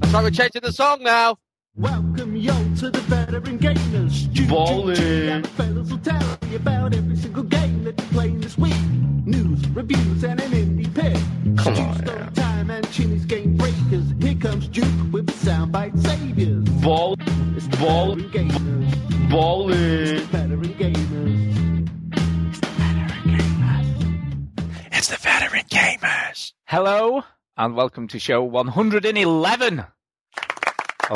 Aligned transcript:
That's 0.00 0.12
right, 0.14 0.22
we're 0.24 0.30
changing 0.30 0.62
the 0.62 0.72
song 0.72 1.02
now. 1.02 1.36
Welcome 1.74 2.36
yo 2.36 2.52
to 2.76 2.90
the 2.90 3.00
veteran 3.08 3.58
gamers. 3.58 4.10
Stu, 4.12 4.46
Bowling. 4.46 4.96
Stu, 4.96 5.04
Stu, 5.04 5.28
and 5.30 5.44
the 5.44 5.48
fellas 5.50 5.90
will 5.90 5.98
tell 5.98 6.38
you 6.50 6.56
about 6.56 6.94
every 6.94 7.16
single 7.16 7.44
game 7.44 7.84
that 7.84 7.96
they're 7.96 8.06
playing 8.08 8.40
this 8.40 8.58
week. 8.58 8.74
News, 9.24 9.66
reviews, 9.70 10.22
and 10.24 10.38
an 10.40 10.50
indie 10.50 10.92
pick. 10.94 11.14
Come 11.64 11.74
Stu 11.74 11.82
on 11.82 11.96
story 12.04 12.18
now. 12.18 12.28
time 12.30 12.70
and 12.70 12.84
Chinny's 12.90 13.24
game 13.24 13.56
breakers. 13.56 14.04
Here 14.20 14.34
comes 14.34 14.68
Duke 14.68 14.84
with 15.12 15.26
the 15.28 15.32
soundbite 15.32 15.98
saviors. 16.06 16.68
Ball, 16.82 17.16
It's 17.56 17.66
the 17.68 17.76
Ball- 17.78 18.16
veteran 18.16 18.48
gamers. 18.50 19.30
bowling. 19.30 20.18
Veteran 20.26 20.74
gamers. 20.74 21.88
It's 24.92 25.08
the 25.08 25.16
Veteran 25.16 25.64
Gamers. 25.70 26.52
Hello, 26.72 27.22
and 27.58 27.76
welcome 27.76 28.08
to 28.08 28.18
show 28.18 28.42
111 28.44 29.80
of 29.80 29.86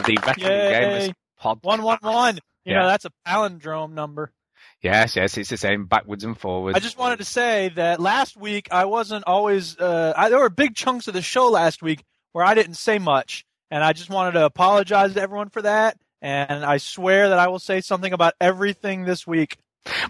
the 0.04 0.18
Veteran 0.22 0.50
Yay. 0.50 1.08
Gamers 1.08 1.14
pod. 1.38 1.60
One 1.62 1.80
one 1.82 1.96
one. 2.02 2.34
You 2.66 2.74
Yeah. 2.74 2.82
know 2.82 2.88
that's 2.88 3.06
a 3.06 3.10
palindrome 3.26 3.92
number. 3.92 4.34
Yes, 4.82 5.16
yes, 5.16 5.38
it's 5.38 5.48
the 5.48 5.56
same 5.56 5.86
backwards 5.86 6.24
and 6.24 6.38
forwards. 6.38 6.76
I 6.76 6.80
just 6.80 6.98
wanted 6.98 7.20
to 7.20 7.24
say 7.24 7.70
that 7.76 8.00
last 8.00 8.36
week 8.36 8.68
I 8.70 8.84
wasn't 8.84 9.24
always. 9.26 9.78
Uh, 9.78 10.12
I, 10.14 10.28
there 10.28 10.40
were 10.40 10.50
big 10.50 10.74
chunks 10.74 11.08
of 11.08 11.14
the 11.14 11.22
show 11.22 11.48
last 11.48 11.80
week 11.80 12.04
where 12.32 12.44
I 12.44 12.52
didn't 12.52 12.74
say 12.74 12.98
much, 12.98 13.46
and 13.70 13.82
I 13.82 13.94
just 13.94 14.10
wanted 14.10 14.32
to 14.32 14.44
apologize 14.44 15.14
to 15.14 15.22
everyone 15.22 15.48
for 15.48 15.62
that. 15.62 15.96
And 16.20 16.66
I 16.66 16.76
swear 16.76 17.30
that 17.30 17.38
I 17.38 17.48
will 17.48 17.60
say 17.60 17.80
something 17.80 18.12
about 18.12 18.34
everything 18.42 19.04
this 19.06 19.26
week. 19.26 19.56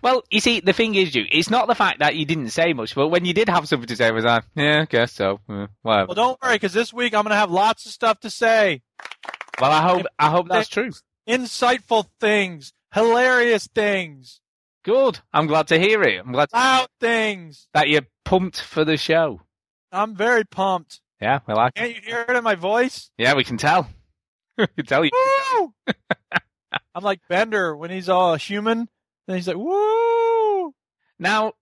Well, 0.02 0.22
you 0.30 0.40
see, 0.40 0.60
the 0.60 0.72
thing 0.72 0.94
is, 0.94 1.14
you 1.14 1.24
it's 1.30 1.50
not 1.50 1.68
the 1.68 1.74
fact 1.74 1.98
that 2.00 2.16
you 2.16 2.24
didn't 2.24 2.50
say 2.50 2.72
much, 2.72 2.94
but 2.94 3.08
when 3.08 3.24
you 3.24 3.34
did 3.34 3.48
have 3.48 3.68
something 3.68 3.86
to 3.88 3.96
say, 3.96 4.08
it 4.08 4.14
was 4.14 4.24
like, 4.24 4.44
yeah, 4.54 4.82
I 4.82 4.84
guess 4.86 5.12
so. 5.12 5.40
Uh, 5.48 5.66
whatever. 5.82 6.08
Well, 6.08 6.14
don't 6.14 6.42
worry, 6.42 6.54
because 6.54 6.72
this 6.72 6.92
week 6.92 7.14
I'm 7.14 7.22
going 7.22 7.30
to 7.30 7.36
have 7.36 7.50
lots 7.50 7.86
of 7.86 7.92
stuff 7.92 8.20
to 8.20 8.30
say. 8.30 8.82
Well, 9.60 9.72
I 9.72 9.82
hope 9.82 10.06
I 10.18 10.30
hope 10.30 10.48
that's 10.48 10.68
true. 10.68 10.90
Insightful 11.28 12.06
things, 12.20 12.72
hilarious 12.92 13.66
things, 13.66 14.40
Good. 14.86 15.18
I'm 15.32 15.48
glad 15.48 15.66
to 15.68 15.80
hear 15.80 16.00
it. 16.02 16.20
I'm 16.24 16.30
glad 16.30 16.48
loud 16.52 16.86
things. 17.00 17.66
that 17.74 17.88
you're 17.88 18.06
pumped 18.24 18.60
for 18.60 18.84
the 18.84 18.96
show. 18.96 19.40
I'm 19.90 20.14
very 20.14 20.44
pumped. 20.44 21.00
Yeah, 21.20 21.40
well, 21.44 21.58
I, 21.58 21.72
Can't 21.72 21.96
you 21.96 22.00
hear 22.02 22.24
it 22.28 22.36
in 22.36 22.44
my 22.44 22.54
voice? 22.54 23.10
yeah, 23.18 23.34
we 23.34 23.42
can 23.42 23.56
tell. 23.56 23.90
we 24.58 24.68
can 24.68 24.86
tell 24.86 25.04
you. 25.04 25.10
I'm 26.94 27.02
like 27.02 27.18
Bender 27.28 27.76
when 27.76 27.90
he's 27.90 28.08
all 28.08 28.36
human. 28.36 28.88
Then 29.26 29.36
he's 29.36 29.48
like, 29.48 29.56
woo! 29.56 30.72
Now, 31.18 31.52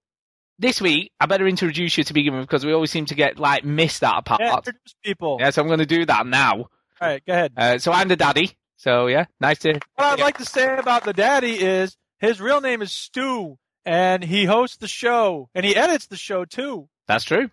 this 0.59 0.81
week, 0.81 1.13
I 1.21 1.27
better 1.27 1.47
introduce 1.47 1.97
you 1.99 2.05
to 2.05 2.13
begin 2.13 2.35
with 2.35 2.47
because 2.47 2.65
we 2.65 2.73
always 2.73 2.91
seem 2.91 3.07
to 3.07 3.15
get 3.15 3.39
like 3.39 3.65
missed 3.65 4.01
that 4.01 4.25
part. 4.25 4.41
Yeah, 4.41 4.57
introduce 4.57 4.95
people. 5.05 5.39
Yeah, 5.41 5.51
so 5.51 5.63
I'm 5.63 5.69
going 5.69 5.79
to 5.81 5.87
do 5.87 6.05
that 6.07 6.27
now. 6.27 6.53
All 6.55 6.69
right, 7.01 7.23
go 7.27 7.33
ahead. 7.33 7.53
Uh, 7.57 7.79
so 7.79 7.93
I'm 7.93 8.09
the 8.09 8.17
daddy. 8.17 8.53
So 8.77 9.07
yeah, 9.07 9.27
nice 9.41 9.59
to. 9.61 9.75
What 9.95 10.07
I'd 10.07 10.21
like 10.21 10.39
to 10.39 10.45
say 10.45 10.77
about 10.77 11.05
the 11.05 11.13
daddy 11.13 11.53
is 11.61 11.97
his 12.19 12.41
real 12.41 12.61
name 12.61 12.83
is 12.83 12.93
Stu, 12.93 13.59
and 13.85 14.23
he 14.23 14.45
hosts 14.45 14.77
the 14.77 14.89
show, 14.89 15.49
and 15.55 15.65
he 15.65 15.75
edits 15.75 16.07
the 16.07 16.17
show 16.17 16.45
too. 16.45 16.89
That's 17.09 17.25
true. 17.25 17.51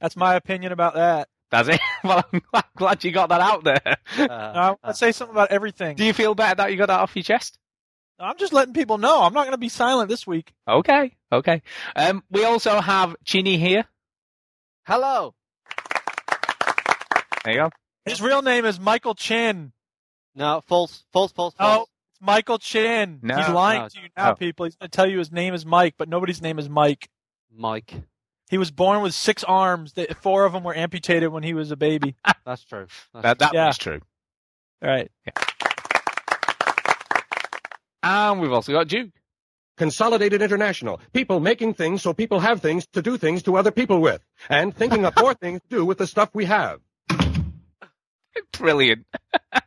That's 0.00 0.16
my 0.16 0.34
opinion 0.34 0.72
about 0.72 0.94
that. 0.94 1.28
That's 1.50 1.68
it. 1.68 1.80
Well, 2.02 2.24
I'm 2.32 2.40
glad, 2.50 2.64
glad 2.76 3.04
you 3.04 3.10
got 3.10 3.28
that 3.28 3.42
out 3.42 3.62
there. 3.62 3.96
Now, 4.16 4.52
I 4.54 4.68
want 4.70 4.78
to 4.86 4.94
say 4.94 5.12
something 5.12 5.34
about 5.34 5.50
everything. 5.50 5.96
do 5.96 6.04
you 6.04 6.14
feel 6.14 6.34
better 6.34 6.54
that 6.54 6.70
you 6.72 6.78
got 6.78 6.86
that 6.86 7.00
off 7.00 7.14
your 7.14 7.22
chest? 7.22 7.58
I'm 8.20 8.36
just 8.38 8.52
letting 8.52 8.74
people 8.74 8.98
know. 8.98 9.22
I'm 9.22 9.32
not 9.32 9.42
going 9.44 9.52
to 9.52 9.58
be 9.58 9.68
silent 9.70 10.08
this 10.08 10.26
week. 10.26 10.52
Okay, 10.68 11.16
okay. 11.32 11.62
Um, 11.96 12.22
we 12.30 12.44
also 12.44 12.80
have 12.80 13.16
Chinny 13.24 13.56
here. 13.56 13.84
Hello. 14.86 15.34
There 17.44 17.54
you 17.54 17.60
go. 17.60 17.70
His 18.04 18.20
real 18.20 18.42
name 18.42 18.64
is 18.64 18.78
Michael 18.78 19.14
Chin. 19.14 19.72
No, 20.34 20.62
false, 20.66 21.04
false, 21.12 21.32
false, 21.32 21.54
false. 21.54 21.78
Oh, 21.78 21.82
it's 22.12 22.20
Michael 22.20 22.58
Chin. 22.58 23.20
No, 23.22 23.36
He's 23.36 23.48
lying 23.48 23.82
no, 23.82 23.88
to 23.88 24.00
you 24.00 24.08
now, 24.16 24.28
no. 24.30 24.34
people. 24.34 24.64
He's 24.66 24.76
going 24.76 24.90
to 24.90 24.94
tell 24.96 25.08
you 25.08 25.18
his 25.18 25.32
name 25.32 25.54
is 25.54 25.64
Mike, 25.64 25.94
but 25.96 26.08
nobody's 26.08 26.42
name 26.42 26.58
is 26.58 26.68
Mike. 26.68 27.08
Mike. 27.54 27.94
He 28.50 28.58
was 28.58 28.70
born 28.70 29.02
with 29.02 29.14
six 29.14 29.44
arms. 29.44 29.94
Four 30.20 30.44
of 30.44 30.52
them 30.52 30.64
were 30.64 30.74
amputated 30.76 31.30
when 31.30 31.42
he 31.42 31.54
was 31.54 31.70
a 31.70 31.76
baby. 31.76 32.16
That's 32.44 32.64
true. 32.64 32.86
That's 33.14 33.22
That, 33.22 33.38
that 33.38 33.54
Yeah. 33.54 33.66
was 33.68 33.78
true. 33.78 34.00
All 34.82 34.90
right. 34.90 35.10
And 38.02 38.40
we've 38.40 38.52
also 38.52 38.72
got 38.72 38.88
Duke. 38.88 39.10
Consolidated 39.76 40.42
International. 40.42 41.00
People 41.14 41.40
making 41.40 41.72
things 41.72 42.02
so 42.02 42.12
people 42.12 42.40
have 42.40 42.60
things 42.60 42.86
to 42.92 43.00
do 43.00 43.16
things 43.16 43.42
to 43.44 43.56
other 43.56 43.70
people 43.70 44.00
with. 44.00 44.22
And 44.50 44.76
thinking 44.76 45.06
up 45.06 45.18
more 45.18 45.32
things 45.32 45.60
to 45.62 45.76
do 45.78 45.84
with 45.86 45.96
the 45.96 46.06
stuff 46.06 46.28
we 46.34 46.44
have. 46.44 46.80
Brilliant. 48.52 49.06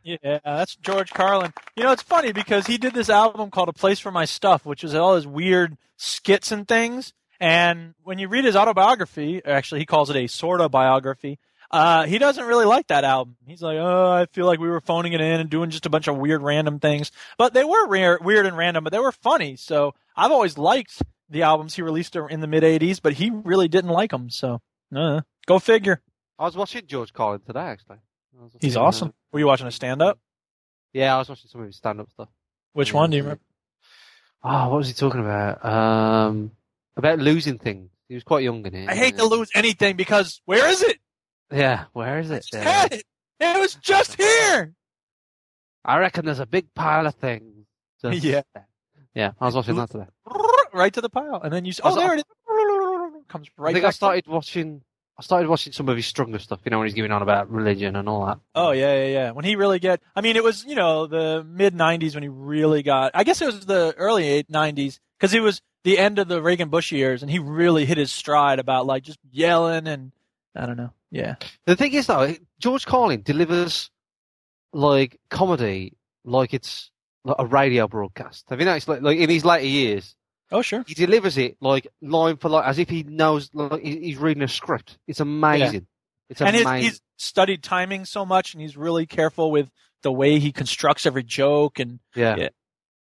Yeah, 0.04 0.38
that's 0.44 0.76
George 0.76 1.10
Carlin. 1.10 1.52
You 1.76 1.82
know, 1.82 1.92
it's 1.92 2.02
funny 2.02 2.32
because 2.32 2.66
he 2.66 2.78
did 2.78 2.94
this 2.94 3.10
album 3.10 3.50
called 3.50 3.68
A 3.68 3.72
Place 3.72 3.98
for 3.98 4.12
My 4.12 4.24
Stuff, 4.24 4.64
which 4.64 4.82
was 4.82 4.94
all 4.94 5.16
his 5.16 5.26
weird 5.26 5.76
skits 5.96 6.52
and 6.52 6.66
things. 6.68 7.12
And 7.40 7.94
when 8.04 8.18
you 8.18 8.28
read 8.28 8.44
his 8.44 8.56
autobiography, 8.56 9.42
actually, 9.44 9.80
he 9.80 9.86
calls 9.86 10.10
it 10.10 10.16
a 10.16 10.28
sort 10.28 10.60
of 10.60 10.70
biography. 10.70 11.38
Uh, 11.74 12.04
he 12.06 12.18
doesn't 12.18 12.44
really 12.46 12.64
like 12.66 12.86
that 12.86 13.02
album. 13.04 13.36
He's 13.46 13.60
like, 13.60 13.78
oh, 13.78 14.10
I 14.12 14.26
feel 14.32 14.46
like 14.46 14.60
we 14.60 14.68
were 14.68 14.80
phoning 14.80 15.12
it 15.12 15.20
in 15.20 15.40
and 15.40 15.50
doing 15.50 15.70
just 15.70 15.86
a 15.86 15.90
bunch 15.90 16.06
of 16.06 16.16
weird, 16.16 16.40
random 16.40 16.78
things. 16.78 17.10
But 17.36 17.52
they 17.52 17.64
were 17.64 17.88
rare, 17.88 18.18
weird 18.22 18.46
and 18.46 18.56
random, 18.56 18.84
but 18.84 18.92
they 18.92 18.98
were 19.00 19.10
funny. 19.12 19.56
So 19.56 19.94
I've 20.16 20.30
always 20.30 20.56
liked 20.56 21.02
the 21.28 21.42
albums 21.42 21.74
he 21.74 21.82
released 21.82 22.14
in 22.14 22.40
the 22.40 22.46
mid 22.46 22.62
'80s, 22.62 23.00
but 23.02 23.14
he 23.14 23.30
really 23.30 23.66
didn't 23.68 23.90
like 23.90 24.10
them. 24.12 24.30
So 24.30 24.60
uh, 24.94 25.22
go 25.46 25.58
figure. 25.58 26.00
I 26.38 26.44
was 26.44 26.56
watching 26.56 26.86
George 26.86 27.12
Carlin 27.12 27.40
today, 27.40 27.60
actually. 27.60 27.98
He's 28.60 28.76
awesome. 28.76 29.08
uh, 29.08 29.12
Were 29.32 29.38
you 29.40 29.46
watching 29.46 29.66
a 29.66 29.70
stand-up? 29.72 30.18
yeah, 30.92 31.14
I 31.14 31.18
was 31.18 31.28
watching 31.28 31.48
some 31.48 31.60
of 31.60 31.66
his 31.68 31.76
stand-up 31.76 32.10
stuff. 32.10 32.28
Which 32.72 32.92
one 32.92 33.10
do 33.10 33.16
you 33.16 33.22
remember? 33.22 33.42
Oh, 34.42 34.68
what 34.68 34.78
was 34.78 34.88
he 34.88 34.94
talking 34.94 35.20
about? 35.20 35.64
Um, 35.64 36.50
about 36.96 37.18
losing 37.18 37.58
things. 37.58 37.90
He 38.08 38.14
was 38.14 38.22
quite 38.24 38.44
young 38.44 38.64
in 38.66 38.74
it. 38.74 38.88
I 38.88 38.94
hate 38.94 39.16
to 39.16 39.24
lose 39.24 39.50
anything 39.54 39.96
because 39.96 40.40
where 40.44 40.68
is 40.68 40.82
it? 40.82 40.98
Yeah, 41.54 41.84
where 41.92 42.18
is 42.18 42.30
it? 42.30 42.46
Had 42.52 42.92
it. 42.92 43.04
It 43.40 43.60
was 43.60 43.74
just 43.76 44.16
here. 44.16 44.74
I 45.84 45.98
reckon 45.98 46.24
there's 46.24 46.40
a 46.40 46.46
big 46.46 46.72
pile 46.74 47.06
of 47.06 47.14
things. 47.14 47.66
just 48.02 48.22
Yeah. 48.24 48.42
there. 48.54 48.68
Yeah, 49.14 49.30
I 49.40 49.44
was 49.46 49.54
watching 49.54 49.76
that 49.76 49.90
today. 49.90 50.06
Right 50.72 50.92
to 50.94 51.00
the 51.00 51.08
pile, 51.08 51.40
and 51.40 51.52
then 51.52 51.64
you. 51.64 51.72
Oh, 51.84 51.94
there 51.94 52.14
it 52.14 52.18
is. 52.18 52.24
Comes 53.28 53.48
right. 53.56 53.70
I 53.70 53.72
think 53.72 53.84
I 53.84 53.90
started 53.90 54.26
watching. 54.26 54.82
I 55.16 55.22
started 55.22 55.48
watching 55.48 55.72
some 55.72 55.88
of 55.88 55.94
his 55.96 56.04
stronger 56.04 56.40
stuff. 56.40 56.58
You 56.64 56.70
know, 56.70 56.78
when 56.78 56.88
he's 56.88 56.94
giving 56.94 57.12
on 57.12 57.22
about 57.22 57.48
religion 57.48 57.94
and 57.94 58.08
all 58.08 58.26
that. 58.26 58.38
Oh 58.56 58.72
yeah, 58.72 58.92
yeah, 59.04 59.06
yeah. 59.06 59.30
When 59.30 59.44
he 59.44 59.54
really 59.54 59.78
get. 59.78 60.00
I 60.16 60.20
mean, 60.20 60.34
it 60.34 60.42
was 60.42 60.64
you 60.64 60.74
know 60.74 61.06
the 61.06 61.46
mid 61.48 61.74
'90s 61.74 62.14
when 62.14 62.24
he 62.24 62.28
really 62.28 62.82
got. 62.82 63.12
I 63.14 63.22
guess 63.22 63.40
it 63.40 63.46
was 63.46 63.66
the 63.66 63.94
early 63.96 64.26
eight 64.26 64.50
'90s 64.50 64.98
because 65.16 65.32
it 65.32 65.38
was 65.42 65.60
the 65.84 65.96
end 65.96 66.18
of 66.18 66.26
the 66.26 66.42
Reagan 66.42 66.70
Bush 66.70 66.90
years, 66.90 67.22
and 67.22 67.30
he 67.30 67.38
really 67.38 67.84
hit 67.84 67.96
his 67.98 68.10
stride 68.10 68.58
about 68.58 68.84
like 68.84 69.04
just 69.04 69.20
yelling 69.30 69.86
and 69.86 70.10
I 70.56 70.66
don't 70.66 70.76
know. 70.76 70.92
Yeah. 71.10 71.36
The 71.66 71.76
thing 71.76 71.92
is, 71.92 72.06
though, 72.06 72.34
George 72.60 72.86
Carlin 72.86 73.22
delivers 73.22 73.90
like 74.72 75.18
comedy 75.30 75.96
like 76.24 76.54
it's 76.54 76.90
like 77.24 77.36
a 77.38 77.46
radio 77.46 77.86
broadcast. 77.88 78.44
Have 78.50 78.60
you 78.60 78.66
noticed? 78.66 78.88
Like, 78.88 79.02
like 79.02 79.18
in 79.18 79.30
his 79.30 79.44
later 79.44 79.66
years, 79.66 80.14
Oh 80.52 80.62
sure. 80.62 80.84
he 80.86 80.94
delivers 80.94 81.36
it 81.38 81.56
like 81.60 81.86
line 82.02 82.36
for 82.36 82.48
line, 82.48 82.64
as 82.68 82.78
if 82.78 82.88
he 82.88 83.02
knows. 83.02 83.50
Like, 83.54 83.82
he's 83.82 84.16
reading 84.18 84.42
a 84.42 84.48
script. 84.48 84.98
It's 85.06 85.20
amazing. 85.20 85.86
It's 86.28 86.40
And 86.40 86.54
his, 86.54 86.64
amazing. 86.64 86.90
he's 86.90 87.00
studied 87.16 87.62
timing 87.62 88.04
so 88.04 88.24
much, 88.24 88.54
and 88.54 88.60
he's 88.62 88.76
really 88.76 89.06
careful 89.06 89.50
with 89.50 89.70
the 90.02 90.12
way 90.12 90.38
he 90.38 90.52
constructs 90.52 91.06
every 91.06 91.22
joke 91.22 91.78
and 91.78 91.98
yeah. 92.14 92.36
yeah. 92.36 92.48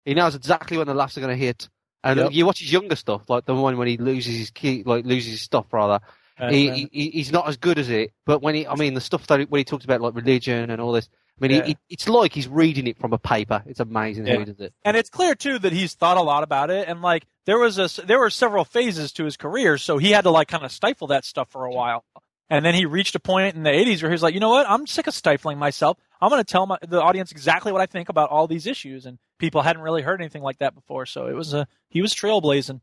he 0.04 0.14
knows 0.14 0.34
exactly 0.34 0.76
when 0.78 0.86
the 0.88 0.94
laughs 0.94 1.16
are 1.16 1.20
going 1.20 1.36
to 1.36 1.44
hit. 1.44 1.68
And 2.02 2.18
Yep. 2.18 2.32
you 2.32 2.46
watch 2.46 2.60
his 2.60 2.72
younger 2.72 2.96
stuff, 2.96 3.28
like 3.28 3.44
the 3.44 3.54
one 3.54 3.76
when 3.76 3.88
he 3.88 3.96
loses 3.96 4.36
his 4.36 4.50
key, 4.50 4.82
like 4.84 5.04
loses 5.04 5.32
his 5.32 5.40
stuff 5.42 5.66
rather. 5.72 6.00
Uh, 6.38 6.50
he, 6.50 6.88
he 6.92 7.10
he's 7.10 7.32
not 7.32 7.48
as 7.48 7.56
good 7.56 7.78
as 7.78 7.88
it, 7.90 8.12
but 8.26 8.42
when 8.42 8.54
he, 8.54 8.66
I 8.66 8.74
mean, 8.74 8.94
the 8.94 9.00
stuff 9.00 9.26
that 9.28 9.40
he, 9.40 9.46
when 9.46 9.58
he 9.58 9.64
talks 9.64 9.84
about 9.84 10.00
like 10.00 10.14
religion 10.14 10.70
and 10.70 10.80
all 10.80 10.92
this, 10.92 11.08
I 11.40 11.46
mean, 11.46 11.50
Yeah. 11.52 11.64
he, 11.64 11.70
he, 11.70 11.76
it's 11.90 12.08
like 12.08 12.32
he's 12.32 12.48
reading 12.48 12.86
it 12.86 12.98
from 12.98 13.12
a 13.12 13.18
paper. 13.18 13.62
It's 13.66 13.80
amazing 13.80 14.26
how 14.26 14.38
he 14.38 14.44
does 14.44 14.60
it. 14.60 14.72
and 14.84 14.96
it's 14.96 15.10
clear 15.10 15.34
too 15.34 15.58
that 15.60 15.72
he's 15.72 15.94
thought 15.94 16.16
a 16.16 16.22
lot 16.22 16.42
about 16.42 16.70
it 16.70 16.88
and 16.88 17.02
like 17.02 17.24
there 17.46 17.58
was 17.58 17.78
a 17.78 17.88
there 18.06 18.18
were 18.18 18.30
several 18.30 18.64
phases 18.64 19.12
to 19.12 19.24
his 19.24 19.36
career 19.36 19.78
so 19.78 19.98
he 19.98 20.10
had 20.10 20.22
to 20.22 20.30
like 20.30 20.48
kind 20.48 20.64
of 20.64 20.72
stifle 20.72 21.06
that 21.08 21.24
stuff 21.24 21.48
for 21.50 21.64
a 21.64 21.70
while 21.70 22.04
and 22.50 22.64
then 22.64 22.74
he 22.74 22.86
reached 22.86 23.14
a 23.14 23.20
point 23.20 23.54
in 23.56 23.62
the 23.62 23.70
80s 23.70 24.02
where 24.02 24.10
he 24.10 24.14
was 24.14 24.22
like 24.22 24.34
you 24.34 24.40
know 24.40 24.50
what 24.50 24.68
i'm 24.68 24.86
sick 24.86 25.06
of 25.06 25.14
stifling 25.14 25.58
myself 25.58 25.96
i'm 26.20 26.28
going 26.30 26.42
to 26.42 26.50
tell 26.52 26.66
my, 26.66 26.76
the 26.86 27.00
audience 27.00 27.30
exactly 27.32 27.72
what 27.72 27.80
i 27.80 27.86
think 27.86 28.08
about 28.10 28.30
all 28.30 28.46
these 28.46 28.66
issues 28.66 29.06
and 29.06 29.18
people 29.38 29.62
hadn't 29.62 29.82
really 29.82 30.02
heard 30.02 30.20
anything 30.20 30.42
like 30.42 30.58
that 30.58 30.74
before 30.74 31.06
so 31.06 31.26
it 31.26 31.34
was 31.34 31.54
a 31.54 31.66
he 31.88 32.02
was 32.02 32.12
trailblazing 32.14 32.80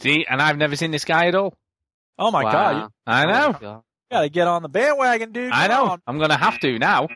See, 0.00 0.24
and 0.30 0.40
I've 0.40 0.56
never 0.56 0.76
seen 0.76 0.92
this 0.92 1.04
guy 1.04 1.26
at 1.26 1.34
all. 1.34 1.54
Oh 2.18 2.30
my 2.30 2.44
Wow. 2.44 2.52
god 2.52 2.90
I 3.06 3.24
Oh 3.24 3.26
know. 3.26 3.52
my 3.52 3.58
God. 3.58 3.82
gotta 4.10 4.28
get 4.28 4.46
on 4.48 4.62
the 4.62 4.68
bandwagon 4.68 5.32
dude 5.32 5.52
I 5.52 5.66
know. 5.68 5.86
on. 5.86 6.02
I'm 6.06 6.18
gonna 6.18 6.36
have 6.36 6.58
to 6.60 6.78
now. 6.78 7.08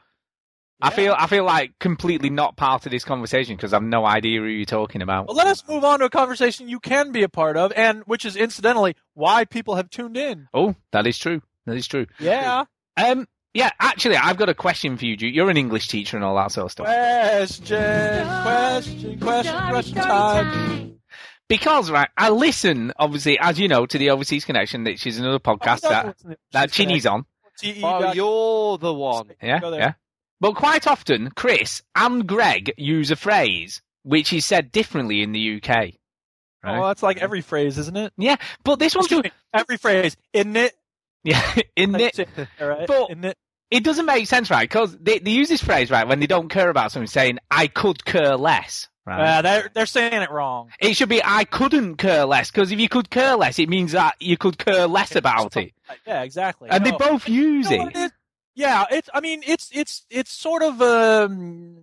I 0.85 0.91
feel 0.91 1.15
I 1.17 1.29
feel 1.29 1.45
like 1.45 1.79
completely 1.79 2.29
not 2.29 2.57
part 2.57 2.87
of 2.87 2.91
this 2.93 3.05
conversation 3.05 3.55
because 3.55 3.73
I've 3.73 3.85
no 3.85 4.05
idea 4.05 4.41
who 4.41 4.47
you're 4.47 4.65
talking 4.65 5.01
about. 5.01 5.29
well 5.29 5.37
let 5.37 5.47
us 5.47 5.63
move 5.69 5.85
on 5.85 6.01
to 6.01 6.07
a 6.07 6.11
conversation 6.11 6.69
you 6.69 6.81
can 6.81 7.13
be 7.13 7.23
a 7.23 7.29
part 7.29 7.57
of 7.57 7.73
and 7.77 8.03
which 8.07 8.25
is 8.25 8.35
incidentally 8.37 8.97
why 9.15 9.45
people 9.45 9.77
have 9.77 9.91
tuned 9.91 10.17
in 10.17 10.49
Oh, 10.53 10.75
that 10.91 11.07
is 11.07 11.17
true. 11.19 11.41
That 11.67 11.77
is 11.77 11.87
true. 11.87 12.07
Yeah. 12.19 12.65
Um, 12.97 13.29
yeah, 13.55 13.71
actually, 13.79 14.17
I've 14.17 14.39
got 14.39 14.49
a 14.49 14.55
question 14.55 14.97
for 14.97 15.05
you, 15.05 15.17
Duke. 15.17 15.35
You're 15.35 15.51
an 15.51 15.57
English 15.59 15.87
teacher 15.89 16.17
and 16.17 16.25
all 16.25 16.35
that 16.37 16.51
sort 16.53 16.65
of 16.65 16.73
stuff. 16.73 16.87
Question, 16.87 18.27
question, 18.43 19.21
question, 19.21 19.69
question 19.69 19.95
time. 19.97 20.99
Because, 21.53 21.91
right, 21.91 22.09
I 22.17 22.31
listen, 22.31 22.93
obviously, 22.99 23.39
as 23.39 23.59
you 23.59 23.69
know, 23.69 23.85
to 23.87 23.99
the 23.99 24.11
Overseas 24.11 24.45
Connection, 24.45 24.85
which 24.85 25.07
is 25.07 25.19
another 25.19 25.39
podcast 25.39 25.83
that, 25.83 26.17
that 26.53 26.73
Chinny's 26.73 27.07
on. 27.07 27.27
Oh, 27.83 28.13
you're 28.13 28.79
the 28.79 28.93
one. 28.95 29.31
Yeah, 29.43 29.61
yeah. 29.71 29.93
But 30.41 30.55
quite 30.57 30.87
often, 30.87 31.31
Chris 31.37 31.83
and 31.95 32.27
Greg 32.27 32.73
use 32.77 33.11
a 33.11 33.17
phrase 33.17 33.83
which 34.03 34.33
is 34.33 34.45
said 34.45 34.73
differently 34.73 35.23
in 35.23 35.33
the 35.33 35.57
UK. 35.57 35.71
Oh, 36.65 36.69
right? 36.69 36.79
Oh, 36.79 36.87
that's 36.89 37.03
like 37.03 37.19
every 37.19 37.41
phrase, 37.41 37.79
isn't 37.79 37.97
it? 37.97 38.13
yeah, 38.17 38.37
but 38.65 38.79
this 38.79 38.95
one's 38.95 39.13
Excuse 39.13 39.33
every 39.53 39.77
phrase, 39.77 40.17
isn't 40.33 40.57
it? 40.57 40.75
yeah, 41.23 41.55
in 41.77 41.93
Like, 41.93 42.19
it, 42.19 42.29
all 42.61 42.69
right, 42.69 42.87
But- 42.87 43.11
isn't 43.11 43.25
it? 43.25 43.37
it 43.71 43.85
doesn't 43.85 44.07
make 44.07 44.27
sense, 44.27 44.51
right? 44.51 44.69
Because 44.69 44.97
they, 44.99 45.19
they 45.19 45.31
use 45.31 45.49
this 45.49 45.63
phrase, 45.63 45.91
right, 45.91 46.07
when 46.07 46.21
they 46.21 46.27
don't 46.27 46.49
care 46.49 46.69
about 46.69 46.93
something, 46.93 47.07
saying 47.07 47.39
"I 47.51 47.69
could 47.69 48.05
care 48.05 48.37
less." 48.37 48.89
Right? 49.05 49.39
Uh, 49.39 49.43
they're 49.43 49.71
they're 49.75 49.87
saying 49.87 50.13
it 50.23 50.31
wrong. 50.31 50.71
it 50.81 50.95
should 50.95 51.09
be 51.09 51.21
"I 51.25 51.43
couldn't 51.45 51.97
care 51.97 52.25
less," 52.25 52.51
because 52.53 52.71
if 52.71 52.79
you 52.79 52.89
could 52.89 53.11
care 53.11 53.35
less, 53.37 53.59
it 53.59 53.69
means 53.69 53.93
that 53.93 54.15
you 54.21 54.37
could 54.37 54.59
care 54.59 54.87
less 54.87 55.17
about 55.17 55.57
it. 55.57 55.73
Yeah, 56.07 56.23
exactly. 56.23 56.71
And 56.71 56.87
they 56.87 56.93
No. 56.93 56.99
both 56.99 57.29
use 57.29 57.69
You 57.71 57.79
know 57.79 57.87
it. 57.89 57.97
it? 57.97 58.13
Yeah, 58.55 58.85
it's. 58.91 59.11
I 59.13 59.21
mean, 59.21 59.43
it's 59.45 59.71
it's 59.73 60.07
it's 60.09 60.31
sort 60.31 60.63
of 60.63 60.81
um, 60.81 61.79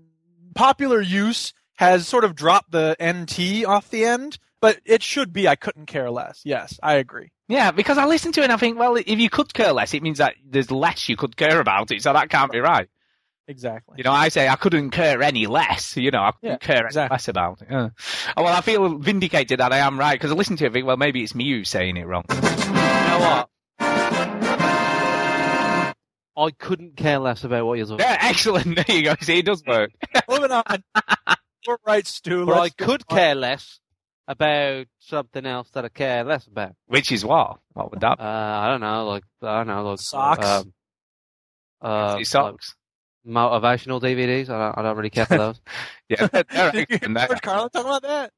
popular 0.55 1.01
use 1.01 1.53
has 1.75 2.07
sort 2.07 2.23
of 2.23 2.35
dropped 2.35 2.71
the 2.71 2.95
nt 3.01 3.65
off 3.65 3.89
the 3.89 4.05
end, 4.05 4.37
but 4.61 4.79
it 4.85 5.03
should 5.03 5.33
be. 5.33 5.47
I 5.47 5.55
couldn't 5.55 5.87
care 5.87 6.09
less. 6.11 6.41
Yes, 6.45 6.79
I 6.81 6.95
agree. 6.95 7.31
Yeah, 7.49 7.71
because 7.71 7.97
I 7.97 8.05
listen 8.05 8.31
to 8.33 8.41
it 8.41 8.43
and 8.45 8.53
I 8.53 8.57
think, 8.57 8.77
well, 8.77 8.95
if 8.95 9.07
you 9.07 9.29
could 9.29 9.53
care 9.53 9.73
less, 9.73 9.93
it 9.93 10.03
means 10.03 10.19
that 10.19 10.35
there's 10.47 10.69
less 10.71 11.09
you 11.09 11.17
could 11.17 11.35
care 11.35 11.59
about 11.59 11.89
it, 11.91 12.01
so 12.03 12.13
that 12.13 12.29
can't 12.29 12.51
be 12.51 12.59
right. 12.59 12.87
Exactly. 13.49 13.95
You 13.97 14.03
know, 14.03 14.11
I 14.11 14.29
say 14.29 14.47
I 14.47 14.55
couldn't 14.55 14.91
care 14.91 15.23
any 15.23 15.47
less. 15.47 15.97
You 15.97 16.11
know, 16.11 16.21
I 16.21 16.31
couldn't 16.31 16.51
Yeah, 16.51 16.57
care 16.57 16.85
exactly. 16.85 17.01
any 17.05 17.09
less 17.15 17.27
about 17.27 17.61
it. 17.63 17.67
Yeah. 17.71 17.89
Oh, 18.37 18.43
well, 18.43 18.55
I 18.55 18.61
feel 18.61 18.97
vindicated 18.99 19.59
that 19.59 19.73
I 19.73 19.79
am 19.79 19.97
right 19.99 20.13
because 20.13 20.31
I 20.31 20.35
listen 20.35 20.55
to 20.57 20.65
it 20.67 20.73
think, 20.73 20.85
well, 20.85 20.97
maybe 20.97 21.23
it's 21.23 21.33
me 21.33 21.49
who's 21.49 21.67
saying 21.69 21.97
it 21.97 22.05
wrong. 22.05 22.25
You 22.29 22.35
know 22.41 23.19
what? 23.19 23.49
I 26.37 26.51
couldn't 26.57 26.95
care 26.95 27.19
less 27.19 27.43
about 27.43 27.65
what 27.65 27.77
you're 27.79 27.87
talking 27.87 28.05
Yeah, 28.05 28.17
excellent. 28.21 28.75
There 28.87 28.95
you 28.95 29.03
go. 29.03 29.15
See, 29.19 29.39
it 29.39 29.45
does 29.45 29.63
work. 29.65 29.91
Moving 30.29 30.51
on. 30.51 30.63
You're 31.67 31.79
right, 31.85 32.05
Stu. 32.07 32.45
But 32.45 32.59
I 32.59 32.69
could 32.69 33.03
on. 33.09 33.17
care 33.17 33.35
less 33.35 33.79
about 34.27 34.85
something 34.99 35.45
else 35.45 35.69
that 35.71 35.83
I 35.85 35.89
care 35.89 36.23
less 36.23 36.45
about. 36.47 36.75
Which 36.85 37.11
is 37.11 37.25
what? 37.25 37.57
What 37.73 37.91
would 37.91 37.99
that 38.01 38.19
Uh, 38.19 38.23
I 38.23 38.67
don't 38.69 38.79
know, 38.81 39.07
like 39.07 39.23
I 39.41 39.57
don't 39.57 39.67
know, 39.67 39.83
like 39.89 39.99
Socks? 39.99 40.45
Um, 40.47 40.73
uh. 41.81 42.23
Socks. 42.23 42.75
like 42.75 42.78
motivational 43.29 44.01
DVDs. 44.01 44.49
I 44.49 44.57
don't, 44.59 44.77
I 44.77 44.81
don't 44.81 44.97
really 44.97 45.09
care 45.09 45.25
for 45.25 45.37
those. 45.37 45.61
Yeah, 46.09 46.27
they're 46.27 46.71
Did 46.71 46.87
you 46.89 46.97
hear. 46.97 47.27
George 47.27 47.41
Carlin 47.41 47.69
talking 47.69 47.87
about 47.87 48.01
that? 48.01 48.31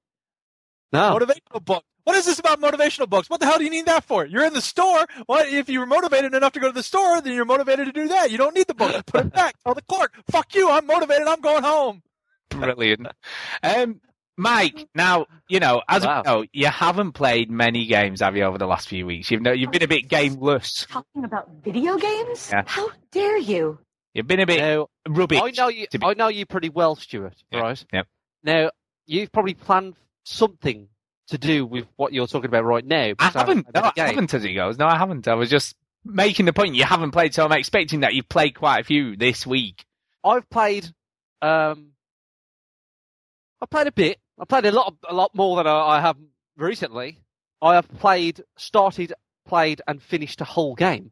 No, 0.92 1.18
Motivational 1.18 1.64
book. 1.64 1.84
What 2.04 2.16
is 2.18 2.26
this 2.26 2.40
about 2.40 2.60
motivational 2.60 3.08
books? 3.10 3.30
What 3.30 3.40
the 3.40 3.46
hell 3.46 3.58
do 3.60 3.64
you 3.64 3.70
need 3.70 3.86
that 3.86 4.04
for? 4.04 4.26
You're 4.26 4.44
in 4.46 4.54
the 4.54 4.62
store. 4.62 5.06
What 5.28 5.48
if 5.48 5.70
you 5.70 5.80
were 5.80 5.86
motivated 5.86 6.34
enough 6.34 6.52
to 6.54 6.60
go 6.60 6.68
to 6.68 6.74
the 6.74 6.84
store? 6.84 7.22
Then 7.22 7.34
you're 7.34 7.46
motivated 7.46 7.86
to 7.86 7.92
do 7.94 8.08
that. 8.10 8.30
You 8.32 8.38
don't 8.38 8.56
need 8.56 8.68
the 8.68 8.74
book. 8.74 9.06
Put 9.06 9.28
it 9.28 9.34
back. 9.34 9.56
Tell 9.64 9.74
the 9.76 9.84
clerk, 9.84 10.14
"Fuck 10.32 10.54
you. 10.56 10.70
I'm 10.70 10.86
motivated. 10.88 11.28
I'm 11.28 11.40
going 11.42 11.64
home." 11.64 12.02
Brilliant. 12.50 13.08
Um, 13.64 14.02
Mike, 14.38 14.88
now, 14.96 15.28
you 15.48 15.60
know, 15.60 15.84
as 15.88 16.04
Wow. 16.04 16.24
we 16.26 16.32
know, 16.32 16.46
you 16.52 16.68
haven't 16.68 17.12
played 17.14 17.52
many 17.52 17.86
games, 17.86 18.22
have 18.22 18.36
you, 18.36 18.44
over 18.44 18.58
the 18.58 18.66
last 18.66 18.88
few 18.90 19.06
weeks? 19.06 19.30
You've, 19.30 19.42
no, 19.44 19.52
you've 19.52 19.72
been 19.72 19.84
a 19.84 19.88
bit 19.88 20.08
gameless. 20.10 20.88
Talking 20.90 21.24
about 21.24 21.50
video 21.64 21.98
games? 21.98 22.50
Yeah. 22.52 22.64
How 22.66 22.90
dare 23.12 23.38
you? 23.38 23.78
You've 24.14 24.28
been 24.28 24.40
a 24.42 24.46
bit 24.46 24.60
now 24.60 24.88
rubbish. 25.08 25.40
I 25.42 25.52
know 25.52 25.70
you. 25.70 25.88
I 26.04 26.14
know 26.14 26.28
you 26.28 26.46
pretty 26.46 26.70
well, 26.70 26.96
Stuart. 26.96 27.36
Yeah, 27.52 27.60
Right? 27.60 27.86
yep. 27.94 28.08
Now 28.44 28.72
you've 29.06 29.32
probably 29.32 29.54
planned 29.54 29.96
something 30.26 30.88
to 31.28 31.38
do 31.38 31.66
with 31.66 31.88
what 31.96 32.14
you're 32.14 32.28
talking 32.28 32.50
about 32.50 32.66
right 32.66 32.86
now. 32.86 33.14
I 33.20 33.30
haven't. 33.30 33.64
played 33.64 33.76
No, 33.76 33.92
I 33.98 34.08
haven't 34.08 34.34
as 34.34 34.44
it 34.44 34.54
goes. 34.54 34.78
No, 34.78 34.88
I 34.88 34.98
haven't. 34.98 35.28
I 35.28 35.36
was 35.36 35.50
just 35.50 35.76
making 36.04 36.46
the 36.46 36.54
point 36.54 36.76
you 36.76 36.84
haven't 36.84 37.12
played, 37.12 37.34
so 37.34 37.46
I'm 37.46 37.52
expecting 37.54 38.02
that 38.02 38.14
you've 38.14 38.28
played 38.30 38.56
quite 38.56 38.80
a 38.80 38.84
few 38.84 39.16
this 39.16 39.48
week. 39.48 39.86
I've 40.24 40.50
played. 40.50 40.88
Um, 41.42 41.92
I 43.62 43.66
played 43.68 43.88
a 43.88 43.92
bit. 43.92 44.18
I 44.40 44.46
played 44.46 44.66
a 44.66 44.72
lot, 44.72 44.96
a 45.08 45.14
lot 45.14 45.34
more 45.36 45.58
than 45.58 45.68
I, 45.68 45.80
I 45.98 46.02
have 46.02 46.18
recently. 46.58 47.20
I 47.62 47.76
have 47.76 47.88
played, 48.00 48.44
started, 48.58 49.14
played, 49.48 49.82
and 49.88 50.02
finished 50.02 50.42
a 50.42 50.46
whole 50.46 50.74
game. 50.76 51.12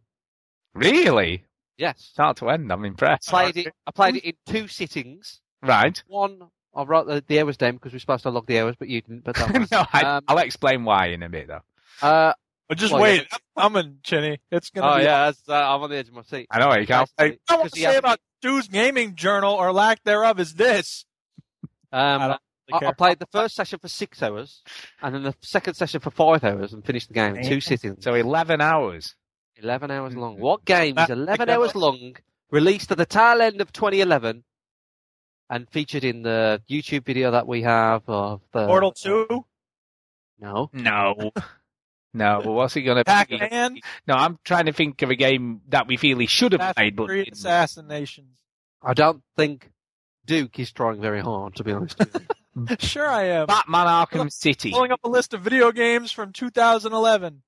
Really? 0.74 1.44
Yes, 1.80 2.02
Start 2.04 2.38
to 2.38 2.50
end, 2.50 2.72
I'm 2.72 2.84
impressed. 2.86 3.34
I 3.34 3.52
played 3.52 3.66
it. 3.68 3.74
I 3.88 3.92
played 3.92 4.16
it 4.18 4.24
in 4.26 4.34
two 4.46 4.68
sittings. 4.68 5.40
Right. 5.64 6.02
One, 6.08 6.50
I 6.76 6.84
wrote 6.84 7.08
the, 7.08 7.24
the 7.26 7.40
hours 7.40 7.56
down 7.58 7.74
because 7.76 7.94
we're 7.94 8.00
supposed 8.00 8.24
to 8.24 8.30
log 8.30 8.46
the 8.48 8.60
hours, 8.60 8.76
but 8.78 8.90
you 8.90 9.02
didn't. 9.02 9.24
But 9.24 9.36
don't 9.36 9.72
no, 9.72 9.86
I, 9.94 10.02
Um, 10.04 10.24
I'll 10.28 10.38
explain 10.40 10.84
why 10.84 11.08
in 11.08 11.24
a 11.24 11.30
bit, 11.30 11.48
though. 11.48 11.62
uh, 12.06 12.34
But 12.68 12.78
just 12.78 12.92
Well, 12.94 13.02
wait. 13.02 13.28
I'm 13.56 13.76
in, 13.78 14.00
Chinny. 14.04 14.40
It's 14.52 14.70
gonna 14.72 14.92
oh 14.94 14.98
be. 14.98 15.04
yeah, 15.04 15.26
that's, 15.26 15.42
uh, 15.50 15.54
I'm 15.54 15.82
on 15.82 15.90
the 15.90 15.96
edge 15.96 16.10
of 16.10 16.14
my 16.14 16.22
seat. 16.24 16.48
I 16.52 16.60
know 16.60 16.74
you 16.76 16.86
can't. 16.86 17.10
Basically, 17.18 17.40
I 17.50 17.54
want 17.56 17.64
because 17.64 17.72
to 17.72 17.80
say 17.80 17.86
hasn't- 17.86 18.00
about 18.06 18.20
Stu's 18.42 18.68
gaming 18.68 19.16
journal 19.16 19.54
or 19.54 19.72
lack 19.74 20.04
thereof 20.04 20.40
is 20.40 20.54
this. 20.56 21.06
Um, 21.92 22.22
I 22.22 22.38
I, 22.72 22.86
I 22.88 22.92
played 22.94 23.18
the 23.20 23.26
first 23.32 23.56
session 23.56 23.80
for 23.80 23.88
six 23.88 24.22
hours, 24.22 24.62
and 25.02 25.16
then 25.16 25.24
the 25.24 25.34
second 25.42 25.74
session 25.74 26.00
for 26.02 26.12
five 26.12 26.44
hours, 26.44 26.72
and 26.72 26.86
finished 26.86 27.08
the 27.08 27.16
game 27.16 27.36
in 27.36 27.44
two 27.48 27.60
sittings. 27.62 28.04
So 28.04 28.14
11 28.14 28.62
hours. 28.62 29.16
11 29.62 29.92
hours 29.92 30.12
mm-hmm. 30.12 30.22
long. 30.22 30.40
What 30.40 30.66
game 30.66 30.98
is 30.98 31.10
11 31.10 31.50
hours 31.50 31.76
long, 31.76 32.16
released 32.52 32.92
at 32.92 32.98
the 32.98 33.06
tail 33.06 33.42
end 33.42 33.62
of 33.62 33.72
2011, 33.72 34.44
and 35.50 35.70
featured 35.70 36.04
in 36.04 36.22
the 36.22 36.62
YouTube 36.70 37.06
video 37.06 37.32
that 37.32 37.48
we 37.48 37.64
have 37.64 38.04
of 38.08 38.42
the. 38.52 38.66
Portal 38.66 38.92
Two, 38.92 39.46
No. 40.40 40.70
No. 40.74 41.32
No, 42.12 42.42
but 42.44 42.52
what's 42.52 42.74
he 42.74 42.82
going 42.82 42.98
to 42.98 43.04
be? 43.04 43.12
Pac-Man, 43.12 43.80
No, 44.08 44.16
I'm 44.16 44.40
trying 44.44 44.66
to 44.66 44.74
think 44.74 45.02
of 45.04 45.12
a 45.12 45.16
game 45.16 45.62
that 45.70 45.88
we 45.88 45.96
feel 45.96 46.18
he 46.18 46.26
should 46.26 46.54
have 46.54 46.76
played, 46.76 46.94
Assassin's 46.94 47.08
but 47.08 47.08
didn't. 47.14 47.34
Assassinations. 47.34 48.38
I 48.82 48.94
don't 48.94 49.22
think 49.38 49.70
Duke 50.26 50.58
is 50.60 50.72
trying 50.72 51.02
very 51.02 51.22
hard, 51.22 51.56
to 51.56 51.64
be 51.64 51.72
honest. 51.72 52.00
with 52.00 52.16
you. 52.16 52.26
Sure, 52.80 53.08
I 53.08 53.24
am. 53.26 53.48
Batman 53.48 53.88
Arkham 53.88 54.32
City. 54.32 54.72
Pulling 54.72 54.92
up 54.92 55.00
a 55.04 55.10
list 55.10 55.34
of 55.34 55.42
video 55.42 55.72
games 55.72 56.12
from 56.12 56.34
2011. 56.34 57.42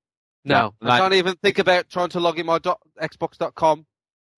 No. 0.46 0.74
Yeah, 0.82 0.90
I 0.92 1.00
can't 1.00 1.14
even 1.14 1.36
think 1.36 1.60
about 1.60 1.90
trying 1.90 2.10
to 2.10 2.20
log 2.20 2.40
in 2.40 2.46
my 2.46 2.60
dot, 2.60 2.80
Xbox.com 3.02 3.86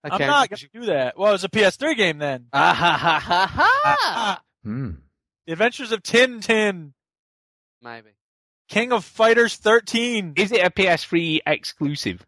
account. 0.04 0.22
I'm 0.22 0.28
not 0.28 0.50
going 0.50 0.58
to 0.58 0.70
do 0.74 0.86
that. 0.88 1.18
Well, 1.18 1.30
it 1.30 1.34
was 1.34 1.44
a 1.44 1.50
PS3 1.50 1.96
game 1.96 2.18
then. 2.18 2.48
Ah, 2.54 2.74
ha, 2.74 2.98
ha, 2.98 3.20
ha, 3.20 3.48
ha. 3.48 3.98
Ah, 4.06 4.42
Hmm. 4.64 4.92
the 5.46 5.54
Adventures 5.54 5.92
of 5.92 6.02
Tintin, 6.04 6.94
Maybe. 7.82 8.10
King 8.70 8.94
of 8.94 9.04
Fighters 9.06 9.56
13. 9.58 10.34
Is 10.38 10.52
it 10.52 10.66
a 10.66 10.70
PS3 10.70 11.42
exclusive? 11.46 12.26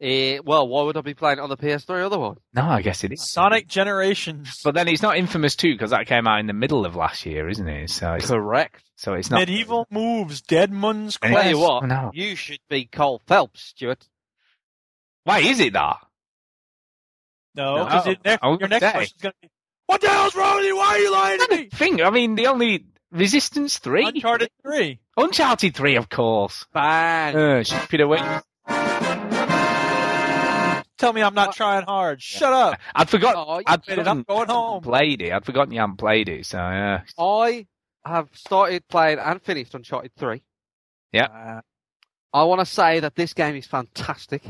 Eh, 0.00 0.38
well, 0.44 0.68
why 0.68 0.82
would 0.84 0.96
I 0.96 1.00
be 1.00 1.14
playing 1.14 1.38
it 1.38 1.40
on 1.42 1.48
the 1.48 1.56
PS3 1.56 2.04
otherwise? 2.06 2.36
No, 2.54 2.62
I 2.68 2.82
guess 2.82 3.02
it 3.02 3.12
is. 3.12 3.32
Sonic 3.32 3.66
Generations. 3.66 4.60
But 4.62 4.74
then 4.74 4.86
it's 4.86 5.02
not 5.02 5.16
Infamous 5.16 5.56
2 5.56 5.74
because 5.74 5.90
that 5.90 6.06
came 6.06 6.28
out 6.28 6.38
in 6.38 6.46
the 6.46 6.52
middle 6.52 6.86
of 6.86 6.94
last 6.94 7.26
year, 7.26 7.48
isn't 7.48 7.66
it? 7.68 7.90
So 7.90 8.12
it's, 8.14 8.28
Correct. 8.28 8.80
so 8.96 9.14
it's 9.14 9.28
not. 9.30 9.40
Medieval 9.40 9.88
Moves. 9.90 10.40
Deadmund's 10.42 11.18
And 11.20 11.32
Quest. 11.32 11.42
Tell 11.42 11.50
you 11.50 11.58
what, 11.58 11.82
Oh, 11.82 11.86
no. 11.86 12.10
you 12.14 12.36
should 12.36 12.60
be 12.70 12.84
Cole 12.84 13.20
Phelps, 13.26 13.60
Stuart. 13.62 14.06
Why 15.24 15.40
is 15.40 15.58
it 15.58 15.72
that? 15.72 15.96
No, 17.56 17.78
No. 17.78 17.84
because 17.86 18.06
I 18.06 18.46
was 18.46 18.60
your 18.60 18.68
gonna 18.68 18.68
next 18.68 18.84
say. 18.86 18.92
question 18.92 19.16
is 19.16 19.22
going 19.22 19.32
to 19.32 19.38
be, 19.42 19.48
what 19.86 20.00
the 20.00 20.08
hell's 20.08 20.36
wrong 20.36 20.56
with 20.58 20.66
you? 20.66 20.76
Why 20.76 20.86
are 20.86 20.98
you 20.98 21.12
lying 21.12 21.38
to 21.40 21.56
me? 21.56 21.64
Thing. 21.70 22.02
I 22.02 22.10
mean, 22.10 22.36
the 22.36 22.46
only 22.46 22.84
Resistance 23.10 23.78
3? 23.78 24.04
Uncharted 24.06 24.50
3. 24.62 25.00
Uncharted 25.16 25.74
3, 25.74 25.96
of 25.96 26.08
course. 26.08 26.66
Bang. 26.72 27.34
Uh, 27.36 27.62
ship 27.64 27.92
it 27.94 28.00
away. 28.00 28.20
Tell 30.98 31.12
me 31.12 31.22
I'm 31.22 31.34
not 31.34 31.54
trying 31.54 31.84
hard. 31.84 32.20
Shut 32.20 32.52
up. 32.52 32.78
I'd 32.94 33.08
forgotten. 33.08 33.44
Oh, 33.46 33.62
I'd 33.64 33.80
Admit 33.80 33.98
it, 34.00 34.08
I'm 34.08 34.24
forgotten 34.24 34.24
going 34.26 34.48
you 34.48 34.54
home. 34.54 34.72
hadn't 34.74 34.82
played 34.82 35.22
it. 35.22 35.32
I'd 35.32 35.44
forgotten 35.44 35.72
you 35.72 35.80
hadn't 35.80 35.96
played 35.96 36.28
it. 36.28 36.46
So 36.46 36.58
yeah. 36.58 37.02
I 37.18 37.66
have 38.04 38.28
started 38.34 38.86
playing 38.88 39.18
and 39.18 39.40
finished 39.42 39.74
Uncharted 39.74 40.12
3. 40.16 40.42
Uh, 41.14 41.60
I 42.32 42.42
want 42.44 42.60
to 42.60 42.66
say 42.66 43.00
that 43.00 43.14
this 43.14 43.32
game 43.32 43.54
is 43.56 43.66
fantastic. 43.66 44.42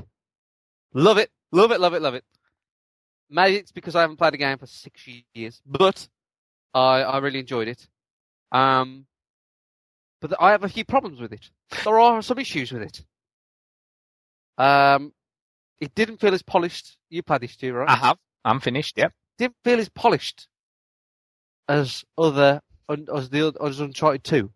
Love 0.94 1.18
it. 1.18 1.30
Love 1.52 1.70
it, 1.70 1.80
love 1.80 1.94
it, 1.94 2.02
love 2.02 2.14
it. 2.14 2.24
Maybe 3.30 3.56
it's 3.56 3.72
because 3.72 3.94
I 3.94 4.00
haven't 4.00 4.16
played 4.16 4.34
a 4.34 4.38
game 4.38 4.58
for 4.58 4.66
six 4.66 5.06
years, 5.34 5.60
but 5.66 6.08
I, 6.74 7.02
I 7.02 7.18
really 7.18 7.40
enjoyed 7.40 7.68
it. 7.68 7.86
Um, 8.52 9.06
but 10.20 10.32
I 10.40 10.52
have 10.52 10.64
a 10.64 10.68
few 10.68 10.84
problems 10.84 11.20
with 11.20 11.32
it. 11.32 11.50
There 11.84 11.98
are 11.98 12.22
some 12.22 12.38
issues 12.38 12.72
with 12.72 12.82
it. 12.82 13.04
Um, 14.56 15.12
it 15.80 15.94
didn't 15.94 16.18
feel 16.20 16.34
as 16.34 16.42
polished. 16.42 16.96
You 17.10 17.22
played 17.22 17.40
this 17.42 17.56
too, 17.56 17.72
right? 17.72 17.88
I 17.88 17.96
have. 17.96 18.18
I'm 18.44 18.60
finished. 18.60 18.96
Yep. 18.98 19.12
didn't 19.38 19.56
feel 19.64 19.78
as 19.78 19.88
polished 19.88 20.48
as 21.68 22.04
other 22.16 22.60
as 22.88 23.28
the 23.30 23.52
as 23.62 23.78
Uncharted 23.80 24.24
Two. 24.24 24.50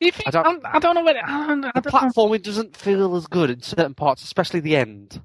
If 0.00 0.20
I 0.26 0.30
don't- 0.30 0.64
I'm- 0.64 0.80
don't 0.80 0.94
know 0.94 1.00
what. 1.02 1.16
I 1.16 1.46
don't, 1.46 1.64
I 1.64 1.70
The 1.74 1.80
don't 1.80 1.92
know. 1.92 2.00
platforming 2.10 2.42
doesn't 2.42 2.76
feel 2.76 3.16
as 3.16 3.26
good 3.26 3.50
in 3.50 3.62
certain 3.62 3.94
parts, 3.94 4.22
especially 4.22 4.60
the 4.60 4.76
end. 4.76 5.20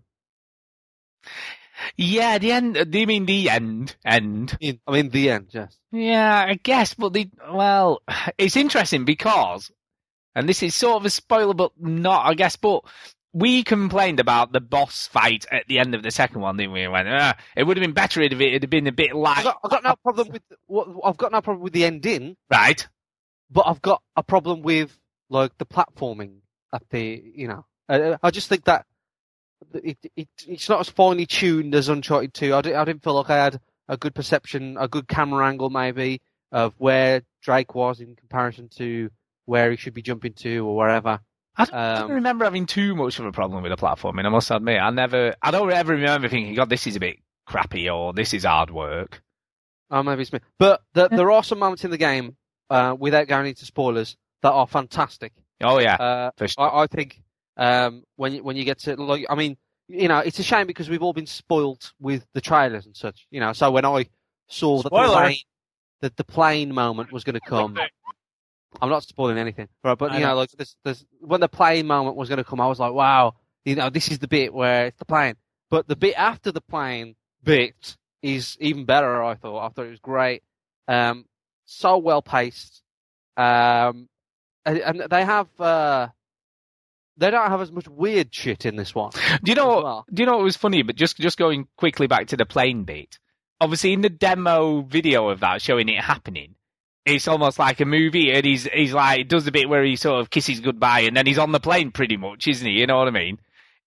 Yeah, 1.97 2.37
the 2.37 2.51
end. 2.51 2.91
Do 2.91 2.99
you 2.99 3.07
mean 3.07 3.25
the 3.25 3.49
end? 3.49 3.95
End. 4.05 4.57
I 4.61 4.77
mean, 4.91 5.09
the 5.09 5.29
end, 5.29 5.47
yes. 5.51 5.77
Yeah, 5.91 6.45
I 6.47 6.53
guess, 6.55 6.93
but 6.93 7.13
the 7.13 7.29
well, 7.51 8.01
it's 8.37 8.55
interesting 8.55 9.03
because, 9.05 9.71
and 10.35 10.47
this 10.47 10.63
is 10.63 10.73
sort 10.75 10.97
of 10.97 11.05
a 11.05 11.09
spoiler, 11.09 11.53
but 11.53 11.71
not, 11.79 12.25
I 12.25 12.33
guess. 12.33 12.55
But 12.55 12.83
we 13.33 13.63
complained 13.63 14.19
about 14.19 14.51
the 14.51 14.59
boss 14.59 15.07
fight 15.07 15.45
at 15.51 15.67
the 15.67 15.79
end 15.79 15.95
of 15.95 16.03
the 16.03 16.11
second 16.11 16.41
one, 16.41 16.57
didn't 16.57 16.73
we? 16.73 16.83
And 16.83 16.91
went, 16.91 17.07
ah, 17.07 17.37
it 17.55 17.63
would 17.63 17.77
have 17.77 17.81
been 17.81 17.93
better 17.93 18.21
if 18.21 18.33
it 18.33 18.61
had 18.61 18.69
been 18.69 18.87
a 18.87 18.91
bit 18.91 19.11
I've 19.11 19.15
like 19.15 19.43
got, 19.43 19.59
I've 19.63 19.71
got 19.71 19.83
no 19.83 19.95
problem 19.95 20.29
with 20.29 20.41
what 20.67 20.87
I've 21.03 21.17
got 21.17 21.31
no 21.31 21.41
problem 21.41 21.63
with 21.63 21.73
the 21.73 21.85
ending, 21.85 22.35
right. 22.49 22.85
but 23.49 23.67
I've 23.67 23.81
got 23.81 24.01
a 24.15 24.23
problem 24.23 24.61
with 24.61 24.97
like 25.29 25.57
the 25.57 25.65
platforming 25.65 26.39
at 26.73 26.83
the 26.89 27.23
you 27.35 27.47
know. 27.47 27.65
I, 27.87 28.17
I 28.21 28.31
just 28.31 28.49
think 28.49 28.65
that 28.65 28.85
it, 29.73 29.97
it 30.15 30.27
it's 30.47 30.69
not 30.69 30.81
as 30.81 30.89
finely 30.89 31.25
tuned 31.25 31.73
as 31.75 31.89
Uncharted 31.89 32.33
Two. 32.33 32.53
I, 32.53 32.61
di- 32.61 32.73
I 32.73 32.83
didn't 32.85 33.03
feel 33.03 33.15
like 33.15 33.29
I 33.29 33.43
had 33.43 33.59
a 33.87 33.97
good 33.97 34.15
perception, 34.15 34.77
a 34.79 34.87
good 34.87 35.07
camera 35.07 35.47
angle 35.47 35.69
maybe 35.69 36.21
of 36.51 36.73
where 36.77 37.21
Drake 37.41 37.75
was 37.75 38.01
in 38.01 38.15
comparison 38.15 38.69
to 38.77 39.09
where 39.45 39.71
he 39.71 39.77
should 39.77 39.93
be 39.93 40.01
jumping 40.01 40.33
to 40.33 40.65
or 40.65 40.75
wherever. 40.75 41.19
I 41.55 41.65
don't, 41.65 41.75
I 41.75 41.99
don't 41.99 42.03
Um, 42.11 42.15
remember 42.15 42.45
having 42.45 42.65
too 42.65 42.95
much 42.95 43.19
of 43.19 43.25
a 43.25 43.31
problem 43.31 43.61
with 43.63 43.71
the 43.71 43.77
platforming. 43.77 44.25
I 44.25 44.29
must 44.29 44.49
admit, 44.51 44.79
I 44.81 44.89
never, 44.89 45.35
I 45.41 45.51
don't 45.51 45.71
ever 45.71 45.93
remember 45.93 46.29
thinking, 46.29 46.55
"God, 46.55 46.69
this 46.69 46.87
is 46.87 46.95
a 46.95 46.99
bit 46.99 47.17
crappy" 47.45 47.89
or 47.89 48.13
"This 48.13 48.33
is 48.33 48.45
hard 48.45 48.71
work." 48.71 49.21
Oh, 49.89 50.01
maybe 50.03 50.21
it's 50.21 50.31
me. 50.31 50.39
But 50.57 50.81
the, 50.93 51.09
there 51.09 51.29
are 51.31 51.43
some 51.43 51.59
moments 51.59 51.83
in 51.83 51.91
the 51.91 51.97
game, 51.97 52.37
uh, 52.69 52.95
without 52.97 53.27
going 53.27 53.47
into 53.47 53.65
spoilers, 53.65 54.15
that 54.41 54.51
are 54.51 54.65
fantastic. 54.65 55.33
Oh 55.61 55.79
yeah, 55.79 55.95
Uh, 55.95 56.31
for 56.37 56.47
sure. 56.47 56.63
I, 56.63 56.83
I 56.83 56.87
think 56.87 57.21
um, 57.57 58.03
when 58.15 58.33
you, 58.33 58.43
when 58.43 58.55
you 58.55 58.63
get 58.63 58.79
to 58.79 58.95
like, 58.95 59.25
I 59.29 59.35
mean, 59.35 59.57
you 59.89 60.07
know, 60.07 60.19
it's 60.19 60.39
a 60.39 60.43
shame 60.43 60.65
because 60.67 60.89
we've 60.89 61.03
all 61.03 61.11
been 61.13 61.27
spoilt 61.27 61.91
with 61.99 62.25
the 62.33 62.39
trailers 62.41 62.85
and 62.85 62.95
such. 62.95 63.27
You 63.29 63.41
know, 63.41 63.51
so 63.51 63.69
when 63.69 63.85
I 63.85 64.05
saw 64.47 64.77
that 64.77 64.89
the 64.89 64.89
plane, 64.89 65.37
that 65.99 66.15
the 66.15 66.23
plane 66.23 66.73
moment 66.73 67.11
was 67.11 67.25
going 67.25 67.33
to 67.35 67.41
come, 67.41 67.77
I'm 68.79 68.89
not 68.89 69.03
spoiling 69.03 69.37
anything, 69.37 69.67
right? 69.83 69.97
But 69.97 70.13
you 70.13 70.19
know, 70.19 70.29
know. 70.29 70.35
like 70.35 70.51
this, 70.51 70.75
this, 70.83 71.05
when 71.19 71.41
the 71.41 71.49
plane 71.49 71.87
moment 71.87 72.15
was 72.15 72.29
going 72.29 72.37
to 72.37 72.43
come, 72.43 72.61
I 72.61 72.67
was 72.67 72.79
like, 72.79 72.93
wow, 72.93 73.35
you 73.65 73.75
know, 73.75 73.89
this 73.89 74.09
is 74.09 74.19
the 74.19 74.27
bit 74.27 74.53
where 74.53 74.87
it's 74.87 74.99
the 74.99 75.05
plane. 75.05 75.35
But 75.69 75.87
the 75.87 75.95
bit 75.95 76.15
after 76.15 76.51
the 76.51 76.61
plane 76.61 77.15
bit 77.43 77.97
is 78.21 78.57
even 78.59 78.85
better. 78.85 79.23
I 79.23 79.35
thought. 79.35 79.65
I 79.65 79.69
thought 79.69 79.85
it 79.85 79.91
was 79.91 79.99
great. 79.99 80.43
Um, 80.87 81.25
so 81.65 81.97
well 81.97 82.21
paced. 82.21 82.81
Um, 83.37 84.09
and, 84.65 84.77
and 84.77 84.99
they 85.09 85.23
have 85.23 85.47
uh, 85.59 86.09
they 87.17 87.31
don't 87.31 87.49
have 87.49 87.61
as 87.61 87.71
much 87.71 87.87
weird 87.87 88.33
shit 88.33 88.65
in 88.65 88.75
this 88.75 88.93
one. 88.93 89.11
Do 89.43 89.51
you 89.51 89.55
know? 89.55 89.67
What, 89.67 89.83
well. 89.83 90.05
Do 90.13 90.21
you 90.21 90.25
know 90.27 90.37
what 90.37 90.43
was 90.43 90.57
funny? 90.57 90.81
But 90.81 90.95
just 90.95 91.17
just 91.17 91.37
going 91.37 91.67
quickly 91.77 92.07
back 92.07 92.27
to 92.27 92.37
the 92.37 92.45
plane 92.45 92.83
bit. 92.83 93.19
Obviously, 93.59 93.93
in 93.93 94.01
the 94.01 94.09
demo 94.09 94.81
video 94.81 95.29
of 95.29 95.41
that 95.41 95.61
showing 95.61 95.87
it 95.87 96.03
happening, 96.03 96.55
it's 97.05 97.27
almost 97.27 97.59
like 97.59 97.79
a 97.79 97.85
movie, 97.85 98.31
and 98.31 98.45
he's 98.45 98.65
he's 98.65 98.93
like 98.93 99.27
does 99.27 99.45
the 99.45 99.51
bit 99.51 99.69
where 99.69 99.83
he 99.83 99.95
sort 99.95 100.21
of 100.21 100.29
kisses 100.29 100.59
goodbye, 100.59 101.01
and 101.01 101.15
then 101.15 101.25
he's 101.25 101.39
on 101.39 101.51
the 101.51 101.59
plane 101.59 101.91
pretty 101.91 102.17
much, 102.17 102.47
isn't 102.47 102.67
he? 102.67 102.73
You 102.73 102.87
know 102.87 102.97
what 102.97 103.07
I 103.07 103.11
mean? 103.11 103.39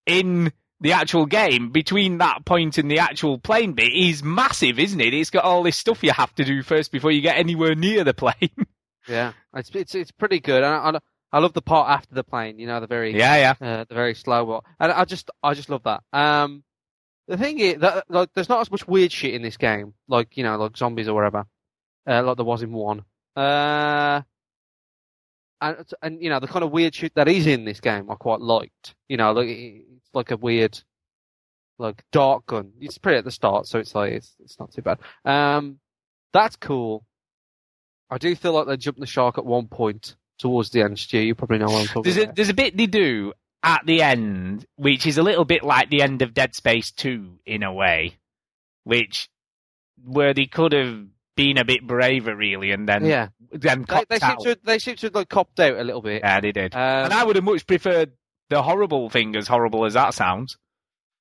In 0.05 0.51
the 0.81 0.91
actual 0.91 1.25
game, 1.25 1.71
between 1.71 2.17
that 2.17 2.45
point 2.45 2.77
and 2.77 2.91
the 2.91 2.99
actual 2.99 3.39
plane 3.39 3.73
bit, 3.73 3.93
is 3.93 4.23
massive, 4.23 4.77
isn't 4.77 4.99
it? 4.99 5.13
It's 5.13 5.29
got 5.29 5.45
all 5.45 5.63
this 5.63 5.77
stuff 5.77 6.03
you 6.03 6.11
have 6.11 6.33
to 6.35 6.43
do 6.43 6.61
first 6.63 6.91
before 6.91 7.11
you 7.11 7.21
get 7.21 7.37
anywhere 7.37 7.75
near 7.75 8.03
the 8.03 8.13
plane. 8.13 8.51
Yeah, 9.07 9.33
it's 9.53 9.69
it's 9.73 9.95
it's 9.95 10.11
pretty 10.11 10.39
good. 10.39 10.63
I, 10.63 10.89
I, 10.89 10.99
I 11.31 11.39
love 11.39 11.53
the 11.53 11.61
part 11.61 11.89
after 11.89 12.13
the 12.13 12.23
plane. 12.23 12.59
You 12.59 12.67
know, 12.67 12.79
the 12.79 12.87
very 12.87 13.15
yeah, 13.17 13.55
yeah. 13.61 13.67
uh, 13.67 13.85
the 13.87 13.95
very 13.95 14.15
slow 14.15 14.43
one, 14.45 14.61
and 14.79 14.91
I 14.91 15.05
just 15.05 15.29
I 15.41 15.53
just 15.53 15.69
love 15.69 15.83
that. 15.83 16.03
Um, 16.11 16.63
the 17.27 17.37
thing 17.37 17.59
is 17.59 17.79
that 17.79 18.05
like 18.09 18.29
there's 18.33 18.49
not 18.49 18.61
as 18.61 18.71
much 18.71 18.87
weird 18.87 19.11
shit 19.11 19.33
in 19.33 19.41
this 19.41 19.57
game, 19.57 19.93
like 20.07 20.37
you 20.37 20.43
know, 20.43 20.57
like 20.57 20.77
zombies 20.77 21.07
or 21.07 21.13
whatever, 21.13 21.45
uh, 22.07 22.23
like 22.23 22.37
there 22.37 22.45
was 22.45 22.63
in 22.63 22.71
one. 22.71 23.03
Uh, 23.35 24.21
and 25.61 25.77
and 26.01 26.21
you 26.21 26.29
know 26.29 26.39
the 26.39 26.47
kind 26.47 26.63
of 26.63 26.71
weird 26.71 26.93
shit 26.93 27.13
that 27.15 27.27
is 27.27 27.47
in 27.47 27.65
this 27.65 27.79
game, 27.79 28.09
I 28.09 28.15
quite 28.15 28.41
liked. 28.41 28.95
You 29.07 29.17
know, 29.17 29.31
like 29.31 29.47
it's 29.49 30.09
like 30.13 30.31
a 30.31 30.37
weird, 30.37 30.79
like 31.77 32.03
dark 32.11 32.45
gun. 32.45 32.73
It's 32.79 32.97
pretty 32.97 33.17
at 33.17 33.25
the 33.25 33.31
start, 33.31 33.67
so 33.67 33.79
it's 33.79 33.95
like 33.95 34.13
it's 34.13 34.35
it's 34.39 34.59
not 34.59 34.73
too 34.73 34.81
bad. 34.81 34.99
Um, 35.23 35.79
that's 36.33 36.55
cool. 36.57 37.05
I 38.09 38.17
do 38.17 38.35
feel 38.35 38.53
like 38.53 38.67
they 38.67 38.77
jumped 38.77 38.99
the 38.99 39.05
shark 39.07 39.37
at 39.37 39.45
one 39.45 39.67
point 39.67 40.15
towards 40.37 40.69
the 40.69 40.81
end. 40.81 40.99
Stu, 40.99 41.19
you 41.19 41.35
probably 41.35 41.57
know 41.57 41.65
what 41.65 41.81
I'm 41.81 41.87
talking 41.87 42.03
There's 42.03 42.17
a 42.17 42.23
about. 42.23 42.35
there's 42.35 42.49
a 42.49 42.53
bit 42.53 42.77
they 42.77 42.85
do 42.87 43.33
at 43.63 43.85
the 43.85 44.01
end, 44.01 44.65
which 44.75 45.07
is 45.07 45.17
a 45.17 45.23
little 45.23 45.45
bit 45.45 45.63
like 45.63 45.89
the 45.89 46.01
end 46.01 46.21
of 46.21 46.33
Dead 46.33 46.53
Space 46.53 46.91
Two 46.91 47.39
in 47.45 47.63
a 47.63 47.73
way, 47.73 48.17
which 48.83 49.29
where 50.03 50.33
they 50.33 50.45
could 50.45 50.73
have 50.73 51.05
been 51.35 51.57
a 51.57 51.65
bit 51.65 51.85
braver 51.85 52.35
really, 52.35 52.71
and 52.71 52.87
then 52.87 53.05
yeah. 53.05 53.29
then 53.51 53.85
They, 53.87 54.05
they 54.09 54.19
seem 54.19 54.37
to 54.37 54.59
they 54.63 54.79
seem 54.79 54.95
to 54.97 55.07
have 55.07 55.15
like 55.15 55.29
copped 55.29 55.59
out 55.59 55.77
a 55.77 55.83
little 55.83 56.01
bit. 56.01 56.21
Yeah, 56.23 56.39
they 56.39 56.51
did. 56.51 56.73
Um, 56.73 57.05
and 57.05 57.13
I 57.13 57.23
would 57.23 57.35
have 57.35 57.45
much 57.45 57.67
preferred 57.67 58.11
the 58.49 58.61
horrible 58.61 59.09
thing, 59.09 59.35
as 59.35 59.47
horrible 59.47 59.85
as 59.85 59.93
that 59.93 60.13
sounds. 60.13 60.57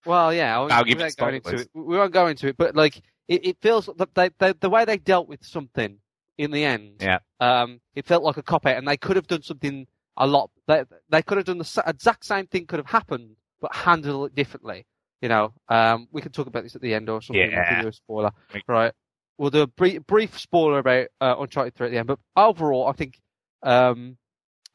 well, 0.04 0.33
yeah, 0.33 0.59
I, 0.59 0.78
I'll 0.78 0.85
give 0.85 1.00
it 1.00 1.14
won't 1.18 1.35
into 1.35 1.54
it. 1.56 1.68
We 1.75 1.97
won't 1.97 2.12
go 2.12 2.26
into 2.26 2.49
it, 2.49 2.56
but 2.56 2.75
like 2.75 3.02
it, 3.28 3.47
it 3.47 3.56
feels 3.61 3.88
that 3.97 4.14
they, 4.14 4.30
they, 4.38 4.52
the 4.52 4.71
way 4.71 4.85
they 4.85 4.99
dealt 4.99 5.28
with 5.28 5.44
something 5.44 5.99
in 6.37 6.50
the 6.50 6.64
end. 6.64 6.97
Yeah. 7.00 7.18
Um, 7.40 7.80
it 7.94 8.06
felt 8.06 8.23
like 8.23 8.37
a 8.37 8.42
cop 8.42 8.66
out, 8.66 8.76
and 8.76 8.87
they 8.87 8.97
could 8.97 9.16
have 9.16 9.26
done 9.26 9.42
something 9.42 9.87
a 10.16 10.26
lot. 10.26 10.50
They 10.66 10.85
they 11.09 11.23
could 11.23 11.38
have 11.38 11.47
done 11.47 11.59
the 11.59 11.83
exact 11.87 12.25
same 12.25 12.47
thing 12.47 12.66
could 12.66 12.78
have 12.78 12.87
happened, 12.87 13.37
but 13.61 13.75
handled 13.75 14.26
it 14.28 14.35
differently. 14.35 14.87
You 15.21 15.28
know, 15.28 15.54
um, 15.68 16.09
we 16.12 16.21
can 16.21 16.33
talk 16.33 16.47
about 16.47 16.64
this 16.64 16.75
at 16.76 16.83
the 16.83 16.92
end 16.92 17.09
or 17.09 17.23
something. 17.23 17.50
Yeah. 17.50 17.83
We'll 17.83 17.92
spoiler, 17.92 18.33
right? 18.68 18.92
We'll 19.38 19.55
a 19.57 19.67
brief, 19.67 20.07
brief 20.07 20.38
spoiler 20.38 20.79
about 20.79 21.09
uh, 21.21 21.37
Uncharted 21.41 21.75
3 21.75 21.87
at 21.88 21.91
the 21.91 21.99
end, 21.99 22.07
but 22.07 22.19
overall, 22.37 22.87
I 22.87 22.93
think 22.93 23.21
um, 23.62 24.17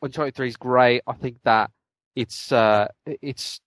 Uncharted 0.02 0.36
3 0.36 0.48
is 0.50 0.58
great. 0.58 1.02
I 1.08 1.14
think 1.14 1.38
that 1.44 1.72
it's 2.16 2.52
uh, 2.52 2.88
it's 3.06 3.62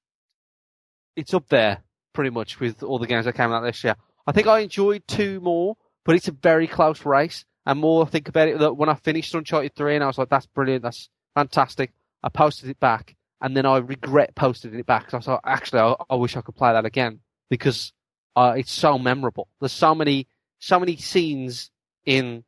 it's 1.16 1.34
up 1.34 1.48
there 1.48 1.78
pretty 2.12 2.30
much 2.30 2.60
with 2.60 2.82
all 2.82 2.98
the 2.98 3.06
games 3.06 3.24
that 3.24 3.34
came 3.34 3.52
out 3.52 3.62
this 3.62 3.82
year. 3.84 3.96
I 4.26 4.32
think 4.32 4.46
I 4.46 4.60
enjoyed 4.60 5.02
two 5.06 5.40
more, 5.40 5.76
but 6.04 6.14
it's 6.14 6.28
a 6.28 6.32
very 6.32 6.66
close 6.66 7.04
race. 7.04 7.44
And 7.64 7.80
more 7.80 8.04
I 8.04 8.08
think 8.08 8.28
about 8.28 8.48
it 8.48 8.58
that 8.58 8.76
when 8.76 8.88
I 8.88 8.94
finished 8.94 9.34
Uncharted 9.34 9.74
3 9.74 9.94
and 9.96 10.04
I 10.04 10.08
was 10.08 10.18
like, 10.18 10.28
that's 10.28 10.46
brilliant, 10.46 10.82
that's 10.82 11.08
fantastic. 11.34 11.92
I 12.22 12.28
posted 12.28 12.68
it 12.68 12.80
back 12.80 13.16
and 13.40 13.56
then 13.56 13.66
I 13.66 13.78
regret 13.78 14.34
posting 14.34 14.74
it 14.74 14.86
back. 14.86 15.04
'cause 15.04 15.14
I 15.14 15.16
was 15.18 15.26
like, 15.28 15.40
actually, 15.44 15.80
I, 15.80 15.94
I 16.10 16.14
wish 16.16 16.36
I 16.36 16.40
could 16.40 16.56
play 16.56 16.72
that 16.72 16.84
again 16.84 17.20
because 17.50 17.92
uh, 18.36 18.54
it's 18.56 18.72
so 18.72 18.98
memorable. 18.98 19.48
There's 19.60 19.72
so 19.72 19.94
many, 19.94 20.26
so 20.62 20.78
many 20.78 20.96
scenes 20.96 21.70
in 22.06 22.44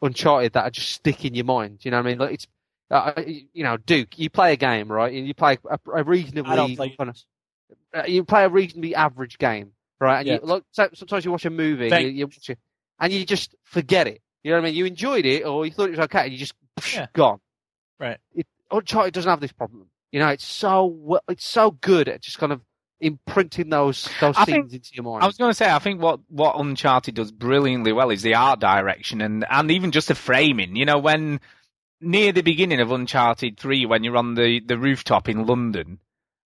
Uncharted 0.00 0.52
that 0.52 0.64
are 0.64 0.70
just 0.70 0.90
stick 0.90 1.24
in 1.24 1.34
your 1.34 1.44
mind. 1.44 1.84
You 1.84 1.90
know 1.90 1.96
what 1.96 2.06
I 2.06 2.08
mean? 2.10 2.18
Like 2.18 2.34
it's, 2.34 2.46
uh, 2.90 3.12
you 3.26 3.64
know, 3.64 3.76
Duke, 3.76 4.16
you 4.18 4.30
play 4.30 4.52
a 4.52 4.56
game, 4.56 4.90
right? 4.90 5.12
And 5.12 5.26
you 5.26 5.34
play 5.34 5.58
a, 5.68 5.78
a 5.92 6.04
reasonably, 6.04 6.76
play 6.76 6.94
kind 6.96 7.10
of- 7.10 7.16
uh, 7.92 8.04
you 8.06 8.22
play 8.22 8.44
a 8.44 8.48
reasonably 8.48 8.94
average 8.94 9.36
game, 9.38 9.72
right? 10.00 10.18
And 10.20 10.28
Yeah. 10.28 10.34
you 10.34 10.40
look, 10.44 10.64
so, 10.70 10.88
sometimes 10.94 11.24
you 11.24 11.32
watch 11.32 11.44
a 11.44 11.50
movie, 11.50 11.88
you, 11.88 12.08
you 12.08 12.26
watch 12.26 12.48
it, 12.50 12.58
and 13.00 13.12
you 13.12 13.26
just 13.26 13.56
forget 13.64 14.06
it. 14.06 14.22
You 14.44 14.52
know 14.52 14.58
what 14.58 14.64
I 14.66 14.70
mean? 14.70 14.76
You 14.76 14.86
enjoyed 14.86 15.26
it, 15.26 15.44
or 15.44 15.66
you 15.66 15.72
thought 15.72 15.88
it 15.88 15.98
was 15.98 16.00
okay, 16.00 16.24
and 16.24 16.32
you 16.32 16.38
just 16.38 16.54
Yeah. 16.92 17.06
gone. 17.14 17.40
Right. 17.98 18.18
It, 18.34 18.46
Uncharted 18.70 19.12
doesn't 19.14 19.28
have 19.28 19.40
this 19.40 19.52
problem. 19.52 19.88
You 20.12 20.20
know, 20.20 20.28
it's 20.28 20.46
so 20.46 20.86
well, 20.86 21.22
it's 21.28 21.44
so 21.46 21.72
good 21.72 22.08
at 22.08 22.20
just 22.20 22.38
kind 22.38 22.52
of 22.52 22.60
imprinting 23.00 23.68
those 23.70 24.08
those 24.20 24.36
I 24.36 24.44
scenes 24.44 24.70
think- 24.70 24.72
into 24.72 24.90
your 24.94 25.04
mind. 25.04 25.22
I 25.22 25.26
was 25.26 25.36
going 25.36 25.50
to 25.50 25.54
say, 25.54 25.70
I 25.70 25.78
think 25.78 26.00
what, 26.00 26.20
what 26.28 26.58
Uncharted 26.58 27.14
does 27.14 27.30
brilliantly 27.32 27.92
well 27.92 28.10
is 28.10 28.22
the 28.22 28.34
art 28.34 28.60
direction 28.60 29.20
and, 29.20 29.44
and 29.50 29.70
even 29.70 29.90
just 29.92 30.08
the 30.08 30.14
framing. 30.14 30.76
You 30.76 30.84
know, 30.84 30.98
when 30.98 31.40
near 32.00 32.32
the 32.32 32.42
beginning 32.42 32.80
of 32.80 32.90
Uncharted 32.90 33.58
3, 33.58 33.86
when 33.86 34.04
you're 34.04 34.16
on 34.16 34.34
the, 34.34 34.60
the 34.60 34.78
rooftop 34.78 35.28
in 35.28 35.46
London 35.46 35.98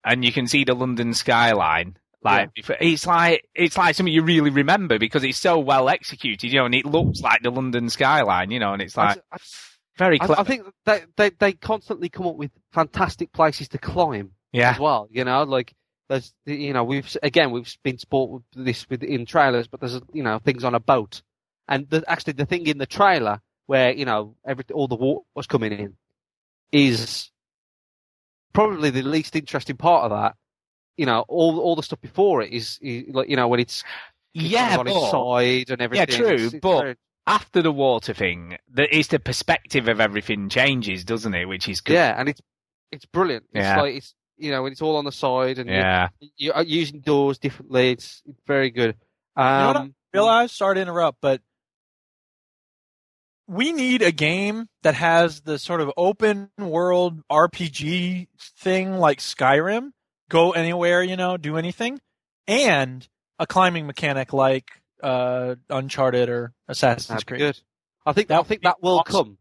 and 0.03 0.23
you 0.25 0.31
can 0.31 0.47
see 0.47 0.63
the 0.63 0.73
London 0.73 1.13
skyline, 1.13 1.97
like 2.21 2.49
it's 2.55 3.07
like 3.07 3.45
it's 3.55 3.77
like 3.77 3.95
something 3.95 4.13
you 4.13 4.23
really 4.23 4.49
remember 4.49 4.99
because 4.99 5.23
it's 5.23 5.37
so 5.37 5.57
well 5.57 5.87
executed, 5.87 6.51
you 6.51 6.59
know, 6.59 6.65
and 6.65 6.75
it 6.75 6.85
looks 6.85 7.21
like 7.21 7.41
the 7.43 7.49
London 7.49 7.89
skyline, 7.89 8.51
you 8.51 8.59
know, 8.59 8.73
and 8.73 8.81
it's 8.81 8.97
I, 8.97 9.05
like 9.07 9.21
I, 9.31 9.37
very 9.97 10.19
I. 10.19 10.25
I 10.39 10.43
think 10.43 10.63
they, 10.85 11.03
they 11.15 11.29
they 11.29 11.53
constantly 11.53 12.09
come 12.09 12.27
up 12.27 12.35
with 12.35 12.51
fantastic 12.73 13.31
places 13.31 13.69
to 13.69 13.77
climb. 13.77 14.31
yeah, 14.51 14.71
as 14.71 14.79
well. 14.79 15.07
You 15.09 15.23
know, 15.23 15.43
like 15.43 15.73
there's 16.09 16.33
you 16.45 16.73
know 16.73 16.83
we've 16.83 17.15
again 17.23 17.51
we've 17.51 17.73
been 17.83 17.97
sport 17.97 18.31
with 18.55 18.65
this 18.65 18.89
with 18.89 19.03
in 19.03 19.25
trailers, 19.25 19.67
but 19.67 19.79
there's 19.79 19.99
you 20.13 20.23
know 20.23 20.39
things 20.39 20.63
on 20.63 20.75
a 20.75 20.79
boat, 20.79 21.21
and 21.67 21.89
the, 21.89 22.03
actually 22.07 22.33
the 22.33 22.45
thing 22.45 22.65
in 22.67 22.77
the 22.79 22.85
trailer 22.85 23.39
where 23.67 23.91
you 23.93 24.05
know 24.05 24.35
every 24.45 24.65
all 24.73 24.87
the 24.87 24.95
water 24.95 25.23
was 25.35 25.47
coming 25.47 25.71
in 25.71 25.95
is 26.71 27.31
probably 28.53 28.89
the 28.89 29.01
least 29.03 29.35
interesting 29.35 29.77
part 29.77 30.05
of 30.05 30.11
that. 30.11 30.35
You 30.97 31.05
know, 31.05 31.23
all 31.27 31.59
all 31.59 31.75
the 31.75 31.83
stuff 31.83 32.01
before 32.01 32.41
it 32.41 32.51
is, 32.51 32.77
is 32.81 33.05
like 33.13 33.29
you 33.29 33.35
know 33.37 33.47
when 33.47 33.59
it's, 33.59 33.83
it's 34.33 34.43
yeah, 34.45 34.77
on 34.77 34.87
its 34.87 34.95
but- 34.95 35.11
side 35.11 35.69
and 35.69 35.81
everything. 35.81 36.07
true, 36.07 36.27
It's- 36.27 36.53
it's 36.53 36.61
but- 36.61 36.81
very- 36.81 36.95
after 37.27 37.61
the 37.61 37.71
water 37.71 38.11
thing, 38.15 38.57
the, 38.73 38.87
it's 38.97 39.09
the 39.09 39.19
perspective 39.19 39.87
of 39.87 39.99
everything 40.01 40.49
changes, 40.49 41.03
doesn't 41.05 41.35
it? 41.35 41.45
Which 41.45 41.69
is 41.69 41.79
good. 41.81 41.93
Yeah, 41.93 42.15
and 42.19 42.27
it's 42.27 42.41
it's 42.91 43.05
brilliant. 43.05 43.45
It's 43.53 43.63
Yeah. 43.63 43.79
like 43.79 43.95
it's 43.97 44.15
you 44.39 44.51
know 44.51 44.63
when 44.63 44.71
it's 44.71 44.81
all 44.81 44.95
on 44.97 45.05
the 45.05 45.11
side 45.11 45.59
and 45.59 45.69
Yeah. 45.69 46.09
you're, 46.19 46.55
you're 46.55 46.63
using 46.63 47.01
doors 47.01 47.37
differently. 47.37 47.91
It's, 47.91 48.21
it's 48.27 48.39
very 48.47 48.69
good. 48.71 48.95
know 49.37 49.67
what 49.67 49.75
Um, 49.77 49.95
realize, 50.13 50.51
sorry 50.51 50.75
to 50.75 50.81
interrupt, 50.81 51.19
but 51.21 51.41
we 53.47 53.71
need 53.71 54.01
a 54.01 54.11
game 54.11 54.67
that 54.83 54.93
has 54.95 55.41
the 55.41 55.57
sort 55.57 55.81
of 55.81 55.91
open 55.97 56.49
world 56.57 57.21
RPG 57.31 58.27
thing 58.57 58.93
like 58.97 59.19
Skyrim, 59.19 59.91
go 60.29 60.51
anywhere, 60.51 61.01
you 61.01 61.17
know, 61.17 61.35
do 61.37 61.57
anything, 61.57 61.99
and 62.47 63.07
a 63.39 63.47
climbing 63.47 63.87
mechanic 63.87 64.33
like 64.33 64.69
uh, 65.01 65.55
Uncharted 65.69 66.29
or 66.29 66.53
Assassin's 66.67 67.07
that'd 67.07 67.25
be 67.25 67.29
Creed. 67.31 67.39
good. 67.39 67.59
I 68.05 68.13
think 68.13 68.27
That 68.27 68.39
I 68.39 68.43
think 68.43 68.61
that 68.63 68.81
will 68.83 68.99
awesome. 68.99 69.11
come 69.11 69.37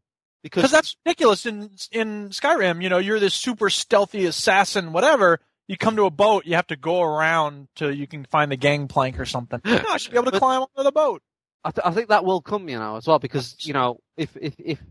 because 0.54 0.70
that's 0.70 0.96
ridiculous 1.04 1.46
in 1.46 1.70
in 1.92 2.28
Skyrim. 2.30 2.82
You 2.82 2.88
know, 2.88 2.98
you're 2.98 3.20
this 3.20 3.34
super 3.34 3.70
stealthy 3.70 4.26
assassin, 4.26 4.92
whatever. 4.92 5.40
You 5.66 5.76
come 5.76 5.96
to 5.96 6.06
a 6.06 6.10
boat, 6.10 6.46
you 6.46 6.54
have 6.54 6.66
to 6.68 6.76
go 6.76 7.02
around 7.02 7.68
till 7.76 7.94
you 7.94 8.06
can 8.06 8.24
find 8.24 8.50
the 8.50 8.56
gangplank 8.56 9.20
or 9.20 9.26
something. 9.26 9.60
No, 9.64 9.82
I 9.90 9.98
should 9.98 10.12
be 10.12 10.18
able 10.18 10.30
to 10.32 10.38
climb 10.38 10.62
onto 10.62 10.82
the 10.82 10.92
boat. 10.92 11.22
I, 11.62 11.70
th- 11.72 11.84
I 11.84 11.90
think 11.90 12.08
that 12.08 12.24
will 12.24 12.40
come, 12.40 12.68
you 12.70 12.78
know, 12.78 12.96
as 12.96 13.06
well 13.06 13.18
because 13.18 13.54
you 13.66 13.74
know 13.74 14.00
if 14.16 14.36
if 14.36 14.54
if 14.58 14.82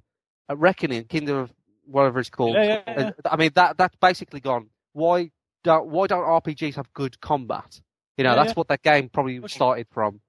reckoning, 0.49 1.05
Kingdom 1.05 1.37
of 1.37 1.53
whatever 1.85 2.19
it's 2.19 2.29
called. 2.29 2.55
Yeah, 2.55 2.63
yeah, 2.63 2.81
yeah. 2.87 3.07
uh, 3.25 3.29
I 3.31 3.37
mean 3.37 3.51
that 3.55 3.77
that's 3.77 3.95
basically 3.95 4.39
gone. 4.39 4.69
Why 4.93 5.31
don't 5.63 5.87
why 5.87 6.07
don't 6.07 6.23
RPGs 6.23 6.75
have 6.75 6.91
good 6.93 7.19
combat? 7.21 7.81
You 8.17 8.23
know, 8.23 8.31
Yeah, 8.31 8.35
that's 8.35 8.49
yeah. 8.49 8.53
what 8.53 8.67
that 8.67 8.83
game 8.83 9.09
probably 9.09 9.41
started 9.47 9.87
from. 9.91 10.21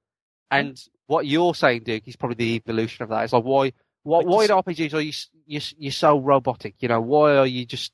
And 0.50 0.80
what 1.06 1.26
you're 1.26 1.54
saying, 1.54 1.82
Duke, 1.84 2.06
is 2.06 2.16
probably 2.16 2.36
the 2.36 2.54
evolution 2.56 3.02
of 3.02 3.10
that. 3.10 3.24
It's 3.24 3.32
like 3.32 3.44
why 3.44 3.72
why 4.02 4.18
Like 4.18 4.26
why 4.26 4.44
in 4.44 4.50
RPGs 4.50 4.94
are 4.94 5.00
you 5.00 5.12
you 5.46 5.60
you're 5.78 5.92
so 5.92 6.18
robotic? 6.18 6.74
You 6.80 6.88
know, 6.88 7.00
why 7.00 7.36
are 7.36 7.46
you 7.46 7.66
just 7.66 7.92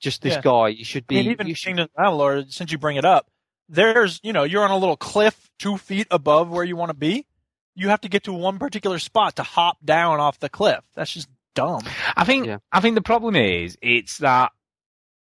just 0.00 0.22
this 0.22 0.34
Yeah. 0.34 0.40
guy? 0.42 0.68
You 0.68 0.84
should 0.84 1.04
I 1.04 1.06
be. 1.08 1.14
mean, 1.16 1.30
even 1.30 1.46
you 1.46 1.54
should, 1.54 1.66
Kingdom 1.68 1.88
of 1.96 2.04
Amalur, 2.14 2.50
since 2.52 2.70
you 2.72 2.78
bring 2.78 2.96
it 2.96 3.04
up, 3.04 3.30
there's, 3.68 4.20
you 4.22 4.32
know, 4.32 4.44
you're 4.44 4.64
on 4.64 4.70
a 4.70 4.76
little 4.76 4.96
cliff 4.96 5.50
two 5.58 5.76
feet 5.78 6.06
above 6.10 6.50
where 6.50 6.64
you 6.64 6.76
want 6.76 6.90
to 6.90 6.96
be. 6.96 7.26
You 7.74 7.88
have 7.88 8.02
to 8.02 8.08
get 8.08 8.24
to 8.24 8.32
one 8.32 8.58
particular 8.58 8.98
spot 8.98 9.36
to 9.36 9.42
hop 9.42 9.78
down 9.84 10.20
off 10.20 10.38
the 10.38 10.48
cliff. 10.48 10.84
That's 10.94 11.12
just 11.12 11.28
dumb. 11.54 11.82
I 12.16 12.24
think 12.24 12.46
Yeah. 12.46 12.58
I 12.70 12.80
think 12.80 12.94
the 12.94 13.02
problem 13.02 13.34
is 13.36 13.76
it's 13.82 14.18
that 14.18 14.52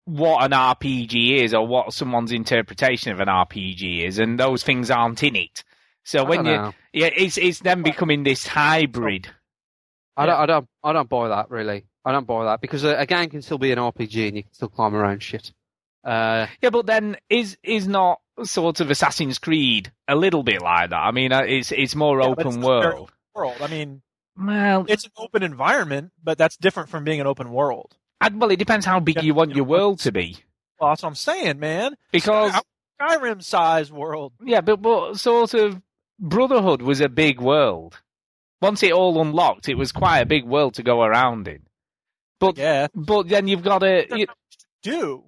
what 0.05 0.43
an 0.43 0.51
RPG 0.51 1.37
is 1.43 1.53
or 1.53 1.65
what 1.65 1.93
someone's 1.93 2.31
interpretation 2.31 3.11
of 3.11 3.19
an 3.19 3.27
RPG 3.27 4.03
is, 4.05 4.19
and 4.19 4.39
those 4.39 4.63
things 4.63 4.89
aren't 4.91 5.23
in 5.23 5.35
it. 5.35 5.63
So 6.03 6.23
when 6.23 6.45
you 6.45 6.51
know. 6.53 6.73
yeah, 6.93 7.09
it's 7.15 7.37
it's 7.37 7.59
then 7.59 7.83
becoming 7.83 8.23
this 8.23 8.47
hybrid. 8.47 9.29
I 10.17 10.25
don't, 10.25 10.39
I 10.39 10.45
don't, 10.45 10.67
I 10.83 10.93
don't 10.93 11.09
buy 11.09 11.27
that 11.29 11.49
really. 11.49 11.85
I 12.03 12.11
don't 12.11 12.25
buy 12.27 12.45
that 12.45 12.61
because 12.61 12.83
a, 12.83 12.95
a 12.99 13.05
game 13.05 13.29
can 13.29 13.41
still 13.41 13.57
be 13.57 13.71
an 13.71 13.77
RPG 13.77 14.27
and 14.27 14.37
you 14.37 14.43
can 14.43 14.53
still 14.53 14.69
climb 14.69 14.95
around 14.95 15.21
shit. 15.21 15.51
Uh, 16.03 16.47
Yeah, 16.61 16.69
but 16.69 16.85
then 16.85 17.17
is 17.29 17.57
is 17.63 17.87
not 17.87 18.19
sort 18.43 18.79
of 18.79 18.89
Assassin's 18.89 19.39
Creed 19.39 19.91
a 20.07 20.15
little 20.15 20.43
bit 20.43 20.61
like 20.61 20.89
that? 20.91 20.99
I 20.99 21.11
mean, 21.11 21.31
uh, 21.33 21.41
it's 21.41 21.71
it's 21.71 21.95
more 21.95 22.21
Yeah, 22.21 22.27
open 22.27 22.47
it's 22.47 22.57
world. 22.57 23.11
World. 23.35 23.57
I 23.61 23.67
mean, 23.67 24.01
Well, 24.37 24.85
it's 24.87 25.05
an 25.05 25.11
open 25.17 25.43
environment, 25.43 26.11
but 26.23 26.37
that's 26.37 26.55
different 26.57 26.89
from 26.89 27.03
being 27.03 27.19
an 27.21 27.27
open 27.27 27.51
world. 27.51 27.95
I- 28.21 28.29
well, 28.29 28.49
it 28.51 28.57
depends 28.57 28.85
how 28.85 28.99
big 28.99 29.17
Yeah, 29.17 29.23
you 29.23 29.33
want 29.33 29.53
your 29.55 29.65
world 29.65 29.99
to 29.99 30.11
be. 30.11 30.37
Well, 30.79 30.91
that's 30.91 31.03
what 31.03 31.09
I'm 31.09 31.15
saying, 31.15 31.59
man. 31.59 31.95
Because 32.11 32.53
Skyrim 33.01 33.43
sized 33.43 33.91
world. 33.91 34.33
yeah, 34.43 34.61
but 34.61 34.81
but 34.81 35.15
sort 35.15 35.53
of 35.53 35.81
Brotherhood 36.19 36.81
was 36.81 37.01
a 37.01 37.09
big 37.09 37.39
world. 37.41 37.99
Once 38.61 38.81
it 38.83 38.91
all 38.91 39.21
unlocked, 39.21 39.69
it 39.69 39.75
was 39.75 39.91
quite 39.91 40.19
a 40.19 40.25
big 40.25 40.43
world 40.45 40.73
to 40.75 40.83
go 40.83 41.01
around 41.03 41.47
in. 41.47 41.61
But 42.39 42.57
Yeah. 42.57 42.87
but 42.95 43.27
then 43.27 43.47
you've 43.47 43.63
got 43.63 43.79
to 43.79 44.05
There's 44.07 44.09
not 44.11 44.19
much 44.27 44.57
to 44.59 44.65
do. 44.83 45.23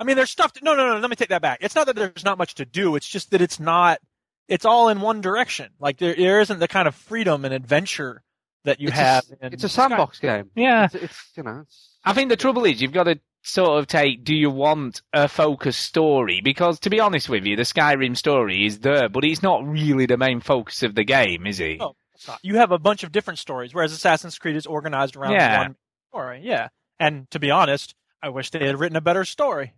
I 0.00 0.04
mean, 0.04 0.16
there's 0.16 0.30
stuff. 0.30 0.52
To, 0.54 0.64
no, 0.64 0.74
no, 0.74 0.94
no. 0.94 0.98
Let 1.00 1.10
me 1.10 1.16
take 1.16 1.30
that 1.30 1.42
back. 1.42 1.58
It's 1.60 1.74
not 1.74 1.86
that 1.86 1.96
there's 1.96 2.24
not 2.24 2.38
much 2.38 2.54
to 2.56 2.64
do. 2.64 2.94
It's 2.96 3.08
just 3.08 3.30
that 3.32 3.40
it's 3.40 3.58
not. 3.58 3.98
It's 4.46 4.64
all 4.64 4.88
in 4.88 5.00
one 5.00 5.20
direction. 5.20 5.70
Like 5.80 5.98
there, 5.98 6.14
there 6.14 6.40
isn't 6.40 6.58
the 6.60 6.68
kind 6.68 6.86
of 6.88 6.94
freedom 6.94 7.44
and 7.44 7.52
adventure 7.52 8.22
that 8.64 8.80
you 8.80 8.88
it's 8.88 8.96
have. 8.96 9.24
A, 9.42 9.46
in 9.46 9.52
it's 9.54 9.64
a 9.64 9.68
sandbox 9.68 10.20
game. 10.20 10.50
yeah. 10.54 10.84
It's, 10.84 10.94
it's 10.94 11.30
you 11.36 11.42
know. 11.42 11.60
It's, 11.62 11.96
I 12.04 12.12
think 12.12 12.28
the 12.30 12.36
trouble 12.36 12.64
is 12.64 12.80
you've 12.80 12.92
got 12.92 13.04
to 13.04 13.18
sort 13.42 13.78
of 13.78 13.86
take 13.86 14.24
do 14.24 14.34
you 14.34 14.50
want 14.50 15.00
a 15.12 15.28
focused 15.28 15.80
story 15.80 16.40
because 16.42 16.80
to 16.80 16.90
be 16.90 17.00
honest 17.00 17.28
with 17.28 17.44
you 17.46 17.56
the 17.56 17.62
Skyrim 17.62 18.16
story 18.16 18.66
is 18.66 18.80
there 18.80 19.08
but 19.08 19.24
it's 19.24 19.42
not 19.42 19.66
really 19.66 20.06
the 20.06 20.16
main 20.18 20.40
focus 20.40 20.82
of 20.82 20.94
the 20.94 21.04
game 21.04 21.46
is 21.46 21.60
it? 21.60 21.78
No. 21.78 21.94
You 22.42 22.56
have 22.56 22.72
a 22.72 22.80
bunch 22.80 23.04
of 23.04 23.12
different 23.12 23.38
stories, 23.38 23.72
whereas 23.72 23.92
Assassin's 23.92 24.38
Creed 24.40 24.56
is 24.56 24.66
organized 24.66 25.14
around 25.14 25.32
Yeah. 25.32 25.58
one 25.60 25.76
story. 26.10 26.40
Yeah. 26.42 26.68
And 26.98 27.30
to 27.30 27.38
be 27.38 27.52
honest, 27.52 27.94
I 28.20 28.30
wish 28.30 28.50
they 28.50 28.66
had 28.66 28.80
written 28.80 28.96
a 28.96 29.00
better 29.00 29.24
story. 29.24 29.74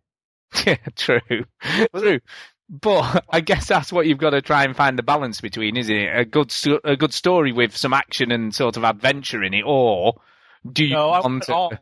Yeah, 0.67 0.77
true. 0.97 1.21
true. 1.95 2.21
But 2.71 3.25
I 3.29 3.41
guess 3.41 3.69
that's 3.69 3.93
what 3.93 4.07
you've 4.07 4.19
got 4.19 4.31
to 4.31 4.41
try 4.41 4.65
and 4.65 4.75
find 4.75 4.99
the 4.99 5.03
balance 5.03 5.41
between, 5.41 5.77
isn't 5.77 5.95
it? 5.95 6.19
A 6.19 6.25
good 6.25 6.53
a 6.83 6.97
good 6.97 7.13
story 7.13 7.53
with 7.53 7.77
some 7.77 7.93
action 7.93 8.33
and 8.33 8.55
sort 8.55 8.77
of 8.77 8.85
adventure 8.85 9.43
in 9.45 9.53
it, 9.55 9.63
or 9.67 10.15
do 10.73 10.85
you 10.85 10.95
No, 10.95 11.11
I 11.11 11.21
want 11.21 11.25
want 11.49 11.73
it 11.73 11.77
to? 11.77 11.81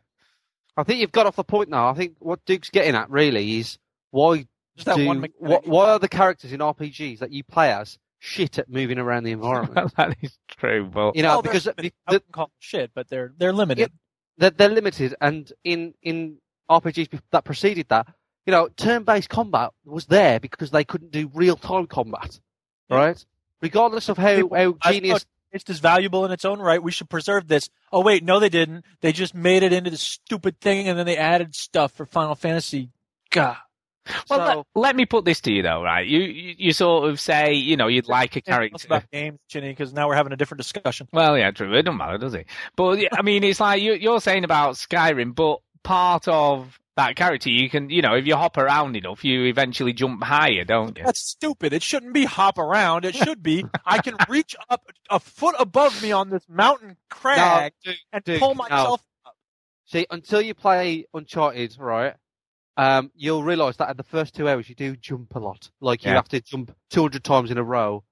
All. 0.79 0.81
I 0.81 0.83
think 0.85 0.99
you've 1.01 1.11
got 1.11 1.25
off 1.25 1.35
the 1.35 1.43
point 1.43 1.69
now. 1.69 1.89
I 1.89 1.93
think 1.93 2.15
what 2.19 2.43
Duke's 2.45 2.69
getting 2.69 2.95
at 2.95 3.09
really 3.09 3.59
is 3.59 3.77
why 4.11 4.45
Just 4.75 4.85
that 4.87 4.97
do, 4.97 5.05
one 5.05 5.23
wh- 5.39 5.67
why 5.67 5.89
are 5.91 5.99
the 5.99 6.07
characters 6.09 6.51
in 6.53 6.59
RPGs 6.59 7.19
that 7.19 7.31
you 7.31 7.43
play 7.43 7.71
as 7.71 7.97
shit 8.19 8.57
at 8.59 8.69
moving 8.69 8.97
around 8.97 9.23
the 9.23 9.31
environment? 9.31 9.93
that 9.97 10.17
is 10.21 10.37
true, 10.47 10.85
but 10.85 11.15
you 11.15 11.23
know, 11.23 11.29
Well, 11.29 11.41
because 11.41 11.65
limited. 11.65 11.91
the- 11.91 11.93
I 12.07 12.11
wouldn't 12.13 12.31
call 12.31 12.45
them 12.47 12.51
shit, 12.59 12.91
but 12.93 13.07
they're 13.09 13.33
they're 13.37 13.53
limited. 13.53 13.91
they're, 14.37 14.49
they're 14.51 14.69
limited, 14.69 15.15
and 15.21 15.51
in 15.63 15.93
in 16.01 16.37
RPGs 16.69 17.19
that 17.31 17.43
preceded 17.43 17.87
that, 17.89 18.07
you 18.45 18.51
know, 18.51 18.67
turn-based 18.77 19.29
combat 19.29 19.71
was 19.85 20.05
there 20.05 20.39
because 20.39 20.69
they 20.71 20.83
couldn't 20.83 21.11
do 21.11 21.29
real-time 21.33 21.87
combat, 21.87 22.39
Yeah. 22.89 22.97
right? 22.97 23.25
Regardless 23.61 24.07
of 24.09 24.17
how 24.17 24.35
People- 24.35 24.55
how 24.57 24.77
I- 24.81 24.93
genius 24.93 25.13
look, 25.13 25.23
it's 25.51 25.63
just 25.63 25.81
valuable 25.81 26.25
in 26.25 26.31
its 26.31 26.45
own 26.45 26.59
right. 26.59 26.81
We 26.81 26.91
should 26.91 27.09
preserve 27.09 27.47
this. 27.47 27.69
Oh 27.91 28.01
wait, 28.01 28.23
no, 28.23 28.39
they 28.39 28.49
didn't. 28.49 28.85
They 29.01 29.11
just 29.11 29.33
made 29.33 29.63
it 29.63 29.73
into 29.73 29.89
this 29.89 30.01
stupid 30.01 30.59
thing, 30.59 30.87
and 30.87 30.97
then 30.97 31.05
they 31.05 31.17
added 31.17 31.55
stuff 31.55 31.91
for 31.93 32.05
Final 32.05 32.35
Fantasy. 32.35 32.89
God, 33.31 33.57
well, 34.29 34.39
so, 34.39 34.57
let, 34.57 34.65
let 34.75 34.95
me 34.95 35.05
put 35.05 35.25
this 35.25 35.41
to 35.41 35.51
you 35.51 35.61
though, 35.61 35.83
right? 35.83 36.05
You, 36.05 36.19
you 36.19 36.55
you 36.57 36.73
sort 36.73 37.09
of 37.09 37.19
say 37.19 37.53
you 37.53 37.77
know 37.77 37.87
you'd 37.87 38.07
like 38.07 38.35
a 38.35 38.41
character. 38.41 38.85
about 38.85 39.09
games, 39.11 39.39
Chinny, 39.47 39.69
because 39.69 39.93
now 39.93 40.07
we're 40.07 40.15
having 40.15 40.33
a 40.33 40.37
different 40.37 40.59
discussion. 40.59 41.07
Well, 41.11 41.37
yeah, 41.37 41.51
true. 41.51 41.73
It 41.73 41.83
doesn't 41.83 41.97
matter, 41.97 42.17
does 42.17 42.33
it? 42.33 42.47
But 42.75 42.99
I 43.11 43.21
mean, 43.21 43.43
it's 43.43 43.59
like 43.59 43.81
you, 43.81 43.93
you're 43.93 44.21
saying 44.21 44.43
about 44.43 44.75
Skyrim, 44.75 45.35
but 45.35 45.59
part 45.83 46.27
of 46.27 46.79
that 46.97 47.15
character, 47.15 47.49
you 47.49 47.69
can, 47.69 47.89
you 47.89 48.01
know, 48.01 48.15
if 48.15 48.25
you 48.27 48.35
hop 48.35 48.57
around 48.57 48.95
enough, 48.97 49.23
you 49.23 49.45
eventually 49.45 49.93
jump 49.93 50.23
higher, 50.23 50.65
don't 50.65 50.97
you? 50.97 51.03
That's 51.05 51.19
stupid. 51.21 51.71
It 51.73 51.81
shouldn't 51.81 52.13
be 52.13 52.25
hop 52.25 52.57
around. 52.57 53.05
It 53.05 53.15
should 53.15 53.41
be 53.41 53.65
I 53.85 53.99
can 53.99 54.15
reach 54.29 54.55
up 54.69 54.83
a 55.09 55.19
foot 55.19 55.55
above 55.59 56.01
me 56.01 56.11
on 56.11 56.29
this 56.29 56.43
mountain 56.49 56.97
crag 57.09 57.73
No, 57.85 57.91
Duke, 57.91 57.99
and 58.11 58.23
Duke, 58.23 58.39
pull 58.39 58.55
no. 58.55 58.63
myself 58.69 59.01
up. 59.25 59.35
See, 59.85 60.05
until 60.11 60.41
you 60.41 60.53
play 60.53 61.05
Uncharted, 61.13 61.77
right? 61.79 62.15
Um, 62.77 63.11
you'll 63.15 63.43
realise 63.43 63.75
that 63.77 63.89
at 63.89 63.97
the 63.97 64.03
first 64.03 64.35
two 64.35 64.47
hours 64.47 64.69
you 64.69 64.75
do 64.75 64.95
jump 64.95 65.35
a 65.35 65.39
lot. 65.39 65.69
Like 65.81 66.03
you 66.03 66.09
Yeah. 66.11 66.15
have 66.17 66.29
to 66.29 66.41
jump 66.41 66.75
200 66.91 67.23
times 67.23 67.49
in 67.51 67.57
a 67.57 67.63
row 67.63 68.03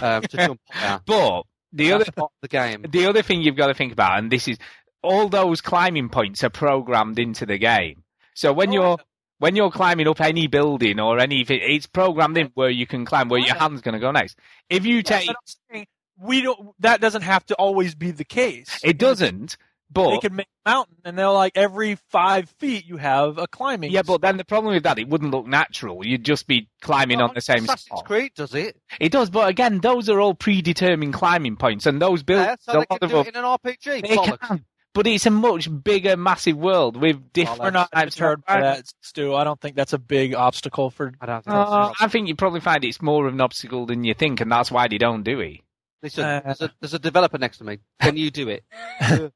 um, 0.00 0.22
to 0.22 0.36
jump 0.46 0.60
higher. 0.70 1.00
But 1.06 1.42
the 1.72 1.92
other, 1.92 2.04
That's 2.04 2.14
part 2.16 2.30
of 2.30 2.40
the 2.42 2.48
game. 2.48 2.84
the 2.88 3.06
other 3.06 3.22
thing 3.22 3.42
you've 3.42 3.56
got 3.56 3.66
to 3.66 3.74
think 3.74 3.92
about, 3.92 4.18
and 4.18 4.30
this 4.30 4.48
is, 4.48 4.58
all 5.04 5.28
those 5.28 5.60
climbing 5.60 6.08
points 6.08 6.42
are 6.42 6.50
programmed 6.50 7.18
into 7.18 7.46
the 7.46 7.58
game. 7.58 8.02
So 8.34 8.52
when 8.52 8.70
Oh, 8.70 8.72
you're 8.72 8.96
when 9.38 9.56
you're 9.56 9.70
climbing 9.70 10.08
up 10.08 10.20
any 10.20 10.46
building 10.46 10.98
or 11.00 11.18
anything, 11.18 11.60
it's 11.62 11.86
programmed 11.86 12.38
in 12.38 12.50
where 12.54 12.70
you 12.70 12.86
can 12.86 13.04
climb, 13.04 13.28
where 13.28 13.40
oh, 13.40 13.44
your 13.44 13.52
Right. 13.54 13.62
hand's 13.62 13.82
going 13.82 13.92
to 13.94 13.98
go 14.00 14.10
next. 14.10 14.38
If 14.70 14.86
you 14.86 14.96
Yeah, 14.96 15.02
take, 15.02 15.30
saying 15.70 15.86
we 16.18 16.40
don't. 16.40 16.70
That 16.80 17.00
doesn't 17.00 17.22
have 17.22 17.44
to 17.46 17.54
always 17.54 17.94
be 17.94 18.10
the 18.10 18.24
case. 18.24 18.80
it 18.82 18.98
doesn't. 18.98 19.56
But 19.90 20.10
they 20.10 20.18
can 20.28 20.34
make 20.34 20.48
a 20.64 20.70
mountain, 20.70 20.96
and 21.04 21.16
they're 21.18 21.28
like 21.28 21.52
every 21.56 21.96
five 22.10 22.48
feet 22.58 22.86
you 22.86 22.96
have 22.96 23.38
a 23.38 23.46
climbing. 23.46 23.92
Yeah, 23.92 24.02
but 24.02 24.22
then 24.22 24.38
the 24.38 24.44
problem 24.44 24.72
with 24.74 24.82
that, 24.84 24.98
it 24.98 25.08
wouldn't 25.08 25.30
look 25.30 25.46
natural. 25.46 26.04
You'd 26.04 26.24
just 26.24 26.46
be 26.48 26.68
climbing 26.80 27.18
Well, 27.18 27.28
on 27.28 27.34
the 27.34 27.40
same 27.40 27.64
Assassin's 27.64 27.80
spot. 27.82 28.04
Creed 28.06 28.32
does 28.34 28.54
it. 28.54 28.76
It 28.98 29.12
does, 29.12 29.30
but 29.30 29.48
again, 29.48 29.80
those 29.80 30.08
are 30.08 30.18
all 30.20 30.34
predetermined 30.34 31.12
climbing 31.12 31.56
points, 31.56 31.86
and 31.86 32.00
those 32.02 32.22
builds 32.24 32.46
Yeah, 32.46 32.56
so 32.58 32.80
they 32.80 32.86
can 32.98 33.08
do 33.08 33.18
it 33.20 33.28
in 33.28 33.36
an 33.36 33.44
RPG. 33.44 33.84
they 33.84 34.16
Bollocks. 34.16 34.38
can. 34.40 34.64
But 34.94 35.08
it's 35.08 35.26
a 35.26 35.30
much 35.30 35.68
bigger, 35.82 36.16
massive 36.16 36.56
world 36.56 36.96
with 36.96 37.32
different. 37.32 37.60
we're 37.60 37.70
not 37.72 37.90
types 37.90 38.14
of 38.14 38.14
deterred 38.14 38.42
that, 38.46 38.84
Stu. 39.00 39.34
I 39.34 39.42
don't 39.42 39.60
think 39.60 39.74
that's 39.74 39.92
a 39.92 39.98
big 39.98 40.34
obstacle 40.34 40.88
for. 40.90 41.12
I 41.20 41.26
don't 41.26 41.44
think 41.44 41.54
Uh, 41.54 41.86
that's 41.88 42.00
I 42.00 42.06
think 42.08 42.28
you 42.28 42.36
probably 42.36 42.60
find 42.60 42.84
it's 42.84 43.02
more 43.02 43.26
of 43.26 43.34
an 43.34 43.40
obstacle 43.40 43.86
than 43.86 44.04
you 44.04 44.14
think, 44.14 44.40
and 44.40 44.50
that's 44.52 44.70
why 44.70 44.86
they 44.86 44.98
don't 44.98 45.24
do 45.24 45.40
it. 45.40 45.60
Listen, 46.00 46.24
Uh, 46.24 46.40
there's, 46.44 46.60
a, 46.60 46.70
there's 46.80 46.94
a 46.94 46.98
developer 47.00 47.38
next 47.38 47.58
to 47.58 47.64
me. 47.64 47.78
Can 48.00 48.16
you 48.16 48.30
do 48.30 48.48
it? 48.48 48.64
Thank 49.00 49.32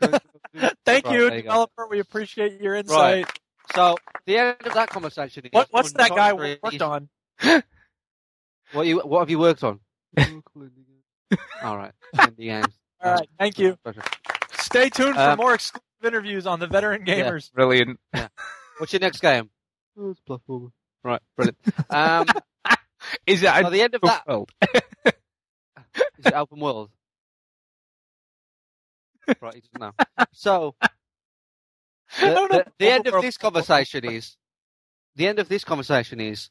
Right, 0.00 1.12
you, 1.12 1.28
there 1.28 1.36
you 1.38 1.42
go. 1.42 1.48
developer. 1.48 1.86
We 1.90 1.98
appreciate 1.98 2.60
your 2.60 2.76
insight. 2.76 3.26
So 3.74 3.96
the 4.26 4.38
end 4.38 4.56
of 4.64 4.74
that 4.74 4.90
conversation. 4.90 5.44
Is 5.46 5.50
What, 5.52 5.68
what's 5.72 5.92
that 5.92 6.10
guy 6.10 6.30
Uncharted 6.30 6.60
worked 6.62 6.74
is- 6.76 6.82
on? 6.82 7.08
What 8.72 8.86
you 8.86 8.98
what 9.00 9.20
have 9.20 9.30
you 9.30 9.38
worked 9.38 9.62
on? 9.62 9.78
All 11.62 11.76
right. 11.76 11.92
Indie 12.16 12.36
games. 12.38 12.74
All 13.00 13.12
right, 13.14 13.28
thank 13.38 13.58
you. 13.58 13.76
Pleasure. 14.70 14.90
Stay 14.90 15.02
tuned 15.04 15.14
for 15.16 15.20
Um, 15.20 15.36
more 15.38 15.54
exclusive 15.54 15.82
interviews 16.04 16.46
on 16.46 16.60
the 16.60 16.66
veteran 16.66 17.04
Yeah. 17.06 17.30
gamers. 17.30 17.52
Brilliant. 17.52 18.00
What's 18.78 18.92
your 18.92 19.00
next 19.00 19.20
game? 19.20 19.50
Oh, 19.98 20.10
it's 20.10 20.20
platformer. 20.28 20.70
Right, 21.02 21.20
brilliant. 21.36 21.58
Um, 21.90 22.26
Is 23.26 23.42
that 23.42 23.62
by 23.62 23.70
the 23.70 23.82
end 23.82 23.94
of 23.94 24.00
that, 24.00 24.26
world? 24.26 24.50
is 25.04 26.24
it 26.24 26.32
open 26.32 26.58
world? 26.58 26.90
right, 29.40 29.54
he 29.54 29.60
doesn't 29.60 29.78
know. 29.78 29.92
So, 30.32 30.74
the, 32.18 32.26
don't 32.26 32.50
know. 32.52 32.58
the, 32.58 32.66
the 32.78 32.90
end 32.90 33.06
of 33.06 33.20
this 33.22 33.36
conversation 33.36 34.04
is, 34.06 34.36
the 35.16 35.26
end 35.28 35.38
of 35.38 35.48
this 35.50 35.64
conversation 35.64 36.18
is, 36.18 36.48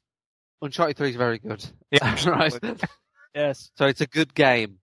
Uncharted 0.62 0.96
3 0.96 1.10
is 1.10 1.16
very 1.16 1.40
good. 1.40 1.66
Yeah. 1.92 2.16
right. 2.30 2.54
Yes. 3.34 3.72
So 3.76 3.88
it's 3.88 4.02
a 4.02 4.08
good 4.08 4.34
game. 4.36 4.78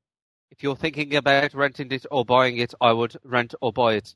If 0.50 0.62
you're 0.62 0.76
thinking 0.76 1.14
about 1.16 1.54
renting 1.54 1.90
it 1.92 2.06
or 2.10 2.24
buying 2.24 2.58
it, 2.58 2.74
I 2.80 2.92
would 2.92 3.16
rent 3.24 3.54
or 3.60 3.72
buy 3.72 3.94
it. 3.94 4.14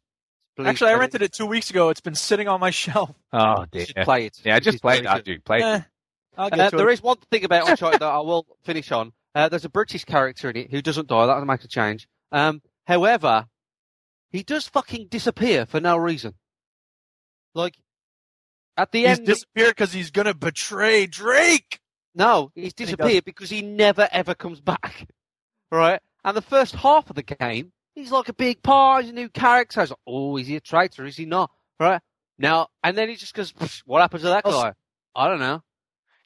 Please 0.57 0.67
Actually, 0.69 0.91
I 0.93 0.95
rented 0.95 1.23
it 1.23 1.33
two 1.33 1.47
weeks 1.47 1.71
ago. 1.71 1.89
It's 1.89 2.01
been 2.01 2.15
sitting 2.15 2.49
on 2.49 2.61
my 2.61 2.71
shelf. 2.83 3.15
Oh 3.33 3.67
dear. 3.71 3.87
should 3.87 3.97
play 3.97 4.27
it. 4.27 4.41
Yeah, 4.45 4.57
It 4.57 4.63
just 4.63 4.77
is 4.77 4.81
play 4.81 4.95
very 5.03 5.07
it. 5.07 5.11
I 5.11 5.17
good. 5.17 5.25
do 5.25 5.41
play 5.41 5.63
Eh, 5.63 5.77
it. 5.77 5.83
I'll 6.37 6.51
get 6.51 6.61
Uh, 6.61 6.71
to 6.71 6.77
there 6.77 6.91
it. 6.91 6.95
is 6.95 7.03
one 7.03 7.17
thing 7.31 7.45
about 7.45 7.69
Uncharted 7.71 8.01
that 8.01 8.07
I 8.09 8.19
will 8.21 8.47
finish 8.65 8.91
on. 8.93 9.13
Uh, 9.35 9.49
there's 9.49 9.65
a 9.65 9.69
British 9.69 10.05
character 10.05 10.51
in 10.51 10.57
it 10.57 10.71
who 10.71 10.81
doesn't 10.83 11.09
die. 11.09 11.27
That 11.27 11.45
makes 11.45 11.65
a 11.65 11.69
change. 11.69 12.07
Um, 12.31 12.63
however, 12.87 13.47
he 14.31 14.43
does 14.43 14.69
fucking 14.69 15.09
disappear 15.09 15.67
for 15.67 15.81
no 15.81 15.97
reason. 15.97 16.35
Like 17.55 17.77
at 18.77 18.91
the 18.93 19.01
He's 19.07 19.19
end, 19.19 19.27
disappeared 19.27 19.71
because 19.71 19.93
he's 19.93 20.11
gonna 20.11 20.35
betray 20.35 21.07
Drake. 21.07 21.81
no, 22.15 22.51
he's 22.55 22.73
he 22.77 22.85
disappeared 22.85 23.25
because 23.25 23.51
he 23.51 23.63
never 23.63 24.09
ever 24.13 24.35
comes 24.35 24.61
back. 24.61 25.07
Right? 25.73 26.01
And 26.25 26.37
the 26.37 26.43
first 26.43 26.75
half 26.75 27.11
of 27.11 27.17
the 27.17 27.23
game, 27.23 27.73
he's 27.95 28.11
like 28.11 28.29
a 28.29 28.35
big 28.35 28.63
part. 28.63 29.05
He's 29.05 29.13
a 29.13 29.15
new 29.15 29.29
character. 29.29 29.81
I 29.81 29.83
was 29.83 29.91
like, 29.91 29.99
oh, 30.07 30.37
is 30.37 30.47
he 30.47 30.57
a 30.57 30.61
traitor? 30.61 31.05
Is 31.05 31.17
he 31.17 31.27
not? 31.27 31.51
Right? 31.79 32.01
Now, 32.39 32.69
and 32.83 32.97
then 32.97 33.09
he 33.09 33.17
just 33.17 33.35
goes, 33.35 33.53
what 33.85 34.01
happened 34.01 34.23
to 34.23 34.29
that 34.29 34.45
guy? 34.45 34.73
I 35.15 35.29
don't 35.29 35.41
know. 35.41 35.63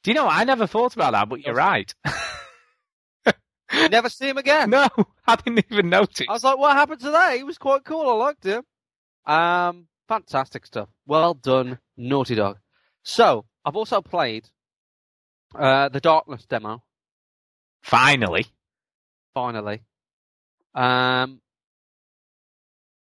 Do 0.02 0.11
you 0.11 0.14
know? 0.14 0.28
I 0.28 0.44
never 0.44 0.66
thought 0.66 0.94
about 0.94 1.12
that, 1.12 1.28
but 1.28 1.44
you're 1.44 1.54
right. 1.54 1.92
Never 3.90 4.08
see 4.08 4.28
him 4.28 4.38
again. 4.38 4.70
no, 4.70 4.88
I 5.26 5.37
didn't 5.37 5.66
even 5.70 5.90
notice. 5.90 6.26
I 6.28 6.32
was 6.32 6.44
like, 6.44 6.58
what 6.58 6.72
happened 6.72 7.00
to 7.00 7.11
that? 7.11 7.37
He 7.37 7.42
was 7.42 7.58
quite 7.58 7.84
cool. 7.84 8.08
I 8.08 8.12
liked 8.14 8.44
him. 8.44 8.62
Um, 9.26 9.88
fantastic 10.08 10.66
stuff. 10.66 10.88
Well 11.06 11.34
done, 11.34 11.78
Naughty 11.96 12.34
Dog. 12.34 12.58
So, 13.02 13.44
I've 13.64 13.76
also 13.76 14.00
played 14.00 14.48
uh, 15.54 15.88
the 15.90 16.00
Darkness 16.00 16.46
demo, 16.46 16.82
Finally. 17.82 18.46
Finally. 19.38 19.83
Um, 20.74 21.40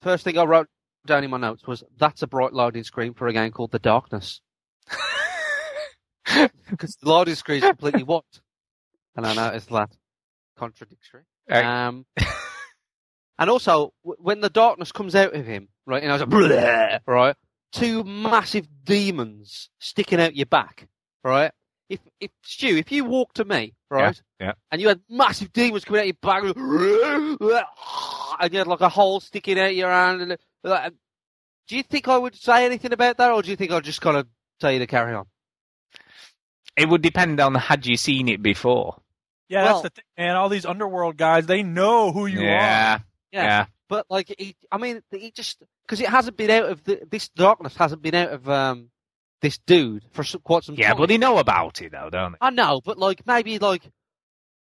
first 0.01 0.23
thing 0.23 0.37
I 0.39 0.43
wrote 0.45 0.67
down 1.05 1.23
in 1.23 1.29
my 1.29 1.37
notes 1.37 1.67
was, 1.67 1.83
that's 1.97 2.23
a 2.23 2.27
bright 2.27 2.51
loading 2.51 2.83
screen 2.83 3.13
for 3.13 3.27
a 3.27 3.33
game 3.33 3.51
called 3.51 3.71
The 3.71 3.79
Darkness. 3.79 4.41
Because 6.71 6.95
the 6.95 7.07
loading 7.07 7.35
screen 7.35 7.59
is 7.63 7.69
completely 7.69 8.01
white. 8.11 8.23
And 9.15 9.27
I 9.27 9.35
noticed 9.35 9.69
that. 9.69 9.91
Contradictory. 10.57 11.21
Um, 11.51 12.07
and 13.37 13.49
also, 13.51 13.93
w- 14.03 14.17
when 14.19 14.41
the 14.41 14.49
darkness 14.49 14.91
comes 14.91 15.13
out 15.13 15.35
of 15.35 15.45
him, 15.45 15.67
right, 15.85 16.01
and 16.01 16.11
I 16.11 16.15
was 16.15 16.21
like, 16.21 16.29
"Bleh," 16.31 16.99
right, 17.05 17.35
two 17.71 18.03
massive 18.03 18.67
demons 18.83 19.69
sticking 19.79 20.19
out 20.19 20.35
your 20.35 20.47
back, 20.47 20.87
right? 21.23 21.51
If, 21.87 21.99
if 22.19 22.31
Stu, 22.43 22.77
if 22.77 22.91
you 22.91 23.05
walk 23.05 23.33
to 23.33 23.45
me, 23.45 23.75
right, 23.91 24.19
yeah. 24.39 24.53
and 24.71 24.81
you 24.81 24.87
had 24.87 25.01
massive 25.07 25.53
demons 25.53 25.85
coming 25.85 26.01
out 26.01 26.07
your 26.07 26.15
back, 26.15 26.43
and 28.39 28.51
you 28.53 28.57
had 28.59 28.67
like 28.67 28.81
a 28.81 28.89
hole 28.89 29.19
sticking 29.19 29.59
out 29.59 29.75
your 29.75 29.89
hand, 29.91 30.21
and, 30.21 30.37
like, 30.63 30.93
do 31.67 31.77
you 31.77 31.83
think 31.83 32.07
I 32.07 32.17
would 32.17 32.35
say 32.35 32.65
anything 32.65 32.91
about 32.91 33.17
that, 33.17 33.31
or 33.31 33.41
do 33.43 33.51
you 33.51 33.55
think 33.55 33.71
I'd 33.71 33.83
just 33.83 34.01
kind 34.01 34.17
of 34.17 34.27
tell 34.59 34.71
you 34.71 34.79
to 34.79 34.87
carry 34.87 35.13
on? 35.13 35.25
It 36.75 36.89
would 36.89 37.01
depend 37.03 37.39
on 37.39 37.53
had 37.55 37.85
you 37.85 37.97
seen 37.97 38.27
it 38.29 38.41
before. 38.41 38.99
Yeah, 39.47 39.63
Well- 39.63 39.81
that's 39.81 39.93
the 39.95 40.01
thing, 40.01 40.25
man. 40.25 40.35
All 40.35 40.49
these 40.49 40.65
underworld 40.65 41.17
guys, 41.17 41.45
they 41.45 41.61
know 41.63 42.11
who 42.11 42.25
you 42.25 42.41
yeah, 42.41 42.95
are. 42.95 43.03
yeah. 43.31 43.65
But 43.87 44.07
like, 44.09 44.33
he, 44.37 44.55
I 44.71 44.79
mean, 44.79 45.01
he 45.11 45.29
just 45.29 45.61
because 45.85 46.01
it 46.01 46.09
hasn't 46.09 46.35
been 46.37 46.49
out 46.49 46.69
of 46.69 46.83
the, 46.83 47.01
this 47.09 47.29
darkness 47.29 47.77
hasn't 47.77 48.01
been 48.01 48.15
out 48.15 48.29
of 48.29 48.49
um 48.49 48.89
this 49.41 49.57
dude 49.59 50.03
for 50.11 50.23
some, 50.23 50.41
quite 50.41 50.63
some 50.63 50.75
Yeah, 50.75 50.89
time. 50.89 50.97
but 50.97 51.09
they 51.09 51.17
know 51.17 51.37
about 51.37 51.81
it 51.81 51.91
though, 51.91 52.09
don't 52.09 52.33
they? 52.33 52.37
I 52.41 52.49
know, 52.49 52.81
but 52.83 52.97
like 52.97 53.25
maybe 53.27 53.59
like 53.59 53.83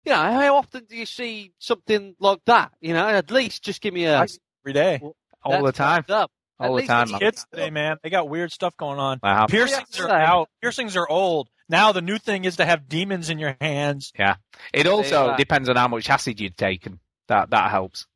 you 0.06 0.12
know 0.12 0.18
how 0.18 0.56
often 0.58 0.86
do 0.86 0.96
you 0.96 1.06
see 1.06 1.52
something 1.60 2.16
like 2.20 2.40
that? 2.46 2.72
You 2.82 2.94
know, 2.94 3.08
at 3.08 3.32
least 3.32 3.64
just 3.64 3.82
give 3.82 3.94
me 3.94 4.06
a 4.06 4.28
see 4.28 4.40
Every 4.64 4.74
day. 4.74 5.02
All 5.44 5.64
the 5.64 5.72
time. 5.72 6.02
fucked 6.04 6.12
Up. 6.12 6.32
At 6.60 6.70
All 6.70 6.76
the 6.76 6.88
time. 6.88 7.10
it's. 7.10 7.20
Kids 7.20 7.46
today, 7.52 7.70
man, 7.70 7.98
they 8.02 8.10
got 8.10 8.30
weird 8.30 8.52
stuff 8.52 8.76
going 8.78 8.98
on. 8.98 9.20
Wow. 9.22 9.46
Piercings 9.48 10.00
are 10.00 10.10
out. 10.10 10.50
Piercings 10.62 10.96
are 10.96 11.08
old. 11.08 11.50
Now 11.70 11.92
the 11.92 12.02
new 12.02 12.18
thing 12.18 12.46
is 12.46 12.58
to 12.58 12.66
have 12.66 12.88
demons 12.88 13.30
in 13.30 13.40
your 13.40 13.56
hands. 13.60 14.12
Yeah, 14.18 14.36
it 14.74 14.88
also 14.88 15.30
uh, 15.30 15.38
depends 15.38 15.68
on 15.70 15.76
how 15.76 15.88
much 15.88 16.10
acid 16.10 16.40
you've 16.40 16.56
taken. 16.56 17.00
That 17.28 17.50
that 17.52 17.72
helps. 17.72 18.08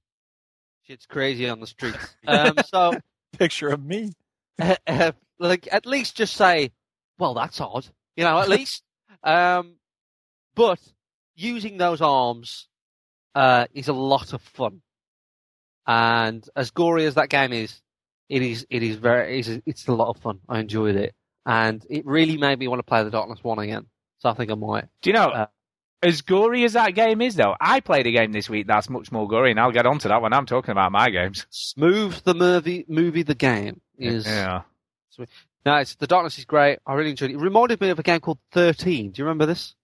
Shit's 0.84 1.06
crazy 1.06 1.48
on 1.50 1.60
the 1.60 1.68
streets. 1.68 1.98
um, 2.28 2.56
so 2.66 2.94
Picture 3.38 3.70
of 3.70 3.84
me. 3.84 4.12
like 5.40 5.68
at 5.72 5.86
least 5.86 6.18
just 6.18 6.36
say, 6.36 6.72
well, 7.18 7.34
that's 7.34 7.60
odd. 7.62 7.88
You 8.16 8.24
know, 8.26 8.38
at 8.40 8.50
least. 8.58 8.84
Um, 9.24 9.76
but 10.56 10.80
using 11.36 11.78
those 11.78 12.02
arms 12.02 12.68
uh, 13.36 13.66
is 13.74 13.88
a 13.88 13.94
lot 13.94 14.34
of 14.34 14.42
fun, 14.42 14.82
and 15.88 16.48
as 16.56 16.72
gory 16.72 17.06
as 17.06 17.16
that 17.16 17.30
game 17.30 17.54
is, 17.54 17.82
it 18.30 18.42
is 18.42 18.66
it 18.70 18.84
is 18.84 18.98
very 18.98 19.40
it's, 19.40 19.50
it's 19.66 19.88
a 19.88 19.94
lot 19.94 20.10
of 20.10 20.18
fun. 20.22 20.40
I 20.48 20.60
enjoyed 20.60 20.96
it, 20.96 21.14
and 21.46 21.86
it 21.90 22.06
really 22.06 22.38
made 22.38 22.60
me 22.60 22.68
want 22.68 22.80
to 22.80 22.84
play 22.84 23.04
the 23.04 23.10
Darkness 23.10 23.44
One 23.44 23.60
again. 23.60 23.88
So 24.20 24.30
I 24.30 24.34
think 24.34 24.52
I 24.52 24.56
might. 24.56 24.86
Do 25.02 25.10
you 25.10 25.14
know, 25.14 25.30
Uh, 25.30 25.46
as 26.04 26.22
gory 26.22 26.64
as 26.66 26.74
that 26.74 26.94
game 26.94 27.22
is, 27.22 27.36
though, 27.36 27.56
I 27.60 27.80
played 27.80 28.08
a 28.08 28.12
game 28.12 28.32
this 28.32 28.50
week 28.50 28.68
that's 28.68 28.90
much 28.90 29.12
more 29.12 29.28
gory, 29.28 29.52
and 29.52 29.60
I'll 29.60 29.72
get 29.72 29.86
onto 29.86 30.10
that 30.10 30.22
when 30.22 30.34
I'm 30.34 30.46
talking 30.46 30.72
about 30.72 30.92
my 30.92 31.10
games. 31.10 31.46
Smooth 31.50 32.22
the 32.24 32.34
movie 32.34 32.86
movie 32.88 33.24
the 33.24 33.36
game 33.36 33.82
is 33.98 34.26
Yeah. 34.26 34.62
No, 35.66 35.76
it's 35.78 35.96
the 35.96 36.08
Darkness 36.08 36.38
is 36.38 36.46
great. 36.46 36.80
I 36.86 36.94
really 36.94 37.12
enjoyed 37.12 37.32
it. 37.32 37.36
It 37.36 37.40
reminded 37.40 37.82
me 37.82 37.90
of 37.90 38.00
a 38.00 38.04
game 38.04 38.20
called 38.20 38.40
Thirteen. 38.52 39.12
Do 39.12 39.22
you 39.22 39.26
remember 39.26 39.46
this? 39.46 39.76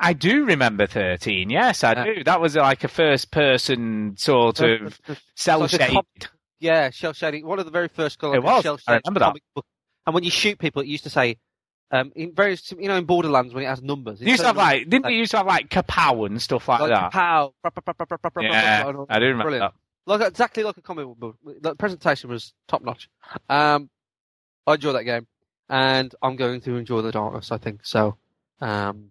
I 0.00 0.12
do 0.12 0.44
remember 0.44 0.86
13. 0.88 1.48
Yes, 1.48 1.84
I 1.84 1.92
Uh, 1.92 2.04
do. 2.04 2.24
That 2.24 2.40
was 2.40 2.56
like 2.56 2.82
a 2.82 2.88
first 2.88 3.30
person 3.30 4.16
sort 4.16 4.60
of 4.60 4.98
cell 5.36 5.60
like 5.60 5.70
shaded. 5.70 6.04
Yeah, 6.58 6.90
shell 6.90 7.12
shading. 7.12 7.46
One 7.46 7.58
of 7.60 7.64
the 7.64 7.70
very 7.70 7.86
first 7.88 8.18
kind 8.18 8.34
It 8.34 8.42
was. 8.42 8.62
shell 8.64 8.78
I 8.88 8.94
remember 9.04 9.20
that. 9.20 9.26
comic 9.26 9.42
book. 9.54 9.64
And 10.06 10.14
when 10.14 10.24
you 10.24 10.30
shoot 10.30 10.58
people, 10.58 10.82
it 10.82 10.88
used 10.88 11.04
to 11.04 11.10
say, 11.10 11.38
um, 11.92 12.10
in 12.16 12.34
various, 12.34 12.72
you 12.72 12.88
know, 12.88 12.96
in 12.96 13.04
Borderlands 13.04 13.54
when 13.54 13.62
it 13.62 13.68
has 13.68 13.80
numbers. 13.82 14.20
It 14.20 14.26
used 14.26 14.40
to 14.40 14.46
have 14.48 14.56
like, 14.56 14.88
didn't 14.88 15.06
it 15.06 15.14
used 15.14 15.30
to 15.30 15.36
have 15.36 15.46
like 15.46 15.68
kapow 15.68 16.26
and 16.26 16.42
stuff 16.42 16.66
like, 16.66 16.80
that? 16.88 17.12
pow, 17.12 17.54
Yeah, 18.40 18.92
I 19.08 19.18
do 19.20 19.26
remember 19.26 19.44
Brilliant. 19.44 19.74
that. 19.74 19.74
Like 20.06 20.28
exactly 20.28 20.64
like 20.64 20.76
a 20.76 20.82
comic 20.82 21.06
book. 21.16 21.36
The 21.60 21.76
presentation 21.76 22.30
was 22.30 22.52
top 22.66 22.82
notch. 22.82 23.08
Um, 23.48 23.90
I 24.66 24.74
enjoy 24.74 24.92
that 24.92 25.04
game, 25.04 25.26
and 25.68 26.14
I'm 26.22 26.36
going 26.36 26.60
to 26.62 26.76
enjoy 26.76 27.02
the 27.02 27.12
darkness. 27.12 27.50
I 27.50 27.58
think 27.58 27.80
so. 27.84 28.16
Um, 28.60 29.10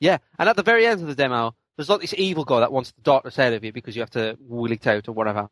yeah, 0.00 0.18
and 0.38 0.48
at 0.48 0.56
the 0.56 0.62
very 0.62 0.86
end 0.86 1.00
of 1.00 1.06
the 1.06 1.14
demo, 1.14 1.54
there's 1.76 1.88
like 1.88 2.00
this 2.00 2.14
evil 2.16 2.44
guy 2.44 2.60
that 2.60 2.72
wants 2.72 2.92
the 2.92 3.02
darkness 3.02 3.38
out 3.38 3.52
of 3.52 3.64
you 3.64 3.72
because 3.72 3.96
you 3.96 4.02
have 4.02 4.10
to 4.10 4.36
will 4.40 4.72
it 4.72 4.86
out 4.86 5.08
or 5.08 5.12
whatever. 5.12 5.48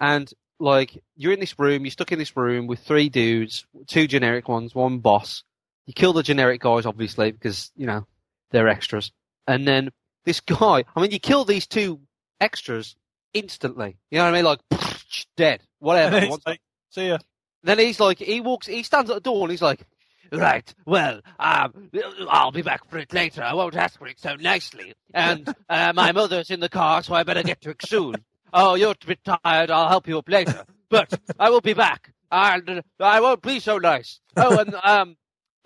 And 0.00 0.30
like 0.58 1.02
you're 1.16 1.32
in 1.32 1.40
this 1.40 1.58
room, 1.58 1.84
you're 1.84 1.90
stuck 1.90 2.12
in 2.12 2.18
this 2.18 2.36
room 2.36 2.66
with 2.66 2.80
three 2.80 3.08
dudes, 3.08 3.66
two 3.86 4.06
generic 4.06 4.48
ones, 4.48 4.74
one 4.74 4.98
boss. 4.98 5.44
You 5.86 5.94
kill 5.94 6.12
the 6.12 6.22
generic 6.22 6.60
guys, 6.60 6.86
obviously, 6.86 7.32
because 7.32 7.72
you 7.76 7.86
know 7.86 8.06
they're 8.50 8.68
extras. 8.68 9.12
And 9.46 9.66
then 9.66 9.90
this 10.24 10.40
guy, 10.40 10.84
I 10.94 11.00
mean, 11.00 11.10
you 11.10 11.20
kill 11.20 11.44
these 11.44 11.66
two 11.66 12.00
extras 12.40 12.96
instantly. 13.34 13.98
You 14.10 14.18
know 14.18 14.24
what 14.24 14.34
I 14.34 14.36
mean? 14.36 14.44
Like 14.44 14.60
dead, 15.36 15.62
whatever. 15.78 16.36
like, 16.46 16.60
see 16.90 17.08
ya. 17.08 17.18
Then 17.62 17.78
he's 17.78 18.00
like, 18.00 18.18
he 18.18 18.40
walks, 18.40 18.66
he 18.66 18.82
stands 18.82 19.10
at 19.10 19.14
the 19.14 19.20
door 19.20 19.42
and 19.42 19.50
he's 19.50 19.62
like, 19.62 19.84
right, 20.32 20.74
well, 20.86 21.20
um, 21.38 21.90
I'll 22.28 22.52
be 22.52 22.62
back 22.62 22.88
for 22.88 22.98
it 22.98 23.12
later. 23.12 23.42
I 23.42 23.54
won't 23.54 23.76
ask 23.76 23.98
for 23.98 24.06
it 24.06 24.18
so 24.18 24.34
nicely. 24.36 24.94
And 25.12 25.52
uh, 25.68 25.92
my 25.94 26.12
mother's 26.12 26.50
in 26.50 26.60
the 26.60 26.68
car, 26.68 27.02
so 27.02 27.14
I 27.14 27.22
better 27.22 27.42
get 27.42 27.60
to 27.62 27.70
it 27.70 27.82
soon. 27.86 28.16
Oh, 28.52 28.74
you're 28.74 28.92
a 28.92 29.06
bit 29.06 29.20
tired. 29.24 29.70
I'll 29.70 29.88
help 29.88 30.08
you 30.08 30.18
up 30.18 30.28
later. 30.28 30.64
But 30.88 31.20
I 31.38 31.50
will 31.50 31.60
be 31.60 31.74
back. 31.74 32.12
And 32.32 32.82
I 32.98 33.20
won't 33.20 33.42
be 33.42 33.60
so 33.60 33.78
nice. 33.78 34.20
Oh, 34.36 34.58
and 34.58 34.74
um, 34.82 35.16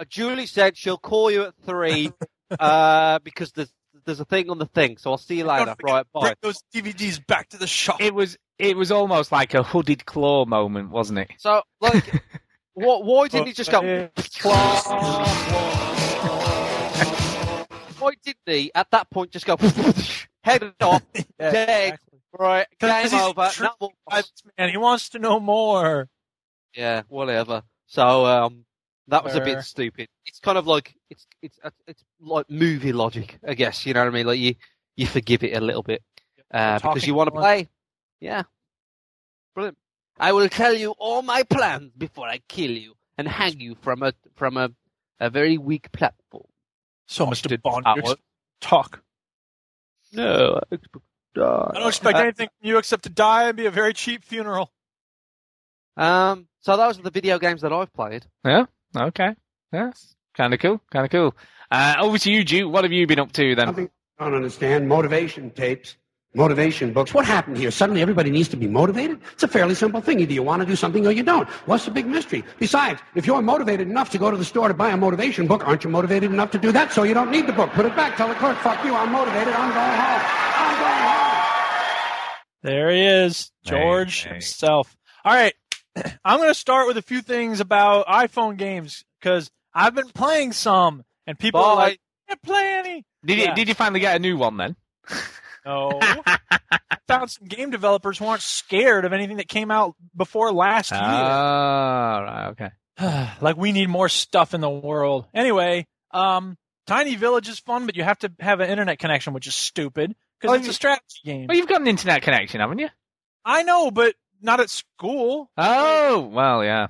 Julie 0.09 0.47
said 0.47 0.77
she'll 0.77 0.99
call 0.99 1.31
you 1.31 1.45
at 1.45 1.55
three 1.65 2.13
uh, 2.59 3.19
because 3.21 3.53
there's, 3.53 3.73
there's 4.05 4.21
a 4.21 4.25
thing 4.25 4.51
on 4.51 4.59
the 4.59 4.67
thing. 4.67 4.97
So 4.97 5.11
I'll 5.11 5.19
see 5.19 5.37
you 5.37 5.45
later. 5.45 5.75
Right, 5.83 6.07
bye. 6.13 6.21
Bring 6.21 6.35
those 6.43 6.63
DVDs 6.75 7.25
back 7.27 7.51
to 7.51 7.59
the 7.59 7.67
shop. 7.67 8.01
It 8.01 8.15
was, 8.15 8.37
it 8.59 8.77
was 8.77 8.91
almost 8.93 9.33
like 9.33 9.55
a 9.55 9.63
hooded 9.63 10.05
claw 10.07 10.45
moment, 10.45 10.91
wasn't 10.91 11.19
it? 11.21 11.31
So, 11.39 11.63
like, 11.81 12.13
what, 12.75 13.05
why 13.05 13.29
didn't 13.29 13.49
he 13.49 13.53
just 13.53 13.71
go? 13.71 13.81
Why 17.99 18.13
didn't 18.23 18.39
he 18.47 18.71
at 18.75 18.91
that 18.91 19.09
point 19.11 19.31
just 19.31 19.47
go? 19.47 19.57
head 20.45 20.73
off, 20.83 21.03
Yeah, 21.15 21.25
dead, 21.39 21.85
exactly. 21.95 22.19
right, 22.39 22.67
'Cause 22.79 23.11
game 23.11 23.21
over. 23.21 23.49
true. 23.49 23.69
Man, 24.59 24.69
he 24.71 24.77
wants 24.77 25.09
to 25.11 25.19
know 25.19 25.41
more. 25.41 26.09
Yeah, 26.75 27.03
whatever. 27.09 27.63
So 27.87 28.27
um, 28.27 28.65
that 29.09 29.25
was 29.25 29.37
a 29.37 29.41
bit 29.41 29.63
stupid. 29.63 30.09
It's 30.27 30.41
kind 30.41 30.59
of 30.59 30.67
like 30.67 30.95
it's 31.09 31.27
it's 31.41 31.59
it's 31.87 32.05
like 32.21 32.51
movie 32.51 32.93
logic, 32.93 33.39
I 33.47 33.55
guess. 33.55 33.87
You 33.87 33.95
know 33.95 34.01
what 34.01 34.09
I 34.09 34.13
mean? 34.13 34.27
Like 34.27 34.39
you 34.41 34.57
you 34.97 35.07
forgive 35.07 35.45
it 35.45 35.57
a 35.57 35.61
little 35.61 35.83
bit 35.83 36.03
uh, 36.53 36.79
because 36.81 37.07
you 37.07 37.15
want 37.15 37.29
to 37.29 37.33
point. 37.33 37.43
play. 37.43 37.69
Yeah, 38.25 38.45
brilliant. 39.55 39.77
I 40.19 40.33
will 40.33 40.49
tell 40.49 40.73
you 40.75 40.95
all 40.99 41.21
my 41.23 41.43
plans 41.43 41.93
before 41.97 42.27
I 42.27 42.39
kill 42.49 42.71
you 42.71 42.95
and 43.19 43.29
hang 43.29 43.61
you 43.61 43.75
from 43.83 44.03
a 44.03 44.13
from 44.35 44.57
a 44.57 44.71
a 45.21 45.29
very 45.29 45.59
weak 45.59 45.93
platform. 45.93 46.47
So, 47.07 47.27
Mr. 47.27 47.61
Bond, 47.61 47.85
you 47.97 48.03
ex- 48.13 48.15
talk. 48.63 49.03
No, 50.13 50.59
I 50.71 50.75
expect 50.75 51.05
to 51.35 51.41
die. 51.41 51.71
I 51.75 51.79
don't 51.81 51.89
expect 51.89 52.17
Uh, 52.17 52.23
anything 52.23 52.49
from 52.49 52.69
you 52.69 52.79
except 52.79 53.03
to 53.03 53.11
die 53.11 53.45
and 53.49 53.57
be 53.57 53.67
a 53.67 53.71
very 53.71 53.93
cheap 53.93 54.25
funeral. 54.25 54.73
Um, 55.97 56.49
so 56.61 56.77
those 56.77 56.99
are 56.99 57.03
the 57.03 57.11
video 57.11 57.39
games 57.39 57.61
that 57.61 57.73
I've 57.73 57.93
played. 57.93 58.25
Yeah. 58.45 58.65
Okay. 58.97 59.35
Yes. 59.73 60.15
Kind 60.37 60.55
of 60.55 60.61
cool. 60.61 60.81
Kind 60.91 61.05
of 61.05 61.11
cool. 61.11 61.37
Uh, 61.71 61.97
over 62.01 62.17
to 62.19 62.33
you, 62.33 62.43
Duke. 62.45 62.73
What 62.73 62.85
have 62.85 62.93
you 62.93 63.07
been 63.07 63.21
up 63.21 63.33
to 63.33 63.55
then? 63.55 63.67
Something 63.69 63.91
I 64.19 64.25
don't 64.25 64.35
understand. 64.35 64.89
Motivation 64.89 65.51
tapes, 65.51 65.97
motivation 66.35 66.93
books. 66.93 67.15
What 67.15 67.25
happened 67.25 67.57
here? 67.57 67.71
Suddenly 67.71 68.03
everybody 68.03 68.31
needs 68.31 68.49
to 68.49 68.57
be 68.57 68.67
motivated? 68.67 69.21
It's 69.33 69.43
a 69.43 69.49
fairly 69.49 69.75
simple 69.75 70.01
thing. 70.01 70.21
Either 70.21 70.33
you 70.33 70.43
want 70.43 70.61
to 70.63 70.67
do 70.67 70.77
something 70.77 71.07
or 71.07 71.13
you 71.13 71.23
don't. 71.23 71.49
What's 71.67 71.85
the 71.85 71.91
big 71.91 72.07
mystery? 72.07 72.45
Besides, 72.59 73.01
if 73.15 73.27
you're 73.27 73.41
motivated 73.43 73.89
enough 73.89 74.11
to 74.11 74.19
go 74.19 74.31
to 74.31 74.37
the 74.37 74.45
store 74.45 74.69
to 74.69 74.75
buy 74.75 74.91
a 74.91 74.97
motivation 74.97 75.47
book, 75.47 75.67
aren't 75.67 75.85
you 75.85 75.91
motivated 75.91 76.31
enough 76.33 76.51
to 76.53 76.59
do 76.59 76.73
that? 76.73 76.93
So 76.93 77.03
you 77.05 77.15
don't 77.15 77.31
need 77.31 77.47
the 77.47 77.53
book. 77.53 77.71
Put 77.71 77.87
it 77.87 77.95
back. 77.97 78.17
Tell 78.17 78.29
the 78.29 78.35
clerk, 78.35 78.59
fuck 78.59 78.85
you. 78.85 78.95
I'm 78.95 79.13
motivated. 79.13 79.55
I'm 79.55 79.73
going 79.73 79.99
home. 80.01 80.21
I'm 80.57 80.81
going 80.81 81.03
home. 81.09 81.25
There 82.63 82.91
he 82.91 83.05
is, 83.05 83.51
George 83.65 84.23
hey. 84.25 84.31
himself. 84.31 84.97
All 85.25 85.35
right, 85.35 85.55
I'm 86.25 86.39
going 86.39 86.49
to 86.51 86.55
start 86.55 86.87
with 86.87 86.97
a 86.97 87.03
few 87.03 87.21
things 87.21 87.61
about 87.61 88.07
iPhone 88.07 88.57
games 88.57 89.05
because 89.21 89.51
I've 89.75 89.95
been 89.95 90.09
playing 90.09 90.53
some, 90.53 91.03
and 91.27 91.39
people 91.39 91.61
are 91.61 91.77
Bye. 91.77 91.83
like, 91.83 92.01
"Can't 92.29 92.43
play 92.43 92.75
any." 92.79 93.05
Did 93.25 93.39
Yeah. 93.39 93.51
you 93.51 93.55
did 93.55 93.69
you 93.69 93.75
finally 93.75 94.01
get 94.01 94.17
a 94.17 94.19
new 94.19 94.37
one 94.39 94.57
then? 94.57 94.77
No, 95.65 95.99
I 96.03 96.39
found 97.09 97.31
some 97.31 97.47
game 97.47 97.71
developers 97.71 98.19
who 98.19 98.27
aren't 98.27 98.43
scared 98.43 99.05
of 99.05 99.13
anything 99.13 99.39
that 99.39 99.49
came 99.49 99.71
out 99.71 99.95
before 100.17 100.53
last 100.53 100.91
year. 100.91 101.01
Ah. 101.03 102.49
Okay. 102.51 102.71
like 103.41 103.57
we 103.57 103.73
need 103.73 103.89
more 103.89 104.09
stuff 104.09 104.55
in 104.55 104.61
the 104.61 104.71
world. 104.71 105.27
Anyway, 105.35 105.87
um, 106.13 106.57
Tiny 106.87 107.15
Village 107.17 107.49
is 107.49 107.59
fun, 107.59 107.87
but 107.87 107.97
you 107.97 108.05
have 108.05 108.19
to 108.21 108.33
have 108.41 108.61
an 108.61 108.69
internet 108.71 108.99
connection, 108.99 109.33
which 109.33 109.47
is 109.47 109.55
stupid 109.55 110.15
because 110.41 110.55
Oh, 110.55 110.57
it's 110.59 110.65
you- 110.67 110.71
a 110.71 110.75
strategy 110.75 111.21
game. 111.25 111.47
Well, 111.49 111.57
you've 111.57 111.69
got 111.69 111.81
an 111.81 111.87
internet 111.89 112.23
connection, 112.23 112.61
haven't 112.61 112.79
you? 112.79 112.89
I 113.45 113.63
know, 113.63 113.91
but 113.91 114.15
not 114.41 114.61
at 114.61 114.71
school. 114.71 115.51
Oh, 115.57 116.21
well, 116.33 116.63
yeah. 116.65 116.89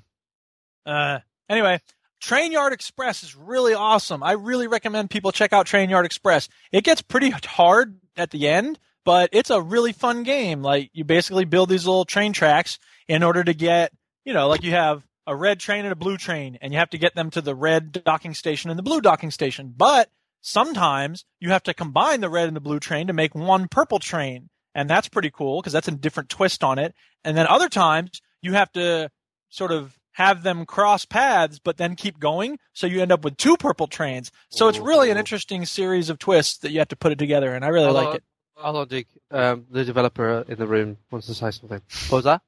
Uh, 0.87 1.21
anyway, 1.49 1.81
Trainyard 2.23 2.73
Express 2.73 3.23
is 3.23 3.35
really 3.37 3.75
awesome. 3.75 4.23
I 4.23 4.33
really 4.33 4.67
recommend 4.67 5.11
people 5.11 5.33
check 5.33 5.53
out 5.53 5.67
Trainyard 5.67 6.05
Express. 6.05 6.49
It 6.73 6.85
gets 6.85 7.03
pretty 7.03 7.31
hard 7.31 7.99
at 8.17 8.31
the 8.31 8.49
end, 8.49 8.79
but 9.05 9.31
it's 9.33 9.51
a 9.51 9.61
really 9.61 9.93
fun 9.93 10.23
game. 10.23 10.63
Like 10.63 10.91
you 10.93 11.05
basically 11.05 11.45
build 11.45 11.69
these 11.69 11.87
little 11.87 12.05
train 12.05 12.33
tracks 12.33 12.79
in 13.09 13.23
order 13.23 13.45
to 13.45 13.55
get, 13.55 13.93
you 14.25 14.33
know, 14.33 14.49
like 14.49 14.63
you 14.63 14.71
have 14.73 15.07
a 15.27 15.35
red 15.35 15.61
train 15.61 15.85
and 15.85 15.93
a 15.93 15.97
blue 15.97 16.17
train, 16.17 16.59
and 16.61 16.73
you 16.73 16.79
have 16.79 16.91
to 16.91 16.99
get 16.99 17.15
them 17.15 17.31
to 17.31 17.41
the 17.41 17.55
red 17.55 17.93
docking 18.05 18.35
station 18.35 18.71
and 18.71 18.79
the 18.79 18.83
blue 18.83 19.01
docking 19.01 19.31
station. 19.31 19.73
But 19.75 20.11
sometimes 20.43 21.25
you 21.41 21.51
have 21.51 21.63
to 21.65 21.75
combine 21.75 22.21
the 22.21 22.29
red 22.29 22.47
and 22.47 22.57
the 22.57 22.61
blue 22.61 22.79
train 22.79 23.07
to 23.07 23.13
make 23.13 23.35
one 23.35 23.69
purple 23.69 23.99
train. 23.99 24.51
And 24.75 24.91
that's 24.91 25.09
pretty 25.09 25.31
cool 25.31 25.61
because 25.61 25.73
that's 25.73 25.89
a 25.89 25.93
different 25.93 26.29
twist 26.29 26.63
on 26.63 26.79
it. 26.79 26.95
And 27.25 27.37
then 27.37 27.47
other 27.47 27.69
times 27.69 28.21
you 28.43 28.53
have 28.53 28.71
to 28.73 29.11
sort 29.49 29.73
of 29.73 29.97
have 30.15 30.43
them 30.43 30.67
cross 30.67 31.05
paths, 31.05 31.61
but 31.63 31.77
then 31.77 31.95
keep 31.95 32.19
going. 32.19 32.59
So 32.73 32.87
you 32.87 33.01
end 33.03 33.13
up 33.13 33.23
with 33.25 33.37
two 33.37 33.57
purple 33.57 33.87
trains. 33.87 34.33
So 34.49 34.69
it's 34.69 34.79
really 34.79 35.11
an 35.11 35.19
interesting 35.19 35.65
series 35.67 36.09
of 36.11 36.19
twists 36.19 36.59
that 36.59 36.71
you 36.73 36.79
have 36.81 36.89
to 36.89 36.97
put 36.97 37.13
it 37.13 37.19
together. 37.19 37.55
And 37.55 37.65
I 37.65 37.69
really 37.69 37.87
Hold 37.93 37.97
like 38.05 38.15
it. 38.17 38.25
Hold 38.57 38.77
on, 38.77 38.89
Dick. 38.89 39.07
Um, 39.31 39.67
the 39.71 39.85
developer 39.85 40.45
in 40.49 40.57
the 40.59 40.67
room 40.67 40.97
wants 41.11 41.27
to 41.27 41.35
say 41.35 41.51
something. 41.51 41.81
What 42.09 42.19
was 42.19 42.25
that? 42.25 42.43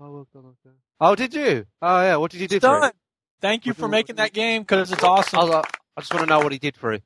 Oh, 0.00 0.10
well 0.10 0.28
done, 0.32 0.44
okay. 0.66 0.74
Oh, 1.00 1.14
did 1.14 1.34
you? 1.34 1.66
Oh, 1.82 2.00
yeah. 2.02 2.16
What 2.16 2.30
did 2.30 2.40
you 2.40 2.48
do 2.48 2.56
It's 2.56 2.64
for 2.64 2.80
done. 2.80 2.88
it? 2.88 2.94
Thank 3.42 3.66
you 3.66 3.70
What 3.72 3.76
for 3.78 3.86
do- 3.86 3.90
making 3.90 4.16
that 4.16 4.32
game 4.32 4.62
because 4.62 4.90
it's 4.92 5.04
awesome. 5.04 5.38
I, 5.38 5.62
I 5.96 6.00
just 6.00 6.12
want 6.14 6.26
to 6.26 6.28
know 6.30 6.40
what 6.40 6.52
he 6.52 6.58
did 6.58 6.76
for 6.76 6.92
it. 6.94 7.02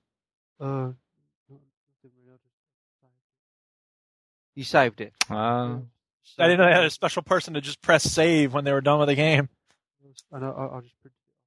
Uh, 0.60 0.90
you 4.54 4.64
saved 4.64 5.00
it. 5.00 5.12
Uh, 5.28 5.78
I 6.38 6.48
didn't 6.48 6.58
know 6.58 6.66
they 6.66 6.72
had 6.72 6.84
a 6.84 6.90
special 6.90 7.22
person 7.22 7.54
to 7.54 7.60
just 7.60 7.82
press 7.82 8.04
save 8.04 8.54
when 8.54 8.64
they 8.64 8.72
were 8.72 8.80
done 8.80 8.98
with 9.00 9.08
the 9.08 9.14
game. 9.14 9.48
I 10.32 10.38
know, 10.38 10.52
I, 10.52 10.78
I 10.78 10.80
just 10.80 10.94
printed 11.00 11.16
it 11.16 11.30
off. 11.30 11.44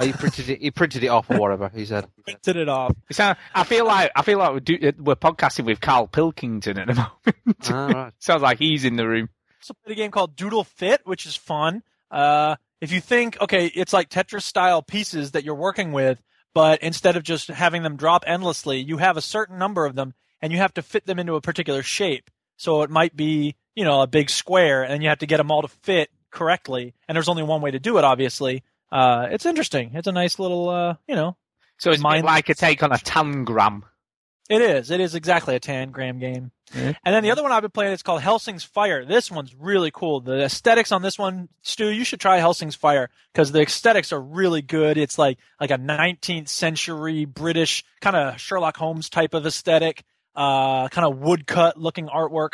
Oh, 0.00 0.06
he 0.06 0.12
printed 0.12 0.48
it. 0.50 0.60
He 0.60 0.70
printed 0.70 1.04
it 1.04 1.08
off 1.08 1.30
or 1.30 1.38
whatever. 1.38 1.70
He 1.74 1.84
said. 1.84 2.06
Printed 2.24 2.56
it 2.56 2.68
off. 2.68 2.94
so 3.10 3.34
I 3.54 3.64
feel 3.64 3.84
like 3.84 4.12
I 4.14 4.22
feel 4.22 4.38
like 4.38 4.52
we're, 4.52 4.60
do, 4.60 4.92
we're 4.98 5.16
podcasting 5.16 5.64
with 5.64 5.80
Karl 5.80 6.06
Pilkington 6.06 6.78
at 6.78 6.86
the 6.86 6.94
moment. 6.94 7.68
Ah, 7.68 7.86
right. 7.86 8.12
Sounds 8.20 8.42
like 8.42 8.58
he's 8.58 8.84
in 8.84 8.94
the 8.96 9.08
room. 9.08 9.28
also 9.60 9.74
played 9.84 9.94
a 9.94 9.96
game 9.96 10.10
called 10.12 10.36
Doodle 10.36 10.62
Fit, 10.64 11.00
which 11.04 11.26
is 11.26 11.34
fun. 11.34 11.82
Uh, 12.12 12.54
if 12.80 12.92
you 12.92 13.00
think, 13.00 13.40
okay, 13.40 13.66
it's 13.66 13.92
like 13.92 14.08
Tetris 14.08 14.42
style 14.42 14.82
pieces 14.82 15.32
that 15.32 15.44
you're 15.44 15.56
working 15.56 15.90
with, 15.90 16.22
but 16.54 16.80
instead 16.82 17.16
of 17.16 17.24
just 17.24 17.48
having 17.48 17.82
them 17.82 17.96
drop 17.96 18.22
endlessly, 18.26 18.78
you 18.78 18.98
have 18.98 19.16
a 19.16 19.20
certain 19.20 19.58
number 19.58 19.84
of 19.84 19.96
them 19.96 20.14
and 20.40 20.52
you 20.52 20.58
have 20.58 20.74
to 20.74 20.82
fit 20.82 21.06
them 21.06 21.18
into 21.18 21.34
a 21.34 21.40
particular 21.40 21.82
shape. 21.82 22.30
So 22.56 22.82
it 22.82 22.90
might 22.90 23.16
be, 23.16 23.56
you 23.74 23.84
know, 23.84 24.00
a 24.02 24.06
big 24.06 24.30
square 24.30 24.84
and 24.84 25.02
you 25.02 25.08
have 25.08 25.18
to 25.18 25.26
get 25.26 25.38
them 25.38 25.50
all 25.50 25.62
to 25.62 25.68
fit 25.68 26.10
correctly. 26.30 26.94
And 27.08 27.16
there's 27.16 27.28
only 27.28 27.42
one 27.42 27.60
way 27.60 27.70
to 27.70 27.78
do 27.78 27.98
it, 27.98 28.04
obviously. 28.04 28.62
Uh, 28.90 29.28
it's 29.30 29.46
interesting. 29.46 29.92
It's 29.94 30.08
a 30.08 30.12
nice 30.12 30.38
little, 30.38 30.70
uh, 30.70 30.94
you 31.06 31.14
know, 31.14 31.36
So 31.78 31.90
it's 31.90 32.02
a 32.02 32.20
like 32.22 32.48
a 32.48 32.54
take 32.54 32.82
on 32.82 32.92
a 32.92 32.96
tangram. 32.96 33.82
It 34.48 34.62
is. 34.62 34.90
It 34.90 35.00
is 35.00 35.14
exactly 35.14 35.54
a 35.56 35.60
tangram 35.60 36.18
game. 36.18 36.52
Yeah. 36.74 36.94
And 37.04 37.14
then 37.14 37.22
the 37.22 37.30
other 37.30 37.42
one 37.42 37.52
I've 37.52 37.60
been 37.60 37.70
playing 37.70 37.92
is 37.92 38.02
called 38.02 38.22
Helsing's 38.22 38.64
Fire. 38.64 39.04
This 39.04 39.30
one's 39.30 39.54
really 39.54 39.90
cool. 39.90 40.20
The 40.20 40.44
aesthetics 40.44 40.90
on 40.90 41.02
this 41.02 41.18
one, 41.18 41.50
Stu, 41.62 41.88
you 41.88 42.02
should 42.02 42.20
try 42.20 42.38
Helsing's 42.38 42.74
Fire 42.74 43.10
because 43.32 43.52
the 43.52 43.60
aesthetics 43.60 44.10
are 44.10 44.20
really 44.20 44.62
good. 44.62 44.96
It's 44.96 45.18
like 45.18 45.38
like 45.60 45.70
a 45.70 45.76
19th 45.76 46.48
century 46.48 47.26
British 47.26 47.84
kind 48.00 48.16
of 48.16 48.40
Sherlock 48.40 48.78
Holmes 48.78 49.10
type 49.10 49.34
of 49.34 49.44
aesthetic, 49.44 50.02
uh, 50.34 50.88
kind 50.88 51.06
of 51.06 51.18
woodcut 51.18 51.78
looking 51.78 52.06
artwork. 52.06 52.52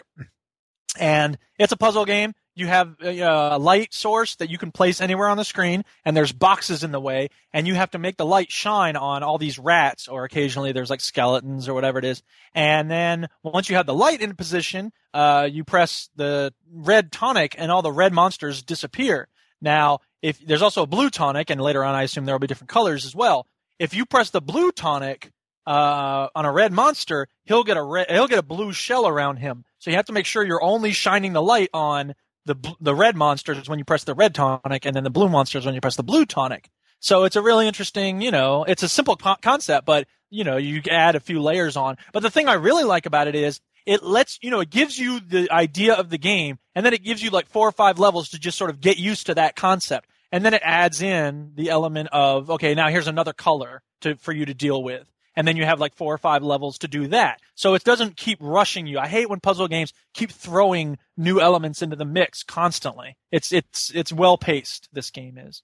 And 0.99 1.39
it's 1.59 1.73
a 1.73 1.77
puzzle 1.77 2.05
game. 2.05 2.35
You 2.57 2.69
have 2.69 2.95
a 3.01 3.59
light 3.59 3.93
source 3.93 4.37
that 4.37 4.49
you 4.49 4.59
can 4.59 4.71
place 4.71 5.01
anywhere 5.01 5.29
on 5.29 5.37
the 5.37 5.45
screen, 5.45 5.85
and 6.05 6.17
there's 6.17 6.33
boxes 6.33 6.85
in 6.85 6.93
the 6.93 7.01
way, 7.01 7.31
and 7.53 7.67
you 7.67 7.75
have 7.75 7.91
to 7.91 7.99
make 7.99 8.17
the 8.17 8.25
light 8.25 8.53
shine 8.53 8.95
on 8.95 9.25
all 9.25 9.39
these 9.39 9.59
rats, 9.59 10.07
or 10.07 10.25
occasionally 10.25 10.71
there's 10.71 10.91
like 10.91 11.01
skeletons 11.01 11.69
or 11.69 11.75
whatever 11.75 11.99
it 11.99 12.05
is. 12.05 12.23
And 12.55 12.89
then 12.89 13.29
once 13.43 13.69
you 13.69 13.75
have 13.75 13.87
the 13.87 13.95
light 13.95 14.21
in 14.21 14.37
position, 14.37 14.93
uh, 15.13 15.49
you 15.51 15.65
press 15.65 16.11
the 16.15 16.55
red 16.73 17.11
tonic, 17.11 17.57
and 17.59 17.73
all 17.73 17.83
the 17.83 17.91
red 17.91 18.13
monsters 18.13 18.63
disappear. 18.63 19.27
Now, 19.61 19.99
if 20.23 20.39
there's 20.39 20.63
also 20.63 20.83
a 20.83 20.87
blue 20.87 21.11
tonic, 21.11 21.51
and 21.51 21.61
later 21.61 21.83
on 21.83 21.97
I 21.97 22.05
assume 22.05 22.25
there 22.25 22.35
will 22.35 22.41
be 22.41 22.47
different 22.47 22.71
colors 22.71 23.05
as 23.05 23.17
well. 23.17 23.47
If 23.81 23.95
you 23.95 24.07
press 24.07 24.31
the 24.31 24.41
blue 24.41 24.71
tonic 24.71 25.33
uh, 25.67 26.29
on 26.35 26.45
a 26.45 26.53
red 26.53 26.73
monster, 26.73 27.27
he'll 27.45 27.65
get 27.65 27.77
a 27.77 27.83
red, 27.83 28.11
he'll 28.11 28.29
get 28.29 28.39
a 28.39 28.43
blue 28.43 28.73
shell 28.73 29.09
around 29.09 29.39
him. 29.39 29.65
So 29.79 29.91
you 29.91 29.97
have 29.97 30.07
to 30.07 30.13
make 30.13 30.27
sure 30.27 30.45
you're 30.45 30.63
only 30.63 30.93
shining 30.93 31.33
the 31.33 31.43
light 31.43 31.71
on 31.75 32.15
the 32.47 32.57
the 32.81 32.95
red 32.95 33.17
monsters 33.17 33.69
when 33.69 33.79
you 33.79 33.85
press 33.85 34.05
the 34.05 34.15
red 34.15 34.35
tonic, 34.35 34.85
and 34.85 34.95
then 34.95 35.05
the 35.05 35.11
blue 35.11 35.29
monsters 35.29 35.67
when 35.67 35.75
you 35.75 35.81
press 35.81 35.97
the 35.97 36.03
blue 36.03 36.27
tonic. 36.27 36.69
So 37.01 37.25
it's 37.25 37.37
a 37.37 37.43
really 37.43 37.67
interesting, 37.67 38.23
you 38.23 38.31
know, 38.31 38.65
it's 38.65 38.83
a 38.83 38.89
simple 38.89 39.17
co- 39.17 39.37
concept, 39.43 39.85
but 39.85 40.07
you 40.31 40.43
know, 40.43 40.57
you 40.57 40.83
add 40.91 41.15
a 41.15 41.21
few 41.21 41.41
layers 41.41 41.77
on. 41.77 41.97
But 42.13 42.23
the 42.23 42.31
thing 42.31 42.49
I 42.49 42.55
really 42.55 42.85
like 42.85 43.07
about 43.07 43.29
it 43.29 43.35
is 43.35 43.61
it 43.87 44.03
lets 44.03 44.39
you 44.43 44.51
know 44.51 44.61
it 44.61 44.71
gives 44.71 44.99
you 44.99 45.21
the 45.21 45.51
idea 45.51 45.95
of 45.95 46.11
the 46.11 46.19
game, 46.19 46.59
and 46.75 46.85
then 46.85 46.95
it 46.95 47.05
gives 47.05 47.23
you 47.23 47.31
like 47.31 47.49
four 47.49 47.69
or 47.69 47.73
five 47.73 47.99
levels 47.99 48.31
to 48.31 48.39
just 48.39 48.59
sort 48.59 48.71
of 48.71 48.81
get 48.81 48.99
used 48.99 49.27
to 49.27 49.35
that 49.35 49.57
concept, 49.57 50.09
and 50.33 50.45
then 50.45 50.55
it 50.55 50.63
adds 50.65 51.03
in 51.03 51.53
the 51.55 51.71
element 51.71 52.09
of 52.13 52.51
okay, 52.51 52.75
now 52.75 52.89
here's 52.89 53.09
another 53.09 53.33
color 53.33 53.83
to 54.01 54.17
for 54.17 54.33
you 54.33 54.47
to 54.47 54.55
deal 54.55 54.83
with 54.83 55.07
and 55.37 55.47
then 55.47 55.57
you 55.57 55.65
have 55.65 55.81
like 55.81 55.95
four 55.95 56.13
or 56.15 56.19
five 56.19 56.43
levels 56.43 56.79
to 56.79 56.89
do 56.89 57.07
that. 57.09 57.41
So 57.55 57.75
it 57.75 57.85
doesn't 57.85 58.17
keep 58.17 58.39
rushing 58.41 58.87
you. 58.87 58.99
I 58.99 59.07
hate 59.09 59.29
when 59.29 59.41
puzzle 59.41 59.69
games 59.69 59.93
keep 60.13 60.31
throwing 60.31 60.99
new 61.17 61.41
elements 61.41 61.83
into 61.83 61.97
the 61.97 62.05
mix 62.05 62.43
constantly. 62.43 63.17
It's 63.33 63.53
it's 63.53 63.91
it's 63.95 64.13
well 64.13 64.37
paced. 64.39 64.89
This 64.93 65.11
game 65.11 65.39
is. 65.39 65.63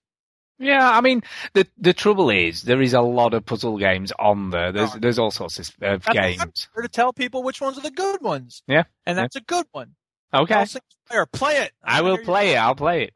Yeah, 0.58 0.90
I 0.90 1.00
mean 1.00 1.22
the 1.54 1.66
the 1.78 1.94
trouble 1.94 2.28
is 2.28 2.62
there 2.62 2.82
is 2.82 2.92
a 2.92 3.00
lot 3.00 3.32
of 3.32 3.46
puzzle 3.46 3.78
games 3.78 4.12
on 4.18 4.50
there. 4.50 4.72
There's 4.72 4.92
there's 4.94 5.18
all 5.18 5.30
sorts 5.30 5.58
of, 5.58 5.68
of 5.80 6.02
That's 6.04 6.08
why 6.16 6.22
I'm 6.22 6.36
games. 6.38 6.68
here 6.74 6.82
to 6.82 6.88
tell 6.88 7.12
people 7.14 7.42
which 7.42 7.60
ones 7.62 7.78
are 7.78 7.82
the 7.82 7.90
good 7.90 8.20
ones. 8.20 8.62
Yeah, 8.66 8.84
and 9.06 9.16
that's 9.16 9.36
a 9.36 9.40
good 9.40 9.64
one. 9.72 9.94
Okay, 10.34 10.64
Fire, 11.06 11.26
play 11.26 11.56
it. 11.56 11.72
I 11.82 12.02
will 12.02 12.12
hear 12.12 12.20
you- 12.20 12.24
play 12.26 12.52
it. 12.52 12.56
I'll 12.56 12.74
play 12.76 13.04
it. 13.04 13.14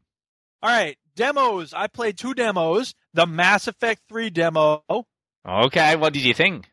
All 0.63 0.71
right, 0.71 0.97
demos. 1.15 1.75
I 1.75 1.87
played 1.87 2.17
two 2.17 2.33
demos. 2.33 2.95
The 3.13 3.27
Mass 3.27 3.69
Effect 3.69 4.01
Three 4.09 4.31
demo. 4.31 4.83
Okay, 5.47 5.97
what 5.97 6.13
did 6.13 6.23
you 6.23 6.35
think? 6.35 6.71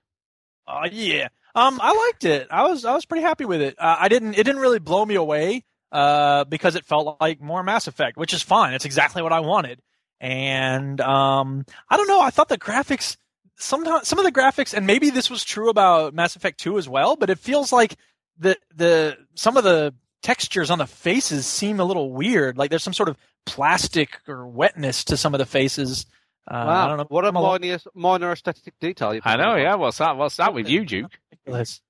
Oh 0.68 0.86
yeah. 0.92 1.28
Um, 1.54 1.80
I 1.82 1.94
liked 2.08 2.24
it. 2.24 2.48
I 2.50 2.68
was 2.68 2.86
I 2.86 2.94
was 2.94 3.06
pretty 3.06 3.24
happy 3.24 3.46
with 3.46 3.62
it. 3.62 3.76
Uh, 3.78 3.98
I 4.00 4.08
didn't 4.08 4.36
it 4.36 4.44
didn't 4.44 4.62
really 4.62 4.80
blow 4.80 5.06
me 5.06 5.16
away 5.16 5.64
uh, 5.92 6.46
because 6.46 6.76
it 6.76 6.86
felt 6.86 7.18
like 7.20 7.42
more 7.42 7.64
Mass 7.64 7.88
Effect, 7.88 8.18
which 8.18 8.34
is 8.34 8.42
fine. 8.42 8.74
It's 8.74 8.86
exactly 8.86 9.22
what 9.22 9.34
I 9.34 9.42
wanted. 9.42 9.82
And 10.20 11.02
um, 11.02 11.66
I 11.90 11.98
don't 11.98 12.08
know. 12.08 12.22
I 12.22 12.30
thought 12.30 12.48
the 12.48 12.58
graphics 12.58 13.18
sometimes 13.58 14.08
some 14.08 14.20
of 14.20 14.26
the 14.26 14.32
graphics, 14.32 14.74
and 14.74 14.88
maybe 14.88 15.10
this 15.10 15.30
was 15.30 15.44
true 15.44 15.70
about 15.70 16.14
Mass 16.14 16.36
Effect 16.36 16.60
Two 16.60 16.78
as 16.78 16.88
well, 16.88 17.16
but 17.16 17.30
it 17.30 17.40
feels 17.40 17.72
like 17.72 17.98
the 18.38 18.58
the 18.76 19.18
some 19.36 19.58
of 19.58 19.64
the 19.64 19.94
textures 20.24 20.70
on 20.70 20.78
the 20.78 20.88
faces 20.88 21.46
seem 21.46 21.80
a 21.80 21.86
little 21.86 22.12
weird. 22.12 22.58
Like 22.58 22.70
there's 22.70 22.84
some 22.84 22.94
sort 22.94 23.10
of 23.10 23.18
plastic 23.46 24.20
or 24.28 24.48
wetness 24.48 25.04
to 25.06 25.18
some 25.18 25.34
of 25.34 25.40
the 25.40 25.46
faces. 25.46 26.06
Uh, 26.50 26.64
wow, 26.68 26.86
I 26.86 26.88
don't 26.90 26.98
know. 26.98 27.06
what 27.10 27.24
a 27.24 27.28
I'm 27.30 27.36
little 27.36 27.60
minor, 27.60 27.80
minor 27.94 28.32
aesthetic 28.32 28.74
detail. 28.80 29.14
you 29.14 29.22
I 29.24 29.36
know, 29.38 29.56
in 29.56 29.62
yeah. 29.64 29.76
What's 29.76 30.00
that? 30.00 30.18
What's 30.18 30.38
that 30.38 30.54
with 30.54 30.68
you, 30.70 30.86
Duke? 30.86 31.12
ridiculous. 31.32 31.82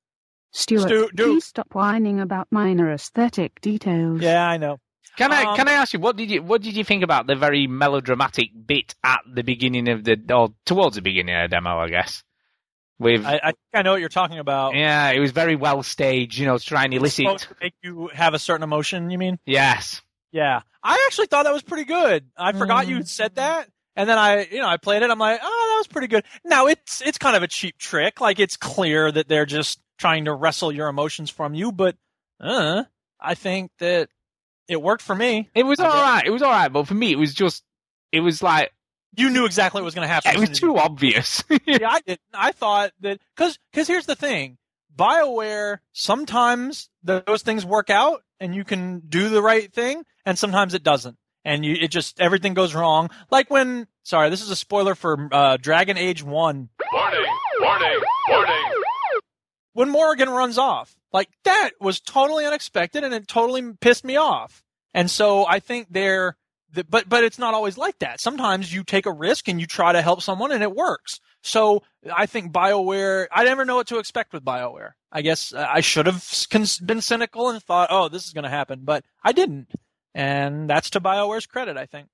Stuart, 0.53 0.81
Stu, 0.81 1.09
do- 1.15 1.23
please 1.33 1.45
stop 1.45 1.73
whining 1.73 2.19
about 2.19 2.47
minor 2.51 2.91
aesthetic 2.91 3.61
details. 3.61 4.21
Yeah, 4.21 4.45
I 4.47 4.57
know. 4.57 4.79
Can 5.17 5.31
I 5.31 5.43
Um, 5.43 5.55
can 5.55 5.67
I 5.67 5.73
ask 5.73 5.93
you 5.93 5.99
what 5.99 6.15
did 6.17 6.29
you 6.31 6.41
what 6.43 6.61
did 6.61 6.75
you 6.75 6.83
think 6.83 7.03
about 7.03 7.27
the 7.27 7.35
very 7.35 7.67
melodramatic 7.67 8.49
bit 8.65 8.95
at 9.03 9.19
the 9.33 9.43
beginning 9.43 9.87
of 9.89 10.03
the 10.03 10.17
or 10.33 10.49
towards 10.65 10.95
the 10.95 11.01
beginning 11.01 11.35
of 11.35 11.49
the 11.49 11.55
demo? 11.55 11.79
I 11.79 11.87
guess 11.89 12.23
with 12.99 13.25
I, 13.25 13.35
I 13.35 13.45
think 13.47 13.57
I 13.73 13.81
know 13.83 13.91
what 13.91 13.99
you're 14.01 14.09
talking 14.09 14.39
about. 14.39 14.75
yeah, 14.75 15.09
it 15.11 15.19
was 15.19 15.31
very 15.31 15.55
well 15.55 15.83
staged. 15.83 16.37
You 16.37 16.45
know, 16.45 16.57
trying 16.57 16.91
to 16.91 16.97
elicit. 16.97 17.25
Supposed 17.25 17.47
to 17.49 17.55
make 17.61 17.73
you 17.81 18.09
have 18.13 18.33
a 18.33 18.39
certain 18.39 18.63
emotion. 18.63 19.09
You 19.09 19.17
mean? 19.17 19.39
Yes, 19.45 20.01
Yeah, 20.33 20.61
I 20.83 21.03
actually 21.07 21.27
thought 21.27 21.43
that 21.43 21.53
was 21.53 21.63
pretty 21.63 21.85
good. 21.85 22.25
I 22.37 22.51
forgot 22.53 22.87
you 22.87 23.03
said 23.03 23.35
that, 23.35 23.67
and 23.95 24.10
then 24.10 24.17
I, 24.17 24.47
you 24.51 24.60
know, 24.60 24.67
I 24.67 24.77
played 24.77 25.01
it. 25.04 25.10
I'm 25.10 25.19
like, 25.19 25.39
oh, 25.43 25.69
that 25.73 25.77
was 25.80 25.88
pretty 25.88 26.08
good. 26.08 26.23
Now 26.45 26.67
it's 26.67 27.01
it's 27.01 27.17
kind 27.17 27.36
of 27.36 27.43
a 27.43 27.47
cheap 27.47 27.77
trick. 27.77 28.21
Like 28.21 28.39
it's 28.39 28.58
clear 28.58 29.12
that 29.12 29.27
they're 29.27 29.45
just 29.45 29.80
trying 29.97 30.25
to 30.25 30.34
wrestle 30.34 30.71
your 30.71 30.88
emotions 30.88 31.30
from 31.30 31.54
you, 31.54 31.71
but 31.71 31.95
uh, 32.39 32.84
I 33.19 33.36
think 33.36 33.71
that 33.80 34.10
it 34.67 34.82
worked 34.82 35.01
for 35.04 35.15
me. 35.15 35.49
it 35.54 35.63
was 35.63 35.80
all 35.80 35.88
right. 35.89 36.23
It 36.25 36.32
was 36.32 36.41
all 36.41 36.51
right, 36.51 36.71
but 36.71 36.88
for 36.88 36.93
me, 36.93 37.12
it 37.12 37.17
was 37.19 37.34
just 37.34 37.63
it 38.12 38.21
was 38.21 38.41
like 38.41 38.71
You 39.15 39.30
knew 39.30 39.45
exactly 39.45 39.82
what 39.82 39.86
was 39.86 39.95
going 39.95 40.08
to 40.08 40.13
happen. 40.13 40.32
it 40.34 40.39
was 40.39 40.58
too 40.58 40.77
obvious. 40.77 41.43
yeah, 41.65 41.89
I 41.89 42.01
did. 42.01 42.19
I 42.34 42.51
thought 42.51 42.91
that 43.01 43.19
because 43.36 43.60
because 43.71 43.88
here's 43.88 44.06
the 44.06 44.15
thing, 44.15 44.58
Bioware 44.95 45.80
sometimes 45.93 46.89
those 47.04 47.41
things 47.43 47.65
work 47.65 47.89
out 47.89 48.23
and 48.39 48.56
you 48.56 48.63
can 48.63 49.01
do 49.08 49.30
the 49.30 49.41
right 49.41 49.71
thing, 49.71 50.04
and 50.25 50.38
sometimes 50.38 50.73
it 50.73 50.82
doesn't, 50.84 51.15
and 51.45 51.65
you 51.65 51.75
it 51.80 51.89
just 51.89 52.19
everything 52.19 52.54
goes 52.54 52.73
wrong. 52.75 53.10
Like 53.30 53.49
when 53.49 53.88
sorry, 54.04 54.30
this 54.30 54.41
is 54.41 54.49
a 54.49 54.56
spoiler 54.56 54.95
for 54.95 55.30
uh, 55.32 55.58
Dragon 55.58 55.97
Age 55.97 56.23
One. 56.23 56.69
Warning! 56.93 57.25
Warning! 57.62 57.99
Warning! 58.30 58.63
When 59.73 59.89
Morrigan 59.89 60.30
runs 60.30 60.58
off, 60.58 60.93
like 61.13 61.30
that 61.45 61.71
was 61.80 61.99
totally 61.99 62.45
unexpected, 62.45 63.04
and 63.04 63.13
it 63.13 63.27
totally 63.27 63.73
pissed 63.80 64.04
me 64.04 64.17
off. 64.17 64.63
And 64.93 65.10
so 65.10 65.45
I 65.47 65.60
think 65.60 65.88
they're. 65.89 66.36
the- 66.73 66.84
But 66.84 67.08
but 67.08 67.23
it's 67.23 67.39
not 67.39 67.54
always 67.54 67.77
like 67.77 67.97
that. 67.99 68.19
Sometimes 68.19 68.73
you 68.73 68.84
take 68.84 69.06
a 69.06 69.12
risk 69.13 69.47
and 69.47 69.62
you 69.62 69.67
try 69.67 69.93
to 69.93 70.01
help 70.01 70.21
someone 70.21 70.51
and 70.51 70.62
it 70.63 70.75
works. 70.75 71.19
So 71.41 71.84
I 72.13 72.25
think 72.25 72.51
BioWare. 72.51 73.27
I 73.32 73.45
never 73.45 73.63
know 73.65 73.77
what 73.77 73.88
to 73.88 73.97
expect 73.99 74.34
with 74.34 74.43
BioWare. 74.43 74.91
I 75.12 75.21
guess 75.21 75.54
uh, 75.54 75.65
I 75.69 75.80
should 75.82 76.06
have 76.06 76.23
been 76.86 77.01
cynical 77.01 77.49
and 77.49 77.63
thought, 77.63 77.89
oh, 77.91 78.10
this 78.10 78.25
is 78.25 78.34
going 78.34 78.43
to 78.43 78.49
happen, 78.49 78.82
but 78.84 79.04
I 79.23 79.32
didn't, 79.32 79.67
and 80.15 80.69
that's 80.69 80.89
to 80.91 81.02
BioWare's 81.02 81.45
credit. 81.45 81.78
I 81.78 81.86
think. 81.86 82.08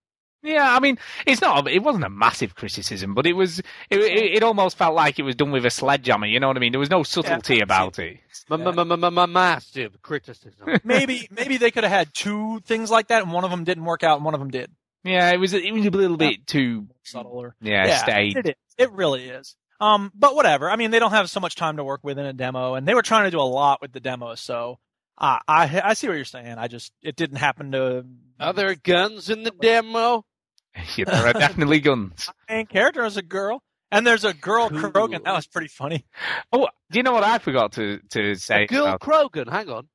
Yeah, 0.44 0.72
I 0.74 0.80
mean, 0.80 1.00
it's 1.26 1.42
not. 1.42 1.68
It 1.68 1.82
wasn't 1.84 2.06
a 2.06 2.10
massive 2.10 2.54
criticism, 2.56 3.16
but 3.16 3.26
it 3.26 3.34
was. 3.34 3.60
It, 3.90 4.00
it, 4.00 4.34
it 4.36 4.44
almost 4.44 4.78
felt 4.78 4.94
like 4.96 5.18
it 5.20 5.24
was 5.24 5.36
done 5.36 5.52
with 5.52 5.66
a 5.66 5.70
sledgehammer. 5.72 6.28
You 6.28 6.40
know 6.40 6.48
what 6.48 6.56
I 6.58 6.60
mean? 6.60 6.72
There 6.72 6.80
was 6.80 6.92
no 6.92 7.04
subtlety 7.04 7.56
Yeah. 7.58 7.64
about 7.64 7.98
it. 8.00 8.20
Massive 8.50 10.02
criticism. 10.02 10.80
Maybe 10.84 11.28
maybe 11.32 11.58
they 11.58 11.72
could 11.72 11.84
have 11.84 11.92
had 11.92 12.14
two 12.14 12.60
things 12.62 12.92
like 12.92 13.08
that, 13.08 13.24
and 13.24 13.32
one 13.32 13.44
of 13.44 13.52
them 13.52 13.64
didn't 13.64 13.86
work 13.86 14.04
out, 14.04 14.18
and 14.18 14.26
one 14.26 14.34
of 14.34 14.40
them 14.40 14.50
did. 14.52 14.72
Yeah, 15.04 15.32
it 15.32 15.38
was. 15.38 15.54
It 15.54 15.74
was 15.74 15.86
a 15.86 15.90
little 15.90 16.18
bit 16.18 16.46
too. 16.48 16.88
Subtle 17.04 17.32
or 17.32 17.56
Yeah, 17.62 17.98
staged. 17.98 18.38
It 18.38 18.46
is. 18.48 18.56
It 18.78 18.92
really 18.92 19.30
is. 19.30 19.56
Um, 19.80 20.12
but 20.16 20.36
whatever. 20.36 20.70
I 20.70 20.76
mean, 20.76 20.92
they 20.92 21.00
don't 21.00 21.12
have 21.12 21.30
so 21.30 21.40
much 21.40 21.56
time 21.56 21.78
to 21.78 21.84
work 21.84 22.02
with 22.04 22.18
in 22.20 22.26
a 22.26 22.34
demo, 22.34 22.76
and 22.76 22.88
they 22.88 22.94
were 22.94 23.02
trying 23.04 23.26
to 23.26 23.32
do 23.32 23.40
a 23.40 23.44
lot 23.44 23.82
with 23.82 23.92
the 23.92 24.00
demo. 24.00 24.36
So, 24.36 24.80
uh, 25.18 25.40
I 25.48 25.82
I 25.84 25.94
see 25.94 26.08
what 26.08 26.16
you're 26.16 26.26
saying. 26.26 26.58
I 26.58 26.68
just 26.68 26.92
it 27.02 27.16
didn't 27.16 27.38
happen 27.38 27.72
to 27.72 28.06
Are 28.40 28.54
there 28.54 28.76
guns 28.76 29.30
in 29.30 29.44
the 29.44 29.52
demo? 29.52 30.24
Yeah, 30.96 31.06
there 31.06 31.26
are 31.26 31.34
definitely 31.34 31.80
guns. 31.80 32.30
main 32.50 32.68
character 32.68 33.04
is 33.04 33.18
a 33.18 33.24
girl, 33.24 33.64
and 33.92 34.06
there's 34.06 34.24
a 34.26 34.34
girl 34.34 34.70
Cool. 34.70 34.80
Krogan. 34.92 35.24
That 35.24 35.34
was 35.34 35.48
pretty 35.48 35.70
funny. 35.70 36.06
Oh, 36.54 36.68
do 36.92 37.00
you 37.00 37.04
know 37.04 37.14
what 37.14 37.24
I 37.24 37.40
forgot 37.40 37.72
to 37.74 38.00
to 38.12 38.36
say? 38.36 38.68
Girl 38.68 38.86
about- 38.86 39.02
Krogan, 39.02 39.50
hang 39.50 39.70
on. 39.70 39.88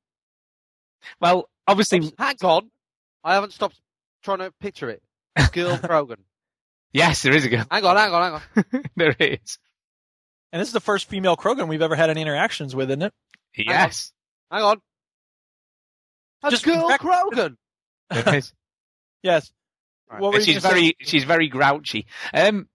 Well, 1.21 1.49
obviously, 1.69 2.13
Hang 2.19 2.37
on. 2.43 2.71
I 3.25 3.35
haven't 3.35 3.53
stopped 3.53 3.81
trying 4.25 4.39
to 4.39 4.51
picture 4.61 4.91
it. 4.91 5.03
Girl 5.53 5.77
Krogan. 5.77 6.17
yes, 6.93 7.23
there 7.23 7.35
is 7.37 7.45
a 7.45 7.49
girl. 7.49 7.65
Hang 7.71 7.85
on, 7.85 7.97
hang 7.97 8.13
on, 8.13 8.23
hang 8.23 8.65
on. 8.75 8.83
there 8.97 9.15
is. 9.21 9.59
And 10.53 10.61
this 10.61 10.69
is 10.69 10.75
the 10.75 10.81
first 10.81 11.09
female 11.09 11.37
Krogan 11.37 11.69
we've 11.69 11.81
ever 11.83 11.95
had 11.97 12.11
any 12.11 12.23
interactions 12.23 12.75
with, 12.75 12.91
isn't 12.91 13.03
it? 13.03 13.13
Yes, 13.57 14.13
Hang 14.51 14.63
on. 14.63 14.77
That's 14.79 14.81
Just 14.81 14.92
Gil 16.51 16.89
back- 16.89 17.01
Krogan. 17.01 17.57
there 18.11 18.35
is. 18.37 18.53
Yes. 19.23 19.53
Right. 20.11 20.21
What 20.21 20.33
were 20.33 20.39
you 20.41 20.45
she's 20.45 20.63
gonna 20.63 20.75
very 20.75 20.97
she's 21.01 21.25
very 21.25 21.49
grouchy. 21.49 22.07
Um, 22.35 22.69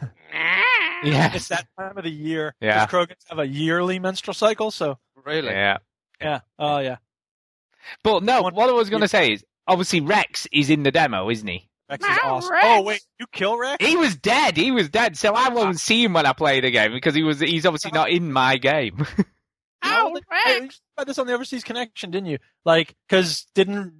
It's 1.06 1.48
that 1.48 1.66
time 1.78 1.98
of 1.98 2.04
the 2.04 2.10
year. 2.10 2.54
Yeah. 2.60 2.86
'Cause 2.86 3.06
Krogans 3.06 3.28
have 3.28 3.38
a 3.38 3.46
yearly 3.46 3.98
menstrual 3.98 4.34
cycle, 4.34 4.70
so 4.70 4.98
Really? 5.24 5.50
yeah. 5.50 5.78
yeah. 6.20 6.40
Oh 6.58 6.78
yeah. 6.78 6.96
But 8.02 8.22
no, 8.22 8.42
One- 8.42 8.54
what 8.54 8.68
I 8.68 8.72
was 8.72 8.88
going 8.90 9.02
to 9.02 9.08
say 9.08 9.32
is 9.32 9.44
obviously 9.66 10.00
Wrex 10.00 10.46
is 10.52 10.70
in 10.70 10.82
the 10.82 10.90
demo, 10.90 11.28
isn't 11.30 11.46
he? 11.46 11.68
Wrex 11.90 12.06
is 12.08 12.18
awesome. 12.22 12.56
Oh 12.62 12.80
wait, 12.82 13.02
you 13.20 13.26
kill 13.32 13.58
Wrex? 13.58 13.84
He 13.84 13.96
was 13.96 14.16
dead. 14.16 14.56
He 14.56 14.70
was 14.70 14.88
dead. 14.88 15.18
So 15.18 15.34
I 15.34 15.50
won't 15.50 15.78
see 15.78 16.02
him 16.04 16.14
when 16.14 16.24
I 16.24 16.32
play 16.32 16.60
the 16.60 16.70
game 16.70 16.92
because 16.92 17.14
he 17.14 17.22
was. 17.22 17.40
He's 17.40 17.66
obviously 17.66 17.90
not 17.92 18.08
in 18.10 18.32
my 18.32 18.56
game. 18.56 19.06
No, 19.84 20.14
they- 20.14 20.54
you 20.60 20.66
oh, 20.66 20.68
said 20.98 21.06
this 21.08 21.18
on 21.18 21.26
the 21.26 21.32
Overseas 21.34 21.64
Connection, 21.64 22.10
didn't 22.10 22.28
you? 22.28 22.38
Like, 22.64 22.94
because 23.08 23.46
didn't 23.54 23.94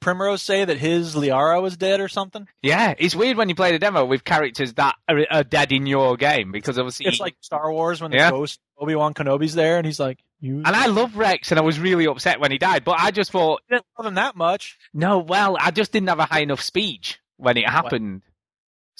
Primrose 0.00 0.40
say 0.40 0.64
that 0.64 0.78
his 0.78 1.14
Liara 1.14 1.60
was 1.60 1.76
dead 1.76 2.00
or 2.00 2.08
something? 2.08 2.48
yeah, 2.62 2.94
it's 2.96 3.14
weird 3.14 3.36
when 3.36 3.48
you 3.50 3.54
play 3.54 3.72
the 3.72 3.78
demo 3.78 4.04
with 4.04 4.24
characters 4.24 4.72
that 4.74 4.94
are, 5.08 5.26
are 5.30 5.44
dead 5.44 5.72
in 5.72 5.86
your 5.86 6.16
game 6.16 6.52
because 6.52 6.78
obviously. 6.78 7.06
It's 7.06 7.20
like 7.20 7.36
Star 7.40 7.70
Wars 7.70 8.00
when 8.00 8.10
the 8.10 8.16
Yeah. 8.16 8.30
ghost 8.30 8.60
Obi 8.78 8.94
Wan 8.94 9.12
Kenobi's 9.12 9.54
there, 9.54 9.76
and 9.76 9.84
he's 9.84 10.00
like, 10.00 10.18
"You." 10.40 10.62
and 10.64 10.68
I 10.74 10.86
love 10.86 11.16
Wrex, 11.16 11.50
and 11.52 11.58
I 11.60 11.62
was 11.62 11.78
really 11.78 12.06
upset 12.06 12.40
when 12.40 12.50
he 12.50 12.56
died. 12.56 12.82
But 12.82 12.98
I 12.98 13.10
just 13.10 13.30
thought, 13.30 13.60
didn't 13.68 13.84
love 13.98 14.06
him 14.06 14.14
that 14.14 14.36
much. 14.36 14.78
no, 14.94 15.18
well, 15.18 15.58
I 15.60 15.70
just 15.70 15.92
didn't 15.92 16.08
have 16.08 16.18
a 16.18 16.24
high 16.24 16.40
enough 16.40 16.62
speech 16.62 17.20
when 17.36 17.58
it 17.58 17.68
happened, 17.68 18.22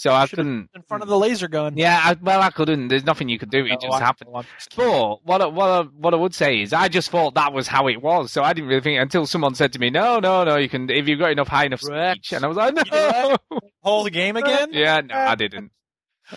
so 0.01 0.13
I 0.15 0.27
couldn't. 0.27 0.71
in 0.75 0.83
front 0.89 1.03
of 1.03 1.09
the 1.09 1.19
laser 1.19 1.47
gun. 1.47 1.77
Yeah, 1.77 2.01
I, 2.03 2.17
well, 2.23 2.41
I 2.41 2.51
couldn't. 2.51 2.89
There's 2.89 3.05
nothing 3.05 3.29
you 3.29 3.39
could 3.39 3.51
do. 3.51 3.65
It 3.67 3.69
No, 3.71 3.77
just 3.89 3.93
I- 3.93 3.99
happened. 4.01 4.31
Just. 4.57 4.75
But 4.77 5.19
what 5.27 5.43
I, 5.43 5.47
what 5.47 5.69
I, 5.69 5.81
what 5.83 6.15
I 6.15 6.17
would 6.17 6.35
say 6.35 6.63
is, 6.63 6.73
I 6.73 6.89
just 6.89 7.11
thought 7.11 7.35
that 7.35 7.53
was 7.53 7.67
how 7.69 7.87
it 7.89 8.01
was. 8.03 8.33
So 8.33 8.43
I 8.43 8.53
didn't 8.53 8.69
really 8.69 8.81
think 8.81 9.01
until 9.01 9.27
someone 9.27 9.55
said 9.55 9.73
to 9.75 9.79
me, 9.79 9.91
"No, 9.91 10.19
no, 10.21 10.45
no, 10.45 10.57
you 10.57 10.69
can 10.69 10.89
if 10.89 11.07
you've 11.07 11.19
got 11.19 11.33
enough 11.33 11.49
high 11.49 11.67
enough 11.67 11.81
speech." 11.81 12.33
And 12.33 12.45
I 12.45 12.49
was 12.49 12.57
like, 12.57 12.75
"No." 12.75 13.37
Whole 13.83 14.05
the 14.05 14.11
game 14.11 14.37
again? 14.37 14.71
yeah, 14.73 15.01
no, 15.01 15.15
I 15.15 15.35
didn't. 15.35 15.71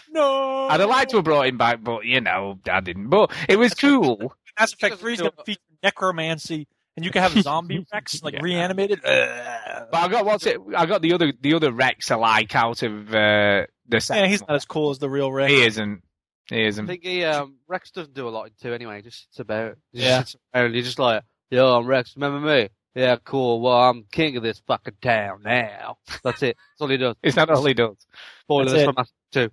No. 0.10 0.68
I'd 0.70 0.80
have 0.80 0.90
liked 0.90 1.12
to 1.12 1.18
have 1.18 1.24
brought 1.26 1.46
him 1.46 1.60
back, 1.60 1.84
but 1.84 2.04
you 2.04 2.20
know, 2.20 2.58
I 2.68 2.80
didn't. 2.80 3.10
But 3.10 3.32
it 3.48 3.58
was 3.60 3.76
cool. 3.76 4.34
Mass 4.60 4.74
Effect 4.74 4.98
3 4.98 5.14
is 5.14 5.20
going 5.20 5.32
to 5.38 5.44
feature 5.44 5.62
necromancy, 5.84 6.68
and 6.96 7.06
you 7.06 7.12
can 7.12 7.22
have 7.22 7.36
a 7.36 7.42
zombie 7.44 7.86
Wrex, 7.92 8.22
like 8.24 8.36
Yeah. 8.36 8.42
reanimated. 8.44 9.00
Ugh. 9.06 9.88
But 9.92 9.98
I 9.98 10.08
got 10.10 10.26
what's 10.26 10.46
it? 10.46 10.58
I 10.76 10.86
got 10.86 11.02
the 11.02 11.14
other 11.14 11.34
the 11.40 11.54
other 11.56 11.72
Wrex 11.72 12.10
alike 12.12 12.56
out 12.56 12.84
of 12.84 13.10
uh, 13.10 13.66
the. 13.88 14.06
Yeah, 14.10 14.28
he's 14.28 14.42
not 14.42 14.52
as 14.56 14.66
cool 14.66 14.90
as 14.92 15.00
the 15.00 15.10
real. 15.10 15.32
Wrex. 15.32 15.52
He 15.52 15.64
isn't. 15.66 16.02
He 16.50 16.64
isn't. 16.66 16.86
I 16.86 16.88
think 16.88 17.04
he, 17.04 17.24
um, 17.24 17.56
Wrex 17.68 17.92
doesn't 17.92 18.14
do 18.14 18.28
a 18.28 18.30
lot 18.30 18.48
in 18.48 18.52
two 18.62 18.74
anyway. 18.74 18.98
He 18.98 19.02
just 19.04 19.24
sits 19.24 19.40
about. 19.40 19.78
Just 19.94 20.06
Yeah. 20.06 20.20
sits 20.20 20.36
about 20.54 20.66
and 20.66 20.76
he's 20.76 20.86
just 20.86 21.00
like, 21.00 21.24
yo, 21.50 21.78
I'm 21.78 21.86
Wrex. 21.88 22.16
Remember 22.18 22.40
me? 22.46 22.70
Yeah, 22.96 23.16
cool. 23.24 23.62
Well, 23.62 23.78
I'm 23.82 24.04
king 24.12 24.36
of 24.38 24.44
this 24.44 24.62
fucking 24.68 24.98
town 25.02 25.42
now. 25.44 25.98
That's 26.24 26.44
it. 26.44 26.58
That's 26.58 26.82
all 26.82 26.90
he 26.90 26.98
does. 26.98 27.16
Is 27.24 27.36
that 27.36 27.50
all 27.50 27.64
he 27.66 27.74
does? 27.74 27.96
Spoilers 28.42 28.84
from 28.84 28.96
us 28.98 29.12
too. 29.32 29.50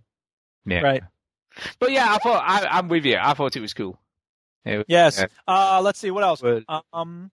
Yeah. 0.66 0.80
Right. 0.80 1.02
But 1.78 1.92
yeah, 1.92 2.06
I 2.12 2.18
thought 2.18 2.44
I, 2.46 2.66
I'm 2.66 2.88
with 2.88 3.04
you. 3.06 3.16
I 3.20 3.34
thought 3.34 3.56
it 3.56 3.60
was 3.60 3.72
cool. 3.72 3.98
It 4.64 4.84
Yes. 4.88 5.18
yeah. 5.18 5.26
Uh, 5.46 5.80
let's 5.82 5.98
see 5.98 6.11
what 6.11 6.24
else. 6.24 6.42
Well, 6.42 6.62
Um, 6.92 7.30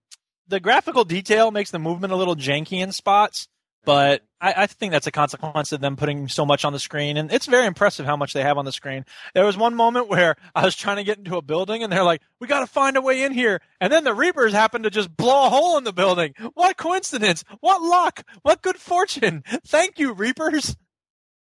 the 0.48 0.60
graphical 0.60 1.04
detail 1.04 1.52
makes 1.52 1.72
the 1.72 1.80
movement 1.80 2.14
a 2.14 2.16
little 2.16 2.36
janky 2.36 2.82
in 2.82 2.92
spots, 2.94 3.48
but 3.84 4.22
I, 4.40 4.54
I 4.64 4.68
think 4.68 4.92
that's 4.94 5.08
a 5.08 5.12
consequence 5.12 5.72
of 5.74 5.82
them 5.82 5.96
putting 5.98 6.30
so 6.30 6.46
much 6.46 6.64
on 6.64 6.72
the 6.74 6.80
screen, 6.80 7.18
and 7.18 7.32
it's 7.32 7.46
very 7.48 7.66
impressive 7.66 8.06
how 8.06 8.16
much 8.16 8.32
they 8.34 8.44
have 8.44 8.58
on 8.58 8.64
the 8.66 8.72
screen. 8.72 9.04
There 9.34 9.46
was 9.46 9.58
one 9.58 9.76
moment 9.76 10.08
where 10.08 10.36
I 10.56 10.64
was 10.64 10.76
trying 10.76 10.98
to 10.98 11.04
get 11.04 11.18
into 11.18 11.36
a 11.38 11.42
building, 11.42 11.84
and 11.84 11.92
they're 11.92 12.04
like, 12.04 12.22
"We 12.40 12.48
got 12.48 12.62
to 12.62 12.68
find 12.68 12.96
a 12.96 13.02
way 13.02 13.24
in 13.24 13.34
here," 13.34 13.62
and 13.82 13.92
then 13.92 14.04
the 14.06 14.14
Reapers 14.14 14.54
happened 14.54 14.86
to 14.86 14.90
just 14.90 15.16
blow 15.16 15.48
a 15.48 15.50
hole 15.50 15.78
in 15.78 15.84
the 15.84 15.94
building. 15.94 16.34
What 16.54 16.78
coincidence! 16.78 17.44
What 17.60 17.82
luck! 17.82 18.24
What 18.44 18.62
good 18.62 18.78
fortune! 18.78 19.44
Thank 19.68 20.00
you, 20.00 20.14
Reapers. 20.14 20.76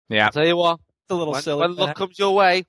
Yeah. 0.10 0.26
I'll 0.26 0.32
tell 0.32 0.48
you 0.48 0.56
what, 0.56 0.80
It's 1.04 1.12
a 1.12 1.16
little 1.16 1.34
when, 1.34 1.42
silly. 1.42 1.62
when 1.62 1.76
luck 1.76 1.96
comes 1.98 2.18
your 2.18 2.34
way, 2.36 2.66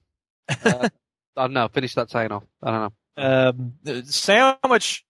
uh, 0.64 0.88
I 1.38 1.42
don't 1.42 1.52
know, 1.54 1.68
finish 1.68 1.94
that 1.94 2.10
saying 2.10 2.32
off. 2.32 2.44
I 2.62 2.70
don't 2.70 2.92
know. 3.16 3.72
Um, 3.84 4.04
sandwich. 4.04 5.04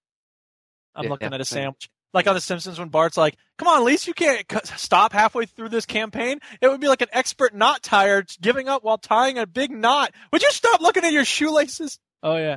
I'm 0.95 1.05
Yeah, 1.05 1.11
looking 1.11 1.29
yeah, 1.31 1.35
at 1.35 1.41
a 1.41 1.45
same. 1.45 1.63
sandwich. 1.65 1.91
Like 2.15 2.27
on 2.27 2.35
The 2.35 2.41
Simpsons, 2.41 2.79
when 2.79 2.89
Bart's 2.89 3.19
like, 3.19 3.37
"Come 3.59 3.69
on, 3.69 3.79
at 3.79 3.85
least 3.85 4.07
you 4.07 4.15
can't 4.15 4.45
c- 4.51 4.59
stop 4.77 5.13
halfway 5.13 5.45
through 5.45 5.69
this 5.69 5.85
campaign." 5.85 6.41
It 6.63 6.69
would 6.69 6.81
be 6.81 6.89
like 6.89 7.03
an 7.03 7.09
expert 7.13 7.55
knot 7.55 7.83
tire 7.83 8.25
giving 8.41 8.67
up 8.69 8.83
while 8.83 8.97
tying 8.97 9.37
a 9.39 9.47
big 9.47 9.71
knot. 9.71 10.13
Would 10.33 10.43
you 10.43 10.51
stop 10.51 10.81
looking 10.81 11.05
at 11.05 11.13
your 11.13 11.27
shoelaces? 11.27 11.99
Oh 12.23 12.37
yeah. 12.37 12.57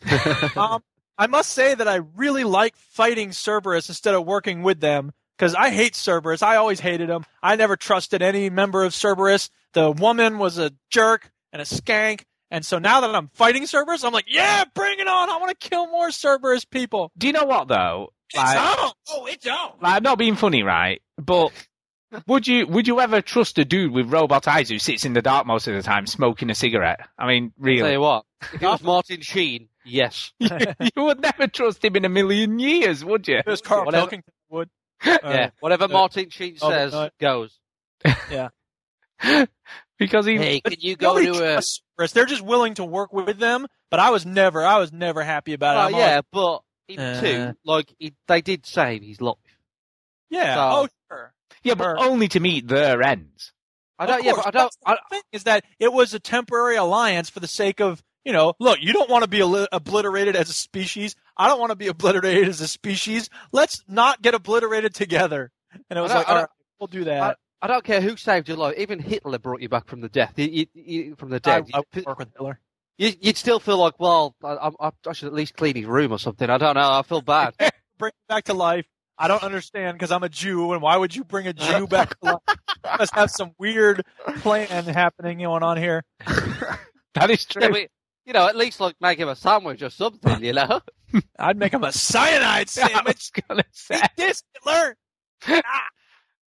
um, 0.56 0.82
I 1.18 1.26
must 1.26 1.50
say 1.50 1.74
that 1.74 1.86
I 1.86 1.96
really 2.16 2.44
like 2.44 2.74
fighting 2.76 3.32
Cerberus 3.32 3.88
instead 3.88 4.14
of 4.14 4.24
working 4.26 4.62
with 4.62 4.80
them 4.80 5.12
because 5.36 5.54
I 5.54 5.70
hate 5.70 5.94
Cerberus. 5.94 6.42
I 6.42 6.56
always 6.56 6.80
hated 6.80 7.10
him. 7.10 7.24
I 7.42 7.56
never 7.56 7.76
trusted 7.76 8.22
any 8.22 8.48
member 8.50 8.82
of 8.82 8.94
Cerberus. 8.94 9.50
The 9.74 9.90
woman 9.90 10.38
was 10.38 10.56
a 10.58 10.72
jerk 10.90 11.30
and 11.52 11.60
a 11.60 11.66
skank. 11.66 12.22
And 12.50 12.64
so 12.64 12.78
now 12.78 13.00
that 13.00 13.14
I'm 13.14 13.28
fighting 13.34 13.66
Cerberus, 13.66 14.04
I'm 14.04 14.12
like, 14.12 14.26
yeah, 14.28 14.64
bring 14.74 14.98
it 15.00 15.08
on. 15.08 15.30
I 15.30 15.36
want 15.38 15.58
to 15.58 15.68
kill 15.68 15.86
more 15.88 16.10
Cerberus 16.10 16.64
people. 16.64 17.10
Do 17.18 17.26
you 17.26 17.32
know 17.32 17.44
what 17.44 17.68
though? 17.68 18.12
It's 18.30 18.36
Like, 18.36 18.56
on. 18.58 18.92
Oh, 19.08 19.26
it's 19.26 19.46
on. 19.46 19.72
like, 19.80 19.96
I'm 19.96 20.02
not 20.02 20.18
being 20.18 20.36
funny, 20.36 20.62
right? 20.62 21.00
But 21.18 21.52
would 22.26 22.46
you 22.46 22.66
would 22.66 22.86
you 22.86 23.00
ever 23.00 23.20
trust 23.20 23.58
a 23.58 23.64
dude 23.64 23.92
with 23.92 24.12
robot 24.12 24.46
eyes 24.46 24.68
who 24.68 24.78
sits 24.78 25.04
in 25.04 25.12
the 25.12 25.22
dark 25.22 25.46
most 25.46 25.66
of 25.66 25.74
the 25.74 25.82
time 25.82 26.06
smoking 26.06 26.50
a 26.50 26.54
cigarette? 26.54 27.00
I 27.18 27.26
mean, 27.26 27.52
really? 27.58 27.78
Tell 27.78 27.84
really, 27.86 27.94
you 27.94 28.00
what, 28.00 28.24
if 28.54 28.62
it 28.62 28.66
was 28.66 28.82
Martin 28.82 29.20
Sheen, 29.22 29.68
yes. 29.84 30.32
you 30.38 30.50
would 30.96 31.20
never 31.20 31.46
trust 31.48 31.84
him 31.84 31.96
in 31.96 32.04
a 32.04 32.08
million 32.08 32.58
years, 32.58 33.04
would 33.04 33.26
you? 33.26 33.38
It 33.38 33.46
was 33.46 33.60
Karl 33.60 33.84
Whatever. 33.86 34.02
Pilkington 34.02 34.32
would. 34.50 34.70
yeah, 35.04 35.50
whatever 35.60 35.84
uh, 35.84 35.88
Martin 35.88 36.30
Sheen 36.30 36.56
says 36.58 36.92
no. 36.92 37.10
goes. 37.20 37.58
Because 39.98 40.26
he 40.26 40.36
Hey, 40.36 40.60
can 40.60 40.76
you 40.80 40.96
go 40.96 41.14
Nobody 41.14 41.26
to 41.26 41.32
a? 41.44 41.54
trusts 41.54 41.82
They're 42.14 42.26
just 42.26 42.42
willing 42.42 42.74
to 42.74 42.84
work 42.84 43.12
with 43.12 43.38
them, 43.38 43.66
but 43.90 44.00
I 44.00 44.10
was 44.10 44.26
never, 44.26 44.64
I 44.64 44.78
was 44.78 44.92
never 44.92 45.22
happy 45.22 45.52
about 45.52 45.76
it. 45.76 45.78
Oh 45.78 45.82
I'm 45.82 45.94
yeah, 46.00 46.20
always- 46.32 46.62
but 46.88 46.94
in 46.94 47.00
Uh. 47.00 47.20
two, 47.20 47.58
like 47.64 47.92
he, 47.98 48.14
they 48.28 48.40
did 48.42 48.66
save 48.66 49.02
his 49.02 49.20
life. 49.20 49.36
yeah. 50.30 50.54
So- 50.54 50.60
oh, 50.60 50.88
sure. 51.10 51.34
yeah, 51.62 51.74
but 51.74 51.84
Sure. 51.84 51.98
only 52.00 52.28
to 52.28 52.40
meet 52.40 52.68
their 52.68 53.02
ends. 53.02 53.52
I 53.98 54.04
Of 54.04 54.08
don't. 54.10 54.24
Yeah, 54.24 54.32
but 54.36 54.46
I 54.46 54.50
don't. 54.50 54.76
I, 54.84 54.92
the 54.94 55.00
thing 55.10 55.22
is 55.32 55.44
that 55.44 55.64
it 55.80 55.90
was 55.92 56.12
a 56.12 56.20
temporary 56.20 56.76
alliance 56.76 57.30
for 57.30 57.40
the 57.40 57.48
sake 57.48 57.80
of 57.80 58.02
you 58.26 58.32
know. 58.32 58.52
Look, 58.60 58.78
you 58.82 58.92
don't 58.92 59.08
want 59.08 59.22
to 59.24 59.28
be 59.28 59.40
obliterated 59.72 60.36
as 60.36 60.50
a 60.50 60.52
species. 60.52 61.16
I 61.36 61.48
don't 61.48 61.58
want 61.60 61.70
to 61.70 61.76
be 61.76 61.86
obliterated 61.88 62.46
as 62.48 62.60
a 62.60 62.68
species. 62.68 63.30
Let's 63.52 63.82
not 63.88 64.20
get 64.20 64.34
obliterated 64.34 64.94
together. 64.94 65.50
And 65.88 65.98
it 65.98 66.02
was 66.02 66.10
I 66.12 66.18
like, 66.18 66.28
I 66.28 66.40
all 66.40 66.46
we'll 66.78 66.86
do 66.88 67.04
that. 67.04 67.38
I 67.62 67.66
don't 67.66 67.84
care 67.84 68.00
who 68.00 68.16
saved 68.16 68.48
your 68.48 68.56
life. 68.56 68.74
Even 68.78 68.98
Hitler 68.98 69.38
brought 69.38 69.62
you 69.62 69.68
back 69.68 69.86
from 69.86 70.00
the 70.00 70.08
death. 70.08 70.34
You, 70.36 70.66
you, 70.74 71.16
from 71.16 71.30
the 71.30 71.36
I, 71.36 71.60
dead. 71.60 71.66
I 71.72 71.82
would 71.94 72.06
work 72.06 72.18
with 72.18 72.28
Hitler. 72.32 72.60
you, 72.98 73.12
would 73.24 73.36
still 73.36 73.60
feel 73.60 73.78
like, 73.78 73.98
well, 73.98 74.34
I, 74.44 74.70
I, 74.80 74.90
I 75.06 75.12
should 75.12 75.28
at 75.28 75.34
least 75.34 75.56
clean 75.56 75.74
his 75.74 75.86
room 75.86 76.12
or 76.12 76.18
something. 76.18 76.48
I 76.48 76.58
don't 76.58 76.74
know. 76.74 76.92
I 76.92 77.02
feel 77.02 77.22
bad. 77.22 77.54
Bring 77.98 78.10
him 78.10 78.34
back 78.34 78.44
to 78.44 78.54
life. 78.54 78.86
I 79.18 79.28
don't 79.28 79.42
understand 79.42 79.96
because 79.96 80.12
I'm 80.12 80.22
a 80.22 80.28
Jew, 80.28 80.72
and 80.72 80.82
why 80.82 80.96
would 80.96 81.16
you 81.16 81.24
bring 81.24 81.46
a 81.46 81.54
Jew 81.54 81.86
back 81.86 82.18
to 82.20 82.26
life? 82.26 82.42
You 82.84 82.98
must 83.00 83.14
have 83.14 83.30
some 83.30 83.50
weird 83.58 84.04
plan 84.36 84.84
happening 84.84 85.38
going 85.38 85.62
on 85.62 85.76
here. 85.76 86.04
That 87.14 87.30
is 87.30 87.46
true. 87.46 87.62
Yeah, 87.62 87.68
but, 87.70 87.88
you 88.26 88.32
know, 88.34 88.46
at 88.46 88.56
least 88.56 88.78
like 88.78 88.94
make 89.00 89.18
him 89.18 89.28
a 89.28 89.34
sandwich 89.34 89.80
or 89.80 89.88
something. 89.88 90.44
You 90.44 90.52
know. 90.52 90.82
I'd 91.38 91.56
make 91.56 91.72
him 91.72 91.82
a 91.82 91.92
cyanide 91.92 92.68
I 92.68 92.70
sandwich. 92.70 93.32
was 93.34 93.44
gonna 93.48 93.64
say. 93.72 93.96
Eat 93.96 94.10
this, 94.18 94.42
Hitler. 94.52 94.96
Ah. 95.48 95.88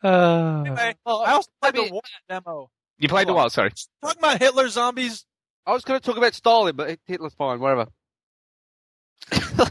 Uh, 0.03 0.62
Anyway, 0.66 0.94
Oh, 1.07 1.22
I 1.22 1.32
also 1.32 1.51
played 1.61 1.74
maybe- 1.74 1.88
the 1.88 1.92
war 1.94 2.03
demo. 2.28 2.70
you 2.99 3.09
played 3.09 3.28
the 3.28 3.34
what? 3.34 3.53
Sorry. 3.53 3.70
Talking 4.03 4.18
about 4.18 4.38
Hitler 4.40 4.68
zombies. 4.68 5.24
I 5.66 5.72
was 5.72 5.84
going 5.84 6.01
to 6.01 6.05
talk 6.07 6.16
about 6.16 6.34
Stalin, 6.34 6.76
but 6.76 6.99
Hitler's 7.07 7.34
fine. 7.34 7.61
Whatever. 7.61 7.88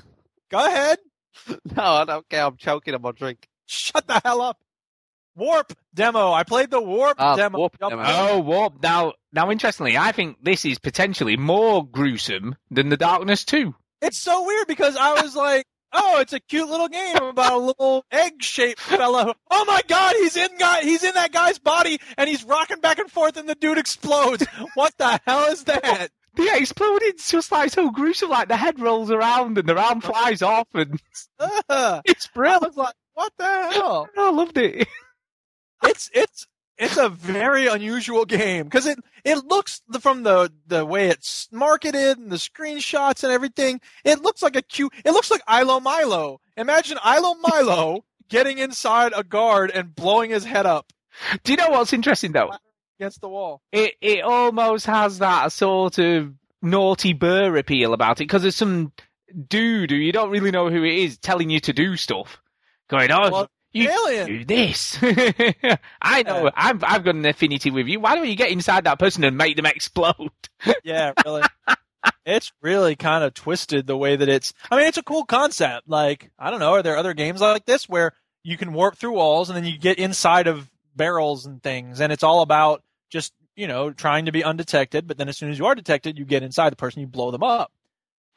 Go 0.50 0.66
ahead. 0.66 1.00
no, 1.76 1.84
I 1.84 2.06
don't 2.06 2.28
care. 2.30 2.46
I'm 2.46 2.58
choking 2.58 2.94
on 2.96 3.02
my 3.02 3.12
drink. 3.12 3.48
Shut 3.66 4.08
the 4.08 4.22
hell 4.24 4.42
up. 4.42 4.58
Warp 5.36 5.74
demo. 5.94 6.32
I 6.32 6.44
played 6.44 6.72
the 6.72 6.82
Warp 6.82 7.16
Ah, 7.20 7.36
demo. 7.36 7.58
Warp 7.60 7.76
Yup. 7.80 7.90
demo. 7.92 8.04
Oh, 8.06 8.40
warp. 8.40 8.82
Now, 8.82 9.14
now, 9.32 9.52
interestingly, 9.52 9.96
I 9.98 10.12
think 10.12 10.38
this 10.42 10.66
is 10.66 10.80
potentially 10.80 11.38
more 11.38 11.86
gruesome 11.88 12.56
than 12.72 12.90
the 12.90 12.98
Darkness 12.98 13.46
Two. 13.46 13.76
It's 14.02 14.18
so 14.20 14.46
weird 14.46 14.68
because 14.68 14.96
I 14.96 15.22
was 15.22 15.36
like, 15.36 15.66
oh, 15.94 16.20
it's 16.20 16.34
a 16.34 16.40
cute 16.40 16.70
little 16.70 16.88
game 16.88 17.18
about 17.18 17.54
a 17.54 17.58
little 17.58 18.06
egg-shaped 18.12 18.80
fellow. 18.80 19.34
Oh 19.50 19.66
my 19.66 19.82
god, 19.88 20.16
he's 20.18 20.36
in 20.38 20.58
guy, 20.58 20.82
he's 20.82 21.04
in 21.04 21.14
that 21.16 21.32
guy's 21.32 21.60
body 21.60 22.00
and 22.18 22.30
he's 22.30 22.44
rocking 22.44 22.80
back 22.80 23.00
and 23.00 23.12
forth 23.12 23.38
and 23.38 23.48
the 23.48 23.56
dude 23.56 23.78
explodes. 23.78 24.46
What 24.76 24.94
the 24.98 25.20
hell 25.26 25.46
is 25.52 25.64
that? 25.66 26.10
The 26.36 26.52
exploding's 26.54 27.32
just 27.32 27.52
like 27.52 27.72
so 27.72 27.90
gruesome. 27.90 28.30
Like 28.30 28.48
the 28.48 28.58
head 28.58 28.80
rolls 28.80 29.10
around 29.10 29.58
and 29.58 29.68
the 29.68 29.76
arm 29.76 30.02
flies 30.02 30.44
off, 30.44 30.68
and 30.76 31.02
Ugh. 31.40 32.02
it's 32.06 32.28
I 32.28 32.30
brilliant. 32.36 32.62
was 32.62 32.78
like, 32.78 32.94
what 33.16 33.34
the 33.40 33.44
hell? 33.44 34.08
I 34.16 34.30
loved 34.30 34.56
it. 34.60 34.88
it's 35.84 36.12
it's 36.14 36.46
it's 36.78 36.98
a 36.98 37.10
very 37.10 37.68
unusual 37.68 38.26
game 38.26 38.66
because 38.66 38.86
it 38.86 39.00
it 39.24 39.46
looks 39.46 39.82
from 40.00 40.24
the 40.24 40.52
the 40.68 40.86
way 40.86 41.08
it's 41.10 41.48
marketed 41.52 42.18
and 42.18 42.32
the 42.32 42.36
screenshots 42.38 43.24
and 43.24 43.32
everything. 43.34 43.82
It 44.04 44.22
looks 44.22 44.42
like 44.42 44.56
a 44.56 44.62
cute. 44.62 44.94
It 45.06 45.12
looks 45.12 45.32
like 45.32 45.42
Ilo 45.50 45.80
Milo. 45.80 46.40
Imagine 46.56 46.98
Ilo 47.06 47.36
Milo 47.36 48.06
getting 48.30 48.58
inside 48.58 49.14
a 49.16 49.24
guard 49.24 49.72
and 49.74 49.96
blowing 49.96 50.32
his 50.32 50.44
head 50.44 50.66
up 50.66 50.92
Do 51.44 51.54
you 51.54 51.58
know 51.58 51.70
what's 51.70 51.94
interesting 51.94 52.32
though? 52.34 52.52
against 53.00 53.22
the 53.22 53.30
wall. 53.30 53.62
It 53.72 53.94
it 54.02 54.22
almost 54.24 54.86
has 54.88 55.20
that 55.20 55.52
sort 55.52 55.98
of 56.00 56.34
naughty 56.62 57.14
burr 57.14 57.56
appeal 57.58 57.94
about 57.94 58.18
it 58.20 58.24
because 58.26 58.42
there's 58.42 58.56
some 58.56 58.92
dude 59.50 59.92
who 59.92 59.98
you 59.98 60.12
don't 60.12 60.30
really 60.32 60.52
know 60.52 60.70
who 60.70 60.84
it 60.84 60.96
is 60.96 61.18
telling 61.18 61.50
you 61.50 61.60
to 61.60 61.74
do 61.74 61.96
stuff, 61.96 62.42
going, 62.90 63.12
"Oh, 63.12 63.30
Well, 63.30 63.52
you 63.74 63.90
Alien. 63.90 64.28
do 64.28 64.46
this." 64.46 64.98
I 66.02 66.24
know. 66.24 66.52
I've 66.56 66.84
I've 66.84 67.04
got 67.04 67.16
an 67.16 67.26
affinity 67.26 67.72
with 67.72 67.88
you. 67.88 68.00
Why 68.00 68.16
don't 68.16 68.28
you 68.28 68.36
get 68.36 68.52
inside 68.52 68.86
that 68.86 69.00
person 69.00 69.24
and 69.24 69.38
make 69.38 69.56
them 69.56 69.66
explode? 69.66 70.32
Yeah, 70.84 71.14
really. 71.26 71.44
it's 72.26 72.52
really 72.62 72.96
kind 72.96 73.24
of 73.24 73.34
twisted 73.34 73.86
the 73.88 73.98
way 73.98 74.16
that 74.16 74.28
it's. 74.30 74.54
I 74.72 74.78
mean, 74.78 74.88
it's 74.88 74.98
a 74.98 75.04
cool 75.04 75.26
concept. 75.26 75.88
Like, 75.88 76.32
I 76.40 76.50
don't 76.50 76.60
know, 76.60 76.74
are 76.74 76.84
there 76.84 76.98
other 76.98 77.14
games 77.14 77.42
like 77.42 77.66
this 77.66 77.88
where 77.88 78.14
you 78.44 78.58
can 78.58 78.74
warp 78.74 78.98
through 78.98 79.14
walls 79.14 79.50
and 79.50 79.58
then 79.58 79.66
you 79.66 79.78
get 79.78 80.00
inside 80.00 80.48
of 80.48 80.70
barrels 80.96 81.46
and 81.46 81.62
things, 81.62 82.00
and 82.02 82.12
it's 82.12 82.24
all 82.24 82.42
about 82.42 82.84
just 83.10 83.34
you 83.56 83.68
know 83.68 83.92
trying 83.92 84.26
to 84.26 84.32
be 84.32 84.44
undetected. 84.44 85.08
But 85.08 85.18
then 85.18 85.30
as 85.30 85.38
soon 85.38 85.52
as 85.52 85.60
you 85.60 85.66
are 85.66 85.76
detected, 85.76 86.18
you 86.18 86.26
get 86.26 86.44
inside 86.44 86.72
the 86.72 86.78
person, 86.78 87.02
you 87.02 87.08
blow 87.08 87.32
them 87.32 87.44
up. 87.44 87.72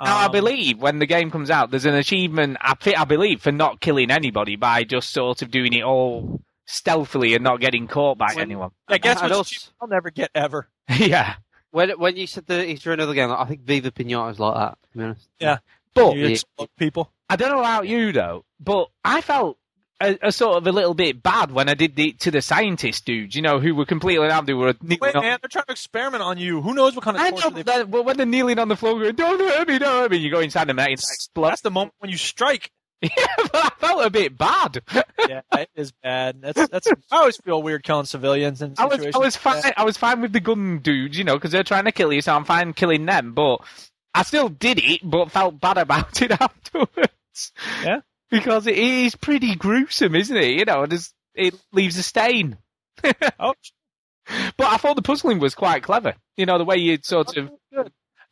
Now, 0.00 0.16
I 0.18 0.24
Um, 0.26 0.32
believe 0.32 0.78
when 0.78 0.98
the 0.98 1.06
game 1.06 1.30
comes 1.30 1.50
out, 1.50 1.70
there's 1.70 1.84
an 1.84 1.94
achievement, 1.94 2.56
I, 2.60 2.74
I 2.96 3.04
believe, 3.04 3.42
for 3.42 3.52
not 3.52 3.80
killing 3.80 4.10
anybody 4.10 4.56
by 4.56 4.84
just 4.84 5.10
sort 5.10 5.42
of 5.42 5.50
doing 5.50 5.72
it 5.74 5.82
all 5.82 6.40
stealthily 6.66 7.34
and 7.34 7.44
not 7.44 7.60
getting 7.60 7.86
caught 7.86 8.16
by 8.18 8.28
When- 8.34 8.40
anyone. 8.42 8.70
I 8.88 8.98
guess 8.98 9.20
what 9.20 9.32
also- 9.32 9.70
I'll 9.80 9.88
never 9.88 10.10
get 10.10 10.30
ever. 10.34 10.68
yeah. 10.96 11.34
When 11.72 11.90
when 11.90 12.16
you 12.16 12.26
said 12.26 12.46
that 12.46 12.66
he's 12.66 12.82
doing 12.82 12.94
another 12.94 13.14
game, 13.14 13.30
I 13.30 13.44
think 13.44 13.60
Viva 13.60 13.90
Pinata 13.92 14.32
is 14.32 14.40
like 14.40 14.54
that. 14.56 14.78
To 14.92 14.98
be 14.98 15.04
honest. 15.04 15.28
Yeah. 15.38 15.58
But 15.94 16.16
You 16.16 16.26
explode 16.26 16.68
people. 16.76 17.12
I 17.28 17.36
don't 17.36 17.50
know 17.50 17.60
about 17.60 17.86
you 17.86 18.10
though, 18.12 18.44
but 18.58 18.88
I 19.04 19.20
felt 19.20 19.56
a, 20.00 20.18
a 20.22 20.32
sort 20.32 20.56
of 20.56 20.66
a 20.66 20.72
little 20.72 20.94
bit 20.94 21.22
bad 21.22 21.50
when 21.52 21.68
I 21.68 21.74
did 21.74 21.94
the 21.96 22.12
to 22.12 22.30
the 22.30 22.40
scientist 22.42 23.04
dudes, 23.04 23.36
you 23.36 23.42
know, 23.42 23.60
who 23.60 23.74
were 23.74 23.84
completely 23.84 24.28
out. 24.28 24.46
They 24.46 24.54
were 24.54 24.74
Wait, 24.82 25.02
on- 25.14 25.22
man, 25.22 25.38
they're 25.42 25.48
trying 25.48 25.66
to 25.66 25.72
experiment 25.72 26.22
on 26.22 26.38
you. 26.38 26.60
Who 26.62 26.74
knows 26.74 26.94
what 26.96 27.04
kind 27.04 27.16
of 27.16 27.22
I 27.22 27.30
know, 27.30 27.50
then- 27.50 27.90
but 27.90 28.04
when 28.04 28.16
they're 28.16 28.26
kneeling 28.26 28.58
on 28.58 28.68
the 28.68 28.76
floor, 28.76 28.98
going, 28.98 29.14
"Don't 29.14 29.38
hurt 29.40 29.68
me, 29.68 29.78
don't 29.78 29.88
hurt 30.02 30.10
me," 30.10 30.16
you 30.18 30.30
go 30.30 30.40
inside 30.40 30.64
them 30.68 30.78
it 30.78 30.90
explodes. 30.92 31.50
That's 31.52 31.60
the 31.62 31.70
moment 31.70 31.94
when 31.98 32.10
you 32.10 32.16
strike. 32.16 32.70
yeah, 33.02 33.08
but 33.36 33.54
I 33.56 33.70
felt 33.78 34.04
a 34.04 34.10
bit 34.10 34.36
bad. 34.36 34.82
yeah, 35.26 35.40
it 35.54 35.70
is 35.74 35.90
bad. 36.02 36.42
That's 36.42 36.68
that's. 36.68 36.86
I 37.10 37.16
always 37.16 37.38
feel 37.38 37.62
weird 37.62 37.82
killing 37.82 38.04
civilians 38.04 38.60
in 38.60 38.74
I 38.76 38.84
was. 38.84 39.00
I 39.14 39.18
was 39.18 39.34
that. 39.36 39.62
fine. 39.62 39.72
I 39.76 39.84
was 39.84 39.96
fine 39.96 40.20
with 40.20 40.32
the 40.34 40.40
gun 40.40 40.80
dudes, 40.80 41.16
you 41.16 41.24
know, 41.24 41.36
because 41.36 41.50
they're 41.50 41.62
trying 41.64 41.84
to 41.86 41.92
kill 41.92 42.12
you, 42.12 42.20
so 42.20 42.34
I'm 42.34 42.44
fine 42.44 42.74
killing 42.74 43.06
them. 43.06 43.32
But 43.32 43.58
I 44.14 44.22
still 44.22 44.50
did 44.50 44.78
it, 44.82 45.00
but 45.02 45.30
felt 45.30 45.58
bad 45.60 45.78
about 45.78 46.20
it 46.22 46.30
afterwards. 46.32 47.52
Yeah. 47.82 48.00
Because 48.30 48.66
it 48.66 48.76
is 48.78 49.14
pretty 49.16 49.54
gruesome, 49.56 50.14
isn't 50.14 50.36
it? 50.36 50.58
You 50.58 50.64
know, 50.64 50.86
there's, 50.86 51.12
it 51.34 51.54
leaves 51.72 51.96
a 51.98 52.02
stain. 52.02 52.56
Oh, 53.38 53.54
But 54.56 54.66
I 54.66 54.76
thought 54.76 54.96
the 54.96 55.02
puzzling 55.02 55.38
was 55.38 55.54
quite 55.54 55.82
clever. 55.82 56.14
You 56.36 56.46
know, 56.46 56.58
the 56.58 56.64
way 56.64 56.76
you 56.76 56.98
sort 57.02 57.36
of. 57.36 57.50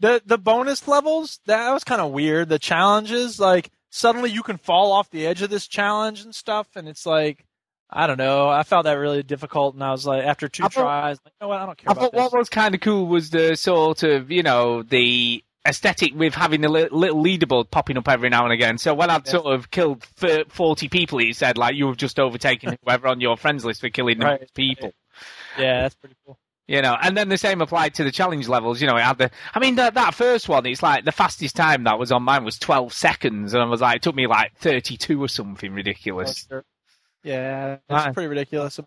The 0.00 0.22
the 0.24 0.38
bonus 0.38 0.86
levels 0.86 1.40
that 1.46 1.72
was 1.72 1.82
kind 1.82 2.00
of 2.00 2.12
weird. 2.12 2.48
The 2.48 2.58
challenges, 2.60 3.40
like 3.40 3.70
suddenly 3.90 4.30
you 4.30 4.42
can 4.44 4.56
fall 4.58 4.92
off 4.92 5.10
the 5.10 5.26
edge 5.26 5.42
of 5.42 5.50
this 5.50 5.66
challenge 5.66 6.22
and 6.22 6.32
stuff, 6.34 6.68
and 6.76 6.86
it's 6.88 7.04
like 7.04 7.44
I 7.90 8.06
don't 8.06 8.18
know. 8.18 8.48
I 8.48 8.62
found 8.62 8.86
that 8.86 8.92
really 8.92 9.22
difficult, 9.24 9.74
and 9.74 9.82
I 9.82 9.90
was 9.90 10.06
like, 10.06 10.22
after 10.22 10.46
two 10.48 10.62
thought- 10.64 10.72
tries, 10.72 11.18
like, 11.24 11.32
you 11.40 11.44
know 11.46 11.48
what? 11.48 11.60
I 11.60 11.66
don't 11.66 11.78
care 11.78 11.88
I 11.90 11.92
about 11.92 12.00
thought 12.02 12.12
this. 12.12 12.20
what 12.32 12.38
was 12.38 12.48
kind 12.48 12.74
of 12.76 12.80
cool 12.80 13.06
was 13.06 13.30
the 13.30 13.56
sort 13.56 14.02
of, 14.04 14.30
you 14.30 14.42
know, 14.44 14.82
the 14.84 15.42
aesthetic 15.68 16.14
with 16.14 16.34
having 16.34 16.64
a 16.64 16.68
li- 16.68 16.88
little 16.90 17.22
leaderboard 17.22 17.70
popping 17.70 17.96
up 17.98 18.08
every 18.08 18.28
now 18.28 18.44
and 18.44 18.52
again. 18.52 18.78
So 18.78 18.94
when 18.94 19.10
I'd 19.10 19.26
Yeah. 19.26 19.32
sort 19.32 19.46
of 19.54 19.70
killed 19.70 20.06
f- 20.22 20.46
40 20.48 20.88
people, 20.88 21.18
he 21.18 21.32
said, 21.32 21.58
like, 21.58 21.74
you 21.76 21.86
have 21.88 21.96
just 21.96 22.18
overtaken 22.18 22.76
whoever 22.84 23.08
on 23.08 23.20
your 23.20 23.36
friends 23.36 23.64
list 23.64 23.80
for 23.80 23.88
killing 23.90 24.18
Right, 24.20 24.48
people. 24.54 24.92
Yeah, 25.58 25.82
that's 25.82 25.94
pretty 25.94 26.16
cool. 26.26 26.38
You 26.66 26.82
know, 26.82 26.94
and 27.00 27.16
then 27.16 27.30
the 27.30 27.38
same 27.38 27.62
applied 27.62 27.94
to 27.94 28.04
the 28.04 28.12
challenge 28.12 28.46
levels. 28.46 28.80
You 28.82 28.88
know, 28.88 28.96
it 28.96 29.02
had 29.02 29.16
the. 29.16 29.30
I 29.54 29.58
mean, 29.58 29.76
that 29.76 29.94
that 29.94 30.14
first 30.14 30.50
one, 30.50 30.66
it's 30.66 30.82
like 30.82 31.04
the 31.06 31.12
fastest 31.12 31.56
time 31.56 31.84
that 31.84 31.98
was 31.98 32.12
on 32.12 32.22
mine 32.22 32.44
was 32.44 32.58
12 32.58 32.92
seconds, 32.92 33.54
and 33.54 33.62
I 33.62 33.66
was 33.66 33.80
like, 33.80 33.96
it 33.96 34.02
took 34.02 34.14
me 34.14 34.26
like 34.26 34.52
32 34.58 35.22
or 35.24 35.28
something 35.28 35.72
ridiculous. 35.72 36.46
Yeah, 37.24 37.78
that's 37.88 38.06
Right. 38.06 38.12
pretty 38.14 38.28
ridiculous. 38.28 38.78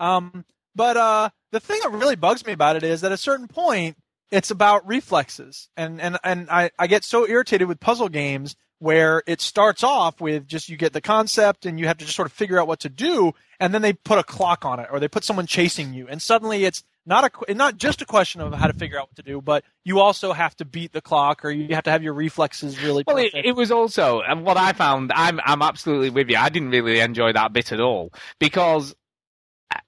Um, 0.00 0.44
but 0.74 0.96
uh, 0.98 1.30
the 1.50 1.60
thing 1.60 1.80
that 1.82 1.92
really 1.92 2.16
bugs 2.16 2.44
me 2.44 2.52
about 2.52 2.76
it 2.76 2.82
is 2.82 3.00
that 3.00 3.06
at 3.10 3.14
a 3.14 3.18
certain 3.18 3.48
point, 3.48 3.96
it's 4.32 4.50
about 4.50 4.86
reflexes, 4.86 5.68
and 5.76 6.00
and 6.00 6.18
and 6.24 6.50
I 6.50 6.70
I 6.78 6.88
get 6.88 7.04
so 7.04 7.28
irritated 7.28 7.68
with 7.68 7.78
puzzle 7.78 8.08
games 8.08 8.56
where 8.78 9.22
it 9.28 9.40
starts 9.40 9.84
off 9.84 10.20
with 10.20 10.48
just 10.48 10.68
you 10.68 10.76
get 10.76 10.92
the 10.92 11.00
concept 11.00 11.66
and 11.66 11.78
you 11.78 11.86
have 11.86 11.98
to 11.98 12.04
just 12.04 12.16
sort 12.16 12.26
of 12.26 12.32
figure 12.32 12.58
out 12.58 12.66
what 12.66 12.80
to 12.80 12.88
do, 12.88 13.32
and 13.60 13.72
then 13.72 13.82
they 13.82 13.92
put 13.92 14.18
a 14.18 14.24
clock 14.24 14.64
on 14.64 14.80
it 14.80 14.88
or 14.90 14.98
they 14.98 15.06
put 15.06 15.22
someone 15.22 15.46
chasing 15.46 15.92
you, 15.92 16.08
and 16.08 16.20
suddenly 16.20 16.64
it's 16.64 16.82
not 17.04 17.30
a 17.48 17.54
not 17.54 17.76
just 17.76 18.00
a 18.00 18.06
question 18.06 18.40
of 18.40 18.54
how 18.54 18.66
to 18.66 18.72
figure 18.72 18.98
out 18.98 19.08
what 19.08 19.16
to 19.16 19.22
do, 19.22 19.42
but 19.42 19.64
you 19.84 20.00
also 20.00 20.32
have 20.32 20.56
to 20.56 20.64
beat 20.64 20.92
the 20.92 21.02
clock 21.02 21.44
or 21.44 21.50
you 21.50 21.74
have 21.74 21.84
to 21.84 21.90
have 21.90 22.02
your 22.02 22.14
reflexes 22.14 22.82
really 22.82 23.04
Well, 23.06 23.18
it, 23.18 23.32
it 23.34 23.54
was 23.54 23.70
also, 23.70 24.22
and 24.22 24.44
what 24.44 24.56
I 24.56 24.72
found, 24.72 25.12
I'm 25.14 25.40
I'm 25.44 25.60
absolutely 25.60 26.10
with 26.10 26.30
you. 26.30 26.36
I 26.36 26.48
didn't 26.48 26.70
really 26.70 27.00
enjoy 27.00 27.32
that 27.34 27.52
bit 27.52 27.70
at 27.70 27.80
all 27.80 28.12
because 28.38 28.94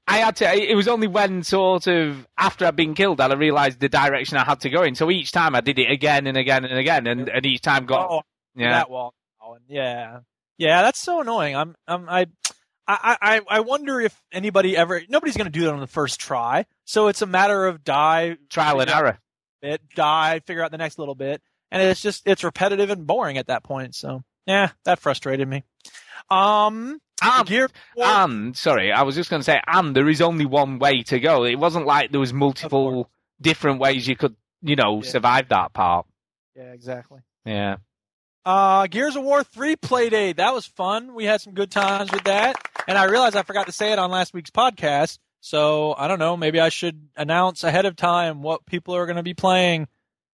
I 0.07 0.18
had 0.18 0.37
to. 0.37 0.53
It 0.55 0.74
was 0.74 0.87
only 0.89 1.07
when 1.07 1.43
sort 1.43 1.87
of 1.87 2.26
after 2.39 2.66
I'd 2.66 2.76
been 2.76 2.95
killed 2.95 3.18
that 3.18 3.30
I 3.30 3.35
realised 3.35 3.80
the 3.80 3.89
direction 3.89 4.37
I 4.37 4.45
had 4.45 4.61
to 4.61 4.70
go 4.70 4.82
in. 4.82 4.95
So 4.95 5.11
each 5.11 5.32
time 5.32 5.55
I 5.55 5.61
did 5.61 5.78
it 5.78 5.91
again 5.91 6.26
and 6.26 6.37
again 6.37 6.64
and 6.64 6.78
again, 6.78 7.07
and, 7.07 7.28
and 7.28 7.47
each 7.47 7.62
time 7.62 7.87
got 7.87 8.09
Oh, 8.11 8.22
yeah. 8.55 8.70
that 8.72 8.91
wall. 8.91 9.14
Oh, 9.43 9.57
Yeah, 9.68 10.20
yeah, 10.59 10.82
that's 10.82 11.01
so 11.01 11.20
annoying. 11.20 11.57
I'm, 11.57 11.74
I'm, 11.89 12.09
I, 12.09 12.26
I, 12.87 13.16
I, 13.20 13.41
I 13.49 13.61
wonder 13.61 14.01
if 14.01 14.14
anybody 14.30 14.76
ever. 14.76 15.03
Nobody's 15.09 15.37
going 15.37 15.51
to 15.51 15.59
do 15.59 15.64
that 15.64 15.72
on 15.72 15.80
the 15.80 15.87
first 15.87 16.20
try. 16.20 16.66
So 16.85 17.09
it's 17.09 17.22
a 17.22 17.26
matter 17.26 17.66
of 17.66 17.82
die, 17.82 18.37
trial 18.51 18.80
and 18.80 18.91
error. 18.91 19.18
Bit, 19.62 19.82
die, 19.95 20.41
figure 20.47 20.62
out 20.62 20.70
the 20.70 20.78
next 20.78 20.99
little 20.99 21.14
bit, 21.14 21.43
and 21.70 21.82
it's 21.82 22.03
just 22.03 22.26
it's 22.26 22.45
repetitive 22.45 22.91
and 22.91 23.07
boring 23.07 23.39
at 23.39 23.47
that 23.47 23.64
point. 23.64 23.95
So 23.95 24.22
yeah, 24.47 24.70
that 24.84 24.99
frustrated 24.99 25.49
me. 25.49 25.64
Um, 26.30 27.01
And, 27.22 27.47
Gear 27.47 27.68
and 27.97 28.57
sorry, 28.57 28.92
I 28.92 29.03
was 29.03 29.14
just 29.14 29.30
going 29.30 29.40
to 29.40 29.45
say, 29.45 29.61
and 29.66 29.95
there 29.95 30.09
is 30.09 30.20
only 30.20 30.47
one 30.47 30.78
way 30.78 31.03
to 31.05 31.20
go. 31.20 31.45
It 31.45 31.57
wasn't 31.57 31.86
like 31.86 32.11
there 32.11 32.20
was 32.20 32.32
multiple 32.32 33.11
different 33.40 33.78
ways 33.80 34.07
you 34.09 34.16
could, 34.16 34.34
you 34.62 34.76
know, 34.76 35.03
Yeah. 35.03 35.11
survive 35.11 35.49
that 35.49 35.72
part. 35.72 36.07
Yeah, 36.57 36.72
exactly. 36.72 37.20
Yeah. 37.45 37.76
Uh, 38.45 38.86
Gears 38.88 39.16
of 39.16 39.22
War 39.22 39.42
3 39.42 39.76
Playdate. 39.76 40.36
That 40.36 40.53
was 40.55 40.66
fun. 40.66 41.14
We 41.14 41.24
had 41.24 41.40
some 41.40 41.55
good 41.55 41.70
times 41.70 42.11
with 42.12 42.24
that. 42.24 42.57
And 42.86 42.99
I 42.99 43.05
realized 43.05 43.36
I 43.36 43.42
forgot 43.42 43.66
to 43.66 43.72
say 43.72 43.92
it 43.92 43.99
on 43.99 44.11
last 44.11 44.34
week's 44.34 44.51
podcast. 44.51 45.18
So 45.40 45.95
I 45.97 46.09
don't 46.09 46.18
know. 46.18 46.36
Maybe 46.36 46.61
I 46.61 46.68
should 46.68 47.09
announce 47.16 47.64
ahead 47.64 47.86
of 47.86 47.97
time 47.97 48.42
what 48.42 48.66
people 48.66 48.95
are 48.97 49.07
going 49.07 49.16
to 49.16 49.22
be 49.22 49.34
playing. 49.34 49.88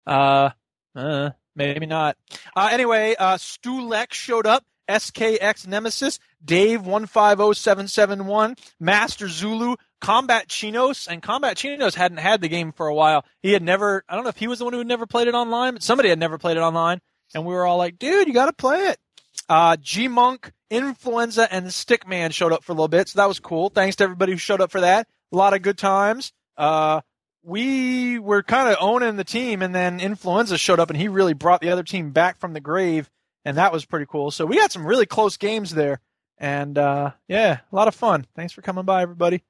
Uh, 0.06 0.50
uh 0.94 1.30
maybe 1.58 1.84
not. 1.84 2.16
Uh, 2.56 2.70
anyway, 2.72 3.14
uh, 3.18 3.36
Stu 3.36 3.82
Leck 3.82 4.14
showed 4.14 4.46
up. 4.46 4.64
SKX 4.88 5.66
Nemesis, 5.66 6.18
Dave 6.42 6.86
150771, 6.86 8.56
Master 8.80 9.28
Zulu, 9.28 9.76
Combat 10.00 10.48
Chinos, 10.48 11.06
and 11.06 11.22
Combat 11.22 11.58
Chinos 11.58 11.94
hadn't 11.94 12.16
had 12.16 12.40
the 12.40 12.48
game 12.48 12.72
for 12.72 12.86
a 12.86 12.94
while. 12.94 13.22
He 13.42 13.52
had 13.52 13.62
never, 13.62 14.02
I 14.08 14.14
don't 14.14 14.24
know 14.24 14.30
if 14.30 14.38
he 14.38 14.48
was 14.48 14.60
the 14.60 14.64
one 14.64 14.72
who 14.72 14.78
had 14.78 14.86
never 14.86 15.06
played 15.06 15.28
it 15.28 15.34
online, 15.34 15.74
but 15.74 15.82
somebody 15.82 16.08
had 16.08 16.18
never 16.18 16.38
played 16.38 16.56
it 16.56 16.60
online. 16.60 17.02
And 17.34 17.44
we 17.44 17.52
were 17.52 17.66
all 17.66 17.76
like, 17.76 17.98
dude, 17.98 18.28
you 18.28 18.32
got 18.32 18.46
to 18.46 18.54
play 18.54 18.78
it. 18.78 18.98
Uh, 19.46 19.76
G 19.76 20.08
Monk, 20.08 20.52
Influenza, 20.70 21.52
and 21.52 21.66
Stickman 21.66 22.32
showed 22.32 22.52
up 22.52 22.64
for 22.64 22.72
a 22.72 22.74
little 22.74 22.88
bit, 22.88 23.08
so 23.08 23.18
that 23.18 23.28
was 23.28 23.40
cool. 23.40 23.68
Thanks 23.68 23.96
to 23.96 24.04
everybody 24.04 24.32
who 24.32 24.38
showed 24.38 24.62
up 24.62 24.70
for 24.70 24.80
that. 24.80 25.06
A 25.32 25.36
lot 25.36 25.52
of 25.52 25.60
good 25.60 25.76
times. 25.76 26.32
Uh, 26.56 27.02
we 27.42 28.18
were 28.18 28.42
kind 28.42 28.68
of 28.68 28.76
owning 28.80 29.16
the 29.16 29.24
team, 29.24 29.62
and 29.62 29.74
then 29.74 30.00
Influenza 30.00 30.58
showed 30.58 30.80
up, 30.80 30.90
and 30.90 30.98
he 30.98 31.08
really 31.08 31.34
brought 31.34 31.60
the 31.60 31.70
other 31.70 31.82
team 31.82 32.10
back 32.10 32.38
from 32.38 32.52
the 32.52 32.60
grave, 32.60 33.08
and 33.44 33.56
that 33.56 33.72
was 33.72 33.84
pretty 33.84 34.06
cool. 34.06 34.30
So 34.30 34.46
we 34.46 34.56
had 34.56 34.72
some 34.72 34.86
really 34.86 35.06
close 35.06 35.36
games 35.36 35.70
there, 35.70 36.00
and 36.38 36.76
uh, 36.76 37.12
yeah, 37.28 37.58
a 37.70 37.76
lot 37.76 37.88
of 37.88 37.94
fun. 37.94 38.26
Thanks 38.34 38.52
for 38.52 38.62
coming 38.62 38.84
by, 38.84 39.02
everybody. 39.02 39.42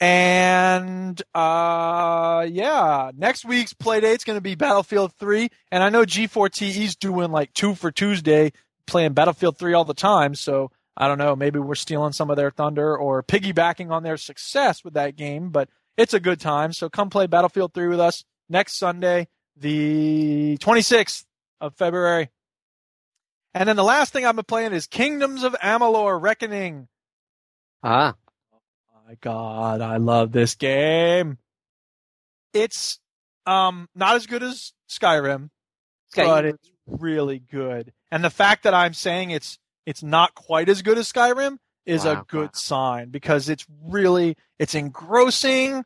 And 0.00 1.22
uh, 1.32 2.46
yeah, 2.50 3.12
next 3.16 3.44
week's 3.44 3.72
play 3.72 4.00
date's 4.00 4.24
going 4.24 4.36
to 4.36 4.42
be 4.42 4.56
Battlefield 4.56 5.12
3, 5.14 5.48
and 5.70 5.82
I 5.82 5.90
know 5.90 6.04
G4TE's 6.04 6.96
doing 6.96 7.30
like 7.30 7.52
two 7.54 7.74
for 7.74 7.92
Tuesday, 7.92 8.52
playing 8.86 9.12
Battlefield 9.12 9.58
3 9.58 9.74
all 9.74 9.84
the 9.84 9.94
time. 9.94 10.34
So 10.34 10.72
I 10.96 11.06
don't 11.06 11.18
know, 11.18 11.36
maybe 11.36 11.58
we're 11.58 11.76
stealing 11.76 12.12
some 12.12 12.30
of 12.30 12.36
their 12.36 12.50
thunder 12.50 12.96
or 12.96 13.22
piggybacking 13.22 13.90
on 13.90 14.02
their 14.02 14.16
success 14.16 14.84
with 14.84 14.94
that 14.94 15.16
game, 15.16 15.50
but 15.50 15.68
it's 16.02 16.14
a 16.14 16.20
good 16.20 16.40
time. 16.40 16.72
So 16.72 16.90
come 16.90 17.10
play 17.10 17.26
Battlefield 17.26 17.72
3 17.74 17.86
with 17.88 18.00
us 18.00 18.24
next 18.48 18.76
Sunday, 18.76 19.28
the 19.56 20.58
26th 20.60 21.24
of 21.60 21.74
February. 21.76 22.28
And 23.54 23.68
then 23.68 23.76
the 23.76 23.84
last 23.84 24.12
thing 24.12 24.26
I've 24.26 24.34
been 24.34 24.44
playing 24.44 24.72
is 24.72 24.86
Kingdoms 24.86 25.44
of 25.44 25.54
Amalur 25.62 26.20
Reckoning. 26.20 26.88
Ah, 27.82 28.14
My 29.06 29.14
God, 29.20 29.80
I 29.80 29.98
love 29.98 30.32
this 30.32 30.54
game. 30.56 31.38
It's 32.52 32.98
um 33.46 33.88
not 33.94 34.16
as 34.16 34.26
good 34.26 34.42
as 34.42 34.72
Skyrim, 34.88 35.50
Okay. 36.14 36.26
but 36.26 36.44
it's 36.44 36.70
really 36.86 37.38
good. 37.38 37.92
And 38.10 38.22
the 38.24 38.30
fact 38.30 38.64
that 38.64 38.74
I'm 38.74 38.94
saying 38.94 39.30
it's 39.30 39.58
it's 39.86 40.02
not 40.02 40.34
quite 40.34 40.68
as 40.68 40.82
good 40.82 40.98
as 40.98 41.12
Skyrim 41.12 41.58
is 41.86 42.04
a 42.04 42.24
good 42.28 42.46
wow. 42.46 42.50
sign 42.54 43.10
because 43.10 43.48
it's 43.48 43.66
really 43.84 44.36
it's 44.58 44.74
engrossing. 44.74 45.84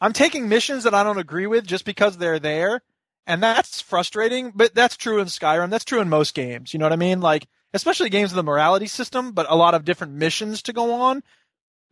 I'm 0.00 0.12
taking 0.12 0.48
missions 0.48 0.84
that 0.84 0.94
I 0.94 1.02
don't 1.02 1.18
agree 1.18 1.46
with 1.46 1.66
just 1.66 1.84
because 1.84 2.16
they're 2.16 2.38
there, 2.38 2.82
and 3.26 3.42
that's 3.42 3.80
frustrating. 3.80 4.52
But 4.54 4.74
that's 4.74 4.96
true 4.96 5.20
in 5.20 5.26
Skyrim. 5.26 5.70
That's 5.70 5.84
true 5.84 6.00
in 6.00 6.08
most 6.08 6.34
games. 6.34 6.72
You 6.72 6.78
know 6.78 6.86
what 6.86 6.92
I 6.92 6.96
mean? 6.96 7.20
Like 7.20 7.46
especially 7.74 8.10
games 8.10 8.32
with 8.32 8.38
a 8.38 8.42
morality 8.42 8.86
system, 8.86 9.32
but 9.32 9.50
a 9.50 9.56
lot 9.56 9.74
of 9.74 9.84
different 9.84 10.14
missions 10.14 10.62
to 10.62 10.72
go 10.72 10.92
on. 10.94 11.22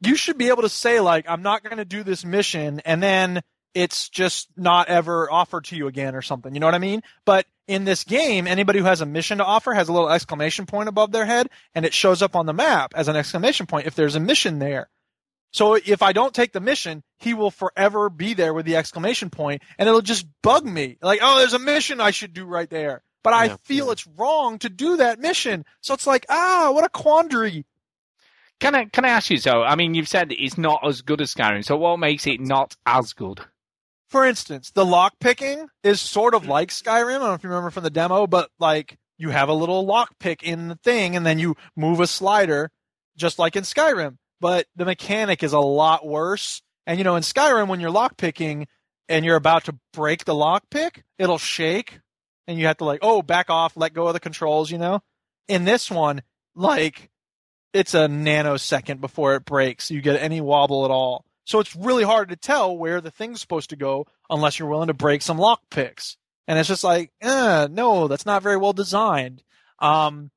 You 0.01 0.17
should 0.17 0.39
be 0.39 0.49
able 0.49 0.63
to 0.63 0.69
say 0.69 1.01
like, 1.01 1.27
I'm 1.29 1.43
not 1.43 1.63
going 1.63 1.79
to 1.79 1.85
do 1.85 2.03
this 2.03 2.25
mission, 2.25 2.81
and 2.81 3.03
then 3.03 3.43
it's 3.75 4.09
just 4.09 4.49
not 4.57 4.89
ever 4.89 5.31
offered 5.31 5.65
to 5.67 5.77
you 5.77 5.87
again 5.87 6.15
or 6.15 6.23
something. 6.23 6.55
You 6.55 6.61
know 6.61 6.67
what 6.67 6.75
I 6.75 6.79
mean? 6.79 7.03
But 7.25 7.47
in 7.67 7.85
this 7.85 8.05
game, 8.05 8.47
anybody 8.47 8.79
who 8.79 8.85
has 8.87 9.01
a 9.01 9.07
mission 9.07 9.39
to 9.39 9.45
offer 9.45 9.75
has 9.75 9.89
a 9.89 9.93
little 9.93 10.11
exclamation 10.11 10.67
point 10.67 10.89
above 10.89 11.13
their 11.13 11.27
head, 11.27 11.49
and 11.75 11.85
it 11.85 11.93
shows 11.93 12.23
up 12.23 12.37
on 12.37 12.47
the 12.47 12.53
map 12.53 12.95
as 12.95 13.09
an 13.09 13.17
exclamation 13.17 13.67
point 13.67 13.87
if 13.87 13.95
there's 13.95 14.17
a 14.17 14.21
mission 14.21 14.59
there. 14.59 14.89
So 15.57 15.73
if 15.73 16.03
I 16.03 16.13
don't 16.13 16.35
take 16.35 16.53
the 16.53 16.61
mission, 16.61 17.03
he 17.19 17.33
will 17.33 17.51
forever 17.51 18.11
be 18.11 18.35
there 18.35 18.53
with 18.53 18.67
the 18.67 18.77
exclamation 18.77 19.31
point, 19.31 19.63
and 19.79 19.89
it'll 19.89 20.03
just 20.03 20.27
bug 20.43 20.67
me. 20.67 20.99
Like, 21.01 21.21
oh, 21.23 21.39
there's 21.39 21.55
a 21.55 21.59
mission 21.59 21.99
I 21.99 22.11
should 22.11 22.35
do 22.35 22.45
right 22.45 22.69
there. 22.69 23.03
But 23.23 23.33
I 23.33 23.47
Yeah, 23.47 23.57
feel 23.65 23.91
it's 23.91 24.07
wrong 24.07 24.59
to 24.59 24.69
do 24.69 24.99
that 24.99 25.19
mission. 25.19 25.65
So 25.81 25.95
it's 25.95 26.07
like, 26.07 26.27
ah, 26.29 26.73
what 26.75 26.85
a 26.85 26.91
quandary. 26.91 27.65
Can 28.61 28.75
I 28.75 28.85
can 28.85 29.07
I 29.07 29.09
ask 29.09 29.31
you 29.31 29.39
so? 29.39 29.63
I 29.63 29.77
mean, 29.77 29.95
you've 29.95 30.09
said 30.09 30.31
it's 30.31 30.59
not 30.59 30.87
as 30.87 31.01
good 31.01 31.23
as 31.23 31.35
Skyrim. 31.35 31.65
So 31.65 31.79
what 31.79 31.99
makes 31.99 32.27
it 32.27 32.39
not 32.39 32.77
as 32.85 33.15
good? 33.15 33.41
For 34.11 34.27
instance, 34.27 34.71
the 34.73 34.85
lock 34.85 35.15
picking 35.21 35.69
is 35.83 36.03
sort 36.03 36.35
of 36.35 36.47
like 36.47 36.69
Skyrim. 36.69 37.17
I 37.17 37.19
don't 37.19 37.29
know 37.29 37.33
if 37.35 37.43
you 37.43 37.49
remember 37.49 37.71
from 37.71 37.85
the 37.85 37.91
demo, 37.91 38.27
but 38.27 38.51
like 38.59 38.99
you 39.17 39.31
have 39.31 39.49
a 39.49 39.55
little 39.55 39.87
lock 39.87 40.11
pick 40.19 40.43
in 40.43 40.69
the 40.69 40.77
thing 40.77 41.17
and 41.17 41.25
then 41.25 41.39
you 41.39 41.57
move 41.75 42.01
a 42.01 42.07
slider 42.07 42.71
just 43.17 43.39
like 43.39 43.57
in 43.57 43.65
Skyrim. 43.65 44.19
But 44.41 44.67
the 44.77 44.85
mechanic 44.85 45.43
is 45.43 45.53
a 45.53 45.59
lot 45.59 46.07
worse. 46.07 46.63
And 46.87 46.99
you 46.99 47.05
know, 47.05 47.17
in 47.17 47.23
Skyrim, 47.23 47.69
when 47.69 47.81
you're 47.81 47.91
lock 47.91 48.17
picking 48.17 48.67
and 49.09 49.25
you're 49.25 49.37
about 49.37 49.65
to 49.65 49.79
break 49.93 50.25
the 50.25 50.35
lock 50.35 50.65
pick, 50.71 51.05
it'll 51.19 51.39
shake 51.39 52.01
and 52.47 52.59
you 52.59 52.67
have 52.67 52.77
to 52.79 52.85
like, 52.85 53.01
oh, 53.03 53.23
back 53.23 53.51
off, 53.51 53.77
let 53.77 53.95
go 53.95 54.07
of 54.07 54.15
the 54.15 54.21
controls, 54.21 54.71
you 54.71 54.79
know? 54.79 55.03
In 55.49 55.65
this 55.65 55.91
one, 55.91 56.23
like 56.55 57.11
it's 57.73 57.95
a 57.95 58.07
nanosecond 58.07 59.01
before 59.01 59.35
it 59.35 59.45
breaks. 59.45 59.91
You 59.91 60.01
get 60.01 60.21
any 60.21 60.41
wobble 60.41 60.85
at 60.85 60.91
all. 60.91 61.25
So 61.45 61.61
it's 61.61 61.77
really 61.77 62.05
hard 62.05 62.31
to 62.31 62.37
tell 62.37 62.77
where 62.77 63.01
the 63.01 63.11
thing's 63.11 63.41
supposed 63.41 63.71
to 63.71 63.77
go 63.77 64.07
unless 64.29 64.59
you're 64.59 64.69
willing 64.69 64.89
to 64.89 64.95
break 64.95 65.23
some 65.23 65.39
lock 65.39 65.61
picks. 65.71 66.17
And 66.49 66.59
it's 66.59 66.69
just 66.69 66.85
like, 66.85 67.13
eh, 67.21 67.69
no, 67.71 68.09
that's 68.09 68.27
not 68.27 68.43
very 68.43 68.57
well 68.57 68.73
designed. 68.73 69.43
Um, 69.79 70.31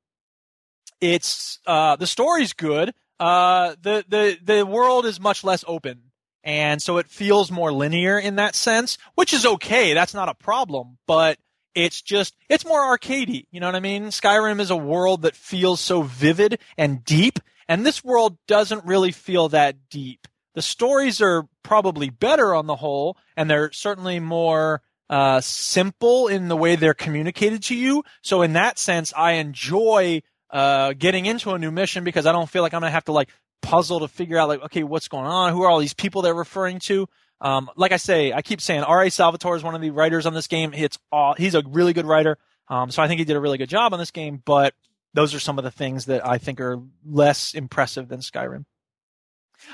it's 1.00 1.58
uh, 1.66 1.96
the 1.96 2.06
story's 2.06 2.52
good. 2.52 2.92
Uh, 3.20 3.76
the 3.82 4.02
the 4.08 4.38
the 4.42 4.66
world 4.66 5.04
is 5.04 5.20
much 5.20 5.44
less 5.44 5.62
open, 5.68 6.00
and 6.42 6.80
so 6.80 6.96
it 6.96 7.06
feels 7.06 7.50
more 7.50 7.70
linear 7.70 8.18
in 8.18 8.36
that 8.36 8.54
sense, 8.54 8.96
which 9.14 9.34
is 9.34 9.44
okay. 9.44 9.92
That's 9.92 10.14
not 10.14 10.30
a 10.30 10.34
problem, 10.34 10.96
but 11.06 11.38
it's 11.74 12.00
just 12.00 12.34
it's 12.48 12.64
more 12.64 12.80
arcadey. 12.80 13.44
You 13.50 13.60
know 13.60 13.66
what 13.68 13.76
I 13.76 13.80
mean? 13.80 14.04
Skyrim 14.06 14.58
is 14.58 14.70
a 14.70 14.76
world 14.76 15.22
that 15.22 15.36
feels 15.36 15.80
so 15.80 16.00
vivid 16.00 16.60
and 16.78 17.04
deep, 17.04 17.38
and 17.68 17.84
this 17.84 18.02
world 18.02 18.38
doesn't 18.48 18.86
really 18.86 19.12
feel 19.12 19.50
that 19.50 19.90
deep. 19.90 20.26
The 20.54 20.62
stories 20.62 21.20
are 21.20 21.46
probably 21.62 22.08
better 22.08 22.54
on 22.54 22.66
the 22.66 22.76
whole, 22.76 23.18
and 23.36 23.50
they're 23.50 23.70
certainly 23.70 24.18
more 24.18 24.80
uh, 25.10 25.40
simple 25.40 26.28
in 26.28 26.48
the 26.48 26.56
way 26.56 26.74
they're 26.74 26.94
communicated 26.94 27.64
to 27.64 27.74
you. 27.74 28.02
So 28.22 28.42
in 28.42 28.54
that 28.54 28.78
sense, 28.78 29.12
I 29.14 29.32
enjoy 29.32 30.22
uh, 30.52 30.92
getting 30.92 31.26
into 31.26 31.52
a 31.52 31.58
new 31.58 31.70
mission 31.70 32.04
because 32.04 32.26
I 32.26 32.32
don't 32.32 32.48
feel 32.48 32.62
like 32.62 32.74
I'm 32.74 32.80
gonna 32.80 32.90
have 32.90 33.04
to 33.06 33.12
like 33.12 33.30
puzzle 33.62 34.00
to 34.00 34.08
figure 34.08 34.38
out 34.38 34.48
like, 34.48 34.62
okay, 34.64 34.82
what's 34.82 35.08
going 35.08 35.26
on? 35.26 35.52
Who 35.52 35.62
are 35.62 35.68
all 35.68 35.78
these 35.78 35.94
people 35.94 36.22
they're 36.22 36.34
referring 36.34 36.78
to? 36.80 37.06
Um, 37.40 37.70
like 37.76 37.92
I 37.92 37.96
say, 37.96 38.32
I 38.32 38.42
keep 38.42 38.60
saying 38.60 38.82
R.A. 38.82 39.10
Salvatore 39.10 39.56
is 39.56 39.62
one 39.62 39.74
of 39.74 39.80
the 39.80 39.90
writers 39.90 40.26
on 40.26 40.34
this 40.34 40.46
game. 40.46 40.72
It's 40.74 40.98
all, 41.10 41.34
he's 41.34 41.54
a 41.54 41.62
really 41.66 41.92
good 41.92 42.06
writer. 42.06 42.38
Um, 42.68 42.90
so 42.90 43.02
I 43.02 43.08
think 43.08 43.18
he 43.18 43.24
did 43.24 43.36
a 43.36 43.40
really 43.40 43.58
good 43.58 43.68
job 43.68 43.92
on 43.92 43.98
this 43.98 44.10
game, 44.10 44.42
but 44.44 44.74
those 45.14 45.34
are 45.34 45.40
some 45.40 45.58
of 45.58 45.64
the 45.64 45.70
things 45.70 46.06
that 46.06 46.26
I 46.26 46.38
think 46.38 46.60
are 46.60 46.78
less 47.04 47.54
impressive 47.54 48.08
than 48.08 48.20
Skyrim. 48.20 48.64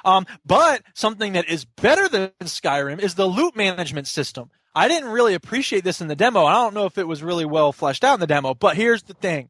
Um, 0.05 0.27
but 0.45 0.83
something 0.95 1.35
that 1.35 1.49
is 1.49 1.64
better 1.64 2.09
than 2.09 2.31
Skyrim 2.43 3.01
is 3.01 3.14
the 3.14 3.27
loot 3.27 3.57
management 3.57 4.07
system. 4.07 4.51
I 4.74 4.89
didn't 4.89 5.11
really 5.11 5.35
appreciate 5.35 5.85
this 5.85 6.01
in 6.01 6.09
the 6.09 6.16
demo. 6.16 6.45
I 6.45 6.55
don't 6.55 6.74
know 6.74 6.87
if 6.87 6.99
it 6.99 7.09
was 7.09 7.22
really 7.22 7.45
well 7.45 7.72
fleshed 7.72 8.05
out 8.05 8.14
in 8.14 8.20
the 8.20 8.27
demo, 8.27 8.55
but 8.55 8.77
here's 8.77 9.03
the 9.03 9.14
thing. 9.14 9.49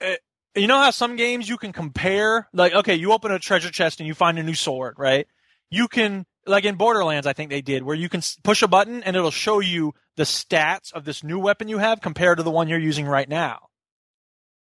Uh, 0.00 0.14
you 0.54 0.66
know 0.66 0.78
how 0.78 0.90
some 0.90 1.16
games 1.16 1.48
you 1.48 1.58
can 1.58 1.72
compare, 1.72 2.48
like, 2.52 2.72
okay, 2.74 2.94
you 2.94 3.12
open 3.12 3.30
a 3.30 3.38
treasure 3.38 3.70
chest 3.70 4.00
and 4.00 4.06
you 4.06 4.14
find 4.14 4.38
a 4.38 4.42
new 4.42 4.54
sword, 4.54 4.94
right? 4.98 5.26
You 5.70 5.88
can, 5.88 6.24
like 6.46 6.64
in 6.64 6.76
Borderlands, 6.76 7.26
I 7.26 7.32
think 7.34 7.50
they 7.50 7.60
did, 7.60 7.82
where 7.82 7.96
you 7.96 8.08
can 8.08 8.22
push 8.42 8.62
a 8.62 8.68
button 8.68 9.02
and 9.02 9.16
it'll 9.16 9.30
show 9.30 9.60
you 9.60 9.92
the 10.16 10.22
stats 10.22 10.92
of 10.92 11.04
this 11.04 11.22
new 11.22 11.38
weapon 11.38 11.68
you 11.68 11.78
have 11.78 12.00
compared 12.00 12.38
to 12.38 12.42
the 12.42 12.50
one 12.50 12.68
you're 12.68 12.78
using 12.78 13.06
right 13.06 13.28
now. 13.28 13.68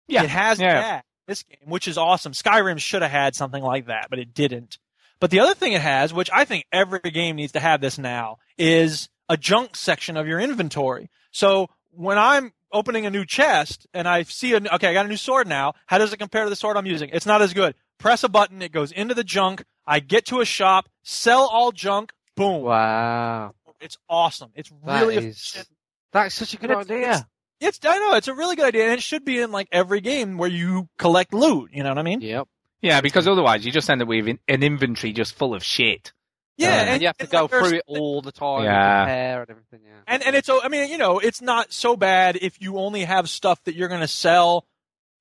Yeah, 0.08 0.24
It 0.24 0.30
has 0.30 0.58
yeah. 0.58 0.80
that 0.80 1.04
this 1.26 1.42
game, 1.42 1.68
which 1.68 1.88
is 1.88 1.96
awesome. 1.98 2.32
Skyrim 2.32 2.78
should 2.78 3.02
have 3.02 3.10
had 3.10 3.34
something 3.34 3.62
like 3.62 3.86
that, 3.86 4.08
but 4.10 4.18
it 4.18 4.34
didn't. 4.34 4.78
But 5.20 5.30
the 5.30 5.40
other 5.40 5.54
thing 5.54 5.72
it 5.72 5.80
has, 5.80 6.12
which 6.12 6.30
I 6.32 6.44
think 6.44 6.66
every 6.72 6.98
game 7.00 7.36
needs 7.36 7.52
to 7.52 7.60
have 7.60 7.80
this 7.80 7.98
now, 7.98 8.38
is 8.58 9.08
a 9.28 9.36
junk 9.36 9.76
section 9.76 10.16
of 10.16 10.26
your 10.26 10.40
inventory. 10.40 11.08
So 11.30 11.70
when 11.92 12.18
I'm 12.18 12.52
opening 12.74 13.06
a 13.06 13.10
new 13.10 13.24
chest 13.24 13.86
and 13.94 14.06
I 14.06 14.24
see 14.24 14.52
a 14.52 14.56
okay, 14.74 14.88
I 14.88 14.92
got 14.92 15.06
a 15.06 15.08
new 15.08 15.16
sword 15.16 15.48
now. 15.48 15.72
How 15.86 15.96
does 15.96 16.12
it 16.12 16.18
compare 16.18 16.44
to 16.44 16.50
the 16.50 16.56
sword 16.56 16.76
I'm 16.76 16.84
using? 16.86 17.08
It's 17.12 17.24
not 17.26 17.40
as 17.40 17.54
good. 17.54 17.74
Press 17.98 18.22
a 18.24 18.28
button, 18.28 18.60
it 18.60 18.72
goes 18.72 18.92
into 18.92 19.14
the 19.14 19.24
junk. 19.24 19.64
I 19.86 20.00
get 20.00 20.26
to 20.26 20.40
a 20.40 20.44
shop, 20.44 20.88
sell 21.02 21.48
all 21.50 21.72
junk, 21.72 22.12
boom. 22.36 22.62
Wow. 22.62 23.54
It's 23.80 23.96
awesome. 24.08 24.50
It's 24.54 24.70
That 24.84 25.00
really 25.00 25.16
is- 25.28 25.64
That's 26.12 26.34
such 26.34 26.54
a 26.54 26.56
good 26.58 26.70
it's- 26.70 26.90
idea. 26.90 27.26
It's 27.60 27.78
I 27.84 27.98
know 27.98 28.14
it's 28.14 28.28
a 28.28 28.34
really 28.34 28.56
good 28.56 28.66
idea, 28.66 28.84
and 28.84 28.92
it 28.94 29.02
should 29.02 29.24
be 29.24 29.40
in 29.40 29.50
like 29.52 29.68
every 29.72 30.00
game 30.00 30.36
where 30.36 30.50
you 30.50 30.88
collect 30.98 31.32
loot. 31.32 31.70
You 31.72 31.82
know 31.82 31.88
what 31.90 31.98
I 31.98 32.02
mean? 32.02 32.20
Yep. 32.20 32.48
Yeah, 32.82 33.00
because 33.00 33.26
otherwise 33.26 33.64
you 33.64 33.72
just 33.72 33.88
end 33.88 34.02
up 34.02 34.08
with 34.08 34.26
an 34.26 34.62
inventory 34.62 35.12
just 35.14 35.34
full 35.34 35.54
of 35.54 35.64
shit. 35.64 36.12
Yeah, 36.56 36.80
and, 36.80 36.90
and 36.90 37.02
you 37.02 37.08
have 37.08 37.16
to 37.18 37.26
go 37.26 37.42
like, 37.42 37.50
through 37.50 37.78
it 37.78 37.82
all 37.86 38.22
the 38.22 38.32
time. 38.32 38.64
Yeah. 38.64 39.00
And 39.00 39.08
compare 39.08 39.40
and 39.42 39.50
everything. 39.50 39.80
Yeah. 39.84 39.92
And 40.06 40.22
and 40.22 40.36
it's 40.36 40.48
I 40.48 40.68
mean 40.68 40.90
you 40.90 40.98
know 40.98 41.18
it's 41.18 41.42
not 41.42 41.72
so 41.72 41.96
bad 41.96 42.38
if 42.40 42.60
you 42.60 42.78
only 42.78 43.04
have 43.04 43.28
stuff 43.28 43.62
that 43.64 43.74
you're 43.74 43.88
going 43.88 44.00
to 44.00 44.08
sell 44.08 44.66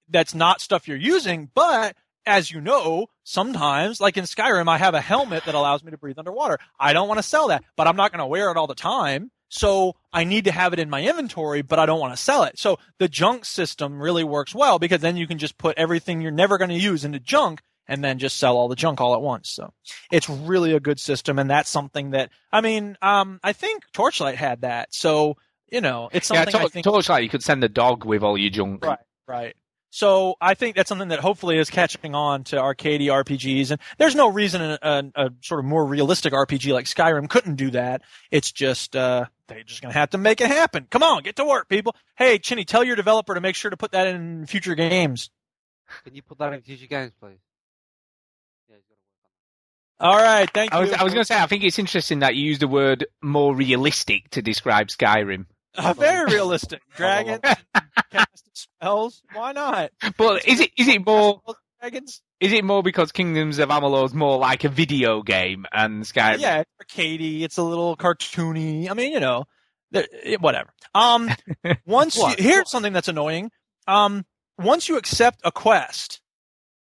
that's 0.10 0.36
not 0.36 0.62
stuff 0.62 0.88
you're 0.88 0.98
using, 0.98 1.50
but 1.54 1.96
as 2.26 2.52
you 2.52 2.62
know, 2.62 3.08
sometimes 3.24 4.00
like 4.00 4.18
in 4.18 4.24
Skyrim, 4.26 4.68
I 4.68 4.78
have 4.78 4.94
a 4.94 5.02
helmet 5.02 5.46
that 5.46 5.56
allows 5.56 5.84
me 5.84 5.92
to 5.92 5.98
breathe 5.98 6.20
underwater. 6.20 6.60
I 6.80 6.94
don't 6.94 7.08
want 7.08 7.20
to 7.20 7.24
sell 7.24 7.48
that, 7.50 7.64
but 7.76 7.88
I'm 7.88 7.96
not 7.96 8.12
going 8.12 8.20
to 8.20 8.26
wear 8.26 8.50
it 8.52 8.58
all 8.58 8.68
the 8.68 8.76
time. 8.76 9.32
So 9.50 9.96
I 10.12 10.24
need 10.24 10.46
to 10.46 10.52
have 10.52 10.74
it 10.74 10.80
in 10.80 10.90
my 10.90 11.04
inventory, 11.04 11.62
but 11.62 11.78
I 11.78 11.86
don't 11.86 12.00
want 12.00 12.14
to 12.14 12.22
sell 12.22 12.44
it. 12.44 12.58
So 12.58 12.80
the 12.98 13.08
junk 13.08 13.46
system 13.46 14.02
really 14.02 14.24
works 14.24 14.56
well 14.56 14.80
because 14.80 15.02
then 15.02 15.16
you 15.16 15.28
can 15.28 15.38
just 15.38 15.58
put 15.58 15.78
everything 15.78 16.22
you're 16.22 16.32
never 16.32 16.58
going 16.58 16.72
to 16.72 16.76
use 16.76 17.06
into 17.06 17.20
junk 17.20 17.62
and 17.88 18.04
then 18.04 18.20
just 18.20 18.38
sell 18.38 18.56
all 18.58 18.68
the 18.68 18.76
junk 18.76 19.02
all 19.02 19.14
at 19.14 19.22
once. 19.22 19.50
So 19.50 19.74
it's 20.12 20.30
really 20.30 20.74
a 20.74 20.80
good 20.80 21.00
system. 21.00 21.40
And 21.40 21.50
that's 21.50 21.70
something 21.70 22.12
that, 22.12 22.30
I 22.52 22.62
mean, 22.62 22.98
um, 23.02 23.40
I 23.44 23.54
think 23.54 23.84
Torchlight 23.94 24.36
had 24.36 24.62
that. 24.62 24.94
So, 24.94 25.38
you 25.72 25.82
know, 25.82 26.10
it's 26.14 26.30
Yeah, 26.30 26.38
something 26.44 26.56
I 26.56 26.60
Tor- 26.60 26.70
think. 26.70 26.86
Torchlight, 26.86 27.24
you 27.24 27.30
could 27.30 27.44
send 27.44 27.62
the 27.64 27.70
dog 27.70 28.06
with 28.06 28.24
all 28.24 28.38
your 28.38 28.50
junk. 28.52 28.86
Right, 28.86 29.00
right. 29.28 29.56
So 29.90 30.38
I 30.42 30.56
think 30.56 30.76
that's 30.76 30.90
something 30.90 31.10
that 31.10 31.20
hopefully 31.20 31.60
is 31.60 31.70
catching 31.70 32.16
on 32.16 32.46
to 32.46 32.58
arcade 32.58 33.00
RPGs, 33.02 33.70
and 33.70 33.80
there's 34.00 34.16
no 34.16 34.28
reason 34.28 34.60
a, 34.64 34.80
a, 34.82 35.04
a 35.16 35.30
sort 35.44 35.60
of 35.60 35.66
more 35.68 35.86
realistic 35.86 36.34
RPG 36.34 36.74
like 36.74 36.86
Skyrim 36.86 37.30
couldn't 37.30 37.58
do 37.58 37.70
that. 37.72 38.02
It's 38.32 38.52
just 38.52 38.96
uh, 38.96 39.26
they're 39.48 39.62
just 39.62 39.84
gonna 39.84 39.94
have 39.94 40.10
to 40.10 40.18
make 40.18 40.42
it 40.42 40.48
happen. 40.48 40.88
Come 40.90 41.04
on, 41.04 41.22
get 41.22 41.36
to 41.36 41.46
work, 41.46 41.70
people. 41.70 41.96
Hey, 42.16 42.40
Chinny, 42.40 42.66
tell 42.66 42.84
your 42.84 42.96
developer 42.96 43.36
to 43.36 43.40
make 43.42 43.56
sure 43.56 43.70
to 43.70 43.78
put 43.78 43.92
that 43.92 44.08
in 44.08 44.48
future 44.48 44.74
games. 44.74 45.30
Can 46.04 46.16
you 46.16 46.24
put 46.24 46.40
that 46.40 46.52
in 46.54 46.62
future 46.64 46.88
games, 46.88 47.12
please? 47.22 47.38
All 50.04 50.18
right, 50.18 50.50
thank 50.54 50.74
I 50.74 50.82
you. 50.82 50.90
was, 50.90 50.94
I 50.94 51.04
was 51.04 51.14
going 51.14 51.22
to 51.22 51.26
say, 51.26 51.40
I 51.40 51.48
think 51.48 51.64
it's 51.64 51.80
interesting 51.80 52.20
that 52.20 52.36
you 52.36 52.44
used 52.44 52.60
the 52.60 52.68
word 52.68 53.06
more 53.22 53.56
realistic 53.56 54.30
to 54.32 54.42
describe 54.42 54.88
Skyrim. 54.88 55.46
Uh, 55.78 55.94
very 55.94 56.26
realistic. 56.30 56.82
Dragons, 56.98 57.40
casting 58.12 58.52
spells. 58.54 59.24
Why 59.34 59.54
not? 59.54 59.92
But 60.18 60.46
is 60.46 60.60
it 60.60 60.72
is 60.78 60.90
it 60.90 61.06
more 61.06 61.42
Dragons. 61.80 62.22
is 62.42 62.52
it 62.52 62.66
more 62.66 62.84
because 62.84 63.14
Kingdoms 63.14 63.60
of 63.60 63.70
Amalur 63.70 64.06
is 64.06 64.14
more 64.14 64.38
like 64.38 64.66
a 64.66 64.70
video 64.70 65.24
game 65.24 65.66
and 65.72 66.04
Skyrim? 66.04 66.40
Yeah, 66.40 66.60
it's 66.60 66.72
arcadey. 66.84 67.42
It's 67.44 67.58
a 67.58 67.64
little 67.64 67.96
cartoony. 67.96 68.92
I 68.92 68.94
mean, 68.94 69.14
you 69.14 69.22
know, 69.22 69.46
whatever. 70.42 70.70
Um, 70.94 71.30
once 71.86 72.18
you, 72.18 72.28
here's 72.38 72.70
something 72.70 72.92
that's 72.92 73.08
annoying. 73.08 73.52
Um, 73.88 74.26
once 74.58 74.90
you 74.90 74.98
accept 74.98 75.40
a 75.46 75.52
quest, 75.52 76.20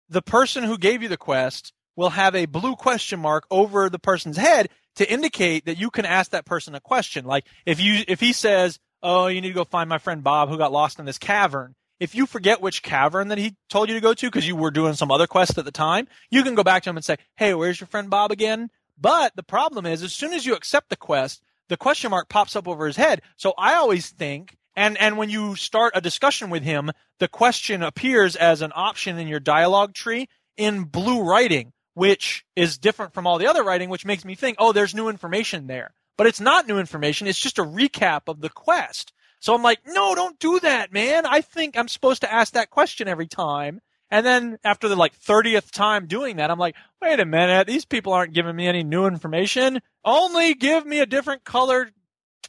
the 0.09 0.21
person 0.21 0.63
who 0.63 0.77
gave 0.77 1.01
you 1.01 1.09
the 1.09 1.17
quest 1.17 1.73
will 1.99 2.09
have 2.11 2.33
a 2.33 2.45
blue 2.45 2.77
question 2.77 3.19
mark 3.19 3.45
over 3.51 3.89
the 3.89 3.99
person's 3.99 4.37
head 4.37 4.69
to 4.95 5.11
indicate 5.11 5.65
that 5.65 5.77
you 5.77 5.91
can 5.91 6.05
ask 6.05 6.31
that 6.31 6.45
person 6.45 6.73
a 6.73 6.79
question. 6.79 7.25
Like 7.25 7.45
if 7.65 7.81
you 7.81 8.05
if 8.07 8.21
he 8.21 8.31
says, 8.31 8.79
"Oh, 9.03 9.27
you 9.27 9.41
need 9.41 9.49
to 9.49 9.53
go 9.53 9.65
find 9.65 9.89
my 9.89 9.97
friend 9.97 10.23
Bob 10.23 10.47
who 10.47 10.57
got 10.57 10.71
lost 10.71 10.97
in 10.99 11.05
this 11.05 11.17
cavern." 11.17 11.75
If 11.99 12.15
you 12.15 12.25
forget 12.25 12.61
which 12.61 12.83
cavern 12.83 13.27
that 13.27 13.37
he 13.37 13.57
told 13.69 13.89
you 13.89 13.95
to 13.95 14.01
go 14.01 14.13
to 14.13 14.27
because 14.27 14.47
you 14.47 14.55
were 14.55 14.71
doing 14.71 14.93
some 14.93 15.11
other 15.11 15.27
quest 15.27 15.57
at 15.57 15.65
the 15.65 15.71
time, 15.71 16.07
you 16.31 16.43
can 16.43 16.55
go 16.55 16.63
back 16.63 16.83
to 16.83 16.89
him 16.89 16.95
and 16.95 17.03
say, 17.03 17.17
"Hey, 17.35 17.53
where's 17.53 17.81
your 17.81 17.87
friend 17.87 18.09
Bob 18.09 18.31
again?" 18.31 18.69
But 18.97 19.35
the 19.35 19.43
problem 19.43 19.85
is, 19.85 20.01
as 20.01 20.13
soon 20.13 20.31
as 20.31 20.45
you 20.45 20.55
accept 20.55 20.89
the 20.89 20.95
quest, 20.95 21.43
the 21.67 21.75
question 21.75 22.11
mark 22.11 22.29
pops 22.29 22.55
up 22.55 22.65
over 22.65 22.87
his 22.87 22.95
head. 22.95 23.21
So 23.35 23.53
I 23.57 23.73
always 23.73 24.09
think, 24.09 24.55
and 24.73 24.97
and 24.97 25.17
when 25.17 25.29
you 25.29 25.57
start 25.57 25.91
a 25.95 26.01
discussion 26.01 26.49
with 26.49 26.63
him, 26.63 26.91
the 27.19 27.27
question 27.27 27.83
appears 27.83 28.37
as 28.37 28.61
an 28.61 28.71
option 28.73 29.17
in 29.17 29.27
your 29.27 29.41
dialogue 29.41 29.93
tree 29.93 30.29
in 30.55 30.83
blue 30.83 31.21
writing, 31.21 31.73
which 31.93 32.45
is 32.55 32.77
different 32.77 33.13
from 33.13 33.27
all 33.27 33.37
the 33.37 33.47
other 33.47 33.63
writing, 33.63 33.89
which 33.89 34.05
makes 34.05 34.25
me 34.25 34.35
think, 34.35 34.57
oh, 34.59 34.71
there's 34.71 34.95
new 34.95 35.09
information 35.09 35.67
there. 35.67 35.93
But 36.17 36.27
it's 36.27 36.41
not 36.41 36.67
new 36.67 36.79
information. 36.79 37.27
It's 37.27 37.39
just 37.39 37.59
a 37.59 37.63
recap 37.63 38.23
of 38.27 38.41
the 38.41 38.49
quest. 38.49 39.13
So 39.39 39.55
I'm 39.55 39.63
like, 39.63 39.79
no, 39.85 40.15
don't 40.15 40.37
do 40.39 40.59
that, 40.59 40.91
man. 40.91 41.25
I 41.25 41.41
think 41.41 41.77
I'm 41.77 41.87
supposed 41.87 42.21
to 42.21 42.31
ask 42.31 42.53
that 42.53 42.69
question 42.69 43.07
every 43.07 43.27
time. 43.27 43.81
And 44.11 44.25
then 44.25 44.57
after 44.63 44.89
the 44.89 44.95
like 44.95 45.17
30th 45.19 45.71
time 45.71 46.07
doing 46.07 46.37
that, 46.37 46.49
I'm 46.51 46.59
like, 46.59 46.75
wait 47.01 47.19
a 47.19 47.25
minute, 47.25 47.67
these 47.67 47.85
people 47.85 48.11
aren't 48.11 48.33
giving 48.33 48.55
me 48.55 48.67
any 48.67 48.83
new 48.83 49.05
information. 49.05 49.81
Only 50.03 50.55
give 50.55 50.85
me 50.85 50.99
a 50.99 51.05
different 51.05 51.43
colored 51.43 51.93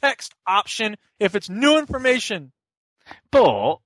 text 0.01 0.33
option 0.47 0.97
if 1.19 1.35
it's 1.35 1.49
new 1.49 1.77
information. 1.77 2.51
But 3.31 3.77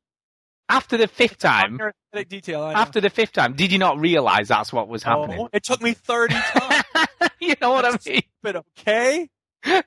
after 0.70 0.97
the 0.97 1.07
fifth 1.07 1.38
time, 1.38 1.80
detail. 2.28 2.63
After 2.63 3.01
the 3.01 3.09
fifth 3.09 3.34
time, 3.34 3.53
did 3.53 3.72
you 3.72 3.78
not 3.78 3.99
realise 3.99 4.47
that's 4.47 4.74
what 4.74 4.88
was 4.88 5.03
oh, 5.05 5.09
happening? 5.09 5.39
Oh, 5.41 5.49
it 5.53 5.63
took 5.63 5.82
me 5.82 5.93
30 5.93 6.34
times. 6.34 6.84
you 7.39 7.55
know 7.61 7.72
what 7.72 7.86
I 7.86 7.97
mean? 8.05 8.22
but 8.41 8.63
okay. 8.80 9.30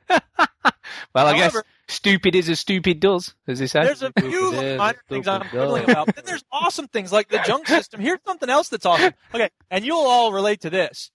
Well, 1.15 1.27
I 1.27 1.37
guess 1.37 1.57
stupid 1.89 2.35
is 2.35 2.49
as 2.49 2.61
stupid 2.61 3.01
does, 3.01 3.35
as 3.47 3.59
they 3.59 3.67
say. 3.67 3.85
There's 3.85 4.03
a 4.03 4.13
few 4.19 4.53
minor 4.77 4.99
things 5.09 5.27
I'm 5.27 5.43
quibbling 5.49 5.85
about. 5.85 6.07
But 6.07 6.17
then 6.17 6.25
there's 6.25 6.45
awesome 6.53 6.89
things 6.89 7.13
like 7.13 7.29
the 7.29 7.41
junk 7.45 7.67
system. 7.67 8.01
Here's 8.01 8.21
something 8.27 8.49
else 8.49 8.69
that's 8.69 8.87
awesome. 8.87 9.15
Okay, 9.35 9.51
and 9.71 9.85
you'll 9.85 9.99
all 9.99 10.33
relate 10.33 10.61
to 10.63 10.71
this. 10.71 11.11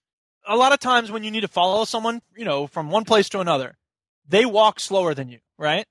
A 0.45 0.55
lot 0.55 0.74
of 0.74 0.80
times 0.80 1.11
when 1.11 1.24
you 1.24 1.32
need 1.32 1.41
to 1.41 1.47
follow 1.47 1.86
someone, 1.86 2.22
you 2.36 2.45
know, 2.45 2.68
from 2.68 2.89
one 2.89 3.05
place 3.05 3.30
to 3.30 3.39
another, 3.39 3.78
they 4.28 4.45
walk 4.45 4.80
slower 4.80 5.14
than 5.14 5.30
you, 5.30 5.39
right? 5.57 5.86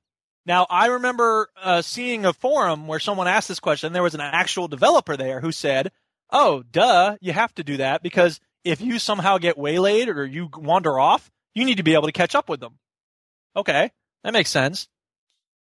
Now, 0.45 0.67
I 0.69 0.87
remember 0.87 1.49
uh, 1.61 1.83
seeing 1.83 2.25
a 2.25 2.33
forum 2.33 2.87
where 2.87 2.99
someone 2.99 3.29
asked 3.29 3.49
this 3.49 3.61
question. 3.61 3.93
There 3.93 4.03
was 4.03 4.15
an 4.15 4.21
actual 4.21 4.69
developer 4.69 5.17
there 5.17 5.41
who 5.41 5.53
said, 5.53 5.93
"Oh, 6.31 6.63
duh, 6.63 7.17
you 7.21 7.33
have 7.33 7.55
to 7.55 7.65
do 7.65 7.77
that 7.79 8.03
because 8.03 8.41
if 8.65 8.81
you 8.81 8.99
somehow 8.99 9.39
get 9.39 9.59
waylaid 9.59 10.09
or 10.09 10.25
you 10.25 10.49
wander 10.55 10.99
off, 10.99 11.31
you 11.55 11.65
need 11.65 11.77
to 11.77 11.83
be 11.83 11.95
able 11.95 12.07
to 12.07 12.13
catch 12.13 12.35
up 12.35 12.49
with 12.49 12.61
them." 12.61 12.79
Okay, 13.55 13.91
that 14.25 14.33
makes 14.33 14.51
sense. 14.51 14.89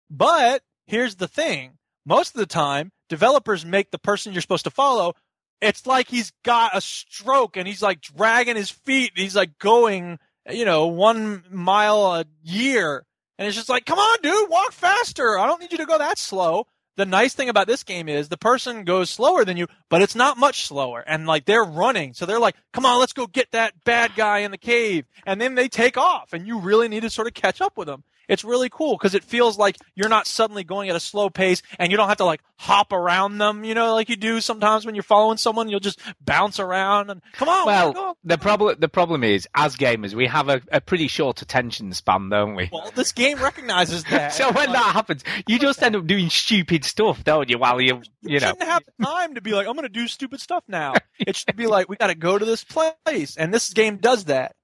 But 0.09 0.63
here's 0.87 1.15
the 1.15 1.27
thing. 1.27 1.77
Most 2.05 2.33
of 2.33 2.39
the 2.39 2.45
time, 2.45 2.91
developers 3.09 3.65
make 3.65 3.91
the 3.91 3.99
person 3.99 4.33
you're 4.33 4.41
supposed 4.41 4.63
to 4.63 4.71
follow, 4.71 5.13
it's 5.61 5.85
like 5.85 6.07
he's 6.07 6.31
got 6.43 6.75
a 6.75 6.81
stroke 6.81 7.57
and 7.57 7.67
he's 7.67 7.81
like 7.81 8.01
dragging 8.01 8.55
his 8.55 8.69
feet. 8.69 9.11
He's 9.15 9.35
like 9.35 9.57
going, 9.59 10.19
you 10.49 10.65
know, 10.65 10.87
one 10.87 11.43
mile 11.51 12.15
a 12.15 12.25
year. 12.41 13.05
And 13.39 13.47
it's 13.47 13.55
just 13.55 13.69
like, 13.69 13.85
come 13.85 13.97
on, 13.97 14.19
dude, 14.21 14.49
walk 14.49 14.73
faster. 14.73 15.39
I 15.39 15.47
don't 15.47 15.61
need 15.61 15.71
you 15.71 15.77
to 15.77 15.85
go 15.85 15.97
that 15.97 16.17
slow. 16.17 16.67
The 16.97 17.05
nice 17.05 17.33
thing 17.33 17.47
about 17.47 17.67
this 17.67 17.83
game 17.83 18.09
is 18.09 18.27
the 18.27 18.35
person 18.35 18.83
goes 18.83 19.09
slower 19.09 19.45
than 19.45 19.55
you, 19.55 19.67
but 19.87 20.01
it's 20.01 20.13
not 20.13 20.37
much 20.37 20.65
slower. 20.65 21.01
And 21.07 21.25
like 21.25 21.45
they're 21.45 21.63
running. 21.63 22.13
So 22.13 22.25
they're 22.25 22.37
like, 22.37 22.57
come 22.73 22.85
on, 22.85 22.99
let's 22.99 23.13
go 23.13 23.27
get 23.27 23.49
that 23.51 23.85
bad 23.85 24.11
guy 24.17 24.39
in 24.39 24.51
the 24.51 24.57
cave. 24.57 25.05
And 25.25 25.39
then 25.39 25.55
they 25.55 25.69
take 25.69 25.95
off 25.95 26.33
and 26.33 26.45
you 26.45 26.59
really 26.59 26.89
need 26.89 27.03
to 27.03 27.09
sort 27.09 27.27
of 27.27 27.33
catch 27.33 27.61
up 27.61 27.77
with 27.77 27.87
them. 27.87 28.03
It's 28.29 28.45
really 28.45 28.69
cool 28.69 28.95
because 28.95 29.15
it 29.15 29.23
feels 29.25 29.57
like 29.57 29.75
you're 29.95 30.07
not 30.07 30.27
suddenly 30.27 30.63
going 30.63 30.89
at 30.89 30.95
a 30.95 30.99
slow 30.99 31.29
pace 31.29 31.61
and 31.77 31.91
you 31.91 31.97
don't 31.97 32.07
have 32.07 32.17
to 32.17 32.25
like 32.25 32.41
hop 32.57 32.93
around 32.93 33.39
them, 33.39 33.63
you 33.63 33.73
know, 33.73 33.93
like 33.95 34.07
you 34.07 34.15
do 34.15 34.39
sometimes 34.39 34.85
when 34.85 34.93
you're 34.95 35.01
following 35.03 35.37
someone. 35.37 35.67
You'll 35.67 35.79
just 35.79 35.99
bounce 36.21 36.59
around 36.59 37.09
and 37.09 37.21
come 37.33 37.49
on. 37.49 37.65
Well, 37.65 37.93
go. 37.93 38.17
the 38.23 38.37
problem 38.37 38.75
the 38.79 38.87
problem 38.87 39.23
is, 39.23 39.47
as 39.55 39.75
gamers, 39.75 40.13
we 40.13 40.27
have 40.27 40.47
a, 40.47 40.61
a 40.71 40.79
pretty 40.79 41.07
short 41.07 41.41
attention 41.41 41.91
span, 41.93 42.29
don't 42.29 42.55
we? 42.55 42.69
Well, 42.71 42.91
this 42.95 43.11
game 43.11 43.39
recognizes 43.41 44.03
that. 44.11 44.33
so 44.33 44.51
when 44.51 44.71
that 44.71 44.93
happens, 44.93 45.23
you 45.47 45.57
just 45.57 45.81
end 45.81 45.95
up 45.95 46.05
doing 46.05 46.29
stupid 46.29 46.85
stuff, 46.85 47.23
don't 47.23 47.49
you? 47.49 47.57
While 47.57 47.81
you, 47.81 47.95
you, 48.21 48.35
you 48.35 48.39
know, 48.39 48.49
shouldn't 48.49 48.63
have 48.69 48.83
time 49.03 49.35
to 49.35 49.41
be 49.41 49.53
like, 49.53 49.67
I'm 49.67 49.73
going 49.73 49.83
to 49.83 49.89
do 49.89 50.07
stupid 50.07 50.39
stuff 50.39 50.63
now. 50.67 50.93
it 51.19 51.35
should 51.35 51.55
be 51.55 51.65
like, 51.65 51.89
we 51.89 51.95
got 51.95 52.07
to 52.07 52.15
go 52.15 52.37
to 52.37 52.45
this 52.45 52.63
place, 52.63 53.35
and 53.37 53.51
this 53.51 53.73
game 53.73 53.97
does 53.97 54.25
that. 54.25 54.55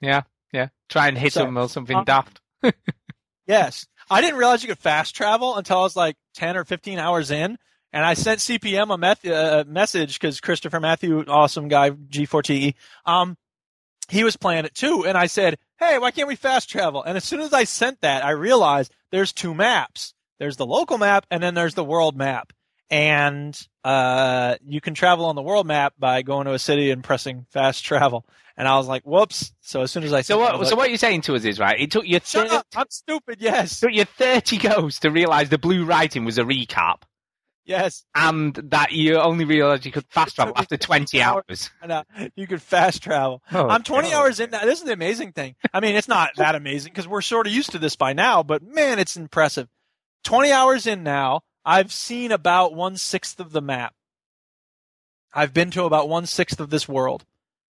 yeah, 0.00 0.22
yeah, 0.52 0.68
try 0.88 1.08
and 1.08 1.16
hit 1.18 1.34
So, 1.34 1.44
them 1.44 1.56
or 1.56 1.68
something 1.68 1.96
um, 1.96 2.04
daft. 2.04 2.40
Yes, 3.48 3.86
I 4.10 4.20
didn't 4.20 4.38
realize 4.38 4.62
you 4.62 4.68
could 4.68 4.78
fast 4.78 5.16
travel 5.16 5.56
until 5.56 5.78
I 5.78 5.82
was 5.82 5.96
like 5.96 6.16
10 6.34 6.56
or 6.58 6.64
15 6.64 6.98
hours 6.98 7.30
in, 7.30 7.56
and 7.94 8.04
I 8.04 8.12
sent 8.12 8.40
CPM 8.40 8.92
a 8.92 8.98
meth- 8.98 9.26
uh, 9.26 9.64
message 9.66 10.20
because 10.20 10.38
Christopher 10.40 10.80
Matthew, 10.80 11.24
awesome 11.26 11.68
guy, 11.68 11.90
G4TE, 11.90 12.74
um, 13.06 13.38
he 14.10 14.22
was 14.22 14.36
playing 14.36 14.66
it 14.66 14.74
too, 14.74 15.04
and 15.06 15.16
I 15.16 15.26
said, 15.26 15.58
"Hey, 15.78 15.98
why 15.98 16.10
can't 16.10 16.28
we 16.28 16.36
fast 16.36 16.68
travel?" 16.70 17.02
And 17.02 17.16
as 17.16 17.24
soon 17.24 17.40
as 17.40 17.52
I 17.52 17.64
sent 17.64 18.00
that, 18.02 18.24
I 18.24 18.30
realized 18.30 18.92
there's 19.10 19.32
two 19.32 19.54
maps. 19.54 20.14
There's 20.38 20.56
the 20.56 20.66
local 20.66 20.98
map, 20.98 21.26
and 21.30 21.42
then 21.42 21.54
there's 21.54 21.74
the 21.74 21.84
world 21.84 22.16
map. 22.16 22.52
And 22.90 23.58
uh, 23.84 24.56
you 24.64 24.80
can 24.80 24.94
travel 24.94 25.26
on 25.26 25.36
the 25.36 25.42
world 25.42 25.66
map 25.66 25.94
by 25.98 26.22
going 26.22 26.46
to 26.46 26.54
a 26.54 26.58
city 26.58 26.90
and 26.90 27.04
pressing 27.04 27.46
fast 27.50 27.84
travel. 27.84 28.26
And 28.58 28.66
I 28.66 28.76
was 28.76 28.88
like, 28.88 29.04
"Whoops!" 29.04 29.52
So 29.60 29.82
as 29.82 29.90
soon 29.92 30.02
as 30.02 30.12
I 30.12 30.20
So 30.22 30.38
I 30.40 30.50
what? 30.50 30.58
was 30.58 30.68
So 30.68 30.74
like, 30.74 30.82
what 30.82 30.88
you're 30.90 30.98
saying 30.98 31.20
to 31.22 31.36
us 31.36 31.44
is 31.44 31.60
right. 31.60 31.80
It 31.80 31.92
took 31.92 32.04
you 32.06 32.20
Shut 32.24 32.48
thir- 32.50 32.56
up! 32.56 32.66
I'm 32.76 32.86
stupid. 32.90 33.38
Yes, 33.40 33.78
took 33.80 33.92
you 33.92 34.04
30 34.04 34.58
goes 34.58 34.98
to 34.98 35.10
realise 35.10 35.48
the 35.48 35.58
blue 35.58 35.84
writing 35.84 36.24
was 36.24 36.38
a 36.38 36.42
recap, 36.42 37.02
yes. 37.64 38.04
and 38.16 38.54
that 38.70 38.90
you 38.90 39.16
only 39.20 39.44
realised 39.44 39.86
you 39.86 39.92
could 39.92 40.06
fast 40.10 40.34
travel 40.34 40.54
after 40.56 40.76
20 40.76 41.22
hours. 41.22 41.70
You 42.34 42.48
could 42.48 42.60
fast 42.60 43.00
travel. 43.00 43.42
Oh, 43.52 43.68
I'm 43.68 43.84
20 43.84 44.10
God. 44.10 44.16
hours 44.16 44.40
in 44.40 44.50
now. 44.50 44.64
This 44.64 44.80
is 44.80 44.84
the 44.86 44.92
amazing 44.92 45.32
thing. 45.32 45.54
I 45.72 45.78
mean, 45.78 45.94
it's 45.94 46.08
not 46.08 46.30
that 46.36 46.56
amazing 46.56 46.92
because 46.92 47.06
we're 47.06 47.20
sort 47.22 47.46
of 47.46 47.52
used 47.52 47.70
to 47.72 47.78
this 47.78 47.94
by 47.94 48.12
now, 48.12 48.42
but 48.42 48.60
man, 48.62 48.98
it's 48.98 49.16
impressive. 49.16 49.68
20 50.24 50.50
hours 50.50 50.84
in 50.88 51.04
now, 51.04 51.42
I've 51.64 51.92
seen 51.92 52.32
about 52.32 52.74
one 52.74 52.96
sixth 52.96 53.38
of 53.38 53.52
the 53.52 53.62
map. 53.62 53.94
I've 55.32 55.54
been 55.54 55.70
to 55.72 55.84
about 55.84 56.08
one 56.08 56.26
sixth 56.26 56.58
of 56.58 56.70
this 56.70 56.88
world. 56.88 57.24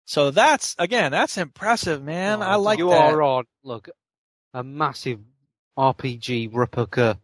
So 0.05 0.31
that's, 0.31 0.75
again, 0.79 1.11
that's 1.11 1.37
impressive, 1.37 2.03
man. 2.03 2.41
I 2.41 2.55
like 2.55 2.79
you 2.79 2.89
that. 2.89 3.13
are 3.13 3.21
on 3.21 3.45
look 3.63 3.89
a 4.53 4.63
massive 4.63 5.19
RPG 5.77 6.49
replica 6.53 7.19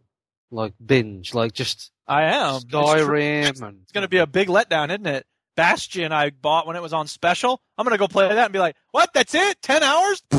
like 0.50 0.72
binge, 0.84 1.34
like 1.34 1.52
just 1.52 1.92
I 2.08 2.22
am. 2.24 2.56
It's. 2.56 2.64
Skyrim 2.64 3.62
and 3.62 3.78
It's 3.82 3.92
going 3.92 4.02
to 4.02 4.08
be 4.08 4.18
a 4.18 4.26
big 4.26 4.48
letdown, 4.48 4.88
isn't 4.90 5.06
it? 5.06 5.26
Bastion, 5.56 6.10
I 6.12 6.30
bought 6.30 6.66
when 6.66 6.74
it 6.76 6.82
was 6.82 6.92
on 6.92 7.06
special. 7.06 7.60
I'm 7.76 7.84
going 7.84 7.94
to 7.94 7.98
go 7.98 8.08
play 8.08 8.26
that 8.28 8.36
and 8.38 8.52
be 8.52 8.58
like, 8.58 8.76
what? 8.92 9.10
That's 9.12 9.34
it? 9.34 9.60
10 9.62 9.82
hours? 9.82 10.22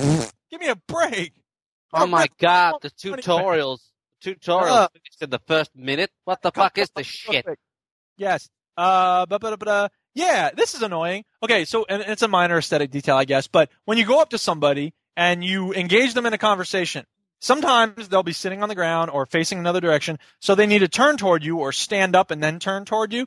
Give 0.51 0.59
me 0.59 0.67
a 0.69 0.75
break. 0.75 1.33
Oh 1.93 2.07
my 2.07 2.27
god, 2.39 2.75
the 2.81 2.89
tutorials, 2.89 3.79
tutorials 4.23 4.69
Uh. 4.69 4.87
in 5.19 5.29
the 5.29 5.41
first 5.45 5.71
minute. 5.75 6.09
What 6.23 6.41
the 6.41 6.49
fuck 6.53 6.77
is 6.77 6.89
this 6.95 7.05
shit? 7.05 7.45
Yes. 8.15 8.47
Uh, 8.77 9.25
but, 9.25 9.41
but, 9.41 9.59
but, 9.59 9.67
uh, 9.67 9.89
yeah, 10.13 10.51
this 10.55 10.73
is 10.73 10.81
annoying. 10.81 11.23
Okay, 11.43 11.65
so, 11.65 11.85
and 11.87 12.01
it's 12.01 12.21
a 12.21 12.27
minor 12.27 12.57
aesthetic 12.57 12.91
detail, 12.91 13.17
I 13.17 13.25
guess, 13.25 13.47
but 13.47 13.69
when 13.85 13.97
you 13.97 14.05
go 14.05 14.21
up 14.21 14.31
to 14.31 14.37
somebody 14.37 14.93
and 15.15 15.43
you 15.43 15.73
engage 15.73 16.13
them 16.13 16.25
in 16.25 16.33
a 16.33 16.37
conversation, 16.37 17.05
sometimes 17.39 18.09
they'll 18.09 18.23
be 18.23 18.33
sitting 18.33 18.63
on 18.63 18.69
the 18.69 18.75
ground 18.75 19.09
or 19.11 19.25
facing 19.25 19.59
another 19.59 19.81
direction, 19.81 20.19
so 20.39 20.55
they 20.55 20.67
need 20.67 20.79
to 20.79 20.87
turn 20.87 21.17
toward 21.17 21.43
you 21.43 21.59
or 21.59 21.71
stand 21.71 22.15
up 22.15 22.31
and 22.31 22.43
then 22.43 22.59
turn 22.59 22.85
toward 22.85 23.13
you. 23.13 23.25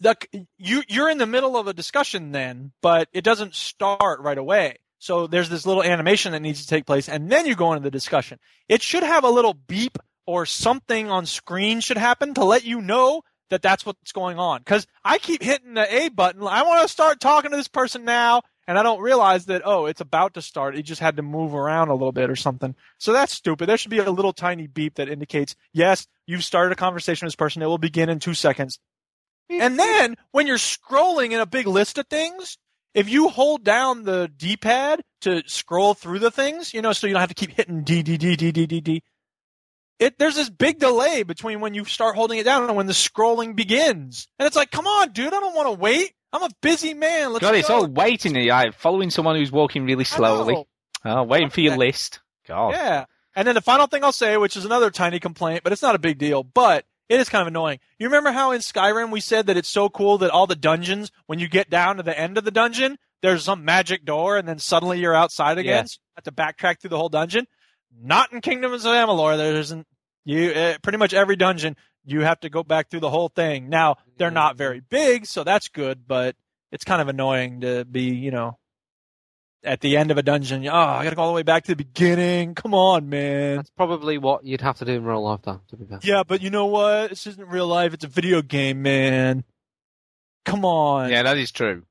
The, 0.00 0.16
you, 0.58 0.82
you're 0.88 1.10
in 1.10 1.18
the 1.18 1.26
middle 1.26 1.56
of 1.56 1.66
a 1.66 1.74
discussion 1.74 2.32
then, 2.32 2.72
but 2.82 3.08
it 3.12 3.24
doesn't 3.24 3.54
start 3.54 4.20
right 4.20 4.38
away. 4.38 4.76
So 5.00 5.26
there's 5.26 5.48
this 5.48 5.66
little 5.66 5.82
animation 5.82 6.32
that 6.32 6.42
needs 6.42 6.62
to 6.62 6.68
take 6.68 6.86
place, 6.86 7.08
and 7.08 7.30
then 7.30 7.46
you 7.46 7.54
go 7.54 7.72
into 7.72 7.84
the 7.84 7.90
discussion. 7.90 8.38
It 8.68 8.82
should 8.82 9.02
have 9.02 9.24
a 9.24 9.30
little 9.30 9.54
beep 9.54 9.98
or 10.26 10.44
something 10.44 11.10
on 11.10 11.24
screen 11.24 11.80
should 11.80 11.96
happen 11.96 12.34
to 12.34 12.44
let 12.44 12.64
you 12.64 12.80
know 12.80 13.22
that 13.50 13.62
that's 13.62 13.84
what's 13.86 14.12
going 14.12 14.38
on. 14.38 14.60
Because 14.60 14.86
I 15.04 15.18
keep 15.18 15.42
hitting 15.42 15.74
the 15.74 15.94
A 15.94 16.08
button. 16.08 16.42
I 16.42 16.62
want 16.62 16.82
to 16.82 16.88
start 16.88 17.20
talking 17.20 17.50
to 17.50 17.56
this 17.56 17.68
person 17.68 18.04
now, 18.04 18.42
and 18.66 18.78
I 18.78 18.82
don't 18.82 19.00
realize 19.00 19.46
that 19.46 19.62
oh, 19.64 19.86
it's 19.86 20.00
about 20.00 20.34
to 20.34 20.42
start. 20.42 20.76
It 20.76 20.82
just 20.82 21.00
had 21.00 21.16
to 21.16 21.22
move 21.22 21.54
around 21.54 21.88
a 21.88 21.94
little 21.94 22.12
bit 22.12 22.30
or 22.30 22.36
something. 22.36 22.74
So 22.98 23.12
that's 23.12 23.32
stupid. 23.32 23.68
There 23.68 23.76
should 23.76 23.90
be 23.90 23.98
a 23.98 24.10
little 24.10 24.32
tiny 24.32 24.66
beep 24.66 24.96
that 24.96 25.08
indicates 25.08 25.56
yes, 25.72 26.06
you've 26.26 26.44
started 26.44 26.72
a 26.72 26.76
conversation 26.76 27.26
with 27.26 27.32
this 27.32 27.36
person. 27.36 27.62
It 27.62 27.66
will 27.66 27.78
begin 27.78 28.08
in 28.08 28.18
two 28.18 28.34
seconds. 28.34 28.78
And 29.50 29.78
then 29.78 30.16
when 30.30 30.46
you're 30.46 30.58
scrolling 30.58 31.32
in 31.32 31.40
a 31.40 31.46
big 31.46 31.66
list 31.66 31.96
of 31.96 32.06
things, 32.08 32.58
if 32.94 33.08
you 33.08 33.28
hold 33.28 33.64
down 33.64 34.04
the 34.04 34.30
D-pad 34.36 35.02
to 35.22 35.42
scroll 35.46 35.94
through 35.94 36.18
the 36.18 36.30
things, 36.30 36.74
you 36.74 36.82
know, 36.82 36.92
so 36.92 37.06
you 37.06 37.14
don't 37.14 37.20
have 37.20 37.28
to 37.30 37.34
keep 37.34 37.52
hitting 37.52 37.82
D 37.82 38.02
D 38.02 38.16
D 38.16 38.36
D 38.36 38.52
D 38.52 38.66
D 38.66 38.80
D. 38.80 39.02
It 39.98 40.18
there's 40.18 40.36
this 40.36 40.50
big 40.50 40.78
delay 40.78 41.22
between 41.24 41.60
when 41.60 41.74
you 41.74 41.84
start 41.84 42.14
holding 42.14 42.38
it 42.38 42.44
down 42.44 42.64
and 42.64 42.76
when 42.76 42.86
the 42.86 42.92
scrolling 42.92 43.56
begins. 43.56 44.28
And 44.38 44.46
it's 44.46 44.56
like, 44.56 44.70
come 44.70 44.86
on, 44.86 45.12
dude, 45.12 45.32
I 45.32 45.40
don't 45.40 45.54
want 45.54 45.66
to 45.68 45.80
wait. 45.80 46.12
I'm 46.32 46.42
a 46.42 46.50
busy 46.60 46.94
man. 46.94 47.32
Let's 47.32 47.42
God, 47.42 47.54
it's 47.54 47.68
go. 47.68 47.76
all 47.76 47.86
waiting. 47.86 48.34
Like, 48.34 48.74
following 48.74 49.10
someone 49.10 49.36
who's 49.36 49.50
walking 49.50 49.84
really 49.84 50.04
slowly. 50.04 50.64
Oh, 51.04 51.22
waiting 51.22 51.50
for 51.50 51.60
your 51.60 51.76
list. 51.76 52.20
God. 52.46 52.72
Yeah. 52.72 53.06
And 53.34 53.46
then 53.46 53.54
the 53.54 53.60
final 53.60 53.86
thing 53.86 54.04
I'll 54.04 54.12
say, 54.12 54.36
which 54.36 54.56
is 54.56 54.64
another 54.64 54.90
tiny 54.90 55.20
complaint, 55.20 55.62
but 55.62 55.72
it's 55.72 55.82
not 55.82 55.94
a 55.94 55.98
big 55.98 56.18
deal, 56.18 56.42
but 56.42 56.84
it 57.08 57.20
is 57.20 57.28
kind 57.28 57.42
of 57.42 57.48
annoying. 57.48 57.78
You 57.98 58.08
remember 58.08 58.32
how 58.32 58.50
in 58.50 58.60
Skyrim 58.60 59.10
we 59.10 59.20
said 59.20 59.46
that 59.46 59.56
it's 59.56 59.68
so 59.68 59.88
cool 59.88 60.18
that 60.18 60.30
all 60.30 60.46
the 60.46 60.56
dungeons, 60.56 61.10
when 61.26 61.38
you 61.38 61.48
get 61.48 61.70
down 61.70 61.96
to 61.96 62.02
the 62.02 62.18
end 62.18 62.36
of 62.36 62.44
the 62.44 62.50
dungeon, 62.50 62.98
there's 63.22 63.44
some 63.44 63.64
magic 63.64 64.04
door 64.04 64.36
and 64.36 64.46
then 64.46 64.58
suddenly 64.58 65.00
you're 65.00 65.14
outside 65.14 65.56
again. 65.58 65.84
Yeah. 65.84 65.84
So 65.84 65.98
you 66.00 66.14
have 66.16 66.24
to 66.24 66.32
backtrack 66.32 66.80
through 66.80 66.90
the 66.90 66.98
whole 66.98 67.08
dungeon. 67.08 67.46
Not 68.00 68.32
in 68.32 68.40
Kingdoms 68.40 68.84
of 68.84 68.92
Amalur. 68.92 69.36
There 69.36 69.56
isn't. 69.56 69.86
You 70.24 70.50
uh, 70.50 70.78
pretty 70.82 70.98
much 70.98 71.14
every 71.14 71.36
dungeon 71.36 71.76
you 72.04 72.20
have 72.20 72.40
to 72.40 72.50
go 72.50 72.62
back 72.62 72.90
through 72.90 73.00
the 73.00 73.10
whole 73.10 73.28
thing. 73.28 73.68
Now 73.68 73.96
they're 74.16 74.30
not 74.30 74.56
very 74.56 74.80
big, 74.80 75.26
so 75.26 75.44
that's 75.44 75.68
good, 75.68 76.06
but 76.06 76.36
it's 76.72 76.84
kind 76.84 77.00
of 77.00 77.08
annoying 77.08 77.62
to 77.62 77.84
be, 77.84 78.02
you 78.14 78.30
know, 78.30 78.58
at 79.64 79.80
the 79.80 79.96
end 79.96 80.10
of 80.10 80.18
a 80.18 80.22
dungeon. 80.22 80.66
Oh, 80.66 80.74
I 80.74 81.04
got 81.04 81.10
to 81.10 81.16
go 81.16 81.22
all 81.22 81.28
the 81.28 81.34
way 81.34 81.42
back 81.42 81.64
to 81.64 81.72
the 81.72 81.76
beginning. 81.76 82.54
Come 82.54 82.74
on, 82.74 83.08
man. 83.08 83.56
That's 83.56 83.70
probably 83.70 84.18
what 84.18 84.44
you'd 84.44 84.60
have 84.60 84.78
to 84.78 84.84
do 84.84 84.92
in 84.92 85.04
real 85.04 85.22
life, 85.22 85.40
though. 85.42 85.60
To 85.68 85.76
be 85.76 85.86
fair. 85.86 86.00
Yeah, 86.02 86.22
but 86.26 86.42
you 86.42 86.50
know 86.50 86.66
what? 86.66 87.10
This 87.10 87.26
isn't 87.26 87.48
real 87.48 87.66
life. 87.66 87.94
It's 87.94 88.04
a 88.04 88.08
video 88.08 88.42
game, 88.42 88.82
man. 88.82 89.44
Come 90.44 90.64
on. 90.64 91.10
Yeah, 91.10 91.24
that 91.24 91.36
is 91.36 91.52
true. 91.52 91.82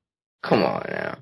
Come 0.41 0.64
on 0.64 0.86
now. 0.89 1.18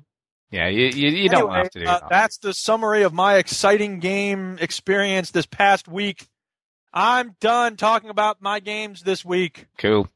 Yeah, 0.56 0.68
you 0.68 0.86
you, 0.86 1.10
you 1.10 1.28
don't 1.28 1.52
have 1.52 1.70
to 1.70 1.80
do 1.80 1.86
uh, 1.86 2.00
that. 2.00 2.08
That's 2.08 2.38
the 2.38 2.54
summary 2.54 3.02
of 3.02 3.12
my 3.12 3.36
exciting 3.36 4.00
game 4.00 4.56
experience 4.58 5.30
this 5.30 5.44
past 5.44 5.86
week. 5.86 6.26
I'm 6.94 7.36
done 7.40 7.76
talking 7.76 8.08
about 8.08 8.40
my 8.40 8.60
games 8.60 9.02
this 9.02 9.22
week. 9.22 9.66
Cool. 9.76 10.08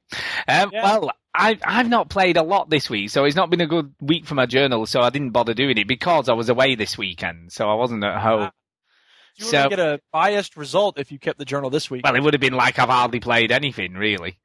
Um, 0.48 0.70
Yeah. 0.72 0.82
Well, 0.82 1.10
I, 1.34 1.58
I've 1.62 1.90
not 1.90 2.08
played 2.08 2.38
a 2.38 2.42
lot 2.42 2.70
this 2.70 2.88
week, 2.88 3.10
so 3.10 3.24
it's 3.24 3.36
not 3.36 3.50
been 3.50 3.60
a 3.60 3.66
good 3.66 3.94
week 4.00 4.24
for 4.24 4.34
my 4.34 4.46
journal, 4.46 4.86
so 4.86 5.00
I 5.00 5.10
didn't 5.10 5.30
bother 5.30 5.52
doing 5.52 5.76
it 5.76 5.86
because 5.86 6.28
I 6.30 6.32
was 6.32 6.48
away 6.48 6.74
this 6.74 6.96
weekend, 6.96 7.52
so 7.52 7.68
I 7.68 7.74
wasn't 7.74 8.02
at 8.02 8.20
home. 8.20 8.40
Ah. 8.40 8.52
You 9.36 9.44
So- 9.44 9.62
to 9.64 9.68
get 9.68 9.78
a 9.78 10.00
biased 10.10 10.56
result 10.56 10.98
if 10.98 11.12
you 11.12 11.18
kept 11.18 11.38
the 11.38 11.44
journal 11.44 11.68
this 11.68 11.90
week. 11.90 12.02
Well, 12.02 12.16
it 12.16 12.22
would 12.22 12.34
have 12.34 12.40
been 12.40 12.54
like 12.54 12.78
I've 12.78 12.88
hardly 12.88 13.20
played 13.20 13.52
anything, 13.52 13.92
really. 13.92 14.38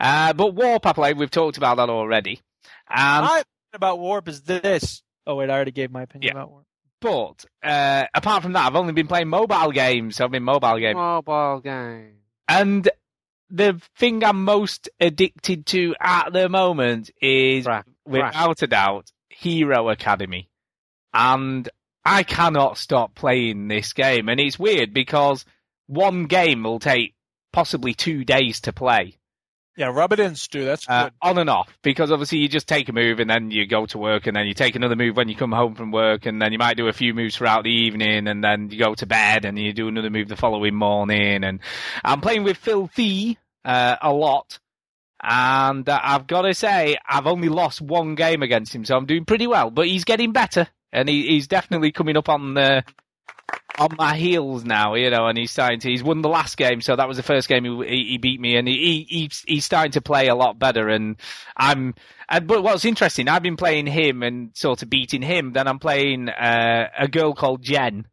Uh, 0.00 0.32
but 0.32 0.54
Warp 0.54 0.84
I 0.84 0.92
played, 0.92 1.16
we've 1.16 1.30
talked 1.30 1.56
about 1.56 1.76
that 1.76 1.88
already. 1.88 2.40
And, 2.88 3.24
my 3.24 3.28
opinion 3.28 3.44
about 3.74 3.98
Warp 4.00 4.28
is 4.28 4.42
this. 4.42 5.02
Oh, 5.26 5.34
wait, 5.34 5.50
I 5.50 5.54
already 5.54 5.72
gave 5.72 5.90
my 5.90 6.02
opinion 6.02 6.34
Yeah. 6.34 6.42
about 6.42 6.50
Warp. 6.50 6.64
but 7.00 7.44
uh, 7.68 8.06
apart 8.14 8.42
from 8.42 8.52
that, 8.52 8.66
I've 8.66 8.76
only 8.76 8.92
been 8.92 9.06
playing 9.08 9.28
mobile 9.28 9.72
games, 9.72 10.16
so 10.16 10.24
I've 10.24 10.30
been 10.30 10.42
mobile 10.44 10.78
games. 10.78 10.94
Mobile 10.96 11.60
game. 11.60 12.14
And 12.48 12.88
the 13.50 13.80
thing 13.96 14.24
I'm 14.24 14.44
most 14.44 14.88
addicted 15.00 15.66
to 15.66 15.94
at 16.00 16.32
the 16.32 16.48
moment 16.48 17.10
is, 17.20 17.64
Crash. 17.64 17.84
without 18.06 18.62
a 18.62 18.66
doubt, 18.66 19.10
Hero 19.30 19.88
Academy. 19.88 20.48
And 21.12 21.68
I 22.04 22.22
cannot 22.22 22.78
stop 22.78 23.14
playing 23.14 23.68
this 23.68 23.92
game. 23.92 24.28
And 24.28 24.38
it's 24.40 24.58
weird 24.58 24.92
because 24.94 25.44
one 25.86 26.24
game 26.26 26.62
will 26.62 26.78
take 26.78 27.14
possibly 27.52 27.94
two 27.94 28.24
days 28.24 28.60
to 28.62 28.72
play. 28.72 29.16
Yeah, 29.76 29.88
rub 29.88 30.12
it 30.14 30.20
in, 30.20 30.34
Stu. 30.36 30.64
That's 30.64 30.88
Uh, 30.88 31.10
on 31.20 31.36
and 31.36 31.50
off 31.50 31.68
because 31.82 32.10
obviously 32.10 32.38
you 32.38 32.48
just 32.48 32.66
take 32.66 32.88
a 32.88 32.92
move 32.92 33.20
and 33.20 33.28
then 33.28 33.50
you 33.50 33.66
go 33.66 33.84
to 33.86 33.98
work 33.98 34.26
and 34.26 34.34
then 34.34 34.46
you 34.46 34.54
take 34.54 34.74
another 34.74 34.96
move 34.96 35.16
when 35.16 35.28
you 35.28 35.36
come 35.36 35.52
home 35.52 35.74
from 35.74 35.90
work 35.90 36.24
and 36.24 36.40
then 36.40 36.52
you 36.52 36.58
might 36.58 36.78
do 36.78 36.88
a 36.88 36.94
few 36.94 37.12
moves 37.12 37.36
throughout 37.36 37.62
the 37.62 37.70
evening 37.70 38.26
and 38.26 38.42
then 38.42 38.70
you 38.70 38.78
go 38.78 38.94
to 38.94 39.06
bed 39.06 39.44
and 39.44 39.58
you 39.58 39.74
do 39.74 39.88
another 39.88 40.08
move 40.08 40.28
the 40.28 40.36
following 40.36 40.74
morning. 40.74 41.44
And 41.44 41.60
I'm 42.02 42.22
playing 42.22 42.44
with 42.44 42.56
Filthy 42.56 43.36
uh, 43.66 43.96
a 44.00 44.12
lot. 44.12 44.58
And 45.22 45.86
uh, 45.88 46.00
I've 46.02 46.26
got 46.26 46.42
to 46.42 46.54
say 46.54 46.96
I've 47.06 47.26
only 47.26 47.48
lost 47.48 47.82
one 47.82 48.14
game 48.14 48.42
against 48.42 48.74
him 48.74 48.84
so 48.84 48.96
I'm 48.96 49.06
doing 49.06 49.24
pretty 49.24 49.46
well 49.46 49.70
but 49.70 49.86
he's 49.86 50.04
getting 50.04 50.32
better. 50.32 50.68
And 50.92 51.06
he, 51.08 51.26
he's 51.26 51.48
definitely 51.48 51.92
coming 51.92 52.16
up 52.16 52.30
on 52.30 52.54
the 52.54 52.82
on 53.78 53.90
my 53.98 54.16
heels 54.16 54.64
now, 54.64 54.94
you 54.94 55.10
know, 55.10 55.26
and 55.26 55.36
he's 55.36 55.50
starting 55.50 55.80
to. 55.80 55.90
He's 55.90 56.02
won 56.02 56.22
the 56.22 56.28
last 56.28 56.56
game, 56.56 56.80
so 56.80 56.96
that 56.96 57.08
was 57.08 57.16
the 57.16 57.22
first 57.22 57.48
game 57.48 57.64
he, 57.64 58.04
he, 58.10 58.18
beat 58.18 58.40
me, 58.40 58.56
and 58.56 58.66
he, 58.66 59.06
he 59.08 59.18
he's, 59.20 59.44
he's 59.46 59.64
starting 59.64 59.92
to 59.92 60.00
play 60.00 60.28
a 60.28 60.34
lot 60.34 60.58
better. 60.58 60.88
And 60.88 61.16
I'm. 61.56 61.94
And, 62.28 62.46
but 62.46 62.62
what's 62.62 62.84
interesting, 62.84 63.28
I've 63.28 63.42
been 63.42 63.56
playing 63.56 63.86
him 63.86 64.22
and 64.22 64.50
sort 64.54 64.82
of 64.82 64.90
beating 64.90 65.22
him. 65.22 65.52
Then 65.52 65.68
I'm 65.68 65.78
playing 65.78 66.28
uh, 66.28 66.88
a 66.98 67.06
girl 67.06 67.34
called 67.34 67.62
Jen, 67.62 68.06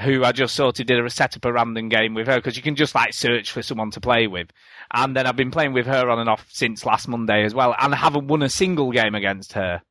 who 0.00 0.24
I 0.24 0.32
just 0.32 0.54
sort 0.54 0.80
of 0.80 0.86
did 0.86 1.04
a 1.04 1.10
set 1.10 1.36
up 1.36 1.44
a 1.44 1.52
random 1.52 1.88
game 1.88 2.14
with 2.14 2.26
her 2.26 2.36
because 2.36 2.56
you 2.56 2.62
can 2.62 2.76
just 2.76 2.94
like 2.94 3.12
search 3.12 3.52
for 3.52 3.62
someone 3.62 3.90
to 3.92 4.00
play 4.00 4.26
with. 4.26 4.48
And 4.92 5.14
then 5.14 5.26
I've 5.26 5.36
been 5.36 5.50
playing 5.50 5.72
with 5.72 5.86
her 5.86 6.08
on 6.08 6.18
and 6.18 6.28
off 6.28 6.46
since 6.48 6.86
last 6.86 7.06
Monday 7.06 7.44
as 7.44 7.54
well, 7.54 7.74
and 7.78 7.92
I 7.92 7.96
haven't 7.96 8.28
won 8.28 8.42
a 8.42 8.48
single 8.48 8.90
game 8.92 9.14
against 9.14 9.52
her. 9.52 9.82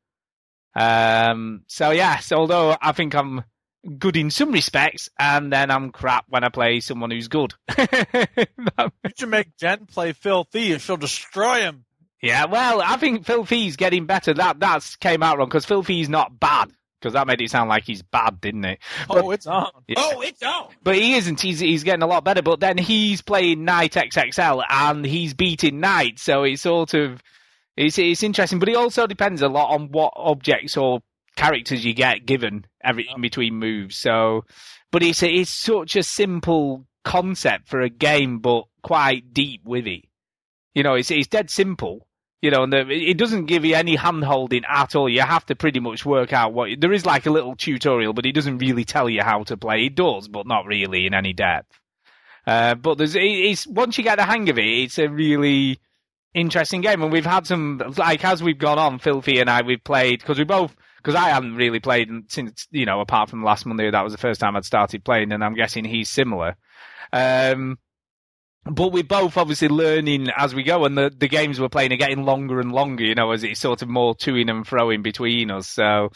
Um, 0.75 1.63
so 1.67 1.91
yes, 1.91 2.31
although 2.31 2.75
I 2.81 2.91
think 2.93 3.13
I'm 3.13 3.43
good 3.97 4.17
in 4.17 4.31
some 4.31 4.51
respects, 4.51 5.09
and 5.19 5.51
then 5.51 5.71
I'm 5.71 5.91
crap 5.91 6.25
when 6.29 6.43
I 6.43 6.49
play 6.49 6.79
someone 6.79 7.11
who's 7.11 7.27
good. 7.27 7.53
You 8.77 9.11
should 9.17 9.29
make 9.29 9.55
Jen 9.57 9.85
play 9.85 10.13
Filthy 10.13 10.71
and 10.71 10.81
she'll 10.81 10.97
destroy 10.97 11.61
him. 11.61 11.85
yeah, 12.21 12.45
well, 12.45 12.81
I 12.81 12.97
think 12.97 13.25
Phil 13.25 13.45
Fee's 13.45 13.75
getting 13.75 14.05
better. 14.05 14.33
That 14.33 14.59
that's 14.59 14.95
came 14.95 15.21
out 15.21 15.37
wrong 15.37 15.47
because 15.47 15.65
Phil 15.65 15.83
Fee's 15.83 16.09
not 16.09 16.39
bad 16.39 16.71
because 16.99 17.13
that 17.13 17.27
made 17.27 17.41
it 17.41 17.51
sound 17.51 17.69
like 17.69 17.83
he's 17.83 18.01
bad, 18.01 18.39
didn't 18.41 18.65
it? 18.65 18.79
Oh, 19.09 19.31
it's 19.31 19.45
on. 19.45 19.69
Yeah. 19.87 19.95
Oh, 19.97 20.21
it's 20.21 20.41
on. 20.41 20.69
But 20.81 20.95
he 20.95 21.15
isn't. 21.15 21.41
He's 21.41 21.59
he's 21.59 21.83
getting 21.83 22.01
a 22.01 22.07
lot 22.07 22.23
better. 22.23 22.41
But 22.41 22.61
then 22.61 22.77
he's 22.77 23.21
playing 23.21 23.65
Knight 23.65 23.93
XXL 23.93 24.63
and 24.69 25.05
he's 25.05 25.33
beating 25.33 25.79
Knight, 25.81 26.17
so 26.17 26.43
it's 26.43 26.61
sort 26.61 26.93
of 26.93 27.21
it's 27.75 27.97
it's 27.99 28.23
interesting. 28.23 28.59
But 28.59 28.69
it 28.69 28.75
also 28.75 29.05
depends 29.05 29.41
a 29.41 29.49
lot 29.49 29.73
on 29.73 29.91
what 29.91 30.13
objects 30.15 30.77
or 30.77 31.01
characters 31.35 31.83
you 31.83 31.93
get 31.93 32.25
given 32.25 32.65
every 32.83 33.07
in 33.13 33.21
between 33.21 33.55
moves. 33.55 33.97
So, 33.97 34.45
but 34.91 35.03
it's 35.03 35.23
it's 35.23 35.51
such 35.51 35.95
a 35.95 36.03
simple 36.03 36.85
concept 37.03 37.67
for 37.67 37.81
a 37.81 37.89
game, 37.89 38.39
but 38.39 38.63
quite 38.81 39.33
deep 39.33 39.61
with 39.65 39.87
it. 39.87 40.05
You 40.73 40.83
know, 40.83 40.95
it's 40.95 41.11
it's 41.11 41.27
dead 41.27 41.49
simple. 41.49 42.07
You 42.41 42.51
know, 42.51 42.63
and 42.63 42.73
the, 42.73 42.89
it 42.89 43.17
doesn't 43.17 43.45
give 43.45 43.63
you 43.63 43.75
any 43.75 43.95
hand 43.95 44.25
holding 44.25 44.63
at 44.67 44.95
all. 44.95 45.07
You 45.07 45.21
have 45.21 45.45
to 45.45 45.55
pretty 45.55 45.79
much 45.79 46.05
work 46.05 46.33
out 46.33 46.51
what 46.53 46.69
there 46.77 46.91
is 46.91 47.05
like 47.05 47.25
a 47.25 47.31
little 47.31 47.55
tutorial, 47.55 48.11
but 48.11 48.25
it 48.25 48.33
doesn't 48.33 48.57
really 48.57 48.83
tell 48.83 49.09
you 49.09 49.21
how 49.21 49.43
to 49.43 49.55
play. 49.55 49.85
It 49.85 49.95
does, 49.95 50.27
but 50.27 50.45
not 50.45 50.65
really 50.65 51.05
in 51.05 51.13
any 51.13 51.31
depth. 51.31 51.79
Uh, 52.45 52.75
but 52.75 52.97
there's 52.97 53.15
it, 53.15 53.21
it's 53.21 53.65
once 53.65 53.97
you 53.97 54.03
get 54.03 54.17
the 54.17 54.25
hang 54.25 54.49
of 54.49 54.59
it, 54.59 54.65
it's 54.65 54.97
a 54.97 55.07
really 55.07 55.79
interesting 56.33 56.81
game, 56.81 57.01
and 57.01 57.13
we've 57.13 57.25
had 57.25 57.47
some 57.47 57.81
like 57.97 58.25
as 58.25 58.43
we've 58.43 58.57
gone 58.57 58.79
on, 58.79 58.99
Filthy 58.99 59.39
and 59.39 59.49
I 59.49 59.61
we've 59.61 59.83
played 59.83 60.19
because 60.19 60.37
we 60.37 60.43
both 60.43 60.75
because 61.03 61.15
I 61.15 61.29
haven't 61.29 61.55
really 61.55 61.79
played 61.79 62.09
since 62.29 62.67
you 62.71 62.85
know 62.85 63.01
apart 63.01 63.29
from 63.29 63.43
last 63.43 63.65
Monday 63.65 63.91
that 63.91 64.03
was 64.03 64.13
the 64.13 64.19
first 64.19 64.39
time 64.39 64.55
I'd 64.55 64.65
started 64.65 65.03
playing, 65.03 65.31
and 65.31 65.43
I'm 65.43 65.55
guessing 65.55 65.85
he's 65.85 66.09
similar. 66.09 66.55
Um, 67.11 67.77
but 68.65 68.93
we're 68.93 69.03
both 69.03 69.35
obviously 69.35 69.67
learning 69.67 70.29
as 70.37 70.55
we 70.55 70.63
go, 70.63 70.85
and 70.85 70.97
the, 70.97 71.11
the 71.15 71.27
games 71.27 71.59
we're 71.59 71.69
playing 71.69 71.91
are 71.91 71.97
getting 71.97 72.23
longer 72.23 72.59
and 72.61 72.71
longer, 72.71 73.03
you 73.03 73.15
know, 73.15 73.31
as 73.31 73.43
it's 73.43 73.59
sort 73.59 73.81
of 73.81 73.89
more 73.89 74.15
toing 74.15 74.49
and 74.49 74.65
froing 74.65 75.03
between 75.03 75.51
us. 75.51 75.67
So, 75.67 76.11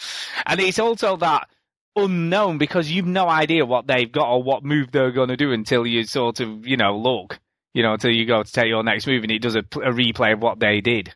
and 0.45 0.59
it's 0.61 0.79
also 0.79 1.17
that 1.17 1.49
unknown 1.97 2.57
because 2.57 2.89
you've 2.89 3.05
no 3.05 3.27
idea 3.27 3.65
what 3.65 3.88
they've 3.88 4.11
got 4.11 4.29
or 4.29 4.43
what 4.43 4.63
move 4.63 4.91
they're 4.91 5.11
going 5.11 5.29
to 5.29 5.38
do 5.38 5.51
until 5.51 5.85
you 5.85 6.03
sort 6.05 6.39
of, 6.39 6.65
you 6.65 6.77
know, 6.77 6.97
look, 6.97 7.39
you 7.73 7.83
know, 7.83 7.93
until 7.93 8.11
you 8.11 8.25
go 8.25 8.43
to 8.43 8.51
take 8.51 8.67
your 8.67 8.83
next 8.83 9.07
move 9.07 9.23
and 9.23 9.31
it 9.31 9.41
does 9.41 9.55
a, 9.55 9.59
a 9.59 9.91
replay 9.91 10.33
of 10.33 10.41
what 10.41 10.59
they 10.59 10.79
did. 10.79 11.13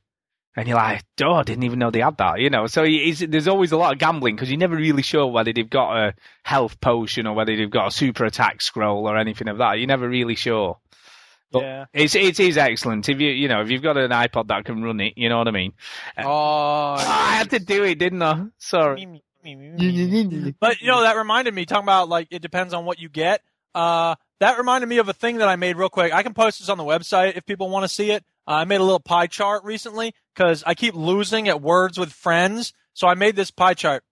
And 0.56 0.68
you're 0.68 0.76
like, 0.76 1.04
oh, 1.24 1.34
I 1.36 1.44
didn't 1.44 1.64
even 1.64 1.80
know 1.80 1.92
they 1.92 2.02
had 2.02 2.18
that, 2.18 2.40
you 2.40 2.50
know. 2.50 2.68
So 2.68 2.84
there's 2.84 3.48
always 3.48 3.72
a 3.72 3.78
lot 3.78 3.94
of 3.94 4.00
gambling 4.00 4.36
because 4.36 4.50
you're 4.50 4.60
never 4.60 4.76
really 4.76 5.02
sure 5.02 5.26
whether 5.28 5.54
they've 5.54 5.70
got 5.70 5.96
a 5.96 6.14
health 6.44 6.82
potion 6.82 7.26
or 7.26 7.34
whether 7.34 7.56
they've 7.56 7.70
got 7.70 7.88
a 7.88 7.92
super 7.92 8.26
attack 8.26 8.62
scroll 8.62 9.08
or 9.08 9.18
anything 9.18 9.48
of 9.48 9.60
that. 9.60 9.78
You're 9.78 9.88
never 9.88 10.10
really 10.10 10.36
sure. 10.36 10.78
But 11.52 11.64
Yeah. 11.64 11.86
it's 11.94 12.16
it 12.16 12.40
is 12.40 12.58
excellent 12.58 13.08
if 13.10 13.20
you 13.20 13.30
you 13.30 13.48
know 13.50 13.62
if 13.62 13.70
you've 13.70 13.82
got 13.82 13.98
an 13.98 14.12
iPod 14.12 14.48
that 14.48 14.66
can 14.66 14.82
run 14.84 15.00
it, 15.02 15.14
you 15.18 15.28
know 15.30 15.38
what 15.38 15.48
I 15.48 15.52
mean. 15.52 15.74
Oh, 16.18 16.94
I 16.98 17.36
had 17.38 17.50
to 17.52 17.60
do 17.60 17.84
it, 17.84 17.96
didn't 18.00 18.22
I? 18.22 18.46
Sorry. 18.58 19.22
But 20.60 20.82
you 20.82 20.88
know 20.88 21.02
that 21.02 21.18
reminded 21.18 21.54
me 21.54 21.66
talking 21.66 21.84
about 21.84 22.10
like 22.10 22.28
it 22.32 22.42
depends 22.42 22.74
on 22.74 22.86
what 22.86 23.00
you 23.00 23.10
get. 23.10 23.42
Uh, 23.74 24.16
that 24.40 24.58
reminded 24.58 24.88
me 24.88 24.98
of 24.98 25.08
a 25.10 25.14
thing 25.14 25.38
that 25.38 25.48
I 25.48 25.56
made 25.56 25.78
real 25.78 25.90
quick. 25.90 26.14
I 26.14 26.24
can 26.24 26.34
post 26.34 26.60
this 26.60 26.70
on 26.70 26.78
the 26.78 26.84
website 26.84 27.36
if 27.38 27.46
people 27.46 27.70
want 27.70 27.84
to 27.84 27.90
see 27.90 28.12
it. 28.12 28.24
Uh, 28.52 28.56
I 28.56 28.66
made 28.66 28.82
a 28.82 28.84
little 28.84 29.00
pie 29.00 29.28
chart 29.28 29.64
recently 29.64 30.14
because 30.36 30.62
I 30.68 30.74
keep 30.74 30.94
losing 30.94 31.48
at 31.48 31.62
words 31.62 31.98
with 31.98 32.12
friends. 32.12 32.74
So 32.94 33.08
I 33.08 33.14
made 33.14 33.38
this 33.38 33.50
pie 33.50 33.76
chart. 33.76 34.04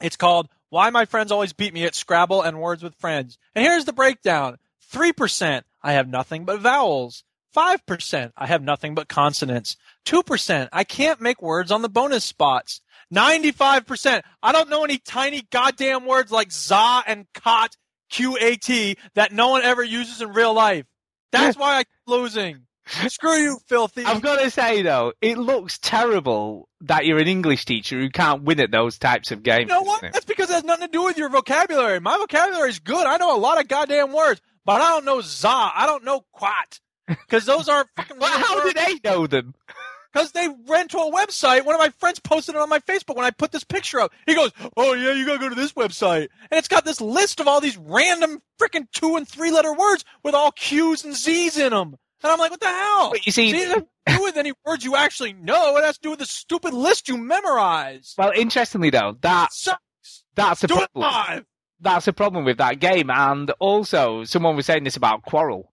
It's 0.00 0.16
called 0.16 0.48
"Why 0.70 0.88
My 0.88 1.04
Friends 1.04 1.30
Always 1.30 1.52
Beat 1.52 1.74
Me 1.74 1.84
at 1.84 1.94
Scrabble 1.94 2.40
and 2.40 2.58
Words 2.58 2.82
with 2.82 2.94
Friends." 2.94 3.36
And 3.54 3.62
here's 3.62 3.84
the 3.84 3.92
breakdown: 3.92 4.56
three 4.80 5.12
percent 5.12 5.66
I 5.82 5.92
have 5.92 6.08
nothing 6.08 6.46
but 6.46 6.60
vowels. 6.60 7.22
Five 7.52 7.84
percent 7.84 8.32
I 8.34 8.46
have 8.46 8.62
nothing 8.62 8.94
but 8.94 9.08
consonants. 9.08 9.76
Two 10.06 10.22
percent 10.22 10.70
I 10.72 10.84
can't 10.84 11.20
make 11.20 11.42
words 11.42 11.70
on 11.70 11.82
the 11.82 11.90
bonus 11.90 12.24
spots. 12.24 12.80
95%. 13.12 14.22
I 14.42 14.52
don't 14.52 14.70
know 14.70 14.82
any 14.82 14.96
tiny 14.96 15.42
goddamn 15.52 16.06
words 16.06 16.32
like 16.32 16.50
za 16.50 17.02
and 17.06 17.26
qat, 17.34 17.76
Q-A-T, 18.08 18.96
that 19.14 19.30
no 19.30 19.50
one 19.50 19.62
ever 19.62 19.84
uses 19.84 20.22
in 20.22 20.32
real 20.32 20.54
life. 20.54 20.86
That's 21.30 21.56
why 21.58 21.76
I 21.76 21.84
keep 21.84 22.06
losing. 22.06 22.66
Screw 22.86 23.36
you, 23.36 23.58
filthy. 23.66 24.04
I've 24.04 24.20
got 24.20 24.40
to 24.40 24.50
say 24.50 24.82
though, 24.82 25.12
it 25.20 25.38
looks 25.38 25.78
terrible 25.78 26.68
that 26.82 27.06
you're 27.06 27.18
an 27.18 27.28
English 27.28 27.64
teacher 27.64 27.98
who 27.98 28.10
can't 28.10 28.42
win 28.42 28.60
at 28.60 28.70
those 28.70 28.98
types 28.98 29.30
of 29.30 29.42
games. 29.42 29.68
You 29.70 29.74
know 29.74 29.82
what? 29.82 30.02
That's 30.02 30.24
because 30.24 30.50
it 30.50 30.54
has 30.54 30.64
nothing 30.64 30.86
to 30.88 30.92
do 30.92 31.04
with 31.04 31.16
your 31.16 31.30
vocabulary. 31.30 31.98
My 32.00 32.18
vocabulary 32.18 32.68
is 32.68 32.78
good. 32.80 33.06
I 33.06 33.16
know 33.16 33.36
a 33.36 33.40
lot 33.40 33.58
of 33.60 33.68
goddamn 33.68 34.12
words, 34.12 34.40
but 34.64 34.82
I 34.82 34.90
don't 34.90 35.04
know 35.04 35.20
za. 35.22 35.48
I 35.48 35.86
don't 35.86 36.04
know 36.04 36.24
qat. 36.38 36.80
Because 37.06 37.44
those 37.46 37.68
aren't 37.68 37.88
fucking 37.96 38.18
Well, 38.20 38.38
how 38.38 38.62
do 38.62 38.72
they 38.72 38.98
know 39.02 39.26
them? 39.26 39.54
Because 40.12 40.30
they 40.30 40.48
ran 40.68 40.86
to 40.86 40.98
a 40.98 41.10
website. 41.10 41.64
One 41.64 41.74
of 41.74 41.80
my 41.80 41.88
friends 41.88 42.20
posted 42.20 42.54
it 42.54 42.60
on 42.60 42.68
my 42.68 42.78
Facebook 42.78 43.16
when 43.16 43.24
I 43.24 43.32
put 43.32 43.50
this 43.50 43.64
picture 43.64 43.98
up. 43.98 44.12
He 44.26 44.36
goes, 44.36 44.52
"Oh 44.76 44.92
yeah, 44.92 45.12
you 45.12 45.26
gotta 45.26 45.40
go 45.40 45.48
to 45.48 45.56
this 45.56 45.72
website," 45.72 46.28
and 46.52 46.58
it's 46.58 46.68
got 46.68 46.84
this 46.84 47.00
list 47.00 47.40
of 47.40 47.48
all 47.48 47.60
these 47.60 47.76
random 47.76 48.40
freaking 48.60 48.86
two 48.92 49.16
and 49.16 49.26
three 49.26 49.50
letter 49.50 49.72
words 49.72 50.04
with 50.22 50.36
all 50.36 50.52
Q's 50.52 51.04
and 51.04 51.16
Z's 51.16 51.58
in 51.58 51.70
them. 51.70 51.96
And 52.24 52.32
I'm 52.32 52.38
like, 52.38 52.50
"What 52.50 52.60
the 52.60 52.66
hell?" 52.66 53.10
But 53.10 53.24
you 53.26 53.32
see- 53.32 53.50
it 53.50 53.68
doesn't 53.68 53.88
to 54.06 54.16
do 54.16 54.22
with 54.24 54.36
any 54.36 54.52
words 54.66 54.84
you 54.84 54.96
actually 54.96 55.34
know. 55.34 55.76
It 55.76 55.84
has 55.84 55.96
to 55.96 56.02
do 56.02 56.10
with 56.10 56.18
the 56.18 56.26
stupid 56.26 56.74
list 56.74 57.08
you 57.08 57.16
memorize. 57.18 58.14
Well, 58.18 58.32
interestingly 58.34 58.90
though, 58.90 59.16
that 59.20 59.52
Sucks. 59.52 60.24
that's 60.34 60.62
a 60.64 60.66
it 60.66 60.70
problem. 60.70 61.46
that's 61.80 62.08
a 62.08 62.12
problem 62.12 62.44
with 62.44 62.58
that 62.58 62.80
game. 62.80 63.10
And 63.10 63.50
also, 63.60 64.24
someone 64.24 64.56
was 64.56 64.66
saying 64.66 64.84
this 64.84 64.96
about 64.96 65.22
Quarrel. 65.22 65.70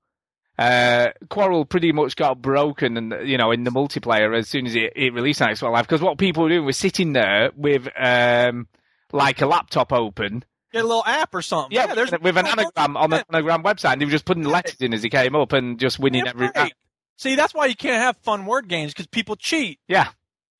Uh, 0.59 1.07
Quarrel 1.29 1.65
pretty 1.65 1.91
much 1.91 2.15
got 2.15 2.41
broken, 2.41 2.97
and 2.97 3.27
you 3.27 3.37
know, 3.37 3.51
in 3.51 3.63
the 3.63 3.71
multiplayer 3.71 4.37
as 4.37 4.47
soon 4.47 4.67
as 4.67 4.75
it, 4.75 4.93
it 4.95 5.13
released 5.13 5.41
on 5.41 5.49
Xbox 5.49 5.71
Live, 5.71 5.87
because 5.87 6.01
what 6.01 6.17
people 6.17 6.43
were 6.43 6.49
doing 6.49 6.65
was 6.65 6.77
sitting 6.77 7.13
there 7.13 7.51
with 7.55 7.87
um, 7.97 8.67
like 9.11 9.41
a 9.41 9.47
laptop 9.47 9.91
open, 9.91 10.43
Get 10.73 10.83
a 10.83 10.87
little 10.87 11.03
app 11.05 11.33
or 11.35 11.41
something. 11.41 11.71
yeah, 11.75 11.93
there's 11.93 12.11
with 12.11 12.37
an 12.37 12.47
oh, 12.47 12.51
anagram 12.51 12.95
on 12.97 13.09
the 13.09 13.25
anagram 13.29 13.63
website, 13.63 13.93
and 13.93 14.01
they 14.01 14.05
were 14.05 14.11
just 14.11 14.25
putting 14.25 14.43
the 14.43 14.49
letters 14.49 14.77
in 14.79 14.93
as 14.93 15.03
he 15.03 15.09
came 15.09 15.35
up 15.35 15.51
and 15.53 15.79
just 15.79 15.99
winning 15.99 16.23
Yeah, 16.25 16.31
every 16.31 16.47
right. 16.47 16.55
round. 16.55 16.73
See, 17.17 17.35
that's 17.35 17.53
why 17.53 17.65
you 17.67 17.75
can't 17.75 18.01
have 18.01 18.17
fun 18.17 18.45
word 18.45 18.67
games 18.67 18.93
because 18.93 19.07
people 19.07 19.35
cheat. 19.35 19.79
Yeah, 19.87 20.09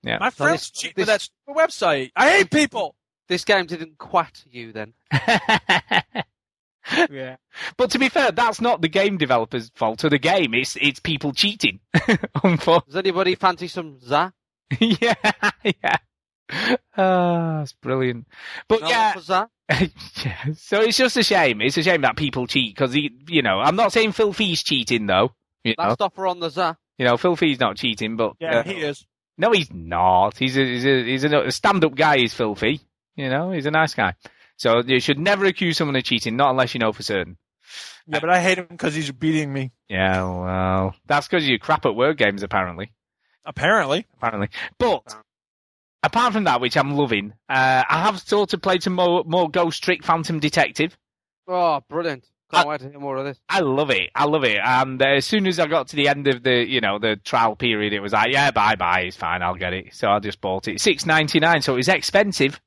yeah. 0.04 0.18
My 0.20 0.30
friends 0.30 0.70
this- 0.70 0.72
cheat 0.72 0.96
this- 0.96 1.04
with 1.04 1.08
that 1.08 1.22
stupid 1.22 1.56
website. 1.56 2.12
I 2.16 2.30
hate 2.32 2.52
people. 2.52 2.96
this 3.28 3.46
game 3.46 3.66
didn't 3.66 3.98
quat 3.98 4.44
you 4.50 4.72
then. 4.74 4.94
Yeah. 7.10 7.38
But 7.78 7.92
to 7.92 8.00
be 8.00 8.10
fair, 8.10 8.32
that's 8.32 8.60
not 8.60 8.82
the 8.82 8.90
game 8.90 9.18
developer's 9.18 9.70
fault 9.76 10.04
of 10.04 10.10
the 10.12 10.18
game. 10.20 10.54
It's 10.54 10.76
it's 10.82 11.00
people 11.00 11.32
cheating. 11.32 11.80
Unfortunately. 12.44 12.82
Does 12.88 12.96
anybody 12.98 13.36
fancy 13.36 13.68
some 13.68 14.00
za? 14.02 14.34
yeah, 14.80 15.14
yeah. 15.64 15.98
Ah, 16.98 17.62
it's 17.62 17.74
brilliant. 17.74 18.28
But 18.68 18.82
No 18.82 18.90
yeah, 18.90 19.14
for 19.14 19.20
za? 19.22 19.50
Yeah, 20.26 20.54
so 20.56 20.82
it's 20.82 20.98
just 20.98 21.18
a 21.18 21.24
shame. 21.24 21.62
It's 21.62 21.78
a 21.78 21.84
shame 21.84 22.02
that 22.02 22.16
people 22.18 22.48
cheat 22.48 22.76
because, 22.76 22.94
he, 22.94 23.12
you 23.28 23.42
know, 23.42 23.60
I'm 23.60 23.76
not 23.76 23.92
saying 23.94 24.12
Phil 24.14 24.34
Fee's 24.34 24.64
cheating 24.64 25.06
though. 25.08 25.32
You 25.64 25.76
know, 25.78 25.84
Last 25.86 26.02
offer 26.02 26.28
on 26.28 26.40
the 26.40 26.50
za. 26.50 26.78
you 26.98 27.06
know, 27.06 27.18
Phil 27.18 27.36
Fee's 27.36 27.60
not 27.60 27.78
cheating, 27.78 28.16
but 28.18 28.34
Yeah, 28.40 28.60
uh, 28.60 28.64
he 28.64 28.74
is. 28.82 29.06
no, 29.38 29.52
he's 29.52 29.72
not. 29.72 30.38
He's 30.38 30.58
a 30.58 30.66
he's 30.66 30.86
a, 30.86 31.04
he's 31.04 31.24
a, 31.24 31.40
a 31.48 31.52
stand-up 31.52 31.96
guy. 31.96 32.18
He's 32.18 32.34
Phil 32.34 32.56
Fee. 32.56 32.82
You 33.16 33.30
know, 33.30 33.52
he's 33.52 33.66
a 33.66 33.72
nice 33.72 33.94
guy. 33.94 34.16
So 34.58 34.82
you 34.86 35.00
should 35.00 35.20
never 35.20 35.46
accuse 35.46 35.78
someone 35.78 35.96
of 35.96 36.04
cheating, 36.04 36.36
not 36.36 36.52
unless 36.52 36.74
you 36.74 36.80
know 36.80 36.92
for 36.94 37.04
certain. 37.04 37.38
Yeah, 38.08 38.20
but 38.20 38.30
I 38.30 38.42
hate 38.42 38.58
him 38.58 38.68
because 38.70 38.96
he's 38.96 39.12
beating 39.12 39.52
me. 39.54 39.72
Yeah, 39.88 40.24
well, 40.24 40.96
that's 41.06 41.28
because 41.28 41.48
you 41.48 41.60
crap 41.60 41.86
at 41.86 41.96
word 41.96 42.18
games, 42.18 42.44
apparently. 42.44 42.92
Apparently. 43.46 44.06
apparently. 44.18 44.50
But 44.78 45.16
apart 46.04 46.34
from 46.34 46.46
that, 46.46 46.62
which 46.62 46.78
I'm 46.78 46.96
loving, 46.96 47.34
uh, 47.50 47.84
I 47.88 48.04
have 48.04 48.20
sort 48.20 48.54
of 48.54 48.62
played 48.62 48.84
some 48.84 48.94
more, 48.94 49.24
more 49.26 49.50
Ghost 49.50 49.84
Trick 49.84 50.04
Phantom 50.04 50.40
Detective. 50.40 50.98
Oh, 51.48 51.82
brilliant. 51.90 52.26
Can't 52.52 52.66
I- 52.66 52.70
wait 52.70 52.82
to 52.82 52.90
hear 52.90 53.00
more 53.00 53.18
of 53.18 53.26
this. 53.26 53.40
I 53.48 53.62
love 53.62 53.90
it. 53.92 54.10
I 54.14 54.26
love 54.26 54.44
it. 54.44 54.58
And 54.64 55.02
uh, 55.02 55.06
as 55.06 55.26
soon 55.26 55.48
as 55.48 55.58
I 55.60 55.68
got 55.68 55.88
to 55.90 55.96
the 55.96 56.08
end 56.10 56.28
of 56.28 56.44
the, 56.44 56.68
you 56.68 56.82
know, 56.82 57.00
the 57.00 57.16
trial 57.16 57.56
period, 57.56 57.94
it 57.94 58.02
was 58.02 58.14
like, 58.14 58.32
yeah, 58.34 58.52
bye 58.52 58.76
bye, 58.76 59.02
it's 59.02 59.16
fine, 59.18 59.42
I'll 59.42 59.56
get 59.56 59.74
it. 59.74 59.94
So 59.94 60.10
I 60.10 60.20
just 60.20 60.42
bought 60.42 60.68
it. 60.68 60.82
Six 60.82 61.06
ninety 61.06 61.40
nine. 61.40 61.62
So 61.62 61.74
it 61.74 61.78
was 61.78 61.88
expensive. 61.88 62.60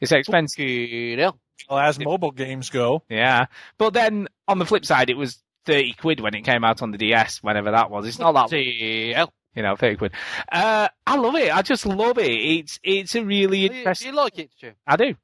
It's 0.00 0.12
expensive. 0.12 0.60
You 0.68 1.16
know? 1.16 1.32
Well, 1.68 1.78
as 1.80 1.98
mobile 1.98 2.30
games 2.30 2.70
go, 2.70 3.02
Yeah, 3.08 3.46
but 3.78 3.92
then 3.94 4.28
on 4.46 4.58
the 4.58 4.66
flip 4.66 4.84
side, 4.84 5.10
it 5.10 5.16
was 5.16 5.42
thirty 5.64 5.94
quid 5.94 6.20
when 6.20 6.34
it 6.34 6.42
came 6.42 6.62
out 6.64 6.82
on 6.82 6.90
the 6.92 6.98
DS, 6.98 7.42
whenever 7.42 7.72
that 7.72 7.90
was. 7.90 8.06
It's 8.06 8.18
not 8.18 8.32
that 8.32 8.50
DL. 8.56 9.28
You 9.56 9.62
know, 9.62 9.74
thirty 9.74 9.96
quid. 9.96 10.12
Uh, 10.52 10.88
I 11.06 11.16
love 11.16 11.34
it. 11.34 11.50
I 11.54 11.62
just 11.62 11.86
love 11.86 12.18
it. 12.18 12.30
It's 12.30 12.78
it's 12.84 13.14
a 13.16 13.24
really 13.24 13.56
Do 13.56 13.62
you, 13.62 13.68
do 13.70 13.74
interesting. 13.78 14.08
you 14.08 14.14
like 14.16 14.38
it, 14.38 14.50
Stu? 14.56 14.72
I 14.86 14.96
do. 14.96 15.14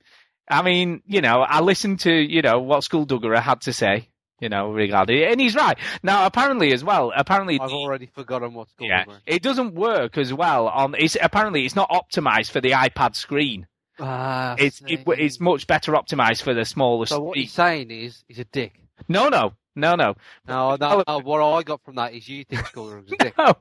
I 0.51 0.63
mean, 0.63 1.03
you 1.07 1.21
know, 1.21 1.41
I 1.43 1.61
listened 1.61 2.01
to 2.01 2.13
you 2.13 2.43
know 2.43 2.61
what 2.61 2.83
Skullduggerer 2.85 3.39
had 3.41 3.61
to 3.63 3.73
say. 3.73 4.09
You 4.41 4.49
know, 4.49 4.73
regarding 4.73 5.19
it, 5.19 5.31
and 5.31 5.41
he's 5.41 5.55
right. 5.55 5.79
Now, 6.03 6.27
apparently, 6.27 6.73
as 6.73 6.83
well, 6.83 7.13
apparently, 7.15 7.61
I've 7.61 7.71
already 7.71 8.07
forgotten 8.07 8.55
what's 8.55 8.73
called. 8.73 8.91
yeah, 8.91 9.05
it 9.25 9.41
doesn't 9.41 9.75
work 9.75 10.19
as 10.19 10.35
well 10.35 10.67
on. 10.67 10.97
It's 10.99 11.17
apparently 11.23 11.65
it's 11.65 11.77
not 11.77 11.89
optimized 11.91 12.51
for 12.51 12.61
the 12.61 12.73
iPad 12.73 13.15
screen. 13.15 13.69
Ah, 14.01 14.57
It's 14.59 14.83
it, 14.89 15.05
it's 15.07 15.39
much 15.39 15.69
better 15.69 15.93
optimized 15.93 16.43
for 16.43 16.55
the 16.55 16.65
smaller 16.65 17.07
so 17.07 17.21
what 17.21 17.33
screen. 17.35 17.43
he's 17.45 17.53
saying 17.53 17.91
is, 17.93 18.25
he's 18.27 18.41
a 18.41 18.45
dick. 18.47 18.73
No, 19.07 19.29
no, 19.29 19.53
no, 19.77 19.95
no, 19.95 20.15
No, 20.47 20.77
no, 20.77 21.03
no, 21.07 21.19
what 21.21 21.43
I 21.43 21.63
got 21.63 21.83
from 21.85 21.97
that 21.97 22.15
is 22.15 22.29
you 22.29 22.45
think 22.45 22.67
Skulldugger's 22.67 23.13
a 23.13 23.17
dick. 23.25 23.35
no, 23.39 23.55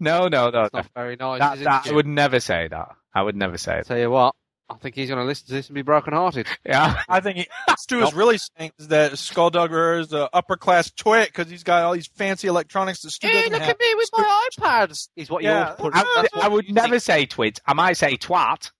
no, 0.00 0.28
no, 0.28 0.50
no. 0.50 0.50
That's 0.50 0.72
no. 0.72 0.78
not 0.80 0.90
very 0.94 1.16
nice. 1.16 1.38
That, 1.40 1.54
is 1.56 1.60
it, 1.62 1.64
that, 1.64 1.86
I 1.86 1.92
would 1.92 2.06
never 2.06 2.40
say 2.40 2.68
that. 2.68 2.88
I 3.14 3.22
would 3.22 3.36
never 3.36 3.58
say 3.58 3.78
it. 3.78 3.86
Tell 3.86 3.98
you 3.98 4.10
what, 4.10 4.34
I 4.68 4.74
think 4.74 4.94
he's 4.94 5.08
going 5.08 5.20
to 5.20 5.24
listen 5.24 5.46
to 5.46 5.52
this 5.54 5.68
and 5.68 5.74
be 5.74 5.82
broken-hearted. 5.82 6.46
Yeah. 6.64 7.00
I 7.08 7.20
think 7.20 7.36
he, 7.38 7.46
Stu 7.78 8.02
is 8.02 8.12
really 8.14 8.38
saying 8.38 8.72
is 8.78 8.88
that 8.88 9.12
Skullduggerer 9.18 10.00
is 10.00 10.08
the 10.08 10.28
upper 10.32 10.56
class 10.56 10.90
twit 10.90 11.28
because 11.28 11.50
he's 11.50 11.62
got 11.62 11.82
all 11.84 11.94
these 11.94 12.08
fancy 12.08 12.48
electronics 12.48 13.00
that 13.02 13.10
Stu 13.10 13.28
Hey, 13.28 13.34
doesn't 13.34 13.52
look 13.52 13.62
have. 13.62 13.70
at 13.70 13.78
me 13.80 13.94
with 13.94 14.10
my 14.12 14.48
iPad. 14.58 15.08
Is 15.16 15.30
what 15.30 15.42
Yeah. 15.42 15.68
you're 15.68 15.76
putting. 15.76 15.92
I, 15.94 16.02
what 16.32 16.44
I 16.44 16.48
would 16.48 16.68
never 16.72 16.88
think. 16.98 17.02
say 17.02 17.26
twit. 17.26 17.60
I 17.66 17.74
might 17.74 17.96
say 17.96 18.16
twat. 18.16 18.70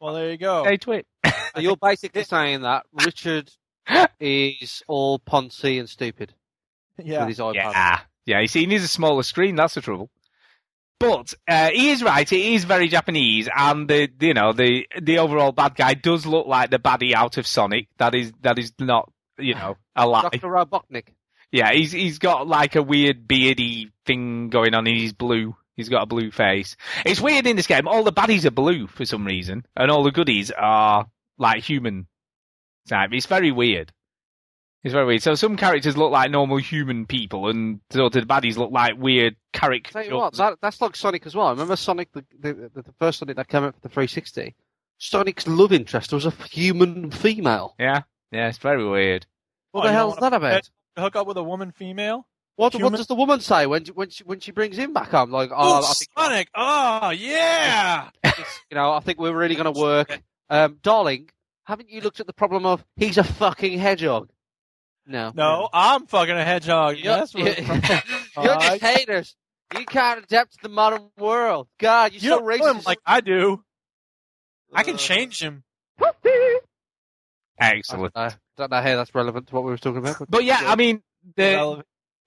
Well, 0.00 0.14
there 0.14 0.30
you 0.30 0.38
go. 0.38 0.64
Say 0.64 0.76
twit. 0.76 1.06
So 1.24 1.32
you're 1.60 1.76
basically 1.76 2.24
saying 2.24 2.62
that 2.62 2.84
Richard 2.92 3.50
is 4.20 4.82
all 4.88 5.18
poncy 5.18 5.78
and 5.78 5.88
stupid 5.88 6.34
Yeah. 6.98 7.20
with 7.20 7.28
his 7.28 7.38
iPad. 7.38 7.54
Yeah. 7.54 8.00
Yeah, 8.26 8.40
you 8.40 8.46
see, 8.48 8.60
he 8.60 8.66
needs 8.66 8.84
a 8.84 8.88
smaller 8.88 9.22
screen. 9.22 9.56
That's 9.56 9.74
the 9.74 9.80
trouble. 9.80 10.10
But 11.00 11.32
uh, 11.48 11.70
he 11.70 11.90
is 11.90 12.02
right. 12.02 12.30
It 12.30 12.38
is 12.38 12.64
very 12.64 12.88
Japanese, 12.88 13.48
and 13.56 13.88
the 13.88 14.10
you 14.20 14.34
know 14.34 14.52
the 14.52 14.86
the 15.00 15.18
overall 15.18 15.50
bad 15.52 15.74
guy 15.74 15.94
does 15.94 16.26
look 16.26 16.46
like 16.46 16.70
the 16.70 16.78
baddie 16.78 17.14
out 17.14 17.38
of 17.38 17.46
Sonic. 17.46 17.88
That 17.96 18.14
is 18.14 18.32
that 18.42 18.58
is 18.58 18.72
not 18.78 19.10
you 19.38 19.54
know 19.54 19.78
a 19.96 20.06
lie. 20.06 20.22
Dr. 20.22 20.40
Robotnik. 20.48 21.06
Yeah, 21.50 21.72
he's 21.72 21.90
he's 21.90 22.18
got 22.18 22.46
like 22.46 22.76
a 22.76 22.82
weird 22.82 23.26
beardy 23.26 23.90
thing 24.04 24.50
going 24.50 24.74
on. 24.74 24.86
and 24.86 24.94
He's 24.96 25.14
blue. 25.14 25.56
He's 25.74 25.88
got 25.88 26.02
a 26.02 26.06
blue 26.06 26.30
face. 26.30 26.76
It's 27.06 27.20
weird 27.22 27.46
in 27.46 27.56
this 27.56 27.66
game. 27.66 27.88
All 27.88 28.04
the 28.04 28.12
baddies 28.12 28.44
are 28.44 28.50
blue 28.50 28.86
for 28.86 29.06
some 29.06 29.24
reason, 29.26 29.64
and 29.74 29.90
all 29.90 30.02
the 30.04 30.10
goodies 30.12 30.50
are 30.50 31.06
like 31.38 31.62
human 31.64 32.06
type. 32.90 33.10
It's 33.12 33.26
very 33.26 33.50
weird. 33.50 33.92
It's 34.82 34.92
very 34.92 35.04
weird. 35.06 35.22
So 35.22 35.34
some 35.34 35.56
characters 35.56 35.96
look 35.96 36.10
like 36.10 36.30
normal 36.30 36.56
human 36.58 37.06
people, 37.06 37.48
and 37.48 37.80
sort 37.90 38.14
of 38.16 38.28
the 38.28 38.32
baddies 38.34 38.56
look 38.56 38.70
like 38.70 38.94
weird 38.98 39.36
Tell 39.52 39.70
you 39.72 39.80
what, 39.80 39.90
caricatures. 40.00 40.38
that, 40.38 40.58
that's 40.62 40.80
like 40.80 40.96
Sonic 40.96 41.26
as 41.26 41.34
well. 41.34 41.50
Remember 41.50 41.76
Sonic, 41.76 42.10
the, 42.12 42.24
the, 42.38 42.52
the, 42.74 42.82
the 42.82 42.92
first 42.98 43.18
Sonic 43.18 43.36
that 43.36 43.48
came 43.48 43.64
out 43.64 43.74
for 43.74 43.80
the 43.80 43.88
360? 43.90 44.54
Sonic's 44.98 45.46
love 45.46 45.72
interest 45.72 46.12
was 46.12 46.24
a 46.26 46.30
human 46.50 47.10
female. 47.10 47.74
Yeah, 47.78 48.02
yeah, 48.32 48.48
it's 48.48 48.58
very 48.58 48.86
weird. 48.86 49.26
What 49.72 49.80
Oh, 49.80 49.82
the 49.84 49.88
you 49.88 49.98
don't 49.98 50.08
hell's 50.10 50.16
that 50.20 50.32
about? 50.32 50.70
Hook 50.98 51.16
up 51.16 51.26
with 51.26 51.36
a 51.36 51.42
woman, 51.44 51.72
female. 51.72 52.26
What, 52.56 52.74
what 52.74 52.92
does 52.94 53.06
the 53.06 53.14
woman 53.14 53.40
say 53.40 53.66
when 53.66 53.86
when 53.94 54.10
she 54.10 54.22
when 54.24 54.40
she 54.40 54.50
brings 54.52 54.76
him 54.76 54.92
back 54.92 55.08
home? 55.10 55.30
Like, 55.30 55.50
oh, 55.50 55.56
Oh, 55.56 55.78
I 55.78 55.92
think 55.94 56.10
Sonic! 56.18 56.48
Oh, 56.54 57.10
yeah! 57.10 58.10
you 58.24 58.74
know, 58.74 58.92
I 58.92 59.00
think 59.00 59.18
we're 59.18 59.34
really 59.36 59.54
going 59.56 59.72
to 59.72 59.78
work. 59.80 60.20
Um, 60.52 60.78
darling, 60.82 61.30
haven't 61.70 61.88
you 61.90 62.00
looked 62.02 62.20
at 62.20 62.26
the 62.26 62.32
problem 62.32 62.66
of 62.66 62.84
he's 62.96 63.16
a 63.18 63.24
fucking 63.24 63.78
hedgehog? 63.78 64.28
No, 65.06 65.32
No, 65.34 65.68
I'm 65.72 66.06
fucking 66.06 66.36
a 66.36 66.44
hedgehog. 66.44 66.96
You're, 66.98 67.16
That's 67.16 67.34
what 67.34 67.46
it's 67.46 67.66
from. 67.66 68.44
you're 68.44 68.54
Uh, 68.54 68.60
just 68.78 68.82
haters. 68.82 69.36
You 69.76 69.84
can't 69.86 70.22
adapt 70.24 70.52
to 70.52 70.58
the 70.62 70.68
modern 70.68 71.08
world. 71.18 71.68
God, 71.78 72.12
you're 72.12 72.20
you 72.22 72.28
so 72.30 72.38
don't 72.40 72.46
know 72.58 72.66
racist. 72.66 72.76
him 72.76 72.82
like 72.86 72.98
I 73.06 73.20
do. 73.20 73.64
I 74.72 74.82
can 74.82 74.94
Uh, 74.96 74.98
change 74.98 75.40
him. 75.42 75.64
Excellent. 77.58 78.12
I 78.16 78.32
don't 78.56 78.70
know 78.70 78.76
how 78.80 78.96
that's 78.96 79.14
relevant 79.14 79.48
to 79.48 79.54
what 79.54 79.64
we 79.64 79.70
were 79.70 79.78
talking 79.78 79.98
about. 79.98 80.16
But 80.30 80.44
yeah, 80.44 80.60
I 80.64 80.76
mean 80.76 81.02
the 81.36 81.42
Relevant. 81.54 81.86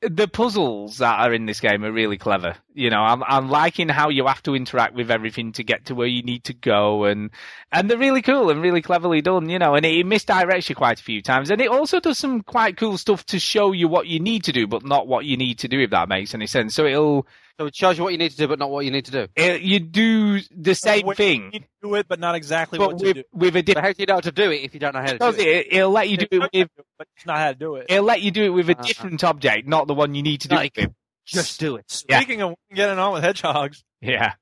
The 0.09 0.27
puzzles 0.27 0.97
that 0.97 1.19
are 1.19 1.33
in 1.33 1.45
this 1.45 1.59
game 1.59 1.83
are 1.83 1.91
really 1.91 2.17
clever. 2.17 2.55
You 2.73 2.89
know, 2.89 3.01
I'm 3.01 3.23
I'm 3.23 3.49
liking 3.49 3.89
how 3.89 4.09
you 4.09 4.27
have 4.27 4.43
to 4.43 4.55
interact 4.55 4.95
with 4.95 5.11
everything 5.11 5.51
to 5.53 5.63
get 5.63 5.85
to 5.85 5.95
where 5.95 6.07
you 6.07 6.23
need 6.23 6.43
to 6.45 6.53
go, 6.53 7.05
and 7.05 7.31
and 7.71 7.89
they're 7.89 7.97
really 7.97 8.21
cool 8.21 8.49
and 8.49 8.61
really 8.61 8.81
cleverly 8.81 9.21
done. 9.21 9.49
You 9.49 9.59
know, 9.59 9.75
and 9.75 9.85
it 9.85 10.05
misdirects 10.05 10.69
you 10.69 10.75
quite 10.75 10.99
a 10.99 11.03
few 11.03 11.21
times, 11.21 11.49
and 11.49 11.61
it 11.61 11.69
also 11.69 11.99
does 11.99 12.17
some 12.17 12.41
quite 12.41 12.77
cool 12.77 12.97
stuff 12.97 13.25
to 13.27 13.39
show 13.39 13.71
you 13.71 13.87
what 13.87 14.07
you 14.07 14.19
need 14.19 14.43
to 14.45 14.51
do, 14.51 14.67
but 14.67 14.85
not 14.85 15.07
what 15.07 15.25
you 15.25 15.37
need 15.37 15.59
to 15.59 15.67
do. 15.67 15.79
If 15.79 15.91
that 15.91 16.09
makes 16.09 16.33
any 16.33 16.47
sense. 16.47 16.75
So 16.75 16.85
it'll 16.85 17.27
So 17.59 17.67
it 17.67 17.75
shows 17.75 17.97
you 17.99 18.03
what 18.03 18.11
you 18.13 18.17
need 18.17 18.31
to 18.31 18.37
do, 18.37 18.47
but 18.47 18.57
not 18.57 18.71
what 18.71 18.83
you 18.83 18.89
need 18.89 19.05
to 19.05 19.11
do. 19.11 19.27
it, 19.35 19.61
you 19.61 19.79
do 19.79 20.39
the 20.55 20.73
same 20.73 21.05
Wait, 21.05 21.17
thing, 21.17 21.51
You 21.53 21.59
do 21.83 21.95
it, 21.95 22.07
but 22.07 22.19
not 22.19 22.33
exactly 22.33 22.79
but 22.79 22.87
what 22.93 22.97
to 22.99 23.05
with 23.05 23.15
do. 23.17 23.23
with 23.31 23.49
a 23.55 23.59
But 23.59 23.65
different. 23.67 23.85
how 23.87 23.93
do 23.93 24.01
you 24.01 24.05
know 24.07 24.13
how 24.15 24.19
to 24.21 24.31
do 24.31 24.51
it 24.51 24.61
if 24.63 24.73
you 24.73 24.79
don't 24.79 24.93
know 24.95 25.01
how 25.01 25.05
to 25.11 25.17
do 25.19 25.25
it? 25.27 25.39
It, 25.39 25.67
it'll 25.73 25.91
let 25.91 26.09
you 26.09 26.17
do 26.17 26.27
it 26.31 26.49
with 26.51 26.69
but 26.97 27.07
it's 27.15 27.25
not 27.27 27.37
how 27.37 27.49
to 27.49 27.55
do 27.55 27.75
it. 27.75 27.85
it'll 27.89 28.05
let 28.05 28.21
you 28.23 28.31
do 28.31 28.43
it 28.45 28.49
with 28.49 28.69
a 28.69 28.73
Uh-huh. 28.73 28.83
different 28.87 29.23
object, 29.23 29.67
not 29.67 29.85
the 29.87 29.93
one 29.93 30.15
you 30.15 30.23
need 30.23 30.41
to 30.41 30.47
do 30.47 30.55
Like- 30.55 30.77
it 30.77 30.87
with. 30.87 30.95
Just 31.25 31.59
do 31.59 31.75
it. 31.77 32.03
Yeah. 32.09 32.19
Speaking 32.19 32.41
of 32.41 32.55
getting 32.73 32.97
on 32.99 33.13
with 33.13 33.23
hedgehogs, 33.23 33.83
Yeah, 34.01 34.33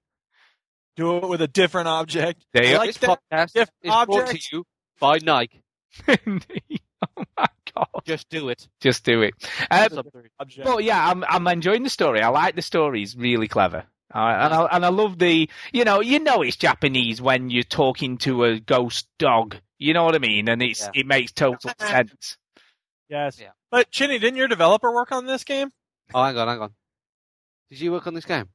do 0.95 1.17
it 1.17 1.27
with 1.27 1.41
a 1.41 1.47
different 1.47 1.89
object. 1.89 2.45
there 2.53 2.65
you 2.65 2.77
Like 2.77 2.87
this 2.89 2.97
podcast 2.97 3.51
if 3.55 3.69
is 3.83 3.91
brought 4.05 4.27
to 4.27 4.39
you 4.53 4.63
by 5.01 5.17
Nike. 5.21 5.61
oh 6.07 6.15
my 7.37 7.47
god! 7.75 7.87
Just 8.05 8.29
do 8.29 8.49
it. 8.49 8.67
Just 8.79 9.03
do 9.03 9.21
it. 9.21 9.33
Object. 9.71 10.65
Well, 10.65 10.79
yeah, 10.81 11.09
I'm 11.09 11.23
I'm 11.23 11.47
enjoying 11.47 11.83
the 11.83 11.89
story. 11.89 12.21
I 12.21 12.29
like 12.29 12.55
the 12.55 12.61
story; 12.61 13.03
it's 13.03 13.15
really 13.15 13.47
clever, 13.47 13.85
uh, 14.13 14.17
and 14.17 14.53
I 14.53 14.65
and 14.71 14.85
I 14.85 14.89
love 14.89 15.17
the 15.19 15.49
you 15.73 15.83
know 15.83 15.99
you 16.01 16.19
know 16.19 16.41
it's 16.41 16.55
Japanese 16.57 17.21
when 17.21 17.49
you're 17.49 17.63
talking 17.63 18.17
to 18.19 18.43
a 18.45 18.59
ghost 18.59 19.07
dog. 19.19 19.55
You 19.77 19.93
know 19.93 20.03
what 20.03 20.15
I 20.15 20.19
mean? 20.19 20.47
And 20.49 20.61
it's 20.61 20.81
Yeah. 20.81 21.01
it 21.01 21.05
makes 21.07 21.31
total 21.31 21.71
sense. 21.79 22.37
yes. 23.09 23.39
Yeah. 23.39 23.51
But 23.71 23.89
Chinny, 23.91 24.19
didn't 24.19 24.37
your 24.37 24.47
developer 24.47 24.93
work 24.93 25.11
on 25.11 25.25
this 25.25 25.43
game? 25.43 25.69
Oh, 26.13 26.23
hang 26.23 26.37
on, 26.37 26.47
hang 26.47 26.59
on. 26.59 26.73
Did 27.69 27.79
you 27.79 27.91
work 27.91 28.05
on 28.05 28.13
this 28.13 28.25
game? 28.25 28.49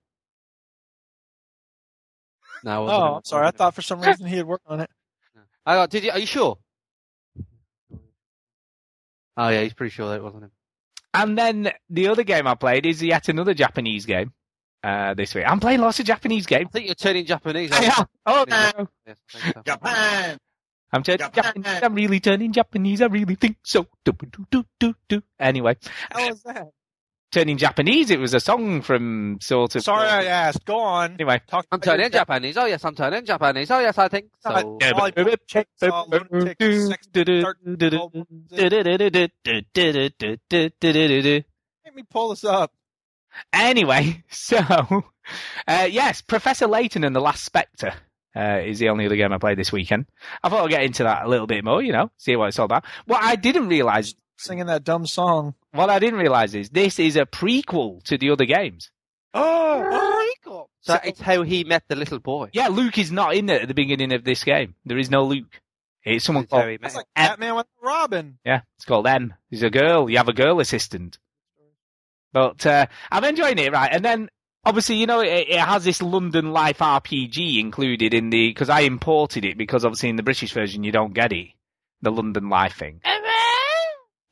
No. 2.64 2.70
I 2.70 2.78
wasn't. 2.78 3.00
Oh, 3.02 3.14
I'm 3.16 3.24
sorry. 3.24 3.46
I 3.46 3.50
thought 3.50 3.74
for 3.74 3.82
some 3.82 4.00
reason 4.00 4.26
he 4.26 4.36
had 4.36 4.46
worked 4.46 4.66
on 4.66 4.80
it. 4.80 4.90
Hang 5.66 5.78
on, 5.78 5.88
did 5.88 6.04
you? 6.04 6.10
Are 6.10 6.18
you 6.18 6.26
sure? 6.26 6.58
Oh 9.36 9.48
yeah, 9.48 9.62
he's 9.62 9.74
pretty 9.74 9.90
sure 9.90 10.08
that 10.08 10.16
it 10.16 10.22
wasn't 10.22 10.44
him. 10.44 10.50
And 11.14 11.38
then 11.38 11.72
the 11.88 12.08
other 12.08 12.24
game 12.24 12.46
I 12.46 12.54
played 12.54 12.86
is 12.86 13.02
yet 13.02 13.28
another 13.28 13.54
Japanese 13.54 14.04
game 14.06 14.32
uh, 14.82 15.14
this 15.14 15.34
week. 15.34 15.44
I'm 15.46 15.60
playing 15.60 15.80
lots 15.80 15.98
of 16.00 16.06
Japanese 16.06 16.46
I 16.46 16.58
games. 16.58 16.70
think 16.72 16.86
you're 16.86 16.94
turning 16.94 17.24
Japanese. 17.26 17.72
I 17.72 17.84
am. 17.84 18.06
Oh 18.26 18.44
no! 18.48 18.88
Yes, 19.06 19.16
so. 19.28 19.62
Japan. 19.64 20.38
I'm 20.92 21.02
turning 21.02 21.18
Japan. 21.18 21.42
Japanese. 21.44 21.82
I'm 21.82 21.94
really 21.94 22.20
turning 22.20 22.52
Japanese. 22.52 23.02
I 23.02 23.06
really 23.06 23.34
think 23.34 23.56
so. 23.62 23.86
Do, 24.04 24.12
do, 24.12 24.46
do, 24.50 24.64
do, 24.78 24.94
do. 25.08 25.22
Anyway, 25.38 25.76
How 26.10 26.28
was 26.28 26.42
that? 26.44 26.68
Turning 27.30 27.56
Japanese. 27.56 28.10
It 28.10 28.18
was 28.18 28.34
a 28.34 28.40
song 28.40 28.82
from 28.82 29.38
sort 29.40 29.76
of. 29.76 29.82
Sorry, 29.82 30.08
I 30.08 30.24
asked. 30.24 30.64
Go 30.64 30.78
on. 30.78 31.14
Anyway. 31.14 31.40
Talk 31.46 31.66
I'm 31.70 31.80
turning 31.80 32.10
Japanese. 32.10 32.56
Oh 32.56 32.66
yes, 32.66 32.84
I'm 32.84 32.94
turning 32.94 33.24
Japanese. 33.24 33.70
Oh 33.70 33.80
yes, 33.80 33.98
I 33.98 34.08
think 34.08 34.26
so. 34.40 34.50
God. 34.50 35.16
Lollipop, 35.16 35.40
chainsaw, 35.48 36.28
lunatic, 36.30 36.72
sex, 36.88 37.08
tart, 37.14 37.58
Let 41.84 41.94
me 41.94 42.02
pull 42.08 42.30
this 42.30 42.44
up. 42.44 42.72
Anyway, 43.52 44.24
so 44.30 44.58
uh, 45.66 45.88
yes, 45.90 46.22
Professor 46.22 46.66
Layton 46.66 47.04
and 47.04 47.14
the 47.14 47.20
Last 47.20 47.44
Spectre 47.44 47.94
uh, 48.34 48.60
is 48.64 48.78
the 48.78 48.90
only 48.90 49.06
other 49.06 49.16
game 49.16 49.32
I 49.32 49.38
played 49.38 49.58
this 49.58 49.72
weekend. 49.72 50.06
I 50.42 50.48
thought 50.48 50.64
I'd 50.64 50.70
get 50.70 50.82
into 50.82 51.04
that 51.04 51.24
a 51.24 51.28
little 51.28 51.46
bit 51.46 51.64
more, 51.64 51.82
you 51.82 51.92
know, 51.92 52.10
see 52.18 52.36
what 52.36 52.48
it's 52.48 52.58
all 52.58 52.66
about. 52.66 52.84
What 53.06 53.22
I 53.22 53.36
didn't 53.36 53.68
realize, 53.68 54.14
Singing 54.38 54.66
that 54.66 54.84
dumb 54.84 55.06
song. 55.06 55.54
what 55.72 55.90
I 55.90 55.98
didn't 55.98 56.18
realize 56.18 56.54
is 56.54 56.68
this 56.70 56.98
is 56.98 57.16
a 57.16 57.24
prequel 57.26 58.02
to 58.04 58.18
the 58.18 58.30
other 58.30 58.44
games. 58.44 58.90
Oh, 59.34 60.32
So, 60.44 60.68
so 60.80 61.00
it's 61.04 61.20
how 61.20 61.42
he 61.42 61.64
met 61.64 61.84
the 61.88 61.96
little 61.96 62.18
boy. 62.18 62.50
Yeah, 62.52 62.68
Luke 62.68 62.98
is 62.98 63.10
not 63.10 63.34
in 63.34 63.48
it 63.50 63.62
at 63.62 63.68
the 63.68 63.74
beginning 63.74 64.12
of 64.12 64.24
this 64.24 64.44
game. 64.44 64.74
There 64.84 64.98
is 64.98 65.10
no 65.10 65.24
Luke. 65.24 65.60
It's 66.04 66.24
someone 66.24 66.44
It's 66.44 66.50
called 66.50 66.64
It's 66.68 66.80
met 66.82 66.82
that's 66.82 66.94
like 66.96 67.06
Batman 67.16 67.56
with 67.56 67.66
Robin. 67.82 68.38
Yeah, 68.44 68.60
it's 68.76 68.84
called 68.84 69.06
M. 69.06 69.34
He's 69.50 69.62
a 69.64 69.70
girl. 69.70 70.08
You 70.08 70.18
have 70.18 70.28
a 70.28 70.32
girl 70.32 70.60
assistant. 70.60 71.18
But 72.32 72.64
uh, 72.66 72.86
I'm 73.10 73.24
enjoying 73.24 73.58
it, 73.58 73.72
right? 73.72 73.90
And 73.92 74.04
then 74.04 74.28
obviously, 74.64 74.96
you 74.96 75.06
know, 75.06 75.20
it, 75.20 75.48
it 75.48 75.58
has 75.58 75.84
this 75.84 76.00
London 76.02 76.52
Life 76.52 76.78
RPG 76.78 77.58
included 77.58 78.14
in 78.14 78.30
the 78.30 78.48
because 78.48 78.68
I 78.68 78.80
imported 78.80 79.44
it 79.44 79.58
because 79.58 79.84
obviously 79.84 80.10
in 80.10 80.16
the 80.16 80.22
British 80.22 80.52
version 80.52 80.84
you 80.84 80.92
don't 80.92 81.14
get 81.14 81.32
it, 81.32 81.48
the 82.02 82.10
London 82.12 82.48
Life 82.48 82.76
thing. 82.76 83.00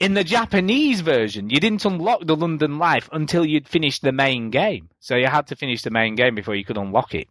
In 0.04 0.12
the 0.12 0.22
Japanese 0.22 1.00
version, 1.00 1.48
you 1.48 1.58
didn't 1.60 1.86
unlock 1.86 2.26
the 2.26 2.36
London 2.36 2.76
Life 2.76 3.08
until 3.10 3.42
you'd 3.42 3.66
finished 3.66 4.02
the 4.02 4.12
main 4.12 4.50
game. 4.50 4.90
So 5.00 5.16
you 5.16 5.28
had 5.28 5.46
to 5.46 5.56
finish 5.56 5.80
the 5.80 5.90
main 5.90 6.14
game 6.14 6.34
before 6.34 6.54
you 6.54 6.62
could 6.62 6.76
unlock 6.76 7.14
it. 7.14 7.26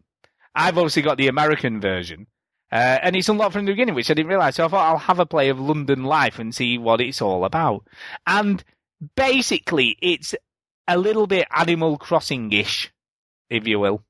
I've 0.55 0.79
obviously 0.79 1.03
got 1.03 1.19
the 1.19 1.27
American 1.27 1.79
version, 1.79 2.25
Uh, 2.71 2.97
and 3.03 3.15
it's 3.15 3.29
unlocked 3.29 3.53
from 3.53 3.65
the 3.65 3.71
beginning, 3.71 3.93
which 3.93 4.09
I 4.09 4.15
didn't 4.15 4.31
realise. 4.31 4.55
So 4.55 4.65
I 4.65 4.69
thought 4.69 4.89
I'll 4.89 4.97
have 4.97 5.19
a 5.19 5.27
play 5.27 5.49
of 5.49 5.59
London 5.59 6.03
Life 6.03 6.39
and 6.39 6.55
see 6.55 6.79
what 6.79 6.99
it's 6.99 7.21
all 7.21 7.45
about. 7.45 7.85
And 8.25 8.63
basically, 9.15 9.95
it's 10.01 10.33
a 10.87 10.97
little 10.97 11.27
bit 11.27 11.47
Animal 11.55 11.99
Crossing 11.99 12.51
ish, 12.51 12.91
if 13.51 13.67
you 13.67 13.77
will. 13.77 14.03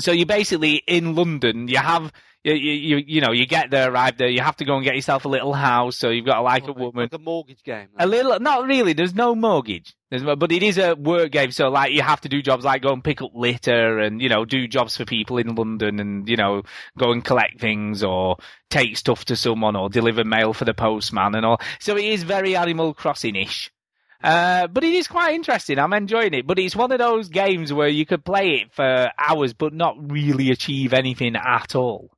So 0.00 0.10
you're 0.10 0.26
basically 0.26 0.82
in 0.88 1.14
London. 1.14 1.68
You 1.68 1.78
have 1.78 2.12
you, 2.44 2.52
you 2.54 2.96
you 3.06 3.20
know 3.22 3.32
you 3.32 3.46
get 3.46 3.70
there, 3.70 3.90
arrive 3.90 4.18
there. 4.18 4.28
You 4.28 4.42
have 4.42 4.56
to 4.56 4.66
go 4.66 4.76
and 4.76 4.84
get 4.84 4.94
yourself 4.94 5.24
a 5.24 5.28
little 5.28 5.54
house. 5.54 5.96
So 5.96 6.10
you've 6.10 6.26
got 6.26 6.36
to 6.36 6.42
like 6.42 6.68
a 6.68 6.72
woman. 6.72 7.04
Like 7.04 7.14
a 7.14 7.18
mortgage 7.18 7.62
game. 7.64 7.88
A 7.98 8.06
little, 8.06 8.38
not 8.38 8.66
really. 8.66 8.92
There's 8.92 9.14
no 9.14 9.34
mortgage. 9.34 9.94
There's, 10.10 10.22
but 10.22 10.52
it 10.52 10.62
is 10.62 10.76
a 10.76 10.94
work 10.94 11.32
game. 11.32 11.52
So 11.52 11.68
like 11.68 11.92
you 11.92 12.02
have 12.02 12.20
to 12.20 12.28
do 12.28 12.42
jobs 12.42 12.64
like 12.64 12.82
go 12.82 12.92
and 12.92 13.02
pick 13.02 13.22
up 13.22 13.30
litter 13.34 13.98
and 13.98 14.20
you 14.20 14.28
know 14.28 14.44
do 14.44 14.68
jobs 14.68 14.96
for 14.96 15.06
people 15.06 15.38
in 15.38 15.54
London 15.54 16.00
and 16.00 16.28
you 16.28 16.36
know 16.36 16.62
go 16.98 17.12
and 17.12 17.24
collect 17.24 17.60
things 17.60 18.04
or 18.04 18.36
take 18.68 18.98
stuff 18.98 19.24
to 19.26 19.36
someone 19.36 19.74
or 19.74 19.88
deliver 19.88 20.22
mail 20.22 20.52
for 20.52 20.66
the 20.66 20.74
postman 20.74 21.34
and 21.34 21.46
all. 21.46 21.60
So 21.80 21.96
it 21.96 22.04
is 22.04 22.24
very 22.24 22.56
Animal 22.56 22.92
Crossing 22.92 23.36
ish. 23.36 23.70
Uh, 24.22 24.66
but 24.68 24.84
it 24.84 24.92
is 24.94 25.06
quite 25.06 25.34
interesting. 25.34 25.78
I'm 25.78 25.92
enjoying 25.92 26.32
it. 26.32 26.46
But 26.46 26.58
it's 26.58 26.76
one 26.76 26.92
of 26.92 26.98
those 26.98 27.28
games 27.28 27.72
where 27.72 27.88
you 27.88 28.06
could 28.06 28.24
play 28.24 28.62
it 28.62 28.72
for 28.72 29.10
hours 29.18 29.52
but 29.52 29.74
not 29.74 29.96
really 30.10 30.50
achieve 30.50 30.94
anything 30.94 31.36
at 31.36 31.74
all. 31.74 32.10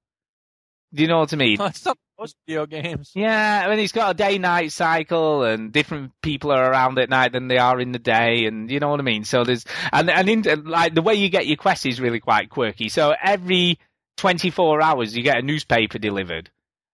Do 0.94 1.02
you 1.02 1.08
know 1.08 1.18
what 1.18 1.32
I 1.32 1.36
mean? 1.36 1.60
It's 1.60 1.84
not 1.84 1.98
most 2.18 2.36
video 2.46 2.66
games. 2.66 3.12
Yeah, 3.14 3.62
I 3.64 3.68
mean, 3.68 3.78
it's 3.78 3.92
got 3.92 4.12
a 4.12 4.14
day-night 4.14 4.72
cycle, 4.72 5.44
and 5.44 5.72
different 5.72 6.12
people 6.22 6.50
are 6.50 6.70
around 6.70 6.98
at 6.98 7.10
night 7.10 7.32
than 7.32 7.48
they 7.48 7.58
are 7.58 7.80
in 7.80 7.92
the 7.92 7.98
day, 7.98 8.46
and 8.46 8.70
you 8.70 8.80
know 8.80 8.88
what 8.88 9.00
I 9.00 9.02
mean. 9.02 9.24
So 9.24 9.44
there's 9.44 9.64
and 9.92 10.08
and 10.08 10.28
in, 10.28 10.64
like 10.64 10.94
the 10.94 11.02
way 11.02 11.14
you 11.14 11.28
get 11.28 11.46
your 11.46 11.56
quests 11.56 11.86
is 11.86 12.00
really 12.00 12.20
quite 12.20 12.50
quirky. 12.50 12.88
So 12.88 13.14
every 13.22 13.78
24 14.16 14.80
hours, 14.80 15.16
you 15.16 15.22
get 15.22 15.38
a 15.38 15.42
newspaper 15.42 15.98
delivered, 15.98 16.50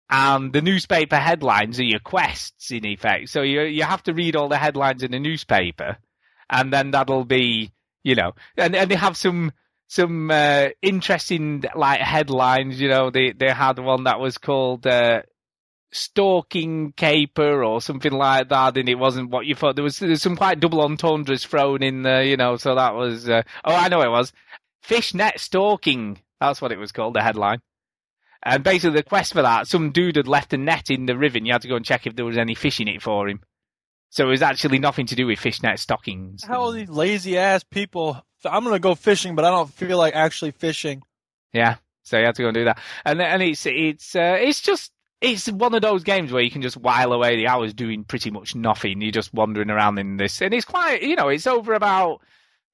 and 0.08 0.52
the 0.52 0.62
newspaper 0.62 1.16
headlines 1.16 1.80
are 1.80 1.84
your 1.84 2.00
quests 2.00 2.70
in 2.70 2.86
effect. 2.86 3.30
So 3.30 3.42
you 3.42 3.62
you 3.62 3.82
have 3.84 4.02
to 4.04 4.14
read 4.14 4.36
all 4.36 4.48
the 4.48 4.58
headlines 4.58 5.02
in 5.02 5.10
the 5.10 5.18
newspaper, 5.18 5.98
and 6.48 6.72
then 6.72 6.92
that'll 6.92 7.24
be 7.24 7.72
you 8.04 8.14
know, 8.14 8.32
and 8.56 8.76
and 8.76 8.90
they 8.90 8.96
have 8.96 9.16
some 9.16 9.52
some 9.88 10.30
uh, 10.30 10.68
interesting 10.80 11.64
like 11.74 12.00
headlines. 12.00 12.80
You 12.80 12.88
know, 12.88 13.10
they 13.10 13.32
they 13.32 13.50
had 13.50 13.78
one 13.78 14.04
that 14.04 14.20
was 14.20 14.38
called. 14.38 14.86
Uh, 14.86 15.22
stalking 15.90 16.92
caper 16.92 17.64
or 17.64 17.80
something 17.80 18.12
like 18.12 18.50
that, 18.50 18.76
and 18.76 18.88
it 18.88 18.96
wasn't 18.96 19.30
what 19.30 19.46
you 19.46 19.54
thought. 19.54 19.74
There 19.74 19.82
was, 19.84 19.98
there 19.98 20.10
was 20.10 20.20
some 20.20 20.36
quite 20.36 20.60
double 20.60 20.82
entendres 20.82 21.44
thrown 21.44 21.82
in 21.82 22.02
there, 22.02 22.22
you 22.22 22.36
know. 22.36 22.56
So 22.56 22.74
that 22.74 22.94
was. 22.94 23.28
Uh, 23.28 23.42
oh, 23.64 23.74
I 23.74 23.88
know 23.88 24.02
it 24.02 24.10
was 24.10 24.32
fishnet 24.82 25.40
stalking. 25.40 26.20
That's 26.40 26.60
what 26.60 26.72
it 26.72 26.78
was 26.78 26.92
called. 26.92 27.14
The 27.14 27.22
headline. 27.22 27.60
And 28.42 28.62
basically, 28.62 28.96
the 28.96 29.02
quest 29.02 29.32
for 29.32 29.42
that, 29.42 29.66
some 29.66 29.90
dude 29.90 30.16
had 30.16 30.28
left 30.28 30.52
a 30.52 30.58
net 30.58 30.90
in 30.90 31.06
the 31.06 31.18
river, 31.18 31.38
and 31.38 31.46
you 31.46 31.52
had 31.52 31.62
to 31.62 31.68
go 31.68 31.76
and 31.76 31.84
check 31.84 32.06
if 32.06 32.14
there 32.14 32.24
was 32.24 32.38
any 32.38 32.54
fish 32.54 32.80
in 32.80 32.88
it 32.88 33.02
for 33.02 33.28
him. 33.28 33.40
So 34.10 34.26
it 34.26 34.30
was 34.30 34.42
actually 34.42 34.78
nothing 34.78 35.06
to 35.06 35.16
do 35.16 35.26
with 35.26 35.38
fishnet 35.38 35.78
stockings. 35.78 36.44
How 36.44 36.66
are 36.66 36.72
these 36.72 36.88
lazy 36.88 37.36
ass 37.36 37.64
people? 37.64 38.22
I'm 38.44 38.64
gonna 38.64 38.78
go 38.78 38.94
fishing, 38.94 39.34
but 39.34 39.44
I 39.44 39.50
don't 39.50 39.72
feel 39.72 39.98
like 39.98 40.14
actually 40.14 40.52
fishing. 40.52 41.02
Yeah, 41.52 41.76
so 42.02 42.18
you 42.18 42.26
have 42.26 42.34
to 42.36 42.42
go 42.42 42.48
and 42.48 42.54
do 42.54 42.64
that, 42.64 42.78
and 43.04 43.20
and 43.20 43.42
it's 43.42 43.66
it's 43.66 44.14
uh, 44.14 44.36
it's 44.40 44.60
just 44.60 44.92
it's 45.20 45.50
one 45.50 45.74
of 45.74 45.82
those 45.82 46.04
games 46.04 46.30
where 46.30 46.42
you 46.42 46.50
can 46.50 46.62
just 46.62 46.76
while 46.76 47.12
away 47.12 47.36
the 47.36 47.48
hours 47.48 47.74
doing 47.74 48.04
pretty 48.04 48.30
much 48.30 48.54
nothing. 48.54 49.00
You're 49.00 49.10
just 49.10 49.34
wandering 49.34 49.70
around 49.70 49.98
in 49.98 50.16
this, 50.16 50.40
and 50.40 50.54
it's 50.54 50.64
quite 50.64 51.02
you 51.02 51.16
know 51.16 51.28
it's 51.28 51.46
over 51.46 51.74
about 51.74 52.20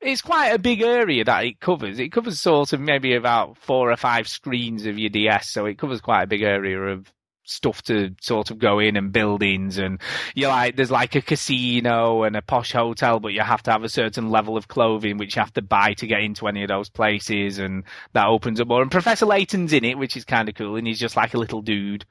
it's 0.01 0.23
quite 0.23 0.49
a 0.49 0.59
big 0.59 0.83
area 0.83 1.25
that 1.25 1.45
it 1.45 1.61
covers. 1.61 1.99
It 1.99 2.13
covers 2.13 2.41
sort 2.41 2.73
of 2.73 2.81
maybe 2.81 3.15
about 3.15 3.57
four 3.57 3.91
or 3.91 3.97
five 3.97 4.29
screens 4.29 4.87
of 4.87 4.99
your 4.99 5.11
DS, 5.11 5.51
so 5.51 5.67
it 5.67 5.79
covers 5.79 6.01
quite 6.01 6.23
a 6.23 6.29
big 6.29 6.43
area 6.43 6.79
of 6.81 7.11
stuff 7.45 7.83
to 7.83 8.15
sort 8.21 8.51
of 8.51 8.59
go 8.59 8.79
in 8.79 8.97
and 8.97 9.13
buildings 9.13 9.79
and 9.79 10.01
you 10.35 10.49
like 10.49 10.77
there's 10.77 10.91
like 10.91 11.15
a 11.15 11.21
casino 11.21 12.23
and 12.23 12.37
a 12.37 12.43
posh 12.43 12.73
hotel 12.73 13.21
but 13.21 13.33
you 13.33 13.41
have 13.41 13.63
to 13.63 13.71
have 13.71 13.85
a 13.85 13.89
certain 13.89 14.31
level 14.31 14.57
of 14.57 14.69
clothing 14.69 15.19
which 15.19 15.37
you 15.37 15.41
have 15.41 15.53
to 15.53 15.63
buy 15.63 15.93
to 15.95 16.07
get 16.07 16.23
into 16.23 16.49
any 16.49 16.63
of 16.63 16.69
those 16.69 16.89
places 16.89 17.59
and 17.59 17.85
that 18.15 18.27
opens 18.27 18.61
up 18.61 18.69
more. 18.69 18.83
And 18.83 18.91
professor 18.91 19.27
layton's 19.27 19.73
in 19.73 19.85
it 19.85 19.99
which 19.99 20.17
is 20.17 20.25
kind 20.25 20.49
of 20.49 20.55
cool 20.55 20.77
and 20.77 20.87
he's 20.87 20.99
just 20.99 21.17
like 21.17 21.35
a 21.35 21.39
little 21.39 21.63
dude 21.63 22.05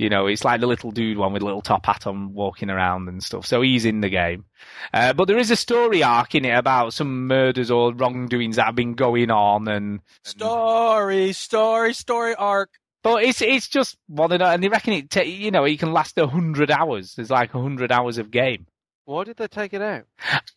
you 0.00 0.08
know 0.08 0.26
it's 0.26 0.46
like 0.46 0.62
the 0.62 0.66
little 0.66 0.90
dude 0.90 1.18
one 1.18 1.34
with 1.34 1.42
a 1.42 1.44
little 1.44 1.60
top 1.60 1.84
hat 1.84 2.06
on 2.06 2.32
walking 2.32 2.70
around 2.70 3.06
and 3.06 3.22
stuff. 3.22 3.44
So 3.44 3.60
he's 3.60 3.84
in 3.84 4.00
the 4.00 4.08
game. 4.08 4.46
Uh, 4.94 5.12
but 5.12 5.26
there 5.26 5.36
is 5.36 5.50
a 5.50 5.56
story 5.56 6.02
arc 6.02 6.34
in 6.34 6.46
it 6.46 6.56
about 6.56 6.94
some 6.94 7.26
murders 7.26 7.70
or 7.70 7.92
wrongdoings 7.92 8.56
that 8.56 8.64
have 8.64 8.74
been 8.74 8.94
going 8.94 9.30
on 9.30 9.68
and 9.68 10.00
Story, 10.24 11.32
story, 11.34 11.92
story 11.92 12.34
arc. 12.34 12.70
But 13.02 13.24
it's 13.24 13.42
it's 13.42 13.68
just 13.68 13.96
one 14.08 14.30
the, 14.30 14.44
and 14.44 14.62
they 14.62 14.68
reckon 14.68 14.92
it 14.92 15.10
ta- 15.10 15.22
you 15.22 15.50
know 15.50 15.64
it 15.64 15.78
can 15.78 15.92
last 15.92 16.18
a 16.18 16.26
hundred 16.26 16.70
hours. 16.70 17.14
There's 17.14 17.30
like 17.30 17.54
a 17.54 17.60
hundred 17.60 17.92
hours 17.92 18.18
of 18.18 18.30
game. 18.30 18.66
Why 19.04 19.24
did 19.24 19.36
they 19.36 19.48
take 19.48 19.74
it 19.74 19.82
out? 19.82 20.04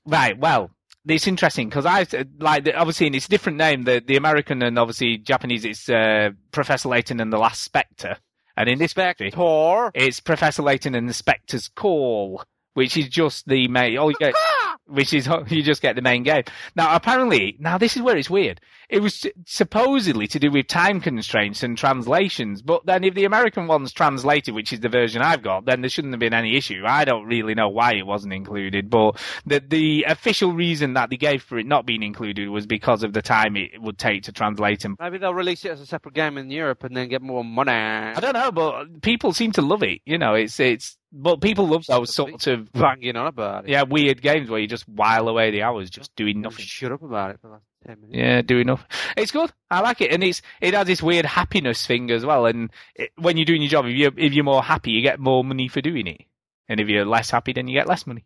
Right. 0.06 0.38
Well, 0.38 0.72
it's 1.08 1.28
interesting 1.28 1.70
because 1.70 1.86
I 1.86 2.06
like 2.40 2.68
obviously 2.76 3.08
and 3.08 3.16
it's 3.16 3.26
a 3.26 3.30
different 3.30 3.58
name. 3.58 3.84
The 3.84 4.02
the 4.06 4.16
American 4.16 4.62
and 4.62 4.78
obviously 4.78 5.18
Japanese. 5.18 5.66
It's 5.66 5.90
uh, 5.90 6.32
Professor 6.52 6.90
Layton 6.90 7.20
and 7.20 7.32
the 7.32 7.38
Last 7.38 7.64
Spectre, 7.64 8.18
and 8.56 8.70
in 8.70 8.80
this 8.80 8.94
Tor. 8.94 9.92
it's 9.94 10.20
Professor 10.20 10.62
Layton 10.62 10.96
and 10.96 11.10
the 11.10 11.14
Spectre's 11.14 11.68
Call, 11.68 12.44
which 12.74 12.98
is 12.98 13.08
just 13.10 13.48
the 13.48 13.68
main. 13.68 13.98
Oh, 13.98 14.10
you 14.10 14.16
get, 14.20 14.34
which 14.86 15.14
is 15.14 15.28
you 15.48 15.64
just 15.64 15.82
get 15.82 15.96
the 15.96 16.02
main 16.02 16.24
game. 16.24 16.44
Now, 16.76 16.96
apparently, 16.96 17.58
now 17.60 17.78
this 17.78 17.96
is 17.96 18.02
where 18.02 18.18
it's 18.18 18.30
weird. 18.30 18.62
It 18.94 19.02
was 19.02 19.26
supposedly 19.48 20.28
to 20.28 20.38
do 20.38 20.52
with 20.52 20.68
time 20.68 21.02
constraints 21.02 21.64
and 21.64 21.76
translations, 21.76 22.62
but 22.62 22.86
then 22.86 23.04
if 23.04 23.16
the 23.16 23.26
American 23.26 23.66
one's 23.66 23.92
translated, 23.92 24.54
which 24.54 24.72
is 24.72 24.82
the 24.82 24.90
version 24.90 25.24
I've 25.24 25.42
got, 25.42 25.66
then 25.66 25.82
there 25.82 25.90
shouldn't 25.90 26.14
have 26.14 26.20
been 26.20 26.36
any 26.36 26.56
issue. 26.56 26.84
I 26.86 27.04
don't 27.04 27.26
really 27.26 27.56
know 27.56 27.70
why 27.70 27.96
it 27.96 28.06
wasn't 28.06 28.34
included, 28.34 28.92
but 28.92 29.18
the 29.48 29.60
the 29.68 30.06
official 30.08 30.54
reason 30.54 30.94
that 30.94 31.10
they 31.10 31.18
gave 31.18 31.42
for 31.42 31.58
it 31.58 31.66
not 31.66 31.88
being 31.88 32.04
included 32.04 32.50
was 32.50 32.68
because 32.68 33.02
of 33.02 33.14
the 33.14 33.24
time 33.24 33.58
it 33.58 33.82
would 33.82 33.98
take 33.98 34.24
to 34.24 34.32
translate 34.32 34.82
them. 34.82 34.96
Maybe 35.00 35.18
they'll 35.18 35.34
release 35.34 35.66
it 35.66 35.72
as 35.72 35.82
a 35.82 35.88
separate 35.88 36.14
game 36.14 36.38
in 36.38 36.52
Europe 36.52 36.84
and 36.84 36.96
then 36.96 37.10
get 37.10 37.24
more 37.24 37.44
money. 37.44 37.72
I 37.72 38.20
don't 38.20 38.34
know, 38.34 38.52
but 38.52 39.02
people 39.02 39.34
seem 39.34 39.54
to 39.54 39.64
love 39.64 39.82
it. 39.82 40.02
You 40.06 40.20
know, 40.20 40.36
it's 40.36 40.60
it's 40.60 40.98
but 41.12 41.42
people 41.42 41.68
love 41.68 41.86
those 41.88 42.14
sort 42.14 42.48
of 42.48 42.72
banging 42.74 43.16
on 43.16 43.28
about 43.28 43.66
it. 43.66 43.72
yeah 43.72 43.84
weird 43.84 44.22
games 44.22 44.50
where 44.50 44.60
you 44.60 44.68
just 44.68 44.88
while 44.88 45.28
away 45.28 45.52
the 45.52 45.62
hours 45.62 45.90
just 45.90 46.16
doing 46.16 46.42
nothing. 46.42 46.66
shut 46.66 46.92
up 46.92 47.04
about 47.04 47.32
it 47.32 47.40
for 47.84 47.92
the 47.92 47.96
last 47.96 48.02
ten 48.02 48.02
minutes. 48.02 48.18
Yeah, 48.18 48.42
doing 48.42 48.68
nothing. 48.68 48.86
It's 49.18 49.32
good. 49.32 49.52
I 49.70 49.82
like 49.82 50.02
it, 50.02 50.12
and 50.12 50.24
it's 50.24 50.42
it 50.62 50.74
has 50.74 50.88
this 50.88 51.04
weird 51.04 51.26
happiness 51.26 51.86
thing 51.86 52.12
as 52.12 52.26
well. 52.26 52.46
And 52.46 52.72
it, 52.96 53.12
when 53.18 53.38
you're 53.38 53.46
doing 53.46 53.62
your 53.62 53.70
job, 53.70 53.86
if 53.86 53.96
you 53.96 54.12
if 54.18 54.34
you're 54.34 54.44
more 54.44 54.64
happy, 54.64 54.92
you 54.92 55.02
get 55.02 55.20
more 55.20 55.44
money 55.44 55.68
for 55.68 55.82
doing 55.82 56.08
it, 56.08 56.22
and 56.68 56.80
if 56.80 56.88
you're 56.88 57.06
less 57.06 57.30
happy, 57.32 57.54
then 57.54 57.68
you 57.68 57.74
get 57.74 57.88
less 57.88 58.08
money. 58.08 58.26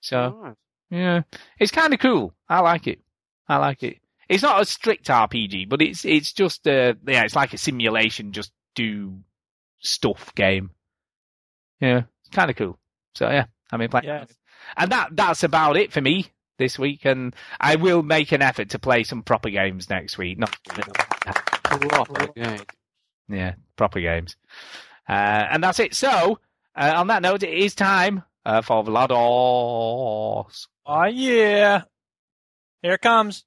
So 0.00 0.54
yeah, 0.90 1.22
it's 1.58 1.72
kind 1.72 1.94
of 1.94 2.00
cool. 2.00 2.34
I 2.48 2.60
like 2.60 2.86
it. 2.86 3.00
I 3.48 3.56
like 3.58 3.82
it. 3.82 3.98
It's 4.28 4.42
not 4.42 4.62
a 4.62 4.64
strict 4.64 5.08
RPG, 5.08 5.68
but 5.68 5.82
it's 5.82 6.04
it's 6.04 6.32
just 6.32 6.66
uh 6.66 6.94
yeah, 7.06 7.24
it's 7.24 7.36
like 7.36 7.52
a 7.52 7.58
simulation, 7.58 8.32
just 8.32 8.52
do 8.74 9.18
stuff 9.80 10.34
game. 10.34 10.70
Yeah, 11.80 12.02
it's 12.20 12.30
kind 12.30 12.50
of 12.50 12.56
cool. 12.56 12.78
So 13.14 13.28
yeah, 13.28 13.46
I 13.72 13.76
mean, 13.76 13.88
play. 13.88 14.02
Yes. 14.04 14.32
And 14.76 14.92
that 14.92 15.16
that's 15.16 15.42
about 15.42 15.76
it 15.76 15.92
for 15.92 16.00
me 16.00 16.32
this 16.60 16.78
week. 16.78 17.04
And 17.04 17.34
I 17.60 17.74
will 17.74 18.04
make 18.04 18.30
an 18.30 18.42
effort 18.42 18.70
to 18.70 18.78
play 18.78 19.02
some 19.02 19.22
proper 19.24 19.50
games 19.50 19.90
next 19.90 20.16
week. 20.16 20.38
Not 20.38 20.56
Proper 21.64 22.26
game. 22.34 22.60
yeah, 23.28 23.54
proper 23.76 24.00
games. 24.00 24.36
Uh, 25.08 25.12
and 25.50 25.64
that's 25.64 25.80
it. 25.80 25.94
So 25.94 26.38
uh, 26.76 26.92
on 26.96 27.08
that 27.08 27.22
note, 27.22 27.42
it 27.42 27.52
is 27.52 27.74
time 27.74 28.22
uh, 28.46 28.62
for 28.62 28.84
Vlados. 28.84 30.66
Oh 30.86 31.04
yeah. 31.04 31.82
Here 32.82 32.92
it 32.94 33.00
comes. 33.00 33.44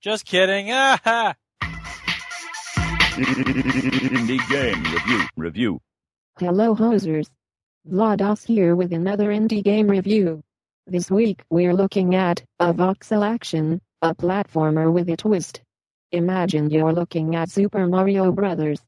Just 0.00 0.24
kidding. 0.24 0.68
Ah, 0.70 1.34
Indie 3.18 4.48
game 4.48 4.82
review. 4.84 5.26
Review. 5.36 5.80
Hello 6.38 6.74
hosers. 6.74 7.28
Vlados 7.86 8.44
here 8.44 8.76
with 8.76 8.92
another 8.92 9.28
indie 9.28 9.62
game 9.62 9.88
review. 9.88 10.42
This 10.86 11.10
week 11.10 11.42
we're 11.48 11.72
looking 11.72 12.14
at 12.14 12.44
a 12.58 12.74
voxel 12.74 13.26
action, 13.26 13.80
a 14.02 14.14
platformer 14.14 14.92
with 14.92 15.08
a 15.08 15.16
twist. 15.16 15.62
Imagine 16.12 16.68
you're 16.68 16.92
looking 16.92 17.34
at 17.34 17.50
Super 17.50 17.86
Mario 17.86 18.30
Brothers. 18.32 18.80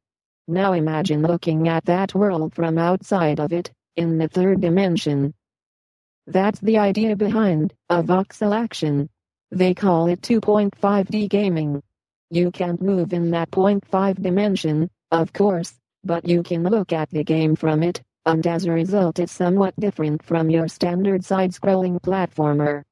Now 0.49 0.73
imagine 0.73 1.23
looking 1.23 1.69
at 1.69 1.87
that 1.87 2.15
world 2.15 2.55
from 2.55 2.77
outside 2.77 3.41
of 3.41 3.53
it, 3.53 3.71
in 3.97 4.19
the 4.19 4.29
third 4.29 4.61
dimension. 4.61 5.33
That's 6.27 6.61
the 6.61 6.79
idea 6.79 7.17
behind 7.17 7.73
a 7.89 8.03
voxel 8.03 8.55
action. 8.55 9.09
They 9.51 9.73
call 9.73 10.09
it 10.09 10.21
2.5D 10.21 11.29
gaming. 11.31 11.83
You 12.31 12.51
can't 12.51 12.83
move 12.83 13.15
in 13.15 13.31
that 13.31 13.51
0.5 13.51 14.21
dimension, 14.21 14.91
of 15.11 15.33
course, 15.33 15.75
but 16.05 16.29
you 16.29 16.43
can 16.43 16.65
look 16.65 16.93
at 16.93 17.09
the 17.11 17.25
game 17.25 17.57
from 17.57 17.83
it, 17.83 18.03
and 18.27 18.47
as 18.47 18.65
a 18.65 18.73
result 18.73 19.19
it's 19.19 19.33
somewhat 19.33 19.75
different 19.79 20.23
from 20.23 20.51
your 20.51 20.69
standard 20.69 21.25
side-scrolling 21.25 22.01
platformer. 22.01 22.83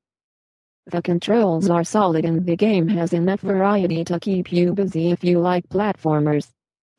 The 0.87 1.03
controls 1.03 1.69
are 1.69 1.85
solid 1.85 2.25
and 2.25 2.47
the 2.47 2.57
game 2.57 2.89
has 2.89 3.13
enough 3.13 3.41
variety 3.41 4.05
to 4.05 4.19
keep 4.19 4.51
you 4.51 4.73
busy 4.73 5.11
if 5.11 5.23
you 5.23 5.39
like 5.39 5.69
platformers. 5.69 6.49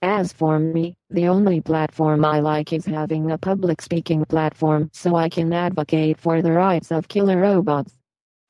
As 0.01 0.31
for 0.31 0.59
me, 0.59 0.95
the 1.09 1.27
only 1.27 1.59
platform 1.59 2.23
I 2.23 2.39
like 2.39 2.71
is 2.71 2.85
having 2.85 3.31
a 3.31 3.37
public 3.37 3.81
speaking 3.81 4.23
platform 4.25 4.89
so 4.93 5.15
I 5.15 5.27
can 5.27 5.51
advocate 5.51 6.19
for 6.19 6.41
the 6.41 6.53
rights 6.53 6.91
of 6.91 7.07
killer 7.07 7.41
robots. 7.41 7.93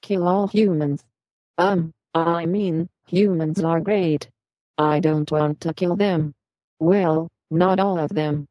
Kill 0.01 0.27
all 0.27 0.47
humans. 0.47 1.03
Um, 1.57 1.91
I 2.13 2.45
mean, 2.45 2.87
humans 3.07 3.63
are 3.63 3.79
great. 3.79 4.29
I 4.77 4.99
don't 4.99 5.29
want 5.31 5.61
to 5.61 5.73
kill 5.73 5.95
them. 5.95 6.33
Well, 6.79 7.29
not 7.49 7.79
all 7.79 7.97
of 7.97 8.09
them. 8.09 8.45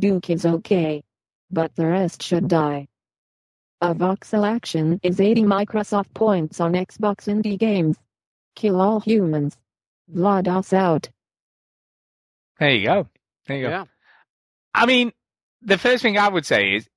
Duke 0.00 0.30
is 0.30 0.44
okay. 0.46 1.02
But 1.50 1.74
the 1.76 1.86
rest 1.86 2.22
should 2.22 2.48
die. 2.48 2.88
A 3.80 3.94
voxel 3.94 4.46
action 4.46 5.00
is 5.02 5.20
80 5.20 5.42
Microsoft 5.42 6.12
points 6.14 6.60
on 6.60 6.72
Xbox 6.74 7.26
indie 7.28 7.58
games. 7.58 7.96
Kill 8.54 8.80
all 8.80 9.00
humans. 9.00 9.56
Vlados 10.14 10.72
out. 10.72 11.08
There 12.58 12.70
you 12.70 12.86
go. 12.86 13.08
There 13.46 13.56
you 13.56 13.62
go. 13.64 13.70
Yeah. 13.70 13.84
I 14.74 14.86
mean, 14.86 15.12
the 15.62 15.78
first 15.78 16.02
thing 16.02 16.18
I 16.18 16.28
would 16.28 16.44
say 16.46 16.74
is 16.74 16.88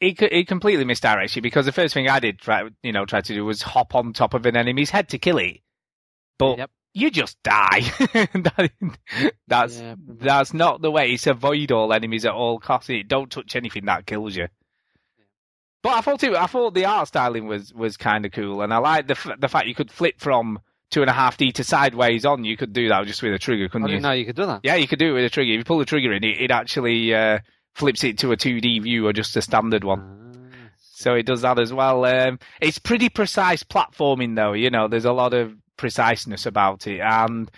it 0.00 0.20
it 0.20 0.48
completely 0.48 0.84
misdirects 0.84 1.36
you 1.36 1.42
because 1.42 1.66
the 1.66 1.72
first 1.72 1.94
thing 1.94 2.08
I 2.08 2.18
did 2.18 2.38
try 2.38 2.68
you 2.82 2.92
know 2.92 3.04
try 3.04 3.20
to 3.20 3.34
do 3.34 3.44
was 3.44 3.62
hop 3.62 3.94
on 3.94 4.12
top 4.12 4.34
of 4.34 4.46
an 4.46 4.56
enemy's 4.56 4.90
head 4.90 5.10
to 5.10 5.18
kill 5.18 5.38
it, 5.38 5.60
but 6.38 6.58
Yep. 6.58 6.70
You 6.94 7.10
just 7.10 7.42
die. 7.42 7.80
That- 8.34 8.72
that's 9.48 9.78
Yeah, 9.78 9.94
that's 9.98 10.54
not 10.54 10.82
the 10.82 10.90
way. 10.90 11.12
It's 11.12 11.26
avoid 11.26 11.72
all 11.72 11.92
enemies 11.92 12.24
at 12.24 12.32
all 12.32 12.58
costs. 12.58 12.90
It 12.90 13.08
don't 13.08 13.30
touch 13.30 13.56
anything 13.56 13.84
that 13.86 14.06
kills 14.06 14.36
you. 14.36 14.48
But 15.82 15.94
I 15.94 16.00
thought 16.00 16.22
it, 16.22 16.34
I 16.34 16.46
thought 16.46 16.74
the 16.74 16.84
art 16.84 17.08
styling 17.08 17.46
was 17.46 17.74
was 17.74 17.96
kind 17.96 18.24
of 18.24 18.32
cool, 18.32 18.62
and 18.62 18.72
I 18.72 18.78
like 18.78 19.08
the 19.08 19.14
f- 19.14 19.38
the 19.40 19.48
fact 19.48 19.66
you 19.66 19.74
could 19.74 19.90
flip 19.90 20.14
from 20.20 20.60
two 20.90 21.00
and 21.00 21.10
a 21.10 21.12
half 21.14 21.36
D 21.36 21.50
to 21.52 21.64
sideways 21.64 22.24
on. 22.24 22.44
You 22.44 22.56
could 22.56 22.72
do 22.72 22.88
that 22.88 23.04
just 23.06 23.22
with 23.22 23.34
a 23.34 23.38
trigger, 23.38 23.64
I 23.64 23.68
couldn't 23.68 23.88
you? 23.88 23.94
didn't 23.94 24.02
know 24.04 24.12
you 24.12 24.24
could 24.26 24.36
do 24.36 24.46
that. 24.46 24.60
Yeah, 24.62 24.76
you 24.76 24.86
could 24.86 25.00
do 25.00 25.10
it 25.10 25.14
with 25.14 25.24
a 25.24 25.30
trigger. 25.30 25.52
If 25.54 25.58
you 25.58 25.64
pull 25.64 25.78
the 25.78 25.84
trigger 25.84 26.12
in, 26.12 26.22
it, 26.22 26.40
it 26.40 26.50
actually 26.52 27.12
uh, 27.14 27.40
flips 27.74 28.04
it 28.04 28.18
to 28.18 28.30
a 28.30 28.36
2D 28.36 28.82
view 28.82 29.08
or 29.08 29.12
just 29.12 29.36
a 29.36 29.42
standard 29.42 29.82
one. 29.82 30.50
Ah, 30.54 30.68
So 30.78 31.14
it 31.14 31.26
does 31.26 31.42
that 31.42 31.58
as 31.58 31.72
well. 31.72 32.04
Um, 32.04 32.38
it's 32.60 32.78
pretty 32.78 33.08
precise 33.08 33.64
platforming, 33.64 34.36
though. 34.36 34.52
You 34.52 34.70
know, 34.70 34.86
there's 34.86 35.04
a 35.06 35.12
lot 35.12 35.34
of 35.34 35.52
preciseness 35.82 36.46
about 36.46 36.86
it, 36.86 37.00
and 37.00 37.50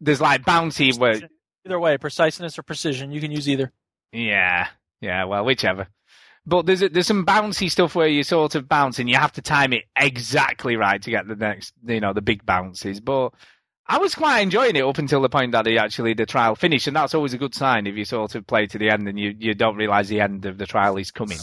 there's 0.00 0.20
like 0.20 0.42
bouncy 0.44 0.98
where, 0.98 1.20
Either 1.66 1.80
way, 1.80 1.98
preciseness 1.98 2.58
or 2.58 2.62
precision, 2.62 3.10
you 3.12 3.20
can 3.20 3.30
use 3.30 3.48
either. 3.48 3.72
yeah, 4.12 4.68
yeah, 5.00 5.24
well, 5.24 5.44
whichever. 5.44 5.88
But 6.46 6.66
there's 6.66 6.80
there's 6.80 7.06
some 7.06 7.26
bouncy 7.26 7.70
stuff 7.70 7.94
where 7.94 8.06
you 8.06 8.22
sort 8.22 8.54
of 8.54 8.68
bounce 8.68 8.98
and 8.98 9.08
you 9.08 9.16
have 9.16 9.32
to 9.32 9.42
time 9.42 9.72
it 9.72 9.84
exactly 9.98 10.76
right 10.76 11.00
to 11.02 11.10
get 11.10 11.26
the 11.26 11.36
next, 11.36 11.72
you 11.86 12.00
know, 12.00 12.12
the 12.12 12.22
big 12.22 12.44
bounces. 12.46 13.00
But 13.00 13.30
I 13.86 13.98
was 13.98 14.14
quite 14.14 14.40
enjoying 14.40 14.76
it 14.76 14.84
up 14.84 14.98
until 14.98 15.22
the 15.22 15.28
point 15.30 15.52
that 15.52 15.64
the, 15.64 15.78
actually 15.78 16.14
the 16.14 16.26
trial 16.26 16.54
finished, 16.54 16.86
and 16.86 16.96
that's 16.96 17.14
always 17.14 17.34
a 17.34 17.38
good 17.38 17.54
sign 17.54 17.86
if 17.86 17.96
you 17.96 18.04
sort 18.04 18.34
of 18.34 18.46
play 18.46 18.66
to 18.66 18.78
the 18.78 18.90
end 18.90 19.08
and 19.08 19.18
you, 19.18 19.34
you 19.38 19.54
don't 19.54 19.76
realise 19.76 20.08
the 20.08 20.20
end 20.20 20.44
of 20.46 20.58
the 20.58 20.66
trial 20.66 20.96
is 20.98 21.10
coming. 21.10 21.38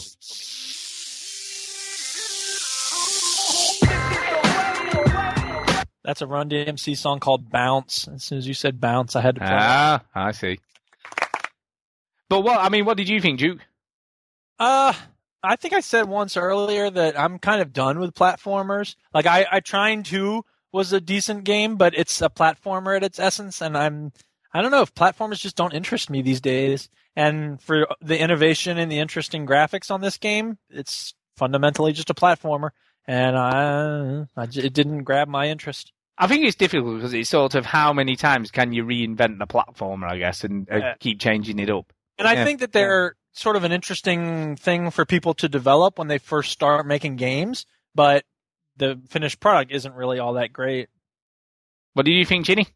That's 6.12 6.22
a 6.22 6.28
Run 6.28 6.50
DMC 6.50 6.98
song 6.98 7.22
called 7.22 7.50
Bounce. 7.50 8.06
As 8.10 8.26
soon 8.26 8.38
as 8.38 8.46
you 8.46 8.54
said 8.54 8.82
bounce, 8.82 9.16
I 9.16 9.22
had 9.22 9.36
to 9.36 9.40
play. 9.40 9.48
it. 9.48 9.54
Ah, 9.54 10.02
I 10.14 10.34
see. 10.34 10.60
But 12.28 12.42
what 12.42 12.60
I 12.60 12.68
mean, 12.68 12.84
what 12.84 12.98
did 12.98 13.08
you 13.08 13.22
think, 13.22 13.40
Duke? 13.40 13.60
Uh, 14.60 14.92
I 15.42 15.56
think 15.56 15.74
I 15.74 15.80
said 15.80 16.10
once 16.10 16.36
earlier 16.36 16.90
that 16.90 17.18
I'm 17.18 17.40
kind 17.40 17.62
of 17.62 17.72
done 17.72 17.98
with 17.98 18.14
platformers. 18.14 18.96
Like 19.14 19.26
I, 19.26 19.46
I 19.50 19.62
Trine 19.62 20.04
2 20.04 20.44
was 20.74 20.92
a 20.92 21.00
decent 21.00 21.46
game, 21.46 21.78
but 21.78 21.98
it's 21.98 22.22
a 22.22 22.28
platformer 22.28 22.94
at 22.98 23.04
its 23.04 23.18
essence, 23.18 23.62
and 23.62 23.78
I'm 23.78 24.12
I 24.54 24.62
don't 24.62 24.72
know 24.72 24.82
if 24.82 24.94
platformers 24.94 25.40
just 25.40 25.56
don't 25.56 25.74
interest 25.74 26.10
me 26.10 26.22
these 26.22 26.42
days. 26.42 26.90
And 27.16 27.62
for 27.62 27.88
the 28.02 28.20
innovation 28.20 28.78
and 28.78 28.92
the 28.92 29.00
interesting 29.00 29.48
graphics 29.48 29.90
on 29.90 30.02
this 30.02 30.18
game, 30.18 30.58
it's 30.70 31.14
fundamentally 31.38 31.94
just 31.94 32.10
a 32.10 32.14
platformer, 32.14 32.72
and 33.08 33.38
I, 33.38 34.26
I 34.36 34.46
j- 34.48 34.64
it 34.64 34.74
didn't 34.74 35.04
grab 35.06 35.30
my 35.30 35.48
interest. 35.48 35.94
I 36.22 36.28
think 36.28 36.46
it's 36.46 36.56
difficult 36.56 36.98
because 36.98 37.14
it's 37.16 37.32
sort 37.32 37.56
of 37.56 37.66
how 37.66 37.94
many 37.94 38.16
times 38.16 38.52
can 38.52 38.74
you 38.74 38.86
reinvent 38.86 39.40
the 39.40 39.48
platformer, 39.48 40.08
I 40.08 40.20
guess, 40.20 40.44
and 40.44 40.70
uh, 40.72 40.78
Yeah. 40.78 40.94
keep 41.00 41.20
changing 41.20 41.58
it 41.58 41.70
up. 41.72 41.92
And 42.20 42.28
I 42.28 42.34
Yeah. 42.34 42.46
think 42.46 42.60
that 42.60 42.74
they're 42.74 43.16
sort 43.32 43.56
of 43.56 43.64
an 43.64 43.72
interesting 43.72 44.56
thing 44.56 44.92
for 44.92 45.04
people 45.04 45.34
to 45.34 45.50
develop 45.50 45.98
when 45.98 46.10
they 46.10 46.20
first 46.20 46.52
start 46.52 46.86
making 46.86 47.16
games, 47.16 47.66
but 47.96 48.24
the 48.78 49.02
finished 49.10 49.40
product 49.40 49.72
isn't 49.72 49.96
really 49.96 50.20
all 50.20 50.34
that 50.34 50.54
great. 50.54 50.90
What 51.94 52.06
do 52.06 52.12
you 52.12 52.24
think, 52.24 52.46
Chinny? 52.46 52.68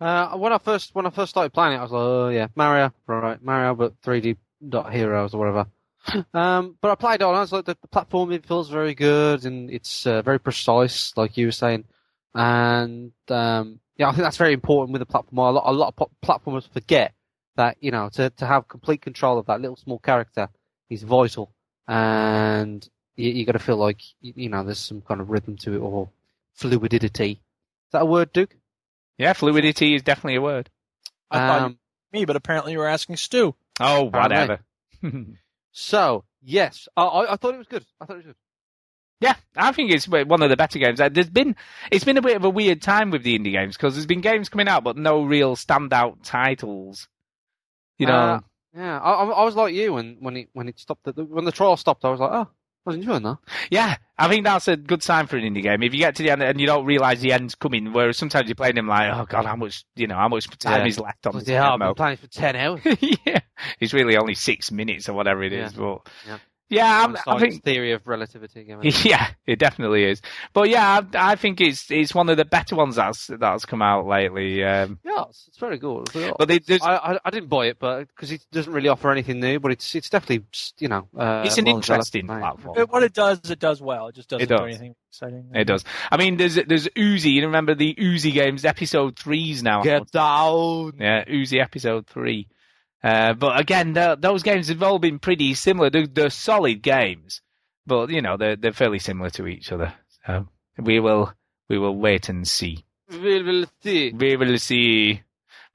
Uh, 0.00 0.36
when 0.36 0.52
I 0.52 0.58
first 0.58 0.94
when 0.94 1.06
I 1.06 1.10
first 1.10 1.30
started 1.30 1.52
playing 1.52 1.74
it, 1.74 1.78
I 1.78 1.82
was 1.82 1.90
like, 1.90 2.00
oh 2.00 2.28
yeah, 2.28 2.46
Mario, 2.54 2.92
right, 3.08 3.42
Mario, 3.42 3.74
but 3.74 4.00
3D 4.02 4.36
dot 4.68 4.92
heroes 4.92 5.34
or 5.34 5.38
whatever. 5.38 5.66
um, 6.34 6.76
but 6.80 6.90
I 6.92 6.94
played 6.94 7.16
it 7.16 7.22
on. 7.22 7.34
I 7.34 7.40
was 7.40 7.52
like, 7.52 7.64
the, 7.64 7.76
the 7.80 7.88
platforming 7.88 8.44
feels 8.44 8.68
very 8.68 8.94
good 8.94 9.44
and 9.44 9.68
it's 9.70 10.06
uh, 10.06 10.22
very 10.22 10.38
precise, 10.38 11.12
like 11.16 11.36
you 11.36 11.46
were 11.46 11.52
saying. 11.52 11.84
And 12.34 13.12
um, 13.28 13.80
yeah, 13.96 14.08
I 14.08 14.12
think 14.12 14.22
that's 14.22 14.36
very 14.36 14.52
important 14.52 14.92
with 14.92 15.00
the 15.00 15.06
platform. 15.06 15.38
A 15.38 15.50
lot, 15.50 15.64
a 15.66 15.72
lot 15.72 15.94
of 15.96 16.08
platformers 16.24 16.68
forget 16.68 17.14
that 17.56 17.76
you 17.80 17.90
know 17.90 18.08
to 18.10 18.30
to 18.30 18.46
have 18.46 18.68
complete 18.68 19.02
control 19.02 19.38
of 19.38 19.46
that 19.46 19.60
little 19.60 19.76
small 19.76 19.98
character 19.98 20.48
is 20.88 21.02
vital, 21.02 21.52
and 21.86 22.88
you, 23.16 23.30
you 23.30 23.44
got 23.44 23.52
to 23.52 23.58
feel 23.58 23.76
like 23.76 24.00
you, 24.20 24.32
you 24.36 24.48
know 24.48 24.64
there's 24.64 24.78
some 24.78 25.02
kind 25.02 25.20
of 25.20 25.28
rhythm 25.30 25.56
to 25.58 25.74
it 25.74 25.78
or 25.78 26.08
fluidity. 26.54 27.32
Is 27.32 27.92
that 27.92 28.02
a 28.02 28.06
word, 28.06 28.32
Duke? 28.32 28.56
Yeah, 29.18 29.34
fluidity 29.34 29.94
is 29.94 30.02
definitely 30.02 30.36
a 30.36 30.40
word. 30.42 30.70
I 31.30 31.38
thought 31.38 31.60
Um, 31.62 31.78
me, 32.12 32.24
but 32.24 32.36
apparently 32.36 32.72
you 32.72 32.78
were 32.78 32.86
asking 32.88 33.16
Stu. 33.16 33.54
Oh, 33.80 34.04
whatever. 34.04 34.60
So 35.72 36.24
yes, 36.42 36.86
I, 36.96 37.04
I, 37.04 37.32
I 37.32 37.36
thought 37.36 37.54
it 37.54 37.58
was 37.58 37.66
good. 37.66 37.84
I 38.00 38.04
thought 38.04 38.14
it 38.14 38.16
was 38.18 38.26
good. 38.26 38.36
Yeah, 39.22 39.34
I 39.56 39.72
think 39.72 39.90
it's 39.92 40.06
one 40.08 40.42
of 40.42 40.50
the 40.50 40.56
better 40.56 40.78
games. 40.78 41.00
Uh, 41.00 41.08
There's 41.08 41.30
been 41.30 41.56
it's 41.90 42.04
been 42.04 42.16
a 42.18 42.22
bit 42.22 42.36
of 42.36 42.44
a 42.44 42.50
weird 42.50 42.82
time 42.82 43.10
with 43.10 43.22
the 43.22 43.38
indie 43.38 43.52
games 43.52 43.76
because 43.76 43.94
there's 43.94 44.06
been 44.06 44.20
games 44.20 44.48
coming 44.48 44.68
out, 44.68 44.84
but 44.84 44.96
no 44.96 45.22
real 45.24 45.56
standout 45.56 46.16
titles. 46.24 47.08
You 47.98 48.06
know, 48.06 48.14
Uh, 48.18 48.40
yeah, 48.74 48.98
I, 48.98 49.24
I 49.24 49.44
was 49.44 49.54
like 49.54 49.74
you 49.74 49.92
when 49.94 50.16
when 50.20 50.36
it 50.36 50.48
when 50.52 50.68
it 50.68 50.78
stopped. 50.78 51.04
The, 51.04 51.12
when 51.24 51.44
the 51.44 51.52
trial 51.52 51.76
stopped, 51.76 52.04
I 52.04 52.10
was 52.10 52.20
like, 52.20 52.30
oh, 52.32 52.48
I 52.84 52.90
was 52.90 52.96
enjoying 52.96 53.22
that. 53.22 53.38
yeah, 53.70 53.96
I 54.18 54.28
think 54.28 54.44
that's 54.44 54.66
a 54.66 54.76
good 54.76 55.02
sign 55.04 55.26
for 55.28 55.36
an 55.36 55.44
indie 55.44 55.62
game. 55.62 55.82
If 55.84 55.92
you 55.92 55.98
get 56.00 56.16
to 56.16 56.22
the 56.24 56.30
end 56.30 56.42
and 56.42 56.60
you 56.60 56.66
don't 56.66 56.84
realise 56.84 57.20
the 57.20 57.32
end's 57.32 57.54
coming, 57.54 57.92
whereas 57.92 58.16
sometimes 58.18 58.48
you're 58.48 58.56
playing 58.56 58.74
them 58.74 58.88
like, 58.88 59.12
oh 59.14 59.24
god, 59.28 59.44
how 59.44 59.54
much 59.56 59.84
you 59.94 60.06
know, 60.08 60.16
how 60.16 60.28
much 60.28 60.48
time 60.58 60.80
Yeah. 60.80 60.86
is 60.88 60.98
left 60.98 61.26
on 61.26 61.34
this 61.38 61.46
yeah, 61.46 61.70
I've 61.72 61.78
been 61.78 61.94
playing 61.94 62.16
for 62.16 62.26
ten 62.26 62.56
hours. 62.56 62.80
yeah, 63.00 63.40
it's 63.78 63.92
really 63.92 64.16
only 64.16 64.34
six 64.34 64.72
minutes 64.72 65.08
or 65.08 65.12
whatever 65.12 65.42
it 65.44 65.52
is. 65.52 65.74
Yeah. 65.74 65.78
But 65.78 66.08
Yeah. 66.26 66.38
Yeah, 66.72 67.04
I'm, 67.04 67.10
I 67.14 67.18
Einstein's 67.34 67.40
think 67.40 67.64
theory 67.64 67.92
of 67.92 68.06
relativity. 68.06 68.60
Again. 68.60 68.80
Yeah, 69.04 69.28
it 69.46 69.58
definitely 69.58 70.04
is. 70.04 70.20
But 70.52 70.68
yeah, 70.68 71.02
I, 71.14 71.32
I 71.32 71.36
think 71.36 71.60
it's 71.60 71.90
it's 71.90 72.14
one 72.14 72.28
of 72.28 72.36
the 72.36 72.44
better 72.44 72.74
ones 72.74 72.96
that's 72.96 73.26
that's 73.28 73.64
come 73.64 73.82
out 73.82 74.06
lately. 74.06 74.64
Um, 74.64 74.98
Yeah, 75.04 75.24
it's, 75.28 75.46
it's 75.48 75.58
very 75.58 75.78
good. 75.78 76.08
It's- 76.14 76.32
but 76.38 76.50
it, 76.50 76.66
there's, 76.66 76.82
I, 76.82 76.96
I 76.96 77.18
I 77.24 77.30
didn't 77.30 77.48
buy 77.48 77.66
it, 77.66 77.78
but 77.78 78.08
because 78.08 78.32
it 78.32 78.44
doesn't 78.50 78.72
really 78.72 78.88
offer 78.88 79.10
anything 79.12 79.38
new. 79.40 79.60
But 79.60 79.72
it's 79.72 79.94
it's 79.94 80.10
definitely 80.10 80.44
you 80.78 80.88
know 80.88 81.08
uh, 81.16 81.42
it's 81.46 81.58
an 81.58 81.66
well 81.66 81.76
interesting 81.76 82.26
platform. 82.26 82.78
It- 82.78 82.90
what 82.90 83.02
it 83.02 83.12
does, 83.12 83.38
it 83.50 83.58
does 83.58 83.80
well. 83.80 84.08
It 84.08 84.14
just 84.14 84.28
doesn't 84.28 84.42
It 84.42 84.48
does. 84.48 84.60
do 84.60 84.64
anything 84.66 84.94
exciting. 85.10 85.50
It 85.54 85.64
does. 85.64 85.84
I 86.10 86.16
mean, 86.16 86.36
there's 86.38 86.54
there's 86.54 86.88
Uzi. 86.88 87.32
You 87.32 87.42
remember 87.46 87.74
the 87.74 87.94
Uzi 87.94 88.32
games? 88.32 88.64
Episode 88.64 89.18
three's 89.18 89.62
now. 89.62 89.82
Get 89.82 90.10
down. 90.10 90.92
Yeah, 90.98 91.24
Uzi 91.24 91.60
episode 91.60 92.06
three. 92.06 92.48
Uh, 93.02 93.34
but 93.34 93.58
again, 93.58 93.94
those 93.94 94.42
games 94.42 94.68
have 94.68 94.82
all 94.82 94.98
been 94.98 95.18
pretty 95.18 95.54
similar. 95.54 95.90
They're, 95.90 96.06
they're 96.06 96.30
solid 96.30 96.82
games, 96.82 97.40
but 97.86 98.10
you 98.10 98.22
know 98.22 98.36
they're 98.36 98.54
they're 98.56 98.72
fairly 98.72 99.00
similar 99.00 99.30
to 99.30 99.46
each 99.46 99.72
other. 99.72 99.92
So 100.24 100.46
we 100.78 101.00
will 101.00 101.32
we 101.68 101.78
will 101.78 101.96
wait 101.96 102.28
and 102.28 102.46
see. 102.46 102.84
We 103.10 103.42
will 103.42 103.64
see. 103.82 104.12
We 104.12 104.36
will 104.36 104.58
see. 104.58 105.22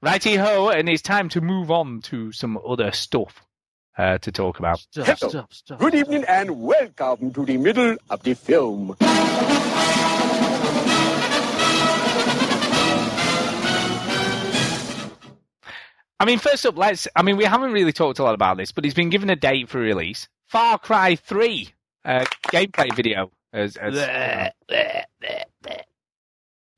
Righty 0.00 0.36
ho, 0.36 0.68
and 0.70 0.88
it's 0.88 1.02
time 1.02 1.28
to 1.30 1.40
move 1.40 1.70
on 1.70 2.00
to 2.02 2.32
some 2.32 2.58
other 2.66 2.92
stuff 2.92 3.44
uh, 3.98 4.18
to 4.18 4.32
talk 4.32 4.58
about. 4.60 4.78
Stop, 4.78 5.06
Hello. 5.18 5.28
stop, 5.30 5.52
stop. 5.52 5.78
Good 5.80 5.94
evening 5.96 6.24
and 6.28 6.62
welcome 6.62 7.32
to 7.32 7.44
the 7.44 7.56
middle 7.56 7.96
of 8.08 8.22
the 8.22 8.34
film. 8.34 8.96
I 16.20 16.24
mean, 16.24 16.38
first 16.38 16.66
up, 16.66 16.76
let's. 16.76 17.06
I 17.14 17.22
mean, 17.22 17.36
we 17.36 17.44
haven't 17.44 17.72
really 17.72 17.92
talked 17.92 18.18
a 18.18 18.24
lot 18.24 18.34
about 18.34 18.56
this, 18.56 18.72
but 18.72 18.84
he's 18.84 18.94
been 18.94 19.10
given 19.10 19.30
a 19.30 19.36
date 19.36 19.68
for 19.68 19.78
release. 19.78 20.28
Far 20.46 20.78
Cry 20.78 21.14
Three 21.14 21.70
uh, 22.04 22.24
gameplay 22.48 22.94
video. 22.94 23.30
As, 23.52 23.76
as 23.76 23.96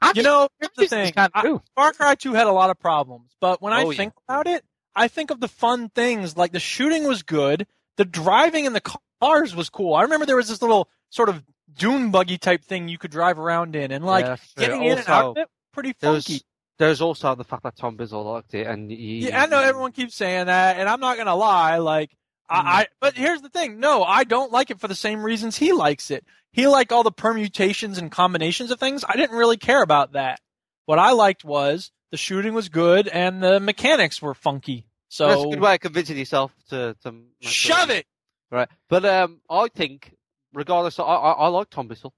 I 0.03 0.12
You 0.15 0.23
know, 0.23 0.49
here's 0.61 0.71
the 0.77 0.87
thing. 0.87 1.12
kind 1.12 1.31
of 1.35 1.45
I- 1.45 1.61
Far 1.81 1.93
Cry 1.93 2.15
2 2.15 2.33
had 2.33 2.47
a 2.47 2.53
lot 2.53 2.71
of 2.71 2.79
problems, 2.79 3.33
but 3.41 3.61
when 3.61 3.73
I 3.73 3.83
Oh, 3.85 3.91
yeah. 3.91 3.97
think 3.97 4.12
about 4.29 4.47
it, 4.47 4.65
I 4.95 5.09
think 5.09 5.31
of 5.31 5.41
the 5.41 5.49
fun 5.49 5.89
things. 5.91 6.37
Like 6.37 6.53
the 6.53 6.61
shooting 6.61 7.05
was 7.07 7.23
good, 7.23 7.67
the 7.97 8.05
driving 8.05 8.65
in 8.65 8.73
the 8.73 8.83
cars 9.21 9.55
was 9.55 9.69
cool. 9.69 9.95
I 9.95 10.03
remember 10.03 10.27
there 10.27 10.37
was 10.37 10.49
this 10.49 10.62
little 10.62 10.89
sort 11.11 11.29
of 11.29 11.43
dune 11.73 12.11
buggy 12.11 12.39
type 12.39 12.65
thing 12.65 12.89
you 12.89 12.99
could 12.99 13.11
drive 13.11 13.39
around 13.39 13.77
in, 13.77 13.91
and 13.93 14.05
like 14.05 14.25
Yeah, 14.25 14.29
that's 14.31 14.55
true. 14.55 14.65
getting 14.67 14.85
in 14.85 14.99
and 14.99 15.09
out 15.09 15.31
of 15.31 15.37
it, 15.37 15.49
pretty 15.73 15.95
There's, 16.01 16.27
funky. 16.27 16.43
There's 16.81 17.02
also 17.02 17.35
the 17.35 17.44
fact 17.44 17.62
that 17.65 17.77
Tom 17.77 17.97
Bissell 17.97 18.24
liked 18.24 18.55
it, 18.55 18.66
and 18.66 18.90
he, 18.90 19.28
Yeah, 19.28 19.43
I 19.43 19.47
know 19.47 19.61
everyone 19.61 19.93
keeps 19.93 20.15
saying 20.15 20.47
that, 20.47 20.78
and 20.78 20.89
I'm 20.89 20.98
not 20.98 21.19
gonna 21.19 21.36
lie. 21.36 21.77
Like, 21.77 22.11
I, 22.48 22.57
I, 22.59 22.86
but 23.02 23.15
here's 23.15 23.43
the 23.43 23.51
thing: 23.51 23.81
no, 23.81 24.02
I 24.02 24.24
don't 24.24 24.51
like 24.51 24.70
it 24.70 24.81
for 24.81 24.89
the 24.89 24.94
same 24.94 25.23
reasons 25.23 25.59
he 25.59 25.73
likes 25.73 26.11
it. 26.11 26.24
He 26.52 26.66
liked 26.66 26.90
all 26.90 27.02
the 27.02 27.12
permutations 27.12 27.98
and 27.98 28.11
combinations 28.11 28.70
of 28.70 28.81
things. 28.81 29.05
I 29.07 29.15
didn't 29.16 29.36
really 29.36 29.59
care 29.59 29.82
about 29.82 30.12
that. 30.12 30.40
What 30.86 30.98
I 30.98 31.12
liked 31.12 31.44
was 31.44 31.90
the 32.12 32.16
shooting 32.16 32.55
was 32.55 32.70
good 32.70 33.09
and 33.09 33.43
the 33.43 33.61
mechanics 33.61 34.23
were 34.23 34.35
funky. 34.35 34.86
So 35.09 35.28
that's 35.28 35.43
a 35.43 35.48
good 35.48 35.61
way 35.61 35.74
of 35.74 35.81
convincing 35.81 36.16
yourself 36.16 36.51
to 36.70 36.97
to 37.02 37.15
shove 37.40 37.90
it. 37.90 38.07
Right. 38.51 38.69
But 38.89 39.05
um, 39.05 39.43
I 39.51 39.69
think, 39.69 40.15
regardless, 40.55 40.98
I, 40.98 41.02
I, 41.05 41.32
I 41.32 41.48
like 41.48 41.69
Tom 41.69 41.89
Bissell. 41.89 42.15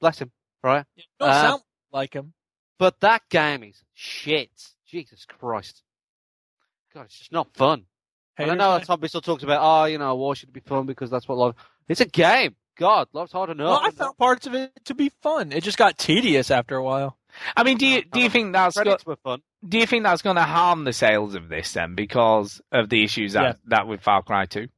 Bless 0.00 0.20
him. 0.20 0.30
Right. 0.62 0.84
Don't 1.18 1.28
Uh, 1.28 1.42
sound 1.42 1.62
like 1.92 2.14
him. 2.14 2.32
But 2.78 3.00
that 3.00 3.22
game 3.28 3.64
is 3.64 3.82
shit. 3.94 4.50
Jesus 4.86 5.24
Christ. 5.24 5.82
God, 6.92 7.06
it's 7.06 7.18
just 7.18 7.32
not 7.32 7.48
fun. 7.54 7.86
And 8.36 8.50
I 8.50 8.54
know 8.54 8.78
Tom 8.80 9.00
Bissell 9.00 9.20
talks 9.20 9.42
about, 9.42 9.60
oh, 9.62 9.84
you 9.86 9.98
know, 9.98 10.14
war 10.16 10.34
should 10.34 10.52
be 10.52 10.60
fun 10.60 10.86
because 10.86 11.10
that's 11.10 11.26
what 11.28 11.38
life. 11.38 11.54
It's 11.88 12.00
a 12.00 12.06
game. 12.06 12.56
God, 12.76 13.08
life's 13.12 13.32
hard 13.32 13.50
enough. 13.50 13.68
Well, 13.68 13.80
I 13.82 13.90
found 13.90 14.16
parts 14.16 14.46
of 14.46 14.54
it 14.54 14.72
to 14.86 14.94
be 14.94 15.10
fun. 15.22 15.52
It 15.52 15.62
just 15.62 15.78
got 15.78 15.96
tedious 15.96 16.50
after 16.50 16.76
a 16.76 16.82
while. 16.82 17.16
I 17.56 17.62
mean, 17.62 17.78
do 17.78 17.86
oh, 17.86 17.88
you 17.88 18.02
do 18.02 18.20
you 18.20 18.30
think 18.30 18.52
that's 18.52 18.76
Credits 18.76 19.06
were 19.06 19.16
fun. 19.16 19.42
do 19.68 19.78
you 19.78 19.86
think 19.86 20.04
that's 20.04 20.22
going 20.22 20.36
to 20.36 20.42
harm 20.42 20.84
the 20.84 20.92
sales 20.92 21.34
of 21.34 21.48
this 21.48 21.72
then 21.72 21.94
because 21.94 22.60
of 22.72 22.88
the 22.88 23.02
issues 23.04 23.32
that 23.34 23.42
Yeah. 23.42 23.52
that 23.66 23.86
with 23.88 24.00
Far 24.02 24.22
Cry 24.22 24.46
Two? 24.46 24.68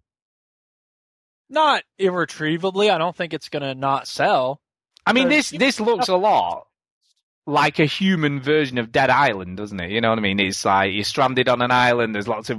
Not 1.48 1.84
irretrievably. 1.98 2.90
I 2.90 2.98
don't 2.98 3.14
think 3.14 3.32
it's 3.32 3.48
gonna 3.48 3.74
not 3.74 4.08
sell. 4.08 4.60
I 5.06 5.12
mean, 5.12 5.28
this 5.28 5.50
this 5.50 5.80
looks 5.80 6.08
a 6.08 6.16
lot 6.16 6.66
like 7.46 7.78
a 7.78 7.84
human 7.86 8.40
version 8.40 8.78
of 8.78 8.90
Dead 8.90 9.08
Island, 9.10 9.56
doesn't 9.56 9.78
it? 9.78 9.90
You 9.90 10.00
know 10.00 10.10
what 10.10 10.18
I 10.18 10.22
mean? 10.22 10.40
It's 10.40 10.64
like 10.64 10.92
you're 10.92 11.04
stranded 11.04 11.48
on 11.48 11.62
an 11.62 11.70
island. 11.70 12.14
There's 12.14 12.28
lots 12.28 12.50
of 12.50 12.58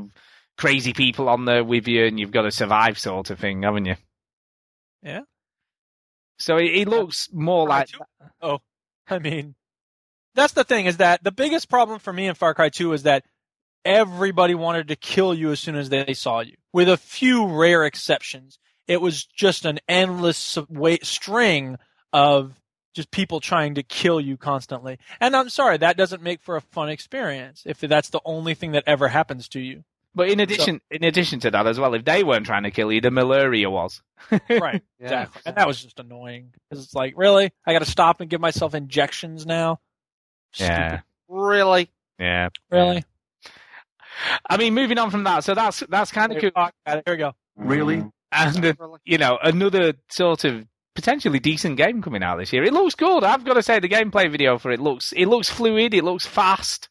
crazy 0.57 0.93
people 0.93 1.29
on 1.29 1.45
there 1.45 1.63
with 1.63 1.87
you, 1.87 2.05
and 2.05 2.19
you've 2.19 2.31
got 2.31 2.43
to 2.43 2.51
survive, 2.51 2.97
sort 2.97 3.29
of 3.29 3.39
thing, 3.39 3.63
haven't 3.63 3.85
you? 3.85 3.95
Yeah. 5.03 5.21
So 6.39 6.57
it, 6.57 6.71
it 6.73 6.87
looks 6.87 7.29
more 7.33 7.67
like 7.67 7.89
Oh, 8.41 8.59
I 9.09 9.19
mean, 9.19 9.55
that's 10.35 10.53
the 10.53 10.63
thing 10.63 10.85
is 10.85 10.97
that 10.97 11.23
the 11.23 11.31
biggest 11.31 11.69
problem 11.69 11.99
for 11.99 12.13
me 12.13 12.27
in 12.27 12.35
Far 12.35 12.53
Cry 12.53 12.69
2 12.69 12.93
is 12.93 13.03
that 13.03 13.25
everybody 13.83 14.55
wanted 14.55 14.89
to 14.89 14.95
kill 14.95 15.33
you 15.33 15.51
as 15.51 15.59
soon 15.59 15.75
as 15.75 15.89
they 15.89 16.13
saw 16.13 16.41
you, 16.41 16.55
with 16.73 16.89
a 16.89 16.97
few 16.97 17.47
rare 17.47 17.85
exceptions. 17.85 18.59
It 18.87 19.01
was 19.01 19.25
just 19.25 19.65
an 19.65 19.79
endless 19.89 20.57
string 21.03 21.77
of 22.13 22.53
just 22.97 23.11
people 23.11 23.39
trying 23.39 23.75
to 23.75 23.83
kill 23.83 24.19
you 24.19 24.35
constantly. 24.35 24.97
And 25.21 25.35
I'm 25.35 25.49
sorry, 25.49 25.77
that 25.77 25.95
doesn't 25.95 26.21
make 26.21 26.41
for 26.41 26.57
a 26.57 26.61
fun 26.61 26.89
experience 26.89 27.63
if 27.65 27.79
that's 27.79 28.09
the 28.09 28.19
only 28.25 28.55
thing 28.55 28.71
that 28.71 28.83
ever 28.87 29.07
happens 29.07 29.47
to 29.49 29.61
you. 29.61 29.83
But 30.15 30.29
in 30.29 30.39
addition, 30.39 30.81
in 30.89 31.03
addition 31.03 31.39
to 31.41 31.51
that 31.51 31.67
as 31.67 31.79
well, 31.79 31.93
if 31.93 32.03
they 32.03 32.23
weren't 32.23 32.47
trying 32.47 32.63
to 32.63 32.71
kill 32.71 32.91
you, 32.91 32.99
the 32.99 33.11
malaria 33.11 33.69
was. 33.69 34.01
right. 34.49 34.81
Exactly. 34.99 35.41
And 35.45 35.55
that 35.55 35.67
was 35.67 35.81
just 35.81 35.99
annoying 35.99 36.53
because 36.69 36.83
it's 36.83 36.95
like, 36.95 37.13
really? 37.15 37.53
I 37.67 37.73
got 37.73 37.79
to 37.79 37.85
stop 37.85 38.19
and 38.19 38.27
give 38.27 38.41
myself 38.41 38.73
injections 38.73 39.45
now? 39.45 39.79
Yeah. 40.55 41.01
Really? 41.29 41.91
Yeah. 42.17 42.49
Really? 42.71 43.03
I 44.49 44.57
mean, 44.57 44.73
moving 44.73 44.97
on 44.97 45.11
from 45.11 45.25
that, 45.25 45.43
so 45.43 45.53
that's 45.53 45.83
that's 45.87 46.11
kind 46.11 46.31
of 46.31 46.39
Here 46.41 46.49
cool. 46.49 46.71
we 47.05 47.15
go. 47.17 47.33
Really? 47.55 48.03
And 48.31 48.65
uh, 48.65 48.73
you 49.05 49.19
know, 49.19 49.37
another 49.43 49.93
sort 50.09 50.45
of 50.45 50.65
potentially 50.97 51.37
decent 51.37 51.77
game 51.77 52.01
coming 52.01 52.23
out 52.23 52.37
this 52.37 52.51
year. 52.51 52.63
It 52.63 52.73
looks 52.73 52.95
good. 52.95 53.23
I've 53.23 53.45
got 53.45 53.53
to 53.53 53.61
say, 53.61 53.79
the 53.79 53.87
gameplay 53.87 54.31
video 54.31 54.57
for 54.57 54.71
it 54.71 54.79
looks 54.79 55.13
it 55.15 55.27
looks 55.27 55.47
fluid. 55.47 55.93
It 55.93 56.03
looks 56.03 56.25
fast. 56.25 56.89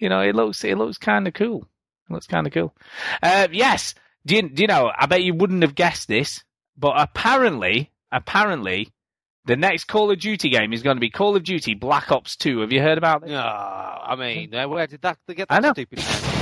You 0.00 0.08
know, 0.08 0.20
it 0.20 0.34
looks 0.34 0.64
it 0.64 0.76
looks 0.76 0.98
kind 0.98 1.28
of 1.28 1.34
cool. 1.34 1.68
It 2.10 2.12
looks 2.12 2.26
kind 2.26 2.48
of 2.48 2.52
cool. 2.52 2.74
Uh, 3.22 3.46
yes. 3.52 3.94
Do 4.26 4.34
you, 4.34 4.42
do 4.48 4.62
you 4.62 4.66
know? 4.66 4.90
I 4.94 5.06
bet 5.06 5.22
you 5.22 5.34
wouldn't 5.34 5.62
have 5.62 5.76
guessed 5.76 6.08
this, 6.08 6.42
but 6.76 6.94
apparently, 6.96 7.92
apparently, 8.10 8.92
the 9.46 9.56
next 9.56 9.84
Call 9.84 10.10
of 10.10 10.18
Duty 10.18 10.50
game 10.50 10.72
is 10.72 10.82
going 10.82 10.96
to 10.96 11.00
be 11.00 11.08
Call 11.08 11.36
of 11.36 11.44
Duty 11.44 11.74
Black 11.74 12.10
Ops 12.10 12.34
Two. 12.34 12.58
Have 12.58 12.72
you 12.72 12.82
heard 12.82 12.98
about 12.98 13.20
this? 13.20 13.30
No, 13.30 13.38
I 13.38 14.16
mean, 14.16 14.50
where 14.50 14.88
did 14.88 15.02
that 15.02 15.18
they 15.28 15.34
get 15.34 15.48
that 15.48 15.64
stupid 15.74 15.98
name? 16.00 16.37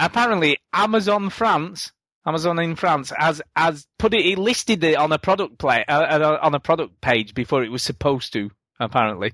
Apparently 0.00 0.58
Amazon 0.72 1.30
France, 1.30 1.92
Amazon 2.26 2.58
in 2.58 2.74
France, 2.76 3.12
has 3.16 3.40
has 3.54 3.86
put 3.98 4.14
it, 4.14 4.26
it 4.26 4.38
listed 4.38 4.82
it 4.82 4.96
on 4.96 5.12
a 5.12 5.18
product 5.18 5.58
play 5.58 5.84
uh, 5.86 5.92
uh, 5.92 6.38
on 6.42 6.54
a 6.54 6.60
product 6.60 7.00
page 7.00 7.34
before 7.34 7.62
it 7.62 7.70
was 7.70 7.82
supposed 7.82 8.32
to. 8.32 8.50
Apparently, 8.80 9.32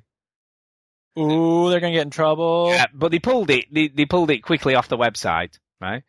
Ooh, 1.18 1.70
they're 1.70 1.80
gonna 1.80 1.92
get 1.92 2.02
in 2.02 2.10
trouble. 2.10 2.70
Yeah, 2.70 2.86
but 2.92 3.10
they 3.10 3.18
pulled 3.18 3.50
it. 3.50 3.66
They, 3.72 3.88
they 3.88 4.04
pulled 4.04 4.30
it 4.30 4.40
quickly 4.40 4.74
off 4.74 4.88
the 4.88 4.98
website, 4.98 5.58
right? 5.80 6.02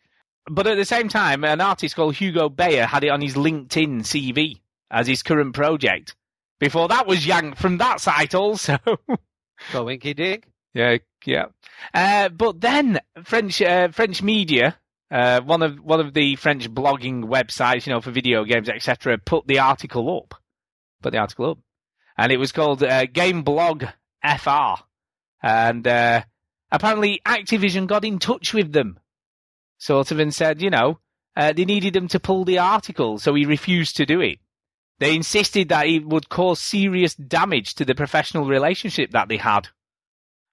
But 0.49 0.67
at 0.67 0.75
the 0.75 0.85
same 0.85 1.09
time, 1.09 1.43
an 1.43 1.61
artist 1.61 1.95
called 1.95 2.15
Hugo 2.15 2.49
Bayer 2.49 2.85
had 2.85 3.03
it 3.03 3.09
on 3.09 3.21
his 3.21 3.35
LinkedIn 3.35 4.01
CV 4.01 4.59
as 4.89 5.07
his 5.07 5.23
current 5.23 5.53
project. 5.53 6.15
Before 6.59 6.87
that 6.87 7.05
was 7.05 7.27
yanked 7.27 7.59
from 7.59 7.77
that 7.77 8.01
site 8.01 8.33
also. 8.33 8.77
Go 9.71 9.83
Winky 9.83 10.13
Dink. 10.13 10.47
Yeah, 10.73 10.97
yeah. 11.25 11.45
Uh, 11.93 12.29
but 12.29 12.61
then 12.61 12.99
French 13.23 13.61
uh, 13.61 13.89
French 13.89 14.21
media, 14.21 14.77
uh, 15.11 15.41
one 15.41 15.61
of 15.61 15.79
one 15.79 15.99
of 15.99 16.13
the 16.13 16.35
French 16.35 16.69
blogging 16.69 17.23
websites, 17.23 17.85
you 17.85 17.93
know, 17.93 18.01
for 18.01 18.11
video 18.11 18.43
games, 18.43 18.69
etc., 18.69 19.17
put 19.17 19.47
the 19.47 19.59
article 19.59 20.17
up. 20.17 20.33
Put 21.01 21.13
the 21.13 21.19
article 21.19 21.51
up, 21.51 21.59
and 22.17 22.31
it 22.31 22.37
was 22.37 22.51
called 22.51 22.83
uh, 22.83 23.05
Game 23.05 23.43
Blog 23.43 23.85
FR, 24.23 24.81
and 25.43 25.87
uh, 25.87 26.23
apparently 26.71 27.21
Activision 27.25 27.87
got 27.87 28.03
in 28.03 28.17
touch 28.17 28.53
with 28.53 28.73
them, 28.73 28.99
sort 29.77 30.11
of, 30.11 30.19
and 30.19 30.33
said, 30.33 30.61
you 30.61 30.71
know, 30.71 30.99
they 31.35 31.65
needed 31.65 31.95
him 31.95 32.07
to 32.07 32.19
pull 32.19 32.45
the 32.45 32.57
article, 32.57 33.19
so 33.19 33.35
he 33.35 33.45
refused 33.45 33.97
to 33.97 34.07
do 34.07 34.21
it. 34.21 34.39
They 34.99 35.15
insisted 35.15 35.69
that 35.69 35.85
it 35.85 36.07
would 36.07 36.29
cause 36.29 36.59
serious 36.59 37.13
damage 37.13 37.75
to 37.75 37.85
the 37.85 37.93
professional 37.93 38.47
relationship 38.47 39.11
that 39.11 39.29
they 39.29 39.37
had 39.37 39.69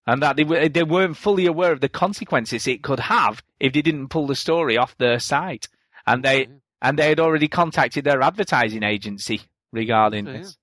and 0.07 0.23
that 0.23 0.37
they, 0.37 0.45
were, 0.45 0.69
they 0.69 0.83
weren't 0.83 1.17
fully 1.17 1.47
aware 1.47 1.73
of 1.73 1.81
the 1.81 1.89
consequences 1.89 2.67
it 2.67 2.83
could 2.83 3.01
have 3.01 3.43
if 3.59 3.73
they 3.73 3.83
didn't 3.83 4.09
pull 4.09 4.27
the 4.27 4.35
story 4.35 4.77
off 4.77 4.97
their 4.99 5.19
site. 5.19 5.69
And 6.07 6.23
they 6.23 6.49
and 6.83 6.99
they 6.99 7.09
had 7.09 7.21
already 7.21 7.49
contacted 7.49 8.05
their 8.05 8.21
advertising 8.21 8.83
agency 8.83 9.41
regarding 9.73 10.27
this. 10.27 10.59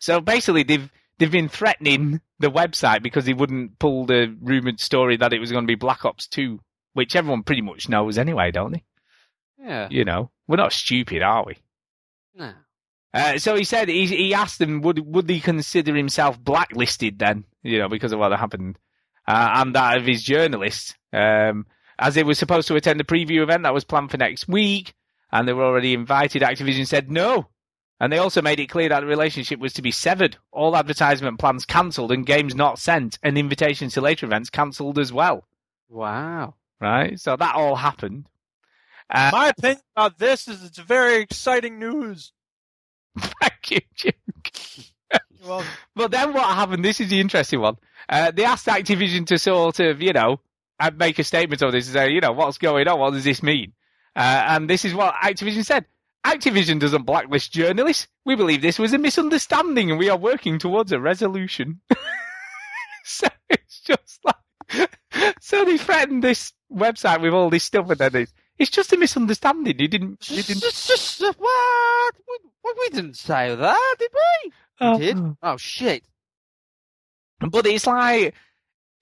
So 0.00 0.20
basically, 0.20 0.64
they've 0.64 0.90
they've 1.18 1.30
been 1.30 1.48
threatening 1.48 2.20
the 2.38 2.50
website 2.50 3.02
because 3.02 3.24
they 3.24 3.32
wouldn't 3.32 3.78
pull 3.78 4.04
the 4.04 4.36
rumored 4.40 4.80
story 4.80 5.16
that 5.16 5.32
it 5.32 5.38
was 5.38 5.50
going 5.50 5.64
to 5.64 5.70
be 5.70 5.76
Black 5.76 6.04
Ops 6.04 6.26
Two, 6.26 6.60
which 6.92 7.16
everyone 7.16 7.42
pretty 7.42 7.62
much 7.62 7.88
knows 7.88 8.18
anyway, 8.18 8.50
don't 8.50 8.72
they? 8.72 8.84
Yeah. 9.58 9.88
You 9.90 10.04
know, 10.04 10.30
we're 10.46 10.56
not 10.56 10.72
stupid, 10.72 11.22
are 11.22 11.44
we? 11.46 11.56
No. 12.34 12.52
Uh, 13.14 13.38
so 13.38 13.54
he 13.54 13.64
said 13.64 13.88
he, 13.88 14.06
he 14.06 14.34
asked 14.34 14.58
them 14.58 14.80
would 14.80 14.98
would 14.98 15.28
he 15.28 15.40
consider 15.40 15.94
himself 15.94 16.42
blacklisted 16.42 17.18
then, 17.18 17.44
you 17.62 17.78
know, 17.78 17.88
because 17.88 18.12
of 18.12 18.18
what 18.18 18.32
happened, 18.32 18.78
uh, 19.28 19.50
and 19.56 19.74
that 19.74 19.98
of 19.98 20.06
his 20.06 20.22
journalists, 20.22 20.94
um, 21.12 21.66
as 21.98 22.14
they 22.14 22.24
were 22.24 22.34
supposed 22.34 22.68
to 22.68 22.76
attend 22.76 23.00
a 23.00 23.04
preview 23.04 23.42
event 23.42 23.64
that 23.64 23.74
was 23.74 23.84
planned 23.84 24.10
for 24.10 24.16
next 24.16 24.48
week, 24.48 24.94
and 25.30 25.46
they 25.46 25.52
were 25.52 25.64
already 25.64 25.92
invited. 25.92 26.40
Activision 26.40 26.86
said 26.86 27.10
no, 27.10 27.48
and 28.00 28.10
they 28.10 28.16
also 28.16 28.40
made 28.40 28.60
it 28.60 28.70
clear 28.70 28.88
that 28.88 29.00
the 29.00 29.06
relationship 29.06 29.60
was 29.60 29.74
to 29.74 29.82
be 29.82 29.90
severed, 29.90 30.38
all 30.50 30.74
advertisement 30.74 31.38
plans 31.38 31.66
cancelled, 31.66 32.12
and 32.12 32.24
games 32.24 32.54
not 32.54 32.78
sent, 32.78 33.18
and 33.22 33.36
invitations 33.36 33.92
to 33.92 34.00
later 34.00 34.24
events 34.24 34.48
cancelled 34.48 34.98
as 34.98 35.12
well. 35.12 35.46
Wow. 35.90 36.54
Right, 36.80 37.20
so 37.20 37.36
that 37.36 37.54
all 37.54 37.76
happened. 37.76 38.26
Uh, 39.10 39.28
My 39.32 39.48
opinion 39.50 39.82
about 39.94 40.18
this 40.18 40.48
is 40.48 40.64
it's 40.64 40.78
very 40.78 41.16
exciting 41.16 41.78
news. 41.78 42.32
Thank 43.18 43.70
you, 43.70 43.80
Jim. 43.94 44.12
But 45.94 46.12
then 46.12 46.32
what 46.32 46.44
happened? 46.44 46.84
This 46.84 47.00
is 47.00 47.08
the 47.08 47.20
interesting 47.20 47.60
one. 47.60 47.76
Uh, 48.08 48.30
they 48.30 48.44
asked 48.44 48.66
Activision 48.66 49.26
to 49.26 49.38
sort 49.38 49.80
of, 49.80 50.00
you 50.00 50.12
know, 50.12 50.40
uh, 50.78 50.90
make 50.96 51.18
a 51.18 51.24
statement 51.24 51.62
of 51.62 51.72
this 51.72 51.86
and 51.86 51.94
say, 51.94 52.10
you 52.10 52.20
know, 52.20 52.32
what's 52.32 52.58
going 52.58 52.86
on? 52.88 52.98
What 52.98 53.12
does 53.12 53.24
this 53.24 53.42
mean? 53.42 53.72
Uh, 54.14 54.44
and 54.48 54.70
this 54.70 54.84
is 54.84 54.94
what 54.94 55.14
Activision 55.14 55.64
said. 55.64 55.86
Activision 56.24 56.78
doesn't 56.78 57.04
blacklist 57.04 57.52
journalists. 57.52 58.06
We 58.24 58.36
believe 58.36 58.62
this 58.62 58.78
was 58.78 58.92
a 58.92 58.98
misunderstanding 58.98 59.90
and 59.90 59.98
we 59.98 60.10
are 60.10 60.16
working 60.16 60.58
towards 60.58 60.92
a 60.92 61.00
resolution. 61.00 61.80
so 63.04 63.26
it's 63.50 63.80
just 63.80 64.20
like, 64.24 64.88
so 65.40 65.64
they 65.64 65.76
threatened 65.76 66.22
this 66.22 66.52
website 66.72 67.20
with 67.20 67.34
all 67.34 67.50
this 67.50 67.64
stuff 67.64 67.90
and 67.90 67.98
then 67.98 68.14
it's, 68.14 68.32
it's 68.62 68.70
just 68.70 68.92
a 68.92 68.96
misunderstanding. 68.96 69.78
You 69.78 69.88
didn't, 69.88 70.30
you 70.30 70.42
didn't, 70.42 70.62
what? 71.38 72.14
We, 72.28 72.38
we- 72.64 72.74
we 72.78 72.88
didn't 72.90 73.16
say 73.16 73.54
that, 73.54 73.94
did 73.98 74.10
we? 74.14 74.52
Oh. 74.80 74.98
We 74.98 75.06
did? 75.06 75.18
Oh, 75.42 75.56
shit. 75.56 76.04
But 77.40 77.66
it's 77.66 77.86
like, 77.88 78.34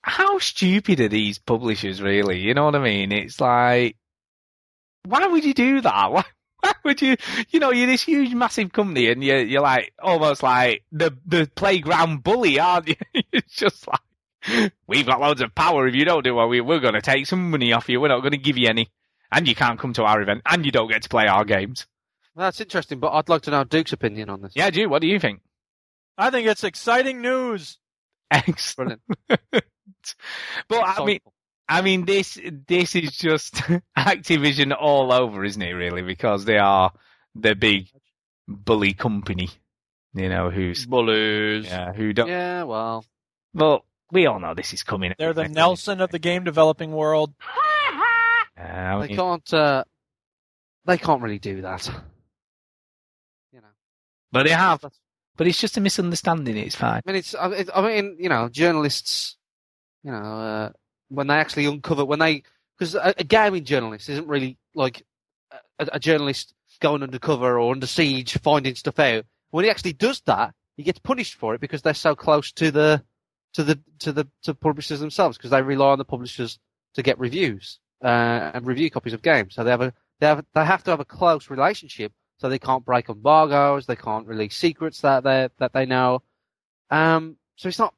how 0.02 0.38
stupid 0.38 0.98
are 1.00 1.08
these 1.08 1.38
publishers 1.38 2.00
really? 2.00 2.38
You 2.40 2.54
know 2.54 2.64
what 2.64 2.74
I 2.74 2.78
mean? 2.82 3.12
It's 3.12 3.38
like, 3.40 3.96
why 5.04 5.26
would 5.26 5.44
you 5.44 5.54
do 5.54 5.80
that? 5.82 6.10
Why, 6.12 6.24
why 6.60 6.72
would 6.84 7.00
you? 7.00 7.16
You 7.50 7.60
know, 7.60 7.70
you're 7.70 7.86
this 7.86 8.02
huge, 8.02 8.34
massive 8.34 8.70
company, 8.72 9.10
and 9.10 9.24
you're 9.24 9.40
you're 9.40 9.62
like 9.62 9.92
almost 10.02 10.42
like 10.42 10.84
the 10.92 11.16
the 11.24 11.50
playground 11.54 12.22
bully, 12.22 12.58
aren't 12.60 12.88
you? 12.88 12.96
it's 13.32 13.54
just 13.54 13.86
like 13.88 14.72
we've 14.86 15.06
got 15.06 15.20
loads 15.20 15.40
of 15.40 15.54
power. 15.54 15.86
If 15.86 15.94
you 15.94 16.04
don't 16.04 16.22
do 16.24 16.34
what 16.34 16.50
we, 16.50 16.60
we're 16.60 16.80
going 16.80 16.94
to 16.94 17.00
take 17.00 17.26
some 17.26 17.50
money 17.50 17.72
off 17.72 17.88
you. 17.88 17.98
We're 18.00 18.08
not 18.08 18.20
going 18.20 18.32
to 18.32 18.38
give 18.38 18.58
you 18.58 18.68
any, 18.68 18.90
and 19.32 19.46
you 19.48 19.54
can't 19.54 19.78
come 19.78 19.92
to 19.94 20.04
our 20.04 20.20
event, 20.20 20.42
and 20.46 20.64
you 20.64 20.72
don't 20.72 20.90
get 20.90 21.02
to 21.02 21.08
play 21.08 21.26
our 21.26 21.44
games. 21.44 21.86
That's 22.36 22.60
interesting, 22.60 23.00
but 23.00 23.12
I'd 23.12 23.28
like 23.28 23.42
to 23.42 23.50
know 23.50 23.64
Duke's 23.64 23.92
opinion 23.92 24.30
on 24.30 24.40
this. 24.42 24.52
Yeah, 24.54 24.70
Duke, 24.70 24.90
what 24.90 25.02
do 25.02 25.08
you 25.08 25.18
think? 25.18 25.40
I 26.16 26.30
think 26.30 26.46
it's 26.46 26.64
exciting 26.64 27.20
news. 27.20 27.78
Excellent. 28.30 29.00
but 29.28 29.64
I 30.72 31.04
mean, 31.04 31.20
I 31.68 31.82
mean, 31.82 32.04
this 32.04 32.38
this 32.66 32.94
is 32.94 33.16
just 33.16 33.54
Activision 33.98 34.76
all 34.78 35.12
over, 35.12 35.44
isn't 35.44 35.62
it? 35.62 35.72
Really, 35.72 36.02
because 36.02 36.44
they 36.44 36.58
are 36.58 36.92
the 37.34 37.54
big 37.54 37.88
bully 38.48 38.92
company, 38.92 39.50
you 40.14 40.28
know, 40.28 40.50
who's 40.50 40.86
bullies. 40.86 41.66
Yeah, 41.66 41.92
who 41.92 42.12
don't. 42.12 42.28
Yeah, 42.28 42.64
well, 42.64 43.04
well, 43.54 43.84
we 44.12 44.26
all 44.26 44.40
know 44.40 44.54
this 44.54 44.72
is 44.72 44.82
coming. 44.82 45.14
They're 45.18 45.32
the 45.32 45.48
Nelson 45.48 46.00
of 46.00 46.10
the 46.10 46.18
game 46.18 46.44
developing 46.44 46.92
world. 46.92 47.32
Uh, 48.60 49.00
They 49.00 49.14
can't. 49.14 49.54
Uh, 49.54 49.84
they 50.84 50.98
can't 50.98 51.22
really 51.22 51.38
do 51.38 51.62
that. 51.62 51.88
but 54.32 54.44
they 54.44 54.50
have. 54.50 54.84
But 55.36 55.46
it's 55.46 55.60
just 55.60 55.76
a 55.76 55.80
misunderstanding. 55.80 56.56
It's 56.56 56.74
fine. 56.74 57.02
I 57.06 57.10
mean, 57.10 57.16
it's. 57.16 57.34
I 57.34 57.48
mean, 57.48 57.66
I 57.74 57.82
mean, 57.82 58.16
you 58.18 58.28
know, 58.28 58.48
journalists. 58.48 59.36
You 60.02 60.12
know, 60.12 60.18
uh, 60.18 60.70
when 61.08 61.26
they 61.26 61.34
actually 61.34 61.66
uncover 61.66 62.04
when 62.04 62.18
they 62.18 62.42
because 62.78 62.94
a, 62.94 63.14
a 63.18 63.24
gaming 63.24 63.64
journalist 63.64 64.08
isn't 64.08 64.26
really 64.26 64.56
like 64.74 65.04
a, 65.78 65.88
a 65.92 66.00
journalist 66.00 66.54
going 66.80 67.02
undercover 67.02 67.58
or 67.58 67.72
under 67.72 67.86
siege 67.86 68.38
finding 68.38 68.74
stuff 68.74 68.98
out. 68.98 69.24
When 69.50 69.64
he 69.64 69.70
actually 69.70 69.92
does 69.92 70.20
that, 70.22 70.54
he 70.76 70.82
gets 70.82 70.98
punished 70.98 71.34
for 71.34 71.54
it 71.54 71.60
because 71.60 71.82
they're 71.82 71.92
so 71.94 72.14
close 72.14 72.52
to 72.52 72.70
the 72.70 73.02
to 73.54 73.64
the 73.64 73.78
to 73.98 74.12
the 74.12 74.28
to 74.44 74.54
publishers 74.54 75.00
themselves 75.00 75.36
because 75.36 75.50
they 75.50 75.60
rely 75.60 75.90
on 75.90 75.98
the 75.98 76.04
publishers 76.04 76.58
to 76.94 77.02
get 77.02 77.18
reviews 77.18 77.78
uh, 78.02 78.50
and 78.54 78.66
review 78.66 78.90
copies 78.90 79.12
of 79.12 79.22
games. 79.22 79.54
So 79.54 79.64
they 79.64 79.70
have 79.70 79.82
a 79.82 79.92
they 80.18 80.26
have 80.26 80.44
they 80.54 80.64
have 80.64 80.84
to 80.84 80.90
have 80.90 81.00
a 81.00 81.04
close 81.04 81.50
relationship. 81.50 82.12
So 82.38 82.48
they 82.48 82.58
can't 82.58 82.84
break 82.84 83.10
embargoes. 83.10 83.84
They 83.86 83.96
can't 83.96 84.26
release 84.26 84.56
secrets 84.56 85.02
that 85.02 85.24
they 85.24 85.48
that 85.58 85.72
they 85.72 85.86
know. 85.86 86.22
Um, 86.90 87.36
so 87.56 87.68
it's 87.68 87.78
not, 87.78 87.94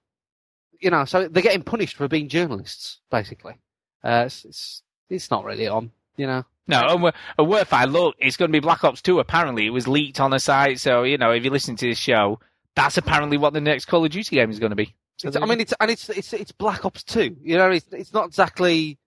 you 0.81 0.91
know, 0.91 1.05
so 1.05 1.29
they're 1.29 1.43
getting 1.43 1.63
punished 1.63 1.97
for 1.97 2.09
being 2.09 2.29
journalists, 2.29 2.99
basically. 3.11 3.55
Uh, 4.03 4.25
it's, 4.27 4.45
it's 4.45 4.83
it's 5.09 5.31
not 5.31 5.45
really 5.45 5.69
on, 5.69 5.93
you 6.17 6.27
know. 6.27 6.45
No, 6.67 6.81
and 6.81 7.13
and 7.39 7.49
we're. 7.49 7.87
Look, 7.87 8.17
it's 8.19 8.37
going 8.37 8.51
to 8.51 8.53
be 8.53 8.61
Black 8.61 8.85
Ops 8.85 9.03
2, 9.03 9.19
apparently. 9.21 9.67
It 9.67 9.71
was 9.71 9.89
leaked 9.89 10.21
on 10.21 10.31
the 10.31 10.39
site, 10.39 10.81
so, 10.81 11.03
you 11.03 11.19
know, 11.19 11.33
if 11.33 11.45
you 11.45 11.51
listen 11.51 11.77
to 11.77 11.89
this 11.89 11.99
show, 11.99 12.41
that's 12.75 12.97
apparently 12.97 13.37
what 13.37 13.53
the 13.53 13.61
next 13.61 13.87
Call 13.87 14.05
of 14.05 14.11
Duty 14.11 14.37
game 14.37 14.51
is 14.51 14.59
going 14.59 14.71
to 14.71 14.77
be. 14.77 14.95
It's, 15.23 15.37
I 15.37 15.45
mean, 15.47 15.61
it's 15.61 15.73
and 15.79 15.91
it's 15.91 16.09
it's 16.09 16.33
it's 16.33 16.51
Black 16.53 16.85
Ops 16.85 17.05
Two. 17.05 17.37
You 17.43 17.57
know, 17.57 17.71
it's 17.71 17.87
it's 17.93 18.13
not 18.13 18.27
exactly, 18.27 18.99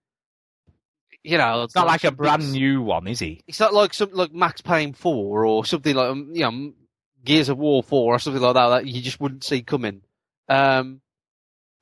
you 1.26 1.38
know, 1.38 1.64
it's 1.64 1.76
not 1.76 1.88
like 1.88 2.04
a 2.04 2.12
brand 2.12 2.42
big- 2.44 2.52
new 2.52 2.82
one, 2.82 3.08
is 3.08 3.20
he? 3.20 3.42
It's 3.48 3.60
not 3.60 3.74
like 3.74 3.94
some 3.94 4.10
like 4.14 4.34
Max 4.34 4.62
Payne 4.62 4.94
Four 4.94 5.46
or 5.46 5.66
something 5.66 5.96
like 5.96 6.10
um, 6.10 6.30
you 6.34 6.42
know 6.42 6.74
Gears 7.24 7.50
of 7.50 7.58
War 7.58 7.82
Four 7.84 8.16
or 8.16 8.20
something 8.20 8.42
like 8.42 8.54
that 8.54 8.70
that 8.70 8.86
you 8.88 9.02
just 9.02 9.20
wouldn't 9.20 9.44
see 9.44 9.62
coming. 9.64 10.02
Um, 10.50 11.02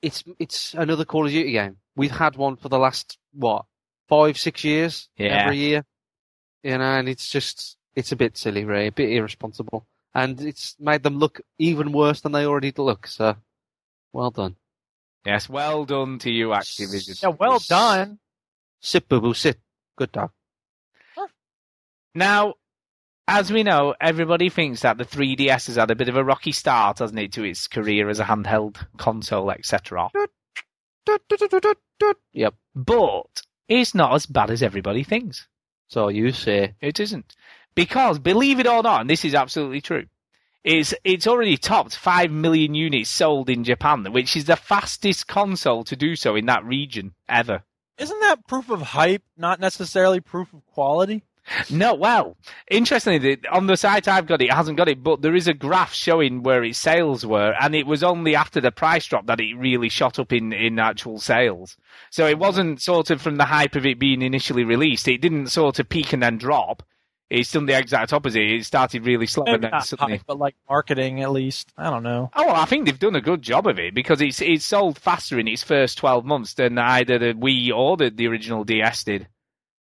it's 0.02 0.24
it's 0.40 0.74
another 0.74 1.06
Call 1.06 1.26
of 1.26 1.32
Duty 1.32 1.52
game. 1.52 1.78
We've 1.96 2.12
had 2.12 2.36
one 2.36 2.56
for 2.56 2.70
the 2.70 2.80
last 2.80 3.18
what 3.34 3.66
five 4.10 4.38
six 4.38 4.64
years 4.64 5.10
Yeah. 5.18 5.44
every 5.46 5.58
year, 5.58 5.86
you 6.64 6.78
know, 6.78 6.84
and 6.84 7.08
it's 7.10 7.30
just 7.30 7.78
it's 7.96 8.12
a 8.12 8.16
bit 8.16 8.38
silly, 8.38 8.66
really, 8.66 8.88
a 8.88 8.92
bit 8.92 9.12
irresponsible, 9.12 9.86
and 10.16 10.42
it's 10.42 10.76
made 10.80 11.04
them 11.04 11.20
look 11.20 11.42
even 11.60 11.92
worse 11.92 12.22
than 12.22 12.32
they 12.32 12.46
already 12.46 12.74
look. 12.76 13.08
So, 13.08 13.36
well 14.12 14.32
done. 14.32 14.56
Yes, 15.26 15.48
well 15.48 15.86
done 15.86 16.20
to 16.20 16.32
you, 16.32 16.50
Activision. 16.50 17.22
Yeah, 17.22 17.30
well 17.30 17.60
done. 17.60 18.20
Sit, 18.84 19.08
boo 19.08 19.22
boo, 19.22 19.34
sit. 19.34 19.60
Good 19.98 20.12
dog. 20.12 20.32
Now, 22.14 22.56
as 23.30 23.50
we 23.50 23.64
know, 23.64 23.96
everybody 24.00 24.50
thinks 24.50 24.82
that 24.82 24.98
the 24.98 25.06
3DS 25.06 25.68
has 25.68 25.78
had 25.78 25.90
a 25.90 25.96
bit 25.96 26.10
of 26.10 26.18
a 26.18 26.24
rocky 26.24 26.52
start, 26.52 27.00
hasn't 27.00 27.18
it, 27.18 27.32
to 27.34 27.46
its 27.46 27.68
career 27.68 28.10
as 28.10 28.20
a 28.20 28.26
handheld 28.26 28.86
console, 28.98 29.50
etc. 29.52 30.10
Yep. 32.34 32.54
But 32.76 33.42
it's 33.70 33.96
not 33.96 34.14
as 34.14 34.26
bad 34.26 34.52
as 34.52 34.62
everybody 34.62 35.04
thinks. 35.04 35.48
So 35.88 36.10
you 36.10 36.34
say. 36.34 36.76
It 36.82 37.00
isn't. 37.00 37.36
Because, 37.76 38.20
believe 38.20 38.60
it 38.60 38.68
or 38.68 38.84
not, 38.84 39.02
and 39.02 39.10
this 39.10 39.24
is 39.24 39.34
absolutely 39.34 39.80
true, 39.80 40.08
it's, 40.66 40.94
it's 41.06 41.26
already 41.26 41.56
topped 41.56 41.96
5 41.96 42.32
million 42.32 42.76
units 42.76 43.10
sold 43.10 43.50
in 43.50 43.64
Japan, 43.64 44.12
which 44.12 44.36
is 44.36 44.46
the 44.46 44.58
fastest 44.58 45.28
console 45.28 45.86
to 45.86 45.96
do 45.96 46.18
so 46.18 46.36
in 46.36 46.48
that 46.48 46.66
region 46.66 47.14
ever. 47.30 47.64
Isn't 47.98 48.20
that 48.22 48.48
proof 48.48 48.70
of 48.70 48.82
hype, 48.82 49.24
not 49.38 49.60
necessarily 49.60 50.20
proof 50.20 50.54
of 50.54 50.66
quality? 50.68 51.24
No, 51.70 51.94
well, 51.94 52.38
interestingly, 52.72 53.38
on 53.52 53.68
the 53.68 53.76
site 53.76 54.08
I've 54.08 54.28
got 54.28 54.42
it, 54.42 54.46
it 54.46 54.54
hasn't 54.54 54.78
got 54.78 54.88
it, 54.88 55.04
but 55.04 55.22
there 55.22 55.36
is 55.36 55.48
a 55.48 55.54
graph 55.54 55.94
showing 55.94 56.42
where 56.42 56.64
its 56.64 56.80
sales 56.80 57.26
were, 57.26 57.54
and 57.60 57.76
it 57.76 57.86
was 57.86 58.02
only 58.02 58.34
after 58.36 58.62
the 58.62 58.72
price 58.72 59.06
drop 59.06 59.28
that 59.28 59.42
it 59.42 59.54
really 59.56 59.90
shot 59.90 60.20
up 60.20 60.32
in, 60.32 60.54
in 60.54 60.80
actual 60.80 61.20
sales. 61.20 61.76
So 62.12 62.26
it 62.28 62.40
wasn't 62.40 62.82
sort 62.82 63.10
of 63.10 63.22
from 63.22 63.36
the 63.36 63.46
hype 63.46 63.76
of 63.76 63.86
it 63.86 64.00
being 64.00 64.22
initially 64.22 64.64
released. 64.64 65.08
It 65.08 65.22
didn't 65.22 65.48
sort 65.48 65.80
of 65.80 65.90
peak 65.90 66.14
and 66.14 66.24
then 66.24 66.38
drop. 66.38 66.82
It's 67.30 67.52
done 67.52 67.66
the 67.66 67.78
exact 67.78 68.14
opposite. 68.14 68.42
It 68.44 68.66
started 68.66 69.06
really 69.06 69.26
slow 69.26 69.46
and 69.46 69.64
then 69.64 69.72
suddenly. 69.82 70.22
but 70.28 70.38
like 70.38 70.56
marketing 70.70 71.22
at 71.22 71.32
least. 71.32 71.74
I 71.78 71.90
don't 71.90 72.04
know. 72.04 72.30
Oh, 72.36 72.46
well, 72.46 72.56
I 72.56 72.66
think 72.66 72.86
they've 72.86 73.00
done 73.00 73.16
a 73.16 73.22
good 73.22 73.42
job 73.42 73.66
of 73.66 73.80
it 73.80 73.96
because 73.96 74.22
it's 74.22 74.42
it's 74.42 74.66
sold 74.66 75.00
faster 75.00 75.40
in 75.40 75.48
its 75.48 75.64
first 75.64 75.98
twelve 75.98 76.26
months 76.26 76.54
than 76.54 76.78
either 76.78 77.18
the 77.18 77.34
Wii 77.34 77.72
or 77.76 77.98
the, 77.98 78.10
the 78.12 78.28
original 78.28 78.64
DS 78.64 79.04
did. 79.04 79.28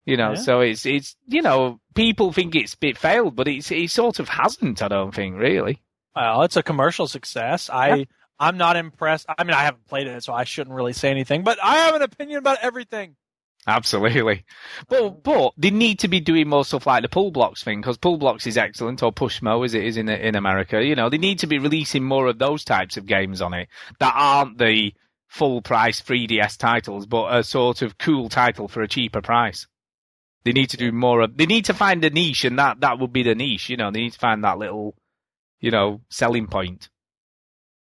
You 0.06 0.16
know, 0.18 0.32
Yeah. 0.32 0.40
so 0.40 0.60
it's 0.62 0.86
it's 0.86 1.16
you 1.28 1.42
know 1.42 1.80
people 1.96 2.32
think 2.32 2.56
it's 2.56 2.78
it 2.82 2.98
failed, 2.98 3.36
but 3.36 3.48
it's 3.48 3.72
it 3.72 3.90
sort 3.90 4.20
of 4.20 4.30
hasn't. 4.30 4.82
I 4.82 4.88
don't 4.88 5.14
think 5.14 5.36
really. 5.38 5.82
Well, 6.16 6.44
it's 6.44 6.56
a 6.58 6.64
commercial 6.64 7.08
success. 7.08 7.70
I 7.72 8.08
I'm 8.40 8.58
not 8.58 8.76
impressed. 8.78 9.26
I 9.38 9.44
mean, 9.44 9.54
I 9.56 9.64
haven't 9.64 9.88
played 9.88 10.08
it, 10.08 10.24
so 10.24 10.34
I 10.34 10.44
shouldn't 10.44 10.76
really 10.76 10.94
say 10.94 11.10
anything. 11.10 11.44
But 11.44 11.58
I 11.64 11.78
have 11.78 11.96
an 11.96 12.02
opinion 12.04 12.38
about 12.38 12.60
everything. 12.62 13.16
Absolutely, 13.66 14.44
but 14.90 15.04
um, 15.04 15.18
but 15.24 15.54
they 15.58 15.72
need 15.72 16.00
to 16.00 16.10
be 16.10 16.20
doing 16.20 16.50
more 16.50 16.66
stuff 16.66 16.86
like 16.86 17.02
the 17.02 17.08
Pullblox 17.08 17.64
thing 17.64 17.80
because 17.80 17.98
Pullblox 17.98 18.46
is 18.46 18.58
excellent 18.58 19.02
or 19.02 19.14
Pushmo 19.14 19.64
as 19.64 19.74
it 19.74 19.86
is 19.86 19.96
in 19.96 20.10
in 20.10 20.36
America. 20.36 20.84
You 20.84 20.96
know, 20.96 21.10
they 21.10 21.18
need 21.18 21.40
to 21.40 21.48
be 21.48 21.60
releasing 21.60 22.04
more 22.04 22.28
of 22.28 22.40
those 22.40 22.66
types 22.66 22.98
of 22.98 23.06
games 23.06 23.42
on 23.42 23.54
it 23.54 23.70
that 24.00 24.14
aren't 24.16 24.58
the 24.58 24.94
full 25.28 25.62
price 25.62 26.02
3DS 26.02 26.58
titles, 26.58 27.06
but 27.06 27.34
a 27.34 27.44
sort 27.44 27.82
of 27.82 27.98
cool 27.98 28.30
title 28.30 28.68
for 28.68 28.82
a 28.82 28.88
cheaper 28.88 29.22
price. 29.22 29.66
They 30.44 30.52
need 30.52 30.70
to 30.72 30.78
do 30.78 30.92
more 30.92 31.22
of. 31.22 31.38
They 31.38 31.46
need 31.46 31.66
to 31.66 31.74
find 31.74 32.04
a 32.04 32.10
niche, 32.10 32.44
and 32.44 32.60
that 32.60 32.82
that 32.82 33.00
would 33.00 33.14
be 33.14 33.24
the 33.24 33.34
niche. 33.34 33.70
You 33.70 33.78
know, 33.78 33.92
they 33.92 34.02
need 34.02 34.14
to 34.14 34.20
find 34.20 34.44
that 34.44 34.58
little, 34.58 34.96
you 35.62 35.72
know, 35.72 36.02
selling 36.10 36.48
point. 36.48 36.90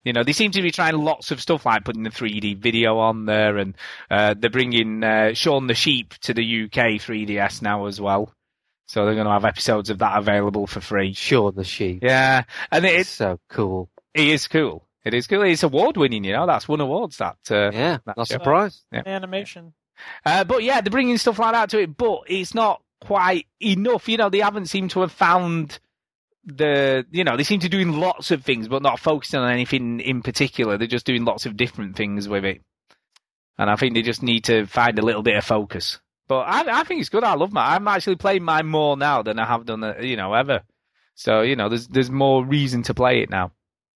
You 0.06 0.14
know, 0.14 0.24
they 0.24 0.32
seem 0.32 0.52
to 0.52 0.62
be 0.62 0.72
trying 0.72 0.98
lots 0.98 1.32
of 1.32 1.42
stuff 1.42 1.66
like 1.66 1.84
putting 1.84 2.04
the 2.04 2.10
3D 2.10 2.58
video 2.58 2.98
on 3.00 3.26
there, 3.26 3.58
and 3.58 3.76
uh, 4.10 4.34
they're 4.38 4.50
bringing 4.50 5.04
uh, 5.04 5.34
Shaun 5.34 5.68
the 5.68 5.74
Sheep 5.74 6.14
to 6.22 6.34
the 6.34 6.64
UK 6.66 7.02
3DS 7.02 7.62
now 7.62 7.86
as 7.88 8.00
well. 8.00 8.34
So 8.88 9.06
they're 9.06 9.14
going 9.14 9.28
to 9.28 9.32
have 9.34 9.46
episodes 9.46 9.90
of 9.90 10.00
that 10.00 10.18
available 10.18 10.66
for 10.68 10.80
free. 10.82 11.14
Shaun 11.14 11.54
the 11.56 11.64
Sheep. 11.64 12.00
Yeah, 12.02 12.44
and 12.72 12.86
it, 12.86 13.02
It's 13.02 13.10
so 13.10 13.40
cool. 13.50 13.90
it 14.14 14.28
is 14.28 14.48
cool. 14.48 14.86
It 15.06 15.14
is 15.14 15.28
cool. 15.28 15.44
It's 15.44 15.64
award 15.64 15.96
winning. 15.98 16.24
You 16.24 16.34
know, 16.34 16.48
that's 16.48 16.68
won 16.68 16.82
awards. 16.82 17.18
That 17.18 17.38
uh, 17.52 17.72
Yeah, 17.74 17.98
that 18.06 18.18
not 18.18 18.28
show. 18.28 18.34
surprised. 18.34 18.84
Yeah. 18.92 19.04
Animation. 19.06 19.74
Uh, 20.26 20.44
but 20.46 20.64
yeah, 20.64 20.82
they're 20.82 20.92
bringing 20.92 21.18
stuff 21.18 21.40
like 21.40 21.54
that 21.54 21.70
to 21.72 21.80
it, 21.82 21.98
but 21.98 22.22
it's 22.28 22.54
not 22.56 22.82
quite 23.02 23.48
enough. 23.62 24.08
You 24.08 24.18
know, 24.18 24.30
they 24.30 24.40
haven't 24.40 24.68
seemed 24.68 24.92
to 24.92 25.02
have 25.02 25.12
found 25.12 25.80
the, 26.58 27.06
you 27.12 27.24
know, 27.24 27.38
they 27.38 27.44
seem 27.44 27.60
to 27.62 27.70
be 27.70 27.78
doing 27.78 27.98
lots 27.98 28.32
of 28.32 28.44
things, 28.44 28.68
but 28.68 28.82
not 28.82 29.00
focusing 29.00 29.40
on 29.40 29.52
anything 29.52 30.00
in 30.00 30.22
particular. 30.22 30.78
They're 30.78 30.88
just 30.88 31.06
doing 31.06 31.26
lots 31.26 31.46
of 31.46 31.58
different 31.58 31.96
things 31.96 32.28
with 32.28 32.46
it. 32.46 32.62
And 33.58 33.70
I 33.70 33.76
think 33.76 33.94
they 33.94 34.02
just 34.02 34.24
need 34.24 34.46
to 34.46 34.66
find 34.66 34.98
a 35.00 35.04
little 35.04 35.24
bit 35.24 35.36
of 35.36 35.44
focus. 35.44 36.00
But 36.28 36.42
I, 36.42 36.82
I 36.82 36.84
think 36.84 37.02
it's 37.02 37.10
good. 37.10 37.24
I 37.24 37.34
love 37.34 37.52
mine. 37.52 37.74
I'm 37.74 37.88
actually 37.88 38.16
playing 38.16 38.44
mine 38.44 38.68
more 38.68 38.96
now 38.96 39.22
than 39.22 39.40
I 39.40 39.46
have 39.46 39.66
done, 39.66 39.84
uh, 39.84 39.96
you 40.00 40.16
know, 40.16 40.34
ever. 40.34 40.62
So, 41.16 41.42
you 41.42 41.56
know, 41.56 41.70
there's, 41.70 41.88
there's 41.88 42.12
more 42.12 42.46
reason 42.46 42.84
to 42.84 42.94
play 42.94 43.22
it 43.22 43.30
now. 43.30 43.52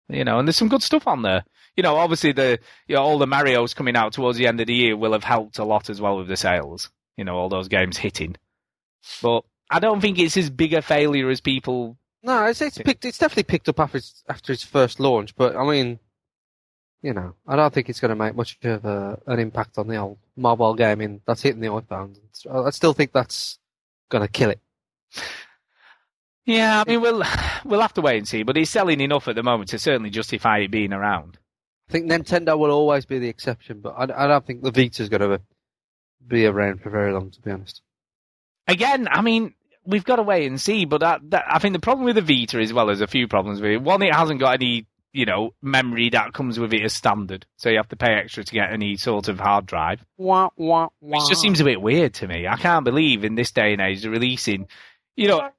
You 0.09 0.25
know, 0.25 0.39
and 0.39 0.47
there's 0.47 0.57
some 0.57 0.67
good 0.67 0.83
stuff 0.83 1.07
on 1.07 1.21
there. 1.21 1.45
You 1.77 1.83
know, 1.83 1.95
obviously 1.95 2.33
the 2.33 2.59
you 2.87 2.95
know, 2.95 3.01
all 3.01 3.17
the 3.17 3.25
Mario's 3.25 3.73
coming 3.73 3.95
out 3.95 4.13
towards 4.13 4.37
the 4.37 4.47
end 4.47 4.59
of 4.59 4.67
the 4.67 4.73
year 4.73 4.97
will 4.97 5.13
have 5.13 5.23
helped 5.23 5.59
a 5.59 5.63
lot 5.63 5.89
as 5.89 6.01
well 6.01 6.17
with 6.17 6.27
the 6.27 6.37
sales. 6.37 6.91
You 7.17 7.23
know, 7.23 7.37
all 7.37 7.49
those 7.49 7.67
games 7.67 7.97
hitting. 7.97 8.35
But 9.21 9.43
I 9.69 9.79
don't 9.79 10.01
think 10.01 10.19
it's 10.19 10.37
as 10.37 10.49
big 10.49 10.73
a 10.73 10.81
failure 10.81 11.29
as 11.29 11.41
people. 11.41 11.97
No, 12.23 12.45
it's 12.45 12.61
it's 12.61 12.77
picked. 12.77 13.05
It's 13.05 13.17
definitely 13.17 13.43
picked 13.43 13.67
up 13.69 13.79
after 13.79 13.97
its, 13.97 14.23
after 14.29 14.53
its 14.53 14.63
first 14.63 14.99
launch. 14.99 15.35
But 15.35 15.55
I 15.55 15.69
mean, 15.69 15.99
you 17.01 17.13
know, 17.13 17.35
I 17.45 17.57
don't 17.57 17.73
think 17.73 17.89
it's 17.89 17.99
going 17.99 18.09
to 18.09 18.15
make 18.15 18.33
much 18.35 18.57
of 18.63 18.85
a, 18.85 19.19
an 19.27 19.39
impact 19.39 19.77
on 19.77 19.87
the 19.87 19.97
old 19.97 20.17
mobile 20.37 20.73
gaming 20.73 21.21
that's 21.27 21.41
hitting 21.41 21.59
the 21.59 21.67
iPhone. 21.67 22.17
I 22.49 22.69
still 22.69 22.93
think 22.93 23.11
that's 23.11 23.59
gonna 24.09 24.27
kill 24.27 24.51
it. 24.51 24.59
Yeah, 26.45 26.81
I 26.85 26.89
mean 26.89 27.01
we'll 27.01 27.23
we'll 27.65 27.81
have 27.81 27.93
to 27.93 28.01
wait 28.01 28.17
and 28.17 28.27
see, 28.27 28.43
but 28.43 28.57
it's 28.57 28.69
selling 28.69 29.01
enough 29.01 29.27
at 29.27 29.35
the 29.35 29.43
moment 29.43 29.69
to 29.69 29.79
certainly 29.79 30.09
justify 30.09 30.59
it 30.59 30.71
being 30.71 30.93
around. 30.93 31.37
I 31.89 31.91
think 31.91 32.09
Nintendo 32.09 32.57
will 32.57 32.71
always 32.71 33.05
be 33.05 33.19
the 33.19 33.29
exception, 33.29 33.81
but 33.81 33.93
I, 33.97 34.03
I 34.25 34.27
don't 34.27 34.45
think 34.45 34.61
the 34.61 34.71
Vita's 34.71 35.09
gonna 35.09 35.39
be 36.25 36.45
around 36.45 36.81
for 36.81 36.89
very 36.89 37.13
long, 37.13 37.31
to 37.31 37.41
be 37.41 37.51
honest. 37.51 37.81
Again, 38.67 39.07
I 39.09 39.21
mean 39.21 39.53
we've 39.85 40.03
got 40.03 40.17
to 40.17 40.23
wait 40.23 40.47
and 40.47 40.59
see, 40.59 40.85
but 40.85 40.99
that, 40.99 41.21
that 41.31 41.45
I 41.47 41.59
think 41.59 41.73
the 41.73 41.79
problem 41.79 42.05
with 42.05 42.15
the 42.15 42.21
Vita 42.21 42.59
as 42.59 42.73
well 42.73 42.89
as 42.89 43.01
a 43.01 43.07
few 43.07 43.27
problems 43.27 43.61
with 43.61 43.71
it. 43.71 43.81
One, 43.81 44.01
it 44.01 44.13
hasn't 44.13 44.39
got 44.39 44.53
any 44.55 44.87
you 45.11 45.25
know 45.25 45.53
memory 45.61 46.09
that 46.09 46.33
comes 46.33 46.59
with 46.59 46.73
it 46.73 46.83
as 46.83 46.93
standard, 46.93 47.45
so 47.57 47.69
you 47.69 47.77
have 47.77 47.89
to 47.89 47.95
pay 47.95 48.13
extra 48.13 48.43
to 48.43 48.53
get 48.53 48.71
any 48.71 48.97
sort 48.97 49.27
of 49.27 49.39
hard 49.39 49.65
drive. 49.65 50.03
Wah, 50.17 50.49
wah, 50.57 50.89
wah. 51.01 51.23
It 51.23 51.29
just 51.29 51.41
seems 51.41 51.59
a 51.59 51.65
bit 51.65 51.81
weird 51.81 52.15
to 52.15 52.27
me. 52.27 52.47
I 52.47 52.57
can't 52.57 52.85
believe 52.85 53.23
in 53.23 53.35
this 53.35 53.51
day 53.51 53.73
and 53.73 53.81
age 53.81 54.01
they're 54.01 54.11
releasing, 54.11 54.67
you 55.15 55.27
know, 55.27 55.49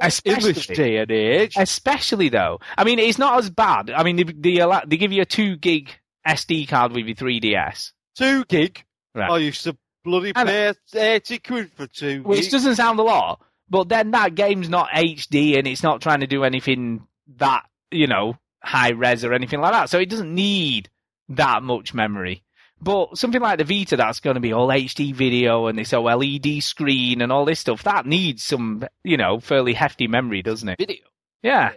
especially, 0.00 0.50
English 0.50 0.66
day 0.68 0.96
and 0.98 1.10
age. 1.10 1.54
especially 1.56 2.28
though. 2.28 2.60
I 2.76 2.84
mean, 2.84 2.98
it's 2.98 3.18
not 3.18 3.38
as 3.38 3.50
bad. 3.50 3.90
I 3.90 4.02
mean, 4.02 4.16
they, 4.16 4.24
they, 4.24 4.80
they 4.86 4.96
give 4.96 5.12
you 5.12 5.22
a 5.22 5.26
two 5.26 5.56
gig 5.56 5.90
SD 6.26 6.68
card 6.68 6.92
with 6.92 7.06
your 7.06 7.16
3DS, 7.16 7.92
Two 8.16 8.44
gig. 8.44 8.84
Right. 9.14 9.30
I 9.30 9.38
used 9.38 9.64
to 9.64 9.76
bloody 10.08 10.32
And- 10.34 10.48
pay 10.48 10.72
eighty 10.94 11.38
quid 11.38 11.70
for 11.72 11.86
two 11.86 12.22
which 12.22 12.50
doesn't 12.50 12.76
sound 12.76 12.98
a 12.98 13.02
lot, 13.02 13.40
but 13.68 13.88
then 13.88 14.10
that 14.12 14.34
game's 14.34 14.68
not 14.68 14.88
HD 14.90 15.58
and 15.58 15.66
it's 15.66 15.82
not 15.82 16.00
trying 16.00 16.20
to 16.20 16.26
do 16.26 16.44
anything 16.44 17.06
that 17.36 17.64
you 17.90 18.06
know 18.06 18.36
high 18.62 18.90
res 18.90 19.24
or 19.24 19.32
anything 19.34 19.60
like 19.60 19.72
that. 19.72 19.90
So 19.90 19.98
it 19.98 20.08
doesn't 20.10 20.34
need 20.34 20.88
that 21.30 21.62
much 21.62 21.94
memory. 21.94 22.42
But 22.80 23.18
something 23.18 23.40
like 23.40 23.58
the 23.58 23.64
Vita 23.64 23.96
that's 23.96 24.20
going 24.20 24.34
to 24.34 24.40
be 24.40 24.52
all 24.52 24.68
HD 24.68 25.12
video 25.12 25.66
and 25.66 25.76
this 25.76 25.90
OLED 25.92 26.62
screen 26.62 27.20
and 27.22 27.32
all 27.32 27.44
this 27.44 27.58
stuff, 27.58 27.82
that 27.82 28.06
needs 28.06 28.44
some, 28.44 28.84
you 29.02 29.16
know, 29.16 29.40
fairly 29.40 29.74
hefty 29.74 30.06
memory, 30.06 30.42
doesn't 30.42 30.68
it? 30.68 30.78
Video. 30.78 31.02
Yeah. 31.42 31.72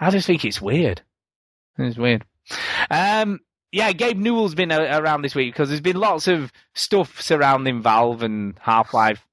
I 0.00 0.10
just 0.10 0.26
think 0.26 0.44
it's 0.44 0.60
weird. 0.60 1.02
It's 1.78 1.98
weird. 1.98 2.24
Um, 2.90 3.40
yeah, 3.72 3.92
Gabe 3.92 4.18
Newell's 4.18 4.54
been 4.54 4.70
a- 4.70 5.00
around 5.00 5.22
this 5.22 5.34
week 5.34 5.52
because 5.52 5.68
there's 5.68 5.80
been 5.80 5.96
lots 5.96 6.28
of 6.28 6.52
stuff 6.74 7.20
surrounding 7.20 7.82
Valve 7.82 8.22
and 8.22 8.58
Half 8.60 8.94
Life 8.94 9.26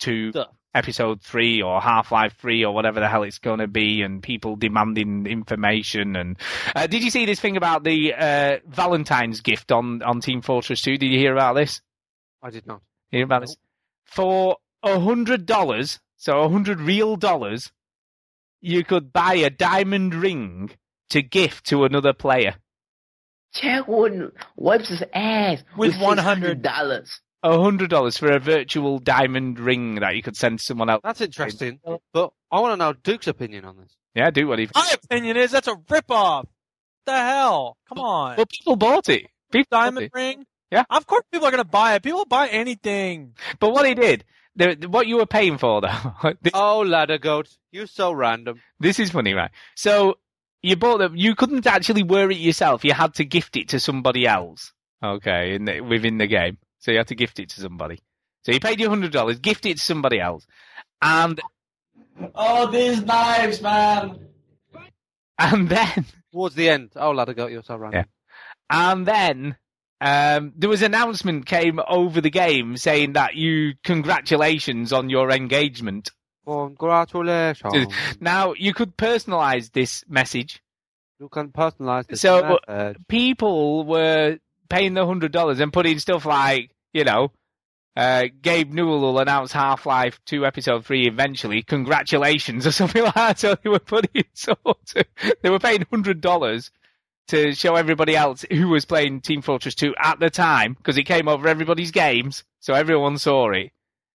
2 0.00 0.30
Stuff. 0.30 0.48
episode 0.74 1.20
3 1.22 1.62
or 1.62 1.80
Half 1.80 2.12
Life 2.12 2.34
3 2.38 2.64
or 2.64 2.72
whatever 2.74 3.00
the 3.00 3.08
hell 3.08 3.22
it's 3.24 3.38
going 3.38 3.58
to 3.58 3.66
be 3.68 4.02
and 4.02 4.22
people 4.22 4.56
demanding 4.56 5.26
information. 5.26 6.16
And 6.16 6.38
uh, 6.74 6.86
Did 6.86 7.02
you 7.02 7.10
see 7.10 7.26
this 7.26 7.40
thing 7.40 7.56
about 7.56 7.84
the 7.84 8.14
uh, 8.14 8.58
Valentine's 8.66 9.40
gift 9.40 9.72
on, 9.72 10.02
on 10.02 10.20
Team 10.20 10.40
Fortress 10.42 10.82
2? 10.82 10.96
Did 10.96 11.10
you 11.10 11.18
hear 11.18 11.32
about 11.34 11.54
this? 11.54 11.80
I 12.42 12.50
did 12.50 12.66
not. 12.66 12.80
Hear 13.10 13.24
about 13.24 13.42
this? 13.42 13.56
For 14.04 14.56
a 14.82 14.98
hundred 15.00 15.44
dollars, 15.44 16.00
so 16.16 16.40
a 16.40 16.48
hundred 16.48 16.80
real 16.80 17.16
dollars, 17.16 17.70
you 18.60 18.84
could 18.84 19.12
buy 19.12 19.34
a 19.34 19.50
diamond 19.50 20.14
ring 20.14 20.70
to 21.10 21.20
gift 21.22 21.66
to 21.66 21.84
another 21.84 22.12
player. 22.12 22.54
Chad 23.54 23.84
Wooden 23.86 24.32
wipes 24.56 24.88
his 24.88 25.02
ass 25.12 25.62
With 25.76 25.94
$100. 25.94 27.10
A 27.42 27.58
hundred 27.58 27.88
dollars 27.88 28.18
for 28.18 28.30
a 28.30 28.38
virtual 28.38 28.98
diamond 28.98 29.58
ring 29.58 29.94
that 29.96 30.14
you 30.14 30.22
could 30.22 30.36
send 30.36 30.60
someone 30.60 30.90
else. 30.90 31.00
That's 31.02 31.22
interesting, 31.22 31.80
but 32.12 32.32
I 32.52 32.60
want 32.60 32.72
to 32.74 32.76
know 32.76 32.92
Duke's 32.92 33.28
opinion 33.28 33.64
on 33.64 33.78
this. 33.78 33.96
Yeah, 34.14 34.30
do 34.30 34.46
what 34.46 34.58
he. 34.58 34.68
My 34.74 34.90
opinion 35.04 35.38
is 35.38 35.50
that's 35.50 35.66
a 35.68 35.74
ripoff. 35.74 36.44
What 36.44 36.46
the 37.06 37.16
hell? 37.16 37.78
Come 37.88 37.98
on. 37.98 38.36
Well, 38.36 38.44
people 38.46 38.76
bought 38.76 39.08
it. 39.08 39.26
People 39.50 39.68
bought 39.70 39.84
Diamond 39.84 40.04
it. 40.06 40.12
ring? 40.14 40.44
Yeah. 40.70 40.84
Of 40.90 41.06
course 41.06 41.22
people 41.32 41.48
are 41.48 41.50
going 41.50 41.62
to 41.64 41.68
buy 41.68 41.94
it. 41.94 42.02
People 42.02 42.26
buy 42.26 42.48
anything. 42.48 43.32
But 43.58 43.72
what 43.72 43.86
he 43.86 43.94
did, 43.94 44.24
the, 44.54 44.76
the- 44.78 44.88
what 44.90 45.06
you 45.06 45.16
were 45.16 45.24
paying 45.26 45.56
for 45.56 45.80
though, 45.80 46.32
this, 46.42 46.52
Oh, 46.54 46.80
ladder 46.82 47.16
goat, 47.16 47.48
you're 47.72 47.86
so 47.86 48.12
random. 48.12 48.60
this 48.80 48.98
is 48.98 49.10
funny, 49.10 49.32
right? 49.32 49.50
So 49.76 50.18
you 50.62 50.76
bought 50.76 50.98
them. 50.98 51.16
You 51.16 51.34
couldn't 51.34 51.66
actually 51.66 52.02
wear 52.02 52.30
it 52.30 52.36
yourself. 52.38 52.84
You 52.84 52.92
had 52.92 53.14
to 53.14 53.24
gift 53.24 53.56
it 53.56 53.68
to 53.70 53.80
somebody 53.80 54.26
else. 54.26 54.72
Okay, 55.02 55.54
in 55.54 55.64
the, 55.64 55.80
within 55.80 56.18
the 56.18 56.26
game, 56.26 56.58
so 56.78 56.90
you 56.90 56.98
had 56.98 57.08
to 57.08 57.14
gift 57.14 57.38
it 57.38 57.48
to 57.50 57.60
somebody. 57.60 58.00
So 58.44 58.52
you 58.52 58.60
paid 58.60 58.78
your 58.80 58.90
hundred 58.90 59.12
dollars, 59.12 59.38
gift 59.38 59.64
it 59.66 59.78
to 59.78 59.82
somebody 59.82 60.20
else, 60.20 60.46
and 61.02 61.40
Oh, 62.34 62.70
these 62.70 63.02
knives, 63.02 63.62
man. 63.62 64.18
and 65.38 65.68
then 65.68 66.04
Towards 66.32 66.54
the 66.54 66.68
end, 66.68 66.90
oh, 66.96 67.10
ladder 67.12 67.34
goat, 67.34 67.50
you're 67.50 67.62
so 67.62 67.76
random. 67.76 68.04
and 68.68 69.06
then 69.06 69.56
um, 70.02 70.52
there 70.56 70.68
was 70.70 70.82
an 70.82 70.94
announcement 70.94 71.46
came 71.46 71.80
over 71.88 72.20
the 72.20 72.30
game 72.30 72.76
saying 72.76 73.14
that 73.14 73.34
you 73.36 73.72
congratulations 73.84 74.92
on 74.92 75.08
your 75.10 75.30
engagement. 75.30 76.10
Congratulations. 76.50 77.86
Now 78.20 78.54
you 78.56 78.74
could 78.74 78.96
personalize 78.96 79.72
this 79.72 80.04
message. 80.08 80.62
You 81.18 81.28
can 81.28 81.48
personalize 81.50 82.06
this 82.06 82.20
So 82.20 82.58
message. 82.68 82.96
people 83.08 83.84
were 83.84 84.38
paying 84.68 84.94
the 84.94 85.04
hundred 85.06 85.32
dollars 85.32 85.60
and 85.60 85.72
putting 85.72 85.98
stuff 85.98 86.24
like, 86.26 86.70
you 86.92 87.04
know, 87.04 87.32
uh, 87.96 88.24
Gabe 88.40 88.72
Newell 88.72 89.00
will 89.00 89.18
announce 89.18 89.52
Half 89.52 89.84
Life 89.84 90.20
Two 90.24 90.46
Episode 90.46 90.86
Three 90.86 91.06
eventually. 91.06 91.62
Congratulations 91.62 92.66
or 92.66 92.72
something 92.72 93.02
like 93.02 93.14
that. 93.14 93.38
So 93.38 93.56
they 93.62 93.68
were 93.70 93.78
putting 93.78 94.24
sort 94.32 94.58
of, 94.64 95.04
they 95.42 95.50
were 95.50 95.58
paying 95.58 95.84
hundred 95.90 96.20
dollars 96.20 96.70
to 97.28 97.52
show 97.54 97.76
everybody 97.76 98.16
else 98.16 98.44
who 98.50 98.68
was 98.68 98.84
playing 98.84 99.20
Team 99.20 99.42
Fortress 99.42 99.74
Two 99.74 99.94
at 99.98 100.18
the 100.20 100.30
time 100.30 100.74
because 100.74 100.96
it 100.96 101.04
came 101.04 101.28
over 101.28 101.46
everybody's 101.48 101.90
games, 101.90 102.44
so 102.60 102.74
everyone 102.74 103.18
saw 103.18 103.50
it. 103.50 103.70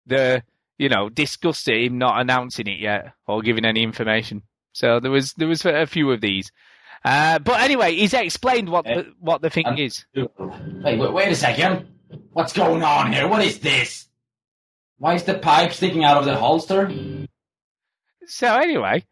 The 0.08 0.44
you 0.78 0.90
know 0.90 1.10
disgust 1.10 1.68
at 1.70 1.78
him 1.78 1.98
not 1.98 2.20
announcing 2.20 2.68
it 2.68 2.80
yet 2.80 3.14
or 3.28 3.42
giving 3.42 3.66
any 3.66 3.84
information. 3.84 4.44
So 4.74 5.00
there 5.00 5.12
was 5.12 5.34
there 5.34 5.48
was 5.48 5.66
a 5.66 5.86
few 5.86 6.12
of 6.12 6.22
these. 6.22 6.52
Uh, 7.04 7.38
but 7.40 7.62
anyway, 7.62 7.96
he's 7.96 8.14
explained 8.16 8.68
what 8.68 8.84
the, 8.84 9.14
what 9.20 9.42
the 9.42 9.52
thing 9.52 9.78
is. 9.78 10.06
Hey, 10.14 10.98
wait, 10.98 11.14
wait 11.14 11.32
a 11.32 11.36
second. 11.36 11.88
What's 12.32 12.52
going 12.52 12.82
on 12.82 13.14
here? 13.14 13.28
What 13.28 13.44
is 13.44 13.60
this? 13.60 14.08
Why 14.98 15.14
is 15.14 15.24
the 15.24 15.36
pipe 15.36 15.72
sticking 15.72 16.04
out 16.04 16.18
of 16.18 16.26
the 16.26 16.36
holster? 16.36 16.92
So 18.26 18.56
anyway, 18.56 19.06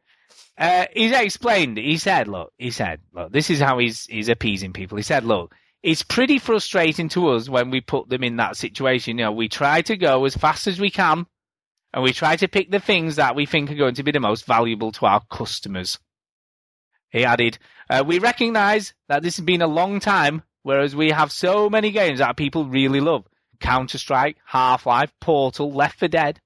uh, 0.57 0.85
he's 0.93 1.11
explained. 1.11 1.77
He 1.77 1.97
said, 1.97 2.27
"Look, 2.27 2.51
he 2.57 2.71
said, 2.71 2.99
look, 3.13 3.31
this 3.31 3.49
is 3.49 3.59
how 3.59 3.77
he's 3.77 4.05
he's 4.05 4.29
appeasing 4.29 4.73
people." 4.73 4.97
He 4.97 5.03
said, 5.03 5.23
"Look, 5.23 5.53
it's 5.83 6.03
pretty 6.03 6.39
frustrating 6.39 7.09
to 7.09 7.29
us 7.29 7.49
when 7.49 7.69
we 7.69 7.81
put 7.81 8.09
them 8.09 8.23
in 8.23 8.37
that 8.37 8.57
situation. 8.57 9.17
You 9.17 9.25
know, 9.25 9.31
we 9.33 9.49
try 9.49 9.81
to 9.83 9.97
go 9.97 10.25
as 10.25 10.35
fast 10.35 10.67
as 10.67 10.79
we 10.79 10.89
can, 10.89 11.25
and 11.93 12.03
we 12.03 12.13
try 12.13 12.35
to 12.35 12.47
pick 12.47 12.71
the 12.71 12.79
things 12.79 13.17
that 13.17 13.35
we 13.35 13.45
think 13.45 13.69
are 13.69 13.75
going 13.75 13.95
to 13.95 14.03
be 14.03 14.11
the 14.11 14.19
most 14.19 14.45
valuable 14.45 14.91
to 14.93 15.05
our 15.05 15.21
customers." 15.29 15.99
He 17.09 17.23
added, 17.25 17.59
uh, 17.89 18.03
"We 18.05 18.19
recognise 18.19 18.93
that 19.07 19.21
this 19.21 19.37
has 19.37 19.45
been 19.45 19.61
a 19.61 19.67
long 19.67 19.99
time, 19.99 20.43
whereas 20.63 20.95
we 20.95 21.11
have 21.11 21.31
so 21.31 21.69
many 21.69 21.91
games 21.91 22.19
that 22.19 22.37
people 22.37 22.65
really 22.65 22.99
love: 22.99 23.27
Counter 23.59 23.97
Strike, 23.97 24.37
Half 24.45 24.85
Life, 24.85 25.13
Portal, 25.19 25.71
Left 25.71 25.99
4 25.99 26.07
Dead." 26.07 26.41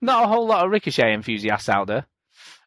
Not 0.00 0.24
a 0.24 0.28
whole 0.28 0.46
lot 0.46 0.64
of 0.64 0.70
Ricochet 0.70 1.12
enthusiasts 1.12 1.68
out 1.68 1.88
there. 1.88 2.06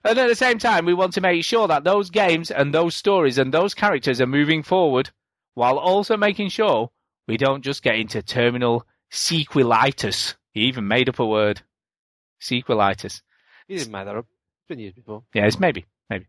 And 0.04 0.18
at 0.18 0.28
the 0.28 0.36
same 0.36 0.58
time, 0.58 0.86
we 0.86 0.94
want 0.94 1.14
to 1.14 1.22
make 1.22 1.46
sure 1.46 1.68
that 1.68 1.84
those 1.84 2.10
games 2.10 2.50
and 2.52 2.74
those 2.74 2.96
stories 2.96 3.38
and 3.38 3.54
those 3.54 3.74
characters 3.74 4.20
are 4.20 4.28
moving 4.28 4.64
forward, 4.64 5.12
while 5.54 5.78
also 5.78 6.18
making 6.18 6.50
sure 6.50 6.90
we 7.28 7.38
don't 7.38 7.64
just 7.64 7.84
get 7.84 7.96
into 7.96 8.22
terminal 8.22 8.86
sequelitis. 9.12 10.36
He 10.54 10.62
even 10.62 10.88
made 10.88 11.08
up 11.08 11.20
a 11.20 11.26
word. 11.26 11.62
Sequelitis. 12.42 13.22
He 13.68 13.78
didn't 13.78 13.92
make 13.92 14.06
that 14.06 14.16
up. 14.16 14.26
It's 14.26 14.68
been 14.68 14.80
used 14.80 14.96
before. 14.96 15.24
Yes, 15.34 15.60
maybe, 15.60 15.86
maybe. 16.10 16.28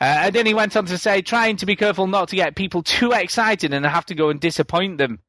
Uh, 0.00 0.04
and 0.04 0.34
then 0.34 0.46
he 0.46 0.54
went 0.54 0.76
on 0.76 0.86
to 0.86 0.98
say, 0.98 1.22
trying 1.22 1.56
to 1.56 1.66
be 1.66 1.76
careful 1.76 2.06
not 2.06 2.28
to 2.30 2.36
get 2.36 2.56
people 2.56 2.82
too 2.82 3.12
excited 3.12 3.72
and 3.72 3.84
have 3.86 4.06
to 4.06 4.14
go 4.14 4.30
and 4.30 4.40
disappoint 4.40 4.98
them. 4.98 5.20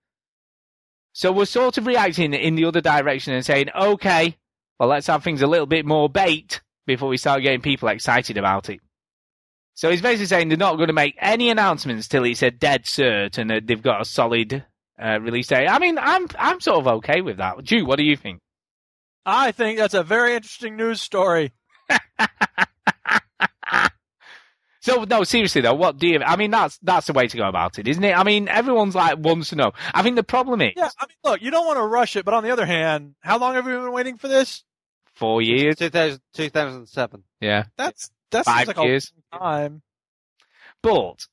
So 1.14 1.32
we're 1.32 1.46
sort 1.46 1.78
of 1.78 1.88
reacting 1.88 2.34
in 2.34 2.56
the 2.56 2.66
other 2.66 2.82
direction 2.82 3.34
and 3.34 3.46
saying, 3.46 3.68
okay, 3.76 4.38
well, 4.80 4.90
let's 4.90 5.08
have 5.08 5.24
things 5.24 5.42
a 5.42 5.48
little 5.48 5.66
bit 5.66 5.86
more 5.86 6.10
bait 6.10 6.62
before 6.88 7.10
we 7.10 7.18
start 7.18 7.42
getting 7.42 7.62
people 7.62 7.90
excited 7.90 8.38
about 8.38 8.70
it. 8.70 8.80
So 9.74 9.90
he's 9.90 10.02
basically 10.02 10.28
saying 10.28 10.50
they're 10.50 10.58
not 10.58 10.76
going 10.76 10.88
to 10.88 10.94
make 10.94 11.16
any 11.20 11.50
announcements 11.50 12.08
till 12.08 12.24
it's 12.24 12.44
a 12.44 12.52
dead 12.52 12.86
cert 12.86 13.38
and 13.38 13.68
they've 13.68 13.82
got 13.82 14.02
a 14.02 14.06
solid 14.06 14.66
uh, 15.02 15.20
release 15.20 15.48
date. 15.48 15.68
I 15.68 15.80
mean, 15.80 15.98
I'm 15.98 16.28
I'm 16.38 16.60
sort 16.60 16.80
of 16.80 16.88
okay 16.88 17.22
with 17.22 17.38
that. 17.38 17.64
Drew, 17.64 17.86
what 17.86 17.98
do 17.98 18.04
you 18.04 18.16
think? 18.16 18.42
I 19.26 19.52
think 19.52 19.78
that's 19.78 19.94
a 19.94 20.04
very 20.04 20.36
interesting 20.36 20.76
news 20.78 21.02
story. 21.02 21.52
So 24.84 25.04
no, 25.04 25.24
seriously 25.24 25.62
though, 25.62 25.76
what 25.76 26.00
do 26.00 26.08
you? 26.08 26.20
I 26.26 26.36
mean, 26.38 26.50
that's 26.50 26.80
that's 26.82 27.06
the 27.06 27.14
way 27.14 27.28
to 27.28 27.38
go 27.38 27.48
about 27.48 27.78
it, 27.78 27.88
isn't 27.88 28.04
it? 28.04 28.18
I 28.18 28.24
mean, 28.24 28.48
everyone's 28.48 28.96
like 28.96 29.20
wants 29.20 29.50
to 29.50 29.56
know. 29.56 29.74
I 29.94 30.02
think 30.02 30.16
the 30.16 30.24
problem 30.24 30.60
is 30.60 30.72
Yeah, 30.76 30.90
I 31.00 31.06
mean, 31.06 31.18
look, 31.24 31.40
you 31.40 31.52
don't 31.52 31.68
want 31.68 31.78
to 31.78 31.86
rush 31.86 32.16
it, 32.16 32.26
but 32.26 32.34
on 32.34 32.44
the 32.44 32.50
other 32.50 32.66
hand, 32.66 33.14
how 33.20 33.38
long 33.38 33.54
have 33.54 33.64
we 33.68 33.74
been 33.74 33.92
waiting 33.92 34.18
for 34.18 34.28
this? 34.28 34.64
four 35.14 35.40
years. 35.40 35.76
2000, 35.76 36.20
2007. 36.34 37.24
Yeah, 37.42 37.66
That's 37.78 38.10
that 38.32 38.46
Five 38.46 38.66
seems 38.66 38.78
like 38.78 38.88
years. 38.88 39.14
a 39.32 39.38
long 39.38 39.44
time. 39.52 39.82
but 40.82 41.28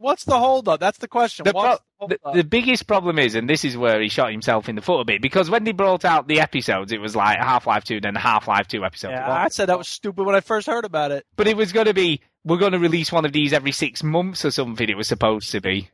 what's 0.00 0.24
the 0.24 0.38
holdup? 0.38 0.80
That's 0.80 0.98
the 0.98 1.08
question. 1.08 1.44
The, 1.44 1.52
What's 1.52 1.80
pro- 1.98 2.08
the 2.08 2.18
the, 2.24 2.32
the 2.38 2.44
biggest 2.44 2.86
problem 2.86 3.18
is, 3.18 3.34
and 3.34 3.48
this 3.48 3.64
is 3.64 3.76
where 3.76 4.00
he 4.00 4.08
shot 4.08 4.32
himself 4.32 4.68
in 4.68 4.74
the 4.76 4.82
foot 4.82 5.00
a 5.00 5.04
bit, 5.04 5.22
because 5.22 5.48
when 5.50 5.64
they 5.64 5.72
brought 5.72 6.04
out 6.04 6.26
the 6.26 6.40
episodes, 6.40 6.92
it 6.92 7.00
was 7.00 7.14
like 7.14 7.38
Half 7.38 7.66
Life 7.66 7.84
2, 7.84 8.00
then 8.00 8.14
Half 8.14 8.48
Life 8.48 8.66
2 8.68 8.84
episode. 8.84 9.10
yeah, 9.10 9.28
one. 9.28 9.36
I 9.38 9.48
said 9.48 9.68
that 9.68 9.78
was 9.78 9.88
stupid 9.88 10.24
when 10.24 10.34
I 10.34 10.40
first 10.40 10.66
heard 10.66 10.84
about 10.84 11.12
it. 11.12 11.26
But 11.36 11.46
it 11.46 11.56
was 11.56 11.72
going 11.72 11.86
to 11.86 11.94
be, 11.94 12.20
we're 12.44 12.56
going 12.58 12.72
to 12.72 12.78
release 12.78 13.12
one 13.12 13.24
of 13.24 13.32
these 13.32 13.52
every 13.52 13.72
six 13.72 14.02
months 14.02 14.44
or 14.44 14.50
something, 14.50 14.88
it 14.88 14.96
was 14.96 15.08
supposed 15.08 15.52
to 15.52 15.60
be. 15.60 15.90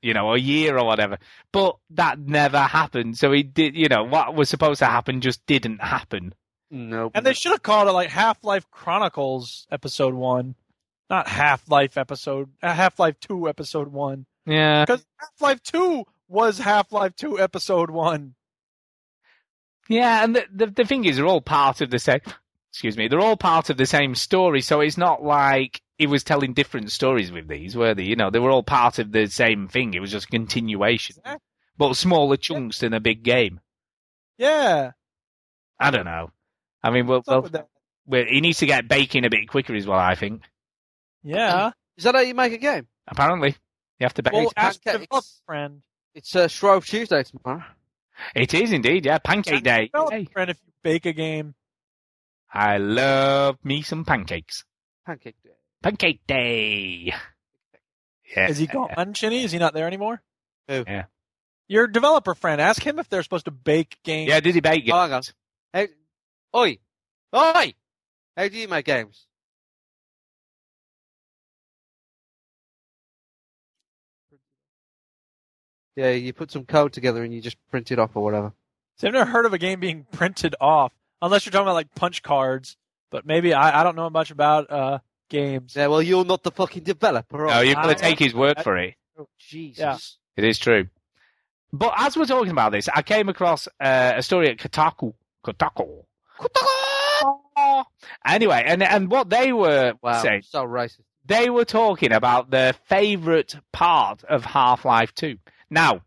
You 0.00 0.14
know, 0.14 0.32
a 0.32 0.38
year 0.38 0.78
or 0.78 0.84
whatever. 0.84 1.18
But 1.52 1.76
that 1.90 2.18
never 2.18 2.58
happened. 2.58 3.18
So 3.18 3.30
it 3.32 3.52
did, 3.54 3.76
you 3.76 3.88
know, 3.88 4.02
what 4.04 4.34
was 4.34 4.48
supposed 4.48 4.78
to 4.80 4.86
happen 4.86 5.20
just 5.20 5.44
didn't 5.46 5.80
happen. 5.80 6.34
Nope. 6.70 7.12
And 7.14 7.24
they 7.24 7.34
should 7.34 7.52
have 7.52 7.62
called 7.62 7.86
it 7.86 7.92
like 7.92 8.08
Half 8.08 8.42
Life 8.42 8.68
Chronicles 8.70 9.66
Episode 9.70 10.14
One, 10.14 10.56
not 11.10 11.28
Half 11.28 11.68
Life 11.70 11.96
Episode 11.96 12.50
uh, 12.62 12.72
Half 12.74 12.98
Life 12.98 13.18
Two 13.20 13.48
Episode 13.48 13.88
One, 13.88 14.26
Yeah. 14.46 14.84
because 14.84 15.04
Half 15.18 15.40
Life 15.40 15.62
Two 15.62 16.04
was 16.28 16.58
Half 16.58 16.92
Life 16.92 17.14
Two 17.16 17.38
Episode 17.40 17.90
One. 17.90 18.34
Yeah, 19.88 20.24
and 20.24 20.34
the, 20.34 20.44
the 20.52 20.66
the 20.66 20.84
thing 20.84 21.04
is, 21.04 21.16
they're 21.16 21.26
all 21.26 21.40
part 21.40 21.80
of 21.80 21.90
the 21.90 21.98
same. 21.98 22.20
Excuse 22.72 22.96
me, 22.96 23.08
they're 23.08 23.20
all 23.20 23.36
part 23.36 23.70
of 23.70 23.76
the 23.76 23.86
same 23.86 24.14
story. 24.14 24.60
So 24.60 24.80
it's 24.80 24.98
not 24.98 25.22
like 25.22 25.80
he 25.96 26.06
was 26.06 26.24
telling 26.24 26.52
different 26.52 26.90
stories 26.92 27.30
with 27.32 27.48
these, 27.48 27.76
were 27.76 27.94
they? 27.94 28.02
You 28.02 28.16
know, 28.16 28.28
they 28.30 28.38
were 28.40 28.50
all 28.50 28.62
part 28.64 28.98
of 28.98 29.12
the 29.12 29.26
same 29.28 29.68
thing. 29.68 29.94
It 29.94 30.00
was 30.00 30.10
just 30.10 30.28
continuation, 30.28 31.16
but 31.78 31.94
smaller 31.94 32.36
chunks 32.36 32.80
than 32.80 32.92
a 32.92 33.00
big 33.00 33.22
game. 33.22 33.60
Yeah, 34.38 34.90
I 35.78 35.90
don't 35.90 36.04
know. 36.04 36.30
I 36.82 36.90
mean, 36.90 37.06
well, 37.06 37.22
well, 37.26 37.48
well, 38.06 38.24
he 38.28 38.40
needs 38.40 38.58
to 38.58 38.66
get 38.66 38.88
baking 38.88 39.24
a 39.24 39.30
bit 39.30 39.48
quicker, 39.48 39.74
is 39.74 39.86
what 39.86 39.98
I 40.00 40.14
think. 40.16 40.42
Yeah. 41.26 41.72
Is 41.96 42.04
that 42.04 42.14
how 42.14 42.20
you 42.20 42.34
make 42.34 42.52
a 42.52 42.58
game? 42.58 42.86
Apparently, 43.08 43.56
you 43.98 44.04
have 44.04 44.14
to 44.14 44.22
bake. 44.22 44.32
Well, 44.32 44.52
ask 44.56 44.84
your 44.84 44.94
pancakes. 44.94 45.40
friend. 45.44 45.82
It's 46.14 46.34
uh, 46.34 46.48
Shrove 46.48 46.86
Tuesday 46.86 47.24
tomorrow. 47.24 47.64
it 48.34 48.54
is 48.54 48.72
indeed, 48.72 49.04
yeah. 49.06 49.18
Pancake 49.18 49.62
day. 49.62 49.90
Hey, 50.10 50.24
friend, 50.32 50.50
if 50.50 50.58
you 50.64 50.72
bake 50.82 51.04
a 51.04 51.12
game, 51.12 51.54
I 52.52 52.78
love 52.78 53.58
me 53.64 53.82
some 53.82 54.04
pancakes. 54.04 54.64
Pancake 55.04 55.36
Day. 55.42 55.50
Pancake 55.82 56.20
day. 56.26 57.12
Yeah. 58.36 58.48
is 58.48 58.58
he 58.58 58.66
gone, 58.66 59.12
Chinny? 59.14 59.44
Is 59.44 59.52
he 59.52 59.58
not 59.58 59.74
there 59.74 59.86
anymore? 59.86 60.20
Who? 60.68 60.84
Yeah. 60.86 61.04
Your 61.68 61.86
developer 61.86 62.34
friend. 62.34 62.60
Ask 62.60 62.82
him 62.82 62.98
if 62.98 63.08
they're 63.08 63.22
supposed 63.22 63.44
to 63.46 63.50
bake 63.50 63.98
games. 64.04 64.28
Yeah, 64.28 64.40
did 64.40 64.54
he 64.54 64.60
bake 64.60 64.86
it? 64.86 64.92
Oh, 64.92 65.00
hang 65.00 65.12
on. 65.12 65.22
Hey, 65.72 65.88
oi, 66.54 66.78
oi! 67.34 67.74
How 68.36 68.48
do 68.48 68.56
you 68.58 68.68
make 68.68 68.86
games? 68.86 69.25
Yeah, 75.96 76.10
you 76.10 76.32
put 76.32 76.50
some 76.50 76.64
code 76.64 76.92
together 76.92 77.22
and 77.24 77.32
you 77.34 77.40
just 77.40 77.56
print 77.70 77.90
it 77.90 77.98
off 77.98 78.10
or 78.14 78.22
whatever. 78.22 78.52
So 78.96 79.08
I've 79.08 79.14
never 79.14 79.30
heard 79.30 79.46
of 79.46 79.52
a 79.54 79.58
game 79.58 79.80
being 79.80 80.06
printed 80.12 80.54
off, 80.60 80.92
unless 81.22 81.44
you're 81.46 81.50
talking 81.52 81.66
about 81.66 81.74
like 81.74 81.94
punch 81.94 82.22
cards. 82.22 82.76
But 83.10 83.24
maybe 83.26 83.54
I, 83.54 83.80
I 83.80 83.82
don't 83.82 83.96
know 83.96 84.10
much 84.10 84.30
about 84.30 84.70
uh, 84.70 84.98
games. 85.30 85.74
Yeah, 85.76 85.86
well, 85.86 86.02
you're 86.02 86.24
not 86.24 86.42
the 86.42 86.50
fucking 86.50 86.82
developer. 86.84 87.46
No, 87.46 87.60
you? 87.60 87.68
you've 87.70 87.76
got 87.76 87.86
to 87.86 87.94
take 87.94 88.18
his 88.18 88.34
word 88.34 88.58
for 88.62 88.76
it. 88.76 88.94
Oh, 89.18 89.28
Jesus. 89.38 89.78
Yeah. 89.78 89.96
It 90.36 90.44
is 90.48 90.58
true. 90.58 90.88
But 91.72 91.94
as 91.96 92.16
we're 92.16 92.26
talking 92.26 92.50
about 92.52 92.72
this, 92.72 92.88
I 92.94 93.02
came 93.02 93.28
across 93.28 93.66
uh, 93.80 94.14
a 94.16 94.22
story 94.22 94.50
at 94.50 94.58
Kotaku. 94.58 95.14
Kotaku. 95.44 96.04
Kotaku. 96.38 97.84
Anyway, 98.26 98.62
and 98.66 98.82
and 98.82 99.10
what 99.10 99.30
they 99.30 99.52
were 99.52 99.94
Wow, 100.02 100.22
saying, 100.22 100.42
so 100.42 100.64
racist. 100.66 101.00
they 101.24 101.48
were 101.48 101.64
talking 101.64 102.12
about 102.12 102.50
their 102.50 102.72
favourite 102.72 103.54
part 103.72 104.22
of 104.24 104.44
Half 104.44 104.84
Life 104.84 105.14
2. 105.14 105.38
Now, 105.70 106.02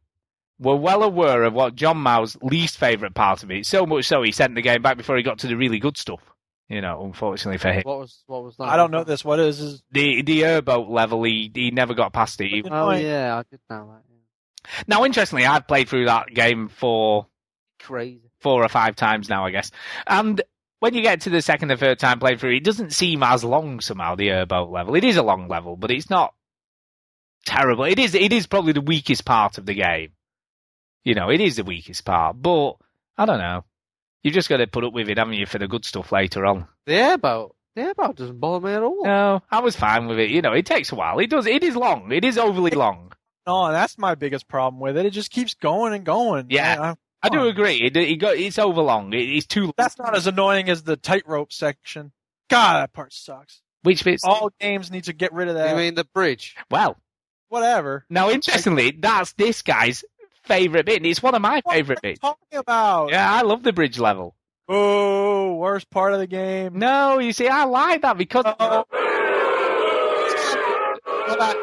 we're 0.59 0.75
well 0.75 1.03
aware 1.03 1.43
of 1.43 1.53
what 1.53 1.75
John 1.75 1.97
Mao's 1.97 2.37
least 2.41 2.77
favourite 2.77 3.13
part 3.13 3.43
of 3.43 3.51
it. 3.51 3.65
So 3.65 3.85
much 3.85 4.05
so 4.05 4.21
he 4.23 4.31
sent 4.31 4.55
the 4.55 4.61
game 4.61 4.81
back 4.81 4.97
before 4.97 5.15
he 5.17 5.23
got 5.23 5.39
to 5.39 5.47
the 5.47 5.55
really 5.55 5.79
good 5.79 5.97
stuff. 5.97 6.21
You 6.67 6.81
know, 6.81 7.03
unfortunately 7.03 7.57
for 7.57 7.71
him. 7.71 7.81
What 7.83 7.99
was 7.99 8.23
what 8.27 8.43
was 8.43 8.55
that? 8.57 8.65
I 8.65 8.77
don't 8.77 8.91
know 8.91 9.03
this. 9.03 9.25
What 9.25 9.39
is 9.39 9.59
this? 9.59 9.81
The 9.91 10.21
the 10.21 10.45
airboat 10.45 10.87
level, 10.89 11.23
he, 11.23 11.49
he 11.53 11.71
never 11.71 11.93
got 11.95 12.13
past 12.13 12.39
it. 12.41 12.49
He- 12.51 12.63
Oh 12.69 12.91
yeah, 12.91 13.37
I 13.37 13.43
did 13.49 13.59
know 13.69 13.87
that. 13.91 14.03
Yeah. 14.07 14.83
Now, 14.87 15.03
interestingly, 15.05 15.45
I've 15.45 15.67
played 15.67 15.89
through 15.89 16.05
that 16.05 16.27
game 16.33 16.67
for 16.67 17.25
Crazy. 17.81 18.21
four 18.41 18.63
or 18.63 18.69
five 18.69 18.95
times 18.95 19.29
now, 19.29 19.45
I 19.45 19.51
guess. 19.51 19.71
And 20.05 20.41
when 20.79 20.93
you 20.93 21.01
get 21.01 21.21
to 21.21 21.29
the 21.31 21.41
second 21.41 21.71
or 21.71 21.77
third 21.77 21.97
time 21.97 22.19
playthrough, 22.19 22.57
it 22.57 22.63
doesn't 22.63 22.91
seem 22.93 23.23
as 23.23 23.43
long 23.43 23.79
somehow, 23.79 24.13
the 24.15 24.29
airboat 24.29 24.69
level. 24.69 24.93
It 24.95 25.03
is 25.03 25.17
a 25.17 25.23
long 25.23 25.47
level, 25.47 25.75
but 25.75 25.89
it's 25.89 26.09
not 26.11 26.35
terrible. 27.45 27.83
It 27.85 27.99
is 27.99 28.15
it 28.15 28.33
is 28.33 28.47
probably 28.47 28.73
the 28.73 28.81
weakest 28.81 29.25
part 29.25 29.57
of 29.57 29.65
the 29.65 29.73
game. 29.73 30.11
You 31.03 31.15
know, 31.15 31.29
it 31.29 31.41
is 31.41 31.55
the 31.55 31.63
weakest 31.63 32.05
part, 32.05 32.41
but 32.41 32.73
I 33.17 33.25
don't 33.25 33.39
know. 33.39 33.63
You've 34.23 34.33
just 34.33 34.49
got 34.49 34.57
to 34.57 34.67
put 34.67 34.83
up 34.83 34.93
with 34.93 35.07
it, 35.09 35.17
haven't 35.17 35.35
you, 35.35 35.45
for 35.45 35.59
the 35.59 35.67
good 35.67 35.85
stuff 35.85 36.11
later 36.11 36.45
on. 36.45 36.67
The 36.85 36.93
airboat. 36.95 37.55
The 37.75 37.83
airboat 37.83 38.17
doesn't 38.17 38.39
bother 38.39 38.67
me 38.67 38.73
at 38.73 38.83
all. 38.83 39.05
No, 39.05 39.41
I 39.49 39.61
was 39.61 39.75
fine 39.77 40.07
with 40.07 40.19
it. 40.19 40.29
You 40.29 40.41
know, 40.41 40.51
it 40.53 40.65
takes 40.65 40.91
a 40.91 40.95
while. 40.95 41.19
It 41.19 41.29
does. 41.29 41.45
It 41.45 41.63
is 41.63 41.75
long. 41.75 42.11
It 42.11 42.25
is 42.25 42.37
overly 42.37 42.71
long. 42.71 43.13
No, 43.47 43.71
that's 43.71 43.97
my 43.97 44.15
biggest 44.15 44.47
problem 44.49 44.81
with 44.81 44.97
it. 44.97 45.05
It 45.05 45.11
just 45.11 45.31
keeps 45.31 45.53
going 45.53 45.93
and 45.93 46.05
going. 46.05 46.47
Yeah. 46.49 46.75
I- 46.79 46.89
I- 46.91 46.95
I 47.21 47.27
do 47.27 47.47
agree. 47.47 47.81
It, 47.83 47.97
it 47.97 48.15
got, 48.15 48.37
it's 48.37 48.57
overlong. 48.57 49.11
It, 49.11 49.17
it's 49.23 49.45
too. 49.45 49.73
that's 49.75 49.97
not 49.99 50.15
as 50.15 50.25
annoying 50.27 50.69
as 50.69 50.83
the 50.83 50.95
tightrope 50.95 51.51
section. 51.51 52.13
God, 52.49 52.79
that 52.79 52.93
part 52.93 53.11
sucks. 53.11 53.61
Which 53.83 54.05
bits? 54.05 54.23
All 54.23 54.51
games 54.61 54.89
need 54.89 55.03
to 55.03 55.11
get 55.13 55.33
rid 55.33 55.49
of 55.49 55.55
that. 55.55 55.71
You 55.71 55.75
mean 55.75 55.95
the 55.95 56.05
bridge? 56.05 56.55
Well, 56.71 56.95
Whatever. 57.49 58.05
now 58.09 58.29
interestingly, 58.29 58.91
that's 58.91 59.33
this 59.33 59.61
guy's 59.61 60.03
favorite 60.43 60.85
bit. 60.85 60.97
and 60.97 61.05
It's 61.05 61.21
one 61.21 61.35
of 61.35 61.41
my 61.41 61.61
favorite 61.69 62.01
bits. 62.01 62.19
Talking 62.19 62.59
about. 62.59 63.09
Yeah, 63.09 63.31
I 63.31 63.41
love 63.41 63.63
the 63.63 63.73
bridge 63.73 63.99
level. 63.99 64.35
Oh, 64.67 65.55
worst 65.55 65.89
part 65.89 66.13
of 66.13 66.19
the 66.19 66.27
game. 66.27 66.77
No, 66.77 67.19
you 67.19 67.33
see, 67.33 67.47
I 67.47 67.65
like 67.65 68.03
that 68.03 68.17
because. 68.17 68.45
Oh. 68.59 68.85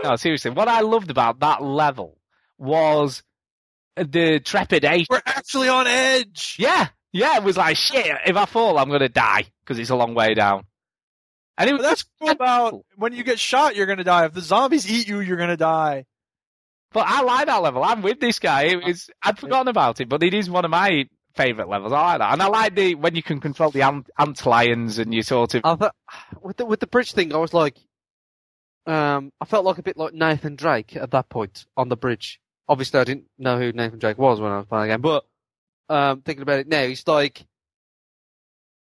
No, 0.02 0.16
seriously, 0.16 0.50
what 0.52 0.68
I 0.68 0.80
loved 0.80 1.10
about 1.10 1.40
that 1.40 1.62
level 1.62 2.16
was 2.58 3.22
the 3.96 4.40
trepidation. 4.40 5.06
We're 5.10 5.22
actually 5.26 5.68
on 5.68 5.86
edge. 5.86 6.56
Yeah, 6.58 6.88
yeah, 7.12 7.36
it 7.36 7.42
was 7.42 7.56
like 7.56 7.76
shit. 7.76 8.06
If 8.26 8.36
I 8.36 8.46
fall, 8.46 8.78
I'm 8.78 8.90
gonna 8.90 9.08
die 9.08 9.46
because 9.64 9.78
it's 9.78 9.90
a 9.90 9.96
long 9.96 10.14
way 10.14 10.34
down. 10.34 10.64
Was 11.58 11.82
that's 11.82 12.04
cool 12.20 12.30
about 12.30 12.84
when 12.96 13.12
you 13.12 13.24
get 13.24 13.38
shot, 13.38 13.76
you're 13.76 13.86
gonna 13.86 14.04
die. 14.04 14.26
If 14.26 14.34
the 14.34 14.40
zombies 14.42 14.90
eat 14.90 15.08
you, 15.08 15.20
you're 15.20 15.38
gonna 15.38 15.56
die. 15.56 16.04
But 16.92 17.06
I 17.08 17.22
like 17.22 17.46
that 17.46 17.62
level. 17.62 17.82
I'm 17.82 18.02
with 18.02 18.20
this 18.20 18.38
guy. 18.38 18.62
It 18.64 18.84
was, 18.84 19.10
I'd 19.22 19.38
forgotten 19.38 19.68
about 19.68 20.00
it, 20.00 20.08
but 20.08 20.22
it 20.22 20.34
is 20.34 20.48
one 20.48 20.64
of 20.64 20.70
my 20.70 21.08
favourite 21.34 21.68
levels. 21.68 21.92
I 21.92 22.00
like 22.02 22.18
that, 22.18 22.32
and 22.32 22.42
I 22.42 22.46
like 22.46 22.74
the 22.74 22.94
when 22.94 23.14
you 23.14 23.22
can 23.22 23.40
control 23.40 23.70
the 23.70 23.82
ant, 23.82 24.08
ant 24.18 24.44
lions 24.46 24.98
and 24.98 25.12
you 25.14 25.22
sort 25.22 25.54
of. 25.54 25.62
I 25.64 25.76
thought 25.76 25.94
with 26.40 26.56
the 26.56 26.66
with 26.66 26.80
the 26.80 26.86
bridge 26.86 27.12
thing, 27.12 27.34
I 27.34 27.38
was 27.38 27.54
like, 27.54 27.78
um, 28.86 29.32
I 29.40 29.44
felt 29.44 29.64
like 29.64 29.78
a 29.78 29.82
bit 29.82 29.96
like 29.96 30.14
Nathan 30.14 30.56
Drake 30.56 30.96
at 30.96 31.10
that 31.10 31.28
point 31.28 31.66
on 31.76 31.88
the 31.88 31.96
bridge. 31.96 32.40
Obviously, 32.68 33.00
I 33.00 33.04
didn't 33.04 33.26
know 33.38 33.58
who 33.58 33.72
Nathan 33.72 33.98
Drake 33.98 34.18
was 34.18 34.40
when 34.40 34.52
I 34.52 34.58
was 34.58 34.66
playing 34.66 34.88
the 34.88 34.94
game, 34.94 35.00
but 35.00 35.24
um, 35.88 36.22
thinking 36.22 36.42
about 36.42 36.60
it 36.60 36.68
now, 36.68 36.80
it's 36.82 37.06
like 37.06 37.46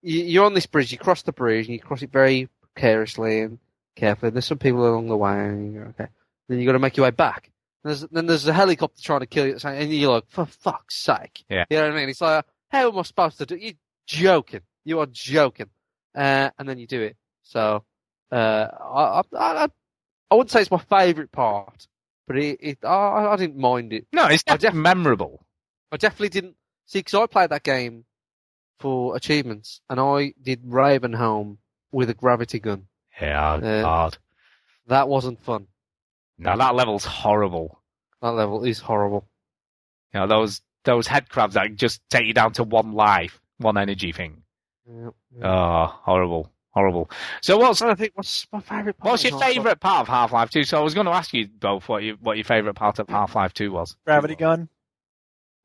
you're 0.01 0.45
on 0.45 0.53
this 0.53 0.65
bridge. 0.65 0.91
You 0.91 0.97
cross 0.97 1.23
the 1.23 1.33
bridge, 1.33 1.65
and 1.65 1.73
you 1.73 1.79
cross 1.79 2.01
it 2.01 2.11
very 2.11 2.49
precariously 2.75 3.41
and 3.41 3.59
carefully. 3.95 4.31
There's 4.31 4.45
some 4.45 4.57
people 4.57 4.87
along 4.87 5.07
the 5.07 5.17
way, 5.17 5.33
and 5.33 5.73
you're 5.73 5.87
okay. 5.87 6.07
Then 6.47 6.59
you 6.59 6.65
got 6.65 6.73
to 6.73 6.79
make 6.79 6.97
your 6.97 7.05
way 7.05 7.11
back. 7.11 7.51
There's, 7.83 8.01
then 8.01 8.25
there's 8.25 8.47
a 8.47 8.53
helicopter 8.53 9.01
trying 9.01 9.21
to 9.21 9.25
kill 9.27 9.45
you, 9.45 9.51
at 9.51 9.55
the 9.55 9.59
same- 9.61 9.81
and 9.81 9.93
you're 9.93 10.11
like, 10.11 10.29
for 10.29 10.45
fuck's 10.45 10.95
sake. 10.95 11.43
Yeah. 11.49 11.65
You 11.69 11.77
know 11.77 11.83
what 11.83 11.93
I 11.93 11.99
mean? 11.99 12.09
It's 12.09 12.21
like, 12.21 12.45
how 12.69 12.89
am 12.89 12.97
I 12.97 13.01
supposed 13.03 13.37
to 13.39 13.45
do? 13.45 13.55
You're 13.55 13.73
joking. 14.07 14.61
You 14.83 14.99
are 14.99 15.05
joking. 15.07 15.69
Uh, 16.15 16.49
and 16.57 16.67
then 16.67 16.77
you 16.77 16.87
do 16.87 17.01
it. 17.01 17.15
So, 17.43 17.83
uh, 18.31 18.67
I, 18.81 19.21
I, 19.21 19.23
I, 19.37 19.67
I 20.31 20.35
wouldn't 20.35 20.51
say 20.51 20.61
it's 20.61 20.71
my 20.71 20.79
favourite 20.79 21.31
part, 21.31 21.87
but 22.27 22.37
it, 22.37 22.57
it 22.61 22.77
I, 22.83 23.33
I 23.33 23.35
didn't 23.35 23.57
mind 23.57 23.93
it. 23.93 24.07
No, 24.11 24.25
it's 24.27 24.43
I 24.47 24.57
definitely 24.57 24.81
memorable. 24.81 25.45
I 25.91 25.97
definitely 25.97 26.29
didn't 26.29 26.55
see 26.87 26.99
because 26.99 27.13
I 27.13 27.25
played 27.27 27.51
that 27.51 27.63
game 27.63 28.05
for 28.79 29.15
achievements, 29.15 29.81
and 29.89 29.99
I 29.99 30.33
did 30.41 30.63
Ravenholm 30.63 31.57
with 31.95 32.09
a 32.09 32.13
gravity 32.13 32.59
gun. 32.59 32.87
Yeah, 33.21 33.53
Uh, 33.53 33.83
hard. 33.83 34.17
That 34.87 35.07
wasn't 35.07 35.41
fun. 35.43 35.67
No, 36.37 36.57
that 36.57 36.75
level's 36.75 37.05
horrible. 37.05 37.81
That 38.21 38.31
level 38.31 38.63
is 38.65 38.79
horrible. 38.79 39.27
You 40.13 40.19
know 40.19 40.27
those 40.27 40.61
those 40.83 41.07
head 41.07 41.29
crabs 41.29 41.55
that 41.55 41.75
just 41.75 42.01
take 42.09 42.25
you 42.27 42.33
down 42.33 42.53
to 42.53 42.63
one 42.63 42.91
life, 42.93 43.39
one 43.57 43.77
energy 43.77 44.11
thing. 44.11 44.43
Yeah, 44.87 45.09
Oh, 45.43 45.85
horrible, 46.03 46.51
horrible. 46.71 47.09
So 47.41 47.57
what's 47.57 47.81
I 47.81 47.95
think 47.95 48.11
what's 48.15 48.45
my 48.51 48.59
favourite 48.59 48.97
part? 48.97 49.11
what's 49.11 49.23
your 49.23 49.39
favourite 49.39 49.79
part 49.79 50.01
of 50.01 50.07
Half 50.07 50.31
Life 50.33 50.49
Two? 50.49 50.63
So 50.63 50.77
I 50.77 50.81
was 50.83 50.93
going 50.93 51.05
to 51.07 51.11
ask 51.13 51.33
you 51.33 51.47
both 51.47 51.87
what 51.89 52.03
you 52.03 52.17
what 52.21 52.37
your 52.37 52.43
favourite 52.45 52.75
part 52.75 52.99
of 52.99 53.07
Half 53.09 53.35
Life 53.35 53.53
Two 53.53 53.71
was. 53.71 53.95
Gravity 54.05 54.35
gun. 54.35 54.69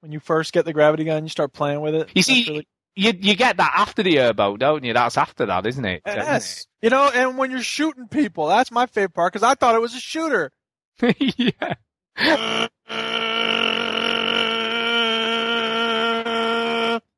When 0.00 0.12
you 0.12 0.20
first 0.20 0.52
get 0.52 0.64
the 0.64 0.72
gravity 0.72 1.04
gun, 1.04 1.24
you 1.24 1.28
start 1.28 1.52
playing 1.52 1.80
with 1.82 1.94
it. 1.94 2.08
You 2.14 2.22
see, 2.22 2.44
really- 2.48 2.68
you 2.96 3.12
you 3.18 3.36
get 3.36 3.56
that 3.56 3.72
after 3.76 4.02
the 4.02 4.18
airboat, 4.18 4.60
don't 4.60 4.84
you? 4.84 4.92
That's 4.92 5.16
after 5.16 5.46
that, 5.46 5.66
isn't 5.66 5.84
it? 5.84 6.02
yes. 6.06 6.66
You 6.82 6.90
know, 6.90 7.10
and 7.12 7.38
when 7.38 7.50
you're 7.50 7.62
shooting 7.62 8.08
people, 8.08 8.46
that's 8.46 8.70
my 8.70 8.86
favorite 8.86 9.14
part 9.14 9.32
because 9.32 9.42
I 9.42 9.54
thought 9.54 9.74
it 9.74 9.80
was 9.80 9.94
a 9.94 10.00
shooter. 10.00 10.52
yeah. 11.18 11.74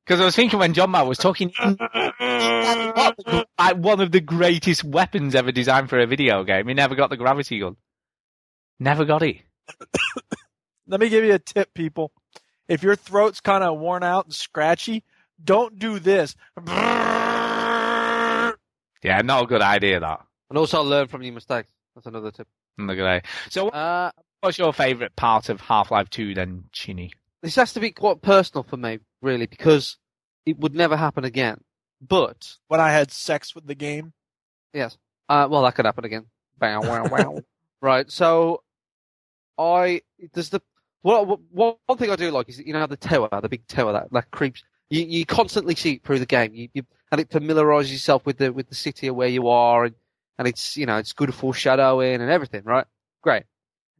Because 0.05 0.21
I 0.21 0.25
was 0.25 0.37
thinking 0.37 0.59
when 0.59 0.75
John 0.75 0.91
Matt 0.91 1.07
was 1.07 1.19
talking, 1.19 1.53
like 1.61 1.77
one 3.77 4.01
of 4.01 4.11
the 4.11 4.21
greatest 4.21 4.85
weapons 4.85 5.35
ever 5.35 5.53
designed 5.53 5.89
for 5.89 5.99
a 5.99 6.07
video 6.07 6.45
game. 6.45 6.69
He 6.69 6.75
never 6.75 6.95
got 6.95 7.11
the 7.11 7.17
gravity 7.17 7.61
gun. 7.61 7.77
Never 8.79 9.05
got 9.05 9.23
it. 9.23 9.37
Let 10.87 11.01
me 11.01 11.09
give 11.09 11.25
you 11.25 11.35
a 11.35 11.39
tip, 11.39 11.73
people. 11.73 12.13
If 12.69 12.83
your 12.83 12.97
throat's 12.97 13.41
kind 13.41 13.63
of 13.63 13.79
worn 13.79 14.03
out 14.03 14.27
and 14.27 14.35
scratchy, 14.35 15.05
don't 15.45 15.79
do 15.79 15.99
this. 15.99 16.35
Yeah, 19.03 19.21
not 19.23 19.43
a 19.45 19.47
good 19.47 19.63
idea. 19.63 19.99
That. 20.01 20.21
And 20.49 20.59
also 20.59 20.83
learn 20.83 21.09
from 21.09 21.23
your 21.23 21.35
mistakes. 21.35 21.69
That's 21.95 22.07
another 22.07 22.31
tip. 22.31 22.47
Not 22.79 22.93
a 22.93 22.97
good 22.97 23.05
idea. 23.07 23.23
So, 23.51 23.69
Uh, 23.71 24.13
what's 24.41 24.59
your 24.59 24.73
favourite 24.73 25.17
part 25.17 25.49
of 25.49 25.61
Half 25.61 25.91
Life 25.91 26.09
Two 26.11 26.35
then, 26.35 26.65
Chinny? 26.73 27.13
this 27.43 27.57
has 27.57 27.73
to 27.73 27.81
be 27.81 27.91
quite 27.91 28.23
personal 28.23 28.63
for 28.63 28.77
me, 28.77 29.01
really, 29.21 29.47
because 29.47 29.97
it 30.47 30.59
would 30.59 30.75
never 30.75 30.97
happen 30.97 31.25
again. 31.25 31.61
But 32.01 32.57
When 32.69 32.81
I 32.81 32.91
had 32.91 33.11
sex 33.11 33.55
with 33.55 33.67
the 33.67 33.75
game, 33.75 34.13
yes, 34.73 34.97
uh, 35.29 35.49
well, 35.51 35.63
that 35.63 35.75
could 35.75 35.85
happen 35.87 36.05
again. 36.05 36.27
Bow, 36.59 36.81
wow, 36.83 37.05
wow. 37.09 37.41
right. 37.81 38.09
So, 38.11 38.63
I 39.59 40.03
there's 40.33 40.51
the 40.51 40.61
well, 41.03 41.27
one 41.51 41.75
one 41.85 41.99
thing 41.99 42.11
I 42.11 42.17
do 42.17 42.31
like 42.31 42.49
is 42.49 42.59
you 42.61 42.73
know 42.73 42.87
the 42.87 42.97
tower, 42.97 43.29
the 43.41 43.49
big 43.49 43.67
tower 43.67 43.93
that 43.93 44.13
that 44.13 44.31
creeps. 44.31 44.63
You 44.93 45.07
you 45.07 45.25
constantly 45.25 45.75
see 45.75 45.93
it 45.93 46.05
through 46.05 46.19
the 46.19 46.27
game. 46.27 46.53
You, 46.53 46.69
you 46.75 46.83
and 47.11 47.19
it 47.19 47.31
familiarises 47.31 47.91
yourself 47.93 48.27
with 48.27 48.37
the 48.37 48.53
with 48.53 48.69
the 48.69 48.75
city 48.75 49.07
of 49.07 49.17
where 49.17 49.29
you 49.29 49.49
are, 49.49 49.85
and 49.87 49.95
and 50.39 50.47
it's 50.47 50.77
you 50.77 50.85
know 50.85 50.99
it's 50.99 51.15
good 51.15 51.35
foreshadowing 51.35 52.21
and 52.21 52.31
everything, 52.31 52.63
right? 52.65 52.87
Great. 53.23 53.45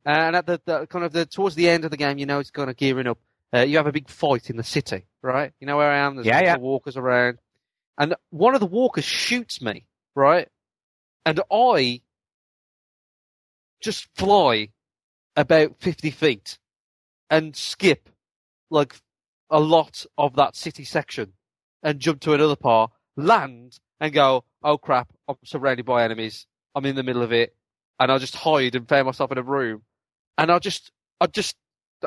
And 0.05 0.37
at 0.37 0.45
the, 0.45 0.61
the 0.67 0.87
kind 0.89 1.03
of 1.05 1.13
the 1.13 1.25
towards 1.25 1.55
the 1.55 1.71
end 1.71 1.87
of 1.87 1.91
the 1.91 1.97
game, 1.97 2.19
you 2.19 2.27
know 2.27 2.41
it's 2.41 2.51
kind 2.51 2.69
of 2.69 2.77
gearing 2.77 3.07
up. 3.07 3.19
Uh, 3.55 3.61
you 3.61 3.79
have 3.79 3.87
a 3.87 3.93
big 3.93 4.11
fight 4.11 4.51
in 4.51 4.59
the 4.59 4.63
city, 4.63 5.07
right? 5.23 5.53
You 5.61 5.67
know 5.67 5.79
where 5.79 5.91
I 5.91 5.99
am. 6.01 6.17
There's 6.17 6.27
Yeah, 6.27 6.43
yeah. 6.43 6.57
walkers 6.59 6.99
around, 6.99 7.39
and 7.97 8.15
one 8.29 8.53
of 8.55 8.61
the 8.61 8.67
walkers 8.67 9.05
shoots 9.05 9.63
me, 9.63 9.87
right? 10.15 10.49
And 11.25 11.41
I 11.51 12.03
just 13.81 14.09
fly 14.15 14.69
about 15.37 15.77
fifty 15.81 16.11
feet 16.11 16.59
and 17.31 17.57
skip 17.57 18.11
like 18.69 18.95
a 19.53 19.61
lot 19.61 20.05
of 20.19 20.35
that 20.37 20.57
city 20.57 20.85
section 20.85 21.35
and 21.83 22.01
jump 22.01 22.21
to 22.23 22.33
another 22.33 22.57
part, 22.57 22.91
land 23.17 23.79
and 24.01 24.13
go, 24.13 24.45
oh 24.65 24.79
crap, 24.79 25.09
I'm 25.29 25.37
surrounded 25.45 25.85
by 25.87 26.03
enemies. 26.03 26.47
I'm 26.75 26.87
in 26.87 26.97
the 26.97 27.03
middle 27.03 27.23
of 27.23 27.33
it. 27.33 27.55
And 28.01 28.11
I'll 28.11 28.19
just 28.19 28.35
hide 28.35 28.75
and 28.75 28.89
find 28.89 29.07
myself 29.07 29.31
in 29.31 29.39
a 29.39 29.43
room. 29.43 29.83
And 30.39 30.51
I'll 30.51 30.59
just, 30.59 30.91
I 31.21 31.27
just, 31.27 31.55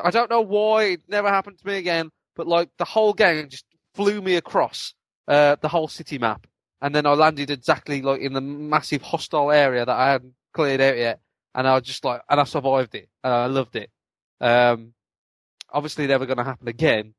I 0.02 0.10
don't 0.10 0.28
know 0.28 0.42
why 0.42 0.82
it 0.84 1.02
never 1.08 1.28
happened 1.28 1.58
to 1.58 1.66
me 1.66 1.76
again, 1.76 2.10
but 2.34 2.48
like 2.48 2.68
the 2.78 2.84
whole 2.84 3.14
game 3.14 3.48
just 3.48 3.64
flew 3.94 4.20
me 4.20 4.34
across, 4.34 4.92
uh, 5.28 5.56
the 5.62 5.68
whole 5.68 5.88
city 5.88 6.18
map. 6.18 6.46
And 6.82 6.94
then 6.94 7.06
I 7.06 7.12
landed 7.12 7.50
exactly 7.50 8.02
like 8.02 8.20
in 8.20 8.32
the 8.32 8.40
massive 8.40 9.02
hostile 9.02 9.50
area 9.52 9.86
that 9.86 9.96
I 9.96 10.10
hadn't 10.10 10.34
cleared 10.52 10.80
out 10.80 10.98
yet. 10.98 11.20
And 11.54 11.66
I 11.66 11.74
was 11.74 11.84
just 11.84 12.04
like, 12.04 12.20
and 12.28 12.40
I 12.40 12.44
survived 12.44 12.94
it. 12.96 13.08
And 13.22 13.32
I 13.32 13.46
loved 13.46 13.76
it. 13.76 13.88
Um, 14.40 14.92
obviously 15.72 16.06
never 16.06 16.26
going 16.26 16.36
to 16.38 16.44
happen 16.44 16.68
again, 16.68 17.14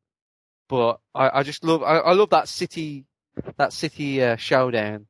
but 0.67 0.99
I, 1.15 1.39
I 1.39 1.43
just 1.43 1.63
love, 1.63 1.83
I, 1.83 1.97
I 1.97 2.13
love 2.13 2.29
that 2.31 2.47
city, 2.47 3.05
that 3.57 3.73
city 3.73 4.21
uh, 4.23 4.35
showdown, 4.35 5.07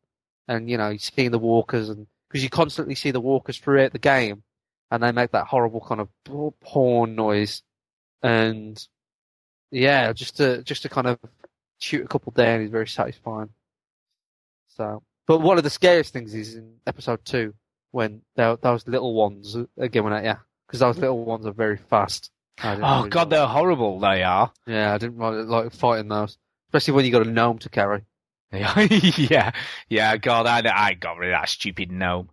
and 0.48 0.70
you 0.70 0.78
know, 0.78 0.96
seeing 0.98 1.32
the 1.32 1.40
walkers, 1.40 1.90
and 1.90 2.08
because 2.30 2.44
you 2.44 2.50
constantly 2.50 2.96
see 2.96 3.12
the 3.12 3.22
walkers 3.22 3.58
throughout 3.58 3.94
the 3.94 4.00
game, 4.00 4.44
and 4.92 5.02
they 5.02 5.12
make 5.12 5.32
that 5.32 5.48
horrible 5.48 5.82
kind 5.82 6.02
of 6.02 6.10
horn 6.64 7.16
noise, 7.16 7.64
and 8.22 8.88
yeah, 9.72 10.14
just 10.14 10.38
to 10.38 10.64
just 10.64 10.84
to 10.84 10.90
kind 10.90 11.08
of 11.08 11.20
shoot 11.80 12.06
a 12.06 12.08
couple 12.08 12.32
down 12.32 12.62
is 12.62 12.72
very 12.72 12.88
satisfying. 12.88 13.50
So, 14.70 15.04
but 15.26 15.40
one 15.40 15.58
of 15.58 15.64
the 15.64 15.70
scariest 15.70 16.14
things 16.14 16.34
is 16.34 16.56
in 16.56 16.76
episode 16.86 17.26
two 17.26 17.54
when 17.92 18.22
those 18.36 18.88
little 18.88 19.14
ones 19.14 19.56
are 19.56 19.88
going 19.88 20.14
at 20.14 20.24
you 20.24 20.40
because 20.68 20.82
those 20.82 20.98
little 20.98 21.24
ones 21.24 21.46
are 21.46 21.52
very 21.52 21.78
fast. 21.78 22.32
Oh 22.64 22.98
really 22.98 23.10
God, 23.10 23.30
they're 23.30 23.46
horrible. 23.46 24.00
They 24.00 24.24
are. 24.24 24.52
yeah, 24.66 24.94
I 24.94 24.98
didn't 24.98 25.18
really 25.18 25.44
like 25.44 25.74
fighting 25.74 26.08
those, 26.08 26.38
especially 26.70 26.96
when 26.96 27.06
you 27.06 27.12
got 27.12 27.28
a 27.28 27.30
gnome 27.30 27.60
to 27.60 27.70
carry. 27.70 28.06
yeah, 28.52 29.52
yeah. 29.90 30.18
God, 30.18 30.46
I, 30.46 30.64
I 30.74 30.94
got 30.94 31.18
rid 31.18 31.34
of 31.34 31.42
that 31.42 31.50
stupid 31.50 31.92
gnome. 31.92 32.30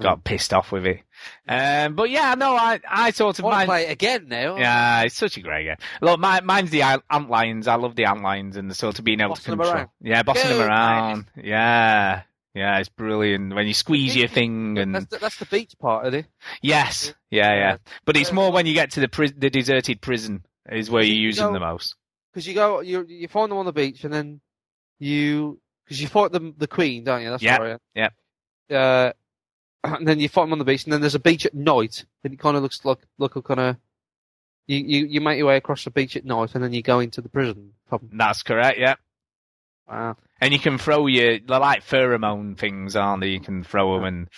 Got 0.00 0.22
pissed 0.22 0.54
off 0.54 0.70
with 0.70 0.86
it. 0.86 1.00
Um, 1.48 1.96
but 1.96 2.08
yeah, 2.08 2.36
no, 2.36 2.54
I, 2.54 2.78
I 2.88 3.10
sort 3.10 3.40
of 3.40 3.44
I 3.46 3.62
to 3.62 3.66
play 3.66 3.86
it 3.86 3.90
again 3.90 4.28
now. 4.28 4.56
Yeah, 4.56 5.02
it's 5.02 5.16
such 5.16 5.36
a 5.38 5.40
great 5.40 5.64
game. 5.64 5.76
Look, 6.00 6.20
my, 6.20 6.40
mine's 6.40 6.70
the 6.70 6.82
ant- 6.82 7.02
lions. 7.28 7.66
I 7.66 7.74
love 7.74 7.96
the 7.96 8.04
ant 8.04 8.22
lions 8.22 8.56
and 8.56 8.70
the 8.70 8.76
sort 8.76 9.00
of 9.00 9.04
being 9.04 9.20
able 9.20 9.30
Bossing 9.30 9.56
to 9.56 9.62
control. 9.64 9.92
Yeah, 10.00 10.22
bossing 10.22 10.50
them 10.50 10.58
Good, 10.58 10.68
around. 10.68 11.24
Yeah, 11.34 12.22
yeah, 12.58 12.78
it's 12.78 12.88
brilliant 12.88 13.54
when 13.54 13.66
you 13.66 13.74
squeeze 13.74 14.14
your 14.16 14.28
thing 14.28 14.76
and 14.78 14.94
That's 14.94 15.06
the, 15.06 15.18
that's 15.18 15.36
the 15.38 15.46
beach 15.46 15.74
part, 15.78 16.06
isn't 16.08 16.20
it? 16.20 16.26
yes, 16.62 17.14
yeah, 17.30 17.54
yeah. 17.54 17.76
But 18.04 18.16
it's 18.16 18.32
more 18.32 18.50
when 18.52 18.66
you 18.66 18.74
get 18.74 18.92
to 18.92 19.00
the 19.00 19.08
pri- 19.08 19.32
the 19.36 19.50
deserted 19.50 20.00
prison 20.00 20.44
is 20.70 20.90
where 20.90 21.02
you 21.02 21.14
use 21.14 21.36
them 21.38 21.52
the 21.52 21.60
most. 21.60 21.94
Because 22.32 22.46
you 22.46 22.54
go, 22.54 22.80
you 22.80 23.04
you 23.08 23.28
find 23.28 23.50
them 23.50 23.58
on 23.58 23.66
the 23.66 23.72
beach, 23.72 24.04
and 24.04 24.12
then 24.12 24.40
you 24.98 25.60
because 25.84 26.00
you 26.02 26.08
fight 26.08 26.32
the 26.32 26.52
the 26.56 26.66
queen, 26.68 27.04
don't 27.04 27.22
you? 27.22 27.30
That's 27.30 27.42
Yeah, 27.42 27.56
right. 27.56 27.78
yeah. 27.94 28.08
Uh, 28.70 29.12
and 29.84 30.06
then 30.06 30.20
you 30.20 30.28
fight 30.28 30.42
them 30.44 30.52
on 30.52 30.58
the 30.58 30.64
beach, 30.64 30.84
and 30.84 30.92
then 30.92 31.00
there's 31.00 31.14
a 31.14 31.20
beach 31.20 31.46
at 31.46 31.54
night, 31.54 32.04
and 32.24 32.32
it 32.34 32.38
kind 32.38 32.56
of 32.56 32.62
looks 32.62 32.84
like 32.84 32.98
look 33.18 33.36
a 33.36 33.42
kind 33.42 33.60
of. 33.60 33.76
You, 34.66 34.76
you 34.78 35.06
you 35.06 35.20
make 35.22 35.38
your 35.38 35.46
way 35.46 35.56
across 35.56 35.84
the 35.84 35.90
beach 35.90 36.14
at 36.16 36.26
night, 36.26 36.54
and 36.54 36.62
then 36.62 36.74
you 36.74 36.82
go 36.82 37.00
into 37.00 37.22
the 37.22 37.30
prison. 37.30 37.72
Problem. 37.88 38.18
That's 38.18 38.42
correct. 38.42 38.78
Yeah. 38.78 38.96
Wow. 39.88 40.16
And 40.40 40.52
you 40.52 40.58
can 40.60 40.78
throw 40.78 41.06
your 41.06 41.38
they're 41.38 41.58
like 41.58 41.84
pheromone 41.84 42.56
things, 42.56 42.94
aren't 42.94 43.22
they? 43.22 43.28
You 43.28 43.40
can 43.40 43.64
throw 43.64 43.94
them 43.96 44.04
and 44.04 44.28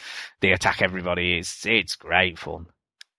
they 0.41 0.53
attack 0.53 0.81
everybody. 0.83 1.39
It's 1.39 1.67
it's 1.67 1.97
great 1.97 2.39
fun. 2.39 2.67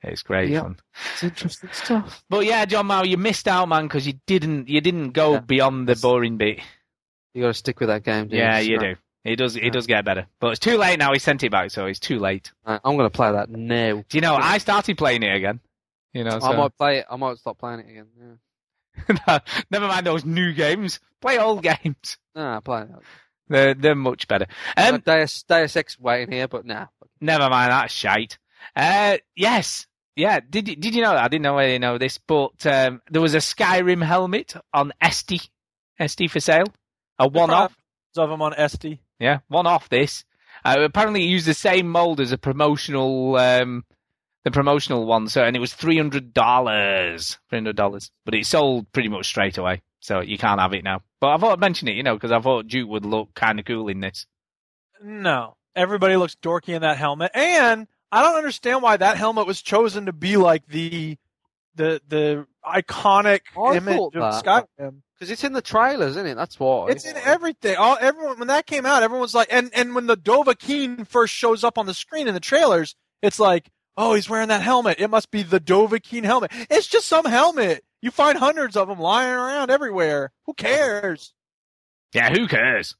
It's 0.03 0.23
great 0.23 0.49
Yeah. 0.49 0.61
fun. 0.61 0.77
It's 1.13 1.23
interesting 1.23 1.69
stuff. 1.73 2.23
But 2.29 2.45
yeah, 2.45 2.65
John 2.65 2.87
Mao, 2.87 3.03
you 3.03 3.17
missed 3.17 3.47
out, 3.47 3.67
man, 3.69 3.83
because 3.83 4.07
you 4.07 4.13
didn't 4.25 4.67
you 4.69 4.81
didn't 4.81 5.11
go 5.11 5.39
beyond 5.39 5.87
the 5.87 5.95
boring 5.95 6.37
bit. 6.37 6.59
You 7.33 7.41
got 7.43 7.47
to 7.49 7.53
stick 7.53 7.79
with 7.79 7.89
that 7.89 8.03
game. 8.03 8.27
Yeah, 8.31 8.57
It's 8.57 8.67
you 8.67 8.79
do. 8.79 8.95
It 9.23 9.35
does. 9.35 9.55
It 9.55 9.71
does 9.71 9.85
get 9.85 10.03
better, 10.03 10.25
but 10.39 10.47
it's 10.51 10.59
too 10.59 10.77
late 10.77 10.97
now. 10.97 11.13
He 11.13 11.19
sent 11.19 11.43
it 11.43 11.51
back, 11.51 11.69
so 11.69 11.85
it's 11.85 11.99
too 11.99 12.17
late. 12.17 12.51
I'm 12.65 12.79
going 12.83 12.99
to 13.05 13.09
play 13.11 13.31
that 13.31 13.49
now. 13.51 14.03
Do 14.09 14.17
you 14.17 14.21
know? 14.21 14.35
I 14.35 14.57
started 14.57 14.97
playing 14.97 15.21
it 15.21 15.35
again. 15.35 15.59
You 16.13 16.23
know, 16.23 16.39
I 16.41 16.55
might 16.57 16.75
play 16.75 16.97
it. 16.97 17.05
I 17.09 17.15
might 17.17 17.37
stop 17.37 17.59
playing 17.59 17.81
it 17.81 17.89
again. 17.89 18.07
Yeah. 18.19 18.33
never 19.71 19.87
mind 19.87 20.05
those 20.05 20.25
new 20.25 20.53
games. 20.53 20.99
Play 21.21 21.37
old 21.39 21.63
games. 21.83 22.17
Nah, 22.35 22.59
play 22.59 22.81
it. 22.81 22.89
They're 23.49 23.73
they're 23.73 23.95
much 23.95 24.27
better. 24.27 24.47
Um, 24.77 25.01
Deus, 25.05 25.43
Deus 25.43 25.75
Ex 25.75 25.99
waiting 25.99 26.33
here, 26.33 26.47
but 26.47 26.65
nah. 26.65 26.87
Never 27.19 27.49
mind, 27.49 27.71
that's 27.71 27.93
shite. 27.93 28.37
Uh, 28.75 29.17
yes, 29.35 29.87
yeah. 30.15 30.39
Did 30.47 30.69
you, 30.69 30.75
did 30.75 30.95
you 30.95 31.01
know 31.01 31.11
that? 31.13 31.23
I 31.23 31.27
didn't 31.27 31.43
know 31.43 31.55
whether 31.55 31.71
you 31.71 31.79
know 31.79 31.97
this, 31.97 32.17
but 32.17 32.65
um, 32.65 33.01
there 33.09 33.21
was 33.21 33.35
a 33.35 33.39
Skyrim 33.39 34.03
helmet 34.03 34.55
on 34.73 34.93
SD, 35.03 35.49
SD 35.99 36.29
for 36.29 36.39
sale, 36.39 36.65
a 37.19 37.27
one-off. 37.27 37.75
of 38.17 38.29
them 38.29 38.41
on 38.41 38.53
SD. 38.53 38.99
Yeah, 39.19 39.39
one-off. 39.49 39.89
This 39.89 40.23
uh, 40.63 40.77
apparently 40.79 41.23
it 41.23 41.29
used 41.29 41.47
the 41.47 41.53
same 41.53 41.87
mold 41.89 42.19
as 42.19 42.31
a 42.31 42.37
promotional, 42.37 43.35
um, 43.35 43.83
the 44.43 44.51
promotional 44.51 45.05
one. 45.05 45.27
So, 45.27 45.43
and 45.43 45.55
it 45.55 45.59
was 45.59 45.73
three 45.73 45.97
hundred 45.97 46.33
dollars, 46.33 47.37
three 47.49 47.57
hundred 47.57 47.75
dollars. 47.75 48.11
But 48.25 48.35
it 48.35 48.45
sold 48.45 48.91
pretty 48.91 49.09
much 49.09 49.27
straight 49.27 49.57
away, 49.57 49.81
so 49.99 50.19
you 50.21 50.37
can't 50.37 50.59
have 50.59 50.73
it 50.73 50.83
now. 50.83 51.01
But 51.19 51.29
I 51.29 51.37
thought 51.37 51.53
I'd 51.53 51.59
mention 51.59 51.87
it, 51.87 51.95
you 51.95 52.03
know, 52.03 52.15
because 52.15 52.31
I 52.31 52.39
thought 52.39 52.67
Duke 52.67 52.89
would 52.89 53.05
look 53.05 53.33
kind 53.35 53.59
of 53.59 53.65
cool 53.65 53.87
in 53.87 53.99
this. 53.99 54.25
No, 55.03 55.55
everybody 55.75 56.15
looks 56.15 56.35
dorky 56.35 56.69
in 56.69 56.81
that 56.81 56.97
helmet, 56.97 57.31
and 57.33 57.87
I 58.11 58.23
don't 58.23 58.37
understand 58.37 58.81
why 58.81 58.97
that 58.97 59.17
helmet 59.17 59.47
was 59.47 59.61
chosen 59.61 60.07
to 60.07 60.13
be 60.13 60.37
like 60.37 60.67
the 60.67 61.17
the 61.75 62.01
the 62.07 62.45
iconic 62.65 63.41
oh, 63.55 63.67
I 63.67 63.77
image 63.77 63.99
of 63.99 64.13
that. 64.13 64.43
Skyrim. 64.43 65.01
Because 65.13 65.31
it's 65.31 65.43
in 65.43 65.53
the 65.53 65.61
trailers, 65.61 66.11
isn't 66.11 66.25
it? 66.25 66.33
That's 66.33 66.59
why. 66.59 66.87
It's 66.89 67.05
in 67.05 67.15
everything. 67.15 67.75
All 67.75 67.95
everyone 68.01 68.39
when 68.39 68.47
that 68.47 68.65
came 68.65 68.87
out, 68.87 69.03
everyone 69.03 69.21
was 69.21 69.35
like, 69.35 69.49
and 69.51 69.69
and 69.75 69.93
when 69.93 70.07
the 70.07 70.17
Dovahkiin 70.17 71.07
first 71.07 71.31
shows 71.31 71.63
up 71.63 71.77
on 71.77 71.85
the 71.85 71.93
screen 71.93 72.27
in 72.27 72.33
the 72.33 72.39
trailers, 72.39 72.95
it's 73.21 73.39
like, 73.39 73.69
oh, 73.97 74.13
he's 74.13 74.29
wearing 74.29 74.49
that 74.49 74.61
helmet. 74.61 74.99
It 74.99 75.09
must 75.09 75.31
be 75.31 75.43
the 75.43 75.59
Dovahkiin 75.59 76.23
helmet. 76.23 76.51
It's 76.69 76.87
just 76.87 77.07
some 77.07 77.25
helmet. 77.25 77.83
You 78.01 78.11
find 78.11 78.37
hundreds 78.37 78.75
of 78.75 78.87
them 78.87 78.99
lying 78.99 79.31
around 79.31 79.69
everywhere. 79.69 80.31
Who 80.45 80.53
cares? 80.53 81.33
Yeah, 82.13 82.31
who 82.31 82.47
cares? 82.47 82.95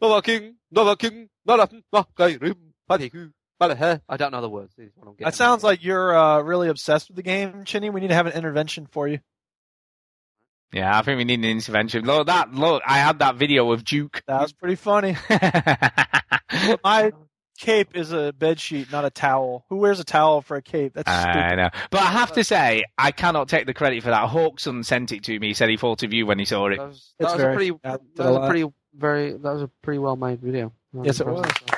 Nova 0.00 0.22
King, 0.22 0.56
Nova 0.70 0.96
King, 0.96 1.28
Nova 1.46 1.68
Skyrim, 1.92 2.56
Padiku, 2.88 3.32
I 3.60 4.16
don't 4.16 4.32
know 4.32 4.40
the 4.40 4.48
words. 4.48 4.72
is 4.78 4.90
what 4.96 5.08
I'm 5.08 5.16
That 5.18 5.34
sounds 5.34 5.62
like 5.62 5.84
you're 5.84 6.16
uh, 6.16 6.40
really 6.40 6.68
obsessed 6.68 7.08
with 7.08 7.16
the 7.16 7.22
game, 7.22 7.64
Chinny. 7.64 7.90
We 7.90 8.00
need 8.00 8.08
to 8.08 8.14
have 8.14 8.26
an 8.26 8.32
intervention 8.32 8.86
for 8.90 9.06
you. 9.06 9.18
Yeah, 10.72 10.96
I 10.96 11.02
think 11.02 11.18
we 11.18 11.24
need 11.24 11.40
an 11.40 11.44
intervention. 11.44 12.04
Look, 12.04 12.28
that 12.28 12.54
look, 12.54 12.82
I 12.86 12.98
had 12.98 13.18
that 13.18 13.36
video 13.36 13.70
of 13.72 13.84
Duke. 13.84 14.22
That 14.26 14.40
was 14.40 14.52
pretty 14.52 14.76
funny. 14.76 15.16
my 16.84 17.12
cape 17.60 17.94
is 17.94 18.12
a 18.12 18.32
bed 18.32 18.58
sheet, 18.58 18.90
not 18.90 19.04
a 19.04 19.10
towel. 19.10 19.64
Who 19.68 19.76
wears 19.76 20.00
a 20.00 20.04
towel 20.04 20.42
for 20.42 20.56
a 20.56 20.62
cape? 20.62 20.94
That's 20.94 21.10
stupid. 21.10 21.28
I 21.28 21.48
stupid. 21.48 21.56
know. 21.56 21.70
But 21.90 22.00
I 22.00 22.06
have 22.06 22.32
to 22.32 22.42
say, 22.42 22.84
I 22.98 23.12
cannot 23.12 23.48
take 23.48 23.66
the 23.66 23.74
credit 23.74 24.02
for 24.02 24.10
that. 24.10 24.28
Hawkson 24.28 24.82
sent 24.82 25.12
it 25.12 25.24
to 25.24 25.38
me. 25.38 25.48
He 25.48 25.54
said 25.54 25.68
he 25.68 25.76
thought 25.76 26.02
of 26.02 26.12
you 26.12 26.26
when 26.26 26.38
he 26.38 26.44
saw 26.44 26.68
it. 26.68 26.78
That 26.78 26.88
was, 26.88 27.14
that 27.18 27.32
was 27.32 27.42
a 27.42 27.52
pretty. 27.52 27.72
That 27.82 28.00
was 28.16 28.36
a 28.36 28.48
pretty 28.48 28.72
very. 28.94 29.32
That 29.32 29.52
was 29.52 29.62
a 29.62 29.70
pretty 29.82 29.98
well 29.98 30.16
made 30.16 30.40
video. 30.40 30.72
I 30.98 31.04
Yes, 31.04 31.20
it 31.20 31.28
impressed. 31.28 31.70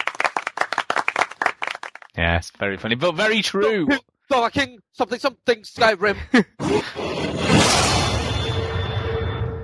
Yeah, 2.17 2.37
it's 2.37 2.51
very 2.59 2.77
funny, 2.77 2.95
but 2.95 3.15
very 3.15 3.43
true. 3.43 3.89
Dollar 4.31 4.51
King, 4.51 4.79
something, 4.93 5.19
something, 5.19 5.63
Skyrim. 5.63 6.17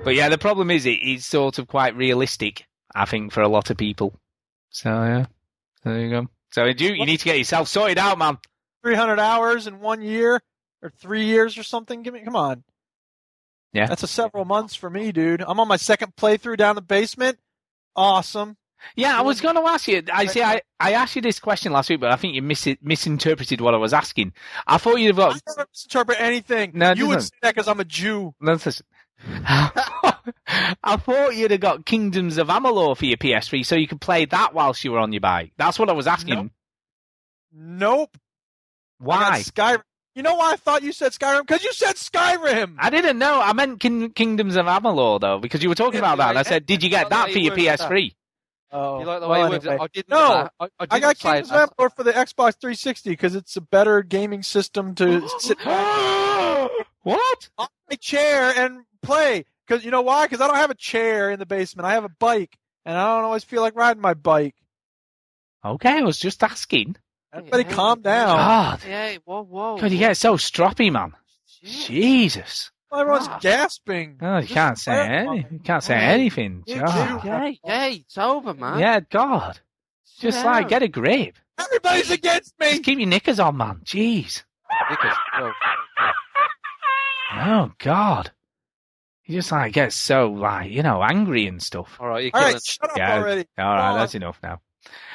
But 0.03 0.15
yeah, 0.15 0.29
the 0.29 0.37
problem 0.37 0.71
is 0.71 0.85
it 0.85 1.01
is 1.03 1.25
sort 1.25 1.59
of 1.59 1.67
quite 1.67 1.95
realistic, 1.95 2.65
I 2.95 3.05
think, 3.05 3.31
for 3.31 3.41
a 3.41 3.47
lot 3.47 3.69
of 3.69 3.77
people. 3.77 4.13
So 4.69 4.89
yeah, 4.89 5.25
there 5.83 5.99
you 5.99 6.09
go. 6.09 6.27
So 6.51 6.65
you 6.65 6.73
you 6.93 7.05
need 7.05 7.17
to 7.17 7.25
get 7.25 7.37
yourself 7.37 7.67
sorted 7.67 7.97
out, 7.97 8.17
man. 8.17 8.37
300 8.83 9.19
hours 9.19 9.67
in 9.67 9.79
one 9.79 10.01
year 10.01 10.41
or 10.81 10.89
three 10.99 11.25
years 11.25 11.57
or 11.57 11.63
something. 11.63 12.01
Give 12.03 12.13
me, 12.13 12.21
come 12.21 12.35
on. 12.35 12.63
Yeah. 13.73 13.87
That's 13.87 14.03
a 14.03 14.07
several 14.07 14.45
months 14.45 14.75
for 14.75 14.89
me, 14.89 15.11
dude. 15.11 15.43
I'm 15.45 15.59
on 15.59 15.67
my 15.67 15.77
second 15.77 16.15
playthrough 16.15 16.57
down 16.57 16.75
the 16.75 16.81
basement. 16.81 17.37
Awesome. 17.95 18.57
Yeah, 18.95 19.17
I 19.17 19.21
was 19.21 19.41
going 19.41 19.55
to 19.55 19.61
ask 19.61 19.87
you. 19.89 20.01
I 20.11 20.25
see. 20.27 20.41
I, 20.41 20.61
I 20.79 20.93
asked 20.93 21.15
you 21.15 21.21
this 21.21 21.39
question 21.39 21.73
last 21.73 21.89
week, 21.89 21.99
but 21.99 22.11
I 22.11 22.15
think 22.15 22.33
you 22.35 22.41
mis- 22.41 22.77
misinterpreted 22.81 23.59
what 23.59 23.73
I 23.73 23.77
was 23.77 23.93
asking. 23.93 24.31
I 24.65 24.77
thought 24.77 24.95
you'd 24.95 25.07
have 25.07 25.17
Got... 25.17 25.29
I 25.29 25.33
got. 25.33 25.57
never 25.57 25.67
misinterpret 25.69 26.21
anything. 26.21 26.71
No, 26.75 26.93
you 26.93 27.07
would 27.07 27.15
doesn't. 27.15 27.29
say 27.29 27.37
that 27.41 27.55
because 27.55 27.67
I'm 27.67 27.81
a 27.81 27.85
Jew. 27.85 28.33
No, 28.39 28.53
listen. 28.53 28.85
I 30.83 30.97
thought 30.97 31.35
you'd 31.35 31.51
have 31.51 31.59
got 31.59 31.85
Kingdoms 31.85 32.37
of 32.37 32.47
Amalur 32.47 32.95
for 32.97 33.05
your 33.05 33.17
PS3, 33.17 33.65
so 33.65 33.75
you 33.75 33.87
could 33.87 34.01
play 34.01 34.25
that 34.25 34.53
whilst 34.53 34.83
you 34.83 34.91
were 34.91 34.99
on 34.99 35.11
your 35.13 35.21
bike. 35.21 35.51
That's 35.57 35.77
what 35.79 35.89
I 35.89 35.93
was 35.93 36.07
asking. 36.07 36.35
Nope. 36.35 36.51
Nope. 37.53 38.17
Why? 38.99 39.41
got 39.53 39.77
Skyrim. 39.79 39.81
You 40.15 40.23
know 40.23 40.35
why 40.35 40.53
I 40.53 40.55
thought 40.57 40.81
you 40.83 40.91
said 40.91 41.13
Skyrim? 41.13 41.41
Because 41.41 41.63
you 41.63 41.71
said 41.71 41.95
Skyrim. 41.95 42.75
I 42.79 42.89
didn't 42.89 43.17
know. 43.19 43.39
I 43.41 43.53
meant 43.53 43.79
King- 43.79 44.11
Kingdoms 44.11 44.55
of 44.55 44.65
Amalur 44.65 45.19
though, 45.21 45.39
because 45.39 45.63
you 45.63 45.69
were 45.69 45.75
talking 45.75 46.01
Yeah, 46.01 46.13
about 46.13 46.17
that. 46.17 46.23
like, 46.25 46.29
And 46.31 46.39
I 46.39 46.43
said, 46.43 46.65
"Did 46.65 46.83
you 46.83 46.89
get 46.89 47.09
that 47.09 47.31
for 47.31 47.39
your. 47.39 47.55
PS3?" 47.55 48.13
Oh, 48.71 48.99
You 48.99 49.05
like 49.05 49.19
the 49.21 49.27
well, 49.27 49.49
way 49.49 49.55
you 49.55 49.61
anyway. 49.61 49.77
I 49.81 49.87
didn't. 49.87 50.09
No, 50.09 50.49
I, 50.59 50.65
I, 50.65 50.69
I, 50.79 50.87
I 50.91 50.99
got 50.99 51.17
Kingdoms 51.17 51.49
of 51.51 51.69
Amalur 51.69 51.95
for 51.95 52.03
the 52.03 52.11
Xbox 52.11 52.59
360 52.59 53.09
because 53.11 53.33
it's 53.35 53.55
a 53.55 53.61
better 53.61 54.03
gaming 54.03 54.43
system 54.43 54.93
to 54.95 55.27
sit 55.39 55.57
what? 57.03 57.49
on 57.57 57.67
my 57.89 57.95
chair 57.95 58.53
and 58.55 58.81
play. 59.01 59.45
Because 59.69 59.85
you 59.85 59.91
know 59.91 60.01
why? 60.01 60.25
Because 60.25 60.41
I 60.41 60.47
don't 60.47 60.55
have 60.55 60.71
a 60.71 60.75
chair 60.75 61.29
in 61.29 61.37
the 61.37 61.45
basement. 61.45 61.85
I 61.85 61.93
have 61.93 62.03
a 62.03 62.09
bike, 62.09 62.57
and 62.85 62.97
I 62.97 63.15
don't 63.15 63.25
always 63.25 63.43
feel 63.43 63.61
like 63.61 63.75
riding 63.75 64.01
my 64.01 64.15
bike. 64.15 64.55
Okay, 65.63 65.99
I 65.99 66.01
was 66.01 66.17
just 66.17 66.43
asking. 66.43 66.95
Everybody, 67.31 67.65
calm 67.65 68.01
down. 68.01 68.37
God, 68.37 68.81
Hey, 68.81 69.19
whoa, 69.23 69.43
whoa. 69.43 69.77
God, 69.77 69.91
you 69.91 69.99
get 69.99 70.17
so 70.17 70.37
stroppy, 70.37 70.91
man. 70.91 71.13
Jesus. 71.61 72.71
Well, 72.89 73.01
everyone's 73.01 73.27
Ah. 73.27 73.37
gasping. 73.39 74.17
Oh, 74.19 74.39
you 74.39 74.47
can't 74.47 74.79
say 74.79 75.07
any. 75.07 75.45
You 75.51 75.59
can't 75.59 75.83
say 75.83 75.93
anything. 75.95 76.63
You 76.65 76.79
God. 76.79 77.21
too. 77.21 77.29
Hey, 77.29 77.59
hey, 77.63 77.93
it's 77.97 78.17
over, 78.17 78.55
man. 78.55 78.79
Yeah, 78.79 79.01
God. 79.01 79.59
Just 80.19 80.39
Sit 80.39 80.45
like 80.47 80.69
get 80.69 80.81
a 80.81 80.87
grip. 80.87 81.37
Everybody's 81.59 82.09
against 82.09 82.59
me. 82.59 82.71
Just 82.71 82.83
keep 82.83 82.97
your 82.97 83.07
knickers 83.07 83.39
on, 83.39 83.57
man. 83.57 83.81
Jeez. 83.85 84.41
Because, 84.89 85.15
Oh 87.35 87.71
God. 87.77 88.31
You 89.29 89.35
just 89.35 89.51
like 89.51 89.73
get 89.73 89.93
so 89.93 90.31
like 90.31 90.71
you 90.71 90.81
know 90.81 91.03
angry 91.03 91.45
and 91.45 91.61
stuff. 91.61 91.97
all 91.99 92.07
right, 92.07 92.23
you're 92.23 92.31
All 92.33 92.59
shut 92.59 92.89
up 92.89 92.97
Yeah. 92.97 93.17
already. 93.19 93.45
All 93.59 93.65
right, 93.75 93.89
Come 93.91 93.99
that's 93.99 94.15
enough 94.15 94.39
now. 94.41 94.59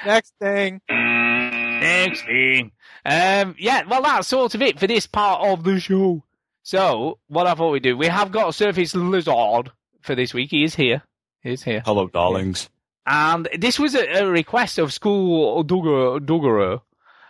Next 0.06 0.32
thing. 0.40 0.80
Next 0.88 2.24
thing. 2.24 2.70
Um, 3.04 3.56
yeah, 3.58 3.82
well, 3.88 4.02
that's 4.02 4.28
sort 4.28 4.54
of 4.54 4.62
it 4.62 4.78
for 4.78 4.86
this 4.86 5.08
part 5.08 5.44
of 5.44 5.64
the 5.64 5.80
show. 5.80 6.22
So, 6.62 7.18
what 7.26 7.48
I 7.48 7.54
thought 7.56 7.72
we'd 7.72 7.82
do, 7.82 7.96
we 7.96 8.06
have 8.06 8.30
got 8.30 8.50
a 8.50 8.52
Surface 8.52 8.94
Lizard 8.94 9.72
for 10.00 10.14
this 10.14 10.32
week. 10.32 10.52
He 10.52 10.62
is 10.62 10.76
here. 10.76 11.02
He 11.42 11.50
is 11.50 11.64
here. 11.64 11.82
Hello, 11.84 12.06
darlings. 12.06 12.70
And 13.06 13.48
this 13.58 13.80
was 13.80 13.96
a, 13.96 14.22
a 14.22 14.26
request 14.30 14.78
of 14.78 14.90
Skulldugger, 14.90 16.20
Duggerer. 16.24 16.80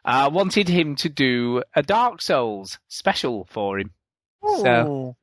Uh, 0.04 0.28
wanted 0.30 0.68
him 0.68 0.96
to 0.96 1.08
do 1.08 1.62
a 1.74 1.82
Dark 1.82 2.20
Souls 2.20 2.78
special 2.88 3.46
for 3.50 3.78
him. 3.78 3.90
So, 4.44 4.50
Ooh. 4.50 4.62
So 4.62 5.16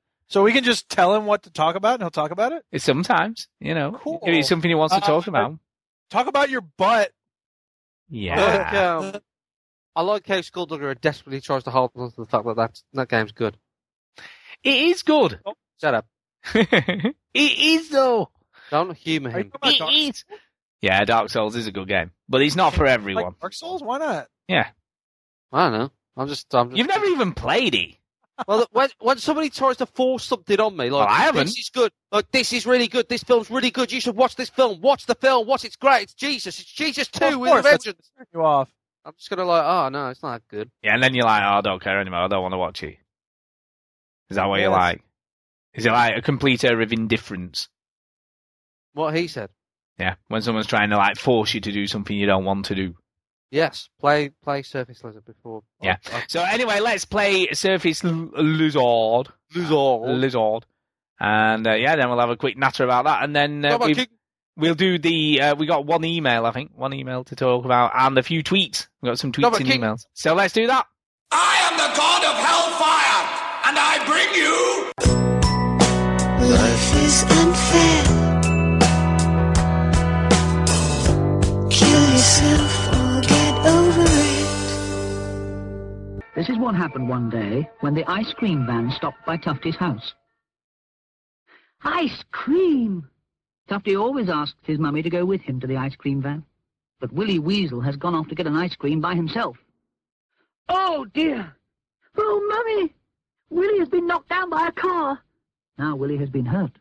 we 0.44 0.52
can 0.54 0.64
just 0.64 0.88
tell 0.90 1.14
him 1.16 1.26
what 1.26 1.44
to 1.44 1.50
talk 1.52 1.76
about, 1.76 1.96
and 1.96 2.04
he'll 2.04 2.10
talk 2.10 2.32
about 2.32 2.54
it. 2.54 2.82
sometimes, 2.82 3.48
you 3.60 3.74
know, 3.76 3.92
Cool. 4.02 4.20
if 4.26 4.34
it's 4.34 4.48
something 4.50 4.70
he 4.70 4.76
wants 4.76 4.96
to 4.96 5.02
Uh, 5.04 5.06
talk 5.06 5.28
about. 5.28 5.58
Talk 6.10 6.28
about 6.28 6.50
your 6.50 6.62
butt. 6.62 7.12
Yeah. 8.10 8.40
Like, 8.42 8.74
um, 8.74 9.22
I 9.96 10.02
like 10.04 10.28
how 10.28 10.36
Skulldugger 10.40 11.00
desperately 11.00 11.42
tries 11.42 11.64
to 11.66 11.72
hold 11.72 11.92
on 11.96 12.12
to 12.12 12.16
the 12.22 12.26
fact 12.26 12.46
that 12.46 12.56
that, 12.56 12.82
that 12.94 13.10
game's 13.10 13.32
good. 13.34 13.58
It 14.64 14.76
is 14.90 15.04
good. 15.04 15.40
Shut 15.82 15.94
up. 15.96 16.06
it 16.54 17.16
is, 17.34 17.90
though. 17.90 18.30
Don't 18.70 18.96
humour 18.96 19.30
Are 19.32 19.40
you 19.40 19.46
him. 19.46 19.52
talking 19.52 19.70
about 19.76 19.78
Dark, 19.80 19.92
It 19.94 20.16
is. 20.16 20.26
Yeah, 20.82 21.04
Dark 21.06 21.30
Souls 21.30 21.56
is 21.56 21.68
a 21.68 21.72
good 21.72 21.88
game, 21.88 22.12
but 22.30 22.42
it's 22.42 22.56
not 22.56 22.74
for 22.74 22.86
everyone. 22.86 23.24
like 23.26 23.40
Dark 23.40 23.54
Souls? 23.54 23.84
Why 23.84 23.98
not? 23.98 24.28
Yeah. 24.48 24.70
I 25.52 25.70
don't 25.70 25.80
know. 25.80 25.92
I'm 26.18 26.28
just. 26.28 26.54
I'm 26.56 26.70
just 26.70 26.78
You've 26.78 26.88
never 26.88 27.06
even 27.06 27.34
played 27.34 27.76
it. 27.76 27.96
Well, 28.48 28.66
when, 28.72 28.90
when 29.00 29.18
somebody 29.18 29.50
tries 29.50 29.78
to 29.78 29.86
force 29.86 30.26
something 30.26 30.60
on 30.60 30.76
me, 30.78 30.90
like 30.90 31.08
Well, 31.08 31.16
I 31.16 31.22
haven't. 31.22 31.46
this 31.48 31.58
is 31.60 31.70
good, 31.70 31.92
like 32.12 32.30
this 32.32 32.54
is 32.54 32.66
really 32.66 32.88
good, 32.88 33.08
this 33.10 33.24
film's 33.24 33.50
really 33.50 33.72
good, 33.72 33.92
you 33.92 34.02
should 34.02 34.16
watch 34.16 34.36
this 34.36 34.50
film, 34.50 34.82
watch 34.82 35.06
the 35.06 35.16
film, 35.16 35.48
watch 35.48 35.66
it's 35.66 35.76
great, 35.76 36.04
it's 36.04 36.14
Jesus, 36.14 36.60
it's 36.60 36.72
Jesus 36.72 37.10
Well, 37.20 37.32
two 37.32 37.46
of 37.46 37.52
with 37.54 37.64
vengeance. 37.64 38.12
you 38.34 38.44
off. 38.44 38.70
I'm 39.04 39.14
just 39.18 39.30
gonna 39.30 39.46
like, 39.46 39.64
oh 39.66 39.90
no, 39.90 40.10
it's 40.10 40.22
not 40.24 40.42
good. 40.50 40.70
Yeah, 40.84 40.94
and 40.94 41.02
then 41.04 41.14
you're 41.16 41.26
like, 41.26 41.42
oh, 41.44 41.58
I 41.58 41.62
don't 41.62 41.82
care 41.82 42.00
anymore. 42.00 42.20
I 42.20 42.28
don't 42.28 42.42
want 42.44 42.54
to 42.54 42.58
watch 42.60 42.84
it. 42.84 42.98
Is 44.30 44.36
that 44.36 44.48
what 44.48 44.60
you're 44.62 44.70
like? 44.70 45.02
Is 45.74 45.86
it 45.86 45.92
like 45.92 46.18
a 46.18 46.22
complete 46.22 46.64
air 46.64 46.80
of 46.82 46.92
indifference? 46.94 47.68
What 48.94 49.16
he 49.16 49.28
said. 49.28 49.50
Yeah, 49.98 50.16
when 50.28 50.42
someone's 50.42 50.68
trying 50.68 50.90
to 50.92 50.98
like 50.98 51.18
force 51.18 51.54
you 51.54 51.62
to 51.62 51.72
do 51.72 51.88
something 51.88 52.16
you 52.16 52.26
don't 52.28 52.46
want 52.46 52.66
to 52.66 52.76
do. 52.76 52.96
Yes, 53.52 53.90
play 54.00 54.30
play 54.30 54.64
Surface 54.64 55.04
Lizard 55.04 55.26
before. 55.26 55.62
Yeah. 55.82 55.98
I, 56.12 56.18
I, 56.18 56.24
So 56.30 56.42
anyway, 56.42 56.80
let's 56.80 57.04
play 57.06 57.48
Surface 57.52 58.04
L- 58.04 58.30
Lizard. 58.34 59.28
Lizard. 59.54 60.02
Lizard. 60.18 60.66
And 61.20 61.68
uh, 61.68 61.74
yeah, 61.74 61.96
then 61.98 62.10
we'll 62.10 62.20
have 62.20 62.30
a 62.30 62.38
quick 62.38 62.58
natter 62.58 62.84
about 62.86 63.04
that, 63.06 63.24
and 63.24 63.36
then 63.36 63.64
uh, 63.66 63.78
we've- 63.78 63.94
King. 63.96 64.08
we'll 64.58 64.74
do 64.74 64.98
the. 64.98 65.42
Uh, 65.42 65.56
we 65.56 65.66
got 65.68 65.86
one 65.86 66.04
email, 66.06 66.46
I 66.46 66.52
think, 66.52 66.72
one 66.76 66.94
email 66.94 67.24
to 67.26 67.36
talk 67.36 67.66
about, 67.66 67.92
and 67.94 68.18
a 68.18 68.24
few 68.24 68.42
tweets. 68.42 68.88
We 69.02 69.10
got 69.10 69.20
some 69.20 69.32
tweets 69.32 69.42
Come 69.44 69.54
on, 69.56 69.62
and 69.62 69.70
King. 69.70 69.82
emails. 69.82 70.06
So 70.14 70.34
let's 70.34 70.54
do 70.54 70.66
that. 70.68 70.88
I 71.32 71.70
am 71.70 71.78
the 71.78 71.94
god 71.96 72.24
of 72.24 72.36
hellfire, 72.48 73.28
and 73.68 73.78
I 73.78 74.00
bring 74.08 74.34
you. 74.34 74.92
Life 76.56 76.96
is 77.04 77.24
unfair. 77.24 78.04
Kill 81.70 82.12
yourself 82.12 82.81
This 86.36 86.50
is 86.50 86.58
what 86.58 86.76
happened 86.76 87.10
one 87.10 87.30
day 87.30 87.70
when 87.82 87.94
the 87.94 88.10
ice 88.10 88.32
cream 88.34 88.66
van 88.66 88.90
stopped 88.92 89.26
by 89.26 89.38
Tufty's 89.38 89.76
house. 89.76 90.14
Ice 91.84 92.24
cream! 92.32 93.10
Tufty 93.68 93.96
always 93.96 94.30
asks 94.30 94.60
his 94.64 94.80
mummy 94.80 95.02
to 95.02 95.10
go 95.10 95.26
with 95.26 95.42
him 95.42 95.60
to 95.60 95.68
the 95.68 95.78
ice 95.78 95.96
cream 95.96 96.22
van. 96.22 96.44
But 97.00 97.12
Willie 97.12 97.40
Weasel 97.40 97.82
has 97.82 97.98
gone 97.98 98.16
off 98.16 98.28
to 98.30 98.36
get 98.36 98.48
an 98.48 98.56
ice 98.56 98.76
cream 98.76 99.02
by 99.02 99.16
himself. 99.16 99.58
Oh 100.70 101.06
dear. 101.14 101.56
Oh, 102.18 102.48
Mummy. 102.48 102.94
Willie 103.50 103.80
has 103.80 103.90
been 103.90 104.08
knocked 104.08 104.30
down 104.30 104.50
by 104.50 104.68
a 104.68 104.72
car. 104.72 105.20
Now 105.78 105.96
Willie 105.96 106.18
has 106.18 106.30
been 106.30 106.46
hurt. 106.46 106.78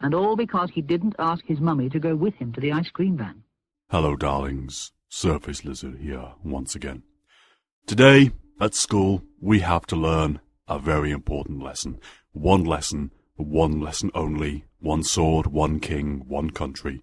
And 0.00 0.14
all 0.14 0.36
because 0.36 0.70
he 0.70 0.80
didn't 0.80 1.16
ask 1.18 1.44
his 1.44 1.60
mummy 1.60 1.90
to 1.90 1.98
go 1.98 2.14
with 2.14 2.34
him 2.34 2.52
to 2.52 2.60
the 2.60 2.72
ice 2.72 2.90
cream 2.90 3.16
van. 3.16 3.42
Hello, 3.90 4.16
darlings. 4.16 4.92
Surface 5.08 5.64
Lizard 5.64 5.98
here 6.00 6.32
once 6.42 6.74
again. 6.74 7.02
Today, 7.86 8.32
at 8.60 8.74
school, 8.74 9.22
we 9.40 9.60
have 9.60 9.86
to 9.86 9.96
learn 9.96 10.40
a 10.68 10.78
very 10.78 11.10
important 11.10 11.62
lesson. 11.62 11.98
One 12.32 12.64
lesson, 12.64 13.10
one 13.36 13.80
lesson 13.80 14.10
only, 14.14 14.64
one 14.80 15.02
sword, 15.02 15.46
one 15.46 15.80
king, 15.80 16.24
one 16.28 16.50
country. 16.50 17.02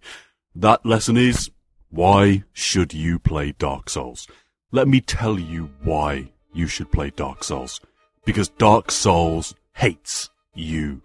That 0.55 0.85
lesson 0.85 1.17
is, 1.17 1.51
why 1.89 2.43
should 2.53 2.93
you 2.93 3.19
play 3.19 3.51
Dark 3.51 3.89
Souls? 3.89 4.27
Let 4.71 4.87
me 4.87 5.01
tell 5.01 5.37
you 5.37 5.71
why 5.83 6.31
you 6.53 6.67
should 6.67 6.91
play 6.91 7.09
Dark 7.09 7.43
Souls. 7.43 7.81
Because 8.25 8.49
Dark 8.49 8.91
Souls 8.91 9.55
hates 9.75 10.29
you. 10.53 11.01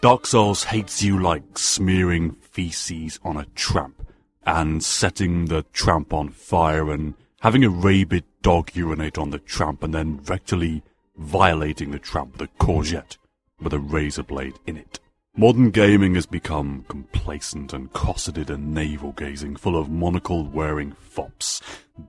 Dark 0.00 0.26
Souls 0.26 0.64
hates 0.64 1.02
you 1.02 1.20
like 1.20 1.58
smearing 1.58 2.32
feces 2.40 3.18
on 3.22 3.36
a 3.36 3.46
tramp 3.54 4.06
and 4.44 4.82
setting 4.82 5.46
the 5.46 5.62
tramp 5.72 6.12
on 6.14 6.30
fire 6.30 6.90
and 6.90 7.14
having 7.40 7.64
a 7.64 7.70
rabid 7.70 8.24
dog 8.46 8.70
urinate 8.76 9.18
on 9.18 9.30
the 9.30 9.40
tramp 9.40 9.82
and 9.82 9.92
then 9.92 10.20
rectally 10.20 10.80
violating 11.16 11.90
the 11.90 11.98
tramp 11.98 12.30
with 12.30 12.42
a 12.42 12.64
courgette 12.64 13.16
with 13.60 13.72
a 13.72 13.78
razor 13.80 14.22
blade 14.22 14.54
in 14.68 14.76
it. 14.76 15.00
Modern 15.36 15.70
gaming 15.70 16.14
has 16.14 16.26
become 16.26 16.84
complacent 16.86 17.72
and 17.72 17.92
cosseted 17.92 18.48
and 18.48 18.72
navel 18.72 19.10
gazing, 19.10 19.56
full 19.56 19.76
of 19.76 19.90
monocle 19.90 20.44
wearing 20.44 20.92
fops, 20.92 21.60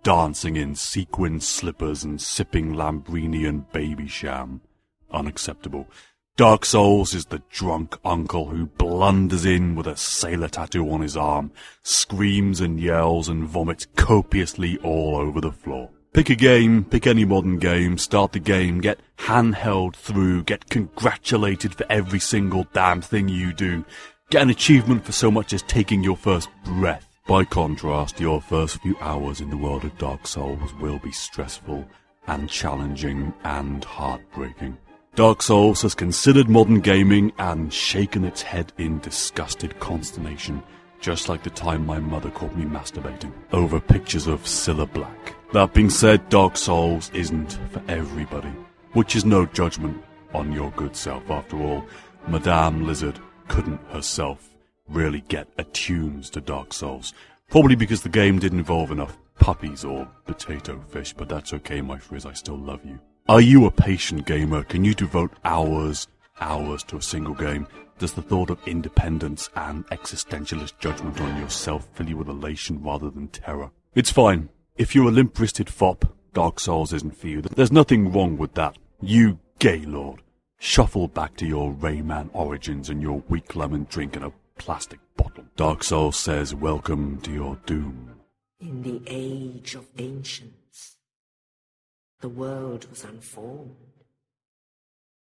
dancing 0.04 0.58
in 0.58 0.76
sequin 0.76 1.40
slippers 1.40 2.04
and 2.04 2.22
sipping 2.22 2.76
Lambrini 2.76 3.50
and 3.50 3.68
Babycham. 3.72 4.60
Unacceptable. 5.10 5.88
Dark 6.36 6.66
Souls 6.66 7.16
is 7.16 7.26
the 7.26 7.42
drunk 7.50 7.98
uncle 8.06 8.50
who 8.50 8.68
blunders 8.68 9.44
in 9.44 9.74
with 9.74 9.88
a 9.88 9.98
sailor 9.98 10.50
tattoo 10.50 10.88
on 10.92 11.02
his 11.02 11.18
arm, 11.18 11.52
screams 11.82 12.62
and 12.62 12.80
yells 12.80 13.28
and 13.28 13.44
vomits 13.44 13.88
copiously 13.96 14.78
all 14.84 15.16
over 15.16 15.42
the 15.42 15.52
floor. 15.52 15.90
Pick 16.18 16.32
a 16.32 16.36
game, 16.36 16.84
pick 16.84 17.06
any 17.06 17.26
modern 17.26 17.60
game, 17.60 18.00
start 18.00 18.32
the 18.32 18.40
game, 18.40 18.82
get 18.82 18.98
handheld 19.20 19.96
through, 19.96 20.46
get 20.46 20.68
congratulated 20.68 21.76
for 21.76 21.86
every 21.92 22.20
single 22.20 22.66
damn 22.74 23.02
thing 23.02 23.30
you 23.30 23.54
do, 23.54 23.86
get 24.32 24.42
an 24.42 24.50
achievement 24.50 25.06
for 25.06 25.12
so 25.12 25.30
much 25.30 25.54
as 25.54 25.62
taking 25.62 26.04
your 26.04 26.18
first 26.18 26.50
breath. 26.66 27.08
By 27.28 27.44
contrast, 27.44 28.20
your 28.20 28.42
first 28.42 28.82
few 28.82 28.98
hours 29.00 29.42
in 29.42 29.52
the 29.52 29.58
world 29.58 29.84
of 29.84 29.96
Dark 30.00 30.26
Souls 30.26 30.74
will 30.82 30.98
be 30.98 31.12
stressful 31.12 31.88
and 32.26 32.50
challenging 32.50 33.32
and 33.44 33.84
heartbreaking. 33.84 34.76
Dark 35.14 35.44
Souls 35.44 35.84
has 35.84 35.94
considered 35.94 36.50
modern 36.50 36.80
gaming 36.80 37.32
and 37.38 37.72
shaken 37.72 38.26
its 38.26 38.42
head 38.42 38.74
in 38.80 38.98
disgusted 39.02 39.80
consternation, 39.80 40.64
just 41.00 41.30
like 41.30 41.44
the 41.44 41.52
time 41.52 41.86
my 41.86 42.00
mother 42.00 42.32
caught 42.32 42.56
me 42.56 42.66
masturbating 42.66 43.34
over 43.52 43.80
pictures 43.80 44.26
of 44.26 44.42
Cilla 44.46 44.92
Black. 44.92 45.37
That 45.54 45.74
being 45.74 45.90
said, 45.90 46.28
Dark 46.28 46.58
Souls 46.58 47.10
isn't 47.14 47.58
for 47.72 47.82
everybody, 47.88 48.52
which 48.94 49.16
is 49.16 49.24
no 49.24 49.46
judgment 49.46 50.04
on 50.34 50.52
your 50.52 50.72
good 50.72 50.96
self. 50.96 51.30
After 51.30 51.58
all, 51.62 51.86
Madame 52.28 52.86
Lizard 52.86 53.18
couldn't 53.48 53.80
herself 53.90 54.50
really 54.90 55.22
get 55.22 55.48
attuned 55.58 56.26
to 56.26 56.42
Dark 56.42 56.74
Souls, 56.74 57.14
probably 57.50 57.76
because 57.76 58.02
the 58.02 58.10
game 58.10 58.40
didn't 58.40 58.60
involve 58.60 58.92
enough 58.92 59.18
puppies 59.40 59.86
or 59.86 60.08
potato 60.26 60.84
fish, 60.90 61.14
but 61.14 61.30
that's 61.30 61.54
okay, 61.54 61.80
my 61.80 61.98
frizz, 61.98 62.26
I 62.26 62.34
still 62.34 62.58
love 62.58 62.84
you. 62.84 63.00
Are 63.30 63.42
you 63.42 63.66
a 63.66 63.72
patient 63.72 64.26
gamer? 64.26 64.64
Can 64.64 64.84
you 64.84 64.94
devote 64.94 65.32
hours, 65.46 66.08
hours 66.42 66.84
to 66.84 66.98
a 66.98 67.02
single 67.02 67.34
game? 67.34 67.68
Does 68.00 68.14
the 68.14 68.22
thought 68.22 68.50
of 68.50 68.60
independence 68.68 69.50
and 69.56 69.88
existentialist 69.88 70.78
judgment 70.80 71.20
on 71.22 71.40
yourself 71.40 71.88
fill 71.94 72.10
you 72.10 72.18
with 72.18 72.28
elation 72.28 72.84
rather 72.84 73.10
than 73.10 73.30
terror? 73.30 73.72
It's 73.96 74.12
fine. 74.12 74.50
If 74.78 74.94
you're 74.94 75.08
a 75.08 75.12
limp-wristed 75.12 75.72
fop, 75.72 76.06
Dark 76.34 76.60
Souls 76.60 76.94
isn't 76.94 77.18
for 77.18 77.28
you. 77.28 77.42
There's 77.42 77.72
nothing 77.72 78.12
wrong 78.12 78.38
with 78.38 78.54
that. 78.54 78.78
You 79.02 79.40
gay 79.58 79.80
lord. 79.80 80.22
Shuffle 80.60 81.08
back 81.08 81.36
to 81.38 81.48
your 81.48 81.74
Rayman 81.74 82.30
origins 82.32 82.92
and 82.92 83.02
your 83.02 83.24
weak 83.28 83.56
lemon 83.56 83.88
drink 83.90 84.16
in 84.16 84.22
a 84.22 84.32
plastic 84.60 85.00
bottle. 85.16 85.46
Dark 85.56 85.84
Souls 85.84 86.16
says 86.16 86.54
welcome 86.54 87.20
to 87.22 87.32
your 87.32 87.56
doom. 87.66 88.18
In 88.60 88.84
the 88.84 89.02
age 89.08 89.74
of 89.74 89.88
ancients, 89.98 90.98
the 92.22 92.30
world 92.30 92.88
was 92.92 93.04
unformed, 93.04 93.76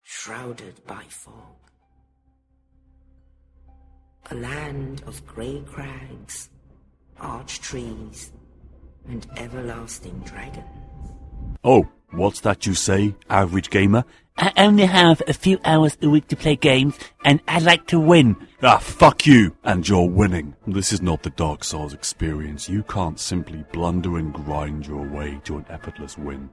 shrouded 0.05 0.81
by 0.87 1.03
fog. 1.09 1.57
A 4.31 4.35
land 4.37 5.03
of 5.09 5.27
grey 5.27 5.61
crags, 5.67 6.51
arch 7.19 7.61
trees, 7.61 8.31
and 9.09 9.27
everlasting 9.37 10.19
dragons. 10.21 10.67
Oh, 11.65 11.89
what's 12.11 12.41
that 12.41 12.67
you 12.67 12.75
say, 12.75 13.15
average 13.29 13.71
gamer? 13.71 14.05
I 14.37 14.53
only 14.57 14.87
have 14.87 15.21
a 15.29 15.35
few 15.35 15.59
hours 15.67 15.99
a 16.01 16.09
week 16.09 16.29
to 16.29 16.37
play 16.37 16.57
games, 16.57 16.99
and 17.27 17.41
I 17.47 17.59
like 17.59 17.87
to 17.89 18.01
win. 18.01 18.37
Ah, 18.63 18.79
fuck 18.79 19.27
you! 19.27 19.55
And 19.65 19.87
you're 19.87 20.09
winning. 20.09 20.55
This 20.67 20.95
is 20.95 21.03
not 21.03 21.23
the 21.23 21.31
Dark 21.31 21.63
Souls 21.63 21.93
experience. 21.93 22.67
You 22.67 22.83
can't 22.85 23.21
simply 23.21 23.65
blunder 23.73 24.17
and 24.17 24.33
grind 24.33 24.87
your 24.87 25.07
way 25.07 25.41
to 25.45 25.59
an 25.59 25.67
effortless 25.69 26.17
win. 26.17 26.49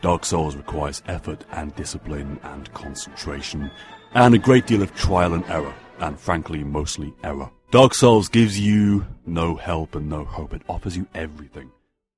Dark 0.00 0.24
Souls 0.24 0.56
requires 0.56 1.02
effort 1.08 1.44
and 1.52 1.74
discipline 1.76 2.40
and 2.42 2.72
concentration, 2.72 3.70
and 4.14 4.34
a 4.34 4.38
great 4.38 4.66
deal 4.66 4.82
of 4.82 4.94
trial 4.94 5.34
and 5.34 5.44
error, 5.50 5.74
and 5.98 6.18
frankly, 6.18 6.64
mostly 6.64 7.12
error. 7.22 7.50
Dark 7.70 7.94
Souls 7.94 8.28
gives 8.28 8.58
you 8.58 9.06
no 9.26 9.56
help 9.56 9.94
and 9.94 10.08
no 10.08 10.24
hope. 10.24 10.54
It 10.54 10.62
offers 10.68 10.96
you 10.96 11.06
everything, 11.14 11.70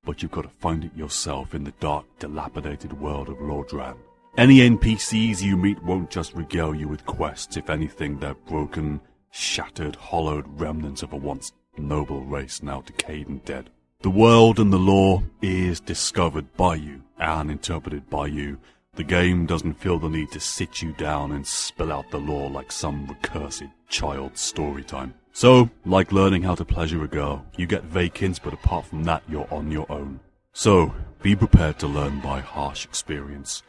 but 0.09 0.23
you've 0.23 0.33
got 0.33 0.45
to 0.45 0.49
find 0.49 0.85
it 0.85 0.97
yourself 0.97 1.55
in 1.55 1.65
the 1.65 1.75
dark, 1.81 2.07
dilapidated 2.19 2.99
world 2.99 3.29
of 3.29 3.37
Lordran. 3.37 3.95
Any 4.39 4.61
NPCs 4.61 5.43
you 5.43 5.55
meet 5.55 5.83
won't 5.83 6.09
just 6.09 6.33
regale 6.33 6.75
you 6.75 6.89
with 6.89 7.05
quests. 7.05 7.59
If 7.59 7.69
anything, 7.69 8.19
they're 8.19 8.33
broken, 8.33 9.03
shattered, 9.33 9.97
hollowed 9.97 10.47
remnants 10.59 11.03
of 11.03 11.13
a 11.13 11.17
once 11.17 11.53
noble 11.77 12.23
race 12.25 12.63
now 12.63 12.81
decayed 12.81 13.29
and 13.29 13.45
dead. 13.45 13.69
The 14.01 14.09
world 14.09 14.59
and 14.59 14.73
the 14.73 14.79
lore 14.79 15.25
is 15.43 15.79
discovered 15.79 16.57
by 16.57 16.77
you 16.77 17.03
and 17.19 17.51
interpreted 17.51 18.09
by 18.09 18.29
you. 18.29 18.57
The 18.95 19.05
game 19.05 19.45
doesn't 19.45 19.75
feel 19.75 19.99
the 19.99 20.09
need 20.09 20.31
to 20.31 20.41
sit 20.41 20.81
you 20.81 20.93
down 20.93 21.33
and 21.33 21.47
spill 21.47 21.93
out 21.93 22.11
the 22.11 22.17
lore 22.17 22.49
like 22.49 22.73
some 22.73 23.07
recursive 23.09 23.73
child 23.91 24.39
story 24.39 24.85
time. 24.85 25.13
So, 25.39 25.71
like 25.85 26.11
learning 26.11 26.43
how 26.43 26.57
to 26.57 26.65
pleasure 26.65 27.05
a 27.05 27.07
girl, 27.07 27.47
you 27.57 27.69
get 27.69 27.85
vague 27.85 28.19
hints, 28.19 28.41
but 28.41 28.53
apart 28.53 28.87
from 28.87 29.05
that, 29.05 29.23
you're 29.29 29.47
on 29.55 29.71
your 29.71 29.87
own. 29.89 30.19
So, 30.53 30.93
be 31.23 31.37
prepared 31.37 31.79
to 31.79 31.87
learn 31.87 32.19
by 32.19 32.41
harsh 32.41 32.85
experience. 32.85 33.63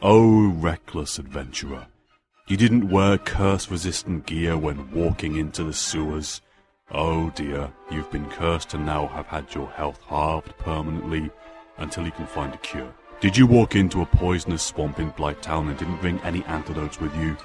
Oh, 0.00 0.48
reckless 0.48 1.18
adventurer. 1.18 1.86
You 2.48 2.56
didn't 2.56 2.88
wear 2.88 3.18
curse 3.18 3.70
resistant 3.70 4.24
gear 4.24 4.56
when 4.56 4.90
walking 4.90 5.36
into 5.36 5.64
the 5.64 5.74
sewers. 5.74 6.40
Oh 6.90 7.28
dear, 7.28 7.70
you've 7.90 8.10
been 8.10 8.30
cursed 8.30 8.72
and 8.72 8.86
now 8.86 9.06
have 9.08 9.26
had 9.26 9.54
your 9.54 9.68
health 9.68 10.00
halved 10.06 10.56
permanently 10.56 11.30
until 11.76 12.06
you 12.06 12.12
can 12.12 12.26
find 12.26 12.54
a 12.54 12.58
cure. 12.58 12.94
Did 13.20 13.36
you 13.36 13.46
walk 13.46 13.76
into 13.76 14.00
a 14.00 14.06
poisonous 14.06 14.62
swamp 14.62 14.98
in 14.98 15.12
Blighttown 15.12 15.68
and 15.68 15.78
didn't 15.78 16.00
bring 16.00 16.20
any 16.20 16.42
antidotes 16.44 17.00
with 17.02 17.14
you? 17.14 17.36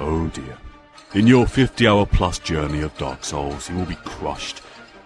Oh 0.00 0.26
dear. 0.26 0.58
In 1.14 1.26
your 1.26 1.46
50 1.46 1.88
hour 1.88 2.04
plus 2.04 2.38
journey 2.38 2.82
of 2.82 2.96
Dark 2.98 3.24
Souls, 3.24 3.70
you 3.70 3.76
will 3.76 3.86
be 3.86 3.94
crushed, 3.94 4.60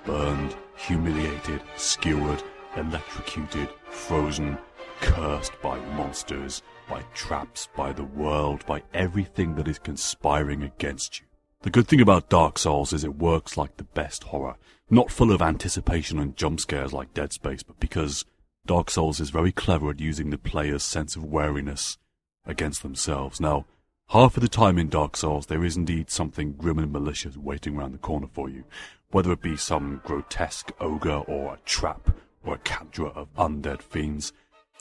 burned, 0.05 0.57
humiliated, 0.75 1.63
skewered, 1.77 2.43
electrocuted, 2.77 3.69
frozen, 3.89 4.59
cursed 5.01 5.53
by 5.63 5.79
monsters, 5.95 6.61
by 6.89 7.03
traps, 7.15 7.69
by 7.77 7.93
the 7.93 8.03
world, 8.03 8.67
by 8.67 8.83
everything 8.93 9.55
that 9.55 9.69
is 9.69 9.79
conspiring 9.79 10.65
against 10.65 11.21
you. 11.21 11.27
The 11.61 11.71
good 11.71 11.87
thing 11.87 12.01
about 12.01 12.29
Dark 12.29 12.59
Souls 12.59 12.93
is 12.93 13.05
it 13.05 13.15
works 13.15 13.57
like 13.57 13.77
the 13.77 13.85
best 13.85 14.25
horror, 14.25 14.57
not 14.91 15.13
full 15.13 15.31
of 15.31 15.41
anticipation 15.41 16.19
and 16.19 16.37
jump 16.37 16.59
scares 16.59 16.93
like 16.93 17.15
Dead 17.15 17.33
Space, 17.33 17.63
but 17.63 17.79
because 17.79 18.25
Dark 18.67 18.91
Souls 18.91 19.21
is 19.21 19.31
very 19.31 19.53
clever 19.53 19.91
at 19.91 20.01
using 20.01 20.31
the 20.31 20.39
player's 20.39 20.83
sense 20.83 21.15
of 21.15 21.23
wariness 21.23 21.97
against 22.45 22.83
themselves. 22.83 23.41
Now, 23.41 23.67
half 24.13 24.37
of 24.37 24.43
the 24.43 24.49
time 24.49 24.77
in 24.77 24.91
Dark 24.91 25.17
Souls, 25.17 25.47
there 25.47 25.65
is 25.65 25.75
indeed 25.75 26.11
something 26.11 26.53
grim 26.53 26.79
and 26.79 26.93
malicious 26.93 27.35
waiting 27.39 27.79
around 27.79 27.93
the 27.93 27.99
corner 27.99 28.27
for 28.31 28.51
you, 28.51 28.63
whether 29.11 29.33
it 29.33 29.41
be 29.41 29.57
some 29.57 30.03
grotesque 30.05 30.71
ogre 30.81 31.23
or 31.27 31.55
a 31.55 31.59
trap 31.65 32.11
or 32.45 32.57
a 32.57 32.59
capture 32.59 33.07
of 33.07 33.35
undead 33.37 33.81
fiends. 33.81 34.35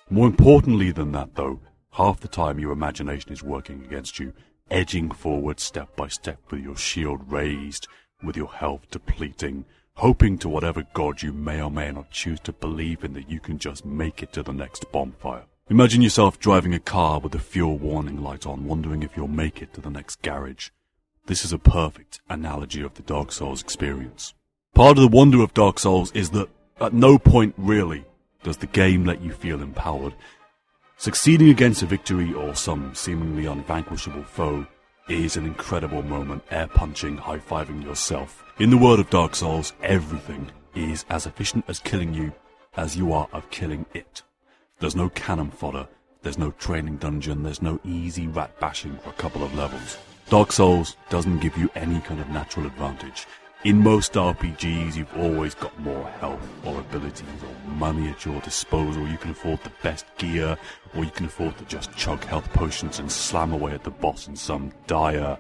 More 0.10 0.28
importantly 0.28 0.92
than 0.92 1.14
that, 1.14 1.36
though, 1.36 1.62
half 1.92 2.20
the 2.20 2.28
time 2.28 2.60
your 2.60 2.74
imagination 2.74 3.32
is 3.32 3.42
working 3.42 3.86
against 3.86 4.20
you, 4.20 4.34
edging 4.70 5.10
forward 5.10 5.62
step 5.62 5.96
by 5.96 6.10
step 6.10 6.40
with 6.52 6.60
your 6.60 6.76
shield 6.76 7.32
raised, 7.32 7.88
with 8.22 8.36
your 8.36 8.52
health 8.52 8.82
depleting, 8.92 9.64
hoping 9.94 10.38
to 10.40 10.50
whatever 10.50 10.84
god 10.94 11.22
you 11.22 11.32
may 11.32 11.62
or 11.62 11.72
may 11.72 11.90
not 11.90 12.12
choose 12.12 12.42
to 12.42 12.52
believe 12.52 13.06
in 13.06 13.14
that 13.14 13.30
you 13.30 13.40
can 13.40 13.58
just 13.58 13.86
make 13.86 14.22
it 14.22 14.34
to 14.34 14.44
the 14.44 14.52
next 14.52 14.92
bonfire. 14.92 15.46
Imagine 15.72 16.02
yourself 16.02 16.38
driving 16.38 16.74
a 16.74 16.82
car 16.82 17.22
with 17.22 17.32
the 17.32 17.40
fuel 17.40 17.78
warning 17.78 18.22
light 18.22 18.46
on, 18.46 18.66
wondering 18.66 19.04
if 19.04 19.16
you'll 19.16 19.30
make 19.30 19.62
it 19.62 19.74
to 19.74 19.80
the 19.80 19.90
next 19.90 20.22
garage. 20.22 20.68
This 21.28 21.46
is 21.46 21.54
a 21.54 21.58
perfect 21.58 22.20
analogy 22.30 22.82
of 22.82 22.96
the 22.96 23.04
Dark 23.04 23.32
Souls 23.32 23.62
experience. 23.62 24.34
Part 24.74 24.98
of 24.98 25.02
the 25.04 25.16
wonder 25.16 25.42
of 25.42 25.54
Dark 25.54 25.80
Souls 25.80 26.12
is 26.12 26.32
that 26.32 26.50
at 26.82 26.92
no 26.92 27.18
point 27.18 27.56
really 27.58 28.04
does 28.44 28.58
the 28.58 28.68
game 28.68 29.06
let 29.06 29.22
you 29.22 29.32
feel 29.32 29.62
empowered. 29.62 30.14
Succeeding 30.98 31.48
against 31.48 31.84
a 31.84 31.86
victory 31.86 32.34
or 32.34 32.54
some 32.54 32.94
seemingly 32.94 33.46
unvanquishable 33.46 34.24
foe 34.24 34.68
is 35.08 35.38
an 35.38 35.46
incredible 35.46 36.04
moment, 36.04 36.44
air 36.52 36.68
punching, 36.68 37.16
high 37.16 37.40
fiving 37.40 37.82
yourself. 37.82 38.44
In 38.60 38.72
the 38.72 38.78
world 38.78 39.00
of 39.00 39.10
Dark 39.10 39.38
Souls, 39.38 39.72
everything 39.82 40.52
is 40.76 41.06
as 41.10 41.26
efficient 41.26 41.64
as 41.70 41.80
killing 41.80 42.14
you 42.14 42.34
as 42.76 42.98
you 42.98 43.14
are 43.14 43.30
of 43.32 43.50
killing 43.52 43.86
it. 43.94 44.24
There's 44.82 44.96
no 44.96 45.10
cannon 45.10 45.52
fodder, 45.52 45.88
there's 46.24 46.40
no 46.40 46.50
training 46.58 46.98
dungeon, 46.98 47.44
there's 47.44 47.62
no 47.62 47.80
easy 47.86 48.26
rat 48.26 48.60
bashing 48.60 48.98
for 48.98 49.12
a 49.12 49.14
couple 49.14 49.44
of 49.44 49.54
levels. 49.54 50.00
Dark 50.28 50.52
Souls 50.52 50.98
doesn't 51.12 51.38
give 51.38 51.56
you 51.56 51.70
any 51.76 52.02
kind 52.02 52.20
of 52.20 52.28
natural 52.30 52.66
advantage. 52.66 53.28
In 53.64 53.78
most 53.78 54.14
RPGs, 54.14 54.96
you've 54.96 55.16
always 55.16 55.54
got 55.54 55.80
more 55.82 56.10
health 56.20 56.42
or 56.66 56.80
abilities 56.80 57.44
or 57.44 57.72
money 57.74 58.10
at 58.10 58.26
your 58.26 58.42
disposal. 58.42 59.08
You 59.08 59.20
can 59.20 59.30
afford 59.30 59.64
the 59.64 59.72
best 59.84 60.08
gear, 60.18 60.58
or 60.96 61.06
you 61.06 61.12
can 61.12 61.28
afford 61.28 61.60
to 61.60 61.66
just 61.66 61.96
chug 61.96 62.24
health 62.24 62.52
potions 62.52 62.98
and 62.98 63.12
slam 63.12 63.54
away 63.54 63.74
at 63.74 63.84
the 63.84 63.92
boss 63.92 64.28
in 64.28 64.36
some 64.36 64.74
dire, 64.88 65.38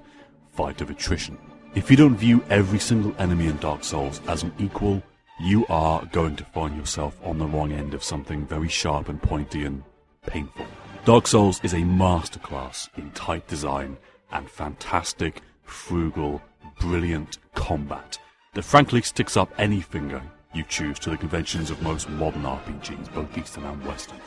fight 0.52 0.82
of 0.82 0.92
attrition. 0.92 1.40
If 1.74 1.90
you 1.90 1.98
don't 1.98 2.16
view 2.16 2.46
every 2.52 2.78
single 2.78 3.16
enemy 3.18 3.48
in 3.48 3.58
Dark 3.58 3.84
Souls 3.84 4.22
as 4.28 4.44
an 4.44 4.54
equal, 4.60 5.02
you 5.42 5.66
are 5.68 6.06
going 6.12 6.36
to 6.36 6.46
find 6.46 6.78
yourself 6.78 7.18
on 7.24 7.40
the 7.40 7.48
wrong 7.48 7.72
end 7.72 7.94
of 7.94 8.04
something 8.04 8.46
very 8.46 8.70
sharp 8.70 9.10
and 9.10 9.22
pointy 9.22 9.66
and 9.66 9.84
painful. 10.28 10.66
Dark 11.04 11.26
Souls 11.26 11.60
is 11.64 11.74
a 11.74 11.78
masterclass 11.78 12.90
in 12.96 13.10
tight 13.12 13.48
design 13.48 13.98
and 14.32 14.50
fantastic, 14.50 15.42
frugal, 15.64 16.42
brilliant 16.80 17.40
combat 17.56 18.20
that 18.54 18.64
frankly 18.64 19.02
sticks 19.02 19.36
up 19.36 19.52
any 19.58 19.82
finger 19.82 20.22
you 20.54 20.64
choose 20.64 21.00
to 21.00 21.10
the 21.10 21.18
conventions 21.18 21.72
of 21.72 21.82
most 21.82 22.10
modern 22.10 22.44
RPGs, 22.44 23.12
both 23.14 23.36
Eastern 23.38 23.64
and 23.64 23.84
Western. 23.86 24.20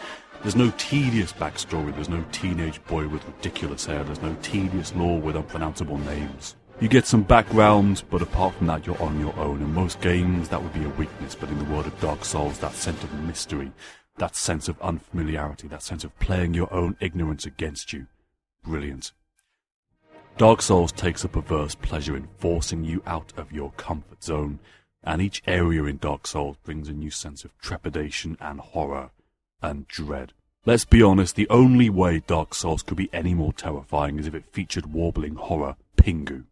There's 0.43 0.57
no 0.57 0.73
tedious 0.78 1.32
backstory, 1.32 1.95
there's 1.95 2.09
no 2.09 2.24
teenage 2.32 2.85
boy 2.86 3.07
with 3.09 3.24
ridiculous 3.27 3.86
hair, 3.86 4.03
there's 4.03 4.23
no 4.23 4.35
tedious 4.43 4.95
lore 4.95 5.20
with 5.20 5.36
unpronounceable 5.36 5.99
names. 5.99 6.57
You 6.81 6.89
get 6.89 7.07
some 7.07 7.23
background, 7.23 8.03
but 8.11 8.21
apart 8.21 8.55
from 8.57 8.67
that, 8.67 8.85
you're 8.85 9.01
on 9.01 9.21
your 9.21 9.35
own. 9.39 9.63
In 9.63 9.73
most 9.73 10.01
games, 10.01 10.49
that 10.49 10.61
would 10.61 10.73
be 10.75 10.85
a 10.85 10.89
weakness, 10.91 11.35
but 11.35 11.49
in 11.49 11.59
the 11.59 11.65
world 11.73 11.87
of 11.87 11.99
Dark 12.01 12.25
Souls, 12.25 12.59
that 12.59 12.75
sense 12.75 13.03
of 13.05 13.13
mystery, 13.21 13.71
that 14.19 14.35
sense 14.35 14.69
of 14.69 14.81
unfamiliarity, 14.83 15.69
that 15.69 15.83
sense 15.83 16.03
of 16.03 16.19
playing 16.19 16.53
your 16.53 16.73
own 16.75 16.97
ignorance 17.01 17.47
against 17.47 17.93
you. 17.93 18.09
Brilliant. 18.65 19.13
Dark 20.37 20.61
Souls 20.61 20.91
takes 20.91 21.23
a 21.23 21.29
perverse 21.29 21.77
pleasure 21.77 22.17
in 22.17 22.29
forcing 22.39 22.83
you 22.85 23.03
out 23.07 23.33
of 23.37 23.53
your 23.53 23.71
comfort 23.77 24.25
zone, 24.25 24.59
and 25.05 25.23
each 25.23 25.43
area 25.47 25.85
in 25.85 25.99
Dark 25.99 26.27
Souls 26.27 26.57
brings 26.65 26.89
a 26.89 26.93
new 26.93 27.11
sense 27.11 27.45
of 27.45 27.57
trepidation 27.59 28.37
and 28.41 28.59
horror 28.59 29.11
and 29.63 29.87
dread. 29.87 30.33
Let's 30.67 30.85
be 30.85 31.03
honest, 31.03 31.37
the 31.37 31.49
only 31.51 31.89
way 31.89 32.19
Dark 32.27 32.53
Souls 32.53 32.83
could 32.83 32.97
be 32.97 33.11
any 33.13 33.33
more 33.33 33.53
terrifying 33.53 34.19
is 34.19 34.27
if 34.27 34.35
it 34.35 34.53
featured 34.53 34.93
warbling 34.93 35.37
horror 35.37 35.77
Pingu. 35.97 36.45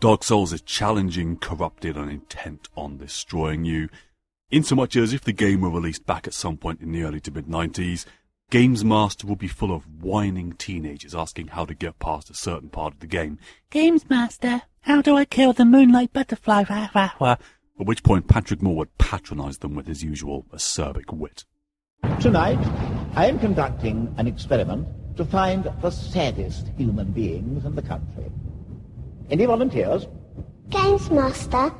Dark 0.00 0.24
Souls 0.24 0.52
is 0.52 0.62
challenging, 0.62 1.36
corrupted, 1.36 1.96
and 1.96 2.10
intent 2.10 2.68
on 2.74 2.96
destroying 2.96 3.64
you. 3.64 3.88
Insomuch 4.50 4.96
as 4.96 5.12
if 5.12 5.22
the 5.22 5.32
game 5.32 5.60
were 5.60 5.70
released 5.70 6.04
back 6.06 6.26
at 6.26 6.34
some 6.34 6.56
point 6.56 6.80
in 6.80 6.90
the 6.90 7.04
early 7.04 7.20
to 7.20 7.30
mid 7.30 7.46
90s, 7.46 8.04
Games 8.50 8.84
Master 8.84 9.28
would 9.28 9.38
be 9.38 9.46
full 9.46 9.72
of 9.72 10.02
whining 10.02 10.54
teenagers 10.54 11.14
asking 11.14 11.48
how 11.48 11.64
to 11.64 11.74
get 11.74 12.00
past 12.00 12.30
a 12.30 12.34
certain 12.34 12.68
part 12.68 12.94
of 12.94 13.00
the 13.00 13.06
game. 13.06 13.38
Games 13.70 14.10
Master, 14.10 14.62
how 14.80 15.00
do 15.00 15.16
I 15.16 15.24
kill 15.24 15.52
the 15.52 15.64
moonlight 15.64 16.12
butterfly? 16.12 16.64
Wah, 16.68 16.88
wah, 16.92 17.10
wah. 17.20 17.36
At 17.80 17.86
which 17.86 18.02
point 18.02 18.28
Patrick 18.28 18.60
Moore 18.60 18.76
would 18.76 18.98
patronise 18.98 19.56
them 19.56 19.74
with 19.74 19.86
his 19.86 20.04
usual 20.04 20.44
acerbic 20.52 21.10
wit. 21.14 21.46
Tonight, 22.20 22.58
I 23.16 23.24
am 23.24 23.38
conducting 23.38 24.14
an 24.18 24.26
experiment 24.26 24.86
to 25.16 25.24
find 25.24 25.64
the 25.80 25.90
saddest 25.90 26.68
human 26.76 27.10
beings 27.12 27.64
in 27.64 27.74
the 27.74 27.80
country. 27.80 28.30
Any 29.30 29.46
volunteers? 29.46 30.06
Games 30.68 31.10
Master, 31.10 31.72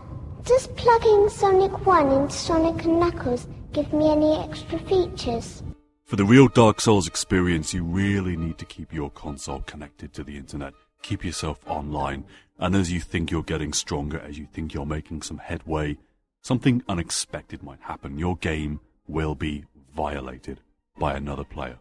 does 0.45 0.69
plugging 0.69 1.29
Sonic 1.29 1.87
1 1.87 2.11
into 2.11 2.35
Sonic 2.35 2.83
and 2.87 2.99
Knuckles 2.99 3.47
give 3.73 3.93
me 3.93 4.11
any 4.11 4.39
extra 4.39 4.79
features? 4.79 5.63
For 6.07 6.17
the 6.17 6.25
real 6.25 6.49
Dark 6.49 6.81
Souls 6.81 7.07
experience, 7.07 7.75
you 7.75 7.85
really 7.85 8.39
need 8.39 8.57
to 8.57 8.65
keep 8.65 8.95
your 8.95 9.11
console 9.11 9.61
connected 9.61 10.15
to 10.15 10.25
the 10.25 10.39
internet. 10.39 10.73
Keep 11.03 11.25
yourself 11.25 11.61
online, 11.67 12.25
and 12.59 12.75
as 12.75 12.93
you 12.93 13.01
think 13.01 13.31
you're 13.31 13.43
getting 13.43 13.73
stronger, 13.73 14.21
as 14.21 14.39
you 14.39 14.47
think 14.53 14.75
you're 14.75 14.87
making 14.87 15.23
some 15.23 15.39
headway, 15.39 15.97
something 16.43 16.83
unexpected 16.89 17.63
might 17.63 17.81
happen. 17.81 18.19
Your 18.19 18.37
game 18.37 18.81
will 19.09 19.35
be 19.35 19.65
violated 19.95 20.61
by 20.99 21.15
another 21.15 21.45
player. 21.45 21.79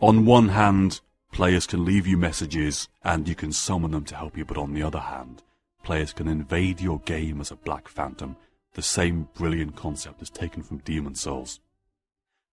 On 0.00 0.24
one 0.24 0.48
hand, 0.48 1.00
players 1.32 1.66
can 1.66 1.84
leave 1.84 2.06
you 2.06 2.16
messages 2.16 2.88
and 3.02 3.28
you 3.28 3.34
can 3.34 3.52
summon 3.52 3.90
them 3.90 4.04
to 4.04 4.16
help 4.16 4.36
you, 4.36 4.44
but 4.44 4.56
on 4.56 4.72
the 4.72 4.82
other 4.82 5.00
hand, 5.00 5.42
players 5.82 6.12
can 6.12 6.28
invade 6.28 6.80
your 6.80 7.00
game 7.00 7.40
as 7.40 7.50
a 7.50 7.56
Black 7.56 7.88
Phantom, 7.88 8.36
the 8.74 8.82
same 8.82 9.28
brilliant 9.34 9.76
concept 9.76 10.22
is 10.22 10.30
taken 10.30 10.62
from 10.62 10.78
Demon's 10.78 11.20
Souls. 11.20 11.60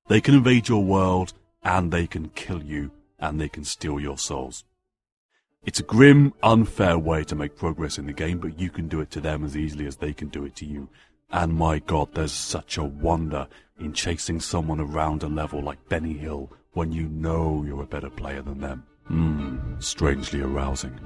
They 0.07 0.19
can 0.21 0.33
invade 0.33 0.67
your 0.67 0.83
world 0.83 1.33
and 1.63 1.91
they 1.91 2.07
can 2.07 2.29
kill 2.29 2.63
you 2.63 2.91
and 3.19 3.39
they 3.39 3.49
can 3.49 3.63
steal 3.63 3.99
your 3.99 4.17
souls. 4.17 4.63
It's 5.67 5.81
a 5.81 5.83
grim, 5.83 6.33
unfair 6.43 6.97
way 6.97 7.25
to 7.25 7.35
make 7.35 7.57
progress 7.57 7.97
in 7.97 8.05
the 8.05 8.13
game, 8.13 8.39
but 8.39 8.57
you 8.57 8.69
can 8.69 8.87
do 8.87 9.01
it 9.01 9.11
to 9.11 9.19
them 9.19 9.43
as 9.43 9.57
easily 9.57 9.85
as 9.85 9.97
they 9.97 10.13
can 10.13 10.29
do 10.29 10.45
it 10.45 10.55
to 10.55 10.65
you. 10.65 10.87
And 11.29 11.53
my 11.53 11.79
god, 11.79 12.07
there's 12.13 12.31
such 12.31 12.77
a 12.77 12.85
wonder 12.85 13.49
in 13.77 13.91
chasing 13.91 14.39
someone 14.39 14.79
around 14.79 15.23
a 15.23 15.27
level 15.27 15.61
like 15.61 15.89
Benny 15.89 16.13
Hill 16.13 16.49
when 16.71 16.93
you 16.93 17.09
know 17.09 17.65
you're 17.67 17.83
a 17.83 17.85
better 17.85 18.09
player 18.09 18.41
than 18.41 18.61
them. 18.61 18.85
Hmm, 19.09 19.77
strangely 19.79 20.39
arousing. 20.39 20.97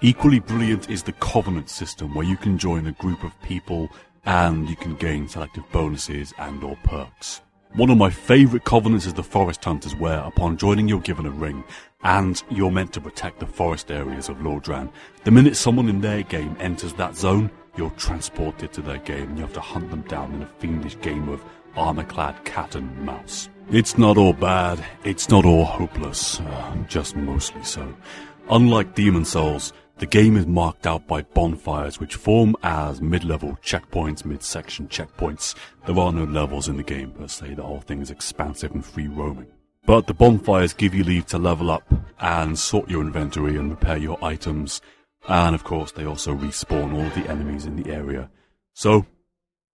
Equally 0.00 0.40
brilliant 0.40 0.90
is 0.90 1.04
the 1.04 1.12
Covenant 1.12 1.70
system 1.70 2.12
where 2.12 2.26
you 2.26 2.36
can 2.36 2.58
join 2.58 2.88
a 2.88 2.92
group 2.92 3.22
of 3.22 3.40
people 3.42 3.88
and 4.24 4.68
you 4.68 4.74
can 4.74 4.96
gain 4.96 5.28
selective 5.28 5.62
bonuses 5.70 6.34
and 6.38 6.64
or 6.64 6.76
perks. 6.82 7.40
One 7.74 7.90
of 7.90 7.98
my 7.98 8.10
favourite 8.10 8.64
covenants 8.64 9.06
is 9.06 9.14
the 9.14 9.22
Forest 9.22 9.62
Hunters 9.62 9.94
where 9.94 10.20
upon 10.20 10.56
joining 10.56 10.88
you're 10.88 11.00
given 11.00 11.26
a 11.26 11.30
ring 11.30 11.62
and 12.02 12.42
you're 12.50 12.70
meant 12.70 12.92
to 12.92 13.00
protect 13.00 13.40
the 13.40 13.46
forest 13.46 13.90
areas 13.90 14.28
of 14.28 14.38
Lordran. 14.38 14.90
The 15.24 15.30
minute 15.30 15.56
someone 15.56 15.88
in 15.88 16.00
their 16.00 16.22
game 16.22 16.56
enters 16.60 16.92
that 16.94 17.16
zone, 17.16 17.50
you're 17.76 17.90
transported 17.90 18.72
to 18.72 18.82
their 18.82 18.98
game 18.98 19.30
and 19.30 19.38
you 19.38 19.44
have 19.44 19.54
to 19.54 19.60
hunt 19.60 19.90
them 19.90 20.02
down 20.02 20.34
in 20.34 20.42
a 20.42 20.50
fiendish 20.58 20.98
game 21.00 21.28
of 21.28 21.44
armor-clad 21.76 22.44
cat 22.44 22.74
and 22.74 22.96
mouse. 23.04 23.48
It's 23.70 23.98
not 23.98 24.16
all 24.16 24.32
bad, 24.32 24.84
it's 25.04 25.28
not 25.28 25.44
all 25.44 25.64
hopeless, 25.64 26.40
uh, 26.40 26.76
just 26.88 27.16
mostly 27.16 27.62
so. 27.64 27.94
Unlike 28.50 28.94
Demon's 28.94 29.30
Souls, 29.30 29.72
the 29.98 30.06
game 30.06 30.36
is 30.36 30.46
marked 30.46 30.86
out 30.86 31.06
by 31.06 31.22
bonfires 31.22 32.00
which 32.00 32.14
form 32.14 32.56
as 32.62 33.02
mid-level 33.02 33.58
checkpoints, 33.62 34.24
mid-section 34.24 34.88
checkpoints. 34.88 35.54
There 35.86 35.98
are 35.98 36.12
no 36.12 36.24
levels 36.24 36.68
in 36.68 36.76
the 36.76 36.82
game 36.82 37.10
per 37.10 37.26
se, 37.26 37.54
the 37.54 37.62
whole 37.62 37.80
thing 37.80 38.00
is 38.00 38.10
expansive 38.10 38.72
and 38.72 38.84
free 38.84 39.08
roaming. 39.08 39.48
But 39.88 40.06
the 40.06 40.12
bonfires 40.12 40.74
give 40.74 40.94
you 40.94 41.02
leave 41.02 41.24
to 41.28 41.38
level 41.38 41.70
up 41.70 41.82
and 42.20 42.58
sort 42.58 42.90
your 42.90 43.00
inventory 43.00 43.56
and 43.56 43.70
repair 43.70 43.96
your 43.96 44.22
items. 44.22 44.82
And 45.26 45.54
of 45.54 45.64
course, 45.64 45.92
they 45.92 46.04
also 46.04 46.34
respawn 46.34 46.92
all 46.92 47.08
the 47.18 47.26
enemies 47.26 47.64
in 47.64 47.82
the 47.82 47.90
area. 47.90 48.28
So, 48.74 49.06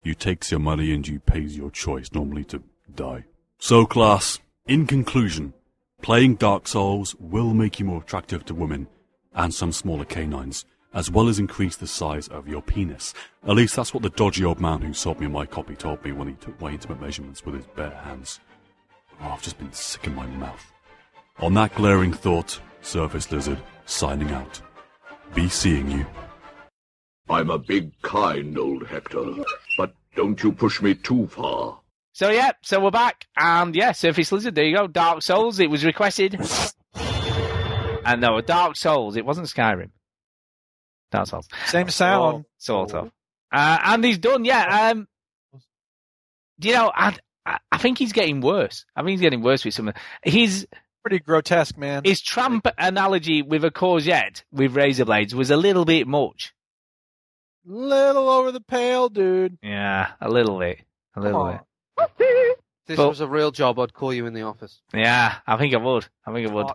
you 0.03 0.15
takes 0.15 0.51
your 0.51 0.59
money 0.59 0.93
and 0.93 1.07
you 1.07 1.21
pays 1.21 1.57
your 1.57 1.71
choice, 1.71 2.11
normally 2.13 2.43
to 2.47 2.61
die. 2.93 3.27
So 3.59 3.87
class, 3.87 4.41
in 4.67 4.89
conclusion, 4.89 5.55
playing 6.03 6.35
Dark 6.35 6.67
Souls 6.67 7.15
will 7.21 7.55
make 7.55 7.79
you 7.79 7.87
more 7.87 8.03
attractive 8.03 8.45
to 8.47 8.55
women 8.55 8.89
and 9.33 9.55
some 9.55 9.71
smaller 9.71 10.05
canines, 10.05 10.65
as 10.93 11.09
well 11.09 11.29
as 11.29 11.39
increase 11.39 11.77
the 11.77 11.87
size 11.87 12.27
of 12.27 12.49
your 12.49 12.63
penis. 12.63 13.15
At 13.47 13.55
least 13.55 13.77
that's 13.77 13.95
what 13.95 14.03
the 14.03 14.11
dodgy 14.11 14.45
old 14.45 14.61
man 14.61 14.81
who 14.81 14.93
sold 14.93 15.21
me 15.21 15.29
my 15.29 15.47
copy 15.47 15.77
told 15.77 16.05
me 16.05 16.11
when 16.11 16.27
he 16.27 16.35
took 16.35 16.61
my 16.61 16.73
intimate 16.73 17.01
measurements 17.01 17.47
with 17.47 17.55
his 17.55 17.67
bare 17.77 17.91
hands. 17.91 18.41
Oh, 19.23 19.29
I've 19.29 19.43
just 19.43 19.59
been 19.59 19.73
sick 19.73 20.07
in 20.07 20.15
my 20.15 20.27
mouth. 20.27 20.73
On 21.39 21.55
that 21.55 21.75
glaring 21.75 22.13
thought, 22.13 22.61
Surface 22.83 23.31
Lizard, 23.31 23.59
signing 23.87 24.31
out. 24.31 24.61
Be 25.35 25.49
seeing 25.49 25.91
you. 25.91 26.07
I'm 27.29 27.51
a 27.51 27.59
big, 27.59 27.93
kind 28.03 28.59
old 28.59 28.87
Hector, 28.87 29.25
but 29.77 29.95
don't 30.17 30.43
you 30.43 30.53
push 30.53 30.83
me 30.83 30.95
too 30.95 31.27
far. 31.29 31.79
So 32.13 32.31
yeah, 32.31 32.53
so 32.63 32.81
we're 32.81 32.91
back, 32.91 33.27
and 33.37 33.75
yeah, 33.75 33.93
Surface 33.93 34.33
Lizard. 34.33 34.55
There 34.55 34.65
you 34.65 34.77
go, 34.77 34.87
Dark 34.89 35.23
Souls. 35.23 35.61
It 35.61 35.71
was 35.71 35.85
requested, 35.85 36.35
and 38.05 38.23
there 38.23 38.33
were 38.33 38.43
Dark 38.43 38.77
Souls. 38.77 39.17
It 39.17 39.25
wasn't 39.25 39.47
Skyrim. 39.47 39.91
Dark 41.13 41.29
Souls. 41.29 41.49
Same 41.67 41.89
sound. 41.89 42.47
sort 42.59 42.95
of. 42.95 43.13
Uh, 43.53 43.79
and 43.85 44.05
he's 44.05 44.19
done. 44.19 44.45
Yeah. 44.45 44.91
Um. 44.91 45.07
Do 46.59 46.69
you 46.69 46.75
know, 46.75 46.93
I, 46.95 47.17
I 47.47 47.59
I 47.73 47.79
think 47.79 47.99
he's 47.99 48.13
getting 48.13 48.41
worse. 48.41 48.85
I 48.95 49.01
think 49.01 49.11
he's 49.11 49.21
getting 49.21 49.43
worse 49.43 49.65
with 49.65 49.75
some. 49.75 49.93
His 50.23 50.67
Pretty 51.03 51.19
grotesque, 51.21 51.79
man. 51.79 52.03
his 52.05 52.21
tramp 52.21 52.67
analogy 52.77 53.41
with 53.43 53.65
a 53.65 53.71
courgette 53.71 54.43
with 54.53 54.77
razor 54.77 55.07
blades 55.07 55.35
was 55.35 55.51
a 55.51 55.57
little 55.57 55.85
bit 55.87 56.07
much. 56.07 56.53
Little 57.65 58.29
over 58.29 58.53
the 58.53 58.61
pale, 58.61 59.09
dude. 59.09 59.59
Yeah, 59.63 60.13
a 60.21 60.29
little 60.29 60.59
bit, 60.59 60.81
a 61.17 61.21
little 61.21 61.41
Come 61.45 61.51
bit. 61.53 61.61
on. 62.19 62.57
This 62.87 62.97
But- 62.97 63.09
was 63.09 63.21
a 63.21 63.27
real 63.29 63.51
job, 63.51 63.79
I'd 63.79 63.93
call 63.95 64.13
you 64.13 64.27
in 64.27 64.35
the 64.35 64.43
office. 64.43 64.81
Yeah, 64.93 65.37
I 65.47 65.57
think 65.57 65.75
I 65.75 65.77
would. 65.77 66.07
I 66.27 66.33
think 66.33 66.49
I 66.49 66.53
would. 66.53 66.67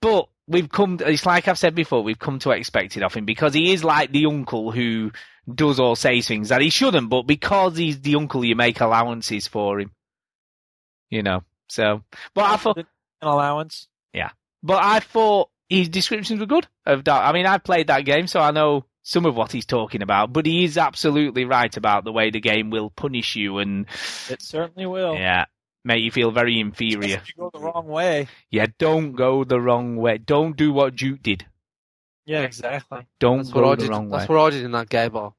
But 0.00 0.28
we've 0.46 0.68
come. 0.68 0.98
It's 1.00 1.26
like 1.26 1.48
I've 1.48 1.58
said 1.58 1.74
before. 1.74 2.02
We've 2.02 2.18
come 2.18 2.38
to 2.40 2.50
expect 2.50 2.96
it 2.96 3.02
of 3.02 3.14
him 3.14 3.24
because 3.24 3.54
he 3.54 3.72
is 3.72 3.84
like 3.84 4.12
the 4.12 4.26
uncle 4.26 4.70
who 4.70 5.12
does 5.52 5.78
or 5.78 5.96
says 5.96 6.26
things 6.26 6.48
that 6.48 6.60
he 6.60 6.70
shouldn't. 6.70 7.10
But 7.10 7.22
because 7.22 7.76
he's 7.76 8.00
the 8.00 8.16
uncle, 8.16 8.44
you 8.44 8.56
make 8.56 8.80
allowances 8.80 9.46
for 9.46 9.80
him. 9.80 9.90
You 11.10 11.22
know. 11.22 11.42
So, 11.68 12.02
but 12.34 12.44
I 12.44 12.56
thought 12.56 12.78
An 12.78 12.86
allowance. 13.22 13.88
Yeah. 14.12 14.30
But 14.62 14.82
I 14.82 15.00
thought 15.00 15.50
his 15.68 15.88
descriptions 15.88 16.40
were 16.40 16.46
good 16.46 16.66
of 16.86 17.04
Dark. 17.04 17.24
I 17.26 17.32
mean, 17.32 17.46
I've 17.46 17.64
played 17.64 17.86
that 17.88 18.04
game, 18.04 18.26
so 18.26 18.40
I 18.40 18.50
know 18.50 18.84
some 19.02 19.26
of 19.26 19.36
what 19.36 19.52
he's 19.52 19.66
talking 19.66 20.02
about, 20.02 20.32
but 20.32 20.46
he 20.46 20.64
is 20.64 20.78
absolutely 20.78 21.44
right 21.44 21.76
about 21.76 22.04
the 22.04 22.12
way 22.12 22.30
the 22.30 22.40
game 22.40 22.70
will 22.70 22.88
punish 22.90 23.36
you 23.36 23.58
and 23.58 23.86
It 24.30 24.40
certainly 24.40 24.86
will. 24.86 25.14
yeah, 25.14 25.44
make 25.84 26.02
you 26.02 26.10
feel 26.10 26.30
very 26.30 26.58
inferior. 26.58 27.16
If 27.16 27.28
you 27.28 27.34
go 27.38 27.50
the 27.52 27.60
wrong 27.60 27.86
way. 27.86 28.28
Yeah, 28.50 28.66
don't 28.78 29.12
go 29.12 29.44
the 29.44 29.60
wrong 29.60 29.96
way. 29.96 30.18
Don't 30.18 30.56
do 30.56 30.72
what 30.72 30.96
Duke 30.96 31.22
did. 31.22 31.46
Yeah, 32.26 32.40
exactly. 32.42 33.06
Don't 33.20 33.38
That's 33.38 33.50
go 33.50 33.70
the 33.74 33.82
did. 33.82 33.90
wrong 33.90 34.08
way. 34.08 34.18
That's 34.18 34.28
what 34.28 34.40
I 34.40 34.50
did 34.50 34.64
in 34.64 34.72
that 34.72 34.88
gay 34.88 35.08
bar. 35.08 35.34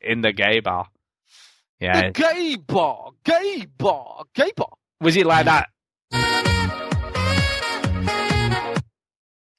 In 0.00 0.20
the 0.20 0.32
gay 0.32 0.60
bar. 0.60 0.88
Yeah. 1.80 2.08
The 2.08 2.10
gay 2.12 2.56
bar, 2.56 3.10
gay 3.24 3.66
bar, 3.78 4.24
gay 4.34 4.50
bar. 4.54 4.68
Was 5.00 5.16
it 5.16 5.24
like 5.24 5.46
that? 5.46 5.68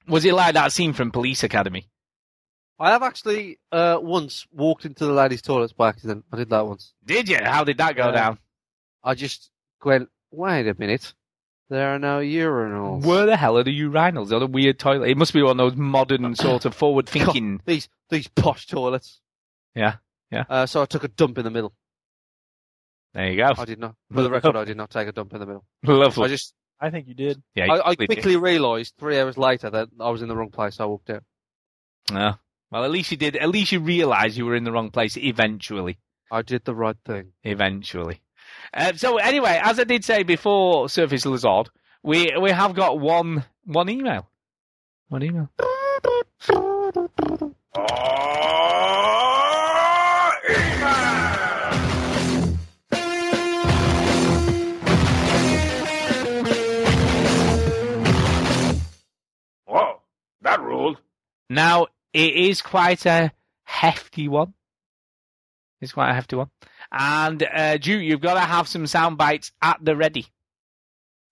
Was 0.07 0.26
it 0.26 0.34
like 0.34 0.53
that 0.56 0.72
scene 0.72 0.93
from 0.93 1.11
Police 1.11 1.43
Academy? 1.43 1.88
I 2.80 2.91
have 2.91 3.03
actually 3.03 3.60
uh, 3.72 3.99
once 4.02 4.45
walked 4.52 4.85
into 4.85 5.06
the 5.06 5.14
ladies' 5.14 5.41
toilets 5.41 5.73
by 5.73 5.89
accident. 5.89 6.26
I 6.31 6.38
did 6.38 6.49
that 6.49 6.65
once. 6.68 6.93
Did 7.06 7.30
you? 7.30 7.38
How 7.41 7.64
did 7.64 7.77
that 7.77 7.95
go 7.95 8.07
Yeah. 8.07 8.11
down? 8.11 8.39
I 9.03 9.14
just 9.15 9.49
went, 9.86 10.10
wait 10.32 10.68
a 10.68 10.76
minute. 10.78 11.14
There 11.70 11.95
are 11.95 11.99
no 11.99 12.20
urinals. 12.20 13.06
Where 13.06 13.26
the 13.26 13.38
hell 13.38 13.58
are 13.58 13.64
the 13.64 13.80
urinals? 13.80 14.36
On 14.36 14.41
a 14.41 14.45
weird 14.45 14.78
toilet. 14.78 15.10
It 15.10 15.18
must 15.18 15.34
be 15.34 15.41
one 15.41 15.52
of 15.52 15.58
those 15.58 15.78
modern 15.78 16.36
sort 16.36 16.66
of 16.66 16.76
forward 16.76 17.08
thinking. 17.08 17.62
These 17.66 17.88
these 18.10 18.28
posh 18.28 18.68
toilets. 18.68 19.22
Yeah, 19.74 19.95
yeah. 20.30 20.44
Uh, 20.49 20.66
so 20.66 20.82
I 20.82 20.86
took 20.86 21.06
a 21.06 21.08
dump 21.08 21.38
in 21.38 21.45
the 21.45 21.49
middle. 21.49 21.74
There 23.14 23.30
you 23.32 23.38
go. 23.38 23.53
I 23.58 23.66
did 23.66 23.80
not. 23.80 23.95
For 24.14 24.22
the 24.22 24.30
record, 24.30 24.58
I 24.58 24.66
did 24.66 24.76
not 24.76 24.90
take 24.90 25.08
a 25.08 25.14
dump 25.14 25.34
in 25.34 25.40
the 25.40 25.45
middle. 25.45 25.66
Lovely. 25.84 26.26
I 26.26 26.28
just. 26.28 26.53
I 26.80 26.90
think 26.90 27.08
you 27.08 27.14
did. 27.14 27.41
Yeah, 27.56 27.66
you 27.66 27.72
I, 27.72 27.76
I 27.76 27.82
probably 27.82 28.08
did. 28.08 28.16
quickly 28.16 28.36
realised 28.38 28.95
three 28.98 29.18
hours 29.20 29.38
later 29.38 29.70
that 29.70 29.90
I 29.99 30.10
was 30.10 30.22
in 30.22 30.28
the 30.28 30.36
wrong 30.36 30.49
place. 30.49 30.76
So 30.76 30.84
I 30.84 30.88
walked 30.88 31.10
out. 31.10 31.24
Yeah. 32.12 32.34
Well, 32.70 32.84
at 32.84 32.91
least 32.91 33.12
you 33.12 33.18
did. 33.18 33.38
At 33.38 33.49
least 33.49 33.72
you 33.72 33.80
realised 33.80 34.36
you 34.36 34.45
were 34.45 34.56
in 34.56 34.64
the 34.66 34.72
wrong 34.74 34.90
place 34.91 35.16
eventually. 35.16 35.99
I 36.32 36.41
did 36.41 36.66
the 36.66 36.76
right 36.76 36.98
thing. 37.06 37.34
Eventually. 37.44 38.22
Uh, 38.74 38.94
so 38.96 39.18
anyway, 39.18 39.60
as 39.62 39.80
I 39.80 39.84
did 39.84 40.04
say 40.04 40.24
before, 40.24 40.90
Surface 40.90 41.26
Lizard, 41.26 41.70
we 42.04 42.32
we 42.40 42.52
have 42.52 42.74
got 42.74 43.00
one 43.00 43.44
one 43.66 43.90
email. 43.90 44.28
One 45.10 45.24
email. 45.24 45.50
Whoa, 59.66 60.02
that 60.42 60.62
ruled. 60.62 60.98
Now 61.50 61.88
it 62.14 62.36
is 62.36 62.62
quite 62.62 63.06
a 63.06 63.32
hefty 63.64 64.28
one. 64.28 64.54
It's 65.80 65.94
quite 65.94 66.12
a 66.12 66.14
hefty 66.14 66.36
one. 66.36 66.50
And 66.92 67.42
uh, 67.44 67.78
Duke, 67.78 68.02
you've 68.04 68.22
got 68.22 68.34
to 68.36 68.42
have 68.42 68.68
some 68.68 68.86
sound 68.88 69.18
bites 69.18 69.52
at 69.62 69.84
the 69.84 69.96
ready. 69.96 70.26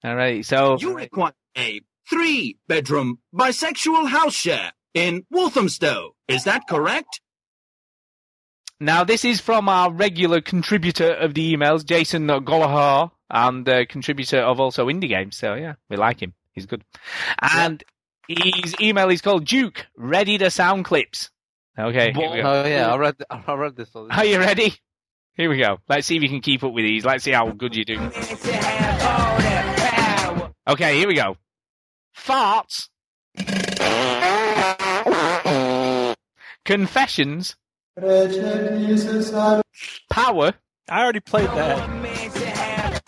All 0.03 0.15
right. 0.15 0.45
So 0.45 0.77
You 0.79 0.95
require 0.95 1.33
a 1.57 1.81
three 2.09 2.57
bedroom 2.67 3.19
bisexual 3.35 4.07
house 4.09 4.33
share 4.33 4.71
in 4.93 5.25
Walthamstow. 5.29 6.15
Is 6.27 6.45
that 6.45 6.67
correct? 6.67 7.21
Now, 8.79 9.03
this 9.03 9.25
is 9.25 9.41
from 9.41 9.67
our 9.67 9.91
regular 9.91 10.39
contributor 10.39 11.11
of 11.13 11.33
the 11.33 11.53
emails, 11.53 11.85
Jason 11.85 12.27
Gollahar, 12.27 13.11
and 13.29 13.67
uh, 13.67 13.85
contributor 13.85 14.39
of 14.39 14.61
also 14.61 14.87
Indie 14.87 15.09
Games. 15.09 15.35
So, 15.35 15.55
yeah, 15.55 15.73
we 15.89 15.97
like 15.97 16.21
him. 16.21 16.33
He's 16.53 16.65
good. 16.65 16.85
And 17.41 17.83
his 18.29 18.75
email 18.79 19.09
is 19.09 19.21
called 19.21 19.45
Duke, 19.45 19.85
ready 19.97 20.37
to 20.37 20.49
sound 20.49 20.85
clips. 20.85 21.29
Okay. 21.77 22.13
here 22.13 22.31
we. 22.31 22.41
Oh 22.41 22.65
yeah, 22.65 22.93
I 22.93 22.97
read. 22.97 23.15
I 23.29 23.53
read 23.53 23.75
this. 23.75 23.93
one. 23.93 24.11
Are 24.11 24.25
you 24.25 24.39
ready? 24.39 24.73
Here 25.39 25.49
we 25.49 25.57
go. 25.57 25.79
Let's 25.87 26.05
see 26.05 26.17
if 26.17 26.21
you 26.21 26.27
can 26.27 26.41
keep 26.41 26.65
up 26.65 26.73
with 26.73 26.83
these. 26.83 27.05
Let's 27.05 27.23
see 27.23 27.31
how 27.31 27.49
good 27.49 27.73
you 27.73 27.85
do. 27.85 27.95
Okay, 30.67 30.97
here 30.97 31.07
we 31.07 31.15
go. 31.15 31.37
Farts. 32.13 32.89
Confessions. 36.65 37.55
Power. 40.09 40.53
I 40.89 41.01
already 41.01 41.21
played 41.21 41.49
that. 41.51 42.99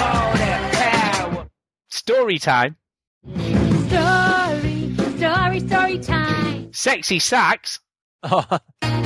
Story 1.90 2.40
time. 2.40 2.78
Story, 3.28 4.96
story, 5.18 5.60
story 5.60 6.00
time. 6.00 6.72
Sexy 6.72 7.20
sax. 7.20 7.82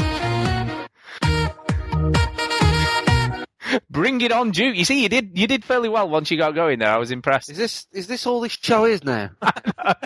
Bring 3.89 4.21
it 4.21 4.31
on, 4.31 4.51
Duke. 4.51 4.75
You 4.75 4.85
see, 4.85 5.03
you 5.03 5.09
did 5.09 5.37
you 5.37 5.47
did 5.47 5.63
fairly 5.63 5.89
well 5.89 6.09
once 6.09 6.31
you 6.31 6.37
got 6.37 6.55
going 6.55 6.79
there. 6.79 6.89
I 6.89 6.97
was 6.97 7.11
impressed. 7.11 7.49
Is 7.49 7.57
this 7.57 7.87
is 7.91 8.07
this 8.07 8.25
all 8.25 8.41
this 8.41 8.53
show 8.53 8.85
is 8.85 9.03
now? 9.03 9.31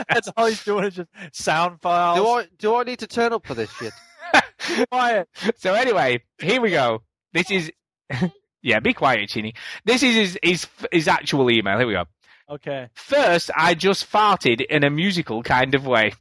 That's 0.09 0.29
all 0.35 0.47
he's 0.47 0.63
doing 0.63 0.85
is 0.85 0.95
just 0.95 1.09
sound 1.31 1.81
files. 1.81 2.17
do 2.19 2.27
I 2.27 2.47
do 2.57 2.75
I 2.75 2.83
need 2.83 2.99
to 2.99 3.07
turn 3.07 3.33
up 3.33 3.45
for 3.45 3.53
this 3.53 3.71
shit? 3.71 3.93
Quiet. 4.91 5.27
So 5.57 5.73
anyway, 5.73 6.23
here 6.39 6.61
we 6.61 6.71
go. 6.71 7.03
This 7.33 7.49
is 7.51 7.71
yeah, 8.61 8.79
be 8.79 8.93
quiet, 8.93 9.29
Chinny. 9.29 9.53
This 9.85 10.03
is 10.03 10.15
his, 10.15 10.39
his 10.43 10.67
his 10.91 11.07
actual 11.07 11.49
email. 11.51 11.77
Here 11.77 11.87
we 11.87 11.93
go. 11.93 12.05
Okay. 12.49 12.89
First, 12.95 13.51
I 13.55 13.75
just 13.75 14.11
farted 14.11 14.65
in 14.65 14.83
a 14.83 14.89
musical 14.89 15.43
kind 15.43 15.75
of 15.75 15.85
way. 15.85 16.13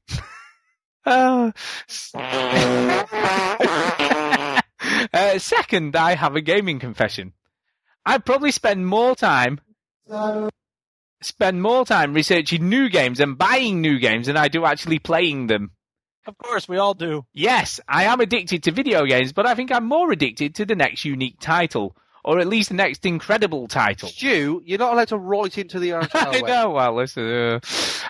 Uh, 1.06 1.52
uh, 5.12 5.38
second, 5.38 5.96
I 5.96 6.14
have 6.14 6.36
a 6.36 6.42
gaming 6.42 6.78
confession. 6.78 7.32
I 8.06 8.18
probably 8.18 8.50
spend 8.52 8.86
more 8.86 9.14
time 9.14 9.60
spend 11.20 11.60
more 11.60 11.84
time 11.84 12.14
researching 12.14 12.68
new 12.68 12.88
games 12.88 13.20
and 13.20 13.36
buying 13.36 13.80
new 13.80 13.98
games 13.98 14.26
than 14.26 14.36
I 14.36 14.48
do 14.48 14.64
actually 14.64 14.98
playing 14.98 15.48
them. 15.48 15.72
Of 16.26 16.36
course, 16.38 16.68
we 16.68 16.76
all 16.76 16.94
do. 16.94 17.24
Yes, 17.32 17.80
I 17.88 18.04
am 18.04 18.20
addicted 18.20 18.62
to 18.64 18.72
video 18.72 19.06
games, 19.06 19.32
but 19.32 19.46
I 19.46 19.54
think 19.54 19.72
I'm 19.72 19.86
more 19.86 20.12
addicted 20.12 20.54
to 20.56 20.66
the 20.66 20.76
next 20.76 21.04
unique 21.04 21.40
title, 21.40 21.96
or 22.22 22.38
at 22.38 22.46
least 22.46 22.68
the 22.68 22.74
next 22.74 23.06
incredible 23.06 23.66
title. 23.66 24.10
Stu, 24.10 24.62
you're 24.64 24.78
not 24.78 24.92
allowed 24.92 25.08
to 25.08 25.16
write 25.16 25.56
into 25.56 25.78
the 25.78 25.92
orange 25.94 26.10
I 26.14 26.40
know. 26.40 26.70
Well, 26.70 26.94
listen. 26.96 27.24
Uh, 27.26 27.60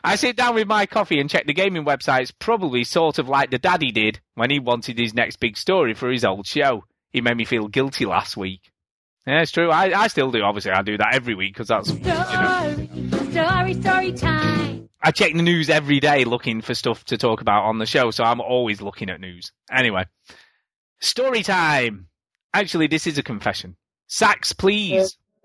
I 0.03 0.17
sit 0.17 0.37
down 0.37 0.57
with 0.57 0.67
my 0.67 0.87
coffee 0.87 1.21
and 1.21 1.31
check 1.31 1.47
the 1.47 1.55
gaming 1.55 1.85
websites, 1.85 2.33
probably 2.37 2.83
sort 2.83 3.19
of 3.19 3.29
like 3.29 3.51
the 3.51 3.59
daddy 3.59 3.93
did 3.93 4.21
when 4.35 4.51
he 4.51 4.59
wanted 4.59 4.99
his 4.99 5.15
next 5.15 5.37
big 5.37 5.57
story 5.57 5.95
for 5.95 6.11
his 6.11 6.25
old 6.25 6.47
show. 6.47 6.85
He 7.13 7.21
made 7.21 7.37
me 7.37 7.45
feel 7.45 7.69
guilty 7.69 8.05
last 8.05 8.37
week. 8.37 8.71
Yeah, 9.29 9.43
it's 9.43 9.53
true. 9.53 9.71
I, 9.71 10.05
I 10.05 10.09
still 10.09 10.31
do. 10.31 10.41
Obviously, 10.41 10.71
I 10.71 10.81
do 10.81 10.97
that 10.97 11.15
every 11.15 11.35
week 11.35 11.53
because 11.53 11.69
that's. 11.69 11.91
You 11.91 11.99
know, 11.99 12.73
Story, 13.31 13.31
story, 13.31 13.75
story 13.75 14.13
time. 14.13 14.89
I 15.03 15.11
check 15.11 15.35
the 15.35 15.43
news 15.43 15.69
every 15.69 16.01
day 16.01 16.25
looking 16.25 16.63
for 16.63 16.75
stuff 16.75 17.05
to 17.05 17.19
talk 17.19 17.43
about 17.43 17.65
on 17.65 17.77
the 17.77 17.85
show, 17.85 18.11
so 18.11 18.25
I'm 18.25 18.41
always 18.41 18.81
looking 18.81 19.11
at 19.11 19.21
news. 19.21 19.53
Anyway, 19.71 20.07
story 21.01 21.43
time. 21.43 22.07
Actually, 22.55 22.87
this 22.87 23.07
is 23.07 23.19
a 23.19 23.23
confession. 23.23 23.77
Sax, 24.07 24.55
please. 24.55 25.19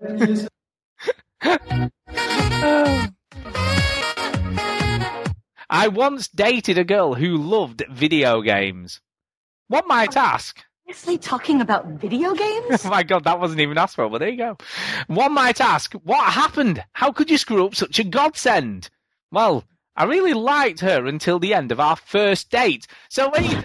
I 5.68 5.88
once 5.88 6.28
dated 6.28 6.78
a 6.78 6.84
girl 6.84 7.12
who 7.12 7.36
loved 7.36 7.84
video 7.90 8.40
games. 8.40 9.02
One 9.68 9.86
might 9.86 10.16
ask. 10.16 10.64
Seriously 10.86 11.16
talking 11.18 11.60
about 11.60 11.86
video 11.86 12.34
games? 12.34 12.84
Oh 12.84 12.90
my 12.90 13.02
god, 13.02 13.24
that 13.24 13.40
wasn't 13.40 13.60
even 13.60 13.78
asked 13.78 13.96
for, 13.96 14.08
but 14.10 14.18
there 14.18 14.28
you 14.28 14.36
go. 14.36 14.58
One 15.06 15.32
might 15.32 15.60
ask, 15.60 15.92
what 15.94 16.32
happened? 16.32 16.84
How 16.92 17.10
could 17.10 17.30
you 17.30 17.38
screw 17.38 17.66
up 17.66 17.74
such 17.74 17.98
a 17.98 18.04
godsend? 18.04 18.90
Well, 19.30 19.64
I 19.96 20.04
really 20.04 20.34
liked 20.34 20.80
her 20.80 21.06
until 21.06 21.38
the 21.38 21.54
end 21.54 21.72
of 21.72 21.80
our 21.80 21.96
first 21.96 22.50
date. 22.50 22.86
So 23.08 23.30
when 23.30 23.44
you. 23.44 23.64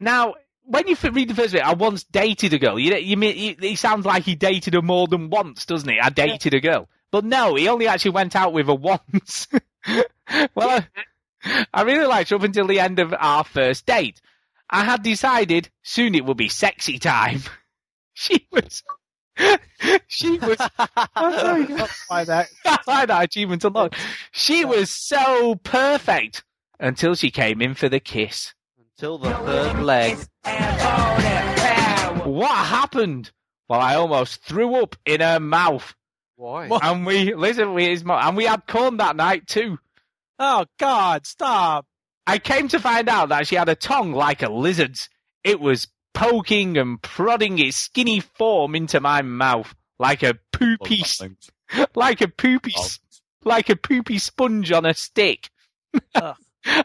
Now, 0.00 0.34
when 0.64 0.88
you 0.88 0.96
read 1.12 1.28
the 1.28 1.34
first 1.34 1.52
bit, 1.52 1.62
I 1.62 1.74
once 1.74 2.02
dated 2.04 2.52
a 2.52 2.58
girl. 2.58 2.78
You, 2.78 2.96
you 2.96 3.16
mean 3.16 3.36
you, 3.36 3.54
it 3.60 3.78
sounds 3.78 4.04
like 4.04 4.24
he 4.24 4.34
dated 4.34 4.74
her 4.74 4.82
more 4.82 5.06
than 5.06 5.30
once, 5.30 5.64
doesn't 5.66 5.88
he? 5.88 6.00
I 6.00 6.10
dated 6.10 6.54
a 6.54 6.60
girl, 6.60 6.88
but 7.12 7.24
no, 7.24 7.54
he 7.54 7.68
only 7.68 7.86
actually 7.86 8.10
went 8.10 8.34
out 8.34 8.52
with 8.52 8.66
her 8.66 8.74
once. 8.74 9.46
well, 10.54 10.70
I, 10.70 10.86
I 11.72 11.82
really 11.82 12.06
liked 12.06 12.30
her 12.30 12.36
up 12.36 12.42
until 12.42 12.66
the 12.66 12.80
end 12.80 12.98
of 12.98 13.14
our 13.18 13.44
first 13.44 13.86
date. 13.86 14.20
I 14.68 14.84
had 14.84 15.02
decided 15.02 15.70
soon 15.82 16.14
it 16.14 16.24
would 16.24 16.36
be 16.36 16.48
sexy 16.48 16.98
time. 16.98 17.42
she 18.14 18.46
was. 18.50 18.82
she 20.08 20.38
was. 20.38 20.56
I'm 21.14 21.32
sorry, 21.38 21.66
by 22.08 22.24
that. 22.24 22.48
By 22.86 23.06
that 23.06 23.24
achievement 23.24 23.64
alone. 23.64 23.90
She 24.32 24.64
was 24.64 24.90
so 24.90 25.56
perfect 25.56 26.42
until 26.80 27.14
she 27.14 27.30
came 27.30 27.60
in 27.60 27.74
for 27.74 27.88
the 27.88 28.00
kiss. 28.00 28.54
Until 28.78 29.18
the 29.18 29.34
third 29.34 29.82
leg. 29.82 30.16
What 32.24 32.56
happened? 32.66 33.30
Well, 33.68 33.80
I 33.80 33.96
almost 33.96 34.42
threw 34.42 34.76
up 34.76 34.96
in 35.04 35.20
her 35.20 35.40
mouth. 35.40 35.94
Why? 36.36 36.68
And 36.82 37.04
we 37.06 37.34
listen, 37.34 37.74
we 37.74 37.86
and 37.90 38.36
we 38.36 38.44
had 38.44 38.66
corn 38.66 38.98
that 38.98 39.16
night 39.16 39.46
too. 39.46 39.78
Oh 40.38 40.66
God, 40.78 41.26
stop. 41.26 41.86
I 42.26 42.38
came 42.38 42.68
to 42.68 42.80
find 42.80 43.08
out 43.08 43.28
that 43.30 43.46
she 43.46 43.54
had 43.56 43.68
a 43.68 43.74
tongue 43.74 44.12
like 44.12 44.42
a 44.42 44.48
lizard's. 44.50 45.08
It 45.44 45.60
was 45.60 45.88
poking 46.12 46.76
and 46.76 47.00
prodding 47.00 47.58
its 47.58 47.76
skinny 47.76 48.20
form 48.20 48.74
into 48.74 49.00
my 49.00 49.22
mouth 49.22 49.74
like 49.98 50.22
a 50.22 50.38
poopy, 50.52 51.02
like 51.94 52.20
a 52.20 52.28
poopy, 52.28 52.72
s- 52.76 53.00
like 53.44 53.68
a 53.70 53.76
poopy 53.76 54.18
sponge 54.18 54.72
on 54.72 54.84
a 54.84 54.94
stick. 54.94 55.48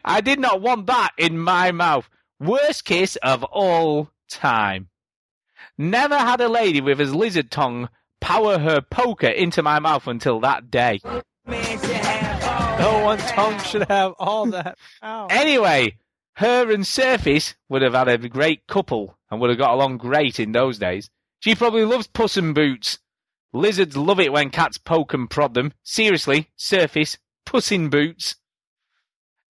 I 0.05 0.21
did 0.21 0.39
not 0.39 0.61
want 0.61 0.85
that 0.87 1.11
in 1.17 1.37
my 1.39 1.71
mouth. 1.71 2.07
Worst 2.39 2.85
kiss 2.85 3.15
of 3.17 3.43
all 3.43 4.09
time. 4.29 4.89
Never 5.77 6.17
had 6.17 6.39
a 6.41 6.47
lady 6.49 6.81
with 6.81 7.01
a 7.01 7.05
lizard 7.05 7.49
tongue 7.51 7.89
power 8.19 8.59
her 8.59 8.81
poker 8.81 9.27
into 9.27 9.63
my 9.63 9.79
mouth 9.79 10.07
until 10.07 10.39
that 10.41 10.69
day. 10.69 10.99
No 12.81 13.03
one 13.03 13.19
tongue 13.19 13.59
should 13.59 13.87
have 13.89 14.13
all 14.17 14.47
that. 14.47 14.75
Ow. 15.03 15.27
Anyway, 15.27 15.97
her 16.33 16.71
and 16.71 16.85
Surface 16.85 17.53
would 17.69 17.83
have 17.83 17.93
had 17.93 18.07
a 18.07 18.17
great 18.27 18.65
couple 18.65 19.15
and 19.29 19.39
would 19.39 19.51
have 19.51 19.59
got 19.59 19.75
along 19.75 19.97
great 19.97 20.39
in 20.39 20.51
those 20.51 20.79
days. 20.79 21.11
She 21.41 21.53
probably 21.53 21.85
loves 21.85 22.07
Puss 22.07 22.37
in 22.37 22.55
Boots. 22.55 22.97
Lizards 23.53 23.95
love 23.95 24.19
it 24.19 24.33
when 24.33 24.49
cats 24.49 24.79
poke 24.79 25.13
and 25.13 25.29
prod 25.29 25.53
them. 25.53 25.73
Seriously, 25.83 26.49
Surface, 26.55 27.19
Puss 27.45 27.71
in 27.71 27.89
Boots. 27.89 28.37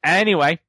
Anyway, 0.03 0.59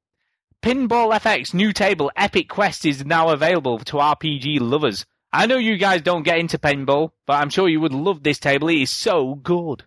Pinball 0.63 1.13
FX 1.19 1.53
new 1.53 1.73
table 1.73 2.13
Epic 2.15 2.49
Quest 2.49 2.87
is 2.87 3.05
now 3.05 3.31
available 3.31 3.81
to 3.81 3.97
RPG 3.97 4.61
lovers. 4.61 5.05
I 5.33 5.47
know 5.47 5.57
you 5.57 5.79
guys 5.79 6.03
don't 6.03 6.23
get 6.23 6.39
into 6.39 6.59
pinball, 6.59 7.11
but 7.27 7.41
I'm 7.43 7.51
sure 7.51 7.69
you 7.69 7.81
would 7.81 7.93
love 7.93 8.23
this 8.23 8.39
table. 8.39 8.69
It 8.69 8.83
is 8.83 8.91
so 8.91 9.35
good. 9.35 9.83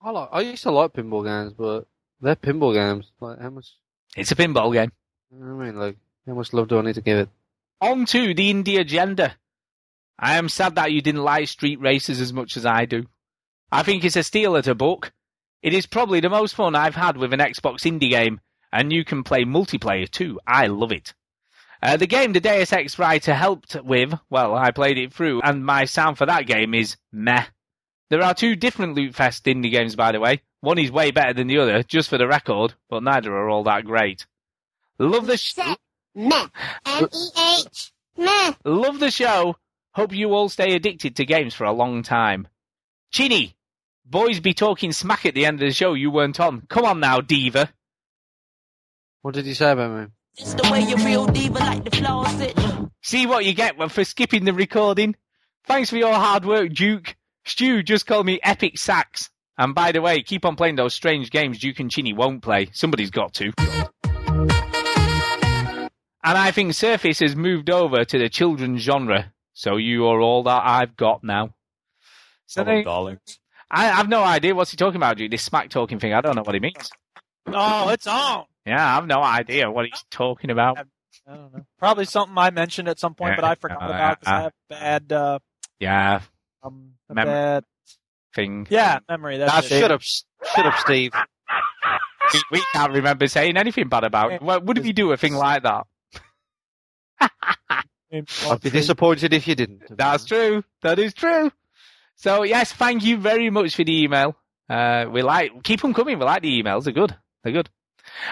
I 0.00 0.10
like. 0.10 0.28
I 0.30 0.40
used 0.42 0.62
to 0.62 0.70
like 0.70 0.92
pinball 0.92 1.24
games, 1.24 1.54
but 1.54 1.88
they're 2.22 2.36
pinball 2.36 2.72
games. 2.72 3.10
Like 3.20 3.40
how 3.40 3.50
much? 3.50 3.72
It's 4.16 4.32
a 4.32 4.36
pinball 4.36 4.72
game. 4.72 4.92
I 5.32 5.44
mean, 5.44 5.76
like 5.76 5.96
how 6.26 6.34
much 6.34 6.52
love 6.52 6.68
do 6.68 6.78
I 6.78 6.82
need 6.82 6.94
to 6.94 7.00
give 7.00 7.18
it? 7.18 7.28
On 7.80 8.06
to 8.06 8.34
the 8.34 8.52
indie 8.52 8.78
agenda. 8.78 9.36
I 10.18 10.36
am 10.36 10.48
sad 10.48 10.76
that 10.76 10.92
you 10.92 11.02
didn't 11.02 11.24
like 11.24 11.48
Street 11.48 11.80
Racers 11.80 12.20
as 12.20 12.32
much 12.32 12.56
as 12.56 12.64
I 12.64 12.84
do. 12.84 13.06
I 13.72 13.82
think 13.82 14.04
it's 14.04 14.16
a 14.16 14.22
steal 14.22 14.56
at 14.56 14.68
a 14.68 14.74
book. 14.74 15.12
It 15.62 15.74
is 15.74 15.86
probably 15.86 16.20
the 16.20 16.30
most 16.30 16.54
fun 16.54 16.76
I've 16.76 16.94
had 16.94 17.16
with 17.16 17.32
an 17.32 17.40
Xbox 17.40 17.80
indie 17.80 18.10
game, 18.10 18.40
and 18.72 18.92
you 18.92 19.04
can 19.04 19.24
play 19.24 19.44
multiplayer 19.44 20.08
too. 20.08 20.38
I 20.46 20.66
love 20.68 20.92
it. 20.92 21.14
Uh, 21.82 21.96
the 21.96 22.06
game 22.06 22.32
the 22.32 22.40
Deus 22.40 22.72
Ex 22.72 22.98
writer 22.98 23.34
helped 23.34 23.74
with, 23.82 24.14
well, 24.30 24.54
I 24.54 24.70
played 24.70 24.98
it 24.98 25.12
through, 25.12 25.40
and 25.42 25.66
my 25.66 25.84
sound 25.84 26.18
for 26.18 26.26
that 26.26 26.46
game 26.46 26.74
is 26.74 26.96
meh. 27.10 27.46
There 28.12 28.22
are 28.22 28.34
two 28.34 28.56
different 28.56 28.94
Loot 28.94 29.14
Fest 29.14 29.46
indie 29.46 29.70
games, 29.70 29.96
by 29.96 30.12
the 30.12 30.20
way. 30.20 30.42
One 30.60 30.78
is 30.78 30.92
way 30.92 31.12
better 31.12 31.32
than 31.32 31.46
the 31.46 31.56
other, 31.56 31.82
just 31.82 32.10
for 32.10 32.18
the 32.18 32.26
record, 32.26 32.74
but 32.90 33.02
neither 33.02 33.34
are 33.34 33.48
all 33.48 33.64
that 33.64 33.86
great. 33.86 34.26
Love 34.98 35.26
the 35.26 35.38
sh- 35.38 35.56
Meh. 36.14 36.46
M-E-H. 36.84 37.90
Meh. 38.18 38.52
Love 38.66 39.00
the 39.00 39.10
show. 39.10 39.56
Hope 39.94 40.12
you 40.12 40.34
all 40.34 40.50
stay 40.50 40.74
addicted 40.74 41.16
to 41.16 41.24
games 41.24 41.54
for 41.54 41.64
a 41.64 41.72
long 41.72 42.02
time. 42.02 42.48
Chinny, 43.10 43.54
boys 44.04 44.40
be 44.40 44.52
talking 44.52 44.92
smack 44.92 45.24
at 45.24 45.34
the 45.34 45.46
end 45.46 45.62
of 45.62 45.66
the 45.66 45.72
show 45.72 45.94
you 45.94 46.10
weren't 46.10 46.38
on. 46.38 46.66
Come 46.68 46.84
on 46.84 47.00
now, 47.00 47.22
diva. 47.22 47.72
What 49.22 49.32
did 49.32 49.46
you 49.46 49.54
say 49.54 49.70
about 49.72 49.90
me? 49.90 50.06
It's 50.36 50.52
the 50.52 50.70
way 50.70 50.82
you 50.82 50.96
real 50.96 51.24
diva 51.24 51.60
like 51.60 51.84
the 51.84 51.96
floss 51.96 52.38
it. 52.40 52.58
See 53.00 53.26
what 53.26 53.46
you 53.46 53.54
get 53.54 53.90
for 53.90 54.04
skipping 54.04 54.44
the 54.44 54.52
recording. 54.52 55.16
Thanks 55.64 55.88
for 55.88 55.96
your 55.96 56.12
hard 56.12 56.44
work, 56.44 56.74
Duke. 56.74 57.16
Stu 57.44 57.82
just 57.82 58.06
called 58.06 58.26
me 58.26 58.38
Epic 58.42 58.78
Sax. 58.78 59.30
And 59.58 59.74
by 59.74 59.92
the 59.92 60.00
way, 60.00 60.22
keep 60.22 60.44
on 60.44 60.56
playing 60.56 60.76
those 60.76 60.94
strange 60.94 61.30
games 61.30 61.58
Duke 61.58 61.78
and 61.80 61.90
Chinny 61.90 62.12
won't 62.12 62.42
play. 62.42 62.70
Somebody's 62.72 63.10
got 63.10 63.34
to. 63.34 63.52
And 66.24 66.38
I 66.38 66.52
think 66.52 66.74
Surface 66.74 67.18
has 67.18 67.34
moved 67.34 67.68
over 67.68 68.04
to 68.04 68.18
the 68.18 68.28
children's 68.28 68.80
genre. 68.82 69.32
So 69.54 69.76
you 69.76 70.06
are 70.06 70.20
all 70.20 70.44
that 70.44 70.62
I've 70.64 70.96
got 70.96 71.24
now. 71.24 71.54
So 72.46 72.64
Hello, 72.64 72.76
they- 72.76 72.82
darlings. 72.84 73.38
I 73.74 73.86
have 73.86 74.06
no 74.08 74.22
idea 74.22 74.54
what's 74.54 74.70
he 74.70 74.76
talking 74.76 74.96
about, 74.96 75.16
Duke. 75.16 75.30
This 75.30 75.42
smack 75.42 75.70
talking 75.70 75.98
thing. 75.98 76.12
I 76.12 76.20
don't 76.20 76.36
know 76.36 76.42
what 76.42 76.54
he 76.54 76.60
means. 76.60 76.90
Oh, 77.46 77.88
it's 77.88 78.06
on. 78.06 78.44
Yeah, 78.66 78.86
I 78.86 78.94
have 78.96 79.06
no 79.06 79.22
idea 79.22 79.70
what 79.70 79.86
he's 79.86 80.04
talking 80.10 80.50
about. 80.50 80.78
I 80.78 81.34
don't 81.34 81.52
know. 81.54 81.64
Probably 81.78 82.04
something 82.04 82.36
I 82.36 82.50
mentioned 82.50 82.88
at 82.88 82.98
some 83.00 83.14
point, 83.14 83.34
but 83.36 83.44
I 83.46 83.54
forgot 83.54 83.82
Uh, 83.82 83.86
about 83.86 84.20
because 84.20 84.32
uh, 84.32 84.36
I 84.36 84.42
have 84.42 84.52
bad, 84.68 85.12
uh, 85.12 85.38
Yeah, 85.80 86.20
um, 86.62 86.92
Mem- 87.14 87.26
bad, 87.26 87.64
thing. 88.34 88.66
yeah, 88.70 89.00
memory. 89.08 89.38
That's 89.38 89.52
That's 89.52 89.70
it. 89.70 89.80
Shut 89.80 89.90
up, 89.90 90.02
shut 90.02 90.66
up, 90.66 90.78
Steve. 90.78 91.12
We, 92.32 92.42
we 92.52 92.62
can't 92.72 92.92
remember 92.92 93.26
saying 93.28 93.56
anything 93.56 93.88
bad 93.88 94.04
about 94.04 94.32
it. 94.32 94.42
What 94.42 94.64
would 94.64 94.78
if 94.78 94.86
you 94.86 94.92
do 94.92 95.12
a 95.12 95.16
thing 95.16 95.34
like 95.34 95.64
that? 95.64 95.86
I'd 98.12 98.60
be 98.60 98.70
disappointed 98.70 99.32
if 99.32 99.48
you 99.48 99.54
didn't. 99.54 99.82
That's 99.96 100.24
true. 100.24 100.64
That 100.82 100.98
is 100.98 101.14
true. 101.14 101.50
So 102.16 102.42
yes, 102.42 102.72
thank 102.72 103.04
you 103.04 103.16
very 103.16 103.50
much 103.50 103.74
for 103.74 103.84
the 103.84 104.02
email. 104.02 104.36
Uh, 104.68 105.06
we 105.10 105.22
like 105.22 105.62
keep 105.62 105.80
them 105.80 105.94
coming. 105.94 106.18
We 106.18 106.24
like 106.24 106.42
the 106.42 106.62
emails. 106.62 106.84
They're 106.84 106.92
good. 106.92 107.16
They're 107.42 107.52
good. 107.52 107.70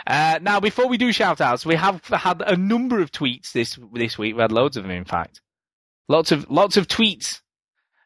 Uh, 0.06 0.38
now, 0.42 0.60
before 0.60 0.88
we 0.88 0.98
do 0.98 1.12
shout 1.12 1.40
outs, 1.40 1.64
we 1.64 1.76
have 1.76 2.04
had 2.06 2.42
a 2.42 2.56
number 2.56 3.00
of 3.00 3.10
tweets 3.10 3.52
this 3.52 3.78
this 3.92 4.18
week. 4.18 4.34
We 4.34 4.42
had 4.42 4.52
loads 4.52 4.76
of 4.76 4.82
them, 4.82 4.92
in 4.92 5.04
fact. 5.04 5.40
Lots 6.08 6.32
of 6.32 6.50
lots 6.50 6.76
of 6.76 6.86
tweets. 6.88 7.40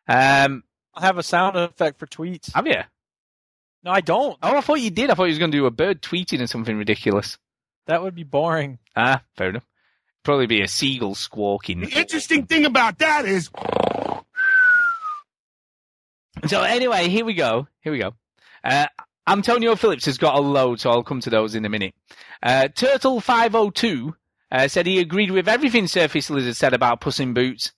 Um, 0.07 0.65
I 0.95 1.03
have 1.03 1.19
a 1.19 1.23
sound 1.23 1.57
effect 1.57 1.99
for 1.99 2.07
tweets. 2.07 2.53
have 2.55 2.67
you? 2.67 2.83
No, 3.83 3.91
I 3.91 4.01
don't. 4.01 4.39
Oh, 4.43 4.57
I 4.57 4.61
thought 4.61 4.81
you 4.81 4.91
did. 4.91 5.11
I 5.11 5.15
thought 5.15 5.25
you 5.25 5.31
was 5.31 5.39
going 5.39 5.51
to 5.51 5.59
do 5.59 5.67
a 5.67 5.71
bird 5.71 6.03
tweeting 6.03 6.41
or 6.41 6.47
something 6.47 6.77
ridiculous. 6.77 7.39
That 7.87 8.03
would 8.03 8.15
be 8.15 8.23
boring. 8.25 8.79
Ah, 8.97 9.23
fair 9.37 9.51
enough. 9.51 9.67
Probably 10.23 10.47
be 10.47 10.63
a 10.63 10.69
seagull 10.69 11.15
squawking. 11.15 11.81
The 11.81 11.99
interesting 11.99 12.47
thing 12.47 12.65
about 12.65 12.99
that 13.01 13.27
is 13.27 13.51
So 16.47 16.63
anyway, 16.63 17.09
here 17.09 17.25
we 17.25 17.35
go. 17.35 17.69
Here 17.81 17.93
we 17.93 17.99
go. 17.99 18.15
Uh, 18.63 18.87
Antonio 19.27 19.77
Phillips 19.77 20.07
has 20.07 20.19
got 20.19 20.35
a 20.35 20.41
load, 20.41 20.81
so 20.81 20.91
I'll 20.91 21.03
come 21.03 21.21
to 21.21 21.31
those 21.31 21.55
in 21.55 21.65
a 21.65 21.69
minute. 21.69 21.95
Uh, 22.43 22.69
Turtle 22.69 23.21
five 23.21 23.55
oh 23.55 23.71
two 23.71 24.15
uh, 24.51 24.69
said 24.69 24.87
he 24.87 24.99
agreed 25.01 25.31
with 25.31 25.49
everything 25.49 25.87
Surface 25.87 26.31
Lizard 26.31 26.57
said 26.57 26.75
about 26.75 27.01
Puss 27.01 27.21
in 27.21 27.35
Boots, 27.35 27.73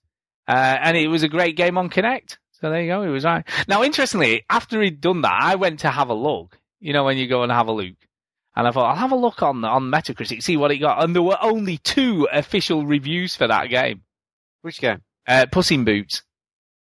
uh, 0.47 0.77
and 0.81 0.97
it 0.97 1.07
was 1.07 1.23
a 1.23 1.27
great 1.27 1.55
game 1.55 1.77
on 1.77 1.89
Kinect. 1.89 2.37
So 2.51 2.69
there 2.69 2.81
you 2.81 2.87
go. 2.87 3.03
He 3.03 3.09
was 3.09 3.25
right. 3.25 3.45
Now, 3.67 3.83
interestingly, 3.83 4.43
after 4.49 4.81
he'd 4.81 5.01
done 5.01 5.21
that, 5.21 5.39
I 5.39 5.55
went 5.55 5.81
to 5.81 5.89
have 5.89 6.09
a 6.09 6.13
look. 6.13 6.59
You 6.79 6.93
know, 6.93 7.03
when 7.03 7.17
you 7.17 7.27
go 7.27 7.43
and 7.43 7.51
have 7.51 7.67
a 7.67 7.71
look. 7.71 7.95
And 8.55 8.67
I 8.67 8.71
thought, 8.71 8.89
I'll 8.89 8.95
have 8.95 9.11
a 9.11 9.15
look 9.15 9.43
on 9.43 9.63
on 9.63 9.91
Metacritic, 9.91 10.41
see 10.41 10.57
what 10.57 10.71
it 10.71 10.77
got. 10.77 11.03
And 11.03 11.13
there 11.13 11.21
were 11.21 11.37
only 11.41 11.77
two 11.77 12.27
official 12.31 12.85
reviews 12.85 13.35
for 13.35 13.47
that 13.47 13.69
game. 13.69 14.01
Which 14.63 14.81
game? 14.81 15.01
Uh, 15.27 15.45
Puss 15.51 15.69
in 15.69 15.85
Boots. 15.85 16.23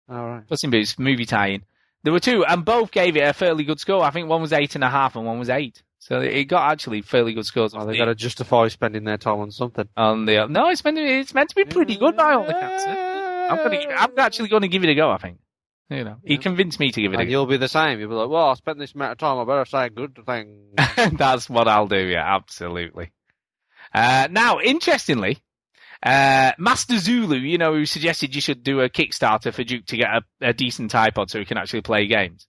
All 0.09 0.29
right. 0.29 0.47
Puss 0.47 0.65
in 0.65 0.71
Boots 0.71 0.99
movie 0.99 1.25
tie-in. 1.25 1.63
There 2.03 2.13
were 2.13 2.21
two, 2.21 2.45
and 2.45 2.67
both 2.67 2.91
gave 2.91 3.17
it 3.17 3.21
a 3.21 3.33
fairly 3.33 3.65
good 3.65 3.81
score. 3.81 4.05
I 4.05 4.11
think 4.11 4.29
one 4.29 4.43
was 4.43 4.53
eight 4.53 4.75
and 4.75 4.85
a 4.85 4.91
half, 4.91 5.17
and 5.17 5.25
one 5.25 5.39
was 5.39 5.49
eight. 5.49 5.83
So 6.01 6.21
it 6.21 6.45
got 6.45 6.71
actually 6.71 7.01
fairly 7.01 7.33
good 7.33 7.47
scores. 7.47 7.73
Well, 7.73 7.87
they 7.87 7.97
got 7.97 8.05
to 8.07 8.15
justify 8.15 8.69
spending 8.69 9.05
their 9.05 9.17
time 9.17 9.41
on 9.41 9.51
something. 9.51 9.89
on 9.97 10.27
the 10.27 10.47
no, 10.49 10.69
it's 10.69 10.85
meant 10.85 10.99
to, 10.99 11.03
it's 11.03 11.33
meant 11.33 11.49
to 11.49 11.57
be 11.57 11.65
pretty 11.65 11.97
good 11.97 12.15
by 12.15 12.35
all 12.35 12.45
accounts. 12.45 13.14
I'm 13.51 13.57
gonna, 13.57 13.95
I'm 13.97 14.19
actually 14.19 14.49
going 14.49 14.63
to 14.63 14.69
give 14.69 14.85
it 14.85 14.91
a 14.91 14.95
go. 14.95 15.11
I 15.11 15.19
think. 15.19 15.39
You 15.91 16.03
know, 16.03 16.17
he 16.25 16.39
convinced 16.39 16.81
me 16.81 16.91
to 16.93 17.01
give 17.03 17.13
it 17.13 17.17
a 17.17 17.21
And 17.21 17.29
go. 17.29 17.31
you'll 17.31 17.47
be 17.47 17.59
the 17.59 17.69
same. 17.69 18.01
You'll 18.01 18.09
be 18.09 18.15
like, 18.15 18.31
well, 18.31 18.49
I 18.49 18.55
spent 18.55 18.79
this 18.79 18.95
amount 18.95 19.13
of 19.13 19.19
time. 19.19 19.39
I 19.39 19.45
better 19.45 19.67
say 19.67 19.87
a 19.87 19.91
good 19.91 20.19
thing. 20.25 20.71
That's 21.13 21.49
what 21.51 21.69
I'll 21.69 21.87
do. 21.89 21.99
Yeah, 22.07 22.25
absolutely. 22.37 23.13
Uh, 23.93 24.29
now, 24.31 24.61
interestingly, 24.61 25.39
uh, 26.03 26.53
Master 26.59 26.99
Zulu, 26.99 27.37
you 27.37 27.59
know, 27.59 27.75
who 27.75 27.85
suggested 27.87 28.35
you 28.35 28.41
should 28.41 28.63
do 28.63 28.81
a 28.81 28.89
Kickstarter 28.89 29.53
for 29.53 29.63
Duke 29.63 29.85
to 29.87 29.97
get 29.99 30.09
a, 30.09 30.23
a 30.41 30.53
decent 30.55 30.91
iPod 30.93 31.29
so 31.31 31.39
he 31.39 31.45
can 31.45 31.59
actually 31.59 31.83
play 31.83 32.07
games. 32.07 32.47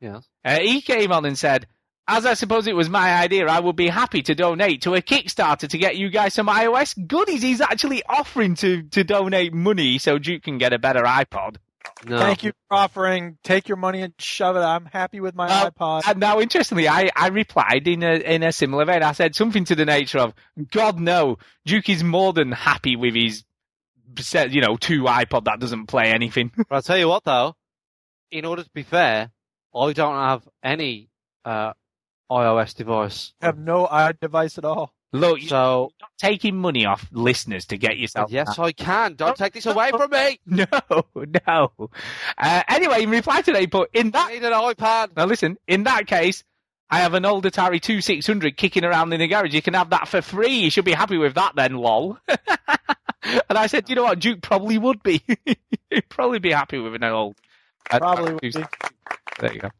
Yes. 0.00 0.26
Uh, 0.44 0.58
he 0.58 0.80
came 0.80 1.12
on 1.12 1.24
and 1.26 1.38
said, 1.38 1.66
as 2.08 2.26
I 2.26 2.34
suppose 2.34 2.66
it 2.66 2.74
was 2.76 2.88
my 2.90 3.14
idea, 3.14 3.46
I 3.46 3.60
would 3.60 3.76
be 3.76 3.88
happy 3.88 4.22
to 4.22 4.34
donate 4.34 4.82
to 4.82 4.94
a 4.94 5.02
Kickstarter 5.02 5.68
to 5.68 5.78
get 5.78 5.96
you 5.96 6.10
guys 6.10 6.34
some 6.34 6.48
iOS 6.48 6.94
goodies. 7.06 7.42
He's 7.42 7.60
actually 7.60 8.02
offering 8.08 8.54
to, 8.56 8.82
to 8.82 9.04
donate 9.04 9.52
money 9.54 9.98
so 9.98 10.18
Duke 10.18 10.42
can 10.42 10.58
get 10.58 10.72
a 10.72 10.78
better 10.78 11.02
iPod. 11.02 11.56
No. 12.04 12.18
Thank 12.18 12.42
you 12.44 12.52
for 12.68 12.76
offering. 12.76 13.38
Take 13.42 13.68
your 13.68 13.76
money 13.76 14.02
and 14.02 14.12
shove 14.18 14.56
it. 14.56 14.60
I'm 14.60 14.84
happy 14.86 15.20
with 15.20 15.34
my 15.34 15.46
Uh, 15.48 15.70
iPod. 15.70 16.02
And 16.06 16.18
now, 16.20 16.40
interestingly, 16.40 16.88
I, 16.88 17.10
I 17.16 17.28
replied 17.28 17.86
in 17.88 18.02
a 18.02 18.14
in 18.16 18.42
a 18.42 18.52
similar 18.52 18.84
vein. 18.84 19.02
I 19.02 19.12
said 19.12 19.34
something 19.34 19.64
to 19.66 19.74
the 19.74 19.84
nature 19.84 20.18
of, 20.18 20.32
"God 20.70 21.00
no, 21.00 21.38
Duke 21.64 21.88
is 21.88 22.04
more 22.04 22.32
than 22.32 22.52
happy 22.52 22.94
with 22.96 23.14
his, 23.14 23.44
you 24.50 24.60
know, 24.60 24.76
two 24.76 25.02
iPod 25.04 25.44
that 25.44 25.58
doesn't 25.60 25.86
play 25.86 26.12
anything." 26.12 26.52
But 26.56 26.66
I'll 26.70 26.82
tell 26.82 26.98
you 26.98 27.08
what, 27.08 27.24
though, 27.24 27.56
in 28.30 28.44
order 28.44 28.62
to 28.62 28.70
be 28.72 28.82
fair, 28.84 29.30
I 29.74 29.92
don't 29.92 30.14
have 30.14 30.48
any 30.62 31.08
uh, 31.44 31.72
iOS 32.30 32.74
device. 32.74 33.32
I 33.42 33.46
have 33.46 33.58
no 33.58 33.86
iDevice 33.86 34.58
at 34.58 34.64
all. 34.64 34.92
Look, 35.14 35.40
you're 35.40 35.48
So, 35.50 35.90
not 36.00 36.10
taking 36.18 36.56
money 36.56 36.86
off 36.86 37.06
listeners 37.12 37.66
to 37.66 37.76
get 37.76 37.98
yourself. 37.98 38.30
yes, 38.30 38.58
I 38.58 38.72
can. 38.72 39.14
Don't 39.14 39.36
take 39.36 39.52
this 39.52 39.66
away 39.66 39.90
from 39.90 40.10
me. 40.10 40.38
No, 40.46 40.66
no. 41.46 41.72
Uh, 42.38 42.62
anyway, 42.68 43.02
in 43.02 43.10
reply 43.10 43.42
to 43.42 43.52
that, 43.52 43.60
he 43.60 43.66
put 43.66 43.90
in 43.94 44.10
that 44.12 44.30
I 44.30 44.32
need 44.34 44.44
an 44.44 44.52
iPad. 44.52 45.14
Now 45.16 45.26
listen, 45.26 45.58
in 45.66 45.82
that 45.84 46.06
case, 46.06 46.44
I 46.88 47.00
have 47.00 47.12
an 47.14 47.26
old 47.26 47.44
Atari 47.44 47.80
2600 47.80 48.56
kicking 48.56 48.84
around 48.84 49.12
in 49.12 49.20
the 49.20 49.26
garage. 49.28 49.52
You 49.52 49.60
can 49.62 49.74
have 49.74 49.90
that 49.90 50.08
for 50.08 50.22
free. 50.22 50.58
You 50.60 50.70
should 50.70 50.84
be 50.86 50.92
happy 50.92 51.18
with 51.18 51.34
that 51.34 51.54
then, 51.56 51.74
lol. 51.74 52.18
and 52.28 53.58
I 53.58 53.66
said, 53.66 53.88
you 53.90 53.96
know 53.96 54.04
what? 54.04 54.18
Duke 54.18 54.40
probably 54.42 54.78
would 54.78 55.02
be. 55.02 55.22
He'd 55.90 56.08
probably 56.08 56.38
be 56.38 56.52
happy 56.52 56.78
with 56.78 56.94
an 56.94 57.04
old. 57.04 57.36
Probably 57.84 58.32
would 58.32 58.40
be. 58.40 58.50
There 59.40 59.52
you 59.52 59.60
go. 59.60 59.70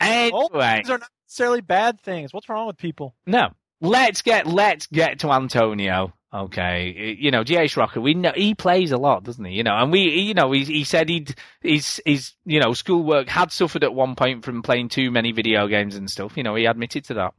Old 0.00 0.52
Anyway, 0.52 0.74
things 0.76 0.90
are 0.90 0.98
not 0.98 1.10
necessarily 1.26 1.60
bad 1.60 2.00
things. 2.00 2.32
What's 2.32 2.48
wrong 2.48 2.66
with 2.66 2.78
people? 2.78 3.14
no. 3.26 3.50
Let's 3.80 4.22
get 4.22 4.48
let's 4.48 4.88
get 4.88 5.20
to 5.20 5.30
Antonio. 5.30 6.12
Okay, 6.34 7.16
you 7.18 7.30
know, 7.30 7.44
GH 7.44 7.76
Rocker. 7.76 8.00
We 8.00 8.12
know 8.14 8.32
he 8.34 8.54
plays 8.54 8.90
a 8.90 8.98
lot, 8.98 9.22
doesn't 9.22 9.44
he? 9.44 9.54
You 9.54 9.62
know, 9.62 9.74
and 9.74 9.92
we, 9.92 10.00
you 10.20 10.34
know, 10.34 10.50
he, 10.50 10.64
he 10.64 10.84
said 10.84 11.08
he'd 11.08 11.34
his 11.60 12.02
his 12.04 12.32
you 12.44 12.60
know 12.60 12.74
schoolwork 12.74 13.28
had 13.28 13.52
suffered 13.52 13.84
at 13.84 13.94
one 13.94 14.16
point 14.16 14.44
from 14.44 14.62
playing 14.62 14.88
too 14.88 15.10
many 15.10 15.32
video 15.32 15.68
games 15.68 15.94
and 15.94 16.10
stuff. 16.10 16.36
You 16.36 16.42
know, 16.42 16.56
he 16.56 16.66
admitted 16.66 17.04
to 17.04 17.14
that. 17.14 17.34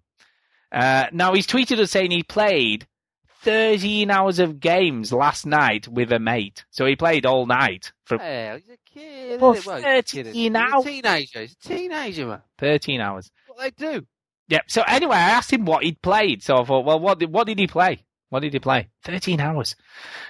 Uh, 0.71 1.05
now 1.11 1.33
he's 1.33 1.45
tweeted 1.45 1.77
us 1.79 1.91
saying 1.91 2.11
he 2.11 2.23
played 2.23 2.87
13 3.41 4.09
hours 4.09 4.39
of 4.39 4.59
games 4.59 5.13
last 5.13 5.45
night 5.45 5.87
with 5.87 6.11
a 6.11 6.19
mate. 6.19 6.65
So 6.71 6.85
he 6.85 6.95
played 6.95 7.25
all 7.25 7.45
night 7.45 7.91
for 8.05 8.17
Hell, 8.17 8.57
he's 8.57 8.69
a 8.69 8.77
kid. 8.99 9.39
For? 9.39 9.45
Well, 9.45 9.53
he's 9.53 9.67
a 9.67 10.03
kid, 10.03 10.25
13 10.25 10.33
he's 10.33 10.55
hours. 10.55 10.85
teenager. 10.85 11.41
He's 11.41 11.53
a 11.63 11.67
teenager, 11.67 12.27
man. 12.27 12.41
13 12.57 13.01
hours. 13.01 13.31
What 13.47 13.75
they 13.77 13.85
do? 13.85 14.05
Yep. 14.49 14.63
So 14.67 14.81
anyway, 14.87 15.15
I 15.17 15.29
asked 15.31 15.53
him 15.53 15.65
what 15.65 15.83
he'd 15.83 16.01
played. 16.01 16.43
So 16.43 16.57
I 16.57 16.63
thought, 16.65 16.85
well, 16.85 16.99
what 16.99 17.19
did, 17.19 17.31
what 17.31 17.47
did 17.47 17.59
he 17.59 17.67
play? 17.67 18.03
What 18.29 18.41
did 18.41 18.53
he 18.53 18.59
play? 18.59 18.89
Thirteen 19.03 19.39
hours. 19.41 19.75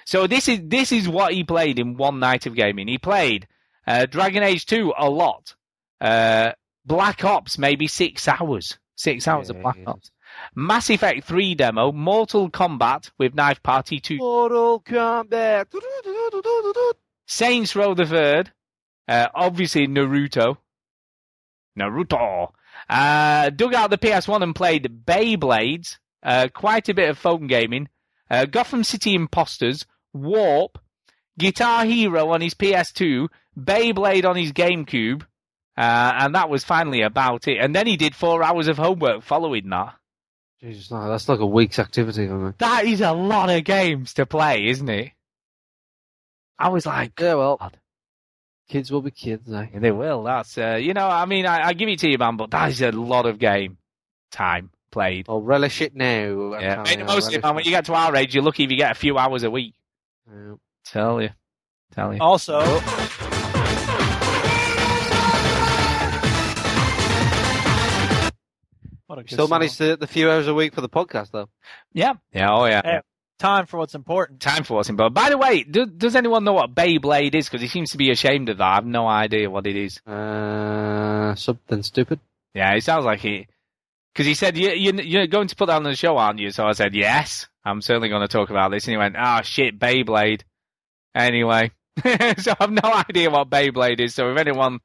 So 0.06 0.26
this 0.26 0.48
is 0.48 0.60
this 0.64 0.90
is 0.90 1.08
what 1.08 1.34
he 1.34 1.44
played 1.44 1.78
in 1.78 1.96
one 1.96 2.18
night 2.18 2.46
of 2.46 2.54
gaming. 2.54 2.88
He 2.88 2.98
played 2.98 3.46
uh, 3.86 4.06
Dragon 4.06 4.42
Age 4.42 4.66
Two 4.66 4.92
a 4.96 5.08
lot. 5.08 5.54
Uh, 6.00 6.52
Black 6.86 7.24
Ops 7.24 7.58
maybe 7.58 7.86
six 7.86 8.26
hours. 8.26 8.78
Six 8.96 9.28
hours 9.28 9.50
of 9.50 9.60
Black 9.60 9.78
Ops. 9.86 10.10
Mass 10.54 10.88
Effect 10.90 11.24
Three 11.24 11.54
demo. 11.54 11.92
Mortal 11.92 12.50
Kombat 12.50 13.10
with 13.18 13.34
Knife 13.34 13.62
Party 13.62 14.00
Two. 14.00 14.16
Mortal 14.16 14.80
Kombat. 14.80 15.66
Saints 17.26 17.76
Row 17.76 17.94
the 17.94 18.06
Third. 18.06 18.50
Uh, 19.08 19.28
obviously 19.34 19.86
Naruto. 19.86 20.56
Naruto. 21.78 22.52
Uh, 22.88 23.50
dug 23.50 23.74
out 23.74 23.90
the 23.90 23.98
PS1 23.98 24.42
and 24.42 24.54
played 24.54 25.04
Beyblades. 25.06 25.98
Uh, 26.22 26.48
quite 26.52 26.88
a 26.88 26.94
bit 26.94 27.08
of 27.08 27.18
phone 27.18 27.46
gaming. 27.46 27.88
Uh, 28.30 28.44
Gotham 28.44 28.84
City 28.84 29.14
Impostors. 29.14 29.86
Warp. 30.12 30.78
Guitar 31.38 31.84
Hero 31.84 32.28
on 32.30 32.40
his 32.40 32.54
PS2. 32.54 33.28
Beyblade 33.58 34.24
on 34.24 34.36
his 34.36 34.52
GameCube. 34.52 35.22
Uh, 35.76 36.12
and 36.18 36.34
that 36.34 36.50
was 36.50 36.64
finally 36.64 37.02
about 37.02 37.48
it. 37.48 37.58
And 37.58 37.74
then 37.74 37.86
he 37.86 37.96
did 37.96 38.14
four 38.14 38.42
hours 38.42 38.68
of 38.68 38.76
homework 38.76 39.22
following 39.22 39.68
that. 39.70 39.94
Jesus, 40.60 40.90
no, 40.90 41.08
that's 41.08 41.28
like 41.28 41.40
a 41.40 41.46
week's 41.46 41.78
activity 41.78 42.26
for 42.26 42.34
me. 42.34 42.52
That 42.58 42.84
is 42.84 43.00
a 43.00 43.12
lot 43.12 43.48
of 43.48 43.64
games 43.64 44.12
to 44.14 44.26
play, 44.26 44.66
isn't 44.66 44.88
it? 44.90 45.12
I 46.58 46.68
was 46.68 46.84
like, 46.84 47.18
yeah, 47.18 47.34
well, 47.34 47.72
kids 48.70 48.90
will 48.90 49.02
be 49.02 49.10
kids, 49.10 49.52
eh? 49.52 49.66
They 49.74 49.90
will. 49.90 50.22
That's 50.22 50.56
uh, 50.56 50.78
you 50.80 50.94
know. 50.94 51.06
I 51.08 51.26
mean, 51.26 51.44
I, 51.44 51.68
I 51.68 51.72
give 51.74 51.88
it 51.88 51.98
to 52.00 52.08
you, 52.08 52.16
man, 52.18 52.36
but 52.36 52.50
that 52.52 52.70
is 52.70 52.80
a 52.80 52.92
lot 52.92 53.26
of 53.26 53.38
game 53.38 53.76
time 54.30 54.70
played. 54.90 55.26
I'll 55.28 55.42
relish 55.42 55.80
it 55.80 55.94
now. 55.94 56.54
Yeah, 56.54 56.78
Antonio, 56.78 56.84
make 56.84 56.98
the 56.98 57.04
most 57.04 57.28
of 57.28 57.34
it, 57.34 57.42
man. 57.42 57.54
When 57.56 57.64
you 57.64 57.70
get 57.72 57.84
to 57.86 57.94
our 57.94 58.14
age, 58.16 58.34
you're 58.34 58.44
lucky 58.44 58.64
if 58.64 58.70
you 58.70 58.76
get 58.76 58.92
a 58.92 58.94
few 58.94 59.18
hours 59.18 59.42
a 59.42 59.50
week. 59.50 59.74
Yeah. 60.32 60.54
Tell 60.86 61.20
you, 61.20 61.30
tell 61.92 62.14
you. 62.14 62.20
Also, 62.20 62.60
what 69.06 69.18
a 69.18 69.22
good 69.22 69.30
Still 69.32 69.48
song. 69.48 69.58
managed 69.58 69.78
the, 69.78 69.96
the 69.96 70.06
few 70.06 70.30
hours 70.30 70.46
a 70.46 70.54
week 70.54 70.74
for 70.74 70.80
the 70.80 70.88
podcast, 70.88 71.32
though. 71.32 71.48
Yeah, 71.92 72.14
yeah, 72.32 72.52
oh 72.54 72.64
yeah. 72.66 72.82
Hey, 72.84 73.00
time 73.40 73.66
for 73.66 73.78
what's 73.78 73.94
important. 73.94 74.40
Time 74.40 74.62
for 74.62 74.74
what's 74.74 74.88
important. 74.88 75.14
By 75.14 75.30
the 75.30 75.38
way, 75.38 75.64
do, 75.64 75.86
does 75.86 76.14
anyone 76.14 76.44
know 76.44 76.52
what 76.52 76.74
Beyblade 76.74 77.34
is? 77.34 77.48
Because 77.48 77.60
he 77.62 77.68
seems 77.68 77.90
to 77.90 77.98
be 77.98 78.10
ashamed 78.10 78.48
of 78.48 78.58
that. 78.58 78.64
I 78.64 78.74
have 78.76 78.86
no 78.86 79.08
idea 79.08 79.50
what 79.50 79.66
it 79.66 79.76
is. 79.76 79.98
Uh, 80.06 81.34
something 81.34 81.82
stupid. 81.82 82.20
Yeah, 82.54 82.74
it 82.74 82.84
sounds 82.84 83.04
like 83.04 83.20
he. 83.20 83.48
Because 84.12 84.26
he 84.26 84.34
said, 84.34 84.56
you, 84.56 84.70
you, 84.70 84.92
you're 85.02 85.26
going 85.26 85.48
to 85.48 85.56
put 85.56 85.66
that 85.66 85.76
on 85.76 85.82
the 85.82 85.96
show, 85.96 86.16
aren't 86.16 86.38
you? 86.40 86.50
So 86.50 86.64
I 86.64 86.72
said, 86.72 86.94
yes, 86.94 87.48
I'm 87.64 87.80
certainly 87.80 88.08
going 88.08 88.22
to 88.22 88.28
talk 88.28 88.50
about 88.50 88.70
this. 88.70 88.84
And 88.86 88.92
he 88.92 88.98
went, 88.98 89.16
ah, 89.16 89.42
shit, 89.42 89.78
Beyblade. 89.78 90.42
Anyway, 91.14 91.70
so 92.04 92.52
I 92.52 92.56
have 92.60 92.70
no 92.70 93.02
idea 93.08 93.30
what 93.30 93.50
Beyblade 93.50 94.00
is. 94.00 94.14
So 94.14 94.30
if 94.30 94.38
anyone 94.38 94.80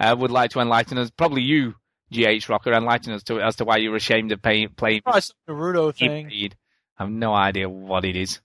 uh, 0.00 0.14
would 0.18 0.30
like 0.30 0.52
to 0.52 0.60
enlighten 0.60 0.98
us, 0.98 1.10
probably 1.10 1.42
you, 1.42 1.74
GH 2.12 2.48
Rocker, 2.48 2.72
enlighten 2.72 3.12
us 3.12 3.22
to 3.24 3.40
as 3.40 3.56
to 3.56 3.64
why 3.64 3.76
you're 3.76 3.96
ashamed 3.96 4.32
of 4.32 4.40
pay, 4.40 4.66
playing 4.66 5.02
Probably 5.02 5.20
some 5.20 5.36
Naruto 5.48 5.94
thing. 5.94 6.28
Beyblade. 6.28 6.52
I 6.98 7.04
have 7.04 7.12
no 7.12 7.32
idea 7.34 7.68
what 7.68 8.04
it 8.04 8.16
is. 8.16 8.40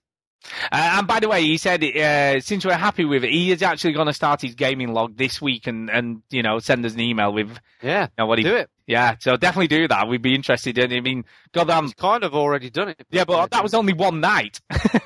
Uh, 0.70 0.98
and 0.98 1.06
by 1.06 1.20
the 1.20 1.28
way, 1.28 1.42
he 1.42 1.56
said 1.56 1.82
uh, 1.82 2.38
since 2.40 2.64
we're 2.66 2.74
happy 2.74 3.04
with 3.04 3.24
it, 3.24 3.30
he 3.30 3.50
is 3.50 3.62
actually 3.62 3.92
going 3.94 4.06
to 4.08 4.12
start 4.12 4.42
his 4.42 4.54
gaming 4.54 4.92
log 4.92 5.16
this 5.16 5.40
week 5.40 5.66
and, 5.66 5.88
and 5.88 6.22
you 6.30 6.42
know 6.42 6.58
send 6.58 6.84
us 6.84 6.92
an 6.94 7.00
email 7.00 7.32
with 7.32 7.48
Yeah, 7.82 8.02
you 8.02 8.08
know, 8.18 8.26
what 8.26 8.38
he 8.38 8.44
do 8.44 8.56
it. 8.56 8.68
Yeah, 8.86 9.16
so 9.18 9.36
definitely 9.36 9.68
do 9.68 9.88
that. 9.88 10.08
We'd 10.08 10.20
be 10.20 10.34
interested 10.34 10.76
in. 10.76 10.92
It. 10.92 10.96
I 10.96 11.00
mean, 11.00 11.24
God, 11.52 11.70
um, 11.70 11.86
He's 11.86 11.94
kind 11.94 12.22
of 12.22 12.34
already 12.34 12.68
done 12.68 12.90
it. 12.90 13.06
yeah, 13.10 13.24
but 13.24 13.50
that 13.52 13.62
was 13.62 13.72
only 13.72 13.94
one 13.94 14.20
night. 14.20 14.60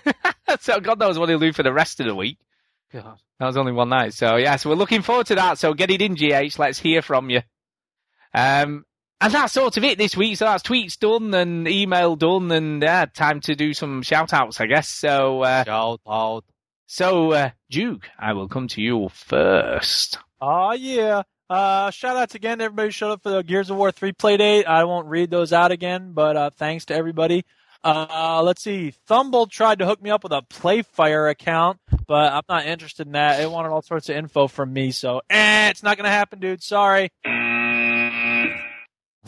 so 0.61 0.81
God 0.81 0.99
knows 0.99 1.17
what 1.19 1.29
he'll 1.29 1.39
do 1.39 1.53
for 1.53 1.63
the 1.63 1.73
rest 1.73 2.01
of 2.01 2.07
the 2.07 2.15
week. 2.15 2.39
God. 2.93 3.19
That 3.39 3.47
was 3.47 3.57
only 3.57 3.73
one 3.73 3.91
night. 3.91 4.15
So 4.15 4.37
yeah, 4.37 4.57
so 4.57 4.71
we're 4.71 4.77
looking 4.77 5.03
forward 5.03 5.27
to 5.27 5.37
that. 5.37 5.59
So 5.59 5.73
get 5.75 5.91
it 5.93 6.03
in, 6.03 6.15
GH. 6.17 6.59
Let's 6.59 6.81
hear 6.81 7.03
from 7.03 7.31
you. 7.31 7.43
Um, 8.35 8.85
and 9.21 9.33
that's 9.33 9.53
sort 9.53 9.77
of 9.77 9.85
it 9.85 9.99
this 9.99 10.17
week. 10.17 10.37
So 10.37 10.45
that's 10.45 10.63
tweets 10.63 10.99
done 10.99 11.35
and 11.35 11.67
email 11.67 12.17
done, 12.17 12.51
and 12.51 12.83
yeah, 12.83 13.07
time 13.07 13.41
to 13.43 13.55
do 13.55 13.75
some 13.75 14.03
shout 14.03 14.33
outs, 14.33 14.61
I 14.61 14.67
guess. 14.67 14.89
So 14.89 15.43
uh, 15.43 15.65
shout 15.65 16.01
out. 16.09 16.45
So 16.87 17.33
uh, 17.33 17.51
Duke, 17.71 18.09
I 18.19 18.33
will 18.33 18.49
come 18.49 18.69
to 18.69 18.81
you 18.81 19.09
first. 19.09 20.19
Oh 20.41 20.73
yeah. 20.73 21.23
Uh, 21.51 21.91
shout 21.91 22.17
outs 22.17 22.35
again 22.35 22.59
to 22.59 22.65
everybody 22.65 22.89
who 22.89 22.93
showed 22.93 23.11
up 23.11 23.23
for 23.23 23.31
the 23.31 23.43
Gears 23.43 23.71
of 23.71 23.77
War 23.79 23.91
3 23.91 24.13
play 24.13 24.37
date. 24.37 24.67
I 24.67 24.85
won't 24.85 25.07
read 25.07 25.31
those 25.31 25.53
out 25.53 25.73
again, 25.73 26.13
but 26.13 26.37
uh, 26.37 26.51
thanks 26.51 26.85
to 26.87 26.95
everybody. 26.95 27.45
Uh, 27.83 28.43
let's 28.45 28.63
see. 28.63 28.91
Thumble 29.07 29.47
tried 29.47 29.79
to 29.79 29.87
hook 29.87 30.03
me 30.03 30.11
up 30.11 30.25
with 30.25 30.33
a 30.33 30.43
Playfire 30.43 31.31
account, 31.31 31.79
but 32.07 32.33
I'm 32.33 32.43
not 32.49 32.67
interested 32.67 33.07
in 33.07 33.13
that. 33.15 33.41
It 33.41 33.51
wanted 33.51 33.71
all 33.71 33.83
sorts 33.83 34.09
of 34.09 34.17
info 34.17 34.47
from 34.47 34.73
me, 34.73 34.91
so 34.91 35.23
eh, 35.31 35.71
it's 35.71 35.83
not 35.83 35.97
gonna 35.97 36.11
happen, 36.11 36.39
dude. 36.39 36.63
Sorry. 36.63 37.11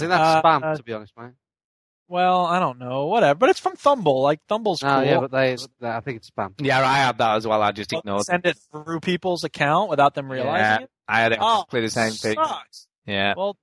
I 0.02 0.06
think 0.06 0.10
that's 0.10 0.22
Uh, 0.22 0.42
spam, 0.42 0.64
uh, 0.72 0.76
to 0.76 0.82
be 0.82 0.92
honest, 0.92 1.12
mate. 1.18 1.30
Well, 2.08 2.44
I 2.44 2.58
don't 2.58 2.78
know. 2.80 3.06
Whatever. 3.06 3.36
But 3.38 3.50
it's 3.50 3.60
from 3.60 3.76
Thumble. 3.76 4.20
Like 4.22 4.40
Thumble's 4.48 4.82
No, 4.82 4.96
cool. 4.96 5.04
yeah, 5.04 5.20
but 5.20 5.30
they, 5.30 5.56
they, 5.80 5.88
I 5.88 6.00
think 6.00 6.16
it's 6.18 6.30
spam. 6.30 6.54
Yeah, 6.58 6.80
I 6.80 6.94
had 6.98 7.18
that 7.18 7.36
as 7.36 7.46
well. 7.46 7.62
I 7.62 7.70
just 7.70 7.90
Don't 7.90 8.00
ignored. 8.00 8.24
send 8.24 8.46
it 8.46 8.58
through 8.72 8.98
people's 9.00 9.44
account 9.44 9.90
without 9.90 10.14
them 10.14 10.30
realizing 10.30 10.58
Yeah, 10.64 10.78
it. 10.80 10.90
I 11.06 11.20
had 11.20 11.32
Oh, 11.40 11.60
exactly 11.60 11.80
the 11.82 11.90
same 11.90 12.12
thing. 12.12 12.34
sucks. 12.34 12.86
Yeah, 13.06 13.34
Well, 13.36 13.56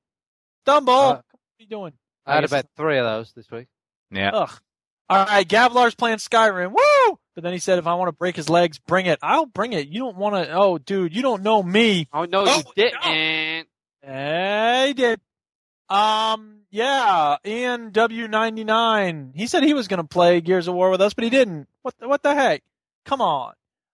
Thumble, 0.66 0.94
Uh, 0.94 1.08
what 1.16 1.18
are 1.18 1.24
you 1.60 1.68
doing? 1.68 1.94
I 2.26 2.36
had 2.36 2.44
about 2.46 2.66
three 2.78 2.98
of 2.98 3.06
those 3.06 3.34
this 3.34 3.50
week. 3.52 3.68
yeah. 4.12 4.32
Ugh. 4.34 4.52
All 5.10 5.26
right, 5.26 5.48
Gavlar's 5.48 5.96
playing 5.96 6.18
Skyrim. 6.18 6.72
Woo! 6.72 7.20
But 7.36 7.44
then 7.46 7.54
he 7.54 7.60
said, 7.60 7.80
if 7.80 7.88
I 7.88 7.94
want 7.96 8.10
to 8.10 8.14
break 8.14 8.36
his 8.36 8.50
legs, 8.50 8.78
bring 8.80 9.06
it. 9.06 9.20
I'll 9.22 9.46
bring 9.46 9.72
it. 9.72 9.88
You 9.88 10.00
don't 10.02 10.18
want 10.18 10.36
to. 10.36 10.52
Oh, 10.54 10.78
dude, 10.78 11.16
you 11.16 11.22
don't 11.22 11.44
know 11.44 11.64
me. 11.64 12.10
Oh 12.12 12.26
no, 12.26 12.44
Oh, 12.46 12.62
you 12.76 12.84
didn't. 12.84 13.68
Hey, 14.02 14.84
he 14.88 14.94
did. 14.94 15.22
Um, 15.90 16.62
yeah, 16.70 17.38
Ian 17.46 17.92
W99. 17.92 19.32
He 19.36 19.48
said 19.48 19.64
he 19.64 19.74
was 19.74 19.88
going 19.88 20.02
to 20.02 20.08
play 20.08 20.42
Gears 20.42 20.68
of 20.68 20.76
War 20.76 20.90
with 20.90 21.02
us, 21.02 21.14
but 21.14 21.24
he 21.24 21.30
didn't. 21.30 21.68
What 21.82 21.96
the, 22.00 22.08
what 22.08 22.24
the 22.24 22.34
heck? 22.34 22.64
Come 23.06 23.22
on. 23.22 23.54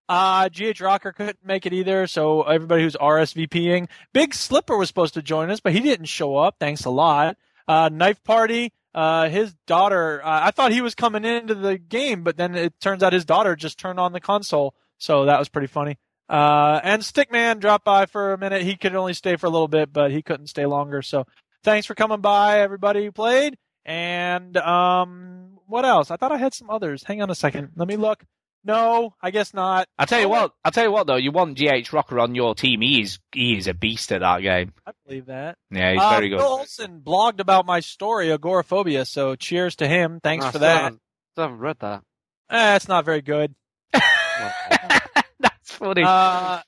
Uh, 0.09 0.49
GH 0.49 0.81
Rocker 0.81 1.11
couldn't 1.11 1.45
make 1.45 1.65
it 1.65 1.73
either, 1.73 2.07
so 2.07 2.43
everybody 2.43 2.83
who's 2.83 2.95
RSVPing. 2.95 3.87
Big 4.11 4.33
Slipper 4.33 4.77
was 4.77 4.87
supposed 4.87 5.13
to 5.13 5.21
join 5.21 5.49
us, 5.49 5.59
but 5.59 5.71
he 5.71 5.79
didn't 5.79 6.07
show 6.07 6.35
up. 6.35 6.55
Thanks 6.59 6.85
a 6.85 6.89
lot. 6.89 7.37
Uh, 7.67 7.89
Knife 7.91 8.23
Party. 8.23 8.73
Uh, 8.93 9.27
his 9.27 9.55
daughter, 9.65 10.21
uh, 10.23 10.41
I 10.43 10.51
thought 10.51 10.71
he 10.71 10.81
was 10.81 10.93
coming 10.93 11.25
into 11.25 11.55
the 11.55 11.79
game, 11.79 12.23
but 12.23 12.37
then 12.37 12.53
it 12.53 12.79
turns 12.79 13.01
out 13.01 13.11
his 13.11 13.25
daughter 13.25 13.55
just 13.55 13.79
turned 13.79 13.99
on 13.99 14.13
the 14.13 14.19
console. 14.19 14.75
So 14.99 15.25
that 15.25 15.39
was 15.39 15.49
pretty 15.49 15.67
funny. 15.67 15.97
Uh, 16.29 16.79
and 16.83 17.01
Stickman 17.01 17.59
dropped 17.59 17.85
by 17.85 18.05
for 18.05 18.33
a 18.33 18.37
minute. 18.37 18.61
He 18.61 18.75
could 18.75 18.95
only 18.95 19.13
stay 19.13 19.35
for 19.35 19.47
a 19.47 19.49
little 19.49 19.67
bit, 19.67 19.91
but 19.91 20.11
he 20.11 20.21
couldn't 20.21 20.47
stay 20.47 20.65
longer. 20.65 21.01
So 21.01 21.25
thanks 21.63 21.85
for 21.87 21.95
coming 21.95 22.21
by, 22.21 22.59
everybody 22.61 23.03
who 23.05 23.11
played. 23.11 23.57
And, 23.85 24.55
um, 24.57 25.57
what 25.67 25.85
else? 25.85 26.11
I 26.11 26.15
thought 26.17 26.31
I 26.31 26.37
had 26.37 26.53
some 26.53 26.69
others. 26.69 27.03
Hang 27.03 27.21
on 27.21 27.29
a 27.29 27.35
second. 27.35 27.71
Let 27.75 27.87
me 27.87 27.95
look. 27.97 28.23
No, 28.65 29.13
I 29.21 29.31
guess 29.31 29.53
not. 29.53 29.89
I'll 29.99 30.05
tell 30.05 30.21
you 30.21 30.29
what. 30.29 30.53
I'll 30.63 30.71
tell 30.71 30.85
you 30.85 30.91
what 30.91 31.05
though. 31.05 31.17
You 31.17 31.33
want 31.33 31.57
GH 31.57 31.91
Rocker 31.91 32.17
on 32.21 32.33
your 32.33 32.55
team. 32.55 32.79
He 32.79 33.01
is 33.01 33.19
he 33.33 33.57
is 33.57 33.67
a 33.67 33.73
beast 33.73 34.09
at 34.13 34.21
that 34.21 34.41
game. 34.41 34.71
I 34.87 34.91
believe 35.05 35.25
that. 35.25 35.57
Yeah, 35.69 35.91
he's 35.91 36.01
Uh, 36.01 36.09
very 36.11 36.29
good. 36.29 36.39
Phil 36.39 36.47
Olson 36.47 37.01
blogged 37.05 37.41
about 37.41 37.65
my 37.65 37.81
story, 37.81 38.31
Agoraphobia. 38.31 39.03
So 39.03 39.35
cheers 39.35 39.75
to 39.77 39.87
him. 39.89 40.21
Thanks 40.23 40.45
No, 40.45 40.51
for 40.51 40.57
still 40.59 40.67
that. 40.69 40.81
haven't- 40.83 41.01
Still 41.33 41.43
haven't 41.43 41.59
read 41.59 41.79
that. 41.79 42.03
Eh, 42.51 42.75
it's 42.77 42.87
not 42.87 43.03
very 43.03 43.21
good. 43.21 43.53
That's 43.91 45.71
funny. 45.71 46.03
Uh, 46.05 46.61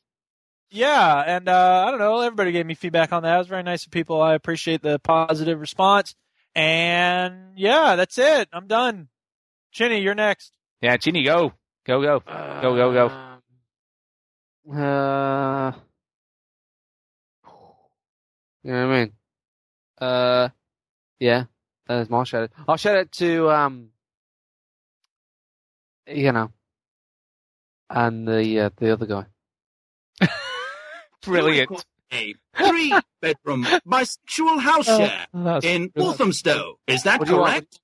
Yeah, 0.72 1.24
and 1.26 1.48
uh, 1.48 1.86
I 1.88 1.92
don't 1.92 2.00
know. 2.00 2.22
Everybody 2.22 2.52
gave 2.52 2.66
me 2.66 2.74
feedback 2.74 3.14
on 3.14 3.24
that. 3.24 3.36
It 3.36 3.38
was 3.38 3.48
very 3.48 3.64
nice 3.64 3.86
of 3.86 3.92
people. 3.92 4.22
I 4.22 4.34
appreciate 4.34 4.82
the 4.82 5.00
positive 5.00 5.60
response. 5.60 6.16
And 6.54 7.58
yeah, 7.58 7.96
that's 7.96 8.18
it. 8.18 8.50
I'm 8.52 8.68
done. 8.68 9.10
Chinny, 9.72 10.00
you're 10.02 10.16
next. 10.16 10.52
Yeah, 10.82 10.98
Chinny, 10.98 11.24
go. 11.24 11.54
Go, 11.86 12.02
go. 12.02 12.20
Go, 12.62 12.76
go, 12.76 12.94
go. 12.94 13.26
Uh, 14.74 15.72
you 18.64 18.72
know 18.72 18.88
what 18.88 18.96
I 18.96 19.00
mean? 19.00 19.12
Uh, 20.00 20.50
yeah, 21.20 21.44
that 21.88 22.02
is 22.02 22.10
my 22.10 22.24
shout 22.24 22.44
out. 22.44 22.52
I'll 22.68 22.78
shout 22.78 22.98
out 22.98 23.12
to, 23.14 23.50
um, 23.52 23.90
you 26.08 26.32
know, 26.32 26.52
and 27.90 28.28
the, 28.28 28.60
uh, 28.62 28.70
the 28.78 28.94
other 28.94 29.06
guy. 29.06 29.26
Brilliant. 31.26 31.86
A 32.14 32.36
three 32.56 32.94
bedroom 33.22 33.64
bisexual 33.86 34.60
house 34.60 34.88
Oh, 34.88 34.98
share 35.00 35.60
in 35.64 35.88
good. 35.88 36.04
Walthamstow. 36.04 36.80
Is 36.88 37.04
that 37.04 37.20
What 37.20 37.28
do 37.28 37.38
want? 37.38 37.52
correct? 37.52 37.80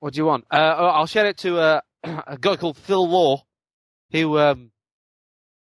What 0.00 0.12
do 0.14 0.18
you 0.18 0.24
want? 0.26 0.44
Uh, 0.50 0.56
I'll 0.56 1.06
shout 1.06 1.26
it 1.26 1.36
to 1.38 1.58
uh, 1.58 1.80
a 2.04 2.38
guy 2.40 2.56
called 2.56 2.76
Phil 2.76 3.08
Law, 3.08 3.44
who 4.12 4.38
um, 4.38 4.70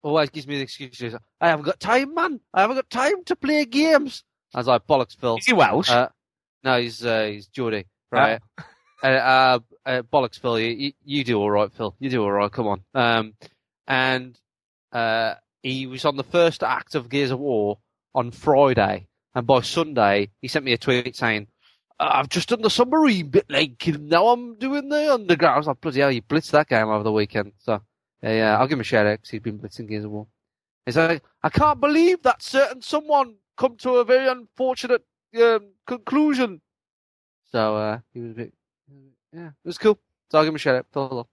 always 0.03 0.29
gives 0.31 0.47
me 0.47 0.57
the 0.57 0.63
excuse. 0.63 1.03
I 1.41 1.49
haven't 1.49 1.65
got 1.65 1.81
time, 1.81 2.15
man. 2.15 2.41
I 2.53 2.61
haven't 2.61 2.77
got 2.77 2.91
time 2.91 3.25
to 3.25 3.37
play 3.37 3.65
games. 3.65 4.23
I 4.55 4.59
was 4.59 4.67
like, 4.67 4.87
bollocks, 4.87 5.17
Phil. 5.19 5.39
Is 5.39 5.47
he 5.47 5.55
Welsh? 5.55 5.91
Uh, 5.91 6.09
no, 6.63 6.79
he's 6.79 7.05
uh, 7.05 7.25
he's 7.25 7.47
Geordie, 7.49 7.87
right? 8.13 8.41
uh, 9.03 9.07
uh, 9.07 9.59
uh, 9.87 10.03
bollocks, 10.03 10.39
Phil. 10.39 10.59
You, 10.61 10.71
you, 10.71 10.93
you 11.05 11.25
do 11.25 11.39
all 11.41 11.51
right, 11.51 11.73
Phil. 11.73 11.97
You 11.99 12.11
do 12.11 12.23
all 12.23 12.33
right. 12.33 12.53
Come 12.53 12.67
on. 12.69 12.83
Um, 12.95 13.35
and 13.89 14.39
uh, 14.93 15.35
he 15.67 15.87
was 15.87 16.05
on 16.05 16.17
the 16.17 16.23
first 16.23 16.63
act 16.63 16.95
of 16.95 17.09
Gears 17.09 17.31
of 17.31 17.41
War 17.41 17.79
on 18.15 18.31
Friday, 18.31 19.09
and 19.35 19.47
by 19.47 19.61
Sunday 19.61 20.31
he 20.41 20.49
sent 20.49 20.65
me 20.65 20.73
a 20.73 20.79
tweet 20.79 21.17
saying, 21.17 21.49
"Uh, 21.99 22.11
"I've 22.13 22.29
just 22.29 22.49
done 22.49 22.63
the 22.63 22.71
submarine 22.71 23.29
bit, 23.31 23.47
like 23.51 23.85
now 23.87 24.29
I'm 24.29 24.59
doing 24.59 24.89
the 24.89 25.13
underground." 25.13 25.55
I 25.55 25.59
was 25.59 25.67
like, 25.67 25.81
"Bloody 25.81 26.01
hell, 26.01 26.13
you 26.13 26.23
blitzed 26.23 26.53
that 26.53 26.69
game 26.69 26.89
over 26.89 27.03
the 27.03 27.13
weekend." 27.13 27.53
So 27.59 27.83
yeah, 28.23 28.37
yeah 28.37 28.59
I'll 28.59 28.69
give 28.69 28.77
him 28.77 28.81
a 28.81 28.85
shout 28.85 29.07
out 29.07 29.19
because 29.19 29.31
he's 29.31 29.41
been 29.41 29.59
blitzing 29.59 29.89
Gears 29.89 30.05
of 30.05 30.13
War. 30.13 30.29
He's 30.85 30.97
like, 30.97 31.23
"I 31.43 31.49
can't 31.49 31.81
believe 31.81 32.23
that 32.23 32.43
certain 32.43 32.81
someone 32.81 33.37
come 33.57 33.77
to 33.79 33.97
a 33.97 34.05
very 34.05 34.29
unfortunate 34.29 35.05
um, 35.41 35.73
conclusion." 35.87 36.61
So 37.51 37.77
uh, 37.77 37.99
he 38.13 38.21
was 38.21 38.33
a 38.33 38.35
bit, 38.35 38.53
yeah, 39.33 39.49
it 39.49 39.53
was 39.65 39.79
cool. 39.79 39.99
So 40.31 40.39
I'll 40.39 40.45
give 40.45 40.51
him 40.53 40.57
a 40.57 40.59
shout 40.59 40.87
out. 40.95 41.27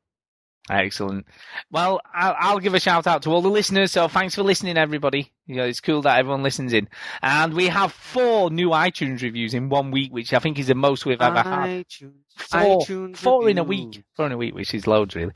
Excellent. 0.69 1.25
Well, 1.71 1.99
I'll, 2.13 2.35
I'll 2.39 2.59
give 2.59 2.73
a 2.73 2.79
shout 2.79 3.05
out 3.05 3.23
to 3.23 3.29
all 3.31 3.41
the 3.41 3.49
listeners. 3.49 3.91
So 3.91 4.07
thanks 4.07 4.35
for 4.35 4.43
listening, 4.43 4.77
everybody. 4.77 5.31
You 5.45 5.57
know, 5.57 5.65
it's 5.65 5.81
cool 5.81 6.01
that 6.03 6.17
everyone 6.19 6.41
listens 6.41 6.71
in. 6.71 6.87
And 7.21 7.53
we 7.53 7.67
have 7.67 7.91
four 7.91 8.49
new 8.49 8.69
iTunes 8.69 9.21
reviews 9.21 9.53
in 9.53 9.67
one 9.67 9.91
week, 9.91 10.13
which 10.13 10.33
I 10.33 10.39
think 10.39 10.57
is 10.59 10.67
the 10.67 10.75
most 10.75 11.05
we've 11.05 11.21
ever 11.21 11.41
had. 11.41 11.85
iTunes, 11.85 12.13
Four, 12.37 12.79
iTunes 12.79 13.17
four 13.17 13.49
in 13.49 13.57
a 13.57 13.63
week. 13.63 14.03
Four 14.15 14.27
in 14.27 14.31
a 14.31 14.37
week, 14.37 14.55
which 14.55 14.73
is 14.73 14.87
loads, 14.87 15.15
really. 15.15 15.33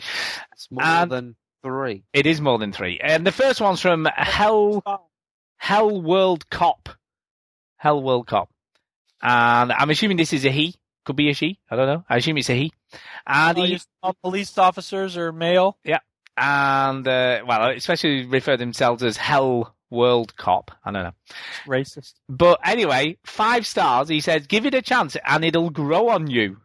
It's 0.54 0.72
more 0.72 0.84
And- 0.84 1.12
than 1.12 1.36
three. 1.62 2.04
It 2.14 2.26
is 2.26 2.40
more 2.40 2.58
than 2.58 2.72
three. 2.72 3.00
And 3.04 3.28
the 3.28 3.32
first 3.34 3.60
one's 3.60 3.82
from 3.82 4.08
Hell 4.16 4.82
Hell 5.58 6.02
World 6.02 6.50
Cop. 6.50 6.88
Hell 7.76 8.02
World 8.02 8.28
Cop. 8.28 8.50
And 9.22 9.72
I'm 9.74 9.90
assuming 9.90 10.16
this 10.18 10.32
is 10.34 10.46
a 10.46 10.52
he. 10.52 10.76
Could 11.08 11.16
be 11.16 11.30
a 11.30 11.34
she. 11.34 11.58
I 11.72 11.78
don't 11.78 11.88
know. 11.88 12.04
I 12.10 12.18
assume 12.18 12.38
it's 12.38 12.50
a 12.50 12.54
he. 12.54 12.74
And 13.26 13.58
Oh, 13.58 13.64
he, 13.64 13.80
police 14.22 14.58
officers 14.58 15.16
or 15.16 15.32
male? 15.32 15.78
yeah. 15.86 16.00
And 16.36 17.08
uh, 17.08 17.44
well, 17.48 17.70
especially 17.70 18.26
refer 18.26 18.58
themselves 18.58 19.04
as 19.04 19.16
Hell 19.16 19.74
World 19.90 20.36
Cop. 20.36 20.70
I 20.84 20.92
don't 20.92 21.04
know. 21.04 21.14
Racist. 21.66 22.16
But 22.28 22.60
anyway, 22.66 23.20
five 23.24 23.66
stars. 23.66 24.10
He 24.10 24.20
says, 24.20 24.48
give 24.48 24.66
it 24.66 24.74
a 24.74 24.82
chance 24.82 25.16
and 25.26 25.46
it'll 25.46 25.70
grow 25.70 26.10
on 26.10 26.30
you. 26.30 26.58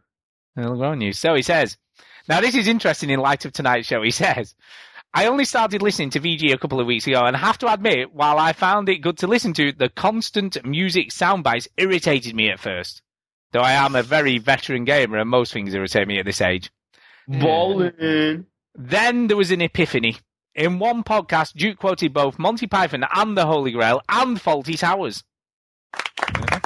It'll 0.56 0.76
grow 0.76 0.90
on 0.90 1.00
you. 1.00 1.12
So 1.12 1.36
he 1.36 1.42
says, 1.42 1.76
now 2.28 2.40
this 2.40 2.56
is 2.56 2.66
interesting 2.66 3.10
in 3.10 3.20
light 3.20 3.44
of 3.44 3.52
tonight's 3.52 3.86
show. 3.86 4.02
He 4.02 4.10
says, 4.10 4.56
I 5.14 5.26
only 5.26 5.44
started 5.44 5.82
listening 5.82 6.10
to 6.10 6.20
VG 6.20 6.52
a 6.52 6.58
couple 6.58 6.80
of 6.80 6.88
weeks 6.88 7.06
ago 7.06 7.24
and 7.26 7.36
I 7.36 7.38
have 7.38 7.58
to 7.58 7.72
admit, 7.72 8.12
while 8.12 8.38
I 8.40 8.54
found 8.54 8.88
it 8.88 9.02
good 9.02 9.18
to 9.18 9.28
listen 9.28 9.52
to, 9.52 9.70
the 9.70 9.88
constant 9.88 10.64
music 10.66 11.10
soundbites 11.10 11.68
irritated 11.76 12.34
me 12.34 12.50
at 12.50 12.58
first. 12.58 13.02
Though 13.52 13.60
I 13.60 13.72
am 13.72 13.94
a 13.94 14.02
very 14.02 14.38
veteran 14.38 14.84
gamer 14.84 15.18
and 15.18 15.28
most 15.28 15.52
things 15.52 15.74
irritate 15.74 16.08
me 16.08 16.18
at 16.18 16.24
this 16.24 16.40
age. 16.40 16.70
Then 18.74 19.26
there 19.26 19.36
was 19.36 19.50
an 19.50 19.60
epiphany. 19.60 20.16
In 20.54 20.78
one 20.78 21.04
podcast, 21.04 21.54
Duke 21.54 21.78
quoted 21.78 22.12
both 22.12 22.38
Monty 22.38 22.66
Python 22.66 23.04
and 23.14 23.36
the 23.36 23.46
Holy 23.46 23.72
Grail 23.72 24.00
and 24.08 24.38
Fawlty 24.38 24.78
Towers. 24.78 25.22
Uh-huh. 25.94 26.60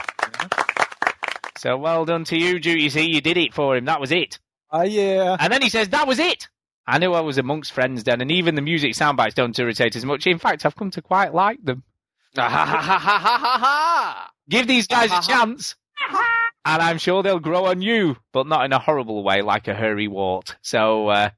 So 1.59 1.77
well 1.77 2.05
done 2.05 2.25
to 2.25 2.39
you, 2.39 2.61
Duke. 2.61 2.79
You 2.79 2.91
see, 2.91 3.11
you 3.11 3.21
did 3.21 3.37
it 3.37 3.55
for 3.55 3.77
him. 3.77 3.87
That 3.87 4.01
was 4.01 4.13
it. 4.13 4.39
Oh, 4.71 4.83
yeah. 4.83 5.37
And 5.39 5.53
then 5.53 5.63
he 5.63 5.71
says, 5.71 5.89
that 5.91 6.07
was 6.07 6.19
it. 6.19 6.49
I 6.87 6.99
knew 6.99 7.13
I 7.13 7.21
was 7.21 7.39
amongst 7.39 7.73
friends 7.73 8.05
then, 8.05 8.21
and 8.21 8.31
even 8.31 8.55
the 8.55 8.63
music 8.63 8.93
soundbites 8.93 9.35
don't 9.35 9.59
irritate 9.59 9.97
as 9.97 10.05
much. 10.05 10.27
In 10.27 10.39
fact, 10.39 10.65
I've 10.65 10.77
come 10.77 10.91
to 10.93 11.03
quite 11.03 11.35
like 11.35 11.63
them. 11.65 11.83
Give 14.49 14.69
these 14.69 14.87
guys 14.87 15.11
a 15.11 15.27
chance, 15.27 15.75
and 16.65 16.83
I'm 16.83 16.99
sure 16.99 17.23
they'll 17.23 17.39
grow 17.39 17.67
on 17.67 17.83
you, 17.83 18.17
but 18.33 18.47
not 18.47 18.65
in 18.65 18.73
a 18.73 18.79
horrible 18.79 19.23
way 19.23 19.43
like 19.43 19.69
a 19.69 19.75
hairy 19.75 20.09
wart. 20.09 20.57
So, 20.63 21.09
uh, 21.09 21.31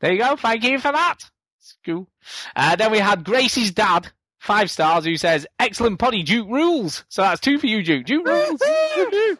there 0.00 0.12
you 0.12 0.18
go. 0.18 0.36
Thank 0.36 0.64
you 0.64 0.78
for 0.78 0.92
that. 0.92 1.18
It's 1.60 1.76
cool. 1.84 2.08
Uh, 2.54 2.76
then 2.76 2.92
we 2.92 2.98
had 2.98 3.24
Gracie's 3.24 3.72
dad, 3.72 4.08
five 4.38 4.70
stars, 4.70 5.04
who 5.04 5.16
says, 5.16 5.46
excellent 5.58 5.98
potty, 5.98 6.22
Duke 6.22 6.48
rules. 6.48 7.04
So 7.08 7.22
that's 7.22 7.40
two 7.40 7.58
for 7.58 7.66
you, 7.66 7.82
Duke. 7.82 8.06
Duke 8.06 8.26
rules. 8.26 8.60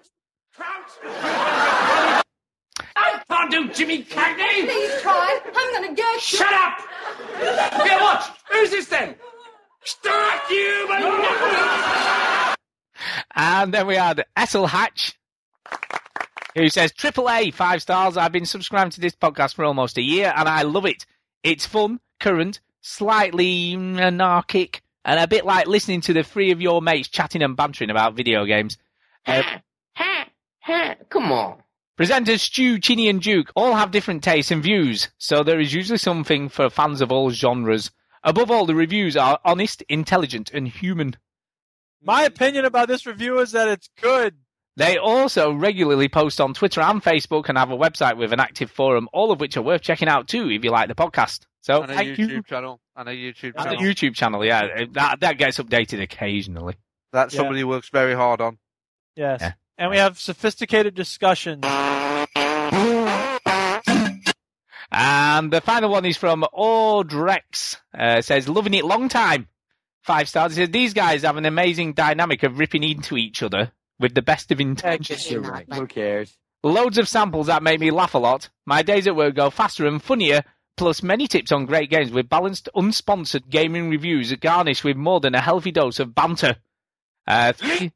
I 2.96 3.20
can't 3.28 3.50
do 3.50 3.68
Jimmy 3.72 4.02
Cagney! 4.02 4.64
Please 4.64 5.02
try. 5.02 5.38
I'm 5.54 5.74
gonna 5.74 5.94
get 5.94 6.14
you. 6.14 6.20
Shut 6.20 6.52
up! 6.52 6.78
Yeah, 7.40 8.02
what? 8.02 8.36
Who's 8.50 8.70
this 8.70 8.86
then? 8.86 9.14
Strike 9.84 10.50
you, 10.50 12.46
And 13.34 13.72
then 13.72 13.86
we 13.86 13.96
had 13.96 14.24
Essel 14.36 14.68
Hatch, 14.68 15.18
who 16.54 16.68
says, 16.68 16.92
Triple 16.92 17.30
A, 17.30 17.50
five 17.50 17.82
stars. 17.82 18.16
I've 18.16 18.32
been 18.32 18.46
subscribing 18.46 18.92
to 18.92 19.00
this 19.00 19.14
podcast 19.14 19.54
for 19.54 19.64
almost 19.64 19.98
a 19.98 20.02
year, 20.02 20.32
and 20.34 20.48
I 20.48 20.62
love 20.62 20.86
it. 20.86 21.06
It's 21.42 21.66
fun, 21.66 22.00
current, 22.20 22.60
slightly 22.80 23.74
anarchic, 23.74 24.82
and 25.04 25.20
a 25.20 25.28
bit 25.28 25.44
like 25.44 25.66
listening 25.66 26.00
to 26.02 26.12
the 26.12 26.22
three 26.22 26.50
of 26.50 26.60
your 26.60 26.82
mates 26.82 27.08
chatting 27.08 27.42
and 27.42 27.56
bantering 27.56 27.90
about 27.90 28.14
video 28.14 28.44
games. 28.44 28.78
Uh, 29.26 29.42
Come 31.08 31.32
on. 31.32 31.62
Presenters 31.98 32.40
Stu, 32.40 32.78
Chinny, 32.78 33.08
and 33.08 33.22
Duke 33.22 33.50
all 33.54 33.74
have 33.74 33.90
different 33.90 34.22
tastes 34.22 34.50
and 34.50 34.62
views, 34.62 35.08
so 35.16 35.42
there 35.42 35.60
is 35.60 35.72
usually 35.72 35.98
something 35.98 36.48
for 36.48 36.68
fans 36.68 37.00
of 37.00 37.10
all 37.10 37.30
genres. 37.30 37.90
Above 38.22 38.50
all, 38.50 38.66
the 38.66 38.74
reviews 38.74 39.16
are 39.16 39.38
honest, 39.44 39.82
intelligent, 39.88 40.50
and 40.52 40.68
human. 40.68 41.16
My 42.02 42.22
opinion 42.22 42.64
about 42.64 42.88
this 42.88 43.06
review 43.06 43.38
is 43.40 43.52
that 43.52 43.68
it's 43.68 43.88
good. 44.00 44.34
They 44.76 44.98
also 44.98 45.52
regularly 45.52 46.08
post 46.08 46.40
on 46.40 46.52
Twitter 46.52 46.80
and 46.82 47.02
Facebook 47.02 47.48
and 47.48 47.56
have 47.56 47.70
a 47.70 47.76
website 47.76 48.16
with 48.18 48.32
an 48.32 48.40
active 48.40 48.70
forum, 48.70 49.08
all 49.12 49.32
of 49.32 49.40
which 49.40 49.56
are 49.56 49.62
worth 49.62 49.80
checking 49.80 50.06
out 50.08 50.28
too 50.28 50.50
if 50.50 50.62
you 50.62 50.70
like 50.70 50.88
the 50.88 50.94
podcast. 50.94 51.40
So 51.62 51.82
And 51.82 51.90
a 51.90 51.94
thank 51.94 52.08
YouTube 52.18 52.28
you. 52.30 52.42
channel. 52.42 52.80
And 52.94 53.08
a 53.08 53.12
YouTube 53.12 53.54
And 53.56 53.64
channel. 53.64 53.78
the 53.80 53.84
YouTube 53.94 54.14
channel, 54.14 54.44
yeah, 54.44 54.84
that 54.92 55.20
that 55.20 55.38
gets 55.38 55.58
updated 55.58 56.02
occasionally. 56.02 56.74
that 57.12 57.32
Yeah. 57.32 57.38
somebody 57.38 57.64
works 57.64 57.88
very 57.88 58.14
hard 58.14 58.40
on. 58.42 58.58
Yes. 59.16 59.40
Yeah. 59.40 59.52
And 59.78 59.90
we 59.90 59.96
have 59.96 60.18
sophisticated 60.20 60.94
discussions. 60.94 61.64
And 64.92 65.52
the 65.52 65.60
final 65.60 65.90
one 65.90 66.04
is 66.04 66.16
from 66.16 66.44
Ordrekkz. 66.54 67.76
Uh, 67.96 68.20
says, 68.22 68.48
loving 68.48 68.74
it 68.74 68.84
long 68.84 69.08
time. 69.08 69.48
Five 70.06 70.28
stars. 70.28 70.54
He 70.54 70.62
says, 70.62 70.70
these 70.70 70.94
guys 70.94 71.22
have 71.22 71.36
an 71.36 71.46
amazing 71.46 71.94
dynamic 71.94 72.44
of 72.44 72.60
ripping 72.60 72.84
into 72.84 73.16
each 73.16 73.42
other 73.42 73.72
with 73.98 74.14
the 74.14 74.22
best 74.22 74.52
of 74.52 74.60
intentions. 74.60 75.28
You're 75.28 75.40
right. 75.40 75.66
Who 75.74 75.88
cares? 75.88 76.36
Loads 76.62 76.96
of 76.96 77.08
samples 77.08 77.48
that 77.48 77.64
make 77.64 77.80
me 77.80 77.90
laugh 77.90 78.14
a 78.14 78.18
lot. 78.18 78.48
My 78.66 78.82
days 78.82 79.08
at 79.08 79.16
work 79.16 79.34
go 79.34 79.50
faster 79.50 79.84
and 79.84 80.00
funnier, 80.00 80.44
plus 80.76 81.02
many 81.02 81.26
tips 81.26 81.50
on 81.50 81.66
great 81.66 81.90
games 81.90 82.12
with 82.12 82.28
balanced, 82.28 82.68
unsponsored 82.76 83.50
gaming 83.50 83.90
reviews 83.90 84.32
garnished 84.34 84.84
with 84.84 84.96
more 84.96 85.18
than 85.18 85.34
a 85.34 85.40
healthy 85.40 85.72
dose 85.72 85.98
of 85.98 86.14
banter. 86.14 86.54
Uh, 87.26 87.52
three, 87.52 87.92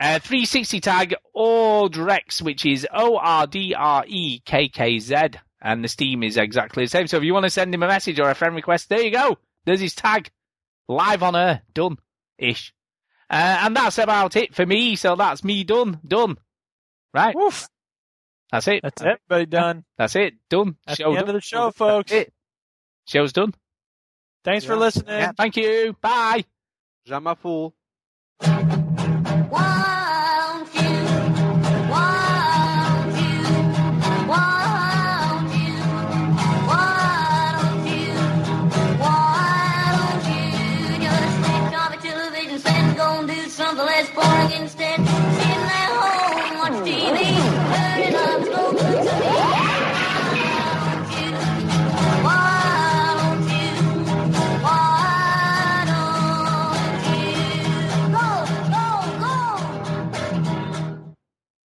uh, 0.00 0.18
360 0.20 0.80
tag 0.80 1.14
Ordrekkz, 1.34 2.40
which 2.40 2.64
is 2.64 2.86
O 2.92 3.16
R 3.16 3.48
D 3.48 3.74
R 3.76 4.04
E 4.06 4.38
K 4.44 4.68
K 4.68 5.00
Z, 5.00 5.16
and 5.64 5.82
the 5.82 5.88
Steam 5.88 6.22
is 6.22 6.36
exactly 6.36 6.84
the 6.84 6.90
same. 6.90 7.06
So 7.08 7.16
if 7.16 7.24
you 7.24 7.32
want 7.32 7.44
to 7.44 7.50
send 7.50 7.74
him 7.74 7.82
a 7.82 7.88
message 7.88 8.20
or 8.20 8.30
a 8.30 8.34
friend 8.34 8.54
request, 8.54 8.90
there 8.90 9.00
you 9.02 9.10
go. 9.10 9.38
There's 9.64 9.80
his 9.80 9.94
tag, 9.94 10.30
live 10.88 11.22
on 11.22 11.34
air, 11.34 11.62
done, 11.72 11.98
ish. 12.38 12.72
Uh, 13.30 13.60
and 13.62 13.74
that's 13.74 13.96
about 13.98 14.36
it 14.36 14.54
for 14.54 14.66
me. 14.66 14.94
So 14.94 15.16
that's 15.16 15.42
me 15.42 15.64
done, 15.64 15.98
done. 16.06 16.36
Right. 17.14 17.34
Woof. 17.34 17.66
That's 18.52 18.68
it. 18.68 18.82
That's 18.82 19.00
it, 19.02 19.06
everybody 19.08 19.46
done. 19.46 19.84
That's 19.98 20.14
it. 20.14 20.34
Done. 20.48 20.76
That's 20.86 20.98
Show 21.00 21.12
the 21.12 21.18
end 21.18 21.26
done. 21.26 21.34
of 21.34 21.34
the 21.34 21.40
show, 21.40 21.70
folks. 21.72 22.12
It. 22.12 22.32
Show's 23.06 23.32
done. 23.32 23.52
Thanks 24.44 24.64
for 24.64 24.76
listening. 24.76 25.08
Yeah, 25.08 25.32
thank 25.36 25.56
you. 25.56 25.96
Bye. 26.00 26.44
Jamais 27.08 27.34
fool. 27.36 27.74
Something 28.42 29.48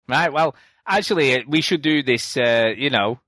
Right. 0.08 0.32
Well, 0.32 0.54
actually, 0.86 1.36
uh, 1.36 1.42
we 1.46 1.60
should 1.60 1.82
do 1.82 2.02
this. 2.02 2.36
Uh, 2.36 2.72
you 2.76 2.90
know, 2.90 3.20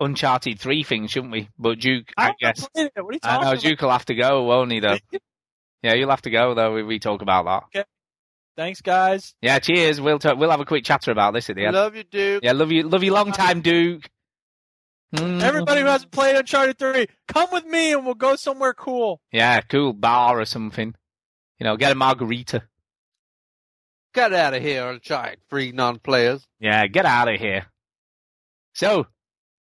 Uncharted 0.00 0.58
Three 0.58 0.82
thing, 0.82 1.06
shouldn't 1.06 1.32
we? 1.32 1.48
But 1.58 1.78
Duke, 1.78 2.12
I, 2.16 2.22
haven't 2.22 2.40
guess. 2.40 2.68
played 2.68 2.90
it. 2.96 3.04
What 3.04 3.10
are 3.10 3.12
you 3.12 3.20
I 3.22 3.28
talking 3.28 3.44
know 3.44 3.52
about? 3.52 3.62
Duke 3.62 3.80
will 3.82 3.90
have 3.90 4.04
to 4.06 4.14
go, 4.14 4.42
won't 4.44 4.72
he? 4.72 4.80
Though. 4.80 4.96
yeah, 5.82 5.94
you'll 5.94 6.10
have 6.10 6.22
to 6.22 6.30
go 6.30 6.54
though. 6.54 6.74
We, 6.74 6.82
we 6.82 6.98
talk 6.98 7.22
about 7.22 7.44
that. 7.44 7.78
Okay. 7.78 7.88
Thanks, 8.56 8.80
guys. 8.80 9.34
Yeah. 9.40 9.58
Cheers. 9.58 10.00
We'll 10.00 10.18
talk, 10.18 10.36
we'll 10.38 10.50
have 10.50 10.60
a 10.60 10.64
quick 10.64 10.84
chatter 10.84 11.12
about 11.12 11.34
this 11.34 11.48
at 11.48 11.56
the 11.56 11.64
end. 11.64 11.74
Love 11.74 11.94
you, 11.94 12.04
Duke. 12.04 12.42
Yeah. 12.42 12.52
Love 12.52 12.72
you. 12.72 12.82
Love 12.82 13.02
you. 13.02 13.12
Long 13.12 13.32
time, 13.32 13.60
Duke. 13.60 14.08
Mm. 15.14 15.40
Everybody 15.42 15.80
who 15.80 15.86
hasn't 15.86 16.12
played 16.12 16.36
Uncharted 16.36 16.78
3, 16.78 17.06
come 17.26 17.48
with 17.52 17.64
me 17.64 17.92
and 17.92 18.04
we'll 18.04 18.14
go 18.14 18.36
somewhere 18.36 18.74
cool. 18.74 19.20
Yeah. 19.32 19.60
Cool 19.62 19.92
bar 19.92 20.40
or 20.40 20.44
something. 20.44 20.94
You 21.58 21.64
know, 21.64 21.76
get 21.76 21.92
a 21.92 21.94
margarita. 21.94 22.62
Get 24.14 24.32
out 24.32 24.54
of 24.54 24.62
here, 24.62 24.88
Uncharted. 24.88 25.38
Free 25.48 25.72
non-players. 25.72 26.46
Yeah. 26.58 26.86
Get 26.86 27.06
out 27.06 27.32
of 27.32 27.38
here. 27.40 27.66
So, 28.74 29.06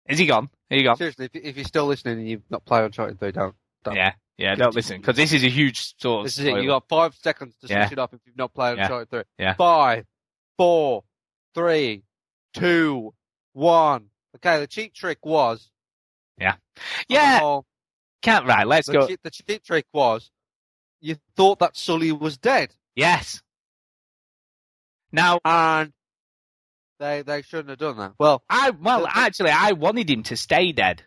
is 0.07 0.19
he 0.19 0.25
gone? 0.25 0.49
Are 0.69 0.77
you 0.77 0.83
gone? 0.83 0.97
Seriously, 0.97 1.29
if, 1.33 1.35
if 1.43 1.55
you're 1.55 1.65
still 1.65 1.85
listening 1.85 2.19
and 2.19 2.29
you've 2.29 2.49
not 2.49 2.65
played 2.65 2.83
Uncharted 2.83 3.19
3, 3.19 3.31
don't. 3.31 3.55
don't. 3.83 3.95
Yeah. 3.95 4.13
Yeah. 4.37 4.55
Don't 4.55 4.75
listen 4.75 5.01
because 5.01 5.15
this 5.15 5.33
is 5.33 5.43
a 5.43 5.49
huge 5.49 5.95
sort 5.99 6.19
of. 6.19 6.25
This 6.25 6.33
is 6.37 6.45
it. 6.45 6.49
spoiler. 6.49 6.61
You 6.61 6.67
got 6.67 6.87
five 6.87 7.15
seconds 7.15 7.55
to 7.61 7.67
Yeah. 7.67 7.85
switch 7.85 7.93
it 7.93 7.99
up 7.99 8.13
if 8.13 8.19
you've 8.25 8.37
not 8.37 8.53
played 8.53 8.77
Yeah. 8.77 8.83
Uncharted 8.83 9.09
3. 9.09 9.23
Yeah. 9.39 9.53
Five, 9.55 10.05
four, 10.57 11.03
three, 11.55 12.03
two, 12.53 13.13
one. 13.53 14.09
Okay, 14.35 14.59
the 14.59 14.67
cheat 14.67 14.93
trick 14.93 15.25
was. 15.25 15.71
Yeah. 16.39 16.55
Yeah. 17.09 17.39
Oh, 17.41 17.65
Can't 18.21 18.45
right. 18.45 18.67
Let's 18.67 18.85
the, 18.87 18.93
go. 18.93 19.07
cheat, 19.07 19.19
the 19.23 19.31
cheat 19.31 19.63
trick 19.63 19.85
was 19.91 20.29
you 21.01 21.15
thought 21.35 21.59
that 21.59 21.75
Sully 21.75 22.11
was 22.11 22.37
dead. 22.37 22.75
Yes. 22.95 23.41
Now, 25.11 25.39
and 25.45 25.93
they 26.99 27.21
they 27.21 27.41
shouldn't 27.41 27.69
have 27.69 27.79
done 27.79 27.97
that. 27.97 28.13
Well, 28.19 28.43
I 28.49 28.71
well 28.71 29.07
actually 29.07 29.51
I 29.51 29.73
wanted 29.73 30.09
him 30.09 30.23
to 30.23 30.37
stay 30.37 30.71
dead 30.71 31.03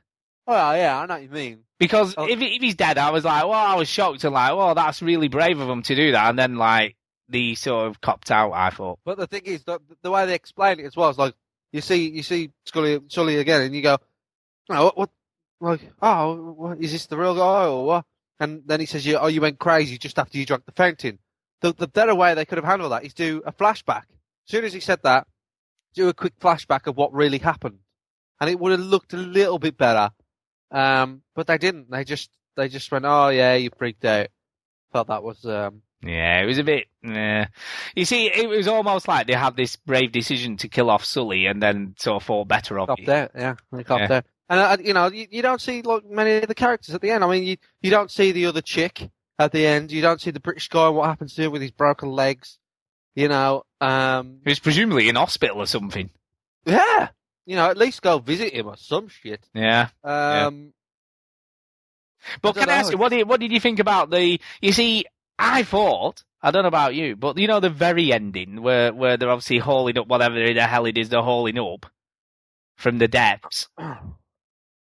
well, 0.51 0.77
yeah, 0.77 0.99
I 0.99 1.07
know 1.07 1.15
what 1.15 1.23
you 1.23 1.29
mean. 1.29 1.61
because 1.79 2.15
Oh. 2.17 2.27
if 2.27 2.41
if 2.41 2.61
he's 2.61 2.75
dead, 2.75 2.99
I 2.99 3.11
was 3.11 3.25
like, 3.25 3.45
well, 3.45 3.53
I 3.53 3.77
was 3.77 3.89
shocked 3.89 4.25
and 4.25 4.35
like, 4.35 4.57
well, 4.57 4.75
that's 4.75 5.01
really 5.01 5.29
brave 5.29 5.61
of 5.61 5.69
him 5.69 5.83
to 5.83 5.95
do 5.95 6.11
that, 6.13 6.29
and 6.29 6.37
then 6.39 6.57
like 6.57 6.97
the 7.29 7.55
sort 7.55 7.87
of 7.87 8.01
copped 8.01 8.33
out. 8.33 8.53
I 8.53 8.71
thought, 8.71 8.99
But 9.05 9.19
the 9.19 9.29
thing 9.29 9.43
is, 9.45 9.63
the, 9.63 9.79
the 10.03 10.11
way 10.11 10.27
they 10.27 10.35
explain 10.35 10.81
it 10.81 10.87
as 10.87 10.97
well 10.97 11.11
is 11.11 11.19
like 11.19 11.35
you 11.73 11.81
see 11.81 12.11
you 12.11 12.25
see 12.25 12.51
Scully 12.65 13.01
Sully 13.09 13.37
again, 13.37 13.63
and 13.63 13.75
you 13.75 13.83
go, 13.83 13.99
oh, 14.71 14.85
what, 14.87 14.97
what 14.97 15.11
like 15.61 15.93
oh, 16.03 16.35
what, 16.53 16.81
is 16.81 16.91
this 16.91 17.07
the 17.07 17.17
real 17.17 17.37
guy 17.37 17.67
or 17.67 17.85
what? 17.87 18.05
And 18.41 18.63
then 18.67 18.81
he 18.81 18.87
says, 18.87 19.07
you, 19.07 19.19
oh, 19.19 19.27
you 19.27 19.43
went 19.43 19.59
crazy 19.59 19.99
just 19.99 20.19
after 20.19 20.37
you 20.39 20.47
drank 20.47 20.65
the 20.65 20.73
fountain. 20.73 21.19
The, 21.61 21.73
the 21.75 21.89
better 21.89 22.15
way 22.15 22.35
they 22.35 22.45
could 22.45 22.59
have 22.59 22.65
handled 22.65 22.93
that 22.93 23.05
is 23.05 23.15
do 23.15 23.43
a 23.45 23.53
flashback. 23.53 24.05
As 24.47 24.51
soon 24.53 24.65
as 24.65 24.73
he 24.73 24.81
said 24.81 25.01
that, 25.03 25.27
do 25.95 26.09
a 26.09 26.15
quick 26.15 26.39
flashback 26.41 26.87
of 26.87 26.97
what 26.97 27.13
really 27.13 27.39
happened, 27.39 27.79
and 28.41 28.49
it 28.49 28.59
would 28.59 28.73
have 28.73 28.81
looked 28.81 29.13
a 29.13 29.19
little 29.19 29.59
bit 29.59 29.77
better. 29.77 30.11
Um, 30.71 31.23
but 31.35 31.47
they 31.47 31.59
didn't. 31.59 31.91
They 31.91 32.05
just 32.05 32.31
they 32.57 32.69
just 32.69 32.91
went, 32.93 33.05
oh 33.05 33.29
yeah, 33.29 33.55
you 33.55 33.71
freaked 33.77 34.05
out. 34.05 34.29
Thought 34.93 35.09
that 35.09 35.23
was 35.23 35.45
um, 35.45 35.83
yeah, 36.03 36.41
it 36.41 36.47
was 36.47 36.59
a 36.59 36.65
bit. 36.65 36.87
Yeah. 37.03 37.49
You 37.95 38.05
see, 38.05 38.27
it 38.27 38.49
was 38.49 38.67
almost 38.69 39.07
like 39.07 39.27
they 39.27 39.35
had 39.35 39.57
this 39.57 39.77
brave 39.77 40.13
decision 40.13 40.57
to 40.59 40.69
kill 40.69 40.91
off 40.91 41.05
Sully, 41.05 41.47
and 41.47 41.63
then 41.63 41.95
sort 41.99 42.23
of 42.23 42.27
thought 42.27 42.49
better 42.49 42.79
off. 42.79 42.89
Up 42.91 42.99
it. 43.01 43.07
there, 43.07 43.31
yeah, 43.35 43.55
they 43.73 43.83
got 43.83 44.01
Yeah. 44.01 44.07
there. 44.07 44.25
And 44.49 44.61
uh, 44.61 44.77
you 44.83 44.95
know, 44.95 45.09
you, 45.11 45.27
you 45.31 45.43
don't 45.43 45.61
see 45.61 45.83
like 45.83 46.05
many 46.09 46.39
of 46.39 46.49
the 46.49 46.55
characters 46.55 46.95
at 46.95 47.01
the 47.01 47.11
end. 47.11 47.23
I 47.23 47.29
mean, 47.31 47.45
you 47.45 47.57
you 47.83 47.91
don't 47.91 48.11
see 48.11 48.33
the 48.33 48.47
other 48.47 48.63
chick 48.63 49.11
at 49.41 49.53
the 49.53 49.67
end. 49.67 49.91
You 49.91 50.03
don't 50.03 50.21
see 50.21 50.31
the 50.31 50.39
British 50.41 50.69
guy 50.69 50.89
what 50.89 51.07
happens 51.09 51.35
to 51.35 51.43
him 51.43 51.53
with 51.53 51.63
his 51.63 51.71
broken 51.73 52.11
legs. 52.11 52.59
You 53.15 53.29
know, 53.29 53.65
um, 53.81 54.39
He 54.45 54.51
was 54.51 54.61
presumably 54.61 55.09
in 55.09 55.17
hospital 55.17 55.59
or 55.59 55.67
something. 55.67 56.11
yeah. 56.65 57.09
You 57.47 57.57
know, 57.57 57.69
at 57.69 57.77
least 57.77 58.03
go 58.03 58.19
visit 58.19 58.53
him 58.53 58.69
or 58.69 58.77
some 58.77 59.09
shit. 59.09 59.45
Yeah. 59.55 59.89
Um, 60.05 60.73
But 62.43 62.57
I 62.57 62.61
can 62.61 62.69
I 62.69 62.75
ask 62.75 62.93
you, 62.93 62.99
what 62.99 63.09
did, 63.09 63.27
what 63.29 63.41
did 63.41 63.51
you 63.51 63.59
think 63.59 63.81
about 63.81 64.11
the? 64.11 64.39
You 64.61 64.73
see, 64.73 65.07
I 65.39 65.65
thought 65.65 66.23
I 66.43 66.51
don't 66.51 66.63
know 66.63 66.69
about 66.69 66.95
you, 66.95 67.17
but 67.17 67.39
you 67.39 67.49
know 67.49 67.59
the 67.59 67.71
very 67.71 68.13
ending 68.13 68.63
where 68.63 68.93
where 68.93 69.17
they're 69.17 69.31
obviously 69.31 69.59
hauling 69.59 69.99
up 69.99 70.07
whatever 70.07 70.35
the 70.53 70.67
hell 70.67 70.85
it 70.87 70.97
is 70.99 71.09
they're 71.09 71.23
hauling 71.23 71.59
up 71.59 71.87
from 72.77 72.99
the 72.99 73.09
depths. 73.09 73.69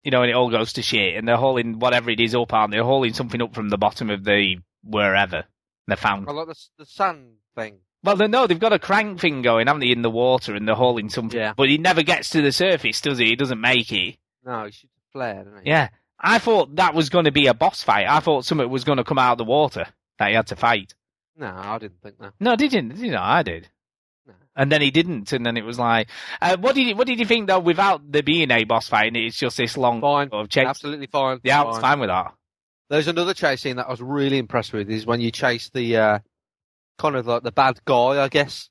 You 0.02 0.10
know, 0.10 0.22
and 0.22 0.30
it 0.30 0.34
all 0.34 0.50
goes 0.50 0.72
to 0.74 0.82
shit, 0.82 1.16
and 1.16 1.28
they're 1.28 1.36
hauling 1.36 1.78
whatever 1.78 2.10
it 2.10 2.20
is 2.20 2.34
up, 2.34 2.52
aren't 2.52 2.70
they? 2.70 2.78
They're 2.78 2.84
hauling 2.84 3.12
something 3.12 3.42
up 3.42 3.54
from 3.54 3.68
the 3.68 3.78
bottom 3.78 4.08
of 4.10 4.24
the 4.24 4.56
wherever 4.82 5.44
they 5.86 5.96
found. 5.96 6.28
I 6.28 6.32
like 6.32 6.48
the, 6.48 6.56
the 6.78 6.86
sand 6.86 7.34
thing. 7.54 7.78
Well, 8.02 8.16
they 8.16 8.28
no, 8.28 8.46
they've 8.46 8.58
got 8.58 8.72
a 8.72 8.78
crank 8.78 9.20
thing 9.20 9.42
going, 9.42 9.66
haven't 9.66 9.80
they, 9.80 9.90
in 9.90 10.02
the 10.02 10.10
water, 10.10 10.54
and 10.54 10.66
they're 10.66 10.74
hauling 10.74 11.10
something. 11.10 11.38
Yeah. 11.38 11.52
But 11.54 11.68
he 11.68 11.76
never 11.76 12.02
gets 12.02 12.30
to 12.30 12.40
the 12.40 12.52
surface, 12.52 13.00
does 13.00 13.18
he? 13.18 13.26
He 13.26 13.36
doesn't 13.36 13.60
make 13.60 13.92
it. 13.92 14.16
No, 14.44 14.64
he 14.64 14.72
shoots 14.72 14.94
a 14.96 15.12
flare, 15.12 15.44
doesn't 15.44 15.64
he? 15.64 15.68
Yeah. 15.68 15.88
I 16.18 16.38
thought 16.38 16.76
that 16.76 16.94
was 16.94 17.10
going 17.10 17.26
to 17.26 17.32
be 17.32 17.46
a 17.46 17.54
boss 17.54 17.82
fight. 17.82 18.06
I 18.06 18.20
thought 18.20 18.44
something 18.44 18.68
was 18.68 18.84
going 18.84 18.98
to 18.98 19.04
come 19.04 19.18
out 19.18 19.32
of 19.32 19.38
the 19.38 19.44
water 19.44 19.86
that 20.18 20.28
he 20.28 20.34
had 20.34 20.46
to 20.48 20.56
fight. 20.56 20.94
No, 21.36 21.46
I 21.46 21.78
didn't 21.78 22.02
think 22.02 22.18
that. 22.20 22.32
No, 22.40 22.56
did 22.56 22.72
you? 22.72 22.82
Did 22.82 22.98
you 22.98 23.12
know? 23.12 23.22
I 23.22 23.42
did. 23.42 23.68
And 24.56 24.70
then 24.70 24.80
he 24.82 24.90
didn't, 24.90 25.32
and 25.32 25.46
then 25.46 25.56
it 25.56 25.64
was 25.64 25.78
like, 25.78 26.08
uh, 26.42 26.56
what 26.58 26.74
did 26.74 26.82
you, 26.88 26.96
what 26.96 27.06
did 27.06 27.18
you 27.20 27.24
think 27.24 27.46
though? 27.46 27.60
Without 27.60 28.10
there 28.10 28.22
being 28.22 28.50
a 28.50 28.64
boss 28.64 28.88
fight, 28.88 29.06
and 29.06 29.16
it's 29.16 29.36
just 29.38 29.56
this 29.56 29.76
long 29.76 30.00
Fine, 30.00 30.30
sort 30.30 30.42
of 30.42 30.48
chase. 30.50 30.66
absolutely 30.66 31.06
fine. 31.06 31.38
Yeah, 31.44 31.62
I 31.62 31.64
was 31.64 31.78
fine 31.78 32.00
with 32.00 32.08
that. 32.10 32.34
There's 32.90 33.06
another 33.06 33.32
chase 33.32 33.60
scene 33.60 33.76
that 33.76 33.86
I 33.86 33.90
was 33.90 34.02
really 34.02 34.38
impressed 34.38 34.72
with 34.72 34.90
is 34.90 35.06
when 35.06 35.20
you 35.20 35.30
chase 35.30 35.70
the 35.72 35.96
uh, 35.96 36.18
kind 36.98 37.14
of 37.14 37.26
like 37.28 37.44
the 37.44 37.52
bad 37.52 37.78
guy, 37.84 38.22
I 38.24 38.28
guess. 38.28 38.68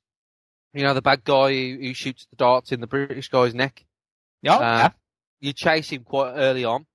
You 0.73 0.83
know, 0.83 0.93
the 0.93 1.01
bad 1.01 1.23
guy 1.23 1.51
who, 1.53 1.77
who 1.81 1.93
shoots 1.93 2.27
the 2.29 2.35
darts 2.35 2.71
in 2.73 2.81
the 2.81 2.85
British 2.87 3.29
guy's 3.29 3.55
neck. 3.55 3.83
Yeah, 4.41 4.55
Uh, 4.57 4.59
yeah. 4.59 4.89
You 5.39 5.53
chase 5.53 5.89
him 5.89 6.03
quite 6.03 6.33
early 6.33 6.65
on, 6.65 6.85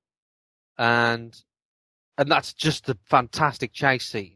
and 0.77 1.35
and 2.19 2.31
that's 2.31 2.53
just 2.53 2.89
a 2.91 2.99
fantastic 3.09 3.73
chase 3.73 4.07
scene. 4.07 4.34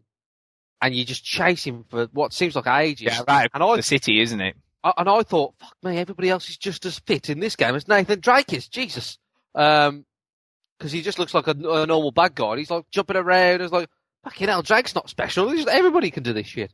And 0.81 0.95
you 0.95 1.05
just 1.05 1.25
chase 1.25 1.65
him 1.65 1.85
for 1.89 2.07
what 2.13 2.33
seems 2.33 2.55
like 2.55 2.67
ages. 2.67 3.07
Yeah, 3.07 3.23
right. 3.27 3.51
And 3.53 3.63
I 3.63 3.77
the 3.77 3.83
city, 3.83 4.21
isn't 4.21 4.41
it? 4.41 4.57
I- 4.85 4.93
and 4.99 5.09
I 5.09 5.23
thought, 5.23 5.55
fuck 5.59 5.75
me, 5.83 5.99
everybody 5.99 6.31
else 6.31 6.49
is 6.49 6.57
just 6.57 6.87
as 6.87 6.99
fit 7.01 7.29
in 7.31 7.41
this 7.41 7.57
game 7.57 7.75
as 7.75 7.89
Nathan 7.89 8.21
Drake 8.21 8.53
is. 8.53 8.69
Jesus. 8.69 9.19
Um 9.55 10.05
'cause 10.79 10.93
he 10.93 11.03
just 11.03 11.19
looks 11.19 11.35
like 11.35 11.49
a, 11.49 11.51
a 11.51 11.87
normal 11.87 12.13
bad 12.13 12.37
guy. 12.37 12.51
And 12.51 12.59
he's 12.61 12.71
like 12.71 12.89
jumping 12.93 13.17
around. 13.17 13.61
It's 13.61 13.73
like, 13.73 13.89
fucking 14.23 14.47
hell, 14.47 14.63
Drake's 14.63 14.95
not 14.95 15.11
special. 15.11 15.51
He's- 15.51 15.67
everybody 15.69 16.11
can 16.13 16.23
do 16.23 16.33
this 16.33 16.47
shit. 16.47 16.73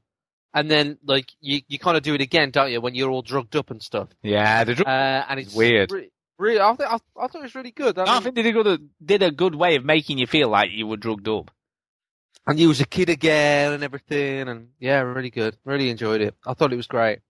And 0.52 0.70
then, 0.70 0.99
like, 1.05 1.33
you, 1.41 1.62
you 1.66 1.78
kind 1.81 1.97
of 1.97 2.02
do 2.05 2.15
it 2.15 2.20
again, 2.20 2.50
don't 2.50 2.70
you, 2.70 2.81
when 2.81 2.94
you're 2.94 3.10
all 3.10 3.23
drugged 3.23 3.57
up 3.57 3.70
and 3.73 3.83
stuff. 3.83 4.08
Yeah, 4.23 4.62
the 4.65 4.74
dr- 4.76 4.86
Uh, 4.86 5.24
and 5.28 5.41
it's 5.41 5.52
weird. 5.55 5.91
Re- 5.91 6.10
really, 6.39 6.60
I, 6.60 6.76
think, 6.76 6.89
I, 6.92 6.94
I 7.18 7.26
thought 7.26 7.41
it 7.41 7.42
was 7.42 7.55
really 7.57 7.73
good. 7.73 7.99
I 7.99 8.05
No, 8.05 8.12
I 8.12 8.20
think 8.20 8.36
they 8.36 8.42
did 8.42 8.57
a 8.57 8.62
good, 8.62 8.89
did 9.05 9.23
a 9.24 9.31
good 9.33 9.55
way 9.57 9.74
of 9.76 9.84
making 9.84 10.18
you 10.18 10.26
feel 10.28 10.49
like 10.50 10.70
you 10.70 10.86
were 10.86 10.97
drugged 10.97 11.26
up. 11.26 11.50
And 12.47 12.58
you 12.58 12.68
was 12.68 12.81
a 12.81 12.86
kid 12.86 13.08
again 13.08 13.73
and 13.73 13.82
everything. 13.82 14.48
And 14.48 14.68
yeah, 14.78 15.00
really 15.00 15.31
good. 15.31 15.56
Really 15.64 15.90
enjoyed 15.90 16.20
it. 16.20 16.34
I 16.47 16.55
thought 16.55 16.73
it 16.73 16.76
was 16.76 16.86
great. 16.86 17.20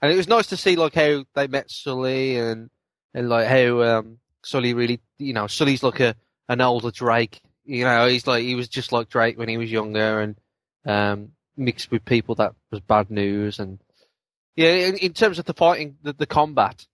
And 0.00 0.12
it 0.12 0.16
was 0.16 0.28
nice 0.28 0.48
to 0.48 0.56
see 0.56 0.76
like 0.76 0.94
how 0.94 1.24
they 1.34 1.46
met 1.46 1.70
Sully 1.70 2.36
and 2.38 2.70
and 3.14 3.28
like 3.28 3.46
how 3.46 3.82
um 3.82 4.18
Sully 4.44 4.74
really, 4.74 5.00
you 5.18 5.32
know, 5.32 5.46
Sully's 5.46 5.82
like 5.82 6.00
a 6.00 6.14
an 6.48 6.60
older 6.60 6.90
Drake. 6.90 7.40
You 7.64 7.84
know, 7.84 8.06
he's 8.06 8.26
like 8.26 8.42
he 8.42 8.54
was 8.54 8.68
just 8.68 8.92
like 8.92 9.08
Drake 9.08 9.38
when 9.38 9.48
he 9.48 9.56
was 9.56 9.72
younger 9.72 10.20
and 10.20 10.36
um 10.84 11.32
mixed 11.56 11.90
with 11.90 12.04
people 12.04 12.36
that 12.36 12.54
was 12.70 12.80
bad 12.80 13.10
news 13.10 13.58
and 13.58 13.78
yeah. 14.54 14.70
In, 14.70 14.96
in 14.96 15.12
terms 15.12 15.38
of 15.38 15.44
the 15.44 15.54
fighting, 15.54 15.96
the, 16.02 16.12
the 16.12 16.26
combat, 16.26 16.86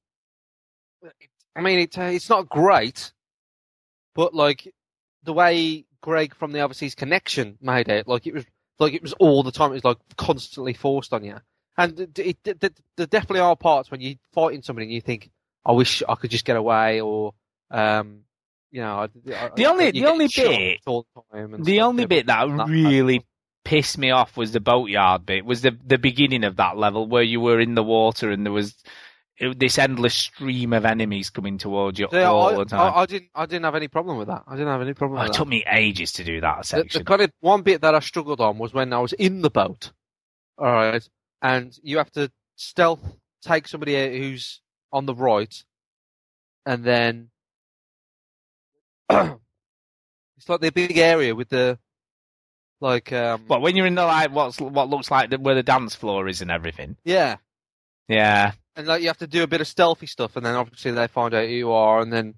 I 1.57 1.61
mean, 1.61 1.79
it, 1.81 1.97
it's 1.97 2.29
not 2.29 2.49
great, 2.49 3.13
but 4.15 4.35
like 4.35 4.73
the 5.23 5.33
way 5.33 5.87
Greg 6.05 6.35
from 6.35 6.53
the 6.53 6.61
Overseas 6.61 6.95
Connection 6.95 7.57
made 7.63 7.89
it, 7.89 8.07
like 8.07 8.27
it 8.27 8.35
was 8.35 8.45
like 8.79 8.93
it 8.93 9.01
was 9.03 9.15
all 9.15 9.43
the 9.43 9.51
time. 9.51 9.71
It 9.71 9.75
was 9.83 9.85
like 9.85 9.97
constantly 10.19 10.75
forced 10.75 11.15
on 11.15 11.25
you. 11.25 11.39
And 11.79 11.99
it, 11.99 12.19
it, 12.19 12.39
it, 12.45 12.61
there 12.97 13.07
definitely 13.07 13.41
are 13.41 13.57
parts 13.57 13.91
when 13.91 14.03
you're 14.03 14.17
fighting 14.35 14.61
somebody 14.63 14.85
and 14.85 14.93
you 14.93 15.01
think, 15.01 15.31
I 15.65 15.73
wish 15.73 16.03
I 16.07 16.15
could 16.17 16.31
just 16.31 16.45
get 16.45 16.57
away, 16.59 17.01
or 17.01 17.33
um, 17.71 18.21
you 18.71 18.83
know, 18.83 18.99
I, 19.01 19.07
The 19.57 19.65
only- 19.67 19.91
the 19.93 20.07
only 20.07 20.27
bit- 20.27 20.81
the 20.85 21.05
The 21.65 21.81
only 21.81 22.05
bit 22.07 22.27
that 22.27 22.47
but 22.55 22.69
really 22.69 23.25
pissed 23.65 23.97
me 23.97 24.11
off 24.11 24.37
was 24.37 24.53
the 24.53 24.61
boatyard 24.61 25.25
bit. 25.25 25.45
Was 25.47 25.63
the 25.63 25.77
the 25.87 25.97
beginning 25.97 26.45
of 26.45 26.57
that 26.57 26.77
level 26.77 27.07
where 27.09 27.23
you 27.23 27.41
were 27.41 27.59
in 27.61 27.75
the 27.75 27.83
water 27.83 28.31
and 28.31 28.45
there 28.45 28.53
was 28.53 28.75
it- 29.39 29.59
this 29.59 29.79
endless 29.79 30.15
stream 30.15 30.73
of 30.73 30.85
enemies 30.85 31.31
coming 31.31 31.59
towards 31.59 31.99
you 31.99 32.09
Yeah, 32.13 32.31
all 32.31 32.49
I, 32.49 32.55
the 32.57 32.65
time. 32.67 32.81
I, 32.81 32.99
I 33.01 33.07
didn't. 33.07 33.31
I 33.35 33.47
didn't 33.47 33.65
have 33.65 33.75
any 33.75 33.89
problem 33.89 34.17
with 34.19 34.29
that. 34.29 34.45
I 34.47 34.53
didn't 34.53 34.69
have 34.69 34.81
any 34.83 34.95
problem 34.95 35.21
Oh, 35.21 35.25
it 35.25 35.29
that. 35.29 35.35
took 35.35 35.49
me 35.49 35.65
ages 35.71 36.13
to 36.15 36.25
do 36.25 36.41
that 36.41 36.65
section. 36.67 37.01
the 37.01 37.05
kind 37.05 37.23
of 37.23 37.31
one 37.41 37.63
bit 37.63 37.81
that 37.83 37.95
I 37.95 38.01
struggled 38.01 38.41
on 38.41 38.59
was 38.59 38.73
when 38.73 38.93
I 38.93 38.99
was 39.01 39.13
in 39.13 39.43
the 39.43 39.51
boat. 39.51 39.91
All 40.59 40.67
right, 40.73 41.07
and 41.43 41.77
you 41.83 41.99
have 41.99 42.11
to 42.13 42.31
stealth 42.57 43.01
take 43.43 43.67
somebody 43.69 43.95
who's 44.19 44.61
on 44.93 45.05
the 45.07 45.15
right, 45.15 45.65
and 46.65 46.85
then 46.85 47.31
it's 49.11 50.49
like 50.49 50.61
the 50.61 50.71
big 50.71 50.97
area 50.97 51.35
with 51.35 51.49
the 51.49 51.79
like 52.81 53.13
um 53.13 53.45
But 53.49 53.61
when 53.63 53.77
you're 53.77 53.87
in 53.87 53.95
the 53.95 54.05
like 54.05 54.31
what's 54.33 54.61
what 54.61 54.89
looks 54.89 55.11
like 55.11 55.31
the, 55.31 55.39
where 55.39 55.55
the 55.55 55.63
dance 55.63 55.95
floor 55.95 56.29
is 56.29 56.41
and 56.43 56.51
everything. 56.51 56.97
yeah, 57.05 57.37
Yeah. 58.09 58.53
And 58.77 58.87
like 58.87 59.03
you 59.03 59.09
have 59.09 59.19
to 59.19 59.27
do 59.27 59.43
a 59.43 59.47
bit 59.49 59.61
of 59.61 59.67
stealthy 59.69 60.07
stuff, 60.07 60.37
and 60.37 60.45
then 60.45 60.55
obviously 60.55 60.91
they 60.93 61.07
find 61.09 61.35
out 61.35 61.47
who 61.47 61.53
you 61.55 61.73
are, 61.73 62.01
and 62.01 62.13
then 62.13 62.35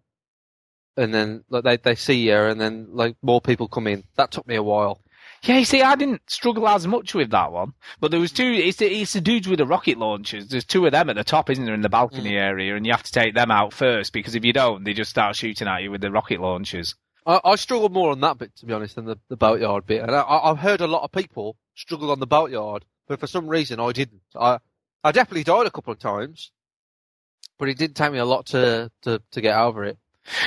and 0.97 1.13
then 1.13 1.45
like 1.51 1.65
they 1.65 1.77
they 1.77 1.95
see 1.95 2.29
you, 2.29 2.37
and 2.37 2.61
then 2.61 2.89
like 2.91 3.17
more 3.23 3.41
people 3.41 3.69
come 3.69 3.87
in. 3.87 4.05
That 4.17 4.31
took 4.31 4.47
me 4.47 4.55
a 4.57 4.63
while. 4.63 5.01
Yeah, 5.43 5.59
you 5.59 5.65
see, 5.65 5.83
I 5.83 5.97
didn't 5.97 6.23
struggle 6.29 6.67
as 6.67 6.87
much 6.87 7.15
with 7.15 7.31
that 7.31 7.53
one, 7.53 7.73
but 8.01 8.11
there 8.11 8.21
was 8.21 8.33
two. 8.33 8.45
It's 8.51 8.79
the, 8.79 8.87
it's 8.87 9.13
the 9.13 9.21
dudes 9.21 9.47
with 9.47 9.59
the 9.59 9.67
rocket 9.67 9.99
launchers. 9.99 10.49
There's 10.49 10.65
two 10.65 10.87
of 10.87 10.93
them 10.93 11.11
at 11.11 11.17
the 11.17 11.25
top, 11.25 11.51
isn't 11.51 11.65
there, 11.65 11.75
in 11.75 11.83
the 11.83 11.89
balcony 11.89 12.33
Mm. 12.33 12.41
area, 12.41 12.75
and 12.77 12.87
you 12.87 12.93
have 12.93 13.03
to 13.03 13.13
take 13.13 13.35
them 13.35 13.51
out 13.51 13.73
first 13.73 14.13
because 14.13 14.35
if 14.35 14.45
you 14.45 14.53
don't, 14.53 14.85
they 14.85 14.95
just 14.95 15.11
start 15.11 15.37
shooting 15.37 15.69
at 15.69 15.83
you 15.83 15.91
with 15.91 16.01
the 16.01 16.11
rocket 16.11 16.41
launchers. 16.41 16.95
I, 17.27 17.41
I 17.45 17.57
struggled 17.57 17.93
more 17.93 18.13
on 18.13 18.21
that 18.21 18.39
bit, 18.39 18.57
to 18.57 18.67
be 18.67 18.73
honest, 18.73 18.95
than 18.97 19.05
the, 19.05 19.19
the 19.29 19.37
boatyard 19.37 19.87
bit. 19.87 20.03
And 20.03 20.13
I, 20.13 20.23
I've 20.23 20.59
heard 20.59 20.81
a 20.81 20.87
lot 20.87 21.03
of 21.03 21.13
people 21.13 21.57
struggle 21.75 22.11
on 22.11 22.19
the 22.21 22.27
boatyard, 22.27 22.85
but 23.07 23.21
for 23.21 23.27
some 23.27 23.47
reason 23.47 23.79
I 23.79 23.93
didn't. 23.93 24.23
I, 24.35 24.59
I 25.07 25.13
definitely 25.13 25.45
died 25.45 25.67
a 25.67 25.71
couple 25.71 25.93
of 25.93 25.99
times, 25.99 26.51
but 27.59 27.69
it 27.69 27.79
did 27.79 27.95
take 27.97 28.13
me 28.13 28.19
a 28.19 28.25
lot 28.25 28.47
to, 28.47 28.91
to, 29.03 29.23
to 29.33 29.41
get 29.41 29.57
over 29.57 29.85
it. 29.85 29.99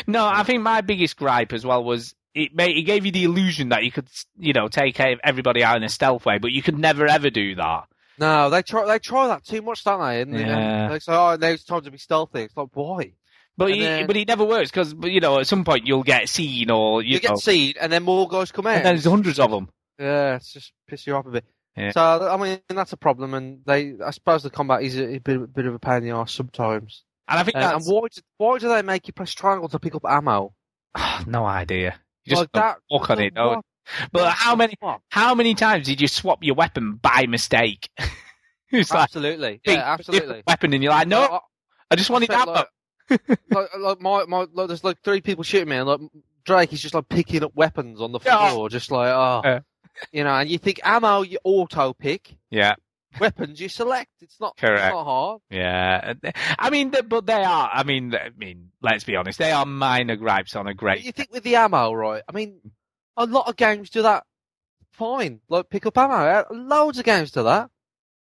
No, 0.08 0.26
I 0.26 0.44
think 0.44 0.62
my 0.62 0.82
biggest 0.82 1.16
gripe 1.18 1.54
as 1.54 1.66
well 1.66 1.84
was 1.84 2.14
it 2.36 2.54
made 2.54 2.78
it 2.78 2.84
gave 2.84 3.06
you 3.06 3.12
the 3.12 3.24
illusion 3.24 3.70
that 3.70 3.84
you 3.84 3.92
could, 3.92 4.08
you 4.38 4.54
know, 4.54 4.68
take 4.68 5.00
everybody 5.00 5.64
out 5.64 5.78
in 5.78 5.84
a 5.84 5.90
stealth 5.90 6.26
way, 6.26 6.38
but 6.38 6.52
you 6.52 6.62
could 6.62 6.78
never 6.78 7.08
ever 7.08 7.30
do 7.30 7.56
that. 7.56 7.86
No, 8.18 8.50
they 8.50 8.62
try 8.62 8.86
they 8.86 9.00
try 9.00 9.28
that 9.30 9.46
too 9.46 9.62
much, 9.62 9.84
don't 9.86 10.02
they? 10.02 10.22
And, 10.22 10.36
and 10.36 10.48
Yeah. 10.48 10.90
they 10.90 11.00
say, 11.00 11.14
"Oh, 11.14 11.38
now 11.40 11.48
it's 11.48 11.64
time 11.64 11.82
to 11.84 11.92
be 11.92 11.98
stealthy." 11.98 12.42
It's 12.42 12.58
like, 12.58 12.68
why? 12.74 13.14
But 13.58 13.72
And 13.72 13.78
it, 13.82 13.84
then- 13.84 14.08
but 14.08 14.18
it 14.18 14.28
never 14.28 14.44
works 14.44 14.70
because 14.70 14.94
you 15.04 15.22
know 15.22 15.40
at 15.40 15.48
some 15.48 15.64
point 15.64 15.88
you'll 15.88 16.04
get 16.04 16.28
seen 16.28 16.70
or 16.70 17.02
you, 17.02 17.14
You, 17.14 17.20
get 17.22 17.38
seen, 17.38 17.76
and 17.80 17.92
then 17.92 18.04
more 18.04 18.28
guys 18.28 18.52
come 18.52 18.68
out. 18.68 18.76
and 18.76 18.86
there's 18.86 19.06
hundreds 19.06 19.40
of 19.40 19.50
them. 19.52 19.70
Yeah, 19.98 20.36
it's 20.36 20.52
just 20.52 20.74
piss 20.88 21.08
you 21.08 21.16
off 21.16 21.26
a 21.26 21.32
bit. 21.32 21.46
Yeah. 21.80 21.92
So 21.92 22.30
I 22.30 22.38
mean, 22.38 22.60
that's 22.70 22.94
a 22.94 22.98
problem, 22.98 23.34
and 23.34 23.62
they 23.66 23.94
I 24.06 24.12
suppose 24.12 24.44
the 24.44 24.50
combat 24.50 24.84
is 24.84 24.98
a, 24.98 25.16
a 25.16 25.18
bit, 25.20 25.38
a 25.38 25.48
bit 25.48 25.66
of 25.66 25.74
a 25.74 25.80
pain 25.80 25.98
in 25.98 26.04
the 26.06 26.12
arse 26.12 26.34
sometimes. 26.34 27.04
And 27.28 27.40
I 27.40 27.44
think 27.44 27.58
uh, 27.58 27.60
And, 27.60 27.74
and 27.76 27.86
why 27.86 28.08
do, 28.14 28.22
why 28.38 28.58
do 28.58 28.68
they 28.70 28.82
make 28.82 29.08
you 29.08 29.14
press 29.14 29.32
triangle 29.34 29.70
to 29.70 29.80
pick 29.80 29.96
up 29.96 30.04
ammo? 30.08 30.54
no 31.28 31.46
idea. 31.46 31.96
You 32.26 32.32
just 32.32 32.42
Like 32.42 32.52
that- 32.54 32.78
walk 32.90 33.10
on 33.10 33.20
it. 33.20 33.34
what? 33.36 33.54
don't- 33.54 33.66
But 34.12 34.32
how 34.34 34.56
many 34.56 34.76
how 35.10 35.36
many 35.36 35.56
times 35.56 35.88
did 35.88 36.02
you 36.02 36.08
swap 36.08 36.40
your 36.44 36.56
weapon 36.56 36.96
by 37.02 37.26
mistake? 37.28 37.90
it's 38.72 38.92
like 38.92 39.04
Absolutely, 39.04 39.62
pick 39.64 39.78
yeah, 39.78 39.94
absolutely. 39.94 40.44
weapon, 40.48 40.74
and 40.74 40.84
you're 40.84 40.92
like, 40.94 41.08
no, 41.08 41.22
I- 41.22 41.40
I 41.92 41.96
just 41.96 42.10
wanted 42.10 42.30
that. 42.30 42.48
like- 42.48 42.68
like, 43.52 43.70
like 43.80 44.02
my, 44.02 44.26
my 44.26 44.46
like, 44.54 44.68
there's 44.68 44.84
like 44.84 44.98
three 45.04 45.22
people 45.22 45.44
shooting 45.44 45.70
me, 45.70 45.78
and 45.78 45.88
like 45.88 46.00
Drake 46.46 46.72
is 46.74 46.82
just 46.82 46.94
like 46.94 47.10
picking 47.10 47.44
up 47.44 47.56
weapons 47.56 48.00
on 48.02 48.12
the 48.12 48.20
Yeah. 48.24 48.50
floor, 48.52 48.70
just 48.70 48.92
like 48.92 49.10
oh, 49.10 49.42
Yeah. 49.44 49.60
You 50.12 50.24
know. 50.24 50.34
And 50.34 50.50
you 50.50 50.58
think 50.58 50.80
ammo, 50.84 51.22
you 51.22 51.38
auto 51.44 51.94
pick, 51.94 52.36
yeah. 52.50 52.76
weapons 53.20 53.60
you 53.60 53.70
select. 53.70 54.10
It's 54.22 54.40
not, 54.40 54.58
Correct. 54.58 54.86
It's 54.86 54.94
not 54.94 55.04
hard. 55.04 55.42
Yeah, 55.50 56.14
I 56.58 56.70
mean, 56.70 56.92
but 57.08 57.26
they 57.26 57.34
are. 57.44 57.70
I 57.74 57.84
mean, 57.84 58.14
I 58.16 58.30
mean, 58.38 58.70
let's 58.82 59.04
be 59.04 59.16
honest, 59.16 59.40
they 59.40 59.52
are 59.52 59.66
minor 59.66 60.16
gripes 60.16 60.56
on 60.56 60.68
a 60.68 60.72
But 60.72 60.78
great. 60.78 61.04
you 61.04 61.12
think 61.12 61.32
with 61.32 61.44
the 61.44 61.56
ammo, 61.56 61.94
right? 61.94 62.24
I 62.28 62.32
mean, 62.34 62.60
a 63.18 63.26
lot 63.26 63.48
of 63.48 63.56
games 63.56 63.90
do 63.90 64.02
that 64.04 64.24
fine. 64.94 65.40
Like 65.50 65.70
pick 65.70 65.86
up 65.86 65.98
ammo. 65.98 66.46
Loads 66.52 67.00
of 67.00 67.06
games 67.06 67.32
do 67.32 67.44
that. 67.44 67.70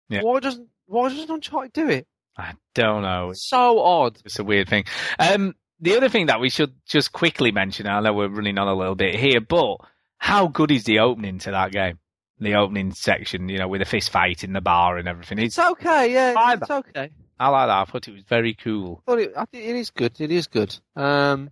Yeah. 0.09 0.21
Why 0.21 0.39
doesn't 0.39 0.67
Why 0.87 1.09
doesn't 1.09 1.29
Uncharted 1.29 1.73
do 1.73 1.89
it? 1.89 2.07
I 2.37 2.53
don't 2.73 3.01
know. 3.01 3.29
It's, 3.31 3.47
So 3.47 3.79
odd. 3.79 4.17
it's 4.25 4.39
a 4.39 4.43
weird 4.43 4.67
thing. 4.67 4.83
Um, 5.17 5.55
the 5.79 5.95
other 5.95 6.09
thing 6.09 6.25
that 6.27 6.39
we 6.41 6.49
should 6.49 6.73
just 6.85 7.11
quickly 7.13 7.51
mention, 7.51 7.87
I 7.87 7.99
know 8.01 8.13
we're 8.13 8.27
running 8.27 8.57
on 8.57 8.67
a 8.67 8.75
little 8.75 8.95
bit 8.95 9.15
here, 9.15 9.39
but 9.41 9.77
how 10.17 10.47
good 10.47 10.71
is 10.71 10.83
the 10.83 10.99
opening 10.99 11.39
to 11.39 11.51
that 11.51 11.71
game? 11.71 11.99
The 12.39 12.55
opening 12.55 12.91
section, 12.93 13.47
you 13.47 13.59
know, 13.59 13.67
with 13.67 13.79
the 13.79 13.85
fist 13.85 14.09
fight 14.09 14.43
in 14.43 14.53
the 14.53 14.61
bar 14.61 14.97
and 14.97 15.07
everything. 15.07 15.39
It's, 15.39 15.57
It's 15.57 15.71
okay. 15.71 16.13
Yeah, 16.13 16.33
I 16.37 16.55
it's 16.55 16.69
okay. 16.69 17.11
I 17.39 17.49
like 17.49 17.67
that. 17.67 17.77
I 17.77 17.85
thought 17.85 18.07
it 18.07 18.13
was 18.13 18.23
very 18.23 18.53
cool. 18.53 19.01
I 19.07 19.11
thought 19.11 19.19
it, 19.19 19.33
I 19.35 19.45
think 19.45 19.65
it 19.65 19.75
is 19.75 19.89
good. 19.89 20.19
It 20.19 20.31
is 20.31 20.47
good. 20.47 20.75
Um, 20.95 21.49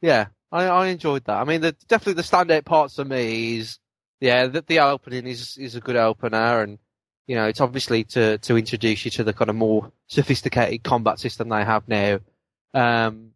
yeah, 0.00 0.26
I, 0.52 0.64
I 0.66 0.86
enjoyed 0.88 1.24
that. 1.24 1.38
I 1.38 1.44
mean, 1.44 1.60
the, 1.60 1.72
definitely 1.88 2.14
the 2.14 2.22
standout 2.22 2.64
parts 2.64 2.96
for 2.96 3.04
me 3.04 3.58
is, 3.58 3.78
yeah, 4.20 4.46
the, 4.46 4.62
the 4.62 4.80
opening 4.80 5.26
is 5.26 5.56
is 5.56 5.74
a 5.76 5.80
good 5.80 5.96
opener, 5.96 6.62
and 6.62 6.78
you 7.26 7.36
know, 7.36 7.46
it's 7.46 7.60
obviously 7.60 8.04
to 8.04 8.38
to 8.38 8.56
introduce 8.56 9.04
you 9.04 9.10
to 9.12 9.24
the 9.24 9.32
kind 9.32 9.50
of 9.50 9.56
more 9.56 9.92
sophisticated 10.08 10.82
combat 10.82 11.18
system 11.18 11.48
they 11.48 11.64
have 11.64 11.88
now. 11.88 12.20
Um, 12.74 13.30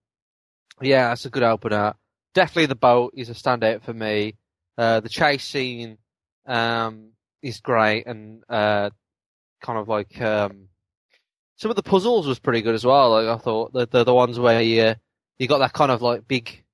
yeah, 0.80 1.08
that's 1.08 1.24
a 1.24 1.30
good 1.30 1.42
opener. 1.42 1.94
Definitely 2.34 2.66
the 2.66 2.74
boat 2.74 3.14
is 3.16 3.30
a 3.30 3.34
standout 3.34 3.82
for 3.82 3.94
me. 3.94 4.36
Uh, 4.76 5.00
the 5.00 5.08
chase 5.08 5.44
scene 5.44 5.98
um, 6.46 7.10
is 7.42 7.60
great, 7.60 8.06
and 8.06 8.42
uh, 8.48 8.90
kind 9.62 9.78
of 9.78 9.88
like 9.88 10.20
um, 10.20 10.68
some 11.56 11.70
of 11.70 11.76
the 11.76 11.82
puzzles 11.82 12.26
was 12.26 12.38
pretty 12.40 12.60
good 12.62 12.74
as 12.74 12.84
well. 12.84 13.10
Like 13.10 13.28
I 13.28 13.38
thought 13.40 13.72
the 13.72 13.86
the, 13.86 14.04
the 14.04 14.14
ones 14.14 14.38
where 14.38 14.60
you 14.60 14.94
you 15.38 15.46
got 15.48 15.58
that 15.58 15.72
kind 15.72 15.90
of 15.92 16.02
like 16.02 16.26
big 16.26 16.64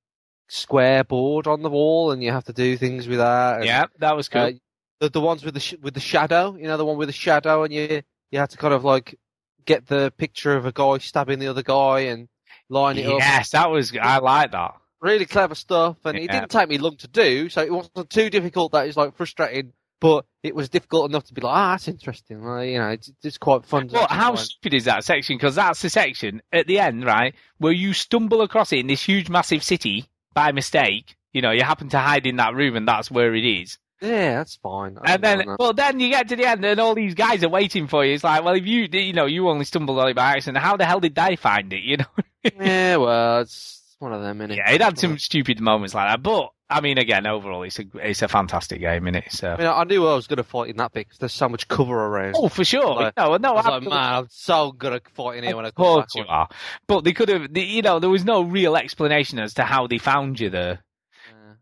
square 0.48 1.04
board 1.04 1.46
on 1.46 1.62
the 1.62 1.70
wall, 1.70 2.10
and 2.10 2.22
you 2.22 2.32
have 2.32 2.44
to 2.44 2.52
do 2.52 2.76
things 2.76 3.06
with 3.06 3.18
that. 3.18 3.56
and, 3.56 3.64
Yeah, 3.66 3.86
that 3.98 4.16
was 4.16 4.28
cool. 4.28 4.42
uh, 4.42 4.52
the 5.00 5.10
the 5.10 5.20
ones 5.20 5.44
with 5.44 5.54
the 5.54 5.60
sh- 5.60 5.74
with 5.82 5.94
the 5.94 6.00
shadow, 6.00 6.56
you 6.56 6.64
know, 6.64 6.76
the 6.76 6.84
one 6.84 6.96
with 6.96 7.08
the 7.08 7.12
shadow, 7.12 7.64
and 7.64 7.72
you 7.72 8.02
you 8.30 8.38
had 8.38 8.50
to 8.50 8.56
kind 8.56 8.72
of 8.74 8.84
like 8.84 9.18
get 9.66 9.86
the 9.86 10.10
picture 10.16 10.56
of 10.56 10.64
a 10.64 10.72
guy 10.72 10.98
stabbing 10.98 11.38
the 11.38 11.48
other 11.48 11.62
guy 11.62 12.00
and 12.00 12.28
line 12.70 12.96
it 12.96 13.06
up. 13.06 13.18
yes, 13.18 13.50
that 13.50 13.70
was. 13.70 13.94
I 14.00 14.18
like 14.18 14.52
that. 14.52 14.74
Really 15.00 15.24
clever 15.26 15.54
stuff, 15.54 15.96
and 16.04 16.18
it 16.18 16.30
didn't 16.30 16.50
take 16.50 16.68
me 16.68 16.78
long 16.78 16.96
to 16.98 17.08
do, 17.08 17.48
so 17.48 17.62
it 17.62 17.72
wasn't 17.72 18.10
too 18.10 18.28
difficult. 18.28 18.72
That 18.72 18.86
it's 18.86 18.96
like 18.96 19.16
frustrating, 19.16 19.72
but 20.00 20.26
it 20.42 20.54
was 20.54 20.68
difficult 20.68 21.10
enough 21.10 21.24
to 21.24 21.34
be 21.34 21.40
like, 21.40 21.54
ah, 21.54 21.70
that's 21.72 21.88
interesting. 21.88 22.42
Like, 22.42 22.70
you 22.70 22.78
know, 22.78 22.88
it's, 22.88 23.10
it's 23.22 23.38
quite 23.38 23.64
fun. 23.66 23.88
To 23.88 23.94
Well, 23.94 24.06
how 24.08 24.34
find. 24.34 24.38
stupid 24.40 24.74
is 24.74 24.84
that 24.84 25.04
section? 25.04 25.36
Because 25.36 25.54
that's 25.54 25.82
the 25.82 25.90
section 25.90 26.42
at 26.52 26.66
the 26.66 26.78
end, 26.78 27.04
right, 27.04 27.34
where 27.58 27.72
you 27.72 27.92
stumble 27.92 28.42
across 28.42 28.72
it 28.72 28.78
in 28.78 28.86
this 28.86 29.02
huge, 29.02 29.28
massive 29.28 29.62
city 29.62 30.08
by 30.34 30.52
mistake. 30.52 31.16
You 31.32 31.42
know, 31.42 31.50
you 31.50 31.62
happen 31.62 31.88
to 31.90 31.98
hide 31.98 32.26
in 32.26 32.36
that 32.36 32.54
room, 32.54 32.76
and 32.76 32.88
that's 32.88 33.10
where 33.10 33.34
it 33.34 33.44
is. 33.44 33.78
Yeah, 34.00 34.36
that's 34.36 34.56
fine. 34.56 34.96
I 35.00 35.14
And 35.14 35.22
then, 35.22 35.56
well, 35.58 35.74
then 35.74 36.00
you 36.00 36.08
get 36.08 36.28
to 36.28 36.36
the 36.36 36.46
end, 36.46 36.64
and 36.64 36.80
all 36.80 36.94
these 36.94 37.14
guys 37.14 37.44
are 37.44 37.50
waiting 37.50 37.86
for 37.86 38.04
you. 38.04 38.14
It's 38.14 38.24
like, 38.24 38.42
well, 38.42 38.54
if 38.54 38.66
you, 38.66 38.88
you 38.90 39.12
know, 39.12 39.26
you 39.26 39.48
only 39.48 39.66
stumbled 39.66 39.98
on 39.98 40.08
it 40.08 40.14
by 40.14 40.36
accident, 40.36 40.62
how 40.62 40.76
the 40.76 40.86
hell 40.86 41.00
did 41.00 41.14
they 41.14 41.36
find 41.36 41.72
it? 41.72 41.82
You 41.82 41.98
know? 41.98 42.04
yeah, 42.58 42.96
well, 42.96 43.40
it's 43.42 43.79
one 44.00 44.12
of 44.12 44.22
them, 44.22 44.38
innit? 44.38 44.56
yeah, 44.56 44.70
it 44.70 44.82
had 44.82 44.98
some 44.98 45.18
stupid 45.18 45.60
moments 45.60 45.94
like 45.94 46.10
that, 46.10 46.22
but 46.22 46.50
I 46.70 46.80
mean, 46.80 46.98
again, 46.98 47.26
overall, 47.26 47.64
it's 47.64 47.80
a, 47.80 47.84
it's 47.94 48.22
a 48.22 48.28
fantastic 48.28 48.80
game, 48.80 49.08
isn't 49.08 49.16
it? 49.16 49.32
So. 49.32 49.52
I 49.52 49.56
mean, 49.56 49.66
I 49.66 49.82
knew 49.84 50.06
I 50.06 50.14
was 50.14 50.28
going 50.28 50.36
to 50.36 50.44
fight 50.44 50.70
in 50.70 50.76
that 50.76 50.92
bit 50.92 51.06
because 51.06 51.18
there's 51.18 51.32
so 51.32 51.48
much 51.48 51.66
cover 51.66 51.94
around. 51.94 52.36
Oh, 52.36 52.48
for 52.48 52.64
sure. 52.64 52.94
Like, 52.94 53.16
no, 53.16 53.36
no, 53.36 53.50
I 53.50 53.52
was 53.52 53.64
like, 53.64 53.74
absolutely. 53.74 53.88
man, 53.88 54.14
I'm 54.14 54.26
so 54.30 54.70
good 54.70 54.92
at 54.92 55.08
fighting 55.10 55.42
here 55.42 55.56
when 55.56 55.66
I 55.66 55.72
come 55.72 55.98
back. 55.98 56.08
you 56.14 56.24
are. 56.28 56.48
But 56.86 57.02
they 57.02 57.12
could 57.12 57.28
have, 57.28 57.56
you 57.56 57.82
know, 57.82 57.98
there 57.98 58.08
was 58.08 58.24
no 58.24 58.42
real 58.42 58.76
explanation 58.76 59.40
as 59.40 59.54
to 59.54 59.64
how 59.64 59.88
they 59.88 59.98
found 59.98 60.38
you 60.38 60.48
there. 60.48 60.84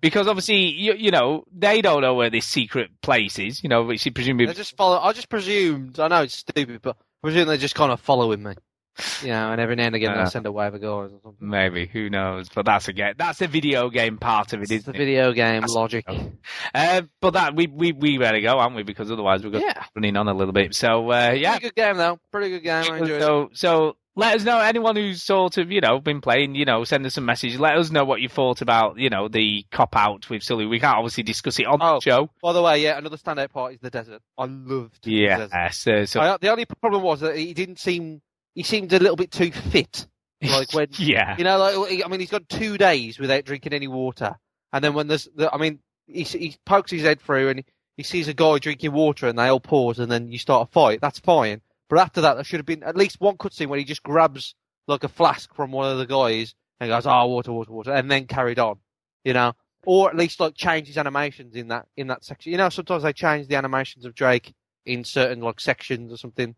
Because 0.00 0.28
obviously, 0.28 0.66
you, 0.68 0.94
you 0.94 1.10
know, 1.10 1.44
they 1.52 1.80
don't 1.80 2.02
know 2.02 2.14
where 2.14 2.30
this 2.30 2.46
secret 2.46 2.90
place 3.02 3.38
is, 3.38 3.62
you 3.64 3.68
know, 3.68 3.82
which 3.82 4.04
you 4.06 4.12
presumably. 4.12 4.46
They 4.46 4.54
just 4.54 4.76
follow. 4.76 4.98
I 4.98 5.12
just 5.12 5.28
presumed. 5.28 5.98
I 5.98 6.06
know 6.06 6.22
it's 6.22 6.36
stupid, 6.36 6.82
but 6.82 6.96
I 6.96 7.26
presume 7.26 7.48
they're 7.48 7.56
just 7.56 7.74
kind 7.74 7.90
of 7.90 8.00
following 8.00 8.42
me. 8.42 8.54
You 9.22 9.28
know, 9.28 9.52
and 9.52 9.60
every 9.60 9.76
now 9.76 9.86
and 9.86 9.94
again 9.94 10.12
Uh, 10.12 10.24
they 10.24 10.30
send 10.30 10.46
a 10.46 10.52
wave 10.52 10.74
of 10.74 10.80
guys 10.80 10.88
or 11.12 11.20
something. 11.22 11.34
Maybe, 11.48 11.86
who 11.86 12.10
knows? 12.10 12.48
But 12.48 12.66
that's 12.66 12.88
again, 12.88 13.14
that's 13.16 13.38
the 13.38 13.46
video 13.48 13.90
game 13.90 14.18
part 14.18 14.52
of 14.52 14.62
it? 14.62 14.70
It's 14.70 14.84
The 14.84 14.90
it? 14.92 14.96
video 14.96 15.32
game 15.32 15.60
That's- 15.62 15.74
logic. 15.74 16.04
Uh, 16.74 17.02
but 17.20 17.30
that 17.34 17.54
we 17.54 17.66
we 17.66 17.92
we 17.92 18.18
better 18.18 18.40
go, 18.40 18.58
aren't 18.58 18.74
we? 18.76 18.82
Because 18.82 19.10
otherwise 19.10 19.42
we're 19.44 19.50
going 19.50 19.64
Yeah. 19.64 19.84
running 19.94 20.16
on 20.16 20.28
a 20.28 20.34
little 20.34 20.52
bit. 20.52 20.74
So 20.74 21.10
uh, 21.10 21.30
yeah, 21.36 21.52
Pretty 21.58 21.66
good 21.68 21.74
game 21.76 21.96
though. 21.96 22.18
Pretty 22.32 22.50
good 22.50 22.62
game. 22.62 22.92
I 22.92 22.98
enjoyed 22.98 23.10
it. 23.10 23.22
so 23.22 23.50
so 23.52 23.96
let 24.16 24.34
us 24.34 24.42
know 24.44 24.58
anyone 24.58 24.96
who's 24.96 25.22
sort 25.22 25.58
of 25.58 25.70
you 25.70 25.80
know 25.80 26.00
been 26.00 26.20
playing. 26.20 26.54
You 26.56 26.64
know, 26.64 26.82
send 26.84 27.06
us 27.06 27.16
a 27.16 27.20
message. 27.20 27.56
Let 27.58 27.76
us 27.76 27.90
know 27.90 28.04
what 28.04 28.20
you 28.20 28.28
thought 28.28 28.60
about 28.62 28.98
you 28.98 29.10
know 29.10 29.28
the 29.28 29.64
cop 29.70 29.94
out 29.96 30.28
with 30.28 30.42
Sully. 30.42 30.66
We 30.66 30.80
can't 30.80 30.96
obviously 30.96 31.22
discuss 31.22 31.58
it 31.60 31.66
on 31.66 31.78
Oh. 31.80 31.94
the 31.96 32.00
show. 32.00 32.30
By 32.42 32.52
the 32.52 32.62
way, 32.62 32.82
yeah, 32.82 32.98
another 32.98 33.16
standout 33.16 33.50
part 33.50 33.74
is 33.74 33.80
the 33.80 33.90
desert. 33.90 34.20
I 34.36 34.44
loved 34.46 35.04
the 35.04 35.26
desert. 35.26 35.50
Yeah, 35.52 35.70
so, 35.70 36.04
so 36.04 36.20
I, 36.20 36.36
the 36.38 36.50
only 36.50 36.64
problem 36.64 37.02
was 37.02 37.20
that 37.20 37.36
he 37.36 37.54
didn't 37.54 37.78
seem. 37.78 38.20
He 38.58 38.64
seemed 38.64 38.92
a 38.92 38.98
little 38.98 39.14
bit 39.14 39.30
too 39.30 39.52
fit 39.52 40.08
Like 40.42 40.74
when 40.74 40.88
Yeah. 40.98 41.36
you 41.38 41.44
know, 41.44 41.58
like 41.58 42.04
I 42.04 42.08
mean, 42.08 42.18
he's 42.18 42.30
got 42.30 42.48
two 42.48 42.76
days 42.76 43.16
without 43.16 43.44
drinking 43.44 43.72
any 43.72 43.86
water, 43.86 44.34
and 44.72 44.82
then 44.82 44.94
when 44.94 45.06
there's, 45.06 45.28
the, 45.32 45.48
I 45.54 45.58
mean, 45.58 45.78
he 46.08 46.24
he 46.24 46.56
pokes 46.66 46.90
his 46.90 47.02
head 47.02 47.20
through 47.20 47.50
and 47.50 47.62
he 47.96 48.02
sees 48.02 48.26
a 48.26 48.34
guy 48.34 48.58
drinking 48.58 48.90
water, 48.92 49.28
and 49.28 49.38
they 49.38 49.46
all 49.46 49.60
pause, 49.60 50.00
and 50.00 50.10
then 50.10 50.32
you 50.32 50.38
start 50.38 50.68
a 50.68 50.72
fight. 50.72 51.00
That's 51.00 51.20
fine, 51.20 51.60
but 51.88 52.00
after 52.00 52.22
that, 52.22 52.34
there 52.34 52.42
should 52.42 52.58
have 52.58 52.66
been 52.66 52.82
at 52.82 52.96
least 52.96 53.20
one 53.20 53.36
cutscene 53.36 53.68
where 53.68 53.78
he 53.78 53.84
just 53.84 54.02
grabs 54.02 54.56
like 54.88 55.04
a 55.04 55.08
flask 55.08 55.54
from 55.54 55.70
one 55.70 55.92
of 55.92 55.98
the 55.98 56.06
guys 56.06 56.56
and 56.80 56.90
goes, 56.90 57.06
"Oh, 57.06 57.26
water, 57.26 57.52
water, 57.52 57.70
water," 57.70 57.92
and 57.92 58.10
then 58.10 58.26
carried 58.26 58.58
on, 58.58 58.80
you 59.24 59.34
know, 59.34 59.52
or 59.86 60.10
at 60.10 60.16
least 60.16 60.40
like 60.40 60.56
change 60.56 60.88
his 60.88 60.98
animations 60.98 61.54
in 61.54 61.68
that 61.68 61.86
in 61.96 62.08
that 62.08 62.24
section. 62.24 62.50
You 62.50 62.58
know, 62.58 62.70
sometimes 62.70 63.04
they 63.04 63.12
change 63.12 63.46
the 63.46 63.54
animations 63.54 64.04
of 64.04 64.16
Drake 64.16 64.52
in 64.84 65.04
certain 65.04 65.40
like 65.42 65.60
sections 65.60 66.12
or 66.12 66.16
something. 66.16 66.56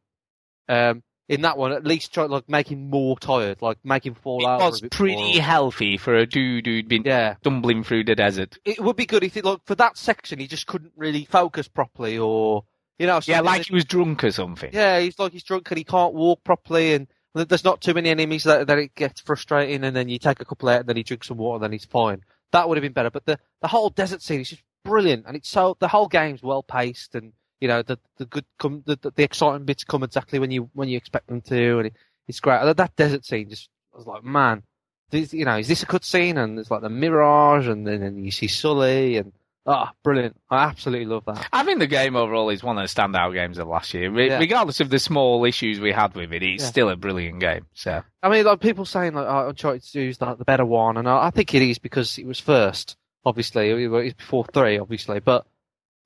Um, 0.66 1.02
in 1.30 1.42
that 1.42 1.56
one, 1.56 1.70
at 1.72 1.84
least 1.86 2.12
try 2.12 2.24
like 2.24 2.48
make 2.48 2.70
him 2.70 2.90
more 2.90 3.16
tired, 3.18 3.62
like 3.62 3.78
make 3.84 4.04
him 4.04 4.14
fall 4.14 4.44
It 4.44 4.48
over. 4.50 4.64
was 4.70 4.80
pretty 4.90 5.14
more. 5.34 5.40
healthy 5.42 5.96
for 5.96 6.14
a 6.16 6.26
dude 6.26 6.66
who'd 6.66 6.88
been 6.88 7.04
stumbling 7.40 7.84
through 7.84 8.04
the 8.04 8.14
desert. 8.16 8.58
It 8.64 8.80
would 8.80 8.96
be 8.96 9.06
good 9.06 9.22
if 9.22 9.36
it 9.36 9.44
like 9.44 9.60
for 9.64 9.76
that 9.76 9.96
section 9.96 10.40
he 10.40 10.46
just 10.48 10.66
couldn't 10.66 10.92
really 10.96 11.24
focus 11.24 11.68
properly, 11.68 12.18
or 12.18 12.64
you 12.98 13.06
know, 13.06 13.20
Yeah, 13.24 13.40
like 13.40 13.60
that- 13.60 13.66
he 13.68 13.74
was 13.74 13.84
drunk 13.84 14.24
or 14.24 14.32
something. 14.32 14.70
yeah, 14.72 14.98
he's 15.00 15.18
like 15.18 15.32
he's 15.32 15.44
drunk 15.44 15.70
and 15.70 15.78
he 15.78 15.84
can't 15.84 16.14
walk 16.14 16.42
properly, 16.44 16.94
and 16.94 17.06
there's 17.34 17.64
not 17.64 17.80
too 17.80 17.94
many 17.94 18.08
enemies 18.10 18.42
that 18.44 18.66
that 18.66 18.78
it 18.78 18.94
gets 18.96 19.20
frustrating, 19.20 19.84
and 19.84 19.94
then 19.94 20.08
you 20.08 20.18
take 20.18 20.40
a 20.40 20.44
couple 20.44 20.68
out, 20.68 20.80
and 20.80 20.88
then 20.88 20.96
he 20.96 21.04
drinks 21.04 21.28
some 21.28 21.38
water, 21.38 21.54
and 21.56 21.64
then 21.64 21.72
he's 21.72 21.84
fine. 21.86 22.22
That 22.52 22.68
would 22.68 22.76
have 22.76 22.82
been 22.82 22.92
better, 22.92 23.10
but 23.10 23.24
the 23.24 23.38
the 23.62 23.68
whole 23.68 23.90
desert 23.90 24.20
scene 24.20 24.40
is 24.40 24.50
just 24.50 24.62
brilliant, 24.84 25.26
and 25.26 25.36
it's 25.36 25.48
so 25.48 25.76
the 25.78 25.86
whole 25.88 26.08
game's 26.08 26.42
well 26.42 26.64
paced, 26.64 27.14
and 27.14 27.32
you 27.60 27.68
know 27.68 27.82
the 27.82 27.98
the 28.16 28.24
good 28.26 28.44
come 28.58 28.82
the, 28.86 28.98
the, 29.14 29.22
exciting 29.22 29.64
bits 29.64 29.84
come 29.84 30.02
exactly 30.02 30.38
when 30.38 30.50
you 30.50 30.70
when 30.74 30.88
you 30.88 30.96
expect 30.96 31.26
them 31.28 31.40
to, 31.42 31.78
and 31.78 31.86
it, 31.88 31.94
it's 32.26 32.40
great. 32.40 32.62
That, 32.64 32.76
that 32.78 32.96
desert 32.96 33.24
scene 33.24 33.48
just 33.48 33.68
I 33.94 33.98
was 33.98 34.06
like, 34.06 34.24
man, 34.24 34.62
this, 35.10 35.34
you 35.34 35.44
know, 35.44 35.58
is 35.58 35.68
this 35.68 35.82
a 35.82 35.86
cutscene? 35.86 36.42
And 36.42 36.58
it's 36.58 36.70
like 36.70 36.82
the 36.82 36.88
mirage, 36.88 37.68
and 37.68 37.86
then 37.86 38.02
and 38.02 38.24
you 38.24 38.30
see 38.30 38.46
Sully, 38.46 39.18
and 39.18 39.32
ah, 39.66 39.92
brilliant. 40.02 40.36
I 40.48 40.64
absolutely 40.64 41.06
love 41.06 41.24
that. 41.26 41.48
I 41.52 41.64
think 41.64 41.80
the 41.80 41.86
game 41.86 42.16
overall 42.16 42.48
is 42.50 42.62
one 42.62 42.78
of 42.78 42.88
the 42.88 43.00
standout 43.00 43.34
games 43.34 43.58
of 43.58 43.68
last 43.68 43.92
year. 43.92 44.10
Re- 44.10 44.28
Yeah. 44.28 44.38
Regardless 44.38 44.80
of 44.80 44.90
the 44.90 44.98
small 44.98 45.44
issues 45.44 45.80
we 45.80 45.92
had 45.92 46.14
with 46.14 46.32
it, 46.32 46.42
it's 46.42 46.62
Yeah. 46.62 46.68
still 46.68 46.88
a 46.88 46.96
brilliant 46.96 47.40
game. 47.40 47.66
So 47.74 48.02
I 48.22 48.28
mean, 48.28 48.44
like 48.44 48.60
people 48.60 48.84
saying 48.84 49.14
like 49.14 49.26
oh, 49.28 49.48
Uncharted 49.48 49.82
Two 49.84 50.00
is 50.00 50.20
like 50.20 50.38
the 50.38 50.44
better 50.44 50.64
one, 50.64 50.96
and 50.96 51.08
I, 51.08 51.26
I 51.26 51.30
think 51.30 51.54
it 51.54 51.62
is 51.62 51.78
because 51.78 52.18
it 52.18 52.26
was 52.26 52.40
first. 52.40 52.96
Obviously, 53.24 53.68
it 53.68 53.88
was 53.88 54.14
before 54.14 54.46
three, 54.46 54.78
obviously, 54.78 55.20
but 55.20 55.46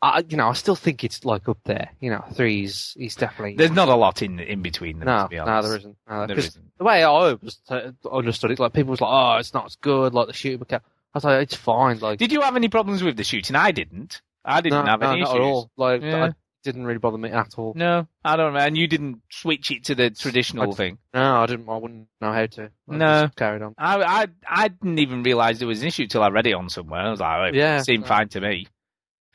I, 0.04 0.24
you 0.28 0.36
know, 0.36 0.48
I 0.48 0.52
still 0.52 0.76
think 0.76 1.02
it's 1.04 1.24
like 1.24 1.48
up 1.48 1.58
there. 1.64 1.88
You 2.00 2.10
know, 2.10 2.24
three 2.34 2.64
is 2.64 2.94
is 2.98 3.14
definitely 3.16 3.56
there's 3.56 3.70
not 3.70 3.88
a 3.88 3.94
lot 3.94 4.20
in 4.22 4.38
in 4.40 4.60
between 4.62 4.98
them. 4.98 5.06
no, 5.06 5.22
to 5.22 5.28
be 5.28 5.36
no, 5.36 5.62
there 5.62 5.76
isn't. 5.76 5.96
No, 6.08 6.26
There 6.26 6.38
isn't. 6.38 6.64
The 6.78 6.84
way 6.84 7.02
I 7.04 7.08
was 7.10 7.58
uh, 7.70 7.90
understood 8.10 8.50
it, 8.50 8.58
like 8.58 8.72
people 8.72 8.90
was 8.90 9.00
like, 9.00 9.10
oh, 9.10 9.36
it's 9.38 9.54
not 9.54 9.66
as 9.66 9.76
good, 9.76 10.12
like 10.12 10.26
the 10.26 10.32
shooting. 10.32 10.58
mecha-" 10.58 10.80
I 10.80 11.18
was 11.18 11.24
like, 11.24 11.42
it's 11.44 11.54
fine. 11.56 11.98
Like, 12.00 12.18
Did 12.18 12.32
you 12.32 12.40
have 12.42 12.56
any 12.56 12.68
problems 12.68 13.02
with 13.02 13.16
the 13.16 13.24
shooting? 13.24 13.54
I 13.56 13.70
didn't. 13.70 14.20
I 14.44 14.60
didn't 14.60 14.84
no, 14.84 14.90
have 14.90 15.00
no, 15.00 15.10
any 15.12 15.20
not 15.20 15.28
issues. 15.30 15.36
at 15.36 15.40
all. 15.42 15.70
Like, 15.76 16.02
Yeah. 16.02 16.24
I 16.26 16.32
didn't 16.64 16.84
really 16.86 16.98
bother 16.98 17.18
me 17.18 17.30
at 17.30 17.54
all. 17.56 17.72
No, 17.76 18.08
I 18.24 18.36
don't 18.36 18.52
know. 18.54 18.58
And 18.60 18.76
you 18.76 18.86
didn't 18.88 19.22
switch 19.30 19.70
it 19.70 19.84
to 19.84 19.94
the 19.94 20.10
traditional 20.10 20.72
I- 20.72 20.74
thing. 20.74 20.98
No, 21.14 21.36
I 21.36 21.46
didn't. 21.46 21.68
I 21.68 21.76
wouldn't 21.76 22.08
know 22.20 22.32
how 22.32 22.46
to. 22.46 22.64
I 22.90 22.96
No. 22.96 23.22
just 23.26 23.36
carried 23.36 23.62
on. 23.62 23.74
I, 23.78 24.02
I 24.02 24.26
I 24.46 24.68
didn't 24.68 24.98
even 24.98 25.22
realise 25.22 25.58
there 25.60 25.68
was 25.68 25.80
an 25.82 25.88
issue 25.88 26.06
till 26.08 26.22
I 26.22 26.28
read 26.30 26.46
it 26.46 26.54
on 26.54 26.68
somewhere. 26.68 27.00
I 27.00 27.10
was 27.10 27.20
like, 27.20 27.54
oh, 27.54 27.56
Yeah. 27.56 27.78
it 27.78 27.84
seemed 27.84 28.06
fine 28.06 28.28
to 28.30 28.40
me. 28.40 28.66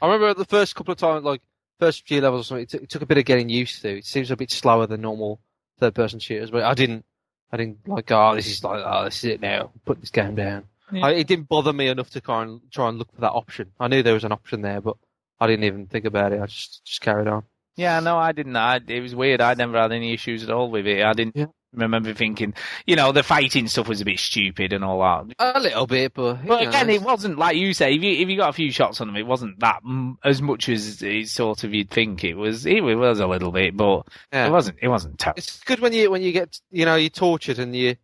I 0.02 0.06
remember 0.08 0.34
the 0.34 0.46
first 0.46 0.76
couple 0.76 0.92
of 0.92 0.98
times, 0.98 1.24
like 1.24 1.42
first 1.80 2.08
few 2.08 2.22
levels 2.22 2.42
or 2.42 2.44
something, 2.46 2.64
it, 2.64 2.70
took- 2.70 2.84
it 2.84 2.90
took 2.90 3.02
a 3.02 3.06
bit 3.06 3.18
of 3.18 3.26
getting 3.26 3.50
used 3.50 3.82
to. 3.82 3.98
It 3.98 4.06
seems 4.06 4.32
a 4.32 4.36
bit 4.38 4.52
slower 4.52 4.88
than 4.88 5.02
normal 5.02 5.40
third-person 5.80 6.20
shooters, 6.20 6.52
but 6.52 6.64
I 6.64 6.74
didn't, 6.74 7.06
I 7.52 7.58
didn't 7.58 7.88
like, 7.88 8.12
oh, 8.12 8.36
this 8.36 8.48
is 8.48 8.64
like, 8.64 8.84
oh, 8.86 9.06
this 9.06 9.18
is 9.24 9.32
it 9.32 9.42
now. 9.42 9.72
Put 9.86 10.00
this 10.02 10.10
game 10.12 10.36
down. 10.36 10.66
Yeah. 10.92 11.06
I, 11.06 11.12
it 11.12 11.28
didn't 11.28 11.48
bother 11.50 11.72
me 11.74 11.88
enough 11.88 12.10
to 12.12 12.22
try 12.22 12.44
and 12.44 12.62
try 12.72 12.90
and 12.90 12.98
look 12.98 13.14
for 13.14 13.22
that 13.22 13.32
option. 13.32 13.72
I 13.80 13.88
knew 13.88 14.02
there 14.04 14.14
was 14.14 14.24
an 14.24 14.32
option 14.32 14.62
there, 14.62 14.82
but 14.82 14.98
I 15.40 15.48
didn't 15.48 15.66
even 15.66 15.86
think 15.88 16.06
about 16.06 16.34
it. 16.34 16.42
I 16.42 16.46
just 16.48 16.84
just 16.86 17.02
carried 17.02 17.28
on. 17.28 17.44
Yeah, 17.76 18.00
no, 18.02 18.18
I 18.18 18.32
didn't. 18.34 18.56
I, 18.58 18.82
it 18.88 19.00
was 19.00 19.16
weird. 19.16 19.40
I 19.40 19.54
never 19.54 19.80
had 19.80 19.92
any 19.92 20.14
issues 20.14 20.44
at 20.44 20.50
all 20.50 20.70
with 20.70 20.86
it. 20.88 21.02
I 21.04 21.14
didn't 21.14 21.36
remember 21.74 22.14
thinking, 22.14 22.54
you 22.86 22.96
know, 22.96 23.12
the 23.12 23.24
fighting 23.24 23.68
stuff 23.68 23.88
was 23.88 24.02
a 24.02 24.06
bit 24.06 24.20
stupid 24.20 24.74
and 24.74 24.84
all 24.84 25.00
that. 25.00 25.36
A 25.56 25.60
little 25.60 25.86
bit, 25.88 26.14
but 26.14 26.46
But 26.46 26.60
you 26.60 26.66
know, 26.66 26.70
again, 26.70 26.90
it 26.90 27.02
wasn't 27.02 27.38
like 27.38 27.56
you 27.58 27.74
say. 27.74 27.94
If 27.96 28.04
you 28.04 28.12
if 28.14 28.30
you 28.30 28.38
got 28.38 28.50
a 28.50 28.54
few 28.54 28.72
shots 28.72 29.00
on 29.02 29.08
them, 29.08 29.16
it 29.16 29.28
wasn't 29.28 29.60
that 29.60 29.82
m- 29.86 30.18
as 30.24 30.42
much 30.42 30.70
as 30.70 31.02
it 31.04 31.28
sort 31.30 31.64
of 31.64 31.74
you'd 31.74 31.90
think 31.90 32.24
it 32.24 32.36
was. 32.36 32.66
It 32.66 32.82
was 32.82 33.20
a 33.20 33.28
little 33.28 33.52
bit, 33.52 33.76
but 33.78 34.08
Yeah. 34.34 34.48
it 34.48 34.52
wasn't. 34.52 34.78
It 34.82 34.88
wasn't 34.88 35.20
tough. 35.20 35.38
It's 35.38 35.60
good 35.64 35.80
when 35.80 35.94
you 35.94 36.10
when 36.12 36.22
you 36.22 36.32
get 36.32 36.60
you 36.72 36.86
know 36.86 36.96
you're 36.96 37.10
tortured 37.10 37.60
and 37.60 37.76
you 37.76 37.96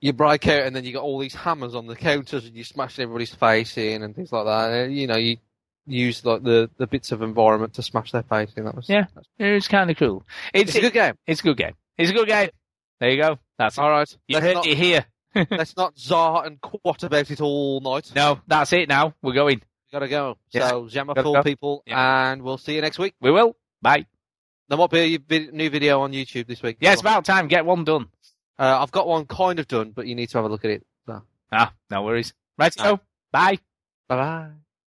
you 0.00 0.12
break 0.12 0.46
out 0.46 0.62
and 0.66 0.76
then 0.76 0.84
you 0.84 0.92
got 0.92 1.02
all 1.02 1.18
these 1.18 1.34
hammers 1.34 1.74
on 1.74 1.86
the 1.86 1.96
counters 1.96 2.44
and 2.44 2.54
you 2.54 2.64
smash 2.64 2.98
everybody's 2.98 3.34
face 3.34 3.76
in 3.78 4.02
and 4.02 4.14
things 4.14 4.30
like 4.30 4.44
that. 4.44 4.90
You 4.90 5.06
know 5.06 5.16
you 5.16 5.38
use 5.86 6.24
like 6.24 6.42
the, 6.42 6.68
the 6.78 6.86
bits 6.86 7.12
of 7.12 7.22
environment 7.22 7.74
to 7.74 7.82
smash 7.82 8.12
their 8.12 8.24
face 8.24 8.52
in. 8.56 8.64
That 8.64 8.74
was 8.74 8.88
Yeah, 8.88 9.06
it 9.38 9.52
was 9.52 9.68
kind 9.68 9.90
of 9.90 9.96
cool. 9.96 10.24
It's, 10.52 10.70
It's 10.70 10.78
a 10.78 10.80
good 10.82 10.92
game. 10.92 11.14
It's 11.26 11.40
a 11.40 11.44
good 11.44 11.56
game. 11.56 11.72
It's 11.96 12.10
a 12.10 12.12
good 12.14 12.28
game. 12.28 12.50
There 13.00 13.10
you 13.10 13.20
go. 13.20 13.38
That's 13.58 13.78
all 13.78 13.90
right. 13.90 14.16
You 14.26 14.40
heard 14.40 14.54
not, 14.54 14.66
it 14.66 14.76
here. 14.76 15.04
let's 15.50 15.76
not 15.76 15.98
zah 15.98 16.40
and 16.40 16.60
quat 16.60 17.02
about 17.02 17.30
it 17.30 17.40
all 17.40 17.80
night. 17.80 18.10
No, 18.14 18.40
that's 18.46 18.72
it. 18.72 18.88
Now 18.88 19.14
we're 19.22 19.34
going. 19.34 19.58
We 19.58 19.92
Gotta 19.92 20.08
go. 20.08 20.38
Yeah. 20.50 20.68
So 20.70 20.88
Gotta 20.88 21.22
full 21.22 21.34
go. 21.34 21.42
people, 21.42 21.82
and 21.86 22.42
we'll 22.42 22.58
see 22.58 22.74
you 22.74 22.80
next 22.80 22.98
week. 22.98 23.14
We 23.20 23.30
will. 23.30 23.56
Bye. 23.82 24.06
There 24.68 24.78
might 24.78 24.90
be 24.90 25.20
a 25.30 25.38
new 25.52 25.70
video 25.70 26.00
on 26.00 26.12
YouTube 26.12 26.46
this 26.46 26.62
week. 26.62 26.78
Yeah, 26.80 26.92
it's 26.92 27.00
about 27.00 27.24
time. 27.24 27.46
Get 27.46 27.64
one 27.64 27.84
done. 27.84 28.08
Uh, 28.58 28.78
I've 28.80 28.90
got 28.90 29.06
one 29.06 29.26
kind 29.26 29.58
of 29.60 29.68
done, 29.68 29.92
but 29.92 30.06
you 30.06 30.14
need 30.14 30.28
to 30.30 30.38
have 30.38 30.44
a 30.44 30.48
look 30.48 30.64
at 30.64 30.70
it. 30.70 30.86
So. 31.06 31.22
Ah, 31.52 31.72
no 31.90 32.02
worries. 32.02 32.34
Right, 32.58 32.72
so 32.72 32.98
bye. 33.30 33.58
Bye 34.08 34.16
bye. 34.16 34.50